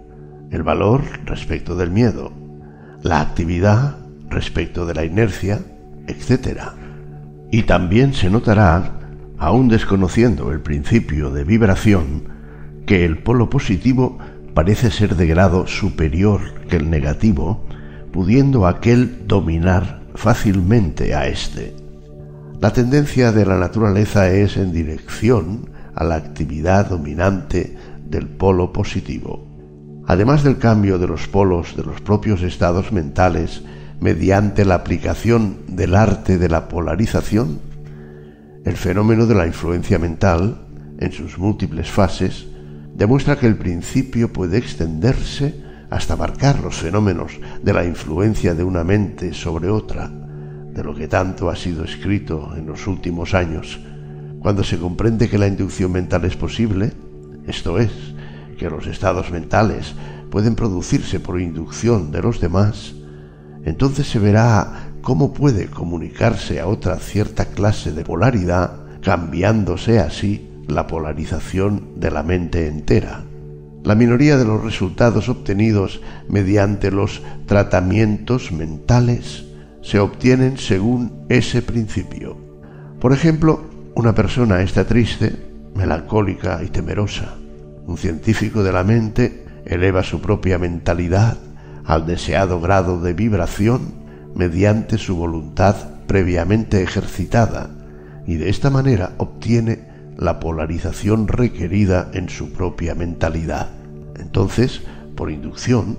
el 0.50 0.62
valor 0.62 1.02
respecto 1.24 1.76
del 1.76 1.90
miedo, 1.90 2.32
la 3.02 3.20
actividad 3.20 3.98
respecto 4.28 4.86
de 4.86 4.94
la 4.94 5.04
inercia, 5.04 5.60
etc. 6.06 6.60
Y 7.50 7.62
también 7.62 8.14
se 8.14 8.30
notará, 8.30 9.00
aun 9.38 9.68
desconociendo 9.68 10.52
el 10.52 10.60
principio 10.60 11.30
de 11.30 11.44
vibración, 11.44 12.24
que 12.86 13.04
el 13.04 13.18
polo 13.18 13.50
positivo 13.50 14.18
parece 14.54 14.90
ser 14.90 15.16
de 15.16 15.26
grado 15.26 15.66
superior 15.66 16.40
que 16.68 16.76
el 16.76 16.88
negativo, 16.88 17.66
pudiendo 18.12 18.66
aquel 18.66 19.26
dominar 19.26 20.00
fácilmente 20.14 21.14
a 21.14 21.26
éste. 21.28 21.85
La 22.58 22.72
tendencia 22.72 23.32
de 23.32 23.44
la 23.44 23.58
naturaleza 23.58 24.30
es 24.30 24.56
en 24.56 24.72
dirección 24.72 25.68
a 25.94 26.04
la 26.04 26.14
actividad 26.14 26.88
dominante 26.88 27.76
del 28.08 28.28
polo 28.28 28.72
positivo. 28.72 29.46
Además 30.06 30.42
del 30.42 30.56
cambio 30.56 30.98
de 30.98 31.06
los 31.06 31.28
polos 31.28 31.76
de 31.76 31.84
los 31.84 32.00
propios 32.00 32.42
estados 32.42 32.92
mentales 32.92 33.62
mediante 34.00 34.64
la 34.64 34.76
aplicación 34.76 35.58
del 35.68 35.94
arte 35.94 36.38
de 36.38 36.48
la 36.48 36.68
polarización, 36.68 37.60
el 38.64 38.76
fenómeno 38.76 39.26
de 39.26 39.34
la 39.34 39.46
influencia 39.46 39.98
mental, 39.98 40.62
en 40.98 41.12
sus 41.12 41.36
múltiples 41.36 41.90
fases, 41.90 42.46
demuestra 42.94 43.38
que 43.38 43.46
el 43.46 43.56
principio 43.56 44.32
puede 44.32 44.56
extenderse 44.56 45.62
hasta 45.90 46.14
abarcar 46.14 46.60
los 46.60 46.76
fenómenos 46.76 47.32
de 47.62 47.72
la 47.74 47.84
influencia 47.84 48.54
de 48.54 48.64
una 48.64 48.82
mente 48.82 49.34
sobre 49.34 49.68
otra, 49.68 50.10
de 50.76 50.84
lo 50.84 50.94
que 50.94 51.08
tanto 51.08 51.48
ha 51.48 51.56
sido 51.56 51.84
escrito 51.84 52.52
en 52.54 52.66
los 52.66 52.86
últimos 52.86 53.32
años. 53.32 53.80
Cuando 54.40 54.62
se 54.62 54.78
comprende 54.78 55.30
que 55.30 55.38
la 55.38 55.46
inducción 55.46 55.90
mental 55.90 56.26
es 56.26 56.36
posible, 56.36 56.92
esto 57.46 57.78
es, 57.78 57.90
que 58.58 58.68
los 58.68 58.86
estados 58.86 59.30
mentales 59.30 59.94
pueden 60.30 60.54
producirse 60.54 61.18
por 61.18 61.40
inducción 61.40 62.12
de 62.12 62.20
los 62.20 62.40
demás, 62.40 62.94
entonces 63.64 64.06
se 64.06 64.18
verá 64.18 64.90
cómo 65.00 65.32
puede 65.32 65.68
comunicarse 65.68 66.60
a 66.60 66.66
otra 66.66 66.96
cierta 66.96 67.46
clase 67.46 67.92
de 67.92 68.04
polaridad, 68.04 69.00
cambiándose 69.00 69.98
así 69.98 70.50
la 70.68 70.86
polarización 70.86 71.92
de 71.96 72.10
la 72.10 72.22
mente 72.22 72.66
entera. 72.66 73.24
La 73.82 73.94
minoría 73.94 74.36
de 74.36 74.44
los 74.44 74.62
resultados 74.62 75.30
obtenidos 75.30 76.02
mediante 76.28 76.90
los 76.90 77.22
tratamientos 77.46 78.52
mentales 78.52 79.45
se 79.86 80.00
obtienen 80.00 80.58
según 80.58 81.12
ese 81.28 81.62
principio. 81.62 82.36
Por 82.98 83.12
ejemplo, 83.12 83.62
una 83.94 84.16
persona 84.16 84.60
está 84.62 84.84
triste, 84.84 85.32
melancólica 85.76 86.60
y 86.64 86.70
temerosa. 86.70 87.36
Un 87.86 87.96
científico 87.96 88.64
de 88.64 88.72
la 88.72 88.82
mente 88.82 89.44
eleva 89.64 90.02
su 90.02 90.20
propia 90.20 90.58
mentalidad 90.58 91.36
al 91.84 92.04
deseado 92.04 92.60
grado 92.60 93.00
de 93.00 93.12
vibración 93.12 93.94
mediante 94.34 94.98
su 94.98 95.14
voluntad 95.14 95.76
previamente 96.08 96.82
ejercitada 96.82 97.70
y 98.26 98.34
de 98.34 98.48
esta 98.48 98.70
manera 98.70 99.12
obtiene 99.18 99.86
la 100.18 100.40
polarización 100.40 101.28
requerida 101.28 102.10
en 102.12 102.28
su 102.28 102.52
propia 102.52 102.96
mentalidad. 102.96 103.68
Entonces, 104.18 104.82
por 105.14 105.30
inducción, 105.30 105.96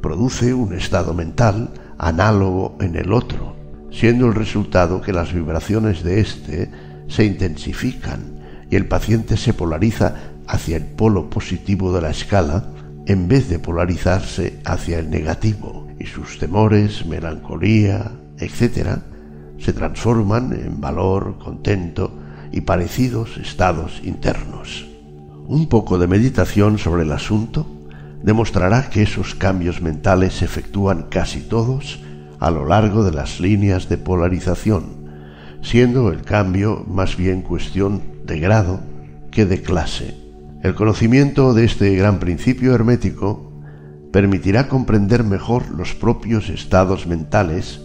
produce 0.00 0.54
un 0.54 0.74
estado 0.74 1.14
mental 1.14 1.70
análogo 2.02 2.76
en 2.80 2.96
el 2.96 3.12
otro, 3.12 3.56
siendo 3.90 4.26
el 4.26 4.34
resultado 4.34 5.00
que 5.00 5.12
las 5.12 5.32
vibraciones 5.32 6.02
de 6.02 6.20
éste 6.20 6.70
se 7.06 7.24
intensifican 7.24 8.40
y 8.70 8.76
el 8.76 8.86
paciente 8.86 9.36
se 9.36 9.54
polariza 9.54 10.16
hacia 10.48 10.76
el 10.76 10.84
polo 10.84 11.30
positivo 11.30 11.92
de 11.92 12.02
la 12.02 12.10
escala 12.10 12.66
en 13.06 13.28
vez 13.28 13.48
de 13.48 13.60
polarizarse 13.60 14.60
hacia 14.64 14.98
el 14.98 15.10
negativo 15.10 15.86
y 15.98 16.06
sus 16.06 16.38
temores, 16.38 17.06
melancolía, 17.06 18.10
etc., 18.38 18.98
se 19.58 19.72
transforman 19.72 20.52
en 20.52 20.80
valor, 20.80 21.38
contento, 21.38 22.18
y 22.50 22.62
parecidos 22.62 23.38
estados 23.38 24.02
internos. 24.04 24.86
Un 25.46 25.68
poco 25.68 25.98
de 25.98 26.06
meditación 26.06 26.78
sobre 26.78 27.04
el 27.04 27.12
asunto 27.12 27.66
demostrará 28.22 28.90
que 28.90 29.02
esos 29.02 29.34
cambios 29.34 29.82
mentales 29.82 30.34
se 30.34 30.44
efectúan 30.44 31.06
casi 31.10 31.40
todos 31.40 32.00
a 32.38 32.50
lo 32.50 32.66
largo 32.66 33.04
de 33.04 33.12
las 33.12 33.40
líneas 33.40 33.88
de 33.88 33.98
polarización, 33.98 35.10
siendo 35.62 36.10
el 36.10 36.22
cambio 36.22 36.84
más 36.88 37.16
bien 37.16 37.42
cuestión 37.42 38.02
de 38.24 38.40
grado 38.40 38.80
que 39.30 39.46
de 39.46 39.62
clase. 39.62 40.16
El 40.62 40.74
conocimiento 40.74 41.54
de 41.54 41.64
este 41.64 41.94
gran 41.96 42.18
principio 42.18 42.74
hermético 42.74 43.52
permitirá 44.12 44.68
comprender 44.68 45.24
mejor 45.24 45.70
los 45.70 45.94
propios 45.94 46.48
estados 46.48 47.06
mentales, 47.06 47.80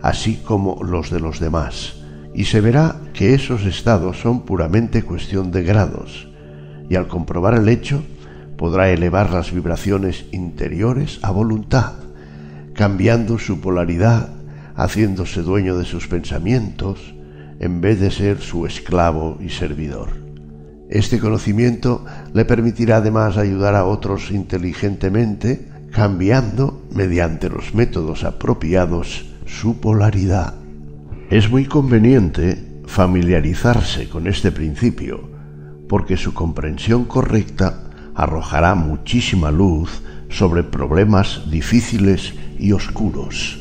así 0.00 0.36
como 0.36 0.82
los 0.82 1.10
de 1.10 1.20
los 1.20 1.40
demás 1.40 2.02
y 2.34 2.44
se 2.46 2.60
verá 2.60 2.96
que 3.12 3.34
esos 3.34 3.64
estados 3.64 4.20
son 4.20 4.44
puramente 4.44 5.02
cuestión 5.02 5.50
de 5.50 5.62
grados, 5.62 6.28
y 6.88 6.96
al 6.96 7.08
comprobar 7.08 7.54
el 7.54 7.68
hecho 7.68 8.02
podrá 8.62 8.90
elevar 8.90 9.32
las 9.32 9.52
vibraciones 9.52 10.24
interiores 10.30 11.18
a 11.22 11.32
voluntad, 11.32 11.94
cambiando 12.74 13.40
su 13.40 13.60
polaridad, 13.60 14.28
haciéndose 14.76 15.42
dueño 15.42 15.76
de 15.76 15.84
sus 15.84 16.06
pensamientos, 16.06 17.12
en 17.58 17.80
vez 17.80 17.98
de 17.98 18.12
ser 18.12 18.40
su 18.40 18.64
esclavo 18.64 19.36
y 19.40 19.48
servidor. 19.48 20.10
Este 20.88 21.18
conocimiento 21.18 22.04
le 22.34 22.44
permitirá 22.44 22.98
además 22.98 23.36
ayudar 23.36 23.74
a 23.74 23.84
otros 23.84 24.30
inteligentemente, 24.30 25.66
cambiando, 25.90 26.84
mediante 26.94 27.48
los 27.48 27.74
métodos 27.74 28.22
apropiados, 28.22 29.26
su 29.44 29.80
polaridad. 29.80 30.54
Es 31.30 31.50
muy 31.50 31.64
conveniente 31.64 32.62
familiarizarse 32.86 34.08
con 34.08 34.28
este 34.28 34.52
principio, 34.52 35.28
porque 35.88 36.16
su 36.16 36.32
comprensión 36.32 37.06
correcta 37.06 37.88
arrojará 38.14 38.74
muchísima 38.74 39.50
luz 39.50 40.02
sobre 40.28 40.62
problemas 40.62 41.50
difíciles 41.50 42.34
y 42.58 42.72
oscuros. 42.72 43.58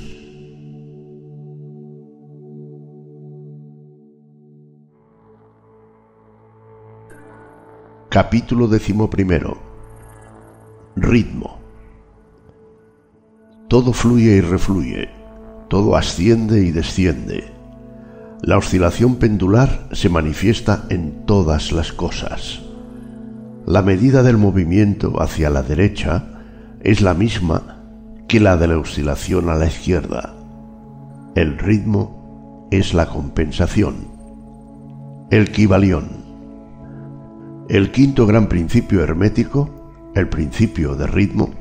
Capítulo 8.09 8.67
decimoprimero 8.67 9.57
Ritmo 10.95 11.59
Todo 13.69 13.93
fluye 13.93 14.35
y 14.35 14.41
refluye, 14.41 15.09
todo 15.69 15.95
asciende 15.95 16.61
y 16.61 16.71
desciende 16.71 17.61
la 18.43 18.57
oscilación 18.57 19.17
pendular 19.17 19.88
se 19.91 20.09
manifiesta 20.09 20.85
en 20.89 21.27
todas 21.27 21.71
las 21.71 21.93
cosas. 21.93 22.70
La 23.65 23.83
medida 23.83 24.23
del 24.23 24.38
movimiento 24.38 25.22
hacia 25.22 25.51
la 25.51 25.61
derecha 25.61 26.23
es 26.81 27.01
la 27.01 27.14
misma 27.14 27.77
que 28.27 28.40
la 28.40 28.57
de 28.57 28.67
la 28.67 28.80
oscilación 28.80 29.49
a 29.49 29.56
la 29.56 29.67
izquierda. 29.67 30.33
El 31.35 31.59
ritmo 31.59 32.67
es 32.72 32.95
la 32.95 33.07
compensación. 33.07 34.07
El 35.30 35.51
Kibalión. 35.51 36.09
El 37.69 37.91
quinto 37.91 38.25
gran 38.25 38.48
principio 38.48 39.03
hermético, 39.03 39.69
el 40.15 40.27
principio 40.27 40.95
de 40.95 41.06
ritmo, 41.06 41.51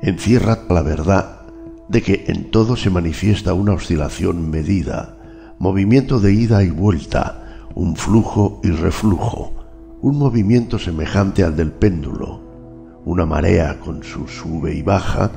encierra 0.00 0.60
la 0.70 0.82
verdad 0.82 1.42
de 1.88 2.02
que 2.02 2.24
en 2.28 2.50
todo 2.50 2.74
se 2.74 2.88
manifiesta 2.88 3.52
una 3.52 3.74
oscilación 3.74 4.50
medida, 4.50 5.18
movimiento 5.58 6.20
de 6.20 6.32
ida 6.32 6.62
y 6.62 6.70
vuelta, 6.70 7.66
un 7.74 7.96
flujo 7.96 8.60
y 8.64 8.70
reflujo, 8.70 9.57
un 10.00 10.18
movimiento 10.18 10.78
semejante 10.78 11.42
al 11.42 11.56
del 11.56 11.72
péndulo, 11.72 13.00
una 13.04 13.26
marea 13.26 13.80
con 13.80 14.04
su 14.04 14.28
sube 14.28 14.74
y 14.74 14.82
baja, 14.82 15.32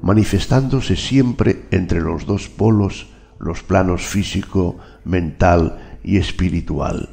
manifestándose 0.00 0.96
siempre 0.96 1.66
entre 1.70 2.00
los 2.00 2.26
dos 2.26 2.48
polos, 2.48 3.10
los 3.38 3.62
planos 3.62 4.02
físico, 4.02 4.78
mental 5.04 5.98
y 6.02 6.16
espiritual. 6.16 7.10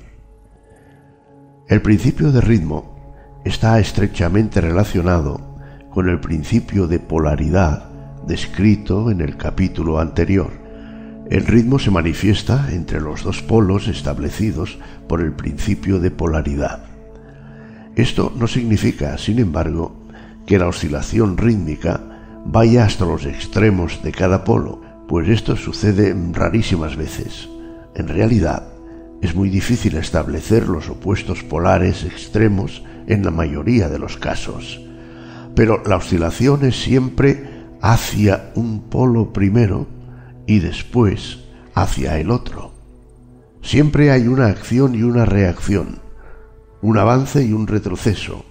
El 1.67 1.81
principio 1.81 2.31
de 2.31 2.41
ritmo 2.41 3.13
está 3.45 3.79
estrechamente 3.79 4.61
relacionado 4.61 5.55
con 5.91 6.07
el 6.07 6.19
principio 6.19 6.87
de 6.87 6.99
polaridad 6.99 7.89
descrito 8.25 9.11
en 9.11 9.21
el 9.21 9.37
capítulo 9.37 9.99
anterior. 9.99 10.68
El 11.29 11.45
ritmo 11.45 11.77
se 11.77 11.91
manifiesta 11.91 12.69
entre 12.71 12.99
los 12.99 13.23
dos 13.23 13.43
polos 13.43 13.87
establecidos 13.87 14.79
por 15.07 15.21
el 15.21 15.31
principio 15.33 15.99
de 15.99 16.09
polaridad. 16.09 16.85
Esto 17.95 18.33
no 18.35 18.47
significa, 18.47 19.15
sin 19.19 19.37
embargo, 19.37 19.95
que 20.47 20.57
la 20.57 20.67
oscilación 20.67 21.37
rítmica 21.37 22.01
vaya 22.45 22.83
hasta 22.83 23.05
los 23.05 23.27
extremos 23.27 24.01
de 24.01 24.11
cada 24.11 24.43
polo, 24.43 24.81
pues 25.07 25.29
esto 25.29 25.55
sucede 25.55 26.15
rarísimas 26.33 26.95
veces. 26.95 27.47
En 27.93 28.07
realidad, 28.07 28.63
es 29.21 29.35
muy 29.35 29.49
difícil 29.49 29.97
establecer 29.97 30.67
los 30.67 30.89
opuestos 30.89 31.43
polares 31.43 32.05
extremos 32.05 32.83
en 33.05 33.23
la 33.23 33.29
mayoría 33.29 33.87
de 33.87 33.99
los 33.99 34.17
casos. 34.17 34.81
Pero 35.53 35.83
la 35.85 35.97
oscilación 35.97 36.65
es 36.65 36.81
siempre 36.81 37.45
hacia 37.81 38.49
un 38.55 38.89
polo 38.89 39.31
primero 39.31 39.98
y 40.49 40.59
después 40.59 41.45
hacia 41.75 42.19
el 42.19 42.31
otro. 42.31 42.73
Siempre 43.61 44.11
hay 44.11 44.27
una 44.27 44.47
acción 44.47 44.95
y 44.95 45.03
una 45.03 45.23
reacción 45.23 46.09
un 46.81 46.97
avance 46.97 47.43
y 47.43 47.51
un 47.51 47.67
retroceso, 47.67 48.45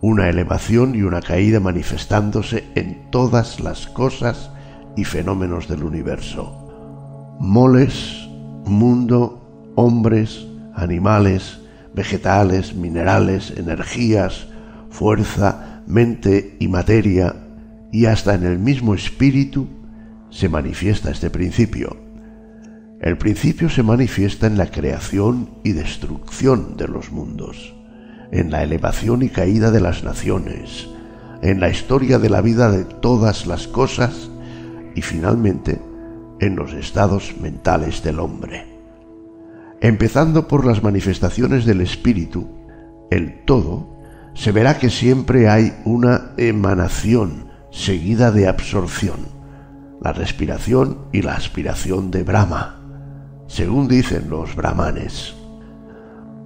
una 0.00 0.28
elevación 0.28 0.94
y 0.94 1.02
una 1.02 1.20
caída 1.20 1.60
manifestándose 1.60 2.64
en 2.74 3.10
todas 3.10 3.60
las 3.60 3.86
cosas 3.88 4.50
y 4.96 5.04
fenómenos 5.04 5.66
del 5.68 5.82
universo. 5.82 7.36
Moles, 7.40 8.28
mundo, 8.64 9.72
hombres, 9.74 10.46
animales, 10.74 11.58
vegetales, 11.94 12.74
minerales, 12.74 13.52
energías, 13.56 14.46
fuerza, 14.90 15.82
mente 15.86 16.56
y 16.60 16.68
materia, 16.68 17.34
y 17.90 18.06
hasta 18.06 18.34
en 18.34 18.44
el 18.44 18.58
mismo 18.58 18.94
espíritu 18.94 19.68
se 20.34 20.48
manifiesta 20.48 21.12
este 21.12 21.30
principio. 21.30 21.96
El 23.00 23.16
principio 23.16 23.68
se 23.68 23.84
manifiesta 23.84 24.48
en 24.48 24.58
la 24.58 24.66
creación 24.66 25.50
y 25.62 25.72
destrucción 25.72 26.76
de 26.76 26.88
los 26.88 27.12
mundos, 27.12 27.72
en 28.32 28.50
la 28.50 28.64
elevación 28.64 29.22
y 29.22 29.28
caída 29.28 29.70
de 29.70 29.80
las 29.80 30.02
naciones, 30.02 30.88
en 31.40 31.60
la 31.60 31.70
historia 31.70 32.18
de 32.18 32.30
la 32.30 32.40
vida 32.40 32.72
de 32.72 32.84
todas 32.84 33.46
las 33.46 33.68
cosas 33.68 34.28
y 34.96 35.02
finalmente 35.02 35.80
en 36.40 36.56
los 36.56 36.72
estados 36.72 37.36
mentales 37.40 38.02
del 38.02 38.18
hombre. 38.18 38.66
Empezando 39.80 40.48
por 40.48 40.66
las 40.66 40.82
manifestaciones 40.82 41.64
del 41.64 41.80
espíritu, 41.80 42.48
el 43.12 43.44
todo, 43.44 43.94
se 44.34 44.50
verá 44.50 44.78
que 44.80 44.90
siempre 44.90 45.48
hay 45.48 45.74
una 45.84 46.32
emanación 46.38 47.50
seguida 47.70 48.32
de 48.32 48.48
absorción, 48.48 49.33
la 50.04 50.12
respiración 50.12 50.98
y 51.12 51.22
la 51.22 51.34
aspiración 51.34 52.12
de 52.12 52.22
Brahma 52.22 52.84
según 53.46 53.88
dicen 53.88 54.28
los 54.30 54.56
brahmanes. 54.56 55.34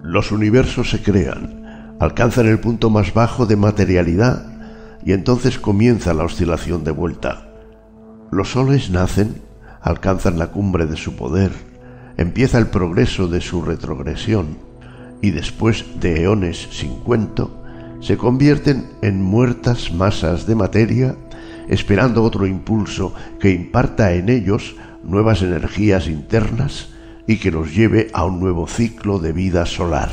Los 0.03 0.33
universos 0.33 0.91
se 0.91 1.03
crean, 1.03 1.97
alcanzan 2.01 2.47
el 2.47 2.61
punto 2.61 2.91
más 2.91 3.15
bajo 3.15 3.47
de 3.47 3.57
materialidad 3.57 4.45
y 5.05 5.13
entonces 5.13 5.59
comienza 5.59 6.15
la 6.15 6.25
oscilación 6.25 6.85
de 6.85 6.91
vuelta. 6.91 7.49
Los 8.31 8.53
soles 8.53 8.91
nacen, 8.91 9.43
alcanzan 9.81 10.39
la 10.39 10.49
cumbre 10.49 10.87
de 10.87 10.97
su 10.97 11.17
poder, 11.17 11.53
empieza 12.17 12.59
el 12.59 12.67
progreso 12.67 13.29
de 13.29 13.41
su 13.41 13.63
retrogresión 13.63 14.59
y 15.23 15.31
después 15.31 15.85
de 16.01 16.25
eones 16.25 16.69
sin 16.71 16.97
cuento, 17.01 17.63
se 18.01 18.17
convierten 18.17 18.87
en 19.03 19.23
muertas 19.23 19.93
masas 19.93 20.47
de 20.47 20.55
materia, 20.55 21.17
esperando 21.69 22.23
otro 22.23 22.47
impulso 22.47 23.15
que 23.39 23.51
imparta 23.51 24.13
en 24.15 24.29
ellos 24.29 24.77
nuevas 25.03 25.43
energías 25.43 26.09
internas 26.09 26.91
y 27.27 27.37
que 27.37 27.51
los 27.51 27.75
lleve 27.75 28.09
a 28.13 28.25
un 28.25 28.41
nuevo 28.41 28.67
ciclo 28.67 29.19
de 29.19 29.33
vida 29.33 29.67
solar. 29.67 30.11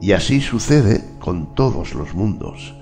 Y 0.00 0.12
así 0.12 0.40
sucede 0.40 1.04
con 1.18 1.54
todos 1.54 1.94
los 1.94 2.14
mundos. 2.14 2.74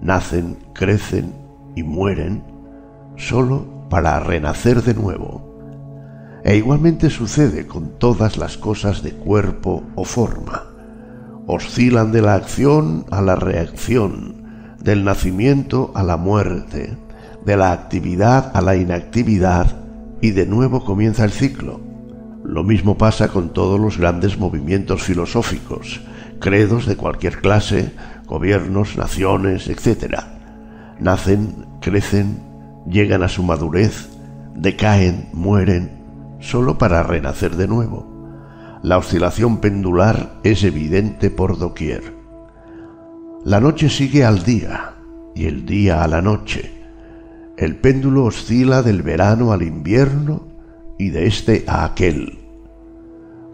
Nacen, 0.00 0.58
crecen 0.72 1.34
y 1.76 1.82
mueren 1.82 2.42
solo 3.16 3.86
para 3.90 4.18
renacer 4.20 4.82
de 4.82 4.94
nuevo. 4.94 5.54
E 6.44 6.56
igualmente 6.56 7.10
sucede 7.10 7.66
con 7.66 7.98
todas 7.98 8.36
las 8.36 8.56
cosas 8.56 9.02
de 9.02 9.12
cuerpo 9.12 9.82
o 9.94 10.04
forma. 10.04 10.64
Oscilan 11.46 12.12
de 12.12 12.22
la 12.22 12.34
acción 12.34 13.06
a 13.10 13.22
la 13.22 13.36
reacción, 13.36 14.43
del 14.84 15.02
nacimiento 15.02 15.92
a 15.94 16.02
la 16.02 16.18
muerte, 16.18 16.96
de 17.44 17.56
la 17.56 17.72
actividad 17.72 18.52
a 18.54 18.60
la 18.60 18.76
inactividad 18.76 19.74
y 20.20 20.32
de 20.32 20.46
nuevo 20.46 20.84
comienza 20.84 21.24
el 21.24 21.32
ciclo. 21.32 21.80
Lo 22.44 22.62
mismo 22.62 22.98
pasa 22.98 23.28
con 23.28 23.54
todos 23.54 23.80
los 23.80 23.96
grandes 23.96 24.38
movimientos 24.38 25.02
filosóficos, 25.02 26.02
credos 26.38 26.84
de 26.84 26.96
cualquier 26.96 27.40
clase, 27.40 27.92
gobiernos, 28.26 28.98
naciones, 28.98 29.68
etc. 29.68 30.20
Nacen, 31.00 31.66
crecen, 31.80 32.38
llegan 32.86 33.22
a 33.22 33.28
su 33.28 33.42
madurez, 33.42 34.10
decaen, 34.54 35.30
mueren, 35.32 35.92
solo 36.40 36.76
para 36.76 37.02
renacer 37.02 37.56
de 37.56 37.68
nuevo. 37.68 38.06
La 38.82 38.98
oscilación 38.98 39.58
pendular 39.62 40.34
es 40.44 40.62
evidente 40.62 41.30
por 41.30 41.56
doquier. 41.58 42.13
La 43.44 43.60
noche 43.60 43.90
sigue 43.90 44.24
al 44.24 44.42
día 44.42 44.94
y 45.34 45.44
el 45.44 45.66
día 45.66 46.02
a 46.02 46.08
la 46.08 46.22
noche 46.22 46.72
el 47.58 47.76
péndulo 47.76 48.24
oscila 48.24 48.80
del 48.80 49.02
verano 49.02 49.52
al 49.52 49.62
invierno 49.62 50.48
y 50.98 51.10
de 51.10 51.26
este 51.26 51.62
a 51.66 51.84
aquel. 51.84 52.38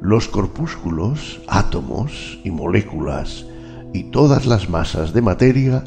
Los 0.01 0.29
corpúsculos, 0.29 1.43
átomos 1.49 2.39
y 2.45 2.53
moléculas 2.53 3.47
y 3.93 4.05
todas 4.05 4.47
las 4.47 4.71
masas 4.71 5.13
de 5.13 5.23
materia 5.23 5.83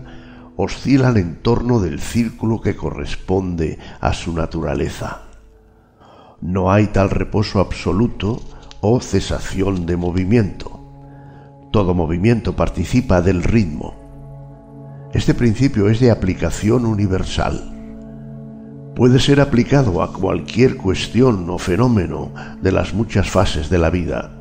oscilan 0.58 1.16
en 1.16 1.42
torno 1.42 1.80
del 1.80 2.02
círculo 2.02 2.60
que 2.60 2.76
corresponde 2.76 3.80
a 4.02 4.12
su 4.12 4.34
naturaleza. 4.34 5.22
No 6.42 6.74
hay 6.74 6.88
tal 6.88 7.10
reposo 7.10 7.62
absoluto 7.62 8.42
o 8.82 9.00
cesación 9.00 9.86
de 9.86 9.96
movimiento. 9.96 10.83
Todo 11.74 11.94
movimiento 11.94 12.56
participa 12.56 13.22
del 13.22 13.44
ritmo. 13.44 13.96
Este 15.14 15.34
principio 15.34 15.90
es 15.90 16.00
de 16.00 16.10
aplicación 16.10 16.86
universal 16.86 17.74
puede 18.96 19.20
ser 19.20 19.42
aplicado 19.42 20.04
a 20.04 20.14
cualquier 20.14 20.78
cuestión 20.78 21.50
o 21.50 21.58
fenómeno 21.58 22.32
de 22.62 22.72
las 22.72 22.94
muchas 22.94 23.30
fases 23.30 23.70
de 23.70 23.78
la 23.78 23.90
vida. 23.90 24.32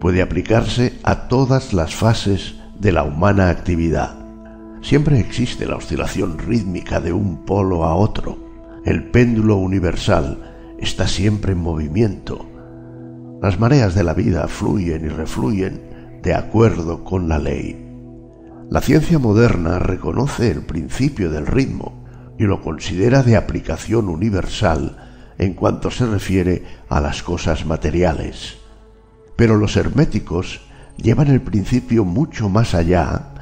Puede 0.00 0.20
aplicarse 0.20 0.94
a 1.04 1.28
todas 1.28 1.72
las 1.72 1.94
fases 1.94 2.56
de 2.78 2.92
la 2.92 3.04
humana 3.04 3.50
actividad. 3.50 4.18
Siempre 4.82 5.18
existe 5.20 5.66
la 5.66 5.76
oscilación 5.76 6.38
rítmica 6.38 7.00
de 7.00 7.12
un 7.12 7.44
polo 7.44 7.84
a 7.84 7.94
otro. 7.94 8.36
El 8.84 9.04
péndulo 9.04 9.56
universal 9.56 10.74
está 10.78 11.06
siempre 11.06 11.52
en 11.52 11.58
movimiento. 11.58 12.44
Las 13.40 13.58
mareas 13.60 13.94
de 13.94 14.04
la 14.04 14.12
vida 14.12 14.48
fluyen 14.48 15.04
y 15.04 15.08
refluyen 15.08 15.93
de 16.24 16.34
acuerdo 16.34 17.04
con 17.04 17.28
la 17.28 17.38
ley. 17.38 17.80
La 18.70 18.80
ciencia 18.80 19.18
moderna 19.18 19.78
reconoce 19.78 20.50
el 20.50 20.62
principio 20.62 21.30
del 21.30 21.46
ritmo 21.46 22.02
y 22.38 22.44
lo 22.44 22.62
considera 22.62 23.22
de 23.22 23.36
aplicación 23.36 24.08
universal 24.08 24.96
en 25.38 25.52
cuanto 25.52 25.90
se 25.90 26.06
refiere 26.06 26.64
a 26.88 27.00
las 27.00 27.22
cosas 27.22 27.66
materiales. 27.66 28.56
Pero 29.36 29.56
los 29.56 29.76
herméticos 29.76 30.62
llevan 30.96 31.28
el 31.28 31.42
principio 31.42 32.04
mucho 32.04 32.48
más 32.48 32.74
allá 32.74 33.34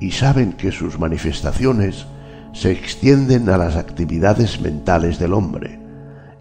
y 0.00 0.12
saben 0.12 0.52
que 0.52 0.70
sus 0.70 0.98
manifestaciones 0.98 2.06
se 2.52 2.70
extienden 2.70 3.48
a 3.48 3.58
las 3.58 3.76
actividades 3.76 4.60
mentales 4.60 5.18
del 5.18 5.32
hombre 5.32 5.80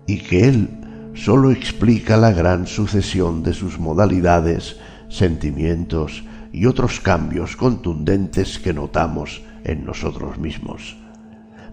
y 0.06 0.19
que 0.19 0.48
él 0.48 0.69
sólo 1.16 1.51
explica 1.51 2.17
la 2.17 2.32
gran 2.32 2.67
sucesión 2.67 3.42
de 3.42 3.53
sus 3.53 3.80
modalidades, 3.80 4.77
sentimientos 5.09 6.23
y 6.51 6.65
otros 6.65 6.99
cambios 6.99 7.55
contundentes 7.55 8.59
que 8.59 8.73
notamos 8.73 9.43
en 9.63 9.85
nosotros 9.85 10.37
mismos. 10.37 10.97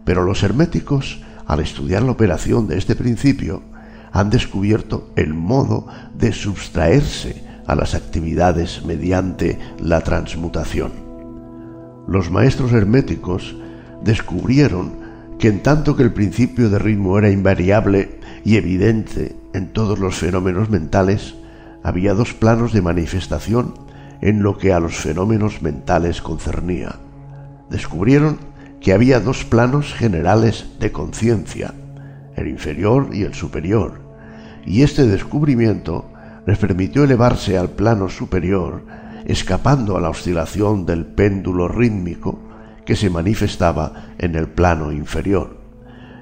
Pero 0.05 0.25
los 0.25 0.43
herméticos, 0.43 1.23
al 1.47 1.61
estudiar 1.61 2.03
la 2.03 2.13
operación 2.13 2.67
de 2.67 2.79
este 2.79 2.95
principio, 2.95 3.63
han 4.13 4.31
descubierto 4.31 5.11
el 5.17 5.35
modo 5.35 5.89
de 6.17 6.33
sustraerse 6.33 7.45
a 7.67 7.75
las 7.75 7.95
actividades 7.95 8.85
mediante 8.85 9.59
la 9.79 10.03
transmutación. 10.03 10.93
Los 12.07 12.31
maestros 12.31 12.73
herméticos 12.73 13.57
descubrieron 14.03 14.93
que 15.39 15.49
en 15.49 15.63
tanto 15.63 15.97
que 15.97 16.03
el 16.03 16.13
principio 16.13 16.71
de 16.71 16.79
ritmo 16.79 17.19
era 17.19 17.31
invariable 17.31 18.21
y 18.45 18.57
evidente 18.57 19.35
en 19.53 19.73
todos 19.73 19.99
los 19.99 20.17
fenómenos 20.17 20.69
mentales, 20.69 21.35
había 21.85 22.15
dos 22.15 22.33
planos 22.33 22.73
de 22.73 22.83
manifestación 22.83 23.75
en 24.23 24.43
lo 24.43 24.57
que 24.57 24.73
a 24.73 24.81
los 24.81 24.97
fenómenos 24.97 25.61
mentales 25.61 26.23
concernía. 26.23 26.97
Descubrieron 27.69 28.39
que 28.81 28.95
había 28.95 29.21
dos 29.21 29.45
planos 29.45 29.93
generales 29.93 30.67
de 30.81 30.91
conciencia, 30.91 31.75
el 32.37 32.49
inferior 32.49 33.11
y 33.13 33.23
el 33.23 33.35
superior, 33.35 34.01
y 34.65 34.83
este 34.83 35.07
descubrimiento 35.07 36.11
les 36.47 36.57
permitió 36.57 37.05
elevarse 37.05 37.59
al 37.59 37.69
plano 37.69 38.09
superior, 38.09 38.83
escapando 39.27 39.99
a 39.99 40.01
la 40.01 40.09
oscilación 40.09 40.87
del 40.87 41.05
péndulo 41.05 41.69
rítmico 41.69 42.39
que 42.87 42.97
se 42.97 43.11
manifestaba 43.11 44.07
en 44.19 44.37
el 44.37 44.49
plano 44.49 44.91
inferior. 44.91 45.59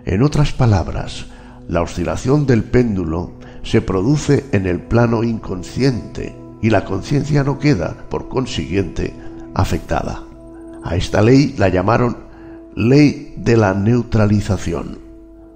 En 0.06 0.22
otras 0.22 0.52
palabras, 0.52 1.26
la 1.68 1.82
oscilación 1.82 2.46
del 2.46 2.64
péndulo 2.64 3.34
se 3.62 3.80
produce 3.80 4.46
en 4.52 4.66
el 4.66 4.80
plano 4.80 5.22
inconsciente 5.22 6.36
y 6.60 6.70
la 6.70 6.84
conciencia 6.84 7.44
no 7.44 7.58
queda, 7.58 8.06
por 8.08 8.28
consiguiente, 8.28 9.14
afectada. 9.54 10.24
A 10.84 10.96
esta 10.96 11.22
ley 11.22 11.54
la 11.58 11.68
llamaron 11.68 12.16
ley 12.74 13.34
de 13.36 13.56
la 13.56 13.74
neutralización. 13.74 14.98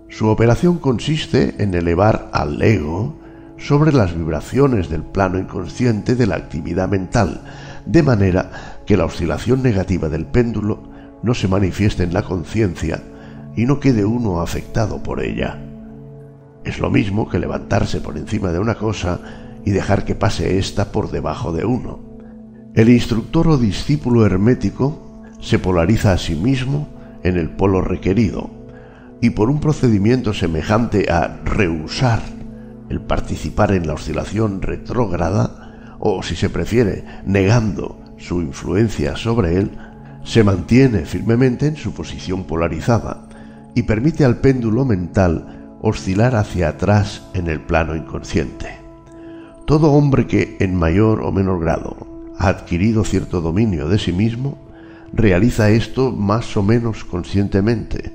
Su 0.09 0.29
operación 0.29 0.79
consiste 0.79 1.55
en 1.59 1.75
elevar 1.75 2.31
al 2.33 2.61
ego 2.63 3.17
sobre 3.59 3.93
las 3.93 4.15
vibraciones 4.17 4.89
del 4.89 5.03
plano 5.03 5.39
inconsciente 5.39 6.15
de 6.15 6.27
la 6.27 6.37
actividad 6.37 6.89
mental, 6.89 7.43
de 7.87 8.03
manera 8.03 8.83
que 8.87 8.97
la 8.97 9.07
oscilación 9.07 9.63
negativa 9.63 10.09
del 10.09 10.27
péndulo 10.27 10.83
no 11.23 11.35
se 11.35 11.49
manifieste 11.49 12.03
en 12.03 12.13
la 12.13 12.23
conciencia 12.23 13.03
y 13.57 13.65
no 13.65 13.81
quede 13.81 14.05
uno 14.05 14.41
afectado 14.41 15.03
por 15.03 15.23
ella. 15.23 15.59
Es 16.67 16.81
lo 16.81 16.91
mismo 16.91 17.29
que 17.29 17.39
levantarse 17.39 18.01
por 18.01 18.19
encima 18.19 18.51
de 18.51 18.59
una 18.59 18.75
cosa 18.75 19.21
y 19.65 19.71
dejar 19.71 20.05
que 20.05 20.17
pase 20.17 20.59
ésta 20.59 20.91
por 20.91 21.13
debajo 21.13 21.53
de 21.53 21.65
uno. 21.65 22.01
El 22.75 22.89
instructor 22.89 23.47
o 23.47 23.57
discípulo 23.57 24.27
hermético 24.27 25.23
se 25.41 25.61
polariza 25.61 26.13
a 26.13 26.19
sí 26.19 26.35
mismo 26.35 26.89
en 27.23 27.39
el 27.39 27.51
polo 27.51 27.83
requerido 27.83 28.51
y 29.21 29.31
por 29.31 29.49
un 29.49 29.61
procedimiento 29.61 30.35
semejante 30.35 31.11
a 31.11 31.41
rehusar 31.45 32.21
el 32.89 33.01
participar 33.01 33.71
en 33.71 33.87
la 33.87 33.95
oscilación 33.95 34.61
retrógrada 34.61 35.97
o, 36.01 36.23
si 36.25 36.35
se 36.35 36.51
prefiere, 36.51 37.05
negando 37.25 38.03
su 38.19 38.43
influencia 38.43 39.17
sobre 39.17 39.57
él, 39.57 39.71
se 40.25 40.43
mantiene 40.43 41.05
firmemente 41.05 41.69
en 41.69 41.77
su 41.77 41.95
posición 41.95 42.45
polarizada 42.45 43.29
y 43.77 43.85
permite 43.85 44.25
al 44.25 44.39
péndulo 44.39 44.85
mental 44.85 45.56
oscilar 45.87 46.35
hacia 46.35 46.69
atrás 46.69 47.23
en 47.35 47.49
el 47.49 47.61
plano 47.61 47.95
inconsciente. 47.95 48.79
Todo 49.67 49.93
hombre 49.93 50.27
que, 50.27 50.57
en 50.61 50.75
mayor 50.75 51.23
o 51.23 51.33
menor 51.33 51.61
grado, 51.61 52.33
ha 52.39 52.49
adquirido 52.49 53.05
cierto 53.05 53.41
dominio 53.41 53.89
de 53.89 53.99
sí 53.99 54.13
mismo, 54.13 54.59
realiza 55.13 55.71
esto 55.71 56.13
más 56.13 56.57
o 56.57 56.63
menos 56.63 57.05
conscientemente, 57.05 58.13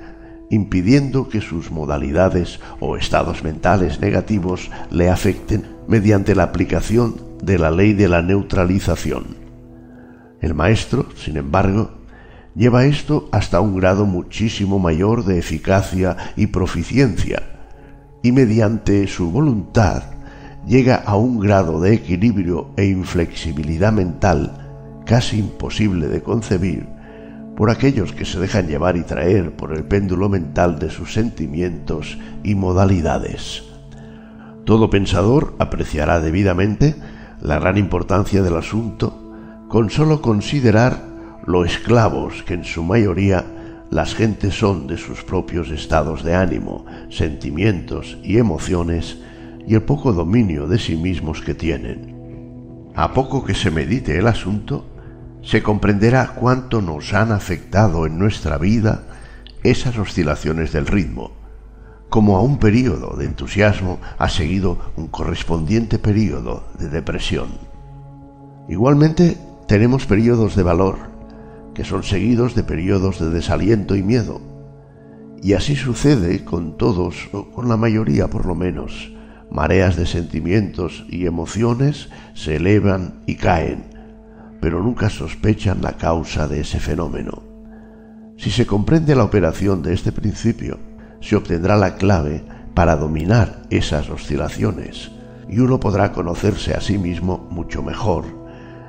impidiendo 0.49 1.29
que 1.29 1.41
sus 1.41 1.71
modalidades 1.71 2.59
o 2.79 2.97
estados 2.97 3.43
mentales 3.43 4.01
negativos 4.01 4.69
le 4.91 5.09
afecten 5.09 5.65
mediante 5.87 6.35
la 6.35 6.43
aplicación 6.43 7.15
de 7.41 7.57
la 7.57 7.71
ley 7.71 7.93
de 7.93 8.09
la 8.09 8.21
neutralización. 8.21 9.35
El 10.41 10.53
maestro, 10.53 11.05
sin 11.15 11.37
embargo, 11.37 11.91
lleva 12.55 12.85
esto 12.85 13.29
hasta 13.31 13.61
un 13.61 13.77
grado 13.77 14.05
muchísimo 14.05 14.79
mayor 14.79 15.23
de 15.23 15.39
eficacia 15.39 16.17
y 16.35 16.47
proficiencia, 16.47 17.60
y 18.23 18.31
mediante 18.31 19.07
su 19.07 19.31
voluntad 19.31 20.03
llega 20.65 20.95
a 20.95 21.15
un 21.15 21.39
grado 21.39 21.81
de 21.81 21.93
equilibrio 21.93 22.69
e 22.77 22.85
inflexibilidad 22.85 23.91
mental 23.91 25.03
casi 25.05 25.39
imposible 25.39 26.07
de 26.07 26.21
concebir 26.21 26.87
por 27.55 27.69
aquellos 27.69 28.13
que 28.13 28.25
se 28.25 28.39
dejan 28.39 28.67
llevar 28.67 28.95
y 28.95 29.03
traer 29.03 29.55
por 29.55 29.73
el 29.73 29.83
péndulo 29.83 30.29
mental 30.29 30.79
de 30.79 30.89
sus 30.89 31.13
sentimientos 31.13 32.17
y 32.43 32.55
modalidades. 32.55 33.63
Todo 34.65 34.89
pensador 34.89 35.55
apreciará 35.59 36.19
debidamente 36.19 36.95
la 37.41 37.59
gran 37.59 37.77
importancia 37.77 38.41
del 38.41 38.55
asunto 38.55 39.17
con 39.67 39.89
sólo 39.89 40.21
considerar 40.21 41.03
lo 41.45 41.65
esclavos 41.65 42.43
que 42.43 42.53
en 42.53 42.63
su 42.63 42.83
mayoría 42.83 43.45
las 43.91 44.15
gentes 44.15 44.57
son 44.57 44.87
de 44.87 44.97
sus 44.97 45.21
propios 45.21 45.69
estados 45.69 46.23
de 46.23 46.33
ánimo, 46.33 46.85
sentimientos 47.09 48.17
y 48.23 48.37
emociones 48.37 49.17
y 49.67 49.75
el 49.75 49.83
poco 49.83 50.13
dominio 50.13 50.65
de 50.67 50.79
sí 50.79 50.95
mismos 50.95 51.41
que 51.41 51.53
tienen. 51.53 52.89
A 52.95 53.13
poco 53.13 53.43
que 53.43 53.53
se 53.53 53.69
medite 53.69 54.17
el 54.17 54.27
asunto, 54.27 54.85
se 55.43 55.61
comprenderá 55.61 56.35
cuánto 56.35 56.81
nos 56.81 57.13
han 57.13 57.33
afectado 57.33 58.05
en 58.05 58.17
nuestra 58.17 58.57
vida 58.57 59.03
esas 59.61 59.97
oscilaciones 59.97 60.71
del 60.71 60.87
ritmo, 60.87 61.31
como 62.09 62.37
a 62.37 62.41
un 62.41 62.59
periodo 62.59 63.17
de 63.17 63.25
entusiasmo 63.25 63.99
ha 64.17 64.29
seguido 64.29 64.93
un 64.95 65.07
correspondiente 65.07 65.99
periodo 65.99 66.63
de 66.79 66.87
depresión. 66.87 67.49
Igualmente, 68.69 69.37
tenemos 69.67 70.05
periodos 70.05 70.55
de 70.55 70.63
valor, 70.63 71.10
que 71.73 71.83
son 71.83 72.03
seguidos 72.03 72.55
de 72.55 72.63
periodos 72.63 73.19
de 73.19 73.29
desaliento 73.29 73.95
y 73.95 74.03
miedo. 74.03 74.41
Y 75.41 75.53
así 75.53 75.75
sucede 75.75 76.43
con 76.43 76.77
todos, 76.77 77.29
o 77.31 77.49
con 77.51 77.69
la 77.69 77.77
mayoría 77.77 78.29
por 78.29 78.45
lo 78.45 78.55
menos. 78.55 79.11
Mareas 79.49 79.95
de 79.95 80.05
sentimientos 80.05 81.05
y 81.09 81.25
emociones 81.25 82.09
se 82.33 82.55
elevan 82.57 83.21
y 83.25 83.35
caen, 83.35 83.83
pero 84.61 84.81
nunca 84.81 85.09
sospechan 85.09 85.81
la 85.81 85.97
causa 85.97 86.47
de 86.47 86.61
ese 86.61 86.79
fenómeno. 86.79 87.43
Si 88.37 88.49
se 88.49 88.65
comprende 88.65 89.15
la 89.15 89.23
operación 89.23 89.81
de 89.81 89.93
este 89.93 90.11
principio, 90.11 90.79
se 91.19 91.35
obtendrá 91.35 91.75
la 91.75 91.95
clave 91.95 92.43
para 92.73 92.95
dominar 92.95 93.63
esas 93.69 94.09
oscilaciones 94.09 95.11
y 95.49 95.59
uno 95.59 95.79
podrá 95.79 96.13
conocerse 96.13 96.73
a 96.73 96.81
sí 96.81 96.97
mismo 96.97 97.47
mucho 97.51 97.83
mejor, 97.83 98.40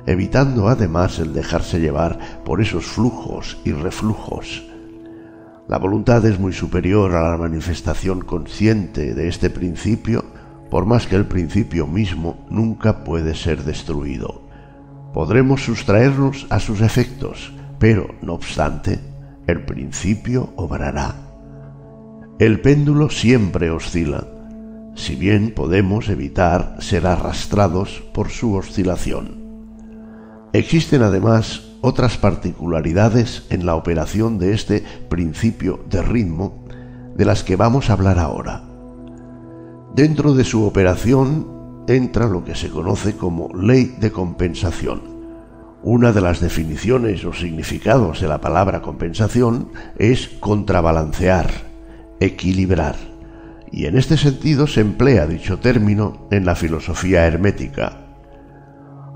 evitando 0.05 0.67
además 0.67 1.19
el 1.19 1.33
dejarse 1.33 1.79
llevar 1.79 2.43
por 2.43 2.61
esos 2.61 2.85
flujos 2.85 3.57
y 3.63 3.71
reflujos. 3.71 4.63
La 5.67 5.77
voluntad 5.77 6.25
es 6.25 6.39
muy 6.39 6.53
superior 6.53 7.15
a 7.15 7.31
la 7.31 7.37
manifestación 7.37 8.21
consciente 8.21 9.13
de 9.13 9.27
este 9.27 9.49
principio, 9.49 10.25
por 10.69 10.85
más 10.85 11.07
que 11.07 11.15
el 11.15 11.25
principio 11.25 11.87
mismo 11.87 12.45
nunca 12.49 13.03
puede 13.03 13.35
ser 13.35 13.63
destruido 13.63 14.43
podremos 15.13 15.63
sustraernos 15.63 16.47
a 16.49 16.59
sus 16.59 16.81
efectos, 16.81 17.53
pero, 17.79 18.15
no 18.21 18.33
obstante, 18.33 18.99
el 19.47 19.63
principio 19.63 20.51
obrará. 20.55 21.15
El 22.39 22.59
péndulo 22.59 23.09
siempre 23.09 23.69
oscila, 23.69 24.25
si 24.95 25.15
bien 25.15 25.53
podemos 25.55 26.09
evitar 26.09 26.77
ser 26.79 27.05
arrastrados 27.05 28.03
por 28.13 28.29
su 28.29 28.55
oscilación. 28.55 29.42
Existen 30.53 31.01
además 31.01 31.63
otras 31.81 32.17
particularidades 32.17 33.43
en 33.49 33.65
la 33.65 33.75
operación 33.75 34.37
de 34.37 34.53
este 34.53 34.83
principio 35.09 35.83
de 35.89 36.03
ritmo 36.03 36.63
de 37.15 37.25
las 37.25 37.43
que 37.43 37.55
vamos 37.55 37.89
a 37.89 37.93
hablar 37.93 38.19
ahora. 38.19 38.63
Dentro 39.95 40.35
de 40.35 40.43
su 40.43 40.63
operación 40.63 41.83
entra 41.87 42.27
lo 42.27 42.45
que 42.45 42.53
se 42.53 42.69
conoce 42.69 43.17
como 43.17 43.49
ley 43.55 43.95
de 43.99 44.11
compensación. 44.11 45.01
Una 45.81 46.11
de 46.11 46.21
las 46.21 46.39
definiciones 46.39 47.25
o 47.25 47.33
significados 47.33 48.21
de 48.21 48.27
la 48.27 48.39
palabra 48.39 48.83
compensación 48.83 49.69
es 49.97 50.27
contrabalancear, 50.39 51.49
equilibrar, 52.19 52.95
y 53.71 53.87
en 53.87 53.97
este 53.97 54.17
sentido 54.17 54.67
se 54.67 54.81
emplea 54.81 55.25
dicho 55.25 55.57
término 55.57 56.27
en 56.29 56.45
la 56.45 56.53
filosofía 56.53 57.25
hermética. 57.25 58.02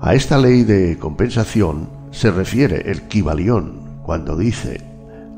A 0.00 0.14
esta 0.14 0.38
ley 0.38 0.62
de 0.62 0.96
compensación 0.96 1.88
se 2.12 2.30
refiere 2.30 2.88
el 2.88 3.02
Kibalión 3.08 4.00
cuando 4.04 4.36
dice, 4.36 4.80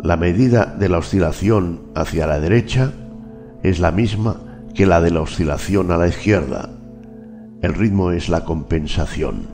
La 0.02 0.18
medida 0.18 0.66
de 0.66 0.90
la 0.90 0.98
oscilación 0.98 1.80
hacia 1.94 2.26
la 2.26 2.38
derecha 2.38 2.92
es 3.62 3.80
la 3.80 3.90
misma 3.90 4.36
que 4.74 4.84
la 4.84 5.00
de 5.00 5.12
la 5.12 5.22
oscilación 5.22 5.90
a 5.90 5.96
la 5.96 6.08
izquierda. 6.08 6.68
El 7.62 7.72
ritmo 7.72 8.10
es 8.10 8.28
la 8.28 8.44
compensación. 8.44 9.48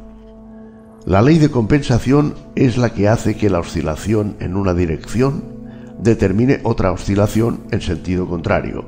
La 1.05 1.23
ley 1.23 1.39
de 1.39 1.53
compensación 1.53 2.35
es 2.57 2.77
la 2.77 2.91
que 2.91 3.09
hace 3.09 3.37
que 3.37 3.49
la 3.49 3.61
oscilación 3.61 4.37
en 4.41 4.57
una 4.57 4.75
dirección 4.75 5.45
determine 6.01 6.59
otra 6.65 6.91
oscilación 6.91 7.61
en 7.71 7.81
sentido 7.81 8.27
contrario, 8.27 8.85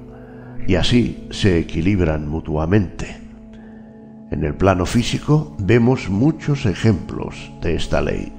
y 0.66 0.74
así 0.74 1.28
se 1.30 1.60
equilibran 1.60 2.26
mutuamente. 2.26 3.27
En 4.30 4.44
el 4.44 4.54
plano 4.54 4.84
físico 4.84 5.56
vemos 5.58 6.10
muchos 6.10 6.66
ejemplos 6.66 7.50
de 7.62 7.74
esta 7.74 8.02
ley. 8.02 8.32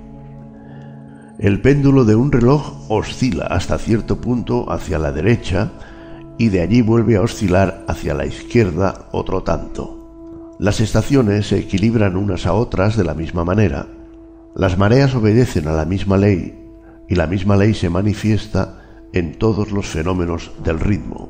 El 1.39 1.61
péndulo 1.61 2.05
de 2.05 2.15
un 2.15 2.31
reloj 2.31 2.89
oscila 2.89 3.45
hasta 3.45 3.77
cierto 3.77 4.21
punto 4.21 4.71
hacia 4.71 4.99
la 4.99 5.11
derecha 5.11 5.71
y 6.37 6.49
de 6.49 6.61
allí 6.61 6.81
vuelve 6.81 7.15
a 7.15 7.21
oscilar 7.21 7.85
hacia 7.87 8.13
la 8.13 8.25
izquierda 8.25 9.07
otro 9.11 9.41
tanto. 9.43 10.55
Las 10.59 10.79
estaciones 10.79 11.47
se 11.47 11.57
equilibran 11.57 12.17
unas 12.17 12.45
a 12.45 12.53
otras 12.53 12.95
de 12.95 13.03
la 13.03 13.13
misma 13.13 13.43
manera. 13.43 13.87
Las 14.55 14.77
mareas 14.77 15.15
obedecen 15.15 15.67
a 15.67 15.71
la 15.71 15.85
misma 15.85 16.17
ley 16.17 16.67
y 17.07 17.15
la 17.15 17.25
misma 17.25 17.55
ley 17.55 17.73
se 17.73 17.89
manifiesta 17.89 18.79
en 19.13 19.39
todos 19.39 19.71
los 19.71 19.87
fenómenos 19.87 20.51
del 20.63 20.79
ritmo. 20.79 21.29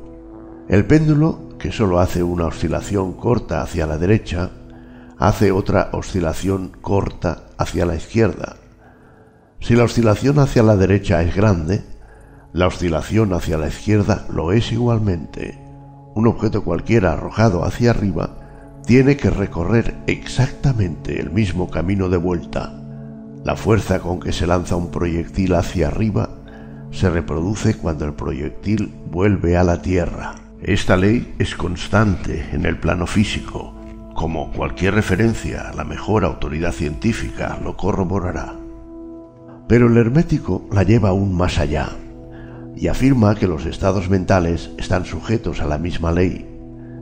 El 0.68 0.84
péndulo, 0.84 1.49
que 1.60 1.70
solo 1.70 2.00
hace 2.00 2.24
una 2.24 2.46
oscilación 2.46 3.12
corta 3.12 3.62
hacia 3.62 3.86
la 3.86 3.98
derecha, 3.98 4.50
hace 5.18 5.52
otra 5.52 5.90
oscilación 5.92 6.72
corta 6.80 7.44
hacia 7.56 7.86
la 7.86 7.94
izquierda 7.94 8.56
si 9.60 9.76
la 9.76 9.84
oscilación 9.84 10.38
hacia 10.38 10.62
la 10.62 10.76
derecha 10.76 11.22
es 11.22 11.36
grande, 11.36 11.84
la 12.52 12.66
oscilación 12.66 13.34
hacia 13.34 13.58
la 13.58 13.68
izquierda 13.68 14.26
lo 14.32 14.52
es 14.52 14.72
igualmente. 14.72 15.58
Un 16.14 16.26
objeto 16.26 16.64
cualquiera 16.64 17.12
arrojado 17.12 17.64
hacia 17.64 17.90
arriba 17.90 18.80
tiene 18.86 19.16
que 19.18 19.28
recorrer 19.28 19.96
exactamente 20.06 21.20
el 21.20 21.30
mismo 21.30 21.70
camino 21.70 22.08
de 22.08 22.16
vuelta. 22.16 22.72
La 23.44 23.54
fuerza 23.54 24.00
con 24.00 24.18
que 24.18 24.32
se 24.32 24.46
lanza 24.46 24.76
un 24.76 24.90
proyectil 24.90 25.54
hacia 25.54 25.88
arriba 25.88 26.30
se 26.90 27.10
reproduce 27.10 27.76
cuando 27.76 28.06
el 28.06 28.14
proyectil 28.14 28.92
vuelve 29.10 29.58
a 29.58 29.62
la 29.62 29.82
Tierra. 29.82 30.39
Esta 30.62 30.94
ley 30.94 31.34
es 31.38 31.54
constante 31.54 32.50
en 32.52 32.66
el 32.66 32.78
plano 32.78 33.06
físico, 33.06 33.74
como 34.14 34.52
cualquier 34.52 34.92
referencia 34.92 35.70
a 35.70 35.72
la 35.72 35.84
mejor 35.84 36.22
autoridad 36.22 36.72
científica 36.72 37.58
lo 37.64 37.78
corroborará. 37.78 38.56
Pero 39.66 39.86
el 39.86 39.96
hermético 39.96 40.68
la 40.70 40.82
lleva 40.82 41.08
aún 41.08 41.34
más 41.34 41.58
allá 41.58 41.88
y 42.76 42.88
afirma 42.88 43.36
que 43.36 43.46
los 43.46 43.64
estados 43.64 44.10
mentales 44.10 44.70
están 44.76 45.06
sujetos 45.06 45.62
a 45.62 45.66
la 45.66 45.78
misma 45.78 46.12
ley. 46.12 46.46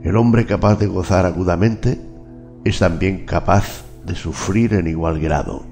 El 0.03 0.15
hombre 0.15 0.45
capaz 0.45 0.79
de 0.79 0.87
gozar 0.87 1.25
agudamente 1.25 1.99
es 2.63 2.79
también 2.79 3.25
capaz 3.25 3.83
de 4.05 4.15
sufrir 4.15 4.73
en 4.73 4.87
igual 4.87 5.19
grado. 5.19 5.65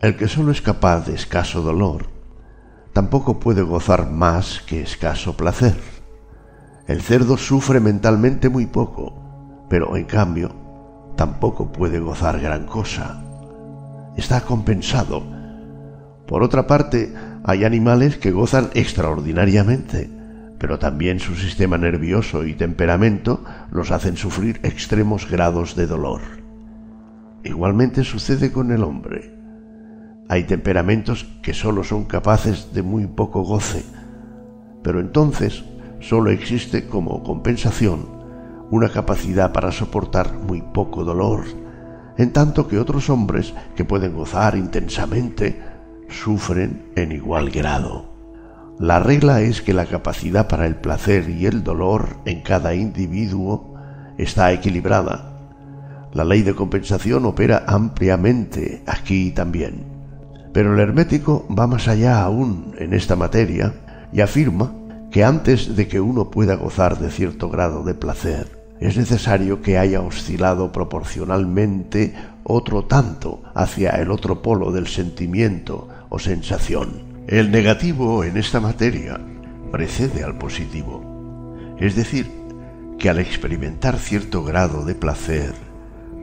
El 0.00 0.16
que 0.16 0.26
solo 0.26 0.50
es 0.50 0.60
capaz 0.60 1.06
de 1.06 1.14
escaso 1.14 1.62
dolor 1.62 2.06
tampoco 2.92 3.38
puede 3.38 3.62
gozar 3.62 4.10
más 4.10 4.60
que 4.66 4.82
escaso 4.82 5.36
placer. 5.36 5.99
El 6.90 7.02
cerdo 7.02 7.36
sufre 7.36 7.78
mentalmente 7.78 8.48
muy 8.48 8.66
poco, 8.66 9.14
pero 9.68 9.96
en 9.96 10.06
cambio 10.06 10.50
tampoco 11.16 11.70
puede 11.70 12.00
gozar 12.00 12.40
gran 12.40 12.66
cosa. 12.66 13.22
Está 14.16 14.40
compensado 14.40 15.22
por 16.26 16.42
otra 16.42 16.66
parte, 16.66 17.14
hay 17.44 17.64
animales 17.64 18.16
que 18.16 18.32
gozan 18.32 18.70
extraordinariamente, 18.74 20.10
pero 20.58 20.80
también 20.80 21.20
su 21.20 21.36
sistema 21.36 21.78
nervioso 21.78 22.44
y 22.44 22.54
temperamento 22.54 23.44
los 23.70 23.92
hacen 23.92 24.16
sufrir 24.16 24.58
extremos 24.64 25.30
grados 25.30 25.76
de 25.76 25.86
dolor. 25.86 26.22
Igualmente 27.44 28.02
sucede 28.02 28.50
con 28.50 28.72
el 28.72 28.82
hombre. 28.82 29.32
Hay 30.28 30.42
temperamentos 30.42 31.24
que 31.40 31.54
solo 31.54 31.84
son 31.84 32.06
capaces 32.06 32.74
de 32.74 32.82
muy 32.82 33.06
poco 33.06 33.42
goce, 33.42 33.84
pero 34.82 34.98
entonces 34.98 35.64
solo 36.00 36.30
existe 36.30 36.86
como 36.86 37.22
compensación 37.22 38.20
una 38.70 38.88
capacidad 38.88 39.52
para 39.52 39.72
soportar 39.72 40.32
muy 40.34 40.62
poco 40.62 41.04
dolor, 41.04 41.44
en 42.16 42.32
tanto 42.32 42.68
que 42.68 42.78
otros 42.78 43.10
hombres 43.10 43.52
que 43.74 43.84
pueden 43.84 44.14
gozar 44.14 44.56
intensamente 44.56 45.60
sufren 46.08 46.90
en 46.96 47.12
igual 47.12 47.50
grado. 47.50 48.10
La 48.78 49.00
regla 49.00 49.42
es 49.42 49.60
que 49.60 49.74
la 49.74 49.86
capacidad 49.86 50.48
para 50.48 50.66
el 50.66 50.76
placer 50.76 51.28
y 51.28 51.46
el 51.46 51.62
dolor 51.62 52.16
en 52.24 52.40
cada 52.40 52.74
individuo 52.74 53.74
está 54.16 54.52
equilibrada. 54.52 55.38
La 56.12 56.24
ley 56.24 56.42
de 56.42 56.54
compensación 56.54 57.24
opera 57.26 57.64
ampliamente 57.66 58.82
aquí 58.86 59.32
también. 59.32 59.84
Pero 60.52 60.74
el 60.74 60.80
hermético 60.80 61.46
va 61.56 61.66
más 61.66 61.88
allá 61.88 62.22
aún 62.22 62.74
en 62.78 62.94
esta 62.94 63.16
materia 63.16 63.74
y 64.12 64.20
afirma 64.20 64.72
que 65.10 65.24
antes 65.24 65.76
de 65.76 65.88
que 65.88 66.00
uno 66.00 66.30
pueda 66.30 66.54
gozar 66.54 66.98
de 66.98 67.10
cierto 67.10 67.48
grado 67.48 67.82
de 67.82 67.94
placer, 67.94 68.60
es 68.80 68.96
necesario 68.96 69.60
que 69.60 69.76
haya 69.76 70.00
oscilado 70.00 70.72
proporcionalmente 70.72 72.14
otro 72.44 72.86
tanto 72.86 73.42
hacia 73.54 73.90
el 73.90 74.10
otro 74.10 74.40
polo 74.40 74.72
del 74.72 74.86
sentimiento 74.86 75.88
o 76.08 76.18
sensación. 76.18 77.02
El 77.26 77.50
negativo 77.50 78.24
en 78.24 78.36
esta 78.38 78.60
materia 78.60 79.20
precede 79.70 80.24
al 80.24 80.38
positivo. 80.38 81.54
Es 81.78 81.94
decir, 81.94 82.30
que 82.98 83.10
al 83.10 83.18
experimentar 83.18 83.98
cierto 83.98 84.42
grado 84.44 84.84
de 84.84 84.94
placer, 84.94 85.54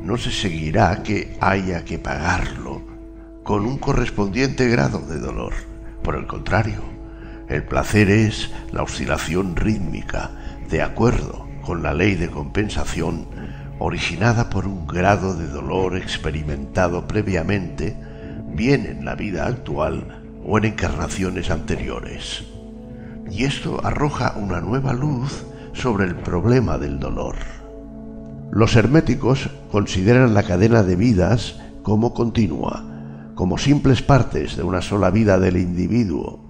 no 0.02 0.18
se 0.18 0.32
seguirá 0.32 1.04
que 1.04 1.38
haya 1.42 1.86
que 1.86 2.00
pagarlo 2.00 2.82
con 3.44 3.66
un 3.66 3.78
correspondiente 3.78 4.68
grado 4.68 5.00
de 5.00 5.20
dolor. 5.20 5.54
Por 6.04 6.16
el 6.16 6.28
contrario, 6.28 6.97
el 7.50 7.64
placer 7.64 8.09
es 8.09 8.51
la 8.72 8.84
oscilación 8.84 9.56
rítmica 9.56 10.32
de 10.69 10.82
acuerdo 10.82 11.48
con 11.61 11.82
la 11.82 11.93
ley 11.93 12.16
de 12.16 12.30
compensación 12.30 13.27
originada 13.80 14.50
por 14.50 14.67
un 14.67 14.88
grado 14.88 15.35
de 15.35 15.48
dolor 15.48 15.95
experimentado 15.98 17.08
previamente 17.08 17.95
bien 18.50 18.85
en 18.85 19.06
la 19.06 19.16
vida 19.16 19.45
actual 19.45 20.24
o 20.45 20.58
en 20.58 20.66
encarnaciones 20.66 21.50
anteriores. 21.50 22.43
Y 23.30 23.43
esto 23.43 23.85
arroja 23.85 24.35
una 24.38 24.61
nueva 24.61 24.93
luz 24.93 25.45
sobre 25.74 26.06
el 26.06 26.16
problema 26.16 26.77
del 26.77 27.00
dolor. 27.00 27.35
Los 28.51 28.76
herméticos 28.76 29.50
consideran 29.72 30.34
la 30.34 30.43
cadena 30.43 30.84
de 30.84 30.95
vidas 30.95 31.59
como 31.84 32.14
continua, 32.14 32.84
como 33.35 33.58
simples 33.58 34.01
partes 34.01 34.58
de 34.58 34.64
una 34.64 34.82
sola 34.82 35.11
vida 35.11 35.38
del 35.38 35.58
individuo, 35.58 36.47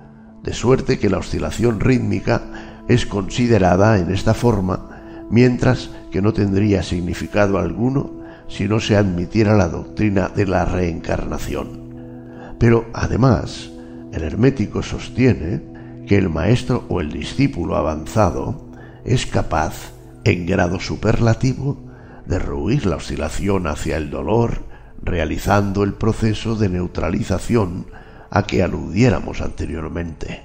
de 0.48 0.54
suerte 0.54 0.98
que 0.98 1.10
la 1.10 1.18
oscilación 1.18 1.82
rítmica 1.82 2.86
es 2.88 3.06
considerada 3.06 4.00
en 4.00 4.12
esta 4.12 4.34
forma, 4.34 5.26
mientras 5.30 5.90
que 6.10 6.22
no 6.22 6.32
tendría 6.32 6.84
significado 6.84 7.60
alguno 7.60 8.22
si 8.48 8.66
no 8.66 8.80
se 8.80 8.96
admitiera 8.96 9.58
la 9.58 9.68
doctrina 9.68 10.30
de 10.30 10.46
la 10.46 10.64
reencarnación. 10.64 12.56
Pero 12.60 12.86
además, 12.94 13.72
el 14.14 14.24
hermético 14.24 14.84
sostiene 14.84 15.62
que 16.08 16.18
el 16.18 16.30
maestro 16.30 16.86
o 16.88 17.02
el 17.02 17.12
discípulo 17.12 17.76
avanzado 17.76 18.70
es 19.04 19.26
capaz, 19.26 19.92
en 20.24 20.46
grado 20.46 20.80
superlativo, 20.80 21.78
de 22.26 22.40
rehuir 22.40 22.86
la 22.86 22.96
oscilación 22.96 23.68
hacia 23.68 23.98
el 23.98 24.10
dolor, 24.10 24.64
realizando 25.04 25.84
el 25.84 25.96
proceso 25.96 26.56
de 26.56 26.70
neutralización 26.70 27.88
a 28.30 28.44
que 28.44 28.64
aludiéramos 28.64 29.42
anteriormente. 29.42 30.44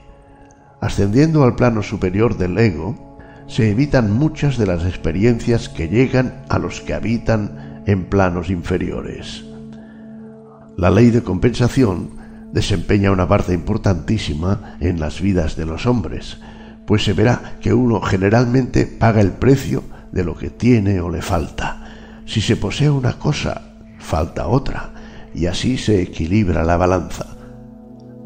Ascendiendo 0.80 1.44
al 1.44 1.56
plano 1.56 1.82
superior 1.82 2.36
del 2.36 2.58
ego, 2.58 3.18
se 3.46 3.70
evitan 3.70 4.12
muchas 4.12 4.56
de 4.56 4.66
las 4.66 4.84
experiencias 4.84 5.68
que 5.68 5.88
llegan 5.88 6.42
a 6.48 6.58
los 6.58 6.80
que 6.80 6.94
habitan 6.94 7.82
en 7.86 8.04
planos 8.04 8.50
inferiores. 8.50 9.44
La 10.76 10.90
ley 10.90 11.10
de 11.10 11.22
compensación 11.22 12.10
desempeña 12.52 13.10
una 13.10 13.28
parte 13.28 13.52
importantísima 13.52 14.76
en 14.80 15.00
las 15.00 15.20
vidas 15.20 15.56
de 15.56 15.66
los 15.66 15.86
hombres, 15.86 16.38
pues 16.86 17.04
se 17.04 17.12
verá 17.12 17.56
que 17.60 17.72
uno 17.72 18.00
generalmente 18.00 18.86
paga 18.86 19.20
el 19.20 19.32
precio 19.32 19.84
de 20.12 20.24
lo 20.24 20.36
que 20.36 20.50
tiene 20.50 21.00
o 21.00 21.10
le 21.10 21.22
falta. 21.22 22.22
Si 22.26 22.40
se 22.40 22.56
posee 22.56 22.90
una 22.90 23.18
cosa, 23.18 23.74
falta 23.98 24.46
otra, 24.46 24.92
y 25.34 25.46
así 25.46 25.78
se 25.78 26.02
equilibra 26.02 26.64
la 26.64 26.76
balanza. 26.76 27.41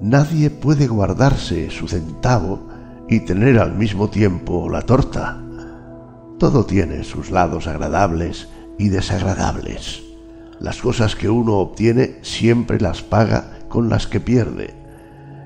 Nadie 0.01 0.51
puede 0.51 0.87
guardarse 0.89 1.71
su 1.71 1.89
centavo 1.89 2.69
y 3.09 3.21
tener 3.21 3.59
al 3.59 3.75
mismo 3.75 4.11
tiempo 4.11 4.69
la 4.69 4.83
torta. 4.83 5.43
Todo 6.39 6.67
tiene 6.67 7.03
sus 7.03 7.31
lados 7.31 7.67
agradables 7.67 8.49
y 8.79 8.91
desagradables. 8.91 10.03
Las 10.61 10.83
cosas 10.83 11.17
que 11.17 11.31
uno 11.31 11.55
obtiene 11.55 12.19
siempre 12.21 12.79
las 12.79 13.01
paga 13.01 13.59
con 13.69 13.89
las 13.89 14.07
que 14.07 14.21
pierde. 14.21 14.75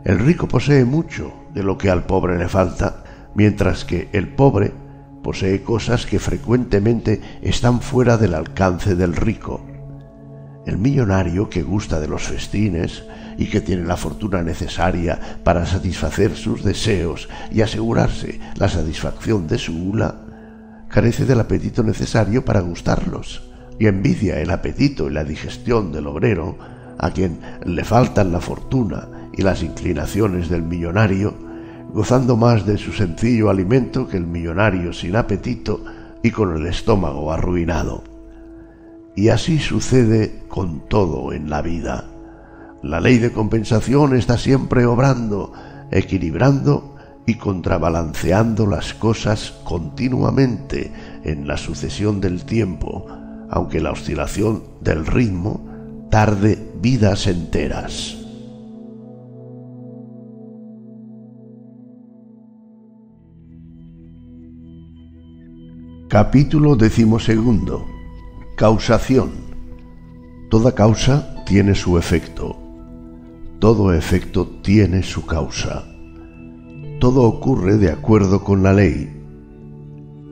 El 0.05 0.19
rico 0.19 0.49
posee 0.49 0.85
mucho 0.85 1.33
de 1.55 1.63
lo 1.63 1.79
que 1.79 1.91
al 1.91 2.05
pobre 2.05 2.37
le 2.37 2.49
falta, 2.49 3.05
mientras 3.35 3.85
que 3.85 4.09
el 4.13 4.35
pobre 4.35 4.73
posee 5.23 5.63
cosas 5.63 6.07
que 6.07 6.19
frecuentemente 6.19 7.21
están 7.41 7.81
fuera 7.81 8.17
del 8.17 8.35
alcance 8.35 8.97
del 8.97 9.15
rico. 9.15 9.65
El 10.71 10.79
millonario 10.79 11.51
que 11.51 11.65
gusta 11.65 11.99
de 11.99 12.07
los 12.07 12.23
festines 12.23 13.03
y 13.37 13.47
que 13.47 13.61
tiene 13.61 13.85
la 13.85 13.97
fortuna 13.97 14.41
necesaria 14.41 15.19
para 15.43 15.67
satisfacer 15.67 16.37
sus 16.37 16.63
deseos 16.63 17.29
y 17.51 17.63
asegurarse 17.63 18.39
la 18.55 18.69
satisfacción 18.69 19.49
de 19.49 19.59
su 19.59 19.77
gula, 19.77 20.21
carece 20.87 21.25
del 21.25 21.41
apetito 21.41 21.83
necesario 21.83 22.45
para 22.45 22.61
gustarlos 22.61 23.51
y 23.81 23.89
envidia 23.89 24.39
el 24.39 24.53
apetito 24.53 25.11
y 25.11 25.13
la 25.13 25.25
digestión 25.25 25.91
del 25.91 26.07
obrero 26.07 26.57
a 26.99 27.11
quien 27.11 27.41
le 27.65 27.83
faltan 27.83 28.31
la 28.31 28.41
fortuna 28.41 29.09
y 29.33 29.43
las 29.43 29.65
inclinaciones 29.65 30.49
del 30.49 30.63
millonario, 30.63 31.35
gozando 31.93 32.37
más 32.37 32.65
de 32.65 32.79
su 32.79 32.93
sencillo 32.93 33.51
alimento 33.51 34.07
que 34.07 34.19
el 34.19 34.27
millonario 34.29 34.93
sin 34.93 35.17
apetito 35.17 35.83
y 36.23 36.31
con 36.31 36.57
el 36.57 36.65
estómago 36.69 37.33
arruinado. 37.33 38.10
Y 39.17 39.29
así 39.29 39.59
sucede 39.59 40.45
con 40.49 40.89
todo 40.89 41.33
en 41.33 41.51
la 41.51 41.63
vida. 41.63 42.05
La 42.83 43.01
ley 43.01 43.19
de 43.19 43.33
compensación 43.33 44.17
está 44.17 44.39
siempre 44.39 44.87
obrando, 44.87 45.53
equilibrando 45.91 46.97
y 47.27 47.35
contrabalanceando 47.35 48.67
las 48.67 48.95
cosas 48.95 49.53
continuamente 49.65 50.93
en 51.25 51.47
la 51.47 51.57
sucesión 51.57 52.21
del 52.21 52.45
tiempo, 52.45 53.07
aunque 53.51 53.81
la 53.81 53.93
oscilación 53.93 54.63
del 54.81 55.07
ritmo 55.07 56.09
tarde 56.11 56.59
vidas 56.81 57.27
enteras. 57.27 58.17
Capítulo 66.09 66.75
decimosegundo. 66.75 68.00
Causación. 68.61 69.31
Toda 70.51 70.75
causa 70.75 71.35
tiene 71.47 71.75
su 71.75 71.97
efecto. 71.97 72.59
Todo 73.59 73.95
efecto 73.95 74.47
tiene 74.61 75.03
su 75.03 75.25
causa. 75.25 75.87
Todo 77.01 77.23
ocurre 77.23 77.79
de 77.79 77.91
acuerdo 77.91 78.45
con 78.45 78.63
la 78.63 78.75
ley. 78.75 79.11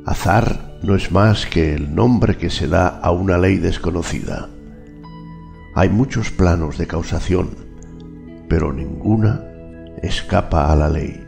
Azar 0.04 0.78
no 0.82 0.94
es 0.94 1.10
más 1.10 1.46
que 1.46 1.72
el 1.72 1.94
nombre 1.94 2.36
que 2.36 2.50
se 2.50 2.68
da 2.68 2.88
a 2.88 3.12
una 3.12 3.38
ley 3.38 3.56
desconocida. 3.56 4.50
Hay 5.74 5.88
muchos 5.88 6.30
planos 6.30 6.76
de 6.76 6.86
causación, 6.86 7.48
pero 8.46 8.74
ninguna 8.74 9.42
escapa 10.02 10.70
a 10.70 10.76
la 10.76 10.90
ley. 10.90 11.26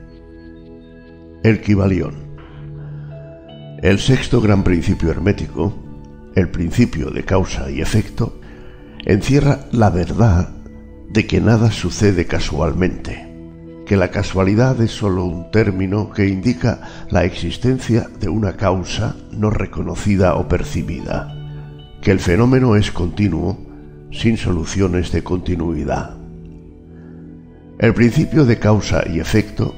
El 1.45 1.63
Kibalión. 1.63 2.13
El 3.81 3.99
sexto 4.01 4.43
gran 4.43 4.63
principio 4.63 5.11
hermético, 5.11 5.80
el 6.41 6.49
principio 6.49 7.11
de 7.11 7.25
causa 7.25 7.71
y 7.71 7.81
efecto, 7.81 8.41
encierra 9.05 9.67
la 9.73 9.91
verdad 9.91 10.51
de 11.09 11.27
que 11.27 11.41
nada 11.41 11.71
sucede 11.71 12.27
casualmente, 12.27 13.29
que 13.87 13.97
la 13.97 14.11
casualidad 14.11 14.81
es 14.81 14.93
sólo 14.93 15.25
un 15.25 15.51
término 15.51 16.11
que 16.11 16.29
indica 16.29 16.81
la 17.11 17.25
existencia 17.25 18.09
de 18.21 18.29
una 18.29 18.57
causa 18.57 19.17
no 19.33 19.51
reconocida 19.51 20.35
o 20.37 20.49
percibida, 20.49 21.35
que 22.01 22.11
el 22.11 22.21
fenómeno 22.21 22.77
es 22.77 22.91
continuo 22.91 23.59
sin 24.13 24.37
soluciones 24.37 25.13
de 25.13 25.23
continuidad. 25.23 26.17
El 27.79 27.95
principio 27.95 28.45
de 28.45 28.59
causa 28.59 29.03
y 29.09 29.21
efecto 29.21 29.75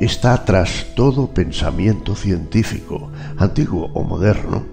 está 0.00 0.44
tras 0.44 0.86
todo 0.94 1.32
pensamiento 1.34 2.14
científico, 2.14 3.10
antiguo 3.36 3.90
o 3.94 4.04
moderno, 4.04 4.64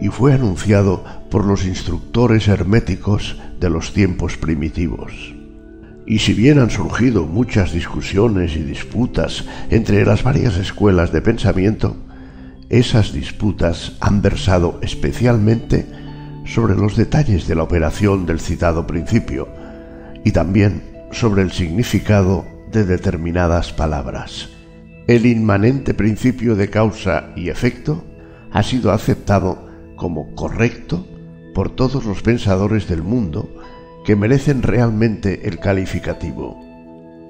y 0.00 0.08
fue 0.08 0.34
anunciado 0.34 1.04
por 1.30 1.44
los 1.44 1.64
instructores 1.64 2.48
herméticos 2.48 3.40
de 3.60 3.70
los 3.70 3.92
tiempos 3.92 4.36
primitivos. 4.36 5.34
Y 6.06 6.18
si 6.18 6.34
bien 6.34 6.58
han 6.58 6.70
surgido 6.70 7.26
muchas 7.26 7.72
discusiones 7.72 8.56
y 8.56 8.62
disputas 8.62 9.44
entre 9.70 10.04
las 10.04 10.22
varias 10.22 10.56
escuelas 10.56 11.12
de 11.12 11.22
pensamiento, 11.22 11.96
esas 12.68 13.12
disputas 13.12 13.92
han 14.00 14.20
versado 14.20 14.78
especialmente 14.82 15.86
sobre 16.44 16.74
los 16.74 16.96
detalles 16.96 17.46
de 17.46 17.54
la 17.54 17.62
operación 17.62 18.26
del 18.26 18.40
citado 18.40 18.86
principio 18.86 19.48
y 20.24 20.32
también 20.32 20.82
sobre 21.10 21.42
el 21.42 21.52
significado 21.52 22.44
de 22.70 22.84
determinadas 22.84 23.72
palabras. 23.72 24.50
El 25.06 25.26
inmanente 25.26 25.94
principio 25.94 26.56
de 26.56 26.70
causa 26.70 27.30
y 27.36 27.48
efecto 27.48 28.04
ha 28.52 28.62
sido 28.62 28.90
aceptado 28.90 29.68
como 30.04 30.34
correcto 30.34 31.06
por 31.54 31.70
todos 31.70 32.04
los 32.04 32.20
pensadores 32.20 32.86
del 32.86 33.02
mundo 33.02 33.48
que 34.04 34.16
merecen 34.16 34.60
realmente 34.62 35.48
el 35.48 35.58
calificativo. 35.58 36.60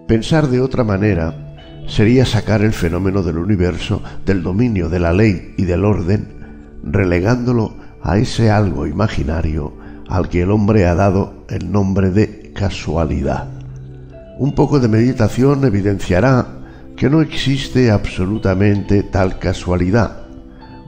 Pensar 0.09 0.49
de 0.49 0.61
otra 0.61 0.83
manera 0.83 1.55
sería 1.87 2.27
sacar 2.27 2.63
el 2.63 2.73
fenómeno 2.73 3.23
del 3.23 3.39
universo 3.39 4.03
del 4.27 4.43
dominio 4.43 4.89
de 4.89 4.99
la 4.99 5.13
ley 5.13 5.55
y 5.57 5.67
del 5.67 5.85
orden, 5.85 6.81
relegándolo 6.83 7.77
a 8.03 8.19
ese 8.19 8.51
algo 8.51 8.89
imaginario 8.89 9.75
al 10.09 10.29
que 10.29 10.43
el 10.43 10.51
hombre 10.51 10.87
ha 10.87 10.97
dado 10.97 11.45
el 11.51 11.71
nombre 11.71 12.11
de 12.11 12.51
casualidad. 12.57 13.51
Un 14.37 14.53
poco 14.57 14.81
de 14.81 14.89
meditación 14.89 15.65
evidenciará 15.65 16.45
que 16.97 17.09
no 17.09 17.21
existe 17.21 17.93
absolutamente 17.93 19.05
tal 19.05 19.39
casualidad. 19.39 20.25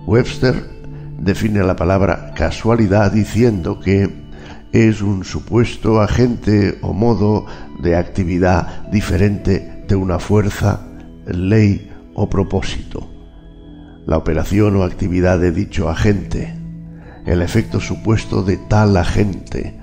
Webster 0.05 0.76
define 1.19 1.63
la 1.63 1.77
palabra 1.77 2.33
casualidad 2.35 3.13
diciendo 3.13 3.81
que 3.81 4.27
es 4.73 5.01
un 5.01 5.25
supuesto 5.25 6.01
agente 6.01 6.79
o 6.83 6.93
modo 6.93 7.47
de 7.81 7.97
actividad 7.97 8.89
diferente 8.91 9.85
de 9.89 9.97
una 9.97 10.19
fuerza, 10.19 10.87
ley 11.27 11.91
o 12.15 12.29
propósito. 12.29 13.11
La 14.07 14.17
operación 14.17 14.77
o 14.77 14.83
actividad 14.83 15.39
de 15.39 15.53
dicho 15.53 15.89
agente, 15.89 16.55
el 17.25 17.43
efecto 17.43 17.81
supuesto 17.81 18.43
de 18.43 18.57
tal 18.57 18.97
agente, 18.97 19.81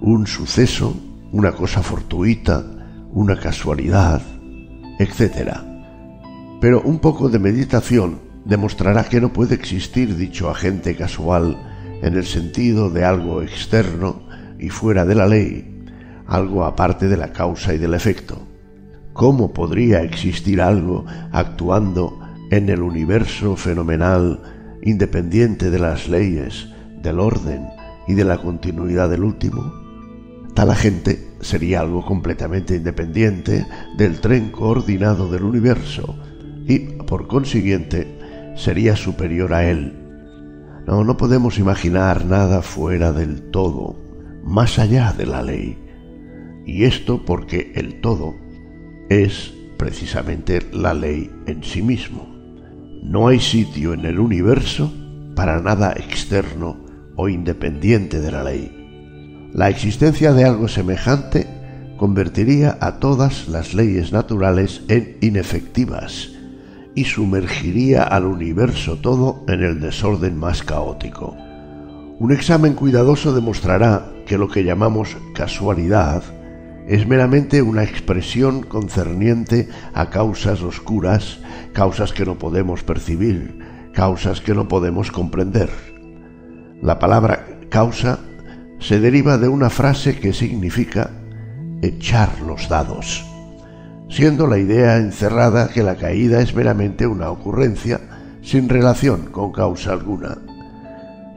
un 0.00 0.26
suceso, 0.26 0.96
una 1.32 1.52
cosa 1.52 1.82
fortuita, 1.82 2.64
una 3.12 3.38
casualidad, 3.38 4.20
etc. 4.98 5.58
Pero 6.60 6.82
un 6.82 6.98
poco 6.98 7.28
de 7.28 7.38
meditación 7.38 8.23
demostrará 8.44 9.04
que 9.04 9.20
no 9.20 9.32
puede 9.32 9.54
existir 9.54 10.16
dicho 10.16 10.50
agente 10.50 10.94
casual 10.96 11.56
en 12.02 12.14
el 12.14 12.24
sentido 12.24 12.90
de 12.90 13.04
algo 13.04 13.42
externo 13.42 14.22
y 14.58 14.68
fuera 14.68 15.04
de 15.04 15.14
la 15.14 15.26
ley, 15.26 15.84
algo 16.26 16.64
aparte 16.64 17.08
de 17.08 17.16
la 17.16 17.32
causa 17.32 17.74
y 17.74 17.78
del 17.78 17.94
efecto. 17.94 18.46
¿Cómo 19.12 19.52
podría 19.52 20.02
existir 20.02 20.60
algo 20.60 21.04
actuando 21.32 22.20
en 22.50 22.68
el 22.68 22.82
universo 22.82 23.56
fenomenal 23.56 24.42
independiente 24.82 25.70
de 25.70 25.78
las 25.78 26.08
leyes, 26.08 26.68
del 27.02 27.20
orden 27.20 27.66
y 28.08 28.14
de 28.14 28.24
la 28.24 28.38
continuidad 28.38 29.08
del 29.08 29.24
último? 29.24 29.72
Tal 30.54 30.70
agente 30.70 31.30
sería 31.40 31.80
algo 31.80 32.04
completamente 32.04 32.76
independiente 32.76 33.66
del 33.96 34.20
tren 34.20 34.50
coordinado 34.50 35.30
del 35.30 35.44
universo 35.44 36.16
y, 36.66 36.78
por 36.78 37.26
consiguiente, 37.26 38.23
sería 38.54 38.96
superior 38.96 39.52
a 39.52 39.68
él. 39.68 39.92
No, 40.86 41.04
no 41.04 41.16
podemos 41.16 41.58
imaginar 41.58 42.24
nada 42.24 42.62
fuera 42.62 43.12
del 43.12 43.42
todo, 43.50 43.96
más 44.44 44.78
allá 44.78 45.12
de 45.16 45.26
la 45.26 45.42
ley. 45.42 45.78
Y 46.66 46.84
esto 46.84 47.24
porque 47.24 47.72
el 47.74 48.00
todo 48.00 48.34
es 49.08 49.52
precisamente 49.78 50.60
la 50.72 50.94
ley 50.94 51.30
en 51.46 51.62
sí 51.62 51.82
mismo. 51.82 52.28
No 53.02 53.28
hay 53.28 53.40
sitio 53.40 53.92
en 53.92 54.04
el 54.04 54.18
universo 54.18 54.92
para 55.34 55.60
nada 55.60 55.92
externo 55.92 56.78
o 57.16 57.28
independiente 57.28 58.20
de 58.20 58.32
la 58.32 58.44
ley. 58.44 59.50
La 59.52 59.68
existencia 59.68 60.32
de 60.32 60.44
algo 60.44 60.68
semejante 60.68 61.46
convertiría 61.96 62.76
a 62.80 62.98
todas 62.98 63.48
las 63.48 63.74
leyes 63.74 64.12
naturales 64.12 64.82
en 64.88 65.16
inefectivas 65.20 66.33
y 66.94 67.04
sumergiría 67.04 68.02
al 68.02 68.24
universo 68.24 68.96
todo 68.96 69.44
en 69.48 69.62
el 69.62 69.80
desorden 69.80 70.36
más 70.36 70.62
caótico. 70.62 71.36
Un 72.18 72.32
examen 72.32 72.74
cuidadoso 72.74 73.34
demostrará 73.34 74.12
que 74.26 74.38
lo 74.38 74.48
que 74.48 74.64
llamamos 74.64 75.16
casualidad 75.34 76.22
es 76.86 77.06
meramente 77.06 77.62
una 77.62 77.82
expresión 77.82 78.62
concerniente 78.62 79.68
a 79.94 80.10
causas 80.10 80.62
oscuras, 80.62 81.40
causas 81.72 82.12
que 82.12 82.24
no 82.24 82.38
podemos 82.38 82.82
percibir, 82.82 83.58
causas 83.94 84.40
que 84.40 84.54
no 84.54 84.68
podemos 84.68 85.10
comprender. 85.10 85.70
La 86.82 86.98
palabra 86.98 87.46
causa 87.70 88.20
se 88.78 89.00
deriva 89.00 89.38
de 89.38 89.48
una 89.48 89.70
frase 89.70 90.18
que 90.20 90.32
significa 90.32 91.10
echar 91.82 92.40
los 92.42 92.68
dados. 92.68 93.24
Siendo 94.08 94.46
la 94.46 94.58
idea 94.58 94.96
encerrada 94.96 95.68
que 95.68 95.82
la 95.82 95.96
caída 95.96 96.40
es 96.40 96.54
meramente 96.54 97.06
una 97.06 97.30
ocurrencia 97.30 98.00
sin 98.42 98.68
relación 98.68 99.26
con 99.26 99.52
causa 99.52 99.92
alguna. 99.92 100.38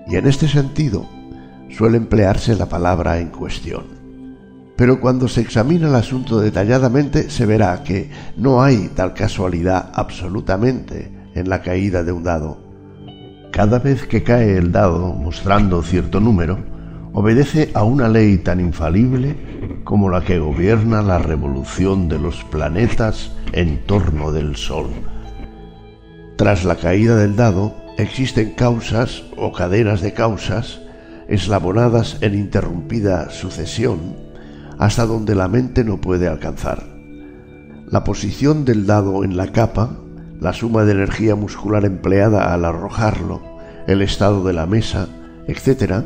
Y 0.07 0.15
en 0.15 0.27
este 0.27 0.47
sentido 0.47 1.07
suele 1.69 1.97
emplearse 1.97 2.55
la 2.55 2.67
palabra 2.67 3.19
en 3.19 3.29
cuestión. 3.29 3.97
Pero 4.75 4.99
cuando 4.99 5.27
se 5.27 5.41
examina 5.41 5.87
el 5.87 5.95
asunto 5.95 6.39
detalladamente 6.39 7.29
se 7.29 7.45
verá 7.45 7.83
que 7.83 8.11
no 8.35 8.61
hay 8.61 8.89
tal 8.95 9.13
casualidad 9.13 9.91
absolutamente 9.93 11.11
en 11.33 11.49
la 11.49 11.61
caída 11.61 12.03
de 12.03 12.11
un 12.11 12.23
dado. 12.23 12.59
Cada 13.51 13.79
vez 13.79 14.05
que 14.05 14.23
cae 14.23 14.55
el 14.57 14.71
dado 14.71 15.13
mostrando 15.13 15.81
cierto 15.81 16.19
número, 16.19 16.59
obedece 17.17 17.71
a 17.73 17.83
una 17.83 18.09
ley 18.09 18.37
tan 18.37 18.59
infalible 18.59 19.35
como 19.83 20.07
la 20.07 20.23
que 20.23 20.37
gobierna 20.37 21.01
la 21.01 21.17
revolución 21.17 22.09
de 22.09 22.19
los 22.19 22.43
planetas 22.43 23.31
en 23.53 23.83
torno 23.87 24.31
del 24.31 24.55
Sol. 24.55 24.85
Tras 26.35 26.63
la 26.63 26.75
caída 26.75 27.15
del 27.15 27.35
dado 27.35 27.75
existen 27.97 28.51
causas 28.51 29.23
o 29.35 29.51
cadenas 29.51 30.01
de 30.01 30.13
causas 30.13 30.79
eslabonadas 31.27 32.17
en 32.21 32.35
interrumpida 32.35 33.31
sucesión 33.31 34.15
hasta 34.77 35.07
donde 35.07 35.33
la 35.33 35.47
mente 35.47 35.83
no 35.83 35.99
puede 35.99 36.27
alcanzar. 36.27 36.83
La 37.87 38.03
posición 38.03 38.63
del 38.63 38.85
dado 38.85 39.23
en 39.23 39.37
la 39.37 39.47
capa, 39.47 39.97
la 40.39 40.53
suma 40.53 40.83
de 40.83 40.91
energía 40.91 41.33
muscular 41.33 41.83
empleada 41.83 42.53
al 42.53 42.63
arrojarlo, 42.63 43.41
el 43.87 44.03
estado 44.03 44.43
de 44.43 44.53
la 44.53 44.67
mesa, 44.67 45.07
etc., 45.47 46.03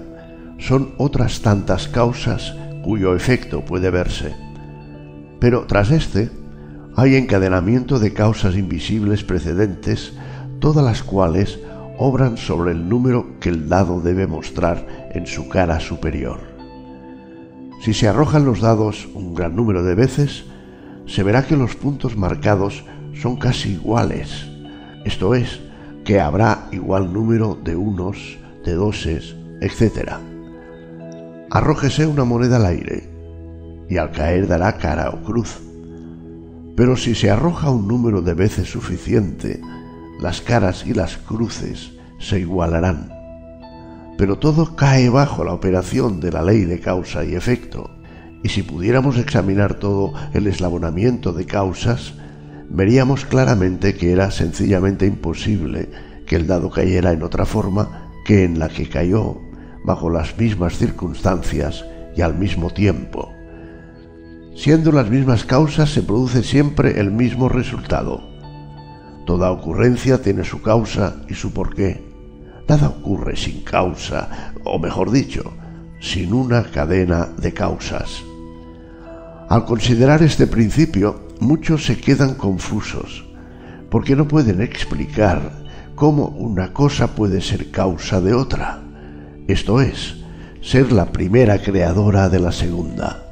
son 0.61 0.93
otras 0.97 1.41
tantas 1.41 1.87
causas 1.87 2.55
cuyo 2.83 3.15
efecto 3.15 3.65
puede 3.65 3.89
verse. 3.89 4.35
Pero 5.39 5.65
tras 5.65 5.91
este, 5.91 6.29
hay 6.95 7.15
encadenamiento 7.15 7.99
de 7.99 8.13
causas 8.13 8.55
invisibles 8.55 9.23
precedentes, 9.23 10.13
todas 10.59 10.85
las 10.85 11.03
cuales 11.03 11.59
obran 11.97 12.37
sobre 12.37 12.71
el 12.71 12.87
número 12.87 13.39
que 13.39 13.49
el 13.49 13.69
dado 13.69 14.01
debe 14.01 14.27
mostrar 14.27 15.09
en 15.13 15.25
su 15.25 15.49
cara 15.49 15.79
superior. 15.79 16.39
Si 17.81 17.93
se 17.93 18.07
arrojan 18.07 18.45
los 18.45 18.61
dados 18.61 19.09
un 19.15 19.33
gran 19.33 19.55
número 19.55 19.83
de 19.83 19.95
veces, 19.95 20.45
se 21.07 21.23
verá 21.23 21.43
que 21.43 21.57
los 21.57 21.75
puntos 21.75 22.15
marcados 22.15 22.85
son 23.19 23.37
casi 23.37 23.71
iguales. 23.73 24.47
Esto 25.05 25.33
es, 25.33 25.59
que 26.05 26.19
habrá 26.19 26.67
igual 26.71 27.11
número 27.11 27.57
de 27.63 27.75
unos, 27.75 28.37
de 28.63 28.73
doses, 28.73 29.35
etc. 29.61 30.30
Arrójese 31.53 32.07
una 32.07 32.23
moneda 32.23 32.55
al 32.55 32.65
aire 32.65 33.09
y 33.89 33.97
al 33.97 34.11
caer 34.11 34.47
dará 34.47 34.77
cara 34.77 35.09
o 35.09 35.21
cruz. 35.21 35.59
Pero 36.77 36.95
si 36.95 37.13
se 37.13 37.29
arroja 37.29 37.69
un 37.69 37.89
número 37.89 38.21
de 38.21 38.33
veces 38.33 38.71
suficiente, 38.71 39.59
las 40.21 40.39
caras 40.39 40.85
y 40.87 40.93
las 40.93 41.17
cruces 41.17 41.91
se 42.19 42.39
igualarán. 42.39 43.11
Pero 44.17 44.37
todo 44.37 44.77
cae 44.77 45.09
bajo 45.09 45.43
la 45.43 45.53
operación 45.53 46.21
de 46.21 46.31
la 46.31 46.41
ley 46.41 46.63
de 46.63 46.79
causa 46.79 47.25
y 47.25 47.35
efecto, 47.35 47.91
y 48.43 48.47
si 48.47 48.63
pudiéramos 48.63 49.17
examinar 49.17 49.73
todo 49.73 50.13
el 50.33 50.47
eslabonamiento 50.47 51.33
de 51.33 51.45
causas, 51.45 52.13
veríamos 52.69 53.25
claramente 53.25 53.93
que 53.95 54.13
era 54.13 54.31
sencillamente 54.31 55.05
imposible 55.05 55.89
que 56.25 56.37
el 56.37 56.47
dado 56.47 56.69
cayera 56.69 57.11
en 57.11 57.23
otra 57.23 57.45
forma 57.45 58.09
que 58.25 58.45
en 58.45 58.57
la 58.57 58.69
que 58.69 58.87
cayó, 58.87 59.50
bajo 59.83 60.09
las 60.09 60.37
mismas 60.37 60.77
circunstancias 60.77 61.85
y 62.15 62.21
al 62.21 62.35
mismo 62.35 62.69
tiempo. 62.69 63.33
Siendo 64.55 64.91
las 64.91 65.09
mismas 65.09 65.45
causas 65.45 65.89
se 65.89 66.01
produce 66.01 66.43
siempre 66.43 66.99
el 66.99 67.11
mismo 67.11 67.49
resultado. 67.49 68.21
Toda 69.25 69.51
ocurrencia 69.51 70.21
tiene 70.21 70.43
su 70.43 70.61
causa 70.61 71.21
y 71.29 71.35
su 71.35 71.53
porqué 71.53 72.11
Nada 72.71 72.87
ocurre 72.87 73.35
sin 73.35 73.63
causa, 73.63 74.53
o 74.63 74.79
mejor 74.79 75.11
dicho, 75.11 75.53
sin 75.99 76.33
una 76.33 76.63
cadena 76.63 77.27
de 77.37 77.53
causas. 77.53 78.23
Al 79.49 79.65
considerar 79.65 80.23
este 80.23 80.47
principio, 80.47 81.27
muchos 81.41 81.85
se 81.85 81.99
quedan 81.99 82.35
confusos, 82.35 83.25
porque 83.89 84.15
no 84.15 84.25
pueden 84.25 84.61
explicar 84.61 85.51
cómo 85.95 86.27
una 86.27 86.71
cosa 86.71 87.07
puede 87.07 87.41
ser 87.41 87.71
causa 87.71 88.21
de 88.21 88.33
otra, 88.33 88.80
esto 89.51 89.81
es, 89.81 90.15
ser 90.61 90.91
la 90.91 91.11
primera 91.11 91.61
creadora 91.61 92.29
de 92.29 92.39
la 92.39 92.51
segunda. 92.51 93.25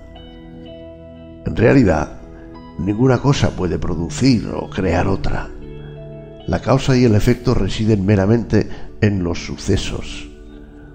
En 1.46 1.56
realidad, 1.56 2.20
ninguna 2.78 3.20
cosa 3.20 3.52
puede 3.52 3.80
producir 3.80 4.48
o 4.54 4.70
crear 4.70 5.08
otra. 5.08 5.50
La 6.48 6.62
causa 6.62 6.98
y 6.98 7.06
el 7.06 7.16
efecto 7.16 7.54
residen 7.54 8.06
meramente 8.06 8.68
en 9.02 9.24
los 9.24 9.46
sucesos. 9.46 10.30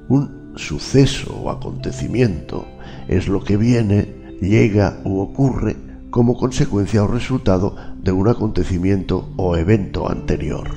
Un 0.08 0.52
suceso 0.56 1.34
o 1.34 1.50
acontecimiento 1.50 2.66
es 3.08 3.28
lo 3.28 3.42
que 3.42 3.56
viene, 3.56 4.36
llega 4.40 5.00
u 5.04 5.20
ocurre 5.20 5.76
como 6.10 6.36
consecuencia 6.36 7.02
o 7.02 7.08
resultado 7.08 7.76
de 8.02 8.12
un 8.12 8.28
acontecimiento 8.28 9.32
o 9.36 9.56
evento 9.56 10.10
anterior. 10.10 10.70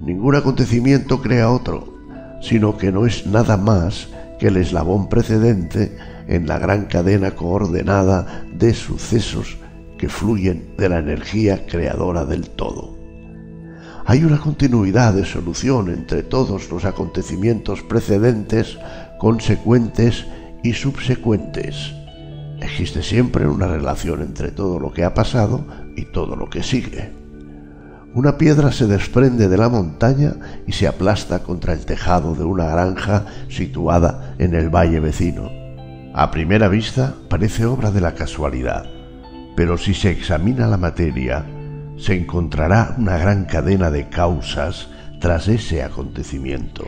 Ningún 0.00 0.36
acontecimiento 0.36 1.20
crea 1.20 1.50
otro, 1.50 1.97
sino 2.40 2.76
que 2.76 2.92
no 2.92 3.06
es 3.06 3.26
nada 3.26 3.56
más 3.56 4.08
que 4.38 4.48
el 4.48 4.56
eslabón 4.56 5.08
precedente 5.08 5.96
en 6.28 6.46
la 6.46 6.58
gran 6.58 6.86
cadena 6.86 7.32
coordenada 7.32 8.44
de 8.52 8.74
sucesos 8.74 9.56
que 9.96 10.08
fluyen 10.08 10.74
de 10.76 10.88
la 10.88 10.98
energía 10.98 11.66
creadora 11.66 12.24
del 12.24 12.48
todo. 12.50 12.96
Hay 14.04 14.24
una 14.24 14.38
continuidad 14.38 15.12
de 15.12 15.26
solución 15.26 15.90
entre 15.90 16.22
todos 16.22 16.70
los 16.70 16.84
acontecimientos 16.84 17.82
precedentes, 17.82 18.78
consecuentes 19.18 20.24
y 20.62 20.72
subsecuentes. 20.72 21.92
Existe 22.60 23.02
siempre 23.02 23.46
una 23.46 23.66
relación 23.66 24.22
entre 24.22 24.50
todo 24.50 24.78
lo 24.78 24.92
que 24.92 25.04
ha 25.04 25.12
pasado 25.12 25.66
y 25.94 26.06
todo 26.06 26.36
lo 26.36 26.48
que 26.48 26.62
sigue. 26.62 27.17
Una 28.14 28.38
piedra 28.38 28.72
se 28.72 28.86
desprende 28.86 29.48
de 29.48 29.58
la 29.58 29.68
montaña 29.68 30.34
y 30.66 30.72
se 30.72 30.88
aplasta 30.88 31.40
contra 31.40 31.74
el 31.74 31.84
tejado 31.84 32.34
de 32.34 32.44
una 32.44 32.64
granja 32.64 33.26
situada 33.48 34.34
en 34.38 34.54
el 34.54 34.70
valle 34.70 34.98
vecino. 34.98 35.50
A 36.14 36.30
primera 36.30 36.68
vista 36.68 37.14
parece 37.28 37.66
obra 37.66 37.90
de 37.90 38.00
la 38.00 38.14
casualidad, 38.14 38.86
pero 39.54 39.76
si 39.76 39.92
se 39.92 40.10
examina 40.10 40.66
la 40.66 40.78
materia, 40.78 41.44
se 41.98 42.14
encontrará 42.14 42.94
una 42.96 43.18
gran 43.18 43.44
cadena 43.44 43.90
de 43.90 44.08
causas 44.08 44.88
tras 45.20 45.46
ese 45.48 45.82
acontecimiento. 45.82 46.86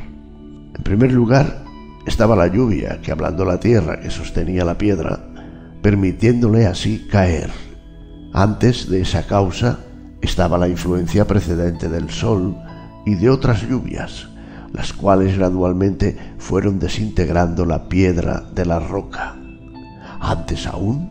En 0.74 0.82
primer 0.82 1.12
lugar, 1.12 1.65
estaba 2.07 2.34
la 2.34 2.47
lluvia 2.47 3.00
que 3.02 3.12
hablando 3.12 3.44
la 3.44 3.60
tierra 3.60 4.00
que 4.00 4.10
sostenía 4.10 4.65
la 4.65 4.78
piedra, 4.78 5.20
permitiéndole 5.82 6.66
así 6.66 7.07
caer. 7.10 7.50
Antes 8.32 8.89
de 8.89 9.02
esa 9.02 9.26
causa 9.26 9.81
estaba 10.20 10.58
la 10.58 10.68
influencia 10.68 11.26
precedente 11.26 11.89
del 11.89 12.10
sol 12.10 12.57
y 13.07 13.15
de 13.15 13.31
otras 13.31 13.62
lluvias, 13.62 14.28
las 14.73 14.92
cuales 14.92 15.36
gradualmente 15.36 16.16
fueron 16.39 16.78
desintegrando 16.78 17.65
la 17.65 17.89
piedra 17.89 18.44
de 18.55 18.66
la 18.66 18.78
roca. 18.78 19.36
Antes 20.20 20.66
aún 20.66 21.10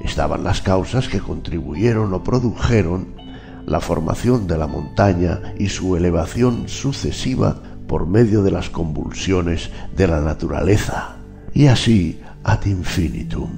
estaban 0.00 0.44
las 0.44 0.60
causas 0.60 1.08
que 1.08 1.20
contribuyeron 1.20 2.12
o 2.12 2.22
produjeron 2.22 3.14
la 3.66 3.80
formación 3.80 4.46
de 4.46 4.58
la 4.58 4.66
montaña 4.66 5.54
y 5.58 5.68
su 5.68 5.96
elevación 5.96 6.68
sucesiva 6.68 7.62
por 7.86 8.06
medio 8.06 8.42
de 8.42 8.50
las 8.50 8.70
convulsiones 8.70 9.70
de 9.96 10.06
la 10.06 10.20
naturaleza, 10.20 11.16
y 11.52 11.66
así 11.66 12.20
ad 12.42 12.64
infinitum. 12.66 13.50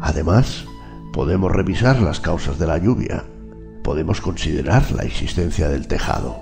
Además, 0.00 0.64
podemos 1.12 1.52
revisar 1.52 2.00
las 2.00 2.20
causas 2.20 2.58
de 2.58 2.66
la 2.66 2.78
lluvia, 2.78 3.24
podemos 3.90 4.20
considerar 4.20 4.92
la 4.92 5.02
existencia 5.02 5.68
del 5.68 5.88
tejado. 5.88 6.38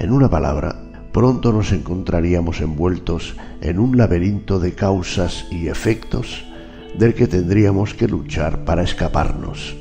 En 0.00 0.10
una 0.10 0.30
palabra, 0.30 0.74
pronto 1.12 1.52
nos 1.52 1.70
encontraríamos 1.70 2.62
envueltos 2.62 3.36
en 3.60 3.78
un 3.78 3.98
laberinto 3.98 4.58
de 4.58 4.72
causas 4.72 5.44
y 5.50 5.68
efectos 5.68 6.46
del 6.98 7.12
que 7.12 7.26
tendríamos 7.26 7.92
que 7.92 8.08
luchar 8.08 8.64
para 8.64 8.84
escaparnos. 8.84 9.76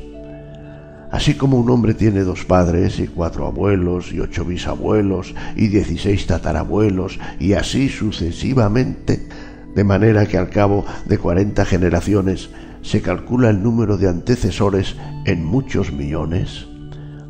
Así 1.14 1.36
como 1.36 1.58
un 1.58 1.70
hombre 1.70 1.94
tiene 1.94 2.26
dos 2.26 2.44
padres 2.44 3.00
y 3.00 3.08
cuatro 3.08 3.48
abuelos 3.48 4.12
y 4.12 4.20
ocho 4.20 4.44
bisabuelos 4.44 5.34
y 5.56 5.70
dieciséis 5.70 6.28
tatarabuelos 6.28 7.20
y 7.40 7.54
así 7.54 7.88
sucesivamente, 7.88 9.30
de 9.74 9.84
manera 9.86 10.26
que 10.26 10.38
al 10.38 10.50
cabo 10.50 10.84
de 11.06 11.18
cuarenta 11.18 11.64
generaciones 11.64 12.50
se 12.82 13.02
calcula 13.02 13.50
el 13.50 13.64
número 13.64 13.96
de 13.96 14.10
antecesores 14.10 14.98
en 15.24 15.46
muchos 15.46 15.94
millones, 15.94 16.68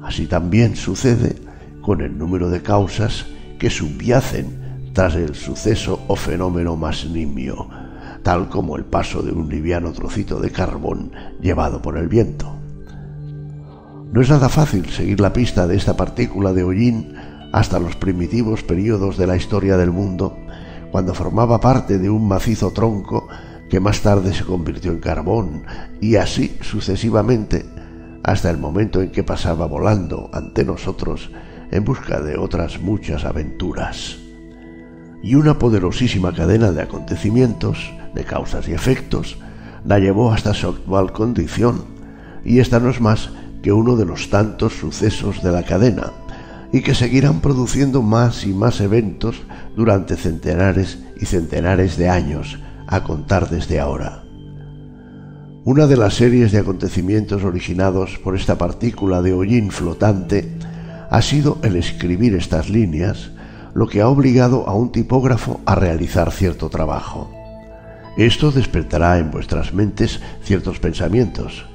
así 0.03 0.27
también 0.27 0.75
sucede 0.75 1.35
con 1.81 2.01
el 2.01 2.17
número 2.17 2.49
de 2.49 2.61
causas 2.61 3.25
que 3.59 3.69
subyacen 3.69 4.91
tras 4.93 5.15
el 5.15 5.35
suceso 5.35 6.01
o 6.07 6.15
fenómeno 6.15 6.75
más 6.75 7.05
nimio, 7.05 7.69
tal 8.23 8.49
como 8.49 8.75
el 8.75 8.85
paso 8.85 9.21
de 9.21 9.31
un 9.31 9.49
liviano 9.49 9.91
trocito 9.93 10.39
de 10.39 10.51
carbón 10.51 11.11
llevado 11.41 11.81
por 11.81 11.97
el 11.97 12.07
viento. 12.07 12.55
No 14.11 14.21
es 14.21 14.29
nada 14.29 14.49
fácil 14.49 14.89
seguir 14.89 15.21
la 15.21 15.31
pista 15.31 15.67
de 15.67 15.77
esta 15.77 15.95
partícula 15.95 16.51
de 16.51 16.63
hollín 16.63 17.15
hasta 17.53 17.79
los 17.79 17.95
primitivos 17.95 18.63
periodos 18.63 19.17
de 19.17 19.27
la 19.27 19.37
historia 19.37 19.77
del 19.77 19.91
mundo, 19.91 20.37
cuando 20.91 21.13
formaba 21.13 21.61
parte 21.61 21.97
de 21.97 22.09
un 22.09 22.27
macizo 22.27 22.71
tronco 22.71 23.27
que 23.69 23.79
más 23.79 24.01
tarde 24.01 24.33
se 24.33 24.43
convirtió 24.43 24.91
en 24.91 24.99
carbón, 24.99 25.63
y 26.01 26.17
así 26.17 26.57
sucesivamente, 26.61 27.65
hasta 28.23 28.49
el 28.49 28.57
momento 28.57 29.01
en 29.01 29.11
que 29.11 29.23
pasaba 29.23 29.65
volando 29.65 30.29
ante 30.33 30.63
nosotros 30.63 31.31
en 31.71 31.85
busca 31.85 32.19
de 32.19 32.37
otras 32.37 32.79
muchas 32.81 33.25
aventuras. 33.25 34.17
Y 35.23 35.35
una 35.35 35.57
poderosísima 35.57 36.33
cadena 36.33 36.71
de 36.71 36.81
acontecimientos, 36.81 37.91
de 38.13 38.23
causas 38.23 38.67
y 38.67 38.73
efectos, 38.73 39.37
la 39.85 39.99
llevó 39.99 40.31
hasta 40.31 40.53
su 40.53 40.67
actual 40.67 41.11
condición, 41.11 41.85
y 42.43 42.59
esta 42.59 42.79
no 42.79 42.89
es 42.89 43.01
más 43.01 43.29
que 43.61 43.71
uno 43.71 43.95
de 43.95 44.05
los 44.05 44.29
tantos 44.29 44.73
sucesos 44.73 45.43
de 45.43 45.51
la 45.51 45.63
cadena, 45.63 46.11
y 46.71 46.81
que 46.81 46.95
seguirán 46.95 47.41
produciendo 47.41 48.01
más 48.01 48.45
y 48.45 48.53
más 48.53 48.81
eventos 48.81 49.41
durante 49.75 50.15
centenares 50.15 50.99
y 51.19 51.25
centenares 51.25 51.97
de 51.97 52.09
años, 52.09 52.59
a 52.87 53.03
contar 53.03 53.49
desde 53.49 53.79
ahora. 53.79 54.23
Una 55.63 55.85
de 55.85 55.95
las 55.95 56.15
series 56.15 56.51
de 56.51 56.57
acontecimientos 56.57 57.43
originados 57.43 58.17
por 58.23 58.35
esta 58.35 58.57
partícula 58.57 59.21
de 59.21 59.31
hollín 59.31 59.69
flotante 59.69 60.51
ha 61.11 61.21
sido 61.21 61.59
el 61.61 61.75
escribir 61.75 62.33
estas 62.33 62.71
líneas, 62.71 63.29
lo 63.75 63.85
que 63.85 64.01
ha 64.01 64.07
obligado 64.07 64.67
a 64.67 64.73
un 64.73 64.91
tipógrafo 64.91 65.61
a 65.67 65.75
realizar 65.75 66.31
cierto 66.31 66.69
trabajo. 66.69 67.29
Esto 68.17 68.51
despertará 68.51 69.19
en 69.19 69.29
vuestras 69.29 69.71
mentes 69.71 70.19
ciertos 70.43 70.79
pensamientos, 70.79 71.67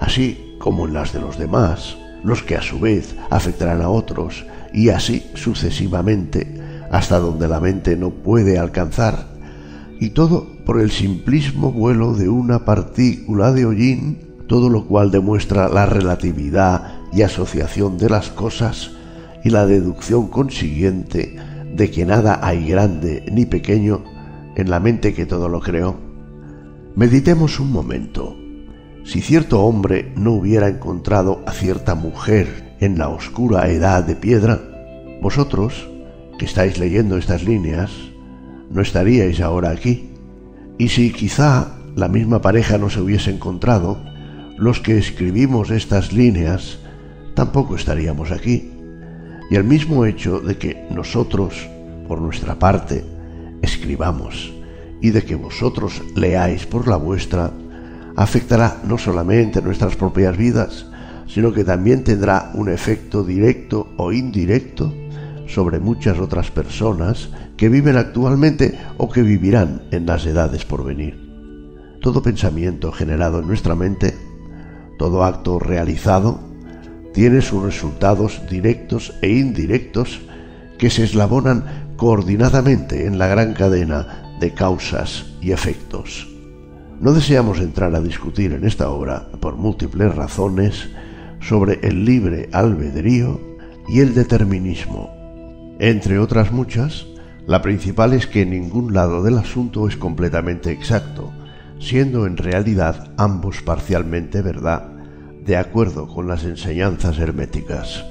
así 0.00 0.56
como 0.58 0.86
en 0.86 0.92
las 0.92 1.14
de 1.14 1.20
los 1.20 1.38
demás, 1.38 1.96
los 2.22 2.42
que 2.42 2.56
a 2.56 2.62
su 2.62 2.78
vez 2.78 3.16
afectarán 3.30 3.80
a 3.80 3.88
otros, 3.88 4.44
y 4.74 4.90
así 4.90 5.24
sucesivamente, 5.32 6.60
hasta 6.90 7.18
donde 7.18 7.48
la 7.48 7.58
mente 7.58 7.96
no 7.96 8.10
puede 8.10 8.58
alcanzar, 8.58 9.39
y 10.00 10.10
todo 10.10 10.46
por 10.64 10.80
el 10.80 10.90
simplismo 10.90 11.70
vuelo 11.70 12.14
de 12.14 12.28
una 12.30 12.64
partícula 12.64 13.52
de 13.52 13.66
hollín, 13.66 14.18
todo 14.48 14.70
lo 14.70 14.86
cual 14.86 15.10
demuestra 15.10 15.68
la 15.68 15.84
relatividad 15.84 17.00
y 17.12 17.22
asociación 17.22 17.98
de 17.98 18.08
las 18.08 18.30
cosas 18.30 18.92
y 19.44 19.50
la 19.50 19.66
deducción 19.66 20.28
consiguiente 20.28 21.36
de 21.76 21.90
que 21.90 22.06
nada 22.06 22.40
hay 22.42 22.66
grande 22.66 23.24
ni 23.30 23.44
pequeño 23.44 24.02
en 24.56 24.70
la 24.70 24.80
mente 24.80 25.14
que 25.14 25.26
todo 25.26 25.48
lo 25.48 25.60
creó. 25.60 25.96
Meditemos 26.96 27.60
un 27.60 27.70
momento. 27.70 28.36
Si 29.04 29.20
cierto 29.20 29.62
hombre 29.62 30.12
no 30.16 30.32
hubiera 30.32 30.68
encontrado 30.68 31.42
a 31.46 31.52
cierta 31.52 31.94
mujer 31.94 32.76
en 32.80 32.98
la 32.98 33.08
oscura 33.08 33.68
edad 33.68 34.02
de 34.04 34.16
piedra, 34.16 34.60
vosotros, 35.20 35.88
que 36.38 36.46
estáis 36.46 36.78
leyendo 36.78 37.16
estas 37.18 37.44
líneas, 37.44 37.90
no 38.70 38.80
estaríais 38.80 39.40
ahora 39.40 39.70
aquí. 39.70 40.10
Y 40.78 40.88
si 40.88 41.12
quizá 41.12 41.74
la 41.96 42.08
misma 42.08 42.40
pareja 42.40 42.78
no 42.78 42.88
se 42.88 43.00
hubiese 43.00 43.30
encontrado, 43.30 44.02
los 44.56 44.80
que 44.80 44.96
escribimos 44.96 45.70
estas 45.70 46.12
líneas 46.12 46.78
tampoco 47.34 47.76
estaríamos 47.76 48.30
aquí. 48.30 48.70
Y 49.50 49.56
el 49.56 49.64
mismo 49.64 50.06
hecho 50.06 50.40
de 50.40 50.56
que 50.56 50.86
nosotros, 50.90 51.68
por 52.06 52.20
nuestra 52.20 52.58
parte, 52.58 53.04
escribamos 53.62 54.52
y 55.00 55.10
de 55.10 55.22
que 55.22 55.34
vosotros 55.34 56.02
leáis 56.14 56.66
por 56.66 56.86
la 56.86 56.96
vuestra, 56.96 57.50
afectará 58.16 58.80
no 58.84 58.98
solamente 58.98 59.62
nuestras 59.62 59.96
propias 59.96 60.36
vidas, 60.36 60.86
sino 61.26 61.52
que 61.52 61.64
también 61.64 62.04
tendrá 62.04 62.50
un 62.54 62.68
efecto 62.68 63.24
directo 63.24 63.88
o 63.96 64.12
indirecto 64.12 64.92
sobre 65.46 65.80
muchas 65.80 66.18
otras 66.18 66.50
personas 66.50 67.30
que 67.60 67.68
viven 67.68 67.98
actualmente 67.98 68.80
o 68.96 69.10
que 69.10 69.20
vivirán 69.20 69.82
en 69.90 70.06
las 70.06 70.24
edades 70.24 70.64
por 70.64 70.82
venir. 70.82 71.20
Todo 72.00 72.22
pensamiento 72.22 72.90
generado 72.90 73.40
en 73.40 73.48
nuestra 73.48 73.74
mente, 73.74 74.16
todo 74.98 75.24
acto 75.24 75.58
realizado, 75.58 76.40
tiene 77.12 77.42
sus 77.42 77.62
resultados 77.62 78.40
directos 78.48 79.12
e 79.20 79.28
indirectos 79.28 80.22
que 80.78 80.88
se 80.88 81.04
eslabonan 81.04 81.92
coordinadamente 81.98 83.04
en 83.04 83.18
la 83.18 83.26
gran 83.26 83.52
cadena 83.52 84.38
de 84.40 84.54
causas 84.54 85.26
y 85.42 85.52
efectos. 85.52 86.34
No 86.98 87.12
deseamos 87.12 87.58
entrar 87.58 87.94
a 87.94 88.00
discutir 88.00 88.54
en 88.54 88.64
esta 88.64 88.88
obra, 88.88 89.28
por 89.38 89.56
múltiples 89.56 90.14
razones, 90.14 90.88
sobre 91.40 91.78
el 91.82 92.06
libre 92.06 92.48
albedrío 92.52 93.38
y 93.86 94.00
el 94.00 94.14
determinismo. 94.14 95.10
Entre 95.78 96.18
otras 96.18 96.52
muchas, 96.52 97.09
la 97.50 97.62
principal 97.62 98.12
es 98.12 98.28
que 98.28 98.46
ningún 98.46 98.94
lado 98.94 99.24
del 99.24 99.36
asunto 99.36 99.88
es 99.88 99.96
completamente 99.96 100.70
exacto, 100.70 101.32
siendo 101.80 102.24
en 102.24 102.36
realidad 102.36 103.10
ambos 103.16 103.60
parcialmente 103.60 104.40
verdad 104.40 104.84
de 105.44 105.56
acuerdo 105.56 106.06
con 106.06 106.28
las 106.28 106.44
enseñanzas 106.44 107.18
herméticas. 107.18 108.04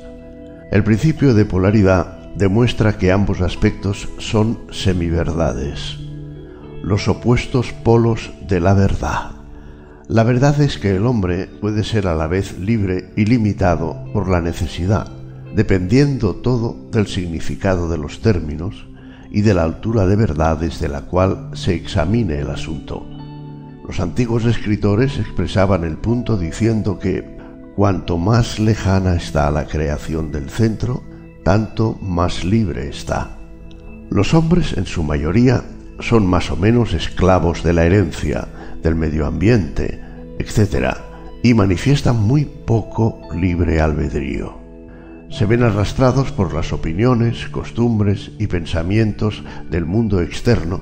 El 0.73 0.83
principio 0.83 1.33
de 1.33 1.45
polaridad 1.45 2.33
demuestra 2.35 2.97
que 2.97 3.13
ambos 3.13 3.39
aspectos 3.39 4.09
son 4.17 4.59
semiverdades, 4.71 5.95
los 6.83 7.07
opuestos 7.07 7.71
polos 7.71 8.31
de 8.45 8.59
la 8.59 8.73
verdad. 8.73 9.31
La 10.09 10.25
verdad 10.25 10.59
es 10.59 10.77
que 10.77 10.97
el 10.97 11.05
hombre 11.05 11.47
puede 11.61 11.85
ser 11.85 12.07
a 12.07 12.15
la 12.15 12.27
vez 12.27 12.59
libre 12.59 13.13
y 13.15 13.23
limitado 13.23 14.03
por 14.11 14.27
la 14.27 14.41
necesidad, 14.41 15.09
dependiendo 15.55 16.35
todo 16.35 16.89
del 16.91 17.07
significado 17.07 17.87
de 17.87 17.97
los 17.97 18.19
términos 18.19 18.89
y 19.31 19.41
de 19.41 19.53
la 19.53 19.63
altura 19.63 20.05
de 20.05 20.15
verdad 20.15 20.57
desde 20.57 20.87
la 20.87 21.01
cual 21.01 21.49
se 21.53 21.75
examine 21.75 22.39
el 22.39 22.49
asunto. 22.49 23.05
Los 23.87 23.99
antiguos 23.99 24.45
escritores 24.45 25.17
expresaban 25.17 25.83
el 25.83 25.97
punto 25.97 26.37
diciendo 26.37 26.99
que 26.99 27.37
cuanto 27.75 28.17
más 28.17 28.59
lejana 28.59 29.15
está 29.15 29.49
la 29.51 29.65
creación 29.65 30.31
del 30.31 30.49
centro, 30.49 31.03
tanto 31.43 31.97
más 32.01 32.43
libre 32.43 32.89
está. 32.89 33.37
Los 34.09 34.33
hombres 34.33 34.77
en 34.77 34.85
su 34.85 35.03
mayoría 35.03 35.63
son 35.99 36.27
más 36.27 36.51
o 36.51 36.55
menos 36.55 36.93
esclavos 36.93 37.63
de 37.63 37.73
la 37.73 37.85
herencia, 37.85 38.47
del 38.83 38.95
medio 38.95 39.25
ambiente, 39.25 39.99
etc., 40.39 40.95
y 41.41 41.53
manifiestan 41.53 42.17
muy 42.17 42.45
poco 42.45 43.21
libre 43.33 43.79
albedrío. 43.79 44.58
Se 45.29 45.45
ven 45.45 45.63
arrastrados 45.63 46.31
por 46.31 46.53
las 46.53 46.73
opiniones, 46.73 47.47
costumbres 47.49 48.31
y 48.39 48.47
pensamientos 48.47 49.43
del 49.69 49.85
mundo 49.85 50.21
externo, 50.21 50.81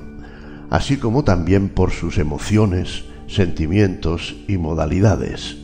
así 0.70 0.96
como 0.96 1.22
también 1.22 1.68
por 1.68 1.90
sus 1.90 2.18
emociones, 2.18 3.04
sentimientos 3.26 4.36
y 4.48 4.56
modalidades. 4.56 5.58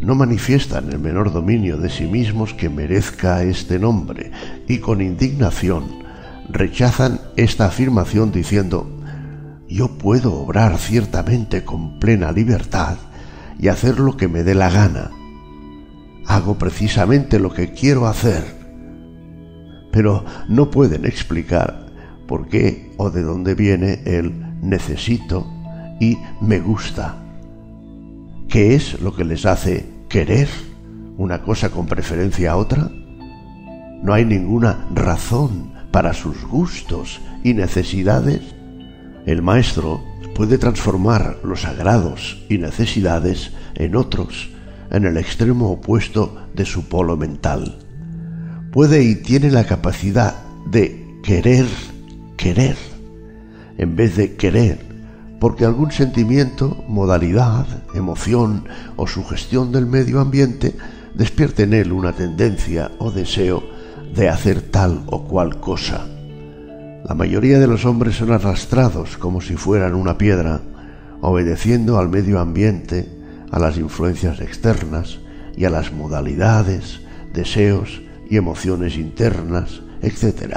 No 0.00 0.14
manifiestan 0.16 0.90
el 0.90 0.98
menor 0.98 1.32
dominio 1.32 1.76
de 1.76 1.88
sí 1.88 2.06
mismos 2.06 2.52
que 2.52 2.68
merezca 2.68 3.42
este 3.42 3.78
nombre 3.78 4.32
y 4.68 4.78
con 4.78 5.00
indignación 5.00 6.04
rechazan 6.48 7.20
esta 7.36 7.66
afirmación 7.66 8.32
diciendo, 8.32 8.86
yo 9.68 9.96
puedo 9.96 10.34
obrar 10.34 10.78
ciertamente 10.78 11.64
con 11.64 11.98
plena 11.98 12.32
libertad 12.32 12.96
y 13.58 13.68
hacer 13.68 13.98
lo 13.98 14.16
que 14.16 14.28
me 14.28 14.42
dé 14.42 14.54
la 14.54 14.68
gana. 14.68 15.10
Hago 16.26 16.56
precisamente 16.56 17.38
lo 17.38 17.52
que 17.52 17.72
quiero 17.72 18.06
hacer. 18.06 18.44
Pero 19.92 20.24
no 20.48 20.70
pueden 20.70 21.04
explicar 21.04 21.86
por 22.26 22.48
qué 22.48 22.92
o 22.96 23.10
de 23.10 23.22
dónde 23.22 23.54
viene 23.54 24.00
el 24.04 24.32
necesito 24.60 25.46
y 26.00 26.18
me 26.40 26.60
gusta. 26.60 27.16
¿Qué 28.48 28.74
es 28.74 29.00
lo 29.00 29.14
que 29.14 29.24
les 29.24 29.46
hace 29.46 29.86
querer 30.08 30.48
una 31.16 31.42
cosa 31.42 31.70
con 31.70 31.86
preferencia 31.86 32.52
a 32.52 32.56
otra? 32.56 32.90
No 34.02 34.12
hay 34.12 34.24
ninguna 34.24 34.86
razón 34.94 35.72
para 35.90 36.12
sus 36.12 36.44
gustos 36.44 37.20
y 37.42 37.54
necesidades. 37.54 38.42
El 39.26 39.42
maestro 39.42 40.02
puede 40.34 40.58
transformar 40.58 41.38
los 41.44 41.62
sagrados 41.62 42.44
y 42.48 42.58
necesidades 42.58 43.52
en 43.76 43.96
otros, 43.96 44.50
en 44.90 45.04
el 45.04 45.16
extremo 45.16 45.70
opuesto 45.70 46.48
de 46.54 46.64
su 46.64 46.88
polo 46.88 47.16
mental. 47.16 47.78
Puede 48.72 49.02
y 49.02 49.16
tiene 49.16 49.50
la 49.50 49.64
capacidad 49.64 50.34
de 50.66 51.20
querer, 51.22 51.66
querer, 52.36 52.76
en 53.78 53.96
vez 53.96 54.16
de 54.16 54.36
querer 54.36 54.94
porque 55.44 55.66
algún 55.66 55.92
sentimiento, 55.92 56.84
modalidad, 56.88 57.66
emoción 57.92 58.64
o 58.96 59.06
sugestión 59.06 59.72
del 59.72 59.84
medio 59.84 60.20
ambiente 60.20 60.74
despierte 61.14 61.64
en 61.64 61.74
él 61.74 61.92
una 61.92 62.12
tendencia 62.12 62.92
o 62.98 63.10
deseo 63.10 63.62
de 64.14 64.30
hacer 64.30 64.62
tal 64.62 65.02
o 65.04 65.24
cual 65.24 65.60
cosa. 65.60 66.06
La 67.04 67.14
mayoría 67.14 67.58
de 67.58 67.66
los 67.66 67.84
hombres 67.84 68.16
son 68.16 68.32
arrastrados 68.32 69.18
como 69.18 69.42
si 69.42 69.54
fueran 69.56 69.94
una 69.94 70.16
piedra, 70.16 70.62
obedeciendo 71.20 71.98
al 71.98 72.08
medio 72.08 72.40
ambiente, 72.40 73.06
a 73.54 73.60
las 73.60 73.78
influencias 73.78 74.40
externas 74.40 75.20
y 75.56 75.64
a 75.64 75.70
las 75.70 75.92
modalidades, 75.92 77.02
deseos 77.32 78.02
y 78.28 78.36
emociones 78.36 78.96
internas, 78.96 79.80
etc. 80.02 80.56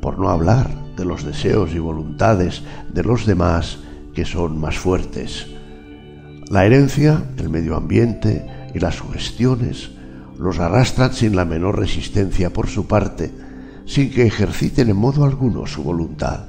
Por 0.00 0.20
no 0.20 0.28
hablar 0.28 0.70
de 0.96 1.04
los 1.04 1.24
deseos 1.24 1.74
y 1.74 1.80
voluntades 1.80 2.62
de 2.94 3.02
los 3.02 3.26
demás 3.26 3.80
que 4.14 4.24
son 4.24 4.60
más 4.60 4.78
fuertes. 4.78 5.48
La 6.48 6.64
herencia, 6.64 7.24
el 7.36 7.48
medio 7.48 7.74
ambiente 7.74 8.46
y 8.76 8.78
las 8.78 8.94
sugestiones 8.94 9.90
los 10.38 10.60
arrastran 10.60 11.12
sin 11.12 11.34
la 11.34 11.44
menor 11.44 11.80
resistencia 11.80 12.52
por 12.52 12.68
su 12.68 12.86
parte, 12.86 13.32
sin 13.86 14.08
que 14.12 14.24
ejerciten 14.24 14.88
en 14.88 14.96
modo 14.96 15.24
alguno 15.24 15.66
su 15.66 15.82
voluntad. 15.82 16.44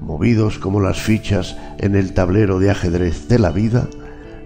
Movidos 0.00 0.58
como 0.58 0.80
las 0.80 1.02
fichas 1.02 1.54
en 1.76 1.96
el 1.96 2.14
tablero 2.14 2.58
de 2.58 2.70
ajedrez 2.70 3.28
de 3.28 3.38
la 3.38 3.50
vida, 3.50 3.90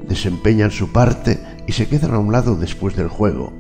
desempeñan 0.09 0.71
su 0.71 0.93
parte 0.93 1.41
y 1.67 1.73
se 1.73 1.89
quedan 1.89 2.15
a 2.15 2.19
un 2.19 2.33
lado 2.33 2.57
después 2.57 2.97
del 2.97 3.09
juego. 3.09 3.53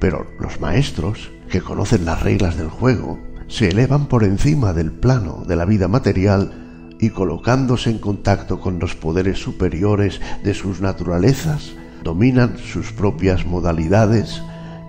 Pero 0.00 0.26
los 0.40 0.60
maestros, 0.60 1.30
que 1.48 1.60
conocen 1.60 2.04
las 2.04 2.22
reglas 2.22 2.56
del 2.56 2.68
juego, 2.68 3.18
se 3.48 3.68
elevan 3.68 4.06
por 4.06 4.24
encima 4.24 4.72
del 4.72 4.92
plano 4.92 5.44
de 5.46 5.56
la 5.56 5.64
vida 5.64 5.88
material 5.88 6.94
y 6.98 7.10
colocándose 7.10 7.90
en 7.90 7.98
contacto 7.98 8.60
con 8.60 8.78
los 8.78 8.94
poderes 8.94 9.38
superiores 9.38 10.20
de 10.42 10.54
sus 10.54 10.80
naturalezas, 10.80 11.72
dominan 12.02 12.58
sus 12.58 12.92
propias 12.92 13.44
modalidades, 13.44 14.42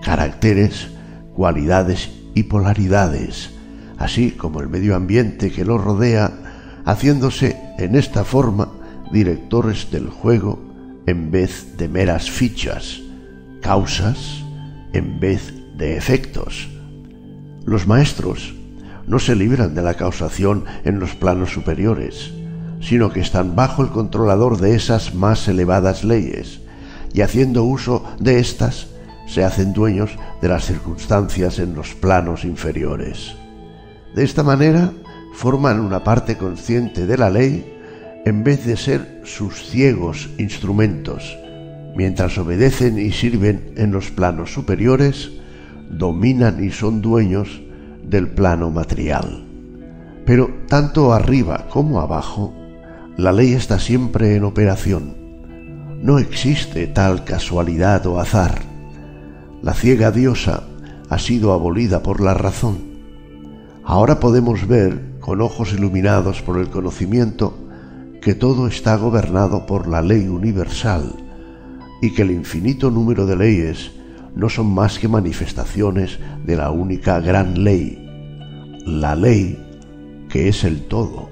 caracteres, 0.03 0.89
cualidades 1.35 2.11
y 2.33 2.43
polaridades, 2.43 3.51
así 3.97 4.31
como 4.31 4.61
el 4.61 4.69
medio 4.69 4.95
ambiente 4.95 5.51
que 5.51 5.65
los 5.65 5.83
rodea, 5.83 6.31
haciéndose 6.85 7.57
en 7.77 7.95
esta 7.95 8.23
forma 8.23 8.69
directores 9.11 9.91
del 9.91 10.09
juego 10.09 10.72
en 11.05 11.31
vez 11.31 11.77
de 11.77 11.87
meras 11.87 12.29
fichas, 12.29 13.01
causas 13.61 14.43
en 14.93 15.19
vez 15.19 15.53
de 15.77 15.97
efectos. 15.97 16.69
Los 17.65 17.87
maestros 17.87 18.53
no 19.07 19.19
se 19.19 19.35
libran 19.35 19.75
de 19.75 19.81
la 19.81 19.95
causación 19.95 20.65
en 20.85 20.99
los 20.99 21.15
planos 21.15 21.51
superiores, 21.51 22.31
sino 22.81 23.11
que 23.11 23.21
están 23.21 23.55
bajo 23.55 23.81
el 23.83 23.89
controlador 23.89 24.59
de 24.59 24.75
esas 24.75 25.13
más 25.13 25.47
elevadas 25.47 26.03
leyes, 26.03 26.59
y 27.13 27.21
haciendo 27.21 27.63
uso 27.63 28.03
de 28.19 28.39
éstas, 28.39 28.87
se 29.27 29.43
hacen 29.43 29.73
dueños 29.73 30.11
de 30.41 30.49
las 30.49 30.65
circunstancias 30.65 31.59
en 31.59 31.75
los 31.75 31.93
planos 31.93 32.43
inferiores. 32.43 33.35
De 34.15 34.23
esta 34.23 34.43
manera, 34.43 34.91
forman 35.33 35.79
una 35.79 36.03
parte 36.03 36.37
consciente 36.37 37.05
de 37.05 37.17
la 37.17 37.29
ley 37.29 37.72
en 38.25 38.43
vez 38.43 38.65
de 38.65 38.77
ser 38.77 39.21
sus 39.23 39.63
ciegos 39.65 40.29
instrumentos. 40.37 41.37
Mientras 41.95 42.37
obedecen 42.37 42.97
y 42.97 43.11
sirven 43.11 43.73
en 43.75 43.91
los 43.91 44.11
planos 44.11 44.53
superiores, 44.53 45.31
dominan 45.89 46.63
y 46.63 46.71
son 46.71 47.01
dueños 47.01 47.61
del 48.03 48.29
plano 48.29 48.71
material. 48.71 49.45
Pero 50.25 50.49
tanto 50.67 51.13
arriba 51.13 51.67
como 51.69 51.99
abajo, 51.99 52.53
la 53.17 53.31
ley 53.31 53.53
está 53.53 53.77
siempre 53.77 54.35
en 54.35 54.43
operación. 54.43 55.15
No 56.01 56.17
existe 56.17 56.87
tal 56.87 57.23
casualidad 57.25 58.05
o 58.07 58.19
azar. 58.19 58.61
La 59.61 59.73
ciega 59.73 60.11
diosa 60.11 60.63
ha 61.09 61.19
sido 61.19 61.53
abolida 61.53 62.01
por 62.01 62.21
la 62.21 62.33
razón. 62.33 62.77
Ahora 63.83 64.19
podemos 64.19 64.67
ver, 64.67 65.19
con 65.19 65.41
ojos 65.41 65.73
iluminados 65.73 66.41
por 66.41 66.57
el 66.57 66.69
conocimiento, 66.69 67.62
que 68.23 68.35
todo 68.35 68.67
está 68.67 68.95
gobernado 68.95 69.65
por 69.65 69.85
la 69.89 70.01
ley 70.01 70.29
universal 70.29 71.13
y 72.01 72.11
que 72.13 72.21
el 72.21 72.31
infinito 72.31 72.89
número 72.89 73.25
de 73.25 73.35
leyes 73.35 73.91
no 74.33 74.47
son 74.47 74.73
más 74.73 74.97
que 74.97 75.09
manifestaciones 75.09 76.19
de 76.45 76.55
la 76.55 76.71
única 76.71 77.19
gran 77.19 77.65
ley, 77.65 78.07
la 78.85 79.15
ley 79.15 79.59
que 80.29 80.47
es 80.47 80.63
el 80.63 80.83
todo. 80.83 81.29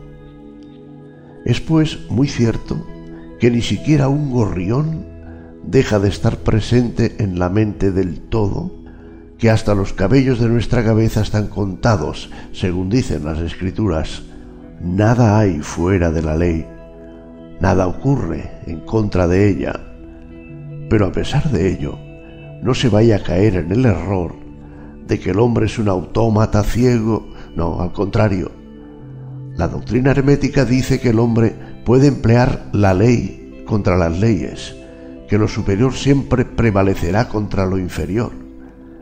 Es 1.45 1.61
pues 1.61 1.97
muy 2.09 2.27
cierto 2.27 2.85
que 3.39 3.49
ni 3.49 3.61
siquiera 3.61 4.09
un 4.09 4.29
gorrión 4.29 5.05
deja 5.65 5.97
de 5.97 6.09
estar 6.09 6.39
presente 6.39 7.15
en 7.19 7.39
la 7.39 7.47
mente 7.47 7.91
del 7.91 8.19
todo, 8.19 8.69
que 9.37 9.49
hasta 9.49 9.75
los 9.75 9.93
cabellos 9.93 10.39
de 10.41 10.49
nuestra 10.49 10.83
cabeza 10.83 11.21
están 11.21 11.47
contados, 11.47 12.29
según 12.51 12.89
dicen 12.89 13.23
las 13.23 13.39
escrituras. 13.39 14.23
Nada 14.81 15.39
hay 15.39 15.59
fuera 15.59 16.11
de 16.11 16.21
la 16.21 16.35
ley 16.35 16.65
nada 17.61 17.87
ocurre 17.87 18.51
en 18.65 18.81
contra 18.81 19.27
de 19.27 19.47
ella. 19.47 19.79
Pero 20.89 21.05
a 21.05 21.11
pesar 21.11 21.49
de 21.51 21.71
ello, 21.71 21.97
no 22.63 22.73
se 22.73 22.89
vaya 22.89 23.17
a 23.17 23.23
caer 23.23 23.55
en 23.55 23.71
el 23.71 23.85
error 23.85 24.35
de 25.07 25.19
que 25.19 25.29
el 25.29 25.39
hombre 25.39 25.67
es 25.67 25.77
un 25.77 25.87
autómata 25.87 26.63
ciego, 26.63 27.29
no, 27.55 27.79
al 27.81 27.93
contrario. 27.93 28.51
La 29.55 29.67
doctrina 29.67 30.11
hermética 30.11 30.65
dice 30.65 30.99
que 30.99 31.09
el 31.09 31.19
hombre 31.19 31.55
puede 31.85 32.07
emplear 32.07 32.69
la 32.73 32.93
ley 32.93 33.63
contra 33.67 33.95
las 33.95 34.19
leyes, 34.19 34.75
que 35.29 35.37
lo 35.37 35.47
superior 35.47 35.93
siempre 35.93 36.45
prevalecerá 36.45 37.27
contra 37.29 37.65
lo 37.65 37.77
inferior, 37.77 38.31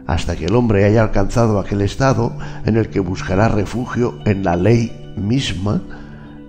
hasta 0.06 0.36
que 0.36 0.46
el 0.46 0.56
hombre 0.56 0.84
haya 0.84 1.02
alcanzado 1.02 1.60
aquel 1.60 1.82
estado 1.82 2.38
en 2.66 2.76
el 2.76 2.90
que 2.90 3.00
buscará 3.00 3.48
refugio 3.48 4.20
en 4.26 4.44
la 4.44 4.56
ley 4.56 5.14
misma 5.16 5.82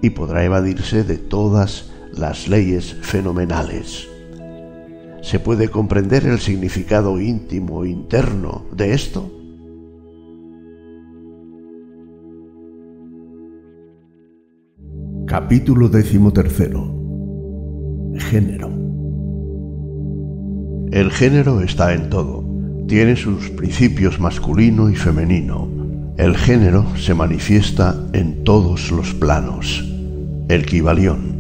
y 0.03 0.11
podrá 0.11 0.45
evadirse 0.45 1.05
de 1.05 1.19
todas 1.19 1.90
las 2.17 2.49
leyes 2.49 2.95
fenomenales. 3.03 4.09
¿Se 5.23 5.39
puede 5.39 5.69
comprender 5.69 6.27
el 6.27 6.39
significado 6.39 7.21
íntimo 7.21 7.85
interno 7.85 8.67
de 8.75 8.95
esto? 8.95 9.31
Capítulo 15.27 15.89
decimotercero. 15.89 16.93
Género. 18.17 18.71
El 20.91 21.13
género 21.13 21.61
está 21.61 21.95
en 21.95 22.11
todo. 22.11 22.45
Tiene 22.89 23.15
sus 23.15 23.51
principios 23.51 24.19
masculino 24.19 24.91
y 24.91 24.97
femenino. 24.97 25.69
El 26.17 26.37
género 26.37 26.85
se 26.97 27.15
manifiesta 27.15 27.95
en 28.13 28.43
todos 28.43 28.91
los 28.91 29.15
planos. 29.15 29.89
El 30.49 30.67
Kibalión 30.67 31.40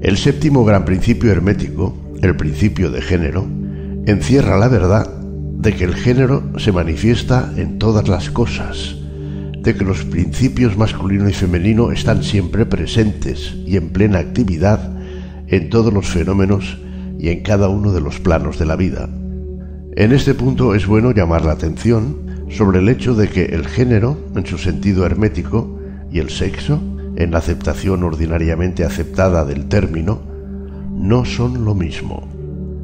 el 0.00 0.16
séptimo 0.16 0.64
gran 0.64 0.84
principio 0.86 1.30
hermético, 1.30 1.94
el 2.22 2.34
principio 2.34 2.90
de 2.90 3.02
género, 3.02 3.46
encierra 4.06 4.58
la 4.58 4.68
verdad 4.68 5.06
de 5.12 5.74
que 5.74 5.84
el 5.84 5.94
género 5.94 6.42
se 6.56 6.72
manifiesta 6.72 7.52
en 7.56 7.78
todas 7.78 8.08
las 8.08 8.30
cosas, 8.30 8.96
de 9.58 9.74
que 9.74 9.84
los 9.84 10.04
principios 10.04 10.78
masculino 10.78 11.28
y 11.28 11.34
femenino 11.34 11.92
están 11.92 12.22
siempre 12.22 12.64
presentes 12.64 13.54
y 13.66 13.76
en 13.76 13.90
plena 13.90 14.20
actividad 14.20 14.90
en 15.48 15.68
todos 15.68 15.92
los 15.92 16.06
fenómenos 16.06 16.78
y 17.18 17.28
en 17.28 17.42
cada 17.42 17.68
uno 17.68 17.92
de 17.92 18.00
los 18.00 18.20
planos 18.20 18.58
de 18.58 18.64
la 18.64 18.76
vida. 18.76 19.08
En 19.96 20.12
este 20.12 20.32
punto 20.32 20.74
es 20.74 20.86
bueno 20.86 21.12
llamar 21.12 21.44
la 21.44 21.52
atención 21.52 22.46
sobre 22.48 22.78
el 22.78 22.88
hecho 22.88 23.14
de 23.14 23.28
que 23.28 23.44
el 23.46 23.66
género, 23.66 24.16
en 24.34 24.46
su 24.46 24.56
sentido 24.56 25.04
hermético, 25.04 25.78
y 26.10 26.20
el 26.20 26.30
sexo, 26.30 26.80
en 27.20 27.32
la 27.32 27.38
aceptación 27.38 28.02
ordinariamente 28.02 28.82
aceptada 28.82 29.44
del 29.44 29.66
término, 29.66 30.22
no 30.90 31.26
son 31.26 31.66
lo 31.66 31.74
mismo. 31.74 32.26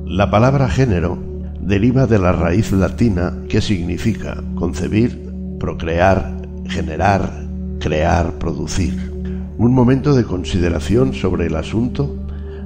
La 0.04 0.30
palabra 0.30 0.68
género 0.68 1.18
deriva 1.58 2.06
de 2.06 2.18
la 2.18 2.32
raíz 2.32 2.70
latina 2.70 3.32
que 3.48 3.62
significa 3.62 4.42
concebir, 4.54 5.32
procrear, 5.58 6.36
generar, 6.68 7.46
crear, 7.80 8.32
producir. 8.34 9.10
Un 9.56 9.72
momento 9.72 10.14
de 10.14 10.24
consideración 10.24 11.14
sobre 11.14 11.46
el 11.46 11.56
asunto 11.56 12.14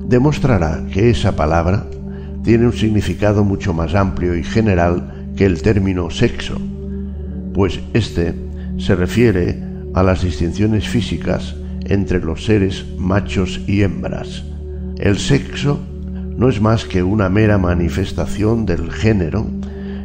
demostrará 0.05 0.84
que 0.92 1.08
esa 1.10 1.36
palabra 1.36 1.86
tiene 2.42 2.66
un 2.66 2.73
significado 2.73 3.44
mucho 3.44 3.73
más 3.73 3.94
amplio 3.94 4.34
y 4.34 4.42
general 4.42 5.31
que 5.36 5.47
el 5.47 5.62
término 5.62 6.10
sexo, 6.10 6.60
pues 7.55 7.78
éste 7.94 8.34
se 8.76 8.97
refiere 8.97 9.69
a 9.94 10.02
las 10.02 10.23
distinciones 10.23 10.89
físicas 10.89 11.55
entre 11.85 12.20
los 12.20 12.44
seres 12.44 12.85
machos 12.97 13.60
y 13.67 13.83
hembras. 13.83 14.44
El 14.99 15.19
sexo 15.19 15.81
no 16.36 16.49
es 16.49 16.60
más 16.60 16.85
que 16.85 17.02
una 17.02 17.28
mera 17.28 17.59
manifestación 17.59 18.67
del 18.67 18.91
género 18.91 19.47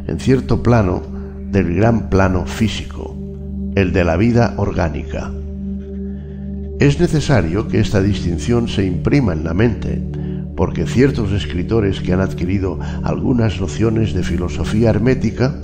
en 0.06 0.18
cierto 0.18 0.62
plano 0.62 1.02
del 1.50 1.74
gran 1.74 2.10
plano 2.10 2.46
físico, 2.46 3.16
el 3.74 3.92
de 3.92 4.04
la 4.04 4.16
vida 4.16 4.54
orgánica. 4.56 5.30
Es 6.78 7.00
necesario 7.00 7.68
que 7.68 7.80
esta 7.80 8.02
distinción 8.02 8.68
se 8.68 8.84
imprima 8.84 9.32
en 9.32 9.44
la 9.44 9.54
mente, 9.54 10.02
porque 10.56 10.86
ciertos 10.86 11.32
escritores 11.32 12.00
que 12.00 12.12
han 12.12 12.20
adquirido 12.20 12.78
algunas 13.02 13.60
nociones 13.60 14.12
de 14.12 14.22
filosofía 14.22 14.90
hermética 14.90 15.54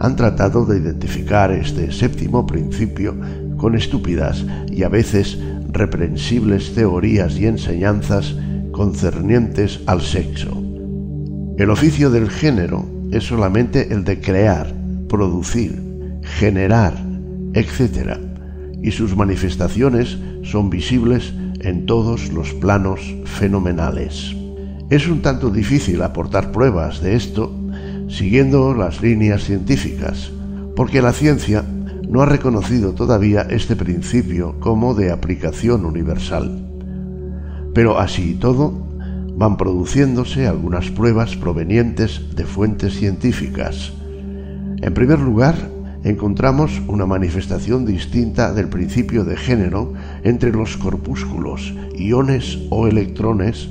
han 0.00 0.16
tratado 0.16 0.64
de 0.64 0.78
identificar 0.78 1.52
este 1.52 1.92
séptimo 1.92 2.46
principio 2.46 3.14
con 3.60 3.76
estúpidas 3.76 4.44
y 4.72 4.82
a 4.82 4.88
veces 4.88 5.38
reprensibles 5.68 6.74
teorías 6.74 7.38
y 7.38 7.46
enseñanzas 7.46 8.34
concernientes 8.72 9.80
al 9.86 10.00
sexo. 10.00 10.50
El 11.58 11.68
oficio 11.68 12.10
del 12.10 12.30
género 12.30 12.88
es 13.12 13.24
solamente 13.24 13.92
el 13.92 14.04
de 14.04 14.20
crear, 14.20 14.74
producir, 15.08 15.78
generar, 16.22 16.94
etc. 17.52 18.18
Y 18.82 18.92
sus 18.92 19.14
manifestaciones 19.14 20.16
son 20.42 20.70
visibles 20.70 21.34
en 21.60 21.84
todos 21.84 22.32
los 22.32 22.54
planos 22.54 23.00
fenomenales. 23.26 24.34
Es 24.88 25.06
un 25.06 25.20
tanto 25.20 25.50
difícil 25.50 26.00
aportar 26.02 26.50
pruebas 26.50 27.02
de 27.02 27.14
esto 27.14 27.54
siguiendo 28.08 28.74
las 28.74 29.02
líneas 29.02 29.44
científicas, 29.44 30.32
porque 30.74 31.02
la 31.02 31.12
ciencia 31.12 31.64
no 32.10 32.22
ha 32.22 32.26
reconocido 32.26 32.92
todavía 32.92 33.42
este 33.42 33.76
principio 33.76 34.58
como 34.58 34.94
de 34.94 35.12
aplicación 35.12 35.84
universal. 35.84 36.66
Pero 37.72 38.00
así 38.00 38.32
y 38.32 38.34
todo, 38.34 38.72
van 39.36 39.56
produciéndose 39.56 40.48
algunas 40.48 40.90
pruebas 40.90 41.36
provenientes 41.36 42.34
de 42.34 42.44
fuentes 42.44 42.94
científicas. 42.94 43.92
En 44.82 44.92
primer 44.92 45.20
lugar, 45.20 45.54
encontramos 46.02 46.82
una 46.88 47.06
manifestación 47.06 47.86
distinta 47.86 48.52
del 48.52 48.68
principio 48.68 49.22
de 49.22 49.36
género 49.36 49.92
entre 50.24 50.50
los 50.50 50.76
corpúsculos, 50.78 51.72
iones 51.96 52.58
o 52.70 52.88
electrones 52.88 53.68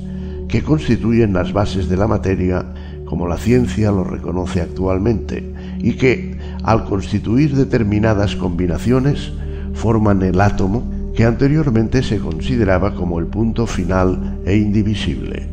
que 0.48 0.62
constituyen 0.62 1.34
las 1.34 1.52
bases 1.52 1.90
de 1.90 1.96
la 1.98 2.06
materia 2.06 2.64
como 3.10 3.26
la 3.26 3.36
ciencia 3.36 3.90
lo 3.90 4.04
reconoce 4.04 4.60
actualmente 4.60 5.52
y 5.80 5.94
que, 5.94 6.38
al 6.62 6.84
constituir 6.84 7.54
determinadas 7.56 8.36
combinaciones, 8.36 9.32
forman 9.74 10.22
el 10.22 10.40
átomo 10.40 10.84
que 11.14 11.24
anteriormente 11.24 12.02
se 12.02 12.18
consideraba 12.18 12.94
como 12.94 13.18
el 13.18 13.26
punto 13.26 13.66
final 13.66 14.40
e 14.44 14.56
indivisible. 14.56 15.48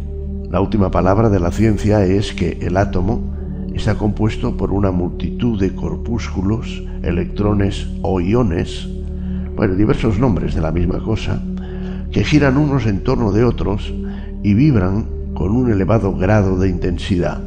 La 0.50 0.61
última 0.61 0.92
palabra 0.92 1.30
de 1.30 1.40
la 1.40 1.52
ciencia 1.52 2.06
es 2.06 2.34
que 2.34 2.58
el 2.61 2.77
átomo 2.77 3.36
está 3.74 3.95
compuesto 3.95 4.58
por 4.58 4.72
una 4.72 4.92
multitud 4.92 5.60
de 5.60 5.74
corpúsculos, 5.74 6.84
electrones 7.03 7.88
o 8.02 8.19
iones, 8.19 8.88
bueno, 9.56 9.76
diversos 9.76 10.19
nombres 10.19 10.56
de 10.56 10.61
la 10.61 10.72
misma 10.72 11.00
cosa, 11.00 11.42
que 12.11 12.24
giran 12.24 12.58
unos 12.58 12.86
en 12.86 13.03
torno 13.03 13.32
de 13.32 13.44
otros 13.44 13.94
y 14.44 14.53
vibran 14.53 15.06
con 15.34 15.52
un 15.52 15.72
elevado 15.72 16.16
grado 16.16 16.58
de 16.58 16.69
intensidad. 16.69 17.42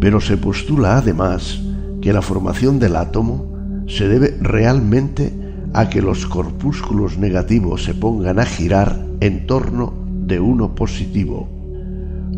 Pero 0.00 0.20
se 0.20 0.36
postula 0.36 0.98
además 0.98 1.60
que 2.00 2.12
la 2.12 2.22
formación 2.22 2.78
del 2.78 2.96
átomo 2.96 3.84
se 3.86 4.08
debe 4.08 4.36
realmente 4.40 5.32
a 5.72 5.88
que 5.88 6.02
los 6.02 6.26
corpúsculos 6.26 7.18
negativos 7.18 7.84
se 7.84 7.94
pongan 7.94 8.38
a 8.38 8.44
girar 8.44 9.04
en 9.20 9.46
torno 9.46 9.92
de 10.26 10.40
uno 10.40 10.74
positivo. 10.74 11.48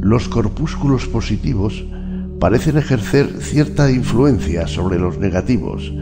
Los 0.00 0.28
corpúsculos 0.28 1.06
positivos 1.06 1.84
parecen 2.38 2.78
ejercer 2.78 3.28
cierta 3.40 3.90
influencia 3.90 4.66
sobre 4.66 4.98
los 4.98 5.18
negativos, 5.18 5.92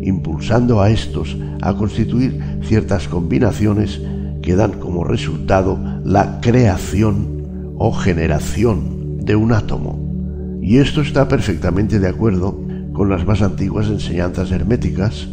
impulsando 0.00 0.80
a 0.80 0.90
estos 0.90 1.36
a 1.60 1.74
constituir 1.74 2.40
ciertas 2.62 3.08
combinaciones 3.08 4.00
que 4.40 4.56
dan 4.56 4.72
como 4.72 5.04
resultado 5.04 5.78
la 6.04 6.40
creación 6.40 7.74
o 7.76 7.92
generación 7.92 9.18
de 9.18 9.36
un 9.36 9.52
átomo. 9.52 10.12
Y 10.62 10.78
esto 10.78 11.00
está 11.00 11.28
perfectamente 11.28 11.98
de 11.98 12.08
acuerdo 12.08 12.61
con 12.92 13.08
las 13.08 13.26
más 13.26 13.42
antiguas 13.42 13.88
enseñanzas 13.88 14.50
herméticas 14.50 15.28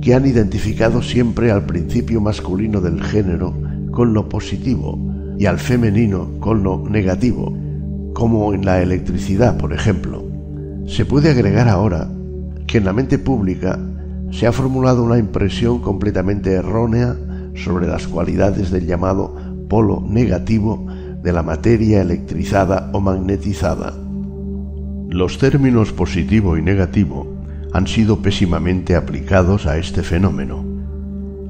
que 0.00 0.14
han 0.14 0.26
identificado 0.26 1.02
siempre 1.02 1.50
al 1.50 1.64
principio 1.64 2.20
masculino 2.20 2.80
del 2.80 3.02
género 3.02 3.54
con 3.90 4.12
lo 4.14 4.28
positivo 4.28 4.98
y 5.38 5.46
al 5.46 5.58
femenino 5.58 6.30
con 6.40 6.62
lo 6.62 6.84
negativo, 6.88 7.56
como 8.14 8.52
en 8.54 8.64
la 8.64 8.82
electricidad, 8.82 9.56
por 9.56 9.72
ejemplo. 9.72 10.24
Se 10.86 11.04
puede 11.04 11.30
agregar 11.30 11.68
ahora 11.68 12.10
que 12.66 12.78
en 12.78 12.84
la 12.84 12.92
mente 12.92 13.18
pública 13.18 13.78
se 14.30 14.46
ha 14.46 14.52
formulado 14.52 15.04
una 15.04 15.18
impresión 15.18 15.80
completamente 15.80 16.52
errónea 16.52 17.16
sobre 17.54 17.86
las 17.86 18.08
cualidades 18.08 18.70
del 18.70 18.86
llamado 18.86 19.36
polo 19.68 20.02
negativo 20.06 20.86
de 21.22 21.32
la 21.32 21.42
materia 21.42 22.02
electrizada 22.02 22.90
o 22.92 23.00
magnetizada. 23.00 24.01
Los 25.12 25.36
términos 25.36 25.92
positivo 25.92 26.56
y 26.56 26.62
negativo 26.62 27.44
han 27.74 27.86
sido 27.86 28.22
pésimamente 28.22 28.96
aplicados 28.96 29.66
a 29.66 29.76
este 29.76 30.02
fenómeno. 30.02 30.64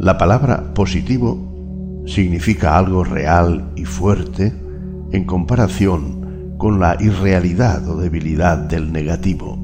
La 0.00 0.18
palabra 0.18 0.74
positivo 0.74 2.02
significa 2.04 2.76
algo 2.76 3.04
real 3.04 3.70
y 3.76 3.84
fuerte 3.84 4.52
en 5.12 5.24
comparación 5.26 6.56
con 6.58 6.80
la 6.80 6.96
irrealidad 6.98 7.88
o 7.88 7.98
debilidad 7.98 8.58
del 8.58 8.92
negativo, 8.92 9.56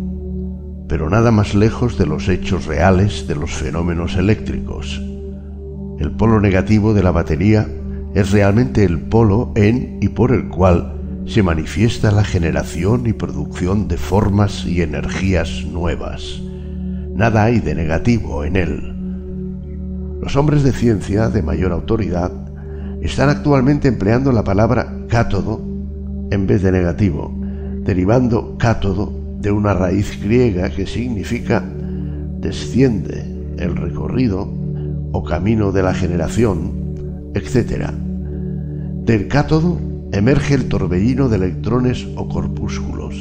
pero 0.89 1.11
nada 1.11 1.33
más 1.33 1.57
lejos 1.57 1.99
de 1.99 2.07
los 2.07 2.29
hechos 2.29 2.67
reales 2.67 3.27
de 3.27 3.35
los 3.35 3.51
fenómenos 3.51 4.15
eléctricos. 4.15 5.03
El 5.99 6.13
polo 6.13 6.41
negativo 6.41 6.95
de 6.95 7.03
la 7.03 7.11
batería 7.11 7.67
es 8.15 8.31
realmente 8.31 8.85
el 8.85 9.01
polo 9.01 9.51
en 9.57 9.99
y 10.01 10.11
por 10.11 10.31
el 10.31 10.51
cual 10.51 10.98
se 11.29 11.43
manifiesta 11.43 12.11
la 12.11 12.25
generación 12.25 13.07
y 13.07 13.13
producción 13.13 13.87
de 13.87 13.99
formas 13.99 14.65
y 14.65 14.81
energías 14.81 15.63
nuevas. 15.67 16.41
Nada 17.15 17.45
hay 17.45 17.61
de 17.61 17.75
negativo 17.75 18.45
en 18.45 18.57
él. 18.57 18.95
Los 20.23 20.37
hombres 20.37 20.63
de 20.63 20.73
ciencia 20.73 21.29
de 21.29 21.43
mayor 21.43 21.73
autoridad 21.73 22.33
están 23.03 23.29
actualmente 23.29 23.89
empleando 23.89 24.33
la 24.33 24.43
palabra 24.43 24.91
cátodo 25.09 25.61
en 26.31 26.47
vez 26.47 26.63
de 26.63 26.73
negativo, 26.73 27.31
derivando 27.83 28.57
cátodo 28.57 29.13
de 29.39 29.53
una 29.53 29.75
raíz 29.75 30.19
griega 30.23 30.71
que 30.71 30.87
significa 30.87 31.63
desciende 32.41 33.55
el 33.59 33.77
recorrido 33.77 34.51
o 35.13 35.25
camino 35.25 35.73
de 35.73 35.83
la 35.83 35.93
generación, 35.93 37.33
etc. 37.35 37.91
Del 39.05 39.29
cátodo 39.29 39.79
emerge 40.13 40.55
el 40.55 40.69
torbellino 40.69 41.29
de 41.29 41.37
electrones 41.37 42.07
o 42.17 42.29
corpúsculos. 42.29 43.15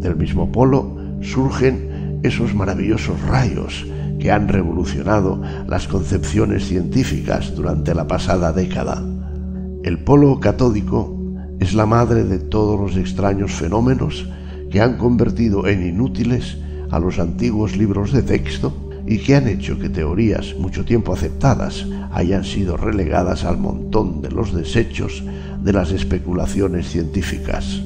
Del 0.00 0.16
mismo 0.16 0.50
polo 0.50 0.96
surgen 1.20 2.20
esos 2.22 2.54
maravillosos 2.54 3.20
rayos 3.22 3.86
que 4.18 4.30
han 4.30 4.48
revolucionado 4.48 5.42
las 5.66 5.88
concepciones 5.88 6.66
científicas 6.66 7.54
durante 7.54 7.94
la 7.94 8.06
pasada 8.06 8.52
década. 8.52 9.02
El 9.82 9.98
polo 9.98 10.40
catódico 10.40 11.16
es 11.58 11.74
la 11.74 11.86
madre 11.86 12.24
de 12.24 12.38
todos 12.38 12.78
los 12.78 12.96
extraños 12.96 13.52
fenómenos 13.52 14.28
que 14.70 14.80
han 14.80 14.96
convertido 14.96 15.66
en 15.66 15.86
inútiles 15.86 16.58
a 16.90 16.98
los 16.98 17.18
antiguos 17.18 17.76
libros 17.76 18.12
de 18.12 18.22
texto 18.22 18.89
y 19.10 19.18
que 19.18 19.34
han 19.34 19.48
hecho 19.48 19.76
que 19.76 19.88
teorías 19.88 20.54
mucho 20.56 20.84
tiempo 20.84 21.12
aceptadas 21.12 21.84
hayan 22.12 22.44
sido 22.44 22.76
relegadas 22.76 23.44
al 23.44 23.58
montón 23.58 24.22
de 24.22 24.30
los 24.30 24.54
desechos 24.54 25.24
de 25.60 25.72
las 25.72 25.90
especulaciones 25.90 26.88
científicas. 26.88 27.82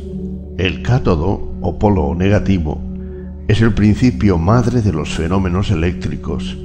El 0.58 0.82
cátodo 0.82 1.54
o 1.62 1.78
polo 1.78 2.14
negativo 2.14 2.78
es 3.48 3.62
el 3.62 3.72
principio 3.72 4.36
madre 4.36 4.82
de 4.82 4.92
los 4.92 5.14
fenómenos 5.14 5.70
eléctricos 5.70 6.58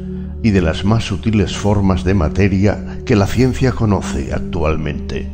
y 0.44 0.50
de 0.50 0.62
las 0.62 0.84
más 0.84 1.06
sutiles 1.06 1.56
formas 1.56 2.04
de 2.04 2.16
materia 2.16 3.00
que 3.06 3.16
la 3.16 3.28
ciencia 3.28 3.72
conoce 3.72 4.34
actualmente. 4.34 5.30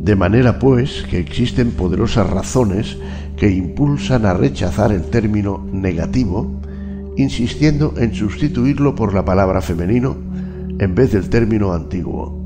De 0.00 0.16
manera 0.16 0.58
pues 0.58 1.04
que 1.08 1.20
existen 1.20 1.70
poderosas 1.70 2.28
razones 2.28 2.98
que 3.36 3.52
impulsan 3.52 4.26
a 4.26 4.34
rechazar 4.34 4.90
el 4.90 5.02
término 5.02 5.64
negativo, 5.72 6.60
insistiendo 7.16 7.94
en 7.96 8.14
sustituirlo 8.14 8.94
por 8.94 9.14
la 9.14 9.24
palabra 9.24 9.60
femenino 9.60 10.16
en 10.78 10.94
vez 10.94 11.12
del 11.12 11.28
término 11.28 11.72
antiguo. 11.72 12.42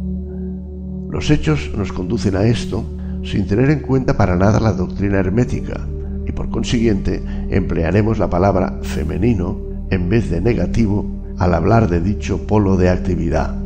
Los 1.10 1.30
hechos 1.30 1.70
nos 1.76 1.92
conducen 1.92 2.36
a 2.36 2.44
esto 2.44 2.84
sin 3.24 3.46
tener 3.46 3.70
en 3.70 3.80
cuenta 3.80 4.16
para 4.16 4.36
nada 4.36 4.60
la 4.60 4.72
doctrina 4.72 5.18
hermética, 5.18 5.86
y 6.26 6.32
por 6.32 6.50
consiguiente 6.50 7.22
emplearemos 7.50 8.18
la 8.18 8.28
palabra 8.28 8.78
femenino 8.82 9.58
en 9.90 10.08
vez 10.08 10.30
de 10.30 10.40
negativo 10.40 11.06
al 11.38 11.54
hablar 11.54 11.88
de 11.88 12.00
dicho 12.00 12.46
polo 12.46 12.76
de 12.76 12.90
actividad. 12.90 13.56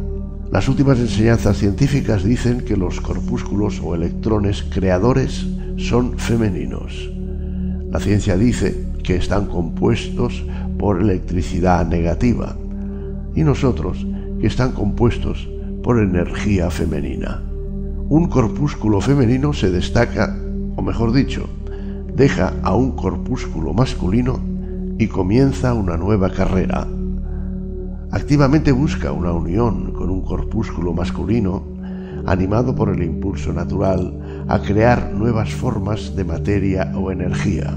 Las 0.53 0.69
últimas 0.69 0.99
enseñanzas 0.99 1.57
científicas 1.57 2.23
dicen 2.23 2.61
que 2.61 2.77
los 2.77 3.01
corpúsculos 3.01 3.81
o 3.83 3.95
electrones 3.95 4.63
creadores 4.63 5.47
son 5.79 6.19
femeninos. 6.19 7.11
La 7.91 7.99
ciencia 7.99 8.37
dice 8.37 8.87
que 9.03 9.17
están 9.17 9.47
compuestos 9.47 10.45
por 10.83 11.01
electricidad 11.01 11.87
negativa 11.87 12.57
y 13.37 13.45
nosotros 13.45 14.05
que 14.41 14.49
están 14.49 14.73
compuestos 14.73 15.49
por 15.85 16.01
energía 16.01 16.69
femenina. 16.73 17.41
Un 18.09 18.27
corpúsculo 18.29 19.01
femenino 19.01 19.53
se 19.53 19.71
destaca, 19.71 20.37
o 20.75 20.83
mejor 20.83 21.13
dicho, 21.13 21.49
deja 22.17 22.53
a 22.65 22.75
un 22.75 22.97
corpúsculo 22.97 23.73
masculino 23.73 24.41
y 24.99 25.07
comienza 25.07 25.73
una 25.73 25.97
nueva 25.97 26.31
carrera 26.31 26.89
activamente 28.13 28.73
busca 28.73 29.11
una 29.11 29.33
unión 29.33 29.93
con 29.93 30.11
un 30.11 30.21
corpúsculo 30.23 30.93
masculino 30.93 31.63
animado 32.27 32.75
por 32.75 32.91
el 32.91 33.03
impulso 33.03 33.53
natural 33.53 34.45
a 34.49 34.61
crear 34.61 35.13
nuevas 35.13 35.53
formas 35.53 36.15
de 36.15 36.25
materia 36.25 36.93
o 36.95 37.11
energía. 37.11 37.75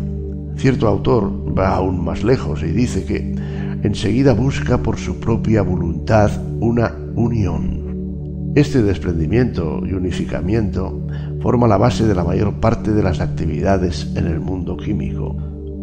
Cierto 0.58 0.88
autor 0.88 1.32
va 1.58 1.76
aún 1.76 2.04
más 2.04 2.24
lejos 2.24 2.64
y 2.64 2.68
dice 2.68 3.06
que 3.06 3.36
enseguida 3.84 4.34
busca 4.34 4.82
por 4.82 4.98
su 4.98 5.20
propia 5.20 5.62
voluntad 5.62 6.32
una 6.60 6.96
unión. 7.16 8.54
Este 8.56 8.82
desprendimiento 8.82 9.82
y 9.86 9.94
unificamiento 9.94 11.06
forma 11.42 11.68
la 11.68 11.78
base 11.78 12.08
de 12.08 12.16
la 12.16 12.24
mayor 12.24 12.54
parte 12.56 12.92
de 12.94 13.04
las 13.04 13.20
actividades 13.20 14.12
en 14.16 14.28
el 14.28 14.40
mundo 14.40 14.78
químico. 14.78 15.36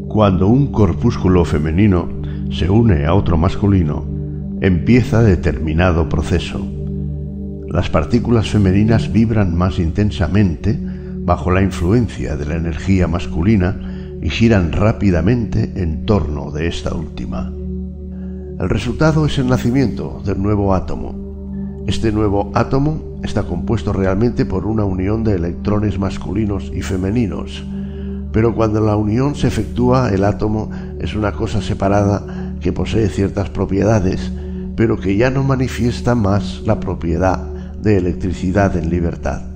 Cuando 0.08 0.48
un 0.48 0.72
corpúsculo 0.72 1.44
femenino 1.44 2.08
se 2.50 2.70
une 2.70 3.04
a 3.04 3.14
otro 3.14 3.36
masculino, 3.36 4.04
empieza 4.62 5.22
determinado 5.22 6.08
proceso. 6.08 6.66
Las 7.68 7.90
partículas 7.90 8.48
femeninas 8.48 9.12
vibran 9.12 9.54
más 9.54 9.78
intensamente 9.78 10.78
bajo 11.24 11.50
la 11.50 11.62
influencia 11.62 12.36
de 12.36 12.46
la 12.46 12.56
energía 12.56 13.06
masculina 13.06 13.91
y 14.22 14.30
giran 14.30 14.72
rápidamente 14.72 15.72
en 15.74 16.06
torno 16.06 16.50
de 16.52 16.68
esta 16.68 16.94
última. 16.94 17.52
El 18.60 18.68
resultado 18.68 19.26
es 19.26 19.38
el 19.38 19.48
nacimiento 19.48 20.22
del 20.24 20.40
nuevo 20.40 20.74
átomo. 20.74 21.82
Este 21.88 22.12
nuevo 22.12 22.52
átomo 22.54 23.18
está 23.24 23.42
compuesto 23.42 23.92
realmente 23.92 24.46
por 24.46 24.66
una 24.66 24.84
unión 24.84 25.24
de 25.24 25.34
electrones 25.34 25.98
masculinos 25.98 26.70
y 26.72 26.82
femeninos, 26.82 27.64
pero 28.32 28.54
cuando 28.54 28.80
la 28.80 28.96
unión 28.96 29.34
se 29.34 29.48
efectúa 29.48 30.10
el 30.10 30.24
átomo 30.24 30.70
es 31.00 31.14
una 31.16 31.32
cosa 31.32 31.60
separada 31.60 32.54
que 32.60 32.72
posee 32.72 33.08
ciertas 33.08 33.50
propiedades, 33.50 34.32
pero 34.76 34.98
que 34.98 35.16
ya 35.16 35.30
no 35.30 35.42
manifiesta 35.42 36.14
más 36.14 36.62
la 36.64 36.78
propiedad 36.78 37.40
de 37.82 37.96
electricidad 37.96 38.76
en 38.76 38.88
libertad. 38.88 39.51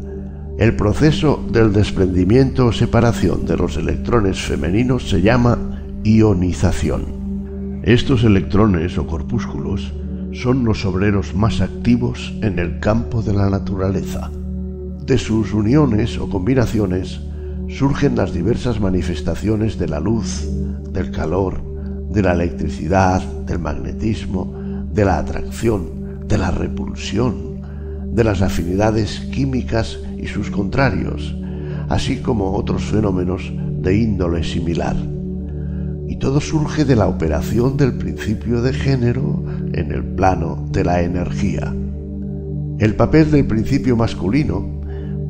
El 0.59 0.75
proceso 0.75 1.45
del 1.53 1.71
desprendimiento 1.71 2.69
o 2.69 2.73
separación 2.73 3.45
de 3.45 3.59
los 3.59 3.77
electrones 3.77 4.41
femeninos 4.41 5.11
se 5.11 5.21
llama 5.21 5.83
ionización. 6.03 7.83
Estos 7.83 8.25
electrones 8.25 8.97
o 8.97 9.07
corpúsculos 9.07 9.93
son 10.33 10.65
los 10.65 10.87
obreros 10.87 11.35
más 11.35 11.61
activos 11.61 12.35
en 12.41 12.59
el 12.59 12.81
campo 12.81 13.21
de 13.21 13.35
la 13.35 13.51
naturaleza. 13.51 14.31
De 15.05 15.19
sus 15.19 15.53
uniones 15.53 16.17
o 16.17 16.31
combinaciones 16.31 17.21
surgen 17.69 18.17
las 18.17 18.33
diversas 18.33 18.81
manifestaciones 18.81 19.79
de 19.79 19.89
la 19.89 20.01
luz, 20.01 20.49
del 20.91 21.11
calor, 21.11 21.61
de 22.11 22.23
la 22.23 22.33
electricidad, 22.33 23.21
del 23.45 23.59
magnetismo, 23.59 24.55
de 24.91 25.05
la 25.05 25.19
atracción, 25.19 26.27
de 26.27 26.39
la 26.39 26.51
repulsión, 26.51 27.61
de 28.07 28.25
las 28.25 28.41
afinidades 28.41 29.21
químicas 29.31 29.99
y 30.17 30.27
sus 30.27 30.51
contrarios, 30.51 31.37
así 31.89 32.19
como 32.19 32.53
otros 32.53 32.85
fenómenos 32.85 33.53
de 33.81 33.97
índole 33.97 34.43
similar. 34.43 34.97
Y 36.09 36.17
todo 36.17 36.41
surge 36.41 36.85
de 36.85 36.97
la 36.97 37.09
operación 37.09 37.77
del 37.77 37.95
principio 37.95 38.63
de 38.63 38.73
género 38.73 39.45
en 39.73 39.93
el 39.93 40.05
plano 40.05 40.67
de 40.71 40.85
la 40.85 41.03
energía. 41.03 41.75
El 42.79 42.95
papel 42.95 43.31
del 43.31 43.47
principio 43.47 43.97
masculino 43.97 44.77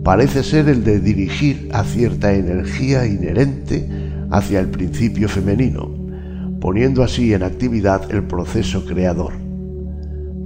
parece 0.02 0.42
ser 0.42 0.68
el 0.68 0.84
de 0.84 1.00
dirigir 1.00 1.68
a 1.73 1.84
cierta 1.84 2.32
energía 2.32 3.06
inherente 3.06 3.89
hacia 4.31 4.60
el 4.60 4.68
principio 4.68 5.28
femenino, 5.28 5.89
poniendo 6.60 7.02
así 7.02 7.32
en 7.32 7.42
actividad 7.42 8.10
el 8.12 8.24
proceso 8.24 8.84
creador. 8.84 9.45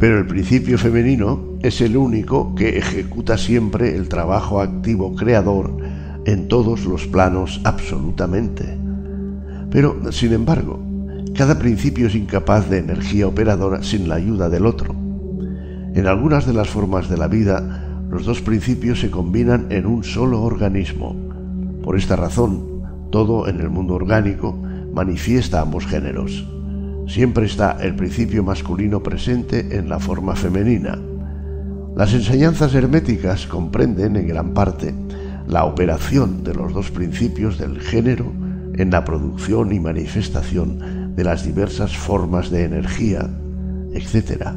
Pero 0.00 0.18
el 0.18 0.26
principio 0.26 0.78
femenino 0.78 1.58
es 1.60 1.82
el 1.82 1.94
único 1.94 2.54
que 2.54 2.78
ejecuta 2.78 3.36
siempre 3.36 3.94
el 3.94 4.08
trabajo 4.08 4.62
activo 4.62 5.14
creador 5.14 5.76
en 6.24 6.48
todos 6.48 6.86
los 6.86 7.06
planos 7.06 7.60
absolutamente. 7.64 8.78
Pero, 9.70 10.10
sin 10.10 10.32
embargo, 10.32 10.82
cada 11.36 11.58
principio 11.58 12.06
es 12.06 12.14
incapaz 12.14 12.70
de 12.70 12.78
energía 12.78 13.26
operadora 13.26 13.82
sin 13.82 14.08
la 14.08 14.14
ayuda 14.14 14.48
del 14.48 14.64
otro. 14.64 14.94
En 15.94 16.06
algunas 16.06 16.46
de 16.46 16.54
las 16.54 16.70
formas 16.70 17.10
de 17.10 17.18
la 17.18 17.28
vida, 17.28 18.00
los 18.08 18.24
dos 18.24 18.40
principios 18.40 19.00
se 19.00 19.10
combinan 19.10 19.66
en 19.68 19.84
un 19.84 20.02
solo 20.02 20.40
organismo. 20.42 21.14
Por 21.82 21.98
esta 21.98 22.16
razón, 22.16 22.84
todo 23.10 23.48
en 23.48 23.60
el 23.60 23.68
mundo 23.68 23.96
orgánico 23.96 24.58
manifiesta 24.94 25.60
ambos 25.60 25.86
géneros. 25.86 26.48
Siempre 27.10 27.46
está 27.46 27.76
el 27.80 27.96
principio 27.96 28.44
masculino 28.44 29.02
presente 29.02 29.76
en 29.76 29.88
la 29.88 29.98
forma 29.98 30.36
femenina. 30.36 30.96
Las 31.96 32.14
enseñanzas 32.14 32.72
herméticas 32.72 33.48
comprenden 33.48 34.14
en 34.14 34.28
gran 34.28 34.54
parte 34.54 34.94
la 35.48 35.64
operación 35.64 36.44
de 36.44 36.54
los 36.54 36.72
dos 36.72 36.92
principios 36.92 37.58
del 37.58 37.80
género 37.80 38.32
en 38.76 38.92
la 38.92 39.04
producción 39.04 39.72
y 39.72 39.80
manifestación 39.80 41.16
de 41.16 41.24
las 41.24 41.44
diversas 41.44 41.96
formas 41.96 42.48
de 42.48 42.62
energía, 42.62 43.28
etc. 43.92 44.50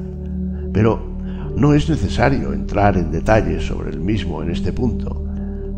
Pero 0.71 1.01
no 1.57 1.73
es 1.73 1.89
necesario 1.89 2.53
entrar 2.53 2.97
en 2.97 3.09
detalles 3.09 3.65
sobre 3.65 3.89
el 3.89 3.99
mismo 3.99 4.43
en 4.43 4.51
este 4.51 4.71
punto, 4.71 5.25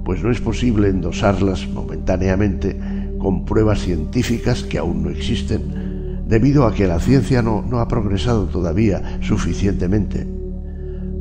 pues 0.03 0.21
no 0.21 0.29
es 0.29 0.41
posible 0.41 0.89
endosarlas 0.89 1.69
momentáneamente 1.69 2.77
con 3.17 3.45
pruebas 3.45 3.79
científicas 3.79 4.61
que 4.61 4.77
aún 4.77 5.03
no 5.03 5.09
existen, 5.09 5.84
debido 6.27 6.65
a 6.65 6.73
que 6.73 6.87
la 6.87 6.99
ciencia 6.99 7.41
no, 7.41 7.63
ha 7.79 7.87
progresado 7.87 8.45
todavía 8.45 9.19
suficientemente. 9.21 10.27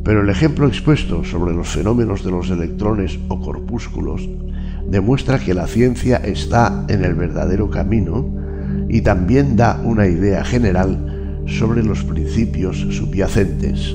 Pero 0.02 0.22
el 0.22 0.30
ejemplo 0.30 0.66
expuesto 0.66 1.24
sobre 1.24 1.54
los 1.54 1.68
fenómenos 1.68 2.24
de 2.24 2.30
los 2.30 2.50
electrones 2.50 3.18
o 3.28 3.40
corpúsculos 3.40 4.28
demuestra 4.88 5.38
que 5.38 5.54
la 5.54 5.66
ciencia 5.66 6.16
está 6.16 6.84
en 6.88 7.04
el 7.04 7.14
verdadero 7.14 7.70
camino 7.70 8.26
y 8.88 9.00
también 9.00 9.56
da 9.56 9.80
una 9.82 10.06
idea 10.06 10.44
general 10.44 11.42
sobre 11.46 11.82
los 11.82 12.04
principios 12.04 12.78
subyacentes. 12.90 13.94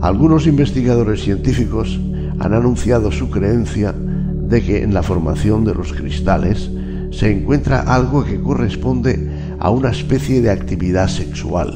Algunos 0.00 0.46
investigadores 0.46 1.22
científicos 1.22 2.00
han 2.38 2.54
anunciado 2.54 3.12
su 3.12 3.30
creencia 3.30 3.92
de 3.92 4.62
que 4.62 4.82
en 4.82 4.92
la 4.92 5.02
formación 5.02 5.64
de 5.64 5.74
los 5.74 5.92
cristales 5.92 6.70
se 7.10 7.30
encuentra 7.30 7.80
algo 7.80 8.24
que 8.24 8.40
corresponde 8.40 9.31
a 9.62 9.70
una 9.70 9.90
especie 9.90 10.42
de 10.42 10.50
actividad 10.50 11.06
sexual, 11.06 11.70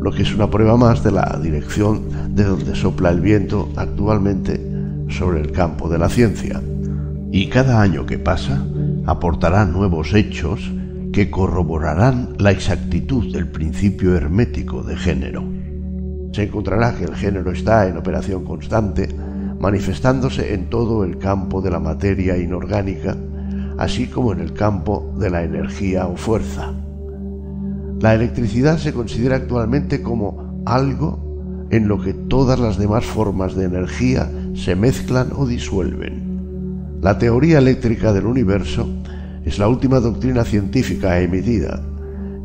lo 0.00 0.10
que 0.12 0.22
es 0.22 0.34
una 0.34 0.48
prueba 0.48 0.78
más 0.78 1.04
de 1.04 1.12
la 1.12 1.38
dirección 1.42 2.34
de 2.34 2.44
donde 2.44 2.74
sopla 2.74 3.10
el 3.10 3.20
viento 3.20 3.68
actualmente 3.76 4.58
sobre 5.10 5.42
el 5.42 5.52
campo 5.52 5.90
de 5.90 5.98
la 5.98 6.08
ciencia 6.08 6.62
y 7.30 7.50
cada 7.50 7.82
año 7.82 8.06
que 8.06 8.18
pasa 8.18 8.64
aportará 9.04 9.66
nuevos 9.66 10.14
hechos 10.14 10.72
que 11.12 11.30
corroborarán 11.30 12.30
la 12.38 12.50
exactitud 12.50 13.30
del 13.30 13.48
principio 13.48 14.16
hermético 14.16 14.82
de 14.82 14.96
género. 14.96 15.44
Se 16.32 16.44
encontrará 16.44 16.94
que 16.94 17.04
el 17.04 17.14
género 17.14 17.52
está 17.52 17.88
en 17.88 17.98
operación 17.98 18.42
constante, 18.42 19.14
manifestándose 19.58 20.54
en 20.54 20.70
todo 20.70 21.04
el 21.04 21.18
campo 21.18 21.60
de 21.60 21.72
la 21.72 21.78
materia 21.78 22.38
inorgánica, 22.38 23.18
así 23.80 24.08
como 24.08 24.32
en 24.34 24.40
el 24.40 24.52
campo 24.52 25.14
de 25.18 25.30
la 25.30 25.42
energía 25.42 26.06
o 26.06 26.14
fuerza. 26.14 26.70
La 27.98 28.14
electricidad 28.14 28.76
se 28.76 28.92
considera 28.92 29.36
actualmente 29.36 30.02
como 30.02 30.62
algo 30.66 31.66
en 31.70 31.88
lo 31.88 31.98
que 31.98 32.12
todas 32.12 32.60
las 32.60 32.76
demás 32.76 33.06
formas 33.06 33.54
de 33.54 33.64
energía 33.64 34.30
se 34.54 34.76
mezclan 34.76 35.30
o 35.34 35.46
disuelven. 35.46 36.98
La 37.00 37.16
teoría 37.16 37.56
eléctrica 37.56 38.12
del 38.12 38.26
universo 38.26 38.86
es 39.46 39.58
la 39.58 39.66
última 39.66 39.98
doctrina 40.00 40.44
científica 40.44 41.18
emitida 41.18 41.80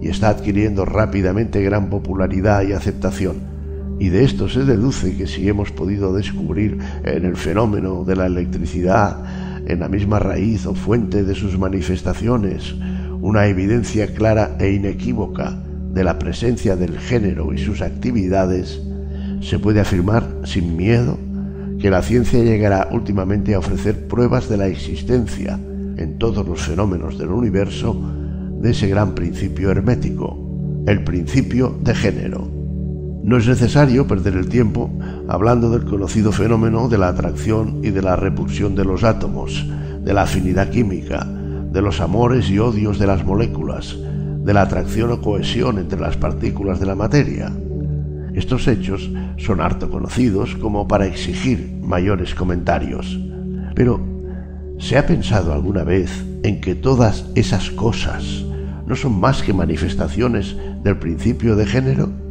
y 0.01 0.07
está 0.07 0.29
adquiriendo 0.29 0.85
rápidamente 0.85 1.61
gran 1.61 1.89
popularidad 1.89 2.63
y 2.63 2.71
aceptación. 2.71 3.35
Y 3.99 4.07
de 4.07 4.23
esto 4.23 4.47
se 4.47 4.63
deduce 4.63 5.17
que 5.17 5.27
si 5.27 5.49
hemos 5.49 5.73
podido 5.73 6.13
descubrir 6.13 6.77
en 7.03 7.25
el 7.25 7.35
fenómeno 7.35 8.05
de 8.05 8.15
la 8.15 8.25
electricidad, 8.25 9.44
en 9.67 9.79
la 9.79 9.87
misma 9.87 10.19
raíz 10.19 10.65
o 10.65 10.75
fuente 10.75 11.23
de 11.23 11.35
sus 11.35 11.57
manifestaciones, 11.57 12.75
una 13.21 13.47
evidencia 13.47 14.13
clara 14.13 14.55
e 14.59 14.71
inequívoca 14.71 15.57
de 15.93 16.03
la 16.03 16.19
presencia 16.19 16.75
del 16.75 16.99
género 16.99 17.53
y 17.53 17.57
sus 17.57 17.81
actividades, 17.81 18.81
se 19.41 19.59
puede 19.59 19.79
afirmar 19.79 20.41
sin 20.43 20.75
miedo 20.75 21.17
que 21.79 21.89
la 21.89 22.01
ciencia 22.01 22.43
llegará 22.43 22.89
últimamente 22.91 23.53
a 23.53 23.59
ofrecer 23.59 24.07
pruebas 24.07 24.49
de 24.49 24.57
la 24.57 24.67
existencia 24.67 25.59
en 25.97 26.17
todos 26.17 26.47
los 26.47 26.61
fenómenos 26.61 27.17
del 27.17 27.29
universo 27.29 27.95
de 28.61 28.71
ese 28.71 28.87
gran 28.87 29.15
principio 29.15 29.71
hermético, 29.71 30.83
el 30.87 31.03
principio 31.03 31.77
de 31.83 31.95
género. 31.95 32.54
No 33.25 33.37
es 33.37 33.47
necesario 33.47 34.07
perder 34.07 34.35
el 34.35 34.47
tiempo 34.47 34.89
hablando 35.27 35.71
del 35.71 35.83
conocido 35.83 36.31
fenómeno 36.31 36.87
de 36.87 36.99
la 36.99 37.07
atracción 37.07 37.81
y 37.83 37.89
de 37.89 38.01
la 38.01 38.15
repulsión 38.15 38.75
de 38.75 38.85
los 38.85 39.03
átomos, 39.03 39.65
de 40.03 40.13
la 40.13 40.21
afinidad 40.21 40.69
química, 40.69 41.25
de 41.25 41.81
los 41.81 41.99
amores 41.99 42.49
y 42.49 42.59
odios 42.59 42.99
de 42.99 43.07
las 43.07 43.25
moléculas, 43.25 43.97
de 44.43 44.53
la 44.53 44.61
atracción 44.61 45.11
o 45.11 45.21
cohesión 45.21 45.79
entre 45.79 45.99
las 45.99 46.17
partículas 46.17 46.79
de 46.79 46.85
la 46.85 46.95
materia, 46.95 47.51
estos 48.35 48.67
hechos 48.67 49.09
son 49.37 49.59
harto 49.59 49.89
conocidos 49.89 50.55
como 50.55 50.87
para 50.87 51.07
exigir 51.07 51.79
mayores 51.81 52.35
comentarios. 52.35 53.19
Pero, 53.73 54.15
¿Se 54.77 54.97
ha 54.97 55.05
pensado 55.05 55.53
alguna 55.53 55.83
vez 55.83 56.11
en 56.43 56.59
que 56.59 56.75
todas 56.75 57.25
esas 57.35 57.71
cosas 57.71 58.43
no 58.85 58.95
son 58.95 59.19
más 59.19 59.41
que 59.41 59.53
manifestaciones 59.53 60.55
del 60.83 60.97
principio 60.97 61.55
de 61.55 61.65
género? 61.65 62.24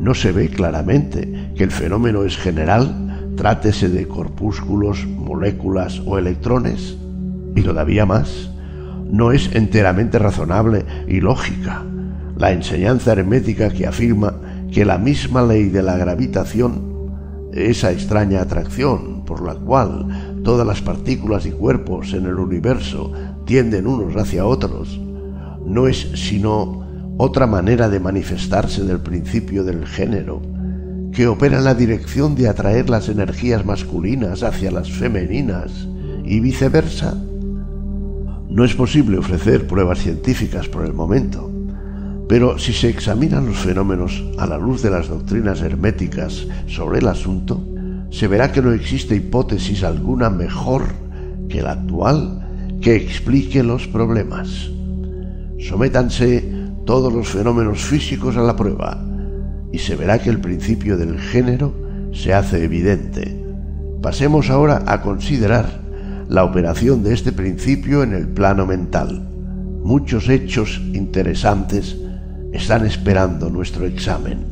¿No 0.00 0.14
se 0.14 0.32
ve 0.32 0.48
claramente 0.48 1.52
que 1.54 1.62
el 1.62 1.70
fenómeno 1.70 2.24
es 2.24 2.38
general, 2.38 3.34
trátese 3.36 3.90
de 3.90 4.08
corpúsculos, 4.08 5.06
moléculas 5.06 6.00
o 6.06 6.18
electrones? 6.18 6.96
Y 7.54 7.60
todavía 7.60 8.06
más, 8.06 8.50
no 9.10 9.30
es 9.30 9.54
enteramente 9.54 10.18
razonable 10.18 10.86
y 11.06 11.20
lógica 11.20 11.84
la 12.40 12.52
enseñanza 12.52 13.12
hermética 13.12 13.68
que 13.68 13.86
afirma 13.86 14.32
que 14.72 14.86
la 14.86 14.96
misma 14.96 15.42
ley 15.42 15.68
de 15.68 15.82
la 15.82 15.98
gravitación, 15.98 17.10
esa 17.52 17.92
extraña 17.92 18.40
atracción 18.40 19.26
por 19.26 19.42
la 19.42 19.54
cual 19.54 20.40
todas 20.42 20.66
las 20.66 20.80
partículas 20.80 21.44
y 21.44 21.50
cuerpos 21.50 22.14
en 22.14 22.24
el 22.24 22.36
universo 22.36 23.12
tienden 23.44 23.86
unos 23.86 24.16
hacia 24.16 24.46
otros, 24.46 24.98
no 25.66 25.86
es 25.86 25.98
sino 26.14 26.79
otra 27.22 27.46
manera 27.46 27.90
de 27.90 28.00
manifestarse 28.00 28.82
del 28.82 29.00
principio 29.00 29.62
del 29.62 29.86
género, 29.86 30.40
que 31.12 31.26
opera 31.26 31.58
en 31.58 31.64
la 31.64 31.74
dirección 31.74 32.34
de 32.34 32.48
atraer 32.48 32.88
las 32.88 33.10
energías 33.10 33.66
masculinas 33.66 34.42
hacia 34.42 34.70
las 34.70 34.90
femeninas 34.90 35.86
y 36.24 36.40
viceversa. 36.40 37.14
No 38.48 38.64
es 38.64 38.74
posible 38.74 39.18
ofrecer 39.18 39.66
pruebas 39.66 39.98
científicas 39.98 40.66
por 40.68 40.86
el 40.86 40.94
momento, 40.94 41.50
pero 42.26 42.58
si 42.58 42.72
se 42.72 42.88
examinan 42.88 43.44
los 43.44 43.58
fenómenos 43.58 44.24
a 44.38 44.46
la 44.46 44.56
luz 44.56 44.80
de 44.80 44.90
las 44.90 45.08
doctrinas 45.08 45.60
herméticas 45.60 46.46
sobre 46.68 47.00
el 47.00 47.08
asunto, 47.08 47.62
se 48.10 48.28
verá 48.28 48.50
que 48.50 48.62
no 48.62 48.72
existe 48.72 49.14
hipótesis 49.14 49.84
alguna 49.84 50.30
mejor 50.30 50.84
que 51.50 51.60
la 51.60 51.72
actual 51.72 52.78
que 52.80 52.96
explique 52.96 53.62
los 53.62 53.86
problemas. 53.88 54.70
Sométanse 55.58 56.59
todos 56.84 57.12
los 57.12 57.28
fenómenos 57.28 57.82
físicos 57.82 58.36
a 58.36 58.42
la 58.42 58.56
prueba 58.56 59.04
y 59.72 59.78
se 59.78 59.96
verá 59.96 60.18
que 60.18 60.30
el 60.30 60.40
principio 60.40 60.96
del 60.96 61.18
género 61.18 61.72
se 62.12 62.34
hace 62.34 62.64
evidente. 62.64 63.36
Pasemos 64.02 64.50
ahora 64.50 64.82
a 64.86 65.02
considerar 65.02 65.80
la 66.28 66.44
operación 66.44 67.02
de 67.02 67.12
este 67.12 67.32
principio 67.32 68.02
en 68.02 68.14
el 68.14 68.28
plano 68.28 68.66
mental. 68.66 69.28
Muchos 69.82 70.28
hechos 70.28 70.80
interesantes 70.92 71.96
están 72.52 72.86
esperando 72.86 73.50
nuestro 73.50 73.86
examen. 73.86 74.44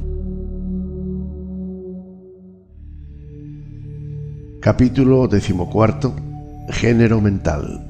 Capítulo 4.60 5.28
decimocuarto. 5.28 6.14
Género 6.70 7.20
mental. 7.20 7.86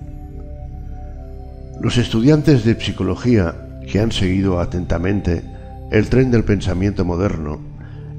Los 1.80 1.96
estudiantes 1.96 2.64
de 2.64 2.78
psicología 2.78 3.67
que 3.90 4.00
han 4.00 4.12
seguido 4.12 4.60
atentamente 4.60 5.42
el 5.90 6.08
tren 6.08 6.30
del 6.30 6.44
pensamiento 6.44 7.04
moderno 7.04 7.60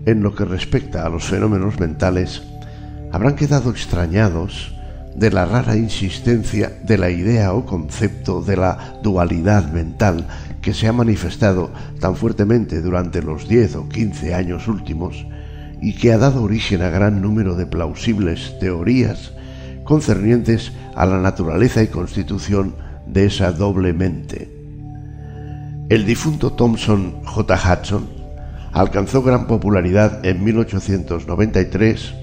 en 0.05 0.23
lo 0.23 0.33
que 0.33 0.45
respecta 0.45 1.05
a 1.05 1.09
los 1.09 1.25
fenómenos 1.25 1.79
mentales 1.79 2.41
habrán 3.11 3.35
quedado 3.35 3.69
extrañados 3.69 4.75
de 5.15 5.31
la 5.31 5.45
rara 5.45 5.75
insistencia 5.75 6.71
de 6.83 6.97
la 6.97 7.09
idea 7.09 7.53
o 7.53 7.65
concepto 7.65 8.41
de 8.41 8.57
la 8.57 8.99
dualidad 9.03 9.71
mental 9.71 10.27
que 10.61 10.73
se 10.73 10.87
ha 10.87 10.93
manifestado 10.93 11.71
tan 11.99 12.15
fuertemente 12.15 12.81
durante 12.81 13.21
los 13.21 13.47
diez 13.47 13.75
o 13.75 13.87
quince 13.89 14.33
años 14.33 14.67
últimos 14.67 15.25
y 15.81 15.93
que 15.93 16.11
ha 16.11 16.17
dado 16.17 16.43
origen 16.43 16.81
a 16.81 16.89
gran 16.89 17.21
número 17.21 17.55
de 17.55 17.65
plausibles 17.65 18.57
teorías 18.59 19.33
concernientes 19.83 20.71
a 20.95 21.05
la 21.05 21.19
naturaleza 21.19 21.81
y 21.81 21.87
constitución 21.87 22.75
de 23.07 23.25
esa 23.25 23.51
doble 23.51 23.93
mente. 23.93 24.58
El 25.89 26.05
difunto 26.05 26.51
Thomson 26.51 27.15
J. 27.25 27.55
Hudson 27.55 28.07
alcanzó 28.73 29.23
gran 29.23 29.47
popularidad 29.47 30.23
en 30.23 30.43
1893 30.43 32.13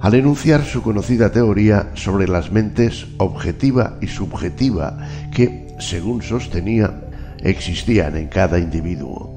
al 0.00 0.14
enunciar 0.14 0.64
su 0.64 0.82
conocida 0.82 1.30
teoría 1.30 1.92
sobre 1.94 2.26
las 2.26 2.50
mentes 2.50 3.06
objetiva 3.18 3.98
y 4.00 4.08
subjetiva 4.08 4.98
que, 5.32 5.68
según 5.78 6.22
sostenía, 6.22 7.02
existían 7.38 8.16
en 8.16 8.26
cada 8.26 8.58
individuo. 8.58 9.32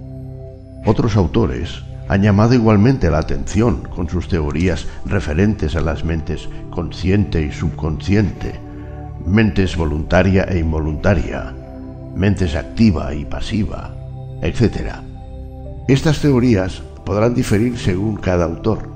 Otros 0.83 1.15
autores 1.15 1.83
han 2.07 2.23
llamado 2.23 2.55
igualmente 2.55 3.11
la 3.11 3.19
atención 3.19 3.83
con 3.83 4.09
sus 4.09 4.27
teorías 4.27 4.87
referentes 5.05 5.75
a 5.75 5.81
las 5.81 6.03
mentes 6.03 6.49
consciente 6.71 7.43
y 7.43 7.51
subconsciente, 7.51 8.59
mentes 9.23 9.77
voluntaria 9.77 10.45
e 10.45 10.57
involuntaria, 10.57 11.53
mentes 12.15 12.55
activa 12.55 13.13
y 13.13 13.25
pasiva, 13.25 13.95
etc. 14.41 14.95
Estas 15.87 16.19
teorías 16.19 16.81
podrán 17.05 17.33
diferir 17.33 17.77
según 17.77 18.17
cada 18.17 18.45
autor, 18.45 18.89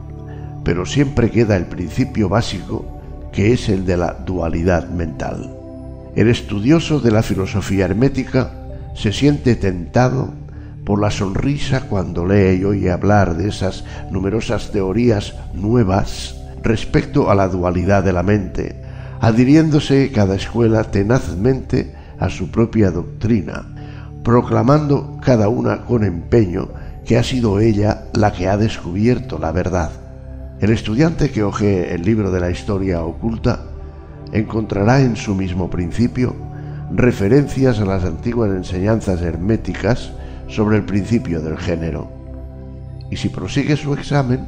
pero 0.64 0.86
siempre 0.86 1.32
queda 1.32 1.56
el 1.56 1.66
principio 1.66 2.30
básico 2.30 2.86
que 3.32 3.54
es 3.54 3.70
el 3.70 3.86
de 3.86 3.98
la 3.98 4.14
dualidad 4.14 4.90
mental. 4.90 5.56
El 6.16 6.30
estudioso 6.30 7.00
de 7.00 7.12
la 7.12 7.24
filosofía 7.24 7.86
hermética 7.86 8.52
se 8.96 9.14
siente 9.14 9.56
tentado 9.56 10.34
por 10.86 11.00
la 11.00 11.12
sonrisa 11.12 11.88
cuando 11.88 12.26
lee 12.26 12.60
y 12.60 12.64
oye 12.66 12.92
hablar 12.92 13.38
de 13.38 13.48
esas 13.48 13.86
numerosas 14.12 14.72
teorías 14.72 15.36
nuevas 15.54 16.36
respecto 16.64 17.32
a 17.32 17.36
la 17.36 17.48
dualidad 17.48 18.04
de 18.04 18.14
la 18.14 18.24
mente, 18.24 18.76
adhiriéndose 19.22 20.12
cada 20.12 20.36
escuela 20.36 20.84
tenazmente 20.86 21.96
a 22.22 22.30
su 22.30 22.52
propia 22.52 22.92
doctrina, 22.92 23.66
proclamando 24.24 25.18
cada 25.22 25.50
una 25.50 25.82
con 25.82 26.04
empeño 26.06 26.70
que 27.04 27.18
ha 27.18 27.24
sido 27.24 27.60
ella 27.60 28.06
la 28.14 28.32
que 28.32 28.48
ha 28.48 28.58
descubierto 28.58 29.40
la 29.40 29.52
verdad. 29.52 29.92
El 30.60 30.70
estudiante 30.70 31.32
que 31.32 31.44
ojee 31.44 31.94
el 31.94 32.04
libro 32.04 32.32
de 32.32 32.40
la 32.40 32.52
historia 32.52 33.02
oculta 33.02 33.64
encontrará 34.32 35.02
en 35.02 35.16
su 35.16 35.34
mismo 35.34 35.70
principio 35.72 36.36
referencias 36.94 37.80
a 37.80 37.86
las 37.86 38.04
antiguas 38.04 38.52
enseñanzas 38.52 39.22
herméticas 39.22 40.12
sobre 40.48 40.78
el 40.78 40.84
principio 40.84 41.42
del 41.42 41.58
género. 41.58 42.12
Y 43.10 43.18
si 43.18 43.30
prosigue 43.30 43.76
su 43.76 43.94
examen, 43.96 44.48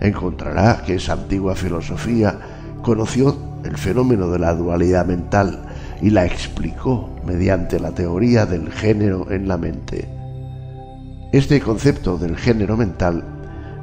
encontrará 0.00 0.82
que 0.84 0.96
esa 0.96 1.12
antigua 1.12 1.54
filosofía 1.54 2.36
conoció 2.82 3.36
el 3.64 3.76
fenómeno 3.76 4.28
de 4.28 4.40
la 4.40 4.54
dualidad 4.54 5.06
mental 5.06 5.62
y 6.02 6.10
la 6.10 6.26
explicó 6.26 7.08
mediante 7.24 7.78
la 7.78 7.92
teoría 7.92 8.44
del 8.44 8.70
género 8.72 9.30
en 9.30 9.46
la 9.46 9.56
mente. 9.56 10.08
Este 11.32 11.60
concepto 11.60 12.18
del 12.18 12.36
género 12.36 12.76
mental 12.76 13.24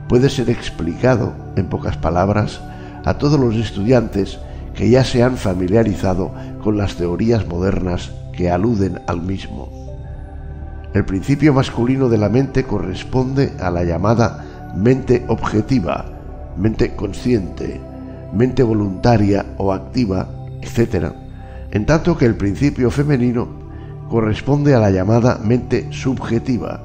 puede 0.09 0.29
ser 0.29 0.49
explicado, 0.49 1.33
en 1.55 1.67
pocas 1.67 1.97
palabras, 1.97 2.59
a 3.05 3.17
todos 3.17 3.39
los 3.39 3.55
estudiantes 3.55 4.37
que 4.75 4.89
ya 4.89 5.05
se 5.05 5.23
han 5.23 5.37
familiarizado 5.37 6.31
con 6.61 6.77
las 6.77 6.95
teorías 6.95 7.47
modernas 7.47 8.11
que 8.33 8.51
aluden 8.51 8.99
al 9.07 9.21
mismo. 9.21 9.69
El 10.93 11.05
principio 11.05 11.53
masculino 11.53 12.09
de 12.09 12.17
la 12.17 12.29
mente 12.29 12.65
corresponde 12.65 13.53
a 13.61 13.71
la 13.71 13.83
llamada 13.83 14.71
mente 14.75 15.23
objetiva, 15.27 16.05
mente 16.57 16.95
consciente, 16.95 17.79
mente 18.33 18.61
voluntaria 18.61 19.45
o 19.57 19.71
activa, 19.71 20.27
etc., 20.61 21.13
en 21.71 21.85
tanto 21.85 22.17
que 22.17 22.25
el 22.25 22.35
principio 22.35 22.89
femenino 22.89 23.47
corresponde 24.09 24.73
a 24.73 24.79
la 24.79 24.89
llamada 24.89 25.39
mente 25.43 25.87
subjetiva, 25.91 26.81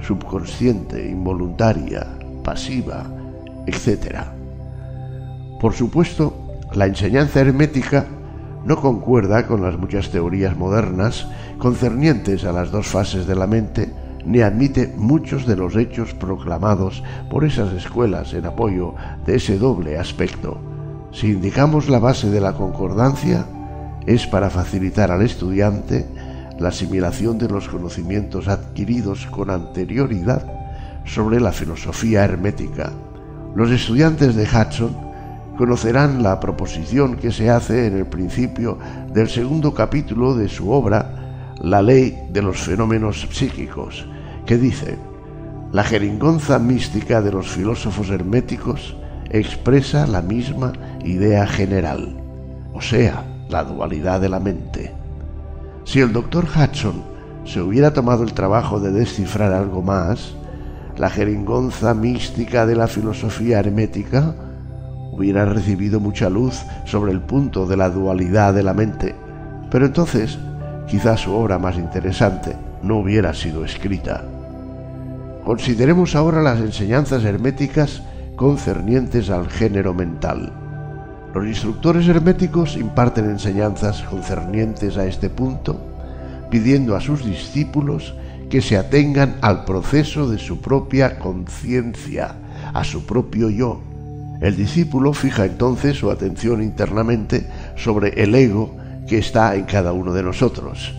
subconsciente, 0.00 1.08
involuntaria, 1.08 2.06
pasiva, 2.44 3.04
etc. 3.66 4.20
Por 5.60 5.74
supuesto, 5.74 6.58
la 6.72 6.86
enseñanza 6.86 7.40
hermética 7.40 8.06
no 8.64 8.76
concuerda 8.76 9.46
con 9.46 9.62
las 9.62 9.76
muchas 9.78 10.10
teorías 10.10 10.56
modernas 10.56 11.26
concernientes 11.58 12.44
a 12.44 12.52
las 12.52 12.70
dos 12.70 12.86
fases 12.86 13.26
de 13.26 13.34
la 13.34 13.46
mente, 13.46 13.92
ni 14.24 14.42
admite 14.42 14.92
muchos 14.96 15.46
de 15.46 15.56
los 15.56 15.76
hechos 15.76 16.14
proclamados 16.14 17.02
por 17.30 17.44
esas 17.44 17.72
escuelas 17.72 18.34
en 18.34 18.46
apoyo 18.46 18.94
de 19.26 19.36
ese 19.36 19.58
doble 19.58 19.98
aspecto. 19.98 20.58
Si 21.10 21.32
indicamos 21.32 21.88
la 21.88 21.98
base 21.98 22.30
de 22.30 22.40
la 22.40 22.52
concordancia, 22.52 23.46
es 24.06 24.26
para 24.26 24.50
facilitar 24.50 25.10
al 25.10 25.22
estudiante 25.22 26.06
la 26.58 26.68
asimilación 26.68 27.38
de 27.38 27.48
los 27.48 27.68
conocimientos 27.68 28.48
adquiridos 28.48 29.26
con 29.26 29.50
anterioridad 29.50 30.44
sobre 31.04 31.40
la 31.40 31.52
filosofía 31.52 32.24
hermética. 32.24 32.92
Los 33.54 33.70
estudiantes 33.70 34.34
de 34.36 34.44
Hudson 34.44 35.10
conocerán 35.56 36.22
la 36.22 36.38
proposición 36.38 37.16
que 37.16 37.32
se 37.32 37.50
hace 37.50 37.86
en 37.86 37.96
el 37.96 38.06
principio 38.06 38.78
del 39.12 39.28
segundo 39.28 39.74
capítulo 39.74 40.34
de 40.34 40.48
su 40.48 40.70
obra 40.70 41.16
La 41.60 41.82
ley 41.82 42.16
de 42.32 42.40
los 42.40 42.58
fenómenos 42.58 43.28
psíquicos, 43.30 44.06
que 44.46 44.56
dice, 44.56 44.96
la 45.72 45.84
jeringonza 45.84 46.58
mística 46.58 47.20
de 47.20 47.32
los 47.32 47.48
filósofos 47.48 48.08
herméticos 48.08 48.96
expresa 49.28 50.06
la 50.06 50.22
misma 50.22 50.72
idea 51.04 51.46
general, 51.46 52.16
o 52.72 52.80
sea, 52.80 53.29
la 53.50 53.64
dualidad 53.64 54.20
de 54.20 54.28
la 54.28 54.40
mente. 54.40 54.92
Si 55.84 56.00
el 56.00 56.12
doctor 56.12 56.44
Hudson 56.44 57.02
se 57.44 57.60
hubiera 57.60 57.92
tomado 57.92 58.22
el 58.22 58.32
trabajo 58.32 58.80
de 58.80 58.92
descifrar 58.92 59.52
algo 59.52 59.82
más, 59.82 60.34
la 60.96 61.10
jeringonza 61.10 61.94
mística 61.94 62.66
de 62.66 62.76
la 62.76 62.86
filosofía 62.86 63.58
hermética 63.58 64.34
hubiera 65.12 65.44
recibido 65.44 65.98
mucha 66.00 66.30
luz 66.30 66.62
sobre 66.84 67.12
el 67.12 67.20
punto 67.20 67.66
de 67.66 67.76
la 67.76 67.90
dualidad 67.90 68.54
de 68.54 68.62
la 68.62 68.74
mente, 68.74 69.14
pero 69.70 69.86
entonces 69.86 70.38
quizás 70.88 71.20
su 71.20 71.32
obra 71.32 71.58
más 71.58 71.76
interesante 71.76 72.56
no 72.82 72.98
hubiera 72.98 73.34
sido 73.34 73.64
escrita. 73.64 74.24
Consideremos 75.44 76.14
ahora 76.14 76.42
las 76.42 76.60
enseñanzas 76.60 77.24
herméticas 77.24 78.02
concernientes 78.36 79.30
al 79.30 79.48
género 79.48 79.94
mental. 79.94 80.59
Los 81.34 81.46
instructores 81.46 82.08
herméticos 82.08 82.76
imparten 82.76 83.30
enseñanzas 83.30 84.02
concernientes 84.02 84.96
a 84.96 85.06
este 85.06 85.30
punto, 85.30 85.80
pidiendo 86.50 86.96
a 86.96 87.00
sus 87.00 87.24
discípulos 87.24 88.14
que 88.48 88.60
se 88.60 88.76
atengan 88.76 89.36
al 89.40 89.64
proceso 89.64 90.28
de 90.28 90.38
su 90.38 90.60
propia 90.60 91.20
conciencia, 91.20 92.34
a 92.74 92.82
su 92.82 93.06
propio 93.06 93.48
yo. 93.48 93.80
El 94.40 94.56
discípulo 94.56 95.12
fija 95.12 95.44
entonces 95.44 95.96
su 95.96 96.10
atención 96.10 96.62
internamente 96.62 97.46
sobre 97.76 98.22
el 98.22 98.34
ego 98.34 98.76
que 99.06 99.18
está 99.18 99.54
en 99.54 99.64
cada 99.64 99.92
uno 99.92 100.12
de 100.12 100.24
nosotros. 100.24 100.94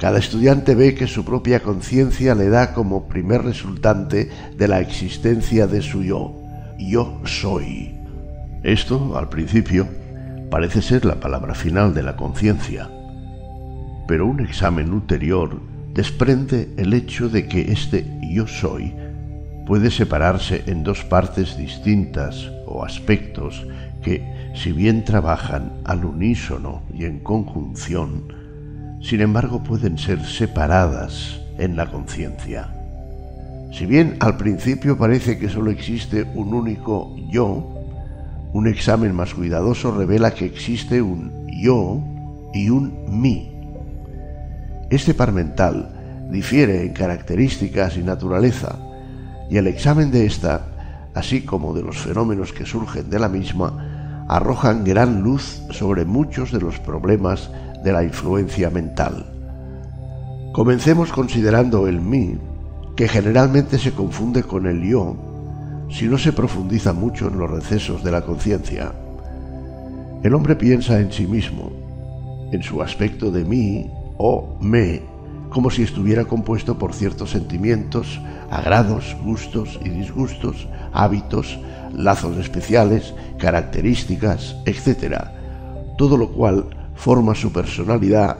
Cada 0.00 0.18
estudiante 0.18 0.74
ve 0.74 0.94
que 0.94 1.08
su 1.08 1.24
propia 1.24 1.60
conciencia 1.60 2.34
le 2.34 2.48
da 2.48 2.72
como 2.72 3.08
primer 3.08 3.42
resultante 3.42 4.30
de 4.56 4.68
la 4.68 4.80
existencia 4.80 5.66
de 5.66 5.82
su 5.82 6.04
yo. 6.04 6.34
Yo 6.78 7.20
soy. 7.24 7.97
Esto, 8.62 9.16
al 9.16 9.28
principio, 9.28 9.86
parece 10.50 10.82
ser 10.82 11.04
la 11.04 11.20
palabra 11.20 11.54
final 11.54 11.94
de 11.94 12.02
la 12.02 12.16
conciencia. 12.16 12.90
Pero 14.08 14.26
un 14.26 14.40
examen 14.40 14.92
ulterior 14.92 15.60
desprende 15.94 16.68
el 16.76 16.92
hecho 16.92 17.28
de 17.28 17.46
que 17.46 17.72
este 17.72 18.06
yo 18.30 18.46
soy 18.46 18.94
puede 19.66 19.90
separarse 19.90 20.64
en 20.66 20.82
dos 20.82 21.04
partes 21.04 21.56
distintas 21.56 22.50
o 22.66 22.84
aspectos 22.84 23.66
que, 24.02 24.24
si 24.54 24.72
bien 24.72 25.04
trabajan 25.04 25.72
al 25.84 26.04
unísono 26.04 26.82
y 26.92 27.04
en 27.04 27.20
conjunción, 27.20 28.32
sin 29.02 29.20
embargo 29.20 29.62
pueden 29.62 29.98
ser 29.98 30.24
separadas 30.24 31.40
en 31.58 31.76
la 31.76 31.90
conciencia. 31.90 32.74
Si 33.72 33.84
bien 33.86 34.16
al 34.20 34.36
principio 34.36 34.96
parece 34.96 35.38
que 35.38 35.48
solo 35.48 35.70
existe 35.70 36.24
un 36.34 36.54
único 36.54 37.14
yo, 37.30 37.77
un 38.52 38.66
examen 38.66 39.14
más 39.14 39.34
cuidadoso 39.34 39.94
revela 39.94 40.32
que 40.32 40.46
existe 40.46 41.02
un 41.02 41.46
yo 41.48 42.00
y 42.54 42.70
un 42.70 43.20
mí. 43.20 43.52
Este 44.90 45.12
par 45.14 45.32
mental 45.32 46.28
difiere 46.30 46.84
en 46.84 46.92
características 46.92 47.96
y 47.96 48.02
naturaleza, 48.02 48.78
y 49.50 49.56
el 49.56 49.66
examen 49.66 50.10
de 50.10 50.26
esta, 50.26 50.66
así 51.14 51.42
como 51.42 51.74
de 51.74 51.82
los 51.82 51.98
fenómenos 51.98 52.52
que 52.52 52.66
surgen 52.66 53.10
de 53.10 53.18
la 53.18 53.28
misma, 53.28 54.24
arrojan 54.28 54.84
gran 54.84 55.22
luz 55.22 55.62
sobre 55.70 56.04
muchos 56.04 56.52
de 56.52 56.60
los 56.60 56.78
problemas 56.78 57.50
de 57.82 57.92
la 57.92 58.04
influencia 58.04 58.70
mental. 58.70 59.26
Comencemos 60.52 61.12
considerando 61.12 61.86
el 61.86 62.00
mí, 62.00 62.38
que 62.96 63.08
generalmente 63.08 63.78
se 63.78 63.92
confunde 63.92 64.42
con 64.42 64.66
el 64.66 64.82
yo 64.82 65.27
si 65.90 66.06
no 66.06 66.18
se 66.18 66.32
profundiza 66.32 66.92
mucho 66.92 67.28
en 67.28 67.38
los 67.38 67.50
recesos 67.50 68.04
de 68.04 68.10
la 68.10 68.22
conciencia. 68.22 68.92
El 70.22 70.34
hombre 70.34 70.56
piensa 70.56 71.00
en 71.00 71.12
sí 71.12 71.26
mismo, 71.26 71.70
en 72.52 72.62
su 72.62 72.82
aspecto 72.82 73.30
de 73.30 73.44
mí 73.44 73.90
o 74.16 74.56
me, 74.60 75.02
como 75.50 75.70
si 75.70 75.82
estuviera 75.82 76.24
compuesto 76.24 76.78
por 76.78 76.92
ciertos 76.92 77.30
sentimientos, 77.30 78.20
agrados, 78.50 79.16
gustos 79.24 79.78
y 79.84 79.88
disgustos, 79.88 80.68
hábitos, 80.92 81.58
lazos 81.92 82.36
especiales, 82.36 83.14
características, 83.38 84.56
etc. 84.66 85.16
Todo 85.96 86.16
lo 86.16 86.32
cual 86.32 86.66
forma 86.94 87.34
su 87.34 87.52
personalidad 87.52 88.38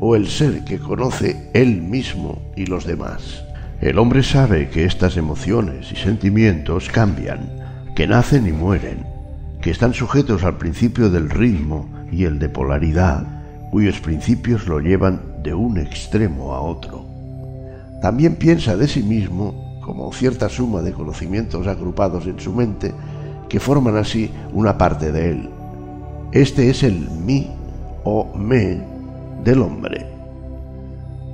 o 0.00 0.16
el 0.16 0.28
ser 0.28 0.64
que 0.64 0.78
conoce 0.78 1.50
él 1.54 1.82
mismo 1.82 2.40
y 2.56 2.66
los 2.66 2.86
demás. 2.86 3.47
El 3.80 4.00
hombre 4.00 4.24
sabe 4.24 4.70
que 4.70 4.84
estas 4.84 5.16
emociones 5.16 5.92
y 5.92 5.96
sentimientos 5.96 6.88
cambian, 6.88 7.48
que 7.94 8.08
nacen 8.08 8.48
y 8.48 8.52
mueren, 8.52 9.06
que 9.60 9.70
están 9.70 9.94
sujetos 9.94 10.42
al 10.42 10.58
principio 10.58 11.10
del 11.10 11.30
ritmo 11.30 11.88
y 12.10 12.24
el 12.24 12.40
de 12.40 12.48
polaridad, 12.48 13.24
cuyos 13.70 14.00
principios 14.00 14.66
lo 14.66 14.80
llevan 14.80 15.20
de 15.44 15.54
un 15.54 15.78
extremo 15.78 16.54
a 16.54 16.60
otro. 16.60 17.06
También 18.02 18.34
piensa 18.34 18.76
de 18.76 18.88
sí 18.88 19.04
mismo 19.04 19.80
como 19.80 20.12
cierta 20.12 20.48
suma 20.48 20.82
de 20.82 20.92
conocimientos 20.92 21.68
agrupados 21.68 22.26
en 22.26 22.40
su 22.40 22.52
mente 22.52 22.92
que 23.48 23.60
forman 23.60 23.96
así 23.96 24.28
una 24.52 24.76
parte 24.76 25.12
de 25.12 25.30
él. 25.30 25.50
Este 26.32 26.68
es 26.68 26.82
el 26.82 27.08
mí 27.10 27.48
o 28.02 28.36
me 28.36 28.80
del 29.44 29.62
hombre. 29.62 30.17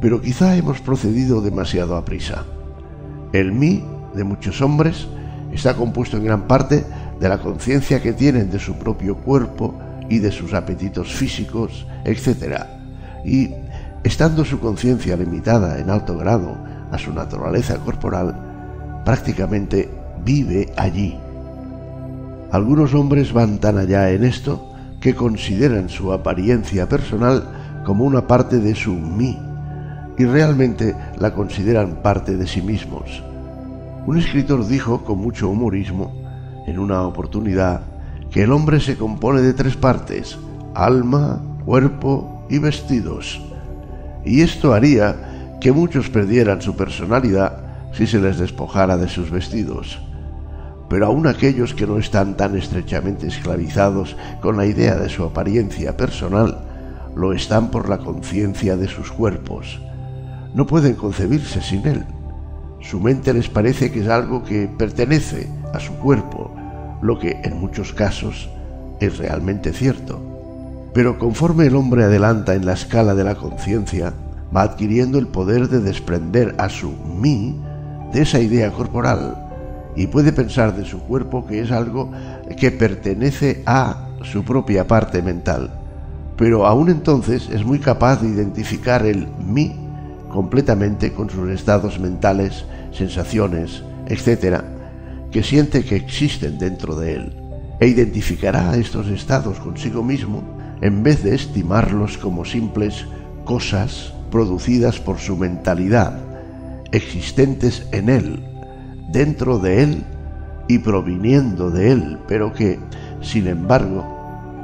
Pero 0.05 0.20
quizá 0.20 0.55
hemos 0.55 0.83
procedido 0.83 1.41
demasiado 1.41 1.97
a 1.97 2.05
prisa. 2.05 2.44
El 3.33 3.52
mí 3.52 3.83
de 4.15 4.23
muchos 4.23 4.60
hombres 4.60 5.08
está 5.50 5.73
compuesto 5.73 6.18
en 6.18 6.24
gran 6.24 6.47
parte 6.47 6.84
de 7.18 7.26
la 7.26 7.39
conciencia 7.39 8.02
que 8.02 8.12
tienen 8.12 8.50
de 8.50 8.58
su 8.58 8.74
propio 8.74 9.16
cuerpo 9.16 9.74
y 10.10 10.18
de 10.18 10.31
sus 10.31 10.52
apetitos 10.52 11.15
físicos, 11.15 11.86
etc. 12.05 12.66
Y, 13.24 13.55
estando 14.02 14.44
su 14.44 14.60
conciencia 14.60 15.16
limitada 15.16 15.78
en 15.78 15.89
alto 15.89 16.18
grado 16.18 16.55
a 16.92 16.99
su 16.99 17.10
naturaleza 17.10 17.78
corporal, 17.78 19.02
prácticamente 19.07 19.89
vive 20.23 20.70
allí. 20.76 21.16
Algunos 22.52 22.92
hombres 22.92 23.33
van 23.33 23.57
tan 23.57 23.78
allá 23.78 24.10
en 24.10 24.24
esto 24.24 24.70
que 25.00 25.15
consideran 25.15 25.89
su 25.89 26.12
apariencia 26.12 26.91
personal 26.91 27.49
como 27.86 28.05
una 28.05 28.26
parte 28.26 28.58
de 28.58 28.74
su 28.74 28.92
mí 28.92 29.39
y 30.18 30.24
realmente 30.24 30.94
la 31.18 31.34
consideran 31.34 32.02
parte 32.02 32.36
de 32.36 32.46
sí 32.46 32.62
mismos. 32.62 33.22
Un 34.06 34.18
escritor 34.18 34.66
dijo 34.66 35.04
con 35.04 35.18
mucho 35.18 35.48
humorismo 35.48 36.14
en 36.66 36.78
una 36.78 37.02
oportunidad 37.02 37.82
que 38.30 38.42
el 38.42 38.52
hombre 38.52 38.80
se 38.80 38.96
compone 38.96 39.40
de 39.40 39.54
tres 39.54 39.76
partes, 39.76 40.38
alma, 40.74 41.40
cuerpo 41.64 42.46
y 42.50 42.58
vestidos. 42.58 43.40
Y 44.24 44.42
esto 44.42 44.72
haría 44.72 45.56
que 45.60 45.72
muchos 45.72 46.10
perdieran 46.10 46.60
su 46.60 46.76
personalidad 46.76 47.92
si 47.92 48.06
se 48.06 48.20
les 48.20 48.38
despojara 48.38 48.96
de 48.96 49.08
sus 49.08 49.30
vestidos 49.30 50.00
pero 50.88 51.06
aún 51.06 51.26
aquellos 51.26 51.74
que 51.74 51.86
no 51.86 51.98
están 51.98 52.36
tan 52.36 52.56
estrechamente 52.56 53.26
esclavizados 53.26 54.16
con 54.40 54.56
la 54.56 54.66
idea 54.66 54.96
de 54.96 55.08
su 55.08 55.24
apariencia 55.24 55.96
personal, 55.96 56.58
lo 57.16 57.32
están 57.32 57.70
por 57.70 57.88
la 57.88 57.98
conciencia 57.98 58.76
de 58.76 58.88
sus 58.88 59.10
cuerpos. 59.10 59.80
No 60.55 60.66
pueden 60.66 60.94
concebirse 60.94 61.60
sin 61.60 61.84
él. 61.86 62.05
Su 62.81 63.00
mente 63.00 63.34
les 63.34 63.49
parece 63.49 63.91
que 63.91 64.00
es 64.00 64.08
algo 64.08 64.44
que 64.44 64.68
pertenece 64.68 65.49
a 65.73 65.81
su 65.81 65.94
cuerpo, 65.94 66.55
lo 67.02 67.18
que 67.18 67.41
en 67.42 67.58
muchos 67.58 67.92
casos 67.92 68.49
es 69.00 69.18
realmente 69.18 69.73
cierto. 69.73 70.20
Pero 70.94 71.18
conforme 71.18 71.66
el 71.66 71.74
hombre 71.74 72.05
adelanta 72.05 72.55
en 72.55 72.66
la 72.66 72.74
escala 72.74 73.16
de 73.16 73.24
la 73.24 73.34
conciencia, 73.34 74.15
va 74.55 74.62
adquiriendo 74.62 75.18
el 75.18 75.26
poder 75.26 75.68
de 75.68 75.81
desprender 75.81 76.55
a 76.58 76.68
su 76.68 76.92
mí 76.92 77.60
de 78.12 78.23
esa 78.23 78.39
idea 78.39 78.70
corporal 78.70 79.36
y 79.97 80.07
puede 80.07 80.33
pensar 80.33 80.76
de 80.76 80.84
su 80.84 81.00
cuerpo 81.00 81.47
que 81.47 81.62
es 81.62 81.73
algo 81.73 82.12
que 82.57 82.70
pertenece 82.70 83.65
a 83.66 84.07
su 84.23 84.44
propia 84.44 84.86
parte 84.86 85.20
mental. 85.20 85.81
Pero 86.36 86.65
aún 86.65 86.91
entonces 86.91 87.49
es 87.50 87.65
muy 87.65 87.81
capaz 87.81 88.23
de 88.23 88.28
identificar 88.28 89.05
el 89.05 89.26
mí 89.44 89.83
completamente 90.34 91.12
con 91.12 91.30
sus 91.30 91.48
estados 91.50 92.00
mentales, 92.00 92.64
sensaciones, 92.90 93.84
etc., 94.08 94.62
que 95.30 95.44
siente 95.44 95.84
que 95.84 95.94
existen 95.94 96.58
dentro 96.58 96.96
de 96.96 97.14
él, 97.14 97.36
e 97.78 97.86
identificará 97.86 98.76
estos 98.76 99.06
estados 99.06 99.60
consigo 99.60 100.02
mismo 100.02 100.42
en 100.80 101.04
vez 101.04 101.22
de 101.22 101.36
estimarlos 101.36 102.18
como 102.18 102.44
simples 102.44 103.06
cosas 103.44 104.12
producidas 104.32 104.98
por 104.98 105.18
su 105.18 105.36
mentalidad, 105.36 106.18
existentes 106.90 107.86
en 107.92 108.08
él, 108.08 108.44
dentro 109.12 109.60
de 109.60 109.84
él 109.84 110.04
y 110.66 110.80
proviniendo 110.80 111.70
de 111.70 111.92
él, 111.92 112.18
pero 112.26 112.52
que, 112.52 112.80
sin 113.22 113.46
embargo, 113.46 114.04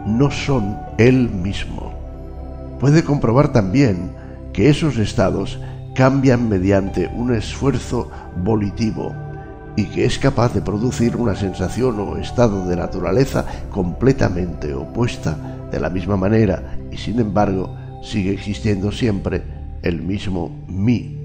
no 0.04 0.32
son 0.32 0.76
él 0.98 1.30
mismo. 1.30 1.94
Puede 2.80 3.04
comprobar 3.04 3.52
también 3.52 4.18
que 4.52 4.68
esos 4.68 4.96
estados 4.98 5.58
cambian 5.94 6.48
mediante 6.48 7.10
un 7.14 7.34
esfuerzo 7.34 8.10
volitivo 8.42 9.14
y 9.76 9.84
que 9.84 10.04
es 10.04 10.18
capaz 10.18 10.52
de 10.54 10.60
producir 10.60 11.16
una 11.16 11.34
sensación 11.34 11.98
o 12.00 12.16
estado 12.16 12.66
de 12.66 12.76
naturaleza 12.76 13.44
completamente 13.70 14.74
opuesta, 14.74 15.36
de 15.70 15.80
la 15.80 15.88
misma 15.88 16.16
manera 16.16 16.78
y 16.90 16.96
sin 16.96 17.20
embargo 17.20 17.76
sigue 18.02 18.32
existiendo 18.32 18.90
siempre 18.90 19.42
el 19.82 20.02
mismo 20.02 20.64
mí. 20.68 21.16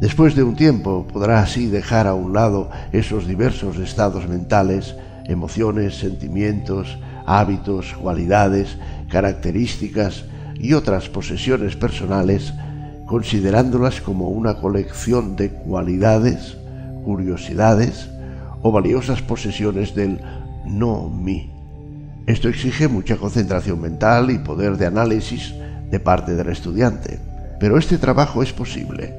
Después 0.00 0.34
de 0.34 0.42
un 0.42 0.54
tiempo 0.54 1.06
podrá 1.12 1.40
así 1.40 1.66
dejar 1.66 2.06
a 2.06 2.14
un 2.14 2.32
lado 2.32 2.70
esos 2.92 3.26
diversos 3.26 3.78
estados 3.78 4.28
mentales, 4.28 4.94
emociones, 5.26 5.96
sentimientos, 5.96 6.98
hábitos, 7.26 7.94
cualidades, 7.94 8.76
características 9.08 10.24
y 10.64 10.72
otras 10.72 11.10
posesiones 11.10 11.76
personales, 11.76 12.54
considerándolas 13.04 14.00
como 14.00 14.30
una 14.30 14.54
colección 14.54 15.36
de 15.36 15.50
cualidades, 15.50 16.56
curiosidades 17.04 18.08
o 18.62 18.72
valiosas 18.72 19.20
posesiones 19.20 19.94
del 19.94 20.20
no 20.64 21.10
mí. 21.10 21.52
Esto 22.26 22.48
exige 22.48 22.88
mucha 22.88 23.18
concentración 23.18 23.78
mental 23.78 24.30
y 24.30 24.38
poder 24.38 24.78
de 24.78 24.86
análisis 24.86 25.54
de 25.90 26.00
parte 26.00 26.34
del 26.34 26.48
estudiante, 26.48 27.18
pero 27.60 27.76
este 27.76 27.98
trabajo 27.98 28.42
es 28.42 28.54
posible 28.54 29.12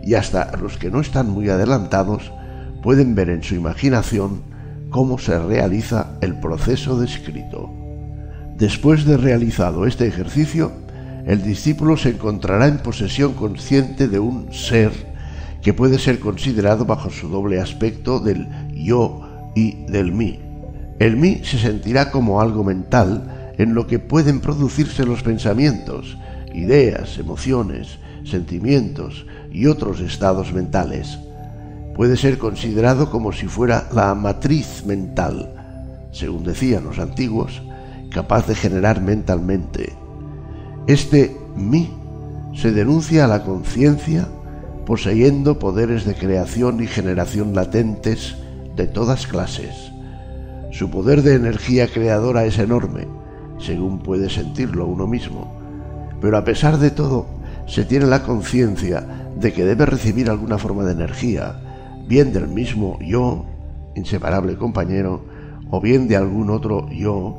y 0.00 0.14
hasta 0.14 0.56
los 0.58 0.78
que 0.78 0.92
no 0.92 1.00
están 1.00 1.28
muy 1.28 1.48
adelantados 1.48 2.30
pueden 2.84 3.16
ver 3.16 3.30
en 3.30 3.42
su 3.42 3.56
imaginación 3.56 4.42
cómo 4.90 5.18
se 5.18 5.36
realiza 5.40 6.12
el 6.20 6.38
proceso 6.38 7.00
descrito. 7.00 7.68
Después 8.56 9.04
de 9.04 9.16
realizado 9.16 9.86
este 9.86 10.06
ejercicio, 10.06 10.83
el 11.26 11.42
discípulo 11.42 11.96
se 11.96 12.10
encontrará 12.10 12.68
en 12.68 12.78
posesión 12.78 13.32
consciente 13.32 14.08
de 14.08 14.18
un 14.18 14.52
ser 14.52 14.92
que 15.62 15.72
puede 15.72 15.98
ser 15.98 16.20
considerado 16.20 16.84
bajo 16.84 17.08
su 17.08 17.28
doble 17.28 17.60
aspecto 17.60 18.20
del 18.20 18.46
yo 18.74 19.52
y 19.54 19.86
del 19.86 20.12
mí. 20.12 20.38
El 20.98 21.16
mí 21.16 21.40
se 21.42 21.58
sentirá 21.58 22.10
como 22.10 22.42
algo 22.42 22.62
mental 22.62 23.52
en 23.56 23.74
lo 23.74 23.86
que 23.86 23.98
pueden 23.98 24.40
producirse 24.40 25.06
los 25.06 25.22
pensamientos, 25.22 26.18
ideas, 26.52 27.18
emociones, 27.18 27.98
sentimientos 28.24 29.26
y 29.50 29.66
otros 29.66 30.00
estados 30.00 30.52
mentales. 30.52 31.18
Puede 31.94 32.18
ser 32.18 32.36
considerado 32.36 33.10
como 33.10 33.32
si 33.32 33.46
fuera 33.46 33.88
la 33.92 34.14
matriz 34.14 34.84
mental, 34.84 35.54
según 36.12 36.44
decían 36.44 36.84
los 36.84 36.98
antiguos, 36.98 37.62
capaz 38.10 38.46
de 38.46 38.54
generar 38.54 39.00
mentalmente. 39.00 40.03
Este 40.86 41.34
mí 41.56 41.90
se 42.52 42.70
denuncia 42.70 43.24
a 43.24 43.28
la 43.28 43.42
conciencia 43.42 44.28
poseyendo 44.84 45.58
poderes 45.58 46.04
de 46.04 46.14
creación 46.14 46.82
y 46.82 46.86
generación 46.86 47.54
latentes 47.54 48.36
de 48.76 48.86
todas 48.86 49.26
clases. 49.26 49.92
Su 50.72 50.90
poder 50.90 51.22
de 51.22 51.36
energía 51.36 51.88
creadora 51.88 52.44
es 52.44 52.58
enorme, 52.58 53.08
según 53.58 54.00
puede 54.00 54.28
sentirlo 54.28 54.86
uno 54.86 55.06
mismo, 55.06 55.58
pero 56.20 56.36
a 56.36 56.44
pesar 56.44 56.76
de 56.76 56.90
todo, 56.90 57.28
se 57.66 57.86
tiene 57.86 58.04
la 58.04 58.22
conciencia 58.22 59.06
de 59.40 59.54
que 59.54 59.64
debe 59.64 59.86
recibir 59.86 60.28
alguna 60.28 60.58
forma 60.58 60.84
de 60.84 60.92
energía, 60.92 61.62
bien 62.06 62.30
del 62.34 62.48
mismo 62.48 62.98
yo, 63.00 63.46
inseparable 63.94 64.56
compañero, 64.56 65.24
o 65.70 65.80
bien 65.80 66.08
de 66.08 66.16
algún 66.16 66.50
otro 66.50 66.90
yo, 66.90 67.38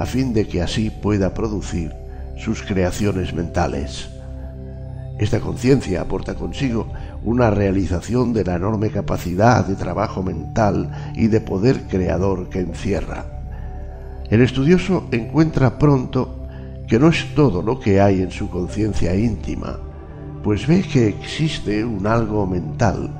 a 0.00 0.06
fin 0.06 0.32
de 0.32 0.48
que 0.48 0.60
así 0.60 0.90
pueda 0.90 1.34
producir 1.34 1.99
sus 2.40 2.62
creaciones 2.62 3.34
mentales. 3.34 4.08
Esta 5.18 5.40
conciencia 5.40 6.00
aporta 6.00 6.34
consigo 6.34 6.86
una 7.22 7.50
realización 7.50 8.32
de 8.32 8.44
la 8.44 8.54
enorme 8.54 8.90
capacidad 8.90 9.66
de 9.66 9.74
trabajo 9.74 10.22
mental 10.22 11.12
y 11.14 11.26
de 11.26 11.42
poder 11.42 11.82
creador 11.82 12.48
que 12.48 12.60
encierra. 12.60 13.26
El 14.30 14.40
estudioso 14.40 15.06
encuentra 15.10 15.78
pronto 15.78 16.46
que 16.88 16.98
no 16.98 17.08
es 17.08 17.34
todo 17.34 17.62
lo 17.62 17.78
que 17.78 18.00
hay 18.00 18.22
en 18.22 18.30
su 18.30 18.48
conciencia 18.48 19.14
íntima, 19.14 19.78
pues 20.42 20.66
ve 20.66 20.82
que 20.82 21.08
existe 21.08 21.84
un 21.84 22.06
algo 22.06 22.46
mental 22.46 23.10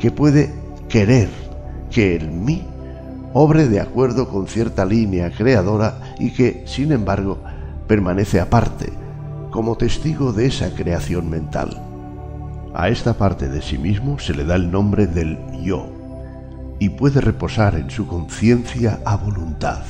que 0.00 0.10
puede 0.10 0.50
querer 0.88 1.28
que 1.90 2.16
el 2.16 2.30
mí 2.30 2.64
obre 3.34 3.68
de 3.68 3.80
acuerdo 3.80 4.28
con 4.28 4.46
cierta 4.46 4.86
línea 4.86 5.30
creadora 5.30 6.14
y 6.18 6.30
que, 6.30 6.62
sin 6.66 6.92
embargo, 6.92 7.38
permanece 7.92 8.40
aparte, 8.40 8.90
como 9.50 9.76
testigo 9.76 10.32
de 10.32 10.46
esa 10.46 10.70
creación 10.74 11.28
mental. 11.28 11.78
A 12.74 12.88
esta 12.88 13.18
parte 13.18 13.50
de 13.50 13.60
sí 13.60 13.76
mismo 13.76 14.18
se 14.18 14.32
le 14.32 14.46
da 14.46 14.54
el 14.54 14.70
nombre 14.70 15.06
del 15.06 15.38
yo 15.62 15.92
y 16.78 16.88
puede 16.88 17.20
reposar 17.20 17.74
en 17.74 17.90
su 17.90 18.06
conciencia 18.06 19.00
a 19.04 19.18
voluntad. 19.18 19.82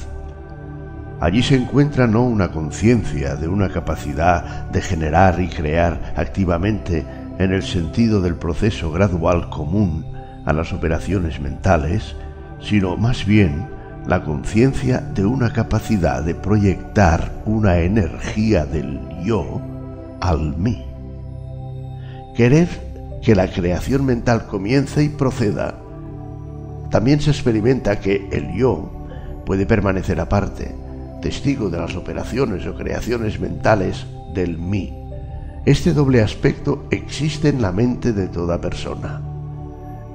Allí 1.21 1.45
se 1.45 1.55
encuentra 1.55 2.09
no 2.09 2.25
una 2.25 2.51
conciencia 2.51 3.37
de 3.37 3.47
una 3.47 3.69
capacidad 3.69 4.69
de 4.71 4.83
generar 4.83 5.41
y 5.41 5.47
crear 5.47 6.13
activamente 6.17 7.07
en 7.39 7.53
el 7.53 7.63
sentido 7.63 8.21
del 8.21 8.35
proceso 8.35 8.91
gradual 8.91 9.49
común 9.49 10.05
a 10.45 10.53
las 10.53 10.73
operaciones 10.73 11.39
mentales, 11.39 12.17
sino 12.59 12.97
más 12.97 13.25
bien 13.25 13.69
la 14.07 14.25
conciencia 14.25 14.99
de 15.01 15.25
una 15.25 15.53
capacidad 15.53 16.23
de 16.23 16.35
proyectar 16.35 17.33
una 17.47 17.79
energía 17.79 18.67
del 18.67 19.01
yo 19.23 19.61
al 20.21 20.57
mí. 20.57 20.85
Querer 22.37 22.69
que 23.23 23.35
la 23.35 23.49
creación 23.49 24.05
mental 24.05 24.47
comience 24.47 25.03
y 25.05 25.09
proceda. 25.09 25.75
También 26.91 27.21
se 27.21 27.31
experimenta 27.31 28.01
que 28.01 28.29
el 28.33 28.53
yo 28.55 28.91
puede 29.47 29.67
permanecer 29.67 30.21
aparte, 30.21 30.75
testigo 31.21 31.71
de 31.71 31.79
las 31.79 31.95
operaciones 31.95 32.67
o 32.67 32.75
creaciones 32.75 33.39
mentales 33.41 34.05
del 34.35 34.59
mí. 34.59 34.93
Este 35.65 35.95
doble 35.95 36.21
aspecto 36.21 36.87
existe 36.91 37.49
en 37.49 37.63
la 37.63 37.71
mente 37.71 38.13
de 38.13 38.27
toda 38.27 38.61
persona. 38.61 39.23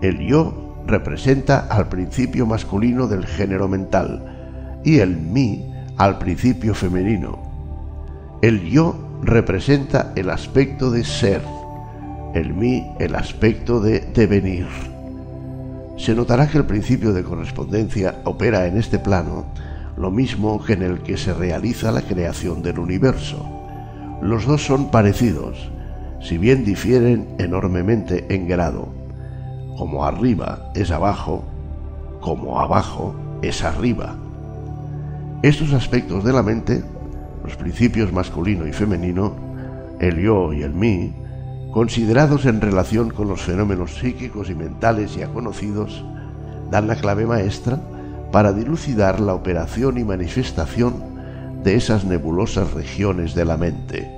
El 0.01 0.19
yo 0.19 0.66
representa 0.87 1.67
al 1.69 1.89
principio 1.89 2.45
masculino 2.45 3.07
del 3.07 3.25
género 3.25 3.67
mental 3.67 4.79
y 4.83 4.99
el 4.99 5.17
mí 5.17 5.69
al 5.97 6.17
principio 6.17 6.73
femenino. 6.73 7.39
El 8.41 8.63
yo 8.69 8.95
representa 9.21 10.13
el 10.15 10.29
aspecto 10.29 10.89
de 10.89 11.03
ser, 11.03 11.41
el 12.33 12.53
mí 12.53 12.87
el 12.99 13.15
aspecto 13.15 13.81
de 13.81 13.99
devenir. 13.99 14.67
Se 15.97 16.15
notará 16.15 16.47
que 16.47 16.59
el 16.59 16.65
principio 16.65 17.11
de 17.13 17.23
correspondencia 17.23 18.21
opera 18.23 18.67
en 18.67 18.77
este 18.77 18.99
plano 18.99 19.45
lo 19.97 20.11
mismo 20.11 20.63
que 20.63 20.73
en 20.73 20.83
el 20.83 20.99
que 20.99 21.17
se 21.17 21.33
realiza 21.33 21.91
la 21.91 22.03
creación 22.03 22.61
del 22.61 22.77
universo. 22.77 23.45
Los 24.21 24.45
dos 24.45 24.63
son 24.63 24.91
parecidos, 24.91 25.71
si 26.21 26.37
bien 26.37 26.63
difieren 26.63 27.27
enormemente 27.39 28.25
en 28.29 28.47
grado. 28.47 28.96
Como 29.77 30.03
arriba 30.03 30.71
es 30.73 30.89
abajo, 30.89 31.43
como 32.19 32.59
abajo 32.59 33.13
es 33.43 33.63
arriba. 33.63 34.15
Estos 35.43 35.71
aspectos 35.73 36.23
de 36.23 36.33
la 36.33 36.41
mente, 36.41 36.83
los 37.43 37.55
principios 37.55 38.11
masculino 38.11 38.65
y 38.65 38.73
femenino, 38.73 39.35
el 39.99 40.19
yo 40.19 40.51
y 40.51 40.63
el 40.63 40.73
mí, 40.73 41.13
considerados 41.71 42.47
en 42.47 42.59
relación 42.59 43.11
con 43.11 43.27
los 43.27 43.41
fenómenos 43.41 43.97
psíquicos 43.99 44.49
y 44.49 44.55
mentales 44.55 45.15
ya 45.15 45.27
conocidos, 45.27 46.03
dan 46.71 46.87
la 46.87 46.95
clave 46.95 47.27
maestra 47.27 47.79
para 48.31 48.53
dilucidar 48.53 49.19
la 49.19 49.35
operación 49.35 49.99
y 49.99 50.03
manifestación 50.03 50.95
de 51.63 51.75
esas 51.75 52.03
nebulosas 52.03 52.73
regiones 52.73 53.35
de 53.35 53.45
la 53.45 53.57
mente. 53.57 54.11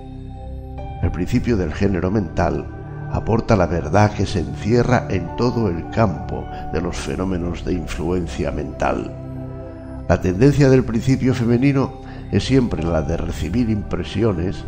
El 1.03 1.11
principio 1.11 1.57
del 1.57 1.73
género 1.73 2.11
mental 2.11 2.78
aporta 3.11 3.55
la 3.55 3.67
verdad 3.67 4.13
que 4.13 4.25
se 4.25 4.39
encierra 4.39 5.07
en 5.09 5.35
todo 5.35 5.69
el 5.69 5.89
campo 5.89 6.45
de 6.73 6.81
los 6.81 6.95
fenómenos 6.95 7.65
de 7.65 7.73
influencia 7.73 8.51
mental. 8.51 9.11
La 10.07 10.21
tendencia 10.21 10.69
del 10.69 10.83
principio 10.83 11.33
femenino 11.33 12.01
es 12.31 12.43
siempre 12.43 12.83
la 12.83 13.01
de 13.01 13.17
recibir 13.17 13.69
impresiones, 13.69 14.63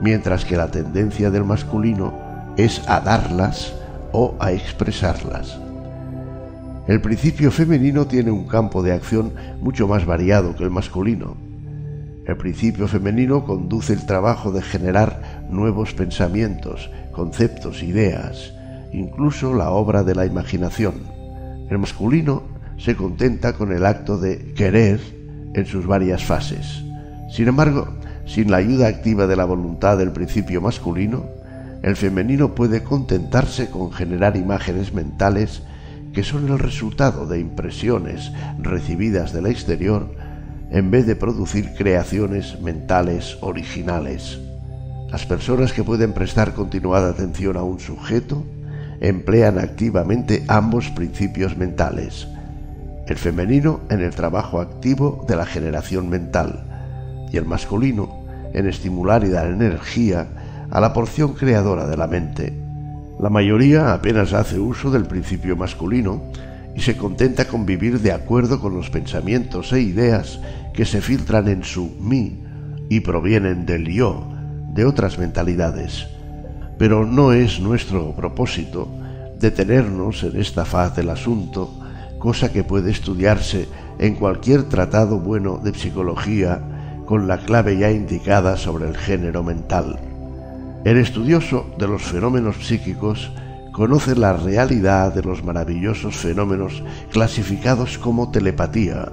mientras 0.00 0.44
que 0.44 0.56
la 0.56 0.70
tendencia 0.70 1.30
del 1.30 1.44
masculino 1.44 2.14
es 2.56 2.82
a 2.88 3.00
darlas 3.00 3.72
o 4.12 4.34
a 4.40 4.52
expresarlas. 4.52 5.58
El 6.86 7.00
principio 7.00 7.50
femenino 7.50 8.06
tiene 8.06 8.30
un 8.30 8.46
campo 8.46 8.82
de 8.82 8.92
acción 8.92 9.32
mucho 9.60 9.88
más 9.88 10.06
variado 10.06 10.54
que 10.54 10.62
el 10.62 10.70
masculino. 10.70 11.36
El 12.26 12.36
principio 12.36 12.86
femenino 12.86 13.44
conduce 13.44 13.92
el 13.92 14.06
trabajo 14.06 14.52
de 14.52 14.62
generar 14.62 15.35
nuevos 15.50 15.94
pensamientos, 15.94 16.90
conceptos, 17.12 17.82
ideas, 17.82 18.52
incluso 18.92 19.54
la 19.54 19.70
obra 19.70 20.02
de 20.02 20.14
la 20.14 20.26
imaginación. 20.26 20.94
El 21.70 21.78
masculino 21.78 22.42
se 22.78 22.94
contenta 22.94 23.54
con 23.54 23.72
el 23.72 23.86
acto 23.86 24.18
de 24.18 24.52
querer 24.54 25.00
en 25.54 25.66
sus 25.66 25.86
varias 25.86 26.24
fases. 26.24 26.82
Sin 27.30 27.48
embargo, 27.48 27.88
sin 28.26 28.50
la 28.50 28.58
ayuda 28.58 28.88
activa 28.88 29.26
de 29.26 29.36
la 29.36 29.44
voluntad 29.44 29.96
del 29.98 30.12
principio 30.12 30.60
masculino, 30.60 31.24
el 31.82 31.96
femenino 31.96 32.54
puede 32.54 32.82
contentarse 32.82 33.70
con 33.70 33.92
generar 33.92 34.36
imágenes 34.36 34.92
mentales 34.92 35.62
que 36.12 36.24
son 36.24 36.48
el 36.48 36.58
resultado 36.58 37.26
de 37.26 37.38
impresiones 37.38 38.32
recibidas 38.58 39.32
del 39.32 39.46
exterior 39.46 40.10
en 40.70 40.90
vez 40.90 41.06
de 41.06 41.14
producir 41.14 41.74
creaciones 41.76 42.60
mentales 42.60 43.38
originales. 43.40 44.40
Las 45.10 45.24
personas 45.24 45.72
que 45.72 45.84
pueden 45.84 46.12
prestar 46.12 46.52
continuada 46.52 47.10
atención 47.10 47.56
a 47.56 47.62
un 47.62 47.78
sujeto 47.78 48.44
emplean 49.00 49.58
activamente 49.58 50.44
ambos 50.48 50.90
principios 50.90 51.56
mentales, 51.56 52.26
el 53.06 53.16
femenino 53.16 53.80
en 53.88 54.00
el 54.00 54.14
trabajo 54.14 54.60
activo 54.60 55.24
de 55.28 55.36
la 55.36 55.46
generación 55.46 56.08
mental 56.08 56.64
y 57.32 57.36
el 57.36 57.44
masculino 57.44 58.24
en 58.52 58.66
estimular 58.66 59.22
y 59.24 59.28
dar 59.28 59.46
energía 59.46 60.26
a 60.70 60.80
la 60.80 60.92
porción 60.92 61.34
creadora 61.34 61.86
de 61.86 61.96
la 61.96 62.08
mente. 62.08 62.52
La 63.20 63.30
mayoría 63.30 63.92
apenas 63.92 64.32
hace 64.32 64.58
uso 64.58 64.90
del 64.90 65.04
principio 65.04 65.56
masculino 65.56 66.22
y 66.74 66.80
se 66.80 66.96
contenta 66.96 67.46
con 67.46 67.64
vivir 67.64 68.00
de 68.00 68.12
acuerdo 68.12 68.60
con 68.60 68.74
los 68.74 68.90
pensamientos 68.90 69.72
e 69.72 69.80
ideas 69.80 70.40
que 70.74 70.84
se 70.84 71.00
filtran 71.00 71.48
en 71.48 71.62
su 71.62 71.96
mí 72.00 72.42
y 72.88 73.00
provienen 73.00 73.66
del 73.66 73.86
yo, 73.86 74.35
de 74.76 74.84
otras 74.84 75.18
mentalidades. 75.18 76.06
Pero 76.78 77.04
no 77.04 77.32
es 77.32 77.58
nuestro 77.58 78.12
propósito 78.12 78.88
detenernos 79.40 80.22
en 80.22 80.40
esta 80.40 80.64
faz 80.64 80.94
del 80.94 81.10
asunto, 81.10 81.72
cosa 82.18 82.52
que 82.52 82.64
puede 82.64 82.90
estudiarse 82.90 83.66
en 83.98 84.14
cualquier 84.14 84.64
tratado 84.64 85.18
bueno 85.18 85.58
de 85.58 85.74
psicología 85.74 86.60
con 87.06 87.26
la 87.26 87.38
clave 87.38 87.78
ya 87.78 87.90
indicada 87.90 88.56
sobre 88.56 88.88
el 88.88 88.96
género 88.96 89.42
mental. 89.42 89.98
El 90.84 90.98
estudioso 90.98 91.66
de 91.78 91.88
los 91.88 92.02
fenómenos 92.02 92.66
psíquicos 92.66 93.32
conoce 93.72 94.14
la 94.14 94.32
realidad 94.34 95.12
de 95.14 95.22
los 95.22 95.42
maravillosos 95.44 96.16
fenómenos 96.16 96.82
clasificados 97.10 97.98
como 97.98 98.30
telepatía, 98.30 99.08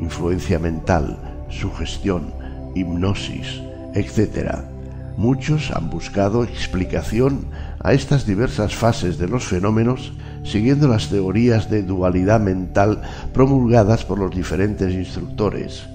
influencia 0.00 0.58
mental, 0.58 1.18
sugestión, 1.48 2.32
hipnosis, 2.74 3.60
etc. 3.94 4.75
Muchos 5.16 5.70
han 5.70 5.88
buscado 5.88 6.44
explicación 6.44 7.46
a 7.80 7.92
estas 7.94 8.26
diversas 8.26 8.74
fases 8.74 9.16
de 9.16 9.28
los 9.28 9.44
fenómenos 9.44 10.12
siguiendo 10.44 10.88
las 10.88 11.08
teorías 11.08 11.70
de 11.70 11.82
dualidad 11.82 12.40
mental 12.40 13.02
promulgadas 13.32 14.04
por 14.04 14.18
los 14.18 14.34
diferentes 14.34 14.92
instructores, 14.92 15.86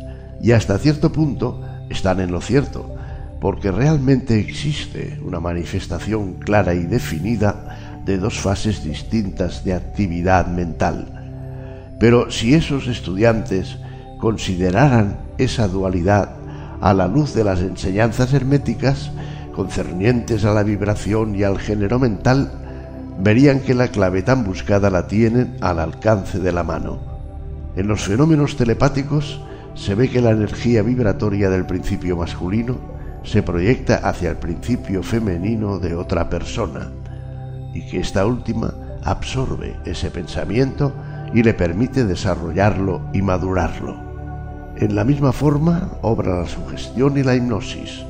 y 0.41 0.51
hasta 0.51 0.77
cierto 0.77 1.11
punto 1.11 1.63
están 1.89 2.19
en 2.19 2.31
lo 2.31 2.41
cierto, 2.41 2.95
porque 3.39 3.71
realmente 3.71 4.39
existe 4.39 5.19
una 5.23 5.39
manifestación 5.39 6.33
clara 6.33 6.73
y 6.73 6.83
definida 6.83 8.01
de 8.05 8.17
dos 8.17 8.39
fases 8.39 8.83
distintas 8.83 9.63
de 9.63 9.73
actividad 9.73 10.47
mental. 10.47 11.21
Pero 11.99 12.31
si 12.31 12.55
esos 12.55 12.87
estudiantes 12.87 13.77
consideraran 14.19 15.17
esa 15.37 15.67
dualidad 15.67 16.40
a 16.81 16.93
la 16.93 17.07
luz 17.07 17.33
de 17.33 17.43
las 17.43 17.61
enseñanzas 17.61 18.33
herméticas 18.33 19.11
concernientes 19.55 20.43
a 20.45 20.53
la 20.53 20.63
vibración 20.63 21.35
y 21.35 21.43
al 21.43 21.59
género 21.59 21.99
mental, 21.99 22.51
verían 23.19 23.59
que 23.59 23.75
la 23.75 23.89
clave 23.89 24.23
tan 24.23 24.43
buscada 24.43 24.89
la 24.89 25.07
tienen 25.07 25.57
al 25.61 25.79
alcance 25.79 26.39
de 26.39 26.51
la 26.51 26.63
mano. 26.63 26.99
En 27.75 27.87
los 27.87 28.01
fenómenos 28.01 28.57
telepáticos 28.57 29.41
se 29.75 29.95
ve 29.95 30.09
que 30.09 30.21
la 30.21 30.31
energía 30.31 30.81
vibratoria 30.81 31.49
del 31.49 31.65
principio 31.65 32.17
masculino 32.17 32.77
se 33.23 33.43
proyecta 33.43 33.97
hacia 33.97 34.31
el 34.31 34.37
principio 34.37 35.03
femenino 35.03 35.77
de 35.77 35.95
otra 35.95 36.29
persona 36.29 36.91
y 37.73 37.85
que 37.85 37.99
esta 37.99 38.25
última 38.25 38.73
absorbe 39.03 39.77
ese 39.85 40.09
pensamiento 40.09 40.91
y 41.33 41.43
le 41.43 41.53
permite 41.53 42.03
desarrollarlo 42.03 43.01
y 43.13 43.21
madurarlo. 43.21 44.10
En 44.81 44.95
la 44.95 45.03
misma 45.03 45.31
forma 45.31 45.91
obra 46.01 46.39
la 46.39 46.47
sugestión 46.47 47.15
y 47.15 47.21
la 47.21 47.35
hipnosis. 47.35 48.03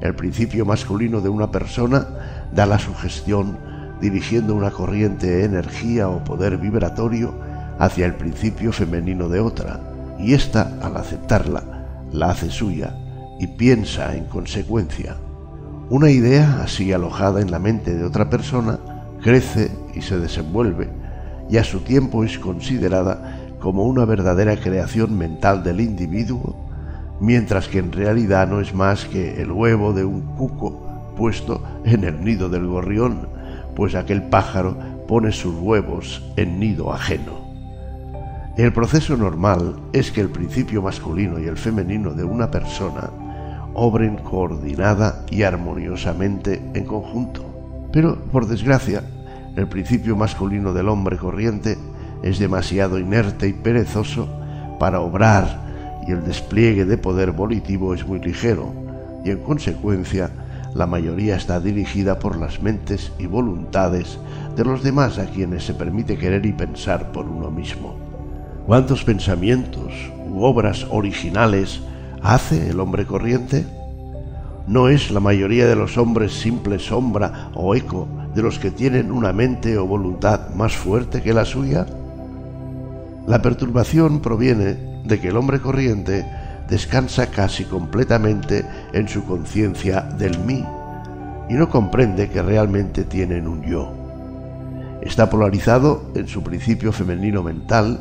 El 0.00 0.14
principio 0.14 0.64
masculino 0.64 1.20
de 1.20 1.28
una 1.28 1.50
persona 1.50 2.06
da 2.54 2.64
la 2.64 2.78
sugestión 2.78 3.58
dirigiendo 4.00 4.54
una 4.54 4.70
corriente 4.70 5.26
de 5.26 5.44
energía 5.44 6.08
o 6.08 6.22
poder 6.22 6.58
vibratorio 6.58 7.34
hacia 7.80 8.06
el 8.06 8.14
principio 8.14 8.72
femenino 8.72 9.28
de 9.28 9.40
otra, 9.40 9.80
y 10.20 10.34
ésta, 10.34 10.78
al 10.80 10.96
aceptarla, 10.96 11.64
la 12.12 12.30
hace 12.30 12.50
suya 12.50 12.94
y 13.40 13.48
piensa 13.48 14.14
en 14.14 14.26
consecuencia. 14.26 15.16
Una 15.90 16.08
idea 16.08 16.62
así 16.62 16.92
alojada 16.92 17.40
en 17.40 17.50
la 17.50 17.58
mente 17.58 17.92
de 17.96 18.04
otra 18.04 18.30
persona 18.30 18.78
crece 19.22 19.72
y 19.92 20.02
se 20.02 20.20
desenvuelve, 20.20 20.88
y 21.50 21.56
a 21.56 21.64
su 21.64 21.80
tiempo 21.80 22.22
es 22.22 22.38
considerada 22.38 23.35
como 23.66 23.82
una 23.82 24.04
verdadera 24.04 24.56
creación 24.56 25.18
mental 25.18 25.64
del 25.64 25.80
individuo, 25.80 26.54
mientras 27.18 27.66
que 27.66 27.80
en 27.80 27.90
realidad 27.90 28.46
no 28.46 28.60
es 28.60 28.72
más 28.72 29.06
que 29.06 29.42
el 29.42 29.50
huevo 29.50 29.92
de 29.92 30.04
un 30.04 30.20
cuco 30.36 31.12
puesto 31.16 31.60
en 31.84 32.04
el 32.04 32.22
nido 32.22 32.48
del 32.48 32.64
gorrión, 32.68 33.28
pues 33.74 33.96
aquel 33.96 34.22
pájaro 34.22 34.76
pone 35.08 35.32
sus 35.32 35.56
huevos 35.56 36.24
en 36.36 36.60
nido 36.60 36.92
ajeno. 36.92 37.32
El 38.56 38.72
proceso 38.72 39.16
normal 39.16 39.74
es 39.92 40.12
que 40.12 40.20
el 40.20 40.28
principio 40.28 40.80
masculino 40.80 41.40
y 41.40 41.48
el 41.48 41.56
femenino 41.56 42.12
de 42.12 42.22
una 42.22 42.52
persona 42.52 43.10
obren 43.74 44.18
coordinada 44.18 45.24
y 45.28 45.42
armoniosamente 45.42 46.62
en 46.72 46.84
conjunto. 46.84 47.88
Pero, 47.92 48.14
por 48.30 48.46
desgracia, 48.46 49.02
el 49.56 49.66
principio 49.66 50.14
masculino 50.14 50.72
del 50.72 50.88
hombre 50.88 51.16
corriente 51.16 51.76
es 52.22 52.38
demasiado 52.38 52.98
inerte 52.98 53.48
y 53.48 53.52
perezoso 53.52 54.28
para 54.78 55.00
obrar 55.00 55.66
y 56.06 56.12
el 56.12 56.24
despliegue 56.24 56.84
de 56.84 56.98
poder 56.98 57.32
volitivo 57.32 57.94
es 57.94 58.06
muy 58.06 58.20
ligero 58.20 58.72
y 59.24 59.30
en 59.30 59.38
consecuencia 59.38 60.30
la 60.74 60.86
mayoría 60.86 61.36
está 61.36 61.58
dirigida 61.58 62.18
por 62.18 62.36
las 62.36 62.62
mentes 62.62 63.10
y 63.18 63.26
voluntades 63.26 64.18
de 64.54 64.64
los 64.64 64.82
demás 64.82 65.18
a 65.18 65.24
quienes 65.26 65.64
se 65.64 65.74
permite 65.74 66.18
querer 66.18 66.44
y 66.44 66.52
pensar 66.52 67.12
por 67.12 67.26
uno 67.26 67.50
mismo. 67.50 67.96
¿Cuántos 68.66 69.02
pensamientos 69.02 69.92
u 70.28 70.42
obras 70.42 70.86
originales 70.90 71.80
hace 72.22 72.70
el 72.70 72.80
hombre 72.80 73.06
corriente? 73.06 73.64
¿No 74.66 74.88
es 74.88 75.10
la 75.10 75.20
mayoría 75.20 75.66
de 75.66 75.76
los 75.76 75.96
hombres 75.96 76.32
simple 76.32 76.78
sombra 76.78 77.50
o 77.54 77.74
eco 77.74 78.06
de 78.34 78.42
los 78.42 78.58
que 78.58 78.70
tienen 78.70 79.12
una 79.12 79.32
mente 79.32 79.78
o 79.78 79.86
voluntad 79.86 80.50
más 80.54 80.76
fuerte 80.76 81.22
que 81.22 81.32
la 81.32 81.44
suya? 81.44 81.86
La 83.26 83.42
perturbación 83.42 84.20
proviene 84.20 84.76
de 85.04 85.18
que 85.18 85.28
el 85.28 85.36
hombre 85.36 85.60
corriente 85.60 86.24
descansa 86.68 87.26
casi 87.26 87.64
completamente 87.64 88.64
en 88.92 89.08
su 89.08 89.24
conciencia 89.24 90.02
del 90.02 90.38
mí 90.38 90.64
y 91.48 91.54
no 91.54 91.68
comprende 91.68 92.28
que 92.28 92.40
realmente 92.40 93.02
tienen 93.02 93.48
un 93.48 93.62
yo. 93.62 93.92
Está 95.02 95.28
polarizado 95.28 96.12
en 96.14 96.28
su 96.28 96.44
principio 96.44 96.92
femenino 96.92 97.42
mental 97.42 97.98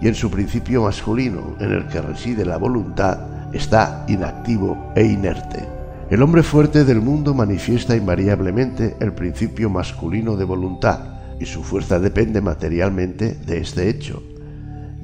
y 0.00 0.08
en 0.08 0.16
su 0.16 0.28
principio 0.28 0.82
masculino, 0.82 1.54
en 1.60 1.70
el 1.70 1.86
que 1.86 2.00
reside 2.00 2.44
la 2.44 2.56
voluntad, 2.56 3.54
está 3.54 4.04
inactivo 4.08 4.92
e 4.96 5.04
inerte. 5.04 5.64
El 6.10 6.20
hombre 6.20 6.42
fuerte 6.42 6.84
del 6.84 7.00
mundo 7.00 7.32
manifiesta 7.32 7.94
invariablemente 7.94 8.96
el 8.98 9.12
principio 9.12 9.70
masculino 9.70 10.36
de 10.36 10.44
voluntad 10.44 10.98
y 11.38 11.46
su 11.46 11.62
fuerza 11.62 12.00
depende 12.00 12.40
materialmente 12.40 13.34
de 13.46 13.58
este 13.58 13.88
hecho 13.88 14.33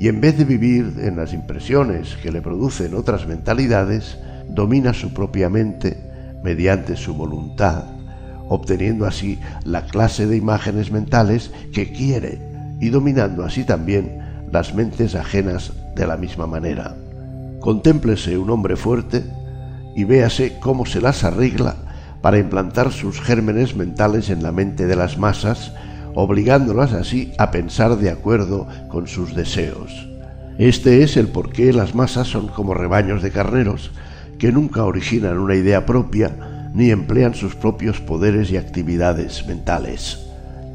y 0.01 0.09
en 0.09 0.19
vez 0.23 0.39
de 0.39 0.47
vivir 0.47 0.95
en 1.03 1.17
las 1.17 1.35
impresiones 1.35 2.17
que 2.23 2.33
le 2.33 2.41
producen 2.41 2.95
otras 2.95 3.27
mentalidades, 3.27 4.17
domina 4.49 4.95
su 4.95 5.13
propia 5.13 5.51
mente 5.51 5.95
mediante 6.43 6.97
su 6.97 7.13
voluntad, 7.13 7.85
obteniendo 8.49 9.05
así 9.05 9.39
la 9.63 9.85
clase 9.85 10.27
de 10.27 10.39
imágenes 10.39 10.91
mentales 10.91 11.51
que 11.75 11.93
quiere 11.93 12.41
y 12.81 12.89
dominando 12.89 13.45
así 13.45 13.65
también 13.65 14.47
las 14.51 14.75
mentes 14.75 15.15
ajenas 15.15 15.75
de 15.95 16.07
la 16.07 16.17
misma 16.17 16.47
manera. 16.47 16.97
Contémplese 17.61 18.39
un 18.39 18.49
hombre 18.49 18.77
fuerte 18.77 19.23
y 19.95 20.05
véase 20.05 20.57
cómo 20.61 20.87
se 20.87 21.03
las 21.03 21.25
arregla 21.25 21.77
para 22.23 22.39
implantar 22.39 22.91
sus 22.91 23.21
gérmenes 23.21 23.77
mentales 23.77 24.31
en 24.31 24.43
la 24.43 24.51
mente 24.51 24.87
de 24.87 24.97
las 24.97 25.19
masas 25.19 25.75
obligándolas 26.21 26.93
así 26.93 27.33
a 27.39 27.51
pensar 27.51 27.97
de 27.97 28.11
acuerdo 28.11 28.69
con 28.89 29.07
sus 29.07 29.35
deseos. 29.35 30.07
Este 30.59 31.03
es 31.03 31.17
el 31.17 31.29
por 31.29 31.51
qué 31.53 31.73
las 31.73 31.95
masas 31.95 32.29
son 32.29 32.49
como 32.49 32.75
rebaños 32.75 33.23
de 33.23 33.31
carneros, 33.31 33.93
que 34.39 34.53
nunca 34.53 34.85
originan 34.85 35.39
una 35.39 35.55
idea 35.55 35.87
propia 35.87 36.71
ni 36.75 36.91
emplean 36.91 37.35
sus 37.35 37.55
propios 37.55 38.01
poderes 38.01 38.51
y 38.51 38.59
actividades 38.59 39.47
mentales. 39.47 40.27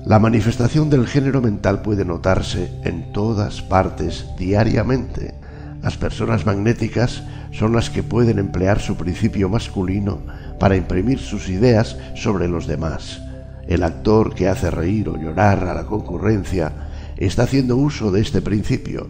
La 0.06 0.20
manifestación 0.20 0.90
del 0.90 1.08
género 1.08 1.42
mental 1.42 1.82
puede 1.82 2.06
notarse 2.06 2.70
en 2.84 3.12
todas 3.12 3.62
partes 3.62 4.26
diariamente. 4.38 5.36
Las 5.82 5.98
personas 5.98 6.46
magnéticas 6.46 7.24
son 7.52 7.74
las 7.74 7.90
que 7.90 8.04
pueden 8.04 8.40
emplear 8.40 8.80
su 8.80 8.98
principio 8.98 9.50
masculino 9.50 10.22
para 10.60 10.76
imprimir 10.76 11.20
sus 11.20 11.50
ideas 11.50 11.98
sobre 12.16 12.48
los 12.48 12.68
demás 12.68 13.22
el 13.68 13.84
actor 13.84 14.34
que 14.34 14.48
hace 14.48 14.70
reír 14.72 15.10
o 15.10 15.18
llorar 15.18 15.64
a 15.66 15.74
la 15.74 15.86
concurrencia 15.86 16.72
está 17.18 17.44
haciendo 17.44 17.78
uso 17.78 18.12
de 18.12 18.22
este 18.22 18.42
principio. 18.42 19.08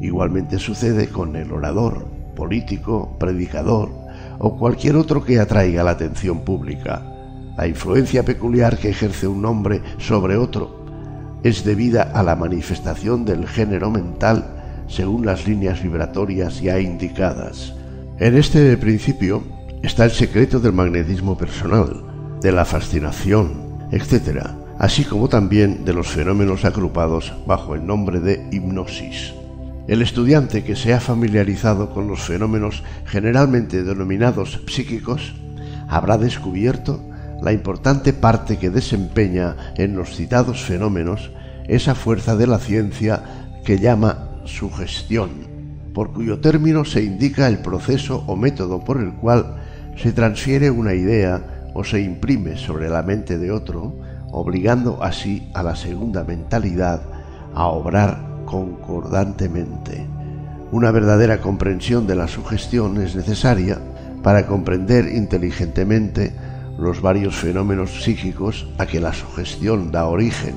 Igualmente 0.00 0.58
sucede 0.58 1.08
con 1.08 1.34
el 1.36 1.52
orador, 1.52 2.06
político, 2.36 3.16
predicador 3.18 3.90
o 4.38 4.56
cualquier 4.56 4.96
otro 4.96 5.24
que 5.24 5.40
atraiga 5.40 5.82
la 5.82 5.92
atención 5.92 6.40
pública. 6.40 7.02
La 7.56 7.66
influencia 7.66 8.24
peculiar 8.24 8.78
que 8.78 8.90
ejerce 8.90 9.26
un 9.26 9.44
hombre 9.44 9.82
sobre 9.98 10.36
otro 10.36 10.86
es 11.42 11.64
debida 11.64 12.02
a 12.02 12.22
la 12.22 12.36
manifestación 12.36 13.24
del 13.24 13.48
género 13.48 13.90
mental 13.90 14.84
según 14.88 15.26
las 15.26 15.46
líneas 15.46 15.82
vibratorias 15.82 16.60
ya 16.60 16.78
indicadas. 16.78 17.74
En 18.18 18.36
este 18.36 18.76
principio 18.76 19.42
está 19.82 20.04
el 20.04 20.10
secreto 20.10 20.60
del 20.60 20.72
magnetismo 20.72 21.36
personal, 21.36 22.07
de 22.40 22.52
la 22.52 22.64
fascinación, 22.64 23.88
etc., 23.90 24.46
así 24.78 25.04
como 25.04 25.28
también 25.28 25.84
de 25.84 25.92
los 25.92 26.08
fenómenos 26.08 26.64
agrupados 26.64 27.32
bajo 27.46 27.74
el 27.74 27.86
nombre 27.86 28.20
de 28.20 28.46
hipnosis. 28.52 29.34
El 29.88 30.02
estudiante 30.02 30.62
que 30.62 30.76
se 30.76 30.92
ha 30.92 31.00
familiarizado 31.00 31.90
con 31.90 32.06
los 32.06 32.20
fenómenos 32.20 32.84
generalmente 33.06 33.82
denominados 33.82 34.60
psíquicos 34.68 35.34
habrá 35.88 36.18
descubierto 36.18 37.02
la 37.42 37.52
importante 37.52 38.12
parte 38.12 38.58
que 38.58 38.70
desempeña 38.70 39.56
en 39.76 39.96
los 39.96 40.14
citados 40.14 40.62
fenómenos 40.62 41.30
esa 41.66 41.94
fuerza 41.94 42.36
de 42.36 42.46
la 42.46 42.58
ciencia 42.58 43.22
que 43.64 43.78
llama 43.78 44.28
sugestión, 44.44 45.30
por 45.94 46.12
cuyo 46.12 46.40
término 46.40 46.84
se 46.84 47.02
indica 47.02 47.48
el 47.48 47.58
proceso 47.58 48.24
o 48.26 48.36
método 48.36 48.84
por 48.84 48.98
el 49.00 49.12
cual 49.14 49.56
se 49.96 50.12
transfiere 50.12 50.70
una 50.70 50.94
idea 50.94 51.57
se 51.84 52.00
imprime 52.00 52.56
sobre 52.56 52.88
la 52.88 53.02
mente 53.02 53.38
de 53.38 53.50
otro, 53.50 53.94
obligando 54.30 55.02
así 55.02 55.48
a 55.54 55.62
la 55.62 55.76
segunda 55.76 56.24
mentalidad 56.24 57.02
a 57.54 57.66
obrar 57.66 58.18
concordantemente. 58.44 60.06
Una 60.70 60.90
verdadera 60.90 61.40
comprensión 61.40 62.06
de 62.06 62.14
la 62.14 62.28
sugestión 62.28 63.00
es 63.00 63.16
necesaria 63.16 63.78
para 64.22 64.46
comprender 64.46 65.08
inteligentemente 65.08 66.32
los 66.78 67.00
varios 67.00 67.36
fenómenos 67.36 68.02
psíquicos 68.02 68.68
a 68.78 68.86
que 68.86 69.00
la 69.00 69.12
sugestión 69.12 69.90
da 69.90 70.06
origen, 70.06 70.54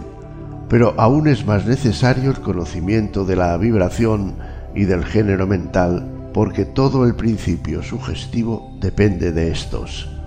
pero 0.70 0.94
aún 0.98 1.28
es 1.28 1.46
más 1.46 1.66
necesario 1.66 2.32
el 2.32 2.42
conocimiento 2.42 3.26
de 3.26 3.36
la 3.36 3.58
vibración 3.58 4.36
y 4.76 4.86
del 4.86 5.04
género 5.04 5.48
mental 5.48 6.06
porque 6.34 6.66
todo 6.66 7.06
el 7.06 7.16
principio 7.16 7.84
sugestivo 7.84 8.72
depende 8.80 9.32
de 9.32 9.52
estos. 9.52 10.21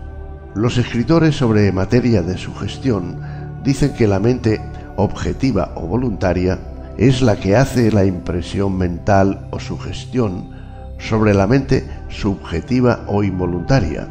Los 0.55 0.79
escritores 0.79 1.35
sobre 1.35 1.73
materia 1.73 2.23
de 2.23 2.39
sugestión 2.39 3.19
dicen 3.65 3.93
que 3.95 4.07
la 4.07 4.21
mente 4.21 4.61
objetiva 4.97 5.73
o 5.75 5.89
voluntaria 5.89 6.59
es 6.97 7.23
la 7.23 7.35
que 7.37 7.57
hace 7.57 7.91
la 7.91 8.05
impresión 8.05 8.79
mental 8.79 9.49
o 9.51 9.59
sugestión 9.59 10.51
sobre 10.99 11.35
la 11.35 11.49
mente 11.49 11.85
subjetiva 12.09 13.01
o 13.09 13.25
involuntaria, 13.25 14.07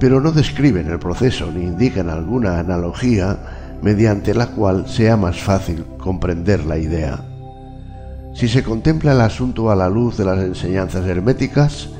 pero 0.00 0.18
no 0.18 0.32
describen 0.32 0.88
el 0.88 0.98
proceso 0.98 1.52
ni 1.52 1.64
indican 1.64 2.08
alguna 2.08 2.58
analogía 2.58 3.36
mediante 3.82 4.32
la 4.32 4.46
cual 4.46 4.88
sea 4.88 5.18
más 5.18 5.38
fácil 5.38 5.84
comprender 5.98 6.64
la 6.64 6.78
idea. 6.78 7.20
Si 8.32 8.48
se 8.48 8.62
contempla 8.62 9.12
el 9.12 9.20
asunto 9.20 9.70
a 9.70 9.76
la 9.76 9.90
luz 9.90 10.16
de 10.16 10.24
las 10.24 10.38
enseñanzas 10.38 11.06
herméticas, 11.06 11.90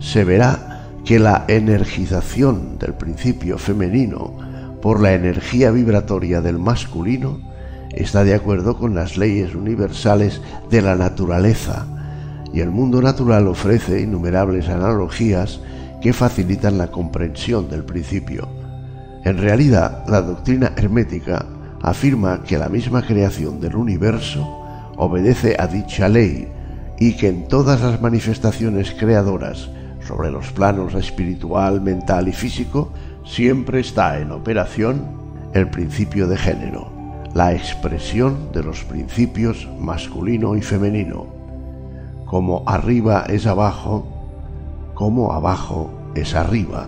se 0.00 0.24
verá 0.24 0.69
que 1.04 1.18
la 1.18 1.44
energización 1.48 2.78
del 2.78 2.94
principio 2.94 3.58
femenino 3.58 4.32
por 4.80 5.00
la 5.00 5.12
energía 5.12 5.70
vibratoria 5.70 6.40
del 6.40 6.58
masculino 6.58 7.40
está 7.92 8.24
de 8.24 8.34
acuerdo 8.34 8.78
con 8.78 8.94
las 8.94 9.16
leyes 9.16 9.54
universales 9.54 10.40
de 10.70 10.82
la 10.82 10.94
naturaleza 10.94 11.86
y 12.52 12.60
el 12.60 12.70
mundo 12.70 13.02
natural 13.02 13.48
ofrece 13.48 14.00
innumerables 14.00 14.68
analogías 14.68 15.60
que 16.00 16.12
facilitan 16.12 16.78
la 16.78 16.90
comprensión 16.90 17.68
del 17.68 17.84
principio. 17.84 18.48
En 19.24 19.38
realidad, 19.38 20.04
la 20.08 20.22
doctrina 20.22 20.72
hermética 20.76 21.46
afirma 21.82 22.42
que 22.42 22.58
la 22.58 22.68
misma 22.68 23.02
creación 23.02 23.60
del 23.60 23.76
universo 23.76 24.46
obedece 24.96 25.56
a 25.58 25.66
dicha 25.66 26.08
ley 26.08 26.48
y 26.98 27.16
que 27.16 27.28
en 27.28 27.48
todas 27.48 27.80
las 27.80 28.00
manifestaciones 28.00 28.92
creadoras 28.92 29.70
sobre 30.06 30.30
los 30.30 30.50
planos 30.52 30.94
espiritual, 30.94 31.80
mental 31.80 32.28
y 32.28 32.32
físico 32.32 32.92
siempre 33.24 33.80
está 33.80 34.18
en 34.18 34.32
operación 34.32 35.02
el 35.54 35.68
principio 35.68 36.26
de 36.26 36.36
género 36.36 37.00
la 37.34 37.54
expresión 37.54 38.50
de 38.52 38.62
los 38.62 38.84
principios 38.84 39.68
masculino 39.78 40.56
y 40.56 40.62
femenino. 40.62 41.26
Como 42.26 42.64
arriba 42.66 43.24
es 43.28 43.46
abajo, 43.46 44.06
como 44.94 45.32
abajo 45.32 45.90
es 46.14 46.34
arriba. 46.34 46.86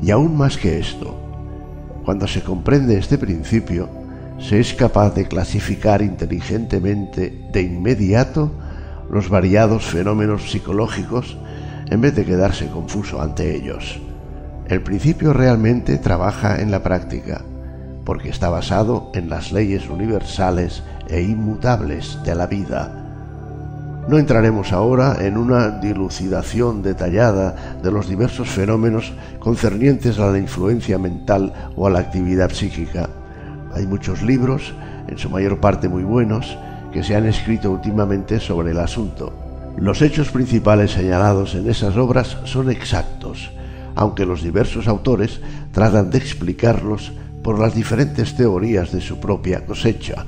Y 0.00 0.10
aún 0.10 0.36
más 0.36 0.56
que 0.56 0.78
esto, 0.78 1.14
cuando 2.04 2.26
se 2.26 2.42
comprende 2.42 2.96
este 2.96 3.18
principio, 3.18 3.88
se 4.38 4.60
es 4.60 4.72
capaz 4.72 5.14
de 5.14 5.26
clasificar 5.26 6.00
inteligentemente 6.00 7.48
de 7.52 7.62
inmediato 7.62 8.50
los 9.10 9.28
variados 9.28 9.84
fenómenos 9.84 10.50
psicológicos 10.50 11.36
en 11.90 12.00
vez 12.00 12.14
de 12.14 12.24
quedarse 12.24 12.68
confuso 12.68 13.20
ante 13.20 13.54
ellos. 13.54 14.00
El 14.68 14.82
principio 14.82 15.32
realmente 15.32 15.98
trabaja 15.98 16.60
en 16.60 16.70
la 16.70 16.82
práctica 16.82 17.42
porque 18.04 18.30
está 18.30 18.48
basado 18.48 19.10
en 19.12 19.28
las 19.28 19.52
leyes 19.52 19.90
universales 19.90 20.82
e 21.08 21.20
inmutables 21.20 22.18
de 22.24 22.34
la 22.34 22.46
vida. 22.46 23.04
No 24.08 24.16
entraremos 24.16 24.72
ahora 24.72 25.18
en 25.20 25.36
una 25.36 25.68
dilucidación 25.68 26.82
detallada 26.82 27.76
de 27.82 27.92
los 27.92 28.08
diversos 28.08 28.48
fenómenos 28.48 29.12
concernientes 29.38 30.18
a 30.18 30.30
la 30.30 30.38
influencia 30.38 30.98
mental 30.98 31.52
o 31.76 31.86
a 31.86 31.90
la 31.90 31.98
actividad 31.98 32.50
psíquica. 32.50 33.10
Hay 33.74 33.86
muchos 33.86 34.22
libros, 34.22 34.74
en 35.06 35.18
su 35.18 35.28
mayor 35.28 35.60
parte 35.60 35.90
muy 35.90 36.02
buenos, 36.02 36.56
que 36.90 37.02
se 37.02 37.14
han 37.14 37.26
escrito 37.26 37.70
últimamente 37.70 38.40
sobre 38.40 38.70
el 38.70 38.78
asunto. 38.78 39.47
Los 39.80 40.02
hechos 40.02 40.30
principales 40.30 40.90
señalados 40.90 41.54
en 41.54 41.70
esas 41.70 41.96
obras 41.96 42.36
son 42.44 42.68
exactos, 42.68 43.52
aunque 43.94 44.26
los 44.26 44.42
diversos 44.42 44.88
autores 44.88 45.40
tratan 45.70 46.10
de 46.10 46.18
explicarlos 46.18 47.12
por 47.44 47.60
las 47.60 47.76
diferentes 47.76 48.34
teorías 48.34 48.90
de 48.90 49.00
su 49.00 49.20
propia 49.20 49.64
cosecha. 49.64 50.26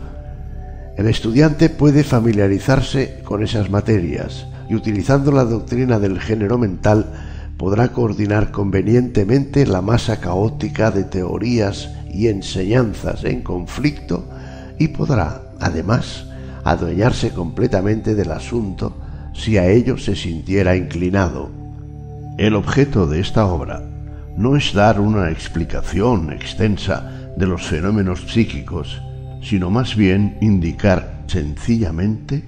El 0.96 1.08
estudiante 1.08 1.68
puede 1.68 2.04
familiarizarse 2.04 3.22
con 3.24 3.42
esas 3.42 3.70
materias 3.70 4.46
y 4.68 4.76
utilizando 4.76 5.32
la 5.32 5.44
doctrina 5.44 5.98
del 5.98 6.20
género 6.20 6.56
mental 6.56 7.06
podrá 7.56 7.88
coordinar 7.88 8.52
convenientemente 8.52 9.66
la 9.66 9.82
masa 9.82 10.20
caótica 10.20 10.92
de 10.92 11.02
teorías 11.02 11.90
y 12.08 12.28
enseñanzas 12.28 13.24
en 13.24 13.42
conflicto 13.42 14.28
y 14.78 14.88
podrá, 14.88 15.42
además, 15.58 16.26
adueñarse 16.62 17.30
completamente 17.30 18.14
del 18.14 18.30
asunto 18.30 18.94
si 19.40 19.56
a 19.56 19.66
ello 19.70 19.96
se 19.96 20.14
sintiera 20.16 20.76
inclinado. 20.76 21.50
El 22.36 22.54
objeto 22.54 23.06
de 23.06 23.20
esta 23.20 23.46
obra 23.46 23.82
no 24.36 24.54
es 24.54 24.74
dar 24.74 25.00
una 25.00 25.30
explicación 25.30 26.30
extensa 26.30 27.10
de 27.38 27.46
los 27.46 27.62
fenómenos 27.62 28.20
psíquicos, 28.30 29.00
sino 29.42 29.70
más 29.70 29.96
bien 29.96 30.36
indicar 30.42 31.22
sencillamente 31.26 32.44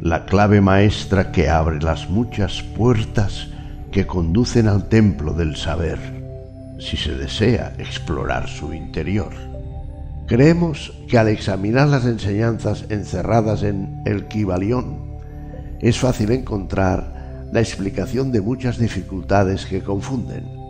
la 0.00 0.24
clave 0.24 0.60
maestra 0.60 1.30
que 1.30 1.48
abre 1.48 1.80
las 1.80 2.10
muchas 2.10 2.60
puertas 2.60 3.46
que 3.92 4.08
conducen 4.08 4.66
al 4.66 4.88
templo 4.88 5.34
del 5.34 5.54
saber, 5.54 6.00
si 6.80 6.96
se 6.96 7.14
desea 7.14 7.72
explorar 7.78 8.48
su 8.48 8.74
interior. 8.74 9.30
Creemos 10.26 10.92
que 11.06 11.18
al 11.18 11.28
examinar 11.28 11.86
las 11.86 12.04
enseñanzas 12.04 12.86
encerradas 12.88 13.62
en 13.62 14.02
el 14.06 14.26
Kibalión, 14.26 15.11
es 15.82 15.98
fácil 15.98 16.30
encontrar 16.30 17.50
la 17.52 17.60
explicación 17.60 18.32
de 18.32 18.40
muchas 18.40 18.78
dificultades 18.78 19.66
que 19.66 19.82
confunden 19.82 20.62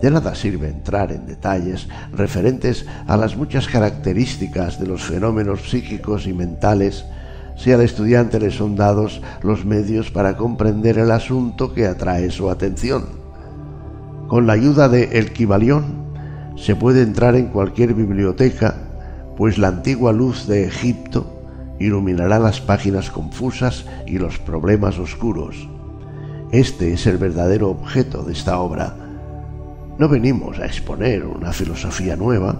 de 0.00 0.12
nada 0.12 0.34
sirve 0.34 0.68
entrar 0.68 1.10
en 1.10 1.26
detalles 1.26 1.88
referentes 2.12 2.86
a 3.08 3.16
las 3.16 3.36
muchas 3.36 3.66
características 3.66 4.78
de 4.78 4.86
los 4.86 5.02
fenómenos 5.02 5.70
psíquicos 5.70 6.26
y 6.26 6.32
mentales 6.32 7.04
si 7.56 7.72
al 7.72 7.80
estudiante 7.80 8.38
le 8.38 8.52
son 8.52 8.76
dados 8.76 9.20
los 9.42 9.64
medios 9.64 10.12
para 10.12 10.36
comprender 10.36 10.98
el 10.98 11.10
asunto 11.10 11.74
que 11.74 11.86
atrae 11.86 12.30
su 12.30 12.48
atención. 12.48 13.06
Con 14.28 14.46
la 14.46 14.52
ayuda 14.52 14.88
de 14.88 15.18
El 15.18 15.32
Kibalión 15.32 16.06
se 16.56 16.76
puede 16.76 17.02
entrar 17.02 17.34
en 17.34 17.46
cualquier 17.46 17.94
biblioteca, 17.94 18.76
pues 19.36 19.58
la 19.58 19.68
antigua 19.68 20.12
luz 20.12 20.46
de 20.46 20.64
Egipto 20.64 21.37
iluminará 21.78 22.38
las 22.38 22.60
páginas 22.60 23.10
confusas 23.10 23.84
y 24.06 24.18
los 24.18 24.38
problemas 24.38 24.98
oscuros. 24.98 25.68
Este 26.52 26.92
es 26.92 27.06
el 27.06 27.18
verdadero 27.18 27.70
objeto 27.70 28.22
de 28.22 28.32
esta 28.32 28.58
obra 28.58 29.08
no 29.98 30.08
venimos 30.08 30.60
a 30.60 30.66
exponer 30.66 31.26
una 31.26 31.52
filosofía 31.52 32.14
nueva, 32.14 32.54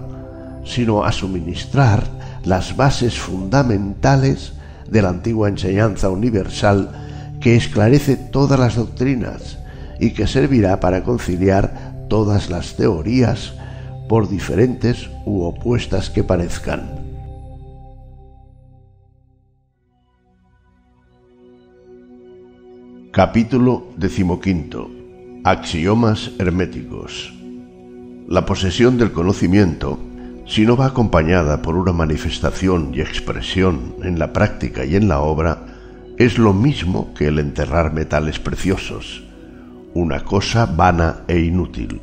sino 0.65 1.05
a 1.05 1.11
suministrar 1.13 2.03
las 2.43 2.75
bases 2.75 3.17
fundamentales 3.17 4.53
de 4.89 5.01
la 5.01 5.09
antigua 5.09 5.47
enseñanza 5.47 6.09
universal 6.09 6.89
que 7.39 7.55
esclarece 7.55 8.17
todas 8.17 8.59
las 8.59 8.75
doctrinas 8.75 9.57
y 10.01 10.11
que 10.11 10.27
servirá 10.27 10.81
para 10.81 11.03
conciliar 11.03 11.93
todas 12.09 12.49
las 12.49 12.75
teorías 12.75 13.53
por 14.09 14.27
diferentes 14.27 15.09
u 15.25 15.43
opuestas 15.43 16.09
que 16.09 16.25
parezcan. 16.25 16.98
Capítulo 23.11 23.87
decimoquinto. 23.97 24.87
Axiomas 25.43 26.29
herméticos. 26.37 27.33
La 28.27 28.45
posesión 28.45 28.99
del 28.99 29.11
conocimiento, 29.11 29.97
si 30.45 30.63
no 30.63 30.77
va 30.77 30.85
acompañada 30.85 31.63
por 31.63 31.75
una 31.75 31.91
manifestación 31.91 32.91
y 32.93 33.01
expresión 33.01 33.95
en 34.03 34.19
la 34.19 34.31
práctica 34.31 34.85
y 34.85 34.95
en 34.95 35.07
la 35.07 35.21
obra, 35.21 35.65
es 36.19 36.37
lo 36.37 36.53
mismo 36.53 37.11
que 37.15 37.29
el 37.29 37.39
enterrar 37.39 37.93
metales 37.93 38.37
preciosos, 38.37 39.23
una 39.95 40.23
cosa 40.23 40.67
vana 40.67 41.21
e 41.27 41.39
inútil. 41.39 42.01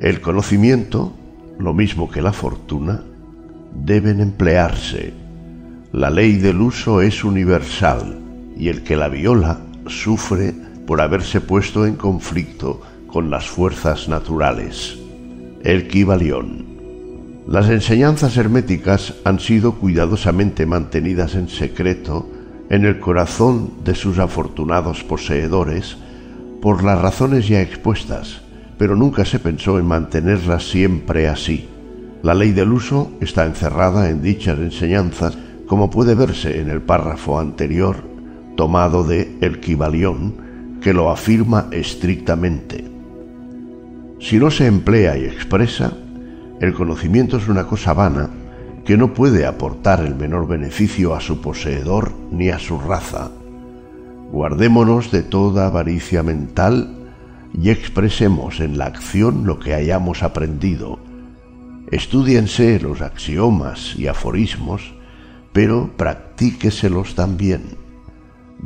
El 0.00 0.22
conocimiento, 0.22 1.12
lo 1.58 1.74
mismo 1.74 2.10
que 2.10 2.22
la 2.22 2.32
fortuna, 2.32 3.02
deben 3.74 4.22
emplearse. 4.22 5.12
La 5.92 6.08
ley 6.08 6.36
del 6.36 6.62
uso 6.62 7.02
es 7.02 7.24
universal 7.24 8.20
y 8.56 8.68
el 8.68 8.82
que 8.82 8.96
la 8.96 9.08
viola 9.08 9.65
sufre 9.88 10.54
por 10.86 11.00
haberse 11.00 11.40
puesto 11.40 11.86
en 11.86 11.96
conflicto 11.96 12.80
con 13.06 13.30
las 13.30 13.46
fuerzas 13.46 14.08
naturales. 14.08 14.98
El 15.62 15.88
Kibalión. 15.88 16.64
Las 17.48 17.68
enseñanzas 17.68 18.36
herméticas 18.36 19.14
han 19.24 19.40
sido 19.40 19.74
cuidadosamente 19.74 20.66
mantenidas 20.66 21.34
en 21.34 21.48
secreto 21.48 22.28
en 22.70 22.84
el 22.84 22.98
corazón 22.98 23.70
de 23.84 23.94
sus 23.94 24.18
afortunados 24.18 25.04
poseedores 25.04 25.96
por 26.60 26.82
las 26.82 27.00
razones 27.00 27.46
ya 27.46 27.60
expuestas, 27.60 28.40
pero 28.78 28.96
nunca 28.96 29.24
se 29.24 29.38
pensó 29.38 29.78
en 29.78 29.86
mantenerlas 29.86 30.68
siempre 30.68 31.28
así. 31.28 31.68
La 32.22 32.34
ley 32.34 32.52
del 32.52 32.72
uso 32.72 33.12
está 33.20 33.46
encerrada 33.46 34.10
en 34.10 34.22
dichas 34.22 34.58
enseñanzas, 34.58 35.38
como 35.68 35.90
puede 35.90 36.14
verse 36.14 36.60
en 36.60 36.70
el 36.70 36.82
párrafo 36.82 37.38
anterior 37.38 38.15
tomado 38.56 39.04
de 39.04 39.36
El 39.40 39.60
Kibalión, 39.60 40.34
que 40.80 40.92
lo 40.92 41.10
afirma 41.10 41.68
estrictamente. 41.70 42.84
Si 44.18 44.38
no 44.38 44.50
se 44.50 44.66
emplea 44.66 45.16
y 45.16 45.24
expresa, 45.24 45.92
el 46.60 46.72
conocimiento 46.72 47.36
es 47.36 47.48
una 47.48 47.66
cosa 47.66 47.92
vana 47.92 48.30
que 48.84 48.96
no 48.96 49.12
puede 49.12 49.46
aportar 49.46 50.00
el 50.00 50.14
menor 50.14 50.48
beneficio 50.48 51.14
a 51.14 51.20
su 51.20 51.40
poseedor 51.40 52.12
ni 52.30 52.50
a 52.50 52.58
su 52.58 52.78
raza. 52.78 53.30
Guardémonos 54.32 55.10
de 55.10 55.22
toda 55.22 55.66
avaricia 55.66 56.22
mental 56.22 56.96
y 57.52 57.70
expresemos 57.70 58.60
en 58.60 58.78
la 58.78 58.86
acción 58.86 59.46
lo 59.46 59.58
que 59.58 59.74
hayamos 59.74 60.22
aprendido. 60.22 60.98
Estudiense 61.90 62.80
los 62.80 63.00
axiomas 63.02 63.94
y 63.96 64.06
aforismos, 64.06 64.94
pero 65.52 65.90
practíqueselos 65.96 67.14
también. 67.14 67.75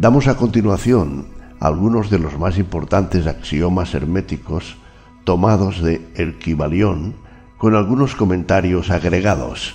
Damos 0.01 0.29
a 0.29 0.39
continuación 0.39 1.27
algunos 1.61 2.09
de 2.09 2.19
los 2.19 2.39
más 2.39 2.57
importantes 2.57 3.27
axiomas 3.27 3.93
herméticos 3.93 4.79
tomados 5.25 5.83
de 5.83 6.01
El 6.15 6.39
Kibalión 6.39 7.17
con 7.59 7.75
algunos 7.75 8.15
comentarios 8.15 8.89
agregados. 8.89 9.75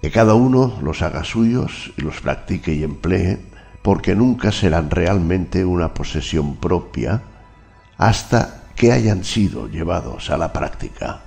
Que 0.00 0.12
cada 0.12 0.34
uno 0.34 0.78
los 0.80 1.02
haga 1.02 1.24
suyos 1.24 1.92
y 1.96 2.02
los 2.02 2.20
practique 2.20 2.72
y 2.72 2.84
emplee, 2.84 3.40
porque 3.82 4.14
nunca 4.14 4.52
serán 4.52 4.90
realmente 4.90 5.64
una 5.64 5.92
posesión 5.92 6.54
propia 6.54 7.22
hasta 7.98 8.62
que 8.76 8.92
hayan 8.92 9.24
sido 9.24 9.66
llevados 9.66 10.30
a 10.30 10.38
la 10.38 10.52
práctica. 10.52 11.22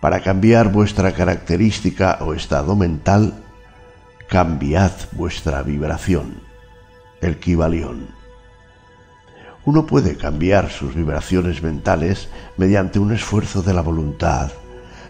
Para 0.00 0.22
cambiar 0.22 0.72
vuestra 0.72 1.12
característica 1.12 2.16
o 2.22 2.32
estado 2.32 2.76
mental, 2.76 3.44
cambiad 4.30 4.92
vuestra 5.12 5.62
vibración 5.62 6.47
el 7.20 7.38
Kibalión. 7.38 8.08
Uno 9.64 9.86
puede 9.86 10.16
cambiar 10.16 10.70
sus 10.70 10.94
vibraciones 10.94 11.62
mentales 11.62 12.28
mediante 12.56 12.98
un 12.98 13.12
esfuerzo 13.12 13.62
de 13.62 13.74
la 13.74 13.82
voluntad, 13.82 14.50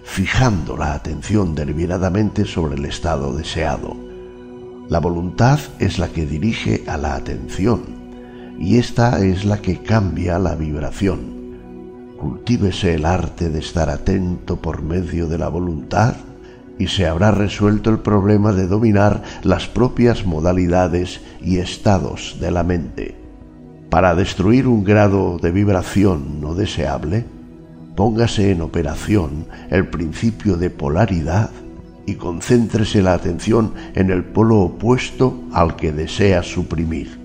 fijando 0.03 0.77
la 0.77 0.95
atención 0.95 1.55
deliberadamente 1.55 2.45
sobre 2.45 2.77
el 2.77 2.85
estado 2.85 3.37
deseado. 3.37 3.97
La 4.89 5.01
voluntad 5.01 5.61
es 5.79 5.99
la 5.99 6.09
que 6.09 6.27
dirige 6.27 6.83
a 6.87 6.97
la 6.97 7.15
atención 7.15 7.83
y 8.59 8.79
esta 8.79 9.25
es 9.25 9.45
la 9.45 9.63
que 9.63 9.83
cambia 9.83 10.39
la 10.39 10.55
vibración. 10.55 11.39
Cultívese 12.19 12.95
el 12.95 13.05
arte 13.05 13.51
de 13.51 13.61
estar 13.61 13.91
atento 13.91 14.57
por 14.57 14.83
medio 14.83 15.29
de 15.29 15.39
la 15.39 15.49
voluntad 15.49 16.17
y 16.79 16.87
se 16.89 17.07
habrá 17.07 17.31
resuelto 17.31 17.91
el 17.91 17.99
problema 17.99 18.53
de 18.53 18.67
dominar 18.67 19.23
las 19.43 19.67
propias 19.67 20.25
modalidades 20.25 21.21
y 21.43 21.59
estados 21.59 22.37
de 22.41 22.51
la 22.51 22.63
mente. 22.63 23.17
Para 23.91 24.15
destruir 24.15 24.67
un 24.67 24.85
grado 24.85 25.39
de 25.39 25.51
vibración 25.51 26.41
no 26.41 26.55
deseable, 26.55 27.25
póngase 27.97 28.53
en 28.53 28.61
operación 28.61 29.47
el 29.71 29.89
principio 29.89 30.57
de 30.57 30.71
polaridad 30.71 31.51
y 32.07 32.15
concéntrese 32.15 33.03
la 33.03 33.15
atención 33.15 33.75
en 33.95 34.11
el 34.11 34.25
polo 34.25 34.61
opuesto 34.61 35.43
al 35.53 35.77
que 35.77 35.93
desea 35.93 36.43
suprimir. 36.43 37.19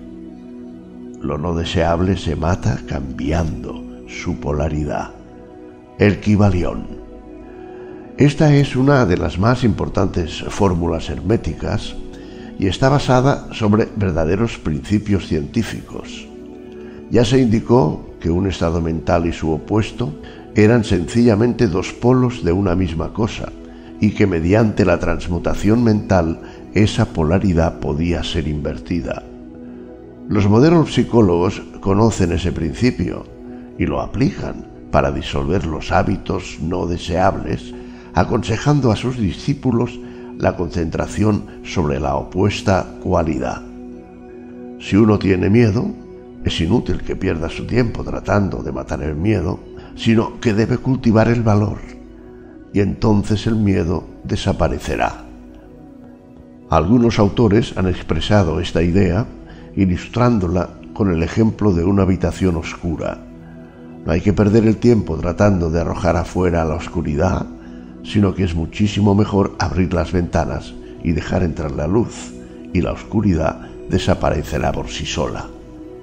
Lo 1.20 1.38
no 1.38 1.54
deseable 1.54 2.16
se 2.16 2.36
mata 2.36 2.80
cambiando 2.86 3.82
su 4.08 4.40
polaridad. 4.40 5.12
El. 5.98 6.18
Esta 8.16 8.54
es 8.54 8.76
una 8.76 9.06
de 9.06 9.16
las 9.16 9.40
más 9.40 9.64
importantes 9.64 10.44
fórmulas 10.48 11.10
herméticas 11.10 11.96
y 12.60 12.68
está 12.68 12.88
basada 12.88 13.48
sobre 13.52 13.88
verdaderos 13.96 14.56
principios 14.58 15.26
científicos. 15.26 16.28
Ya 17.10 17.24
se 17.24 17.40
indicó 17.40 18.10
que 18.20 18.30
un 18.30 18.46
estado 18.46 18.80
mental 18.80 19.26
y 19.26 19.32
su 19.32 19.50
opuesto 19.50 20.14
eran 20.54 20.84
sencillamente 20.84 21.66
dos 21.66 21.92
polos 21.92 22.44
de 22.44 22.52
una 22.52 22.76
misma 22.76 23.12
cosa 23.12 23.50
y 24.00 24.12
que 24.12 24.28
mediante 24.28 24.84
la 24.84 25.00
transmutación 25.00 25.82
mental 25.82 26.40
esa 26.72 27.06
polaridad 27.06 27.80
podía 27.80 28.22
ser 28.22 28.46
invertida. 28.46 29.24
Los 30.28 30.48
modernos 30.48 30.94
psicólogos 30.94 31.60
conocen 31.80 32.30
ese 32.30 32.52
principio 32.52 33.26
y 33.76 33.86
lo 33.86 34.00
aplican 34.00 34.66
para 34.92 35.10
disolver 35.10 35.66
los 35.66 35.90
hábitos 35.90 36.58
no 36.60 36.86
deseables 36.86 37.74
aconsejando 38.14 38.92
a 38.92 38.96
sus 38.96 39.18
discípulos 39.18 39.98
la 40.38 40.56
concentración 40.56 41.46
sobre 41.64 42.00
la 42.00 42.16
opuesta 42.16 42.86
cualidad. 43.02 43.62
Si 44.80 44.96
uno 44.96 45.18
tiene 45.18 45.50
miedo, 45.50 45.86
es 46.44 46.60
inútil 46.60 47.02
que 47.02 47.16
pierda 47.16 47.48
su 47.48 47.66
tiempo 47.66 48.04
tratando 48.04 48.62
de 48.62 48.72
matar 48.72 49.02
el 49.02 49.14
miedo, 49.14 49.58
sino 49.96 50.40
que 50.40 50.54
debe 50.54 50.78
cultivar 50.78 51.28
el 51.28 51.42
valor, 51.42 51.78
y 52.72 52.80
entonces 52.80 53.46
el 53.46 53.56
miedo 53.56 54.04
desaparecerá. 54.24 55.24
Algunos 56.70 57.18
autores 57.18 57.76
han 57.76 57.88
expresado 57.88 58.60
esta 58.60 58.82
idea 58.82 59.26
ilustrándola 59.76 60.70
con 60.92 61.10
el 61.10 61.22
ejemplo 61.22 61.72
de 61.72 61.84
una 61.84 62.02
habitación 62.02 62.56
oscura. 62.56 63.18
No 64.04 64.12
hay 64.12 64.20
que 64.20 64.32
perder 64.32 64.66
el 64.66 64.76
tiempo 64.76 65.16
tratando 65.16 65.70
de 65.70 65.80
arrojar 65.80 66.16
afuera 66.16 66.64
la 66.64 66.74
oscuridad, 66.74 67.46
sino 68.04 68.34
que 68.34 68.44
es 68.44 68.54
muchísimo 68.54 69.14
mejor 69.14 69.56
abrir 69.58 69.92
las 69.92 70.12
ventanas 70.12 70.74
y 71.02 71.12
dejar 71.12 71.42
entrar 71.42 71.72
la 71.72 71.86
luz, 71.86 72.32
y 72.72 72.80
la 72.80 72.92
oscuridad 72.92 73.68
desaparecerá 73.88 74.72
por 74.72 74.88
sí 74.88 75.06
sola. 75.06 75.46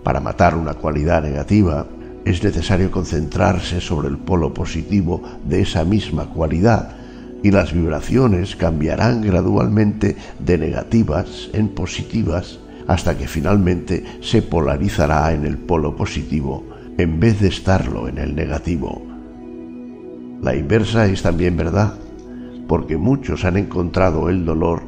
Para 0.04 0.20
matar 0.20 0.56
una 0.56 0.74
cualidad 0.74 1.22
negativa, 1.22 1.86
es 2.26 2.44
necesario 2.44 2.92
concentrarse 2.92 3.82
sobre 3.82 4.08
el 4.08 4.18
polo 4.18 4.54
positivo 4.54 5.22
de 5.46 5.62
esa 5.62 5.84
misma 5.86 6.26
cualidad, 6.26 6.96
y 7.44 7.52
las 7.52 7.74
vibraciones 7.74 8.56
cambiarán 8.56 9.22
gradualmente 9.22 10.16
de 10.40 10.58
negativas 10.58 11.50
en 11.54 11.70
positivas 11.70 12.60
hasta 12.88 13.18
que 13.18 13.28
finalmente 13.28 14.04
se 14.22 14.42
polarizará 14.42 15.34
en 15.34 15.46
el 15.46 15.58
polo 15.58 15.96
positivo 15.96 16.64
en 16.98 17.20
vez 17.20 17.40
de 17.40 17.48
estarlo 17.48 18.08
en 18.08 18.18
el 18.18 18.36
negativo. 18.36 19.11
La 20.42 20.56
inversa 20.56 21.06
es 21.06 21.22
también 21.22 21.56
verdad, 21.56 21.94
porque 22.68 22.98
muchos 22.98 23.46
han 23.46 23.58
encontrado 23.58 24.28
el 24.28 24.44
dolor 24.44 24.82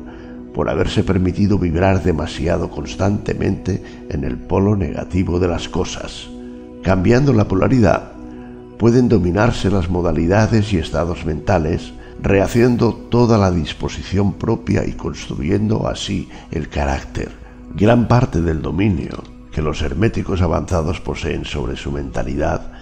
por 0.54 0.68
haberse 0.68 1.04
permitido 1.04 1.60
vibrar 1.60 2.02
demasiado 2.02 2.72
constantemente 2.72 3.84
en 4.10 4.24
el 4.24 4.38
polo 4.38 4.76
negativo 4.76 5.40
de 5.40 5.48
las 5.48 5.70
cosas. 5.70 6.28
Cambiando 6.82 7.34
la 7.34 7.48
polaridad, 7.48 8.14
pueden 8.80 9.10
dominarse 9.10 9.70
las 9.70 9.90
modalidades 9.90 10.74
y 10.74 10.78
estados 10.78 11.24
mentales 11.26 11.94
rehaciendo 12.22 12.94
toda 12.94 13.38
la 13.38 13.52
disposición 13.52 14.34
propia 14.34 14.86
y 14.88 14.94
construyendo 14.94 15.88
así 15.88 16.30
el 16.52 16.68
carácter. 16.70 17.30
Gran 17.76 18.08
parte 18.08 18.42
del 18.42 18.62
dominio 18.62 19.24
que 19.52 19.62
los 19.62 19.84
herméticos 19.84 20.42
avanzados 20.42 21.00
poseen 21.00 21.46
sobre 21.46 21.76
su 21.76 21.92
mentalidad 21.92 22.73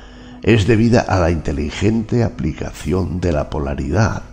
es 0.43 0.65
debida 0.65 1.01
a 1.01 1.19
la 1.19 1.29
inteligente 1.29 2.24
aplicación 2.24 3.22
de 3.22 3.31
la 3.31 3.49
polaridad, 3.49 4.24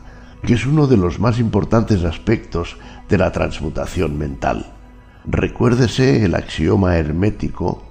que 0.43 0.55
es 0.55 0.65
uno 0.65 0.87
de 0.87 0.97
los 0.97 1.19
más 1.19 1.39
importantes 1.39 2.05
aspectos 2.05 2.77
de 3.09 3.19
la 3.19 3.33
transmutación 3.33 4.17
mental. 4.17 4.73
Recuérdese 5.27 6.25
el 6.25 6.35
axioma 6.35 6.97
hermético 6.97 7.83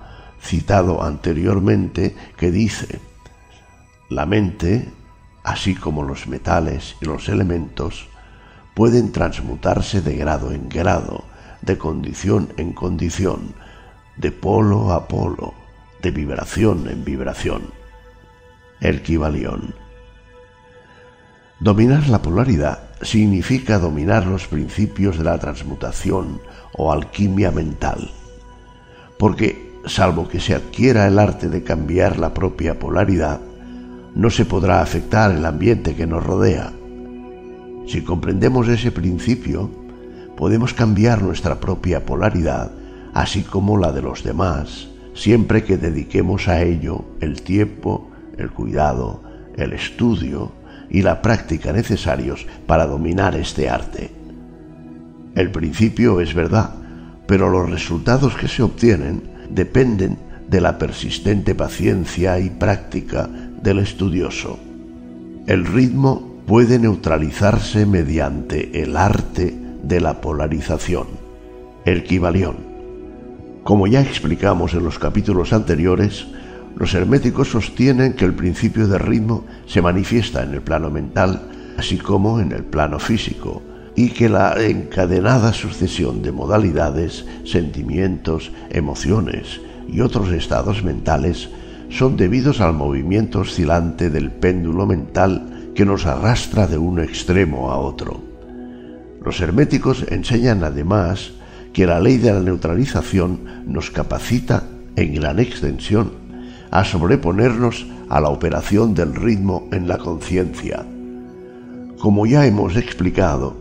citado 0.41 1.03
anteriormente 1.03 2.15
que 2.37 2.51
dice, 2.51 2.99
la 4.09 4.25
mente, 4.25 4.89
así 5.43 5.75
como 5.75 6.03
los 6.03 6.27
metales 6.27 6.95
y 7.01 7.05
los 7.05 7.29
elementos, 7.29 8.07
pueden 8.73 9.11
transmutarse 9.11 10.01
de 10.01 10.15
grado 10.15 10.51
en 10.51 10.69
grado, 10.69 11.23
de 11.61 11.77
condición 11.77 12.49
en 12.57 12.73
condición, 12.73 13.53
de 14.15 14.31
polo 14.31 14.93
a 14.93 15.07
polo, 15.07 15.53
de 16.01 16.11
vibración 16.11 16.87
en 16.89 17.03
vibración. 17.03 17.76
El 18.79 19.01
Kibalión. 19.01 19.73
Dominar 21.59 22.07
la 22.09 22.21
polaridad 22.21 22.79
significa 23.01 23.79
dominar 23.79 24.27
los 24.27 24.47
principios 24.47 25.17
de 25.17 25.23
la 25.23 25.39
transmutación 25.39 26.39
o 26.73 26.91
alquimia 26.91 27.49
mental, 27.49 28.11
porque 29.17 29.73
salvo 29.87 30.27
que 30.27 30.39
se 30.39 30.53
adquiera 30.53 31.07
el 31.07 31.17
arte 31.17 31.49
de 31.49 31.63
cambiar 31.63 32.19
la 32.19 32.35
propia 32.35 32.77
polaridad, 32.77 33.39
no 34.13 34.29
se 34.29 34.45
podrá 34.45 34.81
afectar 34.81 35.31
el 35.31 35.45
ambiente 35.45 35.95
que 35.95 36.05
nos 36.05 36.23
rodea. 36.23 36.71
Si 37.87 38.03
comprendemos 38.03 38.67
ese 38.67 38.91
principio, 38.91 39.71
podemos 40.35 40.75
cambiar 40.75 41.23
nuestra 41.23 41.59
propia 41.59 42.05
polaridad, 42.05 42.71
así 43.15 43.41
como 43.41 43.77
la 43.77 43.91
de 43.91 44.03
los 44.03 44.23
demás, 44.23 44.87
siempre 45.15 45.63
que 45.63 45.77
dediquemos 45.77 46.47
a 46.47 46.61
ello 46.61 47.05
el 47.21 47.41
tiempo, 47.41 48.06
el 48.37 48.51
cuidado, 48.51 49.21
el 49.55 49.73
estudio 49.73 50.51
y 50.89 51.01
la 51.01 51.21
práctica 51.21 51.73
necesarios 51.73 52.45
para 52.65 52.85
dominar 52.85 53.35
este 53.35 53.69
arte. 53.69 54.11
El 55.35 55.51
principio 55.51 56.21
es 56.21 56.33
verdad, 56.33 56.71
pero 57.27 57.49
los 57.49 57.69
resultados 57.69 58.35
que 58.35 58.47
se 58.47 58.63
obtienen 58.63 59.21
dependen 59.49 60.17
de 60.49 60.61
la 60.61 60.77
persistente 60.77 61.55
paciencia 61.55 62.39
y 62.39 62.49
práctica 62.49 63.27
del 63.61 63.79
estudioso. 63.79 64.59
El 65.45 65.65
ritmo 65.65 66.37
puede 66.45 66.79
neutralizarse 66.79 67.85
mediante 67.85 68.81
el 68.81 68.95
arte 68.95 69.53
de 69.83 69.99
la 69.99 70.21
polarización, 70.21 71.07
el 71.85 72.03
Kibalión. 72.03 72.55
Como 73.63 73.87
ya 73.87 74.01
explicamos 74.01 74.73
en 74.73 74.83
los 74.85 74.97
capítulos 74.97 75.51
anteriores, 75.51 76.27
los 76.77 76.93
herméticos 76.93 77.49
sostienen 77.49 78.13
que 78.13 78.25
el 78.25 78.33
principio 78.33 78.87
de 78.87 78.99
ritmo 78.99 79.45
se 79.65 79.81
manifiesta 79.81 80.43
en 80.43 80.53
el 80.53 80.61
plano 80.61 80.91
mental, 80.91 81.41
así 81.75 81.97
como 81.97 82.39
en 82.39 82.51
el 82.51 82.63
plano 82.63 82.99
físico, 82.99 83.63
y 83.95 84.09
que 84.09 84.29
la 84.29 84.53
encadenada 84.63 85.53
sucesión 85.53 86.21
de 86.21 86.31
modalidades, 86.31 87.25
sentimientos, 87.45 88.51
emociones 88.69 89.59
y 89.87 90.01
otros 90.01 90.31
estados 90.31 90.83
mentales 90.83 91.49
son 91.89 92.15
debidos 92.15 92.61
al 92.61 92.73
movimiento 92.73 93.39
oscilante 93.39 94.11
del 94.11 94.29
péndulo 94.29 94.85
mental 94.85 95.71
que 95.73 95.85
nos 95.85 96.05
arrastra 96.05 96.67
de 96.67 96.77
un 96.77 96.99
extremo 96.99 97.71
a 97.71 97.77
otro. 97.77 98.21
Los 99.25 99.41
herméticos 99.41 100.05
enseñan 100.09 100.63
además 100.63 101.31
que 101.73 101.87
la 101.87 101.99
ley 101.99 102.17
de 102.17 102.33
la 102.33 102.39
neutralización 102.39 103.63
nos 103.65 103.89
capacita 103.89 104.63
en 104.95 105.15
gran 105.15 105.39
extensión 105.39 106.26
a 106.71 106.83
sobreponernos 106.83 107.85
a 108.09 108.19
la 108.19 108.29
operación 108.29 108.93
del 108.93 109.15
ritmo 109.15 109.67
en 109.71 109.87
la 109.87 109.97
conciencia. 109.97 110.85
Como 111.99 112.25
ya 112.25 112.45
hemos 112.45 112.75
explicado, 112.75 113.55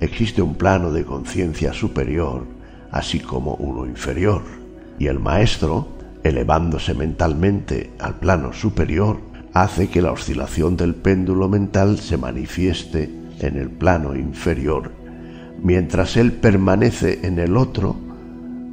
existe 0.00 0.42
un 0.42 0.54
plano 0.54 0.92
de 0.92 1.04
conciencia 1.04 1.72
superior, 1.72 2.46
así 2.90 3.20
como 3.20 3.54
uno 3.54 3.86
inferior, 3.86 4.42
y 4.98 5.06
el 5.06 5.18
maestro, 5.18 5.88
elevándose 6.24 6.94
mentalmente 6.94 7.92
al 7.98 8.18
plano 8.18 8.52
superior, 8.52 9.18
hace 9.52 9.88
que 9.88 10.02
la 10.02 10.12
oscilación 10.12 10.76
del 10.76 10.94
péndulo 10.94 11.48
mental 11.48 11.98
se 11.98 12.16
manifieste 12.16 13.10
en 13.40 13.56
el 13.56 13.70
plano 13.70 14.16
inferior, 14.16 14.92
mientras 15.62 16.16
él 16.16 16.32
permanece 16.32 17.20
en 17.22 17.38
el 17.38 17.56
otro, 17.56 17.96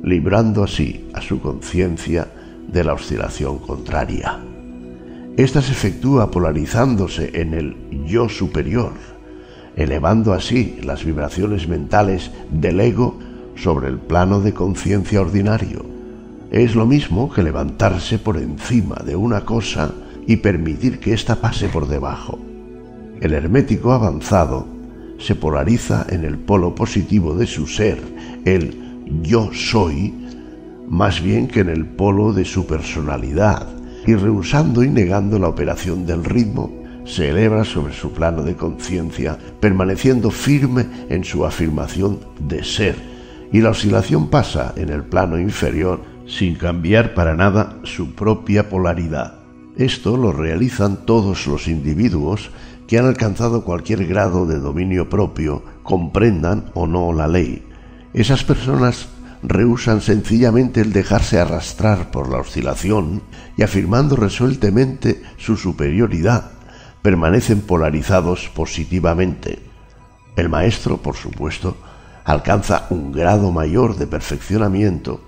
librando 0.02 0.64
así 0.64 1.10
a 1.14 1.22
su 1.22 1.42
conciencia 1.42 2.28
de 2.72 2.84
la 2.84 2.94
oscilación 2.94 3.60
contraria. 3.60 4.40
Esta 5.38 5.62
se 5.62 5.72
efectúa 5.72 6.32
polarizándose 6.32 7.32
en 7.34 7.54
el 7.54 7.76
yo 8.06 8.28
superior, 8.28 8.92
elevando 9.76 10.34
así 10.34 10.80
las 10.84 11.06
vibraciones 11.06 11.68
mentales 11.68 12.32
del 12.52 12.80
ego 12.80 13.18
sobre 13.56 13.88
el 13.88 13.98
plano 13.98 14.42
de 14.42 14.54
conciencia 14.54 15.22
ordinario. 15.22 15.86
Es 16.52 16.76
lo 16.76 16.86
mismo 16.86 17.32
que 17.32 17.44
levantarse 17.44 18.20
por 18.20 18.38
encima 18.38 18.98
de 19.06 19.16
una 19.16 19.46
cosa 19.46 19.94
y 20.28 20.38
permitir 20.38 21.00
que 21.00 21.14
ésta 21.14 21.36
pase 21.36 21.70
por 21.70 21.88
debajo. 21.88 22.40
El 23.22 23.34
hermético 23.34 23.94
avanzado 23.94 24.68
se 25.20 25.36
polariza 25.36 26.06
en 26.10 26.24
el 26.24 26.38
polo 26.38 26.74
positivo 26.76 27.36
de 27.36 27.46
su 27.46 27.68
ser, 27.68 28.00
el 28.46 28.76
yo 29.22 29.50
soy, 29.54 30.14
más 30.90 31.22
bien 31.22 31.48
que 31.48 31.60
en 31.60 31.70
el 31.70 31.86
polo 31.86 32.34
de 32.34 32.46
su 32.46 32.66
personalidad, 32.66 33.68
y 34.06 34.16
rehusando 34.16 34.84
y 34.84 34.90
negando 34.90 35.38
la 35.38 35.48
operación 35.48 36.06
del 36.06 36.26
ritmo, 36.26 36.74
se 37.06 37.30
eleva 37.30 37.64
sobre 37.64 37.94
su 37.94 38.12
plano 38.12 38.44
de 38.44 38.56
conciencia, 38.56 39.38
permaneciendo 39.60 40.32
firme 40.32 40.86
en 41.10 41.24
su 41.24 41.46
afirmación 41.46 42.20
de 42.40 42.64
ser, 42.64 42.96
y 43.52 43.62
la 43.62 43.70
oscilación 43.70 44.30
pasa 44.30 44.74
en 44.76 44.90
el 44.90 45.04
plano 45.04 45.40
inferior 45.40 46.02
sin 46.28 46.56
cambiar 46.56 47.14
para 47.14 47.36
nada 47.36 47.80
su 47.84 48.14
propia 48.14 48.70
polaridad. 48.70 49.40
Esto 49.76 50.18
lo 50.18 50.32
realizan 50.32 51.06
todos 51.06 51.48
los 51.48 51.68
individuos 51.68 52.52
que 52.88 52.98
han 52.98 53.06
alcanzado 53.06 53.64
cualquier 53.64 54.06
grado 54.06 54.46
de 54.46 54.60
dominio 54.60 55.10
propio, 55.10 55.64
comprendan 55.84 56.66
o 56.74 56.88
no 56.88 57.14
la 57.14 57.28
ley. 57.28 57.64
Esas 58.14 58.44
personas 58.44 59.08
rehusan 59.42 60.02
sencillamente 60.02 60.82
el 60.82 60.92
dejarse 60.92 61.40
arrastrar 61.40 62.12
por 62.12 62.30
la 62.30 62.40
oscilación 62.40 63.22
y 63.58 63.64
afirmando 63.64 64.16
resueltamente 64.16 65.22
su 65.38 65.56
superioridad, 65.56 66.52
permanecen 67.02 67.62
polarizados 67.62 68.50
positivamente. 68.54 69.60
El 70.36 70.50
maestro, 70.50 70.98
por 70.98 71.16
supuesto, 71.16 71.78
alcanza 72.26 72.88
un 72.90 73.12
grado 73.12 73.52
mayor 73.52 73.96
de 73.96 74.08
perfeccionamiento 74.08 75.22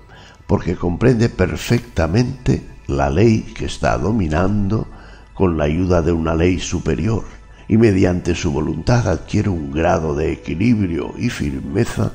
porque 0.46 0.76
comprende 0.76 1.28
perfectamente 1.28 2.62
la 2.86 3.08
ley 3.08 3.40
que 3.56 3.64
está 3.64 3.96
dominando 3.96 4.86
con 5.34 5.56
la 5.56 5.64
ayuda 5.64 6.02
de 6.02 6.12
una 6.12 6.34
ley 6.34 6.60
superior 6.60 7.24
y 7.68 7.78
mediante 7.78 8.34
su 8.34 8.52
voluntad 8.52 9.08
adquiere 9.08 9.48
un 9.48 9.72
grado 9.72 10.14
de 10.14 10.32
equilibrio 10.32 11.14
y 11.16 11.30
firmeza 11.30 12.12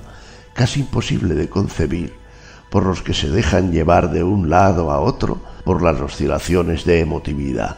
casi 0.58 0.80
imposible 0.82 1.36
de 1.36 1.50
concebir, 1.50 2.14
por 2.72 2.84
los 2.84 3.04
que 3.04 3.14
se 3.14 3.30
dejan 3.30 3.72
llevar 3.72 4.12
de 4.12 4.24
un 4.24 4.50
lado 4.50 4.92
a 4.92 5.00
otro 5.00 5.40
por 5.64 5.84
las 5.84 6.02
oscilaciones 6.02 6.84
de 6.84 7.00
emotividad. 7.00 7.78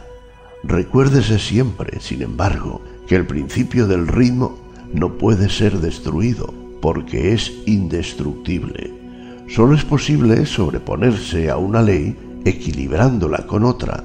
Recuérdese 0.64 1.38
siempre, 1.38 2.00
sin 2.00 2.22
embargo, 2.22 2.80
que 3.06 3.16
el 3.16 3.26
principio 3.26 3.86
del 3.86 4.08
ritmo 4.08 4.58
no 4.94 5.18
puede 5.18 5.50
ser 5.50 5.78
destruido, 5.78 6.54
porque 6.80 7.34
es 7.34 7.52
indestructible. 7.66 8.92
Solo 9.46 9.74
es 9.74 9.84
posible 9.84 10.46
sobreponerse 10.46 11.50
a 11.50 11.58
una 11.58 11.82
ley 11.82 12.16
equilibrándola 12.46 13.46
con 13.46 13.64
otra, 13.64 14.04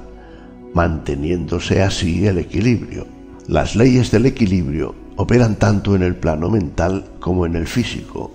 manteniéndose 0.73 1.81
así 1.81 2.27
el 2.27 2.39
equilibrio. 2.39 3.07
Las 3.47 3.75
leyes 3.77 4.11
del 4.11 4.25
equilibrio 4.25 4.93
operan 5.15 5.55
tanto 5.55 5.95
en 5.95 6.03
el 6.03 6.15
plano 6.15 6.49
mental 6.49 7.05
como 7.21 7.45
en 7.45 7.55
el 7.55 7.67
físico, 7.67 8.33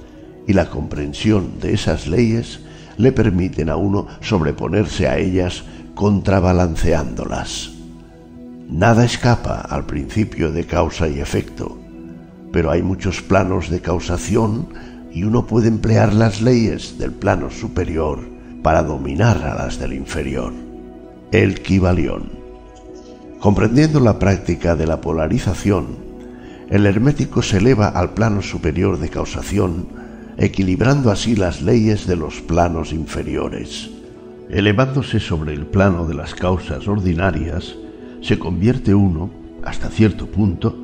y 0.51 0.53
la 0.53 0.69
comprensión 0.69 1.61
de 1.61 1.75
esas 1.75 2.09
leyes 2.09 2.59
le 2.97 3.13
permiten 3.13 3.69
a 3.71 3.77
uno 3.77 4.09
sobreponerse 4.21 5.07
a 5.07 5.17
ellas 5.17 5.63
contrabalanceándolas. 5.95 7.71
Nada 8.69 9.05
escapa 9.05 9.61
al 9.61 9.87
principio 9.87 10.51
de 10.51 10.67
causa 10.67 11.07
y 11.07 11.21
efecto, 11.21 11.79
pero 12.51 12.73
hay 12.73 12.83
muchos 12.83 13.23
planos 13.23 13.71
de 13.71 13.81
causación 13.81 14.67
y 15.13 15.23
uno 15.23 15.47
puede 15.47 15.69
emplear 15.69 16.13
las 16.15 16.43
leyes 16.43 16.99
del 16.99 17.13
plano 17.13 17.49
superior 17.51 18.19
para 18.61 18.83
dominar 18.83 19.45
a 19.45 19.55
las 19.55 19.79
del 19.79 19.93
inferior. 19.93 20.53
El 21.31 21.63
Kibalión. 21.63 22.29
Comprendiendo 23.39 24.01
la 24.01 24.19
práctica 24.19 24.75
de 24.75 24.89
la 24.89 25.01
polarización, 25.01 26.11
el 26.71 26.87
hermético 26.87 27.41
se 27.41 27.59
eleva 27.59 27.87
al 27.87 28.15
plano 28.15 28.43
superior 28.43 28.99
de 28.99 29.11
causación, 29.11 30.00
equilibrando 30.41 31.11
así 31.11 31.37
las 31.37 31.61
leyes 31.61 32.07
de 32.07 32.17
los 32.17 32.41
planos 32.41 32.95
inferiores. 32.95 33.91
Elevándose 34.49 35.21
sobre 35.21 35.53
el 35.53 35.67
plano 35.67 36.07
de 36.07 36.15
las 36.15 36.35
causas 36.35 36.89
ordinarias, 36.89 37.77
se 38.23 38.39
convierte 38.39 38.95
uno, 38.95 39.31
hasta 39.63 39.91
cierto 39.91 40.27
punto, 40.27 40.75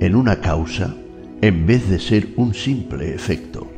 en 0.00 0.16
una 0.16 0.40
causa 0.40 0.94
en 1.42 1.66
vez 1.66 1.88
de 1.90 1.98
ser 1.98 2.28
un 2.36 2.54
simple 2.54 3.14
efecto. 3.14 3.70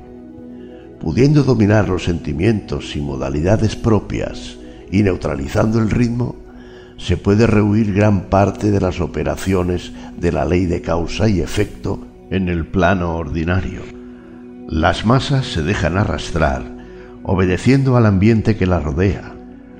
Pudiendo 1.00 1.42
dominar 1.42 1.88
los 1.88 2.04
sentimientos 2.04 2.94
y 2.94 3.00
modalidades 3.00 3.74
propias 3.74 4.56
y 4.92 5.02
neutralizando 5.02 5.80
el 5.80 5.90
ritmo, 5.90 6.36
se 6.98 7.16
puede 7.16 7.48
rehuir 7.48 7.92
gran 7.92 8.30
parte 8.30 8.70
de 8.70 8.80
las 8.80 9.00
operaciones 9.00 9.90
de 10.16 10.30
la 10.30 10.44
ley 10.44 10.66
de 10.66 10.82
causa 10.82 11.28
y 11.28 11.40
efecto 11.40 12.06
en 12.30 12.48
el 12.48 12.64
plano 12.64 13.16
ordinario. 13.16 13.95
Las 14.68 15.06
masas 15.06 15.46
se 15.46 15.62
dejan 15.62 15.96
arrastrar, 15.96 16.64
obedeciendo 17.22 17.96
al 17.96 18.04
ambiente 18.04 18.56
que 18.56 18.66
las 18.66 18.82
rodea, 18.82 19.32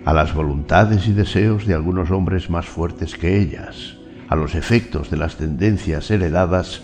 a 0.05 0.15
las 0.15 0.33
voluntades 0.33 1.09
y 1.09 1.13
deseos 1.13 1.67
de 1.67 1.75
algunos 1.75 2.13
hombres 2.13 2.51
más 2.51 2.67
fuertes 2.67 3.17
que 3.17 3.41
ellas, 3.41 3.97
a 4.29 4.37
los 4.37 4.55
efectos 4.55 5.11
de 5.11 5.17
las 5.17 5.39
tendencias 5.39 6.09
heredadas 6.13 6.83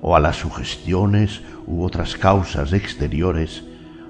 o 0.00 0.16
a 0.16 0.20
las 0.20 0.36
sugestiones 0.36 1.42
u 1.66 1.84
otras 1.84 2.16
causas 2.16 2.72
exteriores, 2.72 3.64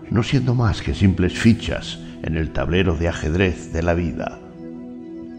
no 0.08 0.22
siendo 0.22 0.54
más 0.54 0.80
que 0.80 0.94
simples 0.94 1.32
fichas 1.32 1.98
en 2.22 2.36
el 2.36 2.52
tablero 2.52 2.96
de 2.96 3.08
ajedrez 3.08 3.72
de 3.72 3.82
la 3.82 3.94
vida. 3.94 4.38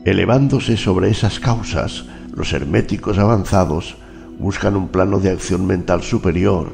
Elevándose 0.04 0.76
sobre 0.76 1.10
esas 1.10 1.40
causas, 1.40 2.04
los 2.36 2.52
herméticos 2.52 3.18
avanzados 3.18 3.96
buscan 4.40 4.76
un 4.76 4.90
plano 4.90 5.22
de 5.22 5.30
acción 5.30 5.66
mental 5.66 6.04
superior 6.04 6.74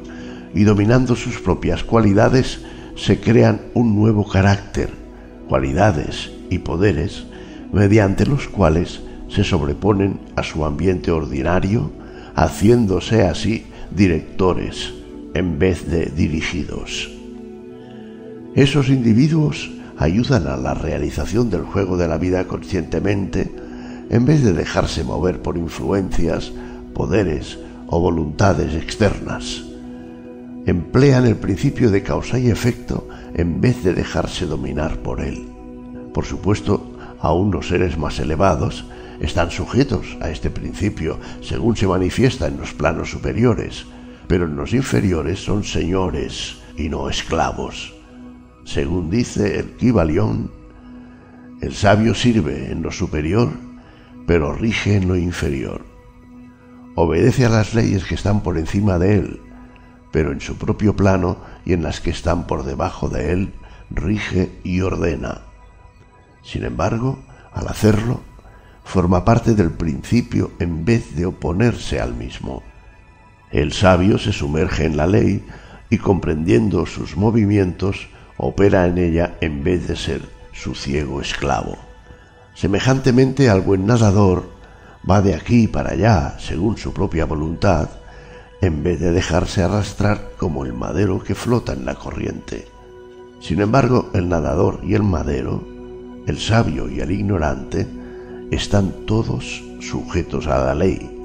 y 0.54 0.64
dominando 0.64 1.16
sus 1.16 1.40
propias 1.40 1.84
cualidades 1.84 2.60
se 2.96 3.20
crean 3.20 3.60
un 3.74 3.94
nuevo 3.94 4.28
carácter, 4.28 4.90
cualidades 5.48 6.30
y 6.50 6.58
poderes 6.58 7.24
mediante 7.72 8.26
los 8.26 8.48
cuales 8.48 9.00
se 9.28 9.44
sobreponen 9.44 10.20
a 10.36 10.42
su 10.42 10.64
ambiente 10.64 11.10
ordinario, 11.10 11.92
haciéndose 12.34 13.22
así 13.22 13.66
directores 13.90 14.92
en 15.34 15.58
vez 15.58 15.88
de 15.88 16.06
dirigidos. 16.06 17.10
Esos 18.54 18.88
individuos 18.88 19.70
ayudan 19.98 20.46
a 20.48 20.56
la 20.56 20.74
realización 20.74 21.50
del 21.50 21.62
juego 21.62 21.96
de 21.96 22.08
la 22.08 22.18
vida 22.18 22.46
conscientemente 22.46 23.50
en 24.10 24.24
vez 24.24 24.42
de 24.42 24.52
dejarse 24.52 25.04
mover 25.04 25.40
por 25.40 25.56
influencias, 25.56 26.52
poderes 26.94 27.58
o 27.86 28.00
voluntades 28.00 28.74
externas. 28.74 29.69
Emplean 30.66 31.26
el 31.26 31.36
principio 31.36 31.90
de 31.90 32.02
causa 32.02 32.38
y 32.38 32.50
efecto 32.50 33.08
en 33.34 33.60
vez 33.60 33.82
de 33.82 33.94
dejarse 33.94 34.46
dominar 34.46 34.98
por 34.98 35.20
él. 35.20 35.48
Por 36.12 36.26
supuesto, 36.26 36.96
aún 37.20 37.50
los 37.50 37.68
seres 37.68 37.96
más 37.96 38.18
elevados 38.18 38.84
están 39.20 39.50
sujetos 39.50 40.18
a 40.20 40.30
este 40.30 40.50
principio 40.50 41.18
según 41.40 41.76
se 41.76 41.86
manifiesta 41.86 42.46
en 42.46 42.58
los 42.58 42.72
planos 42.72 43.10
superiores, 43.10 43.86
pero 44.26 44.44
en 44.44 44.56
los 44.56 44.72
inferiores 44.74 45.42
son 45.42 45.64
señores 45.64 46.58
y 46.76 46.88
no 46.88 47.08
esclavos. 47.08 47.94
Según 48.64 49.10
dice 49.10 49.58
el 49.58 49.76
Kibalión, 49.76 50.50
el 51.60 51.74
sabio 51.74 52.14
sirve 52.14 52.70
en 52.70 52.82
lo 52.82 52.92
superior, 52.92 53.50
pero 54.26 54.54
rige 54.54 54.96
en 54.96 55.08
lo 55.08 55.16
inferior. 55.16 55.84
Obedece 56.94 57.46
a 57.46 57.48
las 57.48 57.74
leyes 57.74 58.04
que 58.04 58.14
están 58.14 58.42
por 58.42 58.58
encima 58.58 58.98
de 58.98 59.18
él, 59.18 59.40
pero 60.10 60.32
en 60.32 60.40
su 60.40 60.56
propio 60.56 60.96
plano 60.96 61.38
y 61.64 61.72
en 61.72 61.82
las 61.82 62.00
que 62.00 62.10
están 62.10 62.46
por 62.46 62.64
debajo 62.64 63.08
de 63.08 63.32
él, 63.32 63.52
rige 63.90 64.50
y 64.64 64.80
ordena. 64.80 65.42
Sin 66.42 66.64
embargo, 66.64 67.18
al 67.52 67.68
hacerlo, 67.68 68.20
forma 68.84 69.24
parte 69.24 69.54
del 69.54 69.70
principio 69.70 70.52
en 70.58 70.84
vez 70.84 71.14
de 71.14 71.26
oponerse 71.26 72.00
al 72.00 72.14
mismo. 72.14 72.62
El 73.50 73.72
sabio 73.72 74.18
se 74.18 74.32
sumerge 74.32 74.84
en 74.84 74.96
la 74.96 75.06
ley 75.06 75.44
y 75.90 75.98
comprendiendo 75.98 76.86
sus 76.86 77.16
movimientos, 77.16 78.08
opera 78.36 78.86
en 78.86 78.98
ella 78.98 79.36
en 79.40 79.62
vez 79.64 79.86
de 79.88 79.96
ser 79.96 80.22
su 80.52 80.74
ciego 80.74 81.20
esclavo. 81.20 81.76
Semejantemente 82.54 83.50
al 83.50 83.60
buen 83.60 83.86
nadador, 83.86 84.50
va 85.08 85.22
de 85.22 85.34
aquí 85.34 85.66
para 85.66 85.92
allá 85.92 86.36
según 86.38 86.76
su 86.76 86.92
propia 86.92 87.24
voluntad, 87.24 87.88
en 88.60 88.82
vez 88.82 89.00
de 89.00 89.12
dejarse 89.12 89.62
arrastrar 89.62 90.32
como 90.36 90.64
el 90.64 90.72
madero 90.72 91.22
que 91.22 91.34
flota 91.34 91.72
en 91.72 91.84
la 91.84 91.94
corriente. 91.94 92.66
Sin 93.40 93.60
embargo, 93.60 94.10
el 94.12 94.28
nadador 94.28 94.80
y 94.82 94.94
el 94.94 95.02
madero, 95.02 95.62
el 96.26 96.38
sabio 96.38 96.88
y 96.88 97.00
el 97.00 97.10
ignorante, 97.10 97.86
están 98.50 99.06
todos 99.06 99.62
sujetos 99.80 100.46
a 100.46 100.64
la 100.64 100.74
ley. 100.74 101.16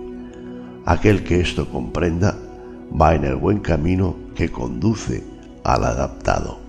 Aquel 0.86 1.24
que 1.24 1.42
esto 1.42 1.70
comprenda 1.70 2.38
va 3.00 3.16
en 3.16 3.26
el 3.26 3.36
buen 3.36 3.60
camino 3.60 4.16
que 4.36 4.50
conduce 4.52 5.24
al 5.64 5.84
adaptado 5.84 6.66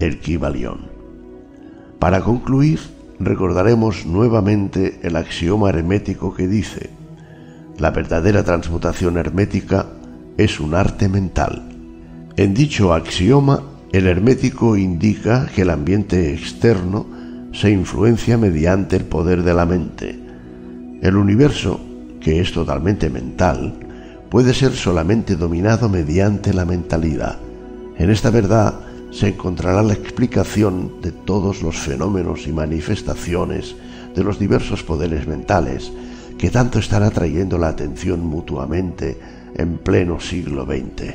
el 0.00 0.18
Kibalión. 0.18 0.90
Para 1.98 2.20
concluir, 2.20 2.80
recordaremos 3.18 4.06
nuevamente 4.06 5.00
el 5.02 5.16
axioma 5.16 5.70
hermético 5.70 6.34
que 6.34 6.48
dice, 6.48 6.90
la 7.78 7.90
verdadera 7.90 8.44
transmutación 8.44 9.16
hermética 9.16 9.86
es 10.36 10.60
un 10.60 10.74
arte 10.74 11.08
mental. 11.08 11.62
En 12.36 12.54
dicho 12.54 12.92
axioma, 12.92 13.62
el 13.92 14.06
hermético 14.06 14.76
indica 14.76 15.46
que 15.54 15.62
el 15.62 15.70
ambiente 15.70 16.32
externo 16.32 17.06
se 17.52 17.70
influencia 17.70 18.36
mediante 18.36 18.96
el 18.96 19.04
poder 19.04 19.42
de 19.42 19.54
la 19.54 19.66
mente. 19.66 20.18
El 21.00 21.16
universo, 21.16 21.80
que 22.20 22.40
es 22.40 22.52
totalmente 22.52 23.10
mental, 23.10 23.74
puede 24.30 24.54
ser 24.54 24.72
solamente 24.72 25.36
dominado 25.36 25.88
mediante 25.88 26.52
la 26.52 26.64
mentalidad. 26.64 27.38
En 27.96 28.10
esta 28.10 28.30
verdad 28.30 28.80
se 29.12 29.28
encontrará 29.28 29.82
la 29.84 29.92
explicación 29.92 31.00
de 31.00 31.12
todos 31.12 31.62
los 31.62 31.76
fenómenos 31.76 32.48
y 32.48 32.52
manifestaciones 32.52 33.76
de 34.16 34.24
los 34.24 34.40
diversos 34.40 34.82
poderes 34.82 35.28
mentales 35.28 35.92
que 36.38 36.50
tanto 36.50 36.78
están 36.78 37.02
atrayendo 37.02 37.58
la 37.58 37.68
atención 37.68 38.24
mutuamente 38.26 39.18
en 39.54 39.78
pleno 39.78 40.20
siglo 40.20 40.64
XX. 40.64 41.14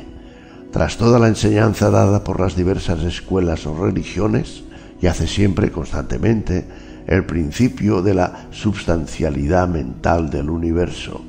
Tras 0.72 0.98
toda 0.98 1.20
la 1.20 1.28
enseñanza 1.28 1.90
dada 1.90 2.24
por 2.24 2.40
las 2.40 2.56
diversas 2.56 3.04
escuelas 3.04 3.66
o 3.66 3.86
religiones, 3.86 4.64
yace 5.02 5.28
siempre 5.28 5.72
constantemente 5.72 6.66
el 7.08 7.26
principio 7.26 8.02
de 8.02 8.14
la 8.14 8.48
substancialidad 8.52 9.68
mental 9.68 10.30
del 10.30 10.50
universo. 10.50 11.22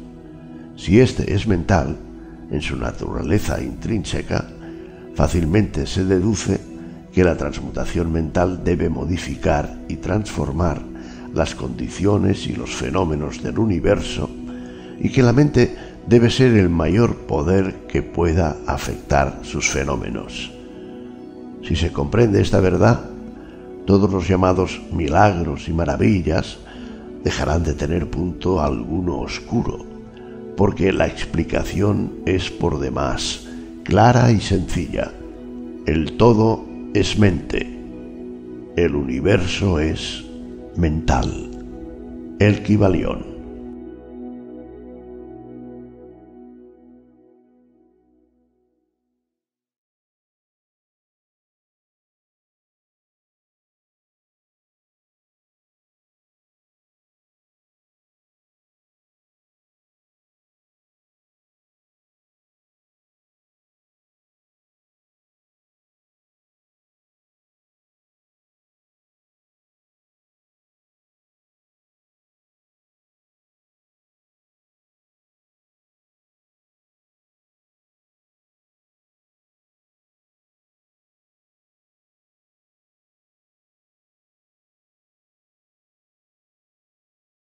Si 0.77 1.01
éste 1.01 1.35
es 1.35 1.47
mental, 1.47 1.97
en 2.51 2.61
su 2.61 2.77
naturaleza 2.77 3.63
intrínseca, 3.63 4.45
Fácilmente 5.21 5.87
se 5.87 6.05
deduce 6.07 6.61
que 7.13 7.25
la 7.25 7.37
transmutación 7.37 8.11
mental 8.11 8.63
debe 8.65 8.89
modificar 8.89 9.81
y 9.87 9.97
transformar 9.97 10.81
las 11.35 11.55
condiciones 11.55 12.47
y 12.47 12.55
los 12.55 12.71
fenómenos 12.75 13.43
del 13.43 13.59
universo 13.59 14.29
y 15.01 15.11
que 15.11 15.23
la 15.23 15.33
mente 15.33 15.77
debe 16.07 16.31
ser 16.31 16.57
el 16.57 16.69
mayor 16.69 17.17
poder 17.17 17.87
que 17.89 18.03
pueda 18.03 18.57
afectar 18.67 19.41
sus 19.43 19.69
fenómenos. 19.71 20.53
Si 21.63 21.77
se 21.77 21.93
comprende 21.93 22.41
esta 22.41 22.61
verdad, 22.61 23.11
todos 23.87 24.11
los 24.11 24.29
llamados 24.29 24.81
milagros 24.93 25.69
y 25.69 25.73
maravillas 25.73 26.59
dejarán 27.23 27.65
de 27.65 27.75
tener 27.75 28.09
punto 28.09 28.61
alguno 28.61 29.21
oscuro, 29.21 29.85
porque 30.57 30.93
la 30.93 31.07
explicación 31.07 32.13
es 32.27 32.51
por 32.51 32.79
demás 32.79 33.47
clara 33.85 34.31
y 34.31 34.41
sencilla. 34.41 35.13
El 35.87 36.17
todo 36.17 36.65
es 36.95 37.19
mente. 37.19 37.67
El 38.77 38.95
universo 38.95 39.81
es 39.81 40.25
mental. 40.77 41.51
El 42.39 42.63
Kibalión. 42.63 43.30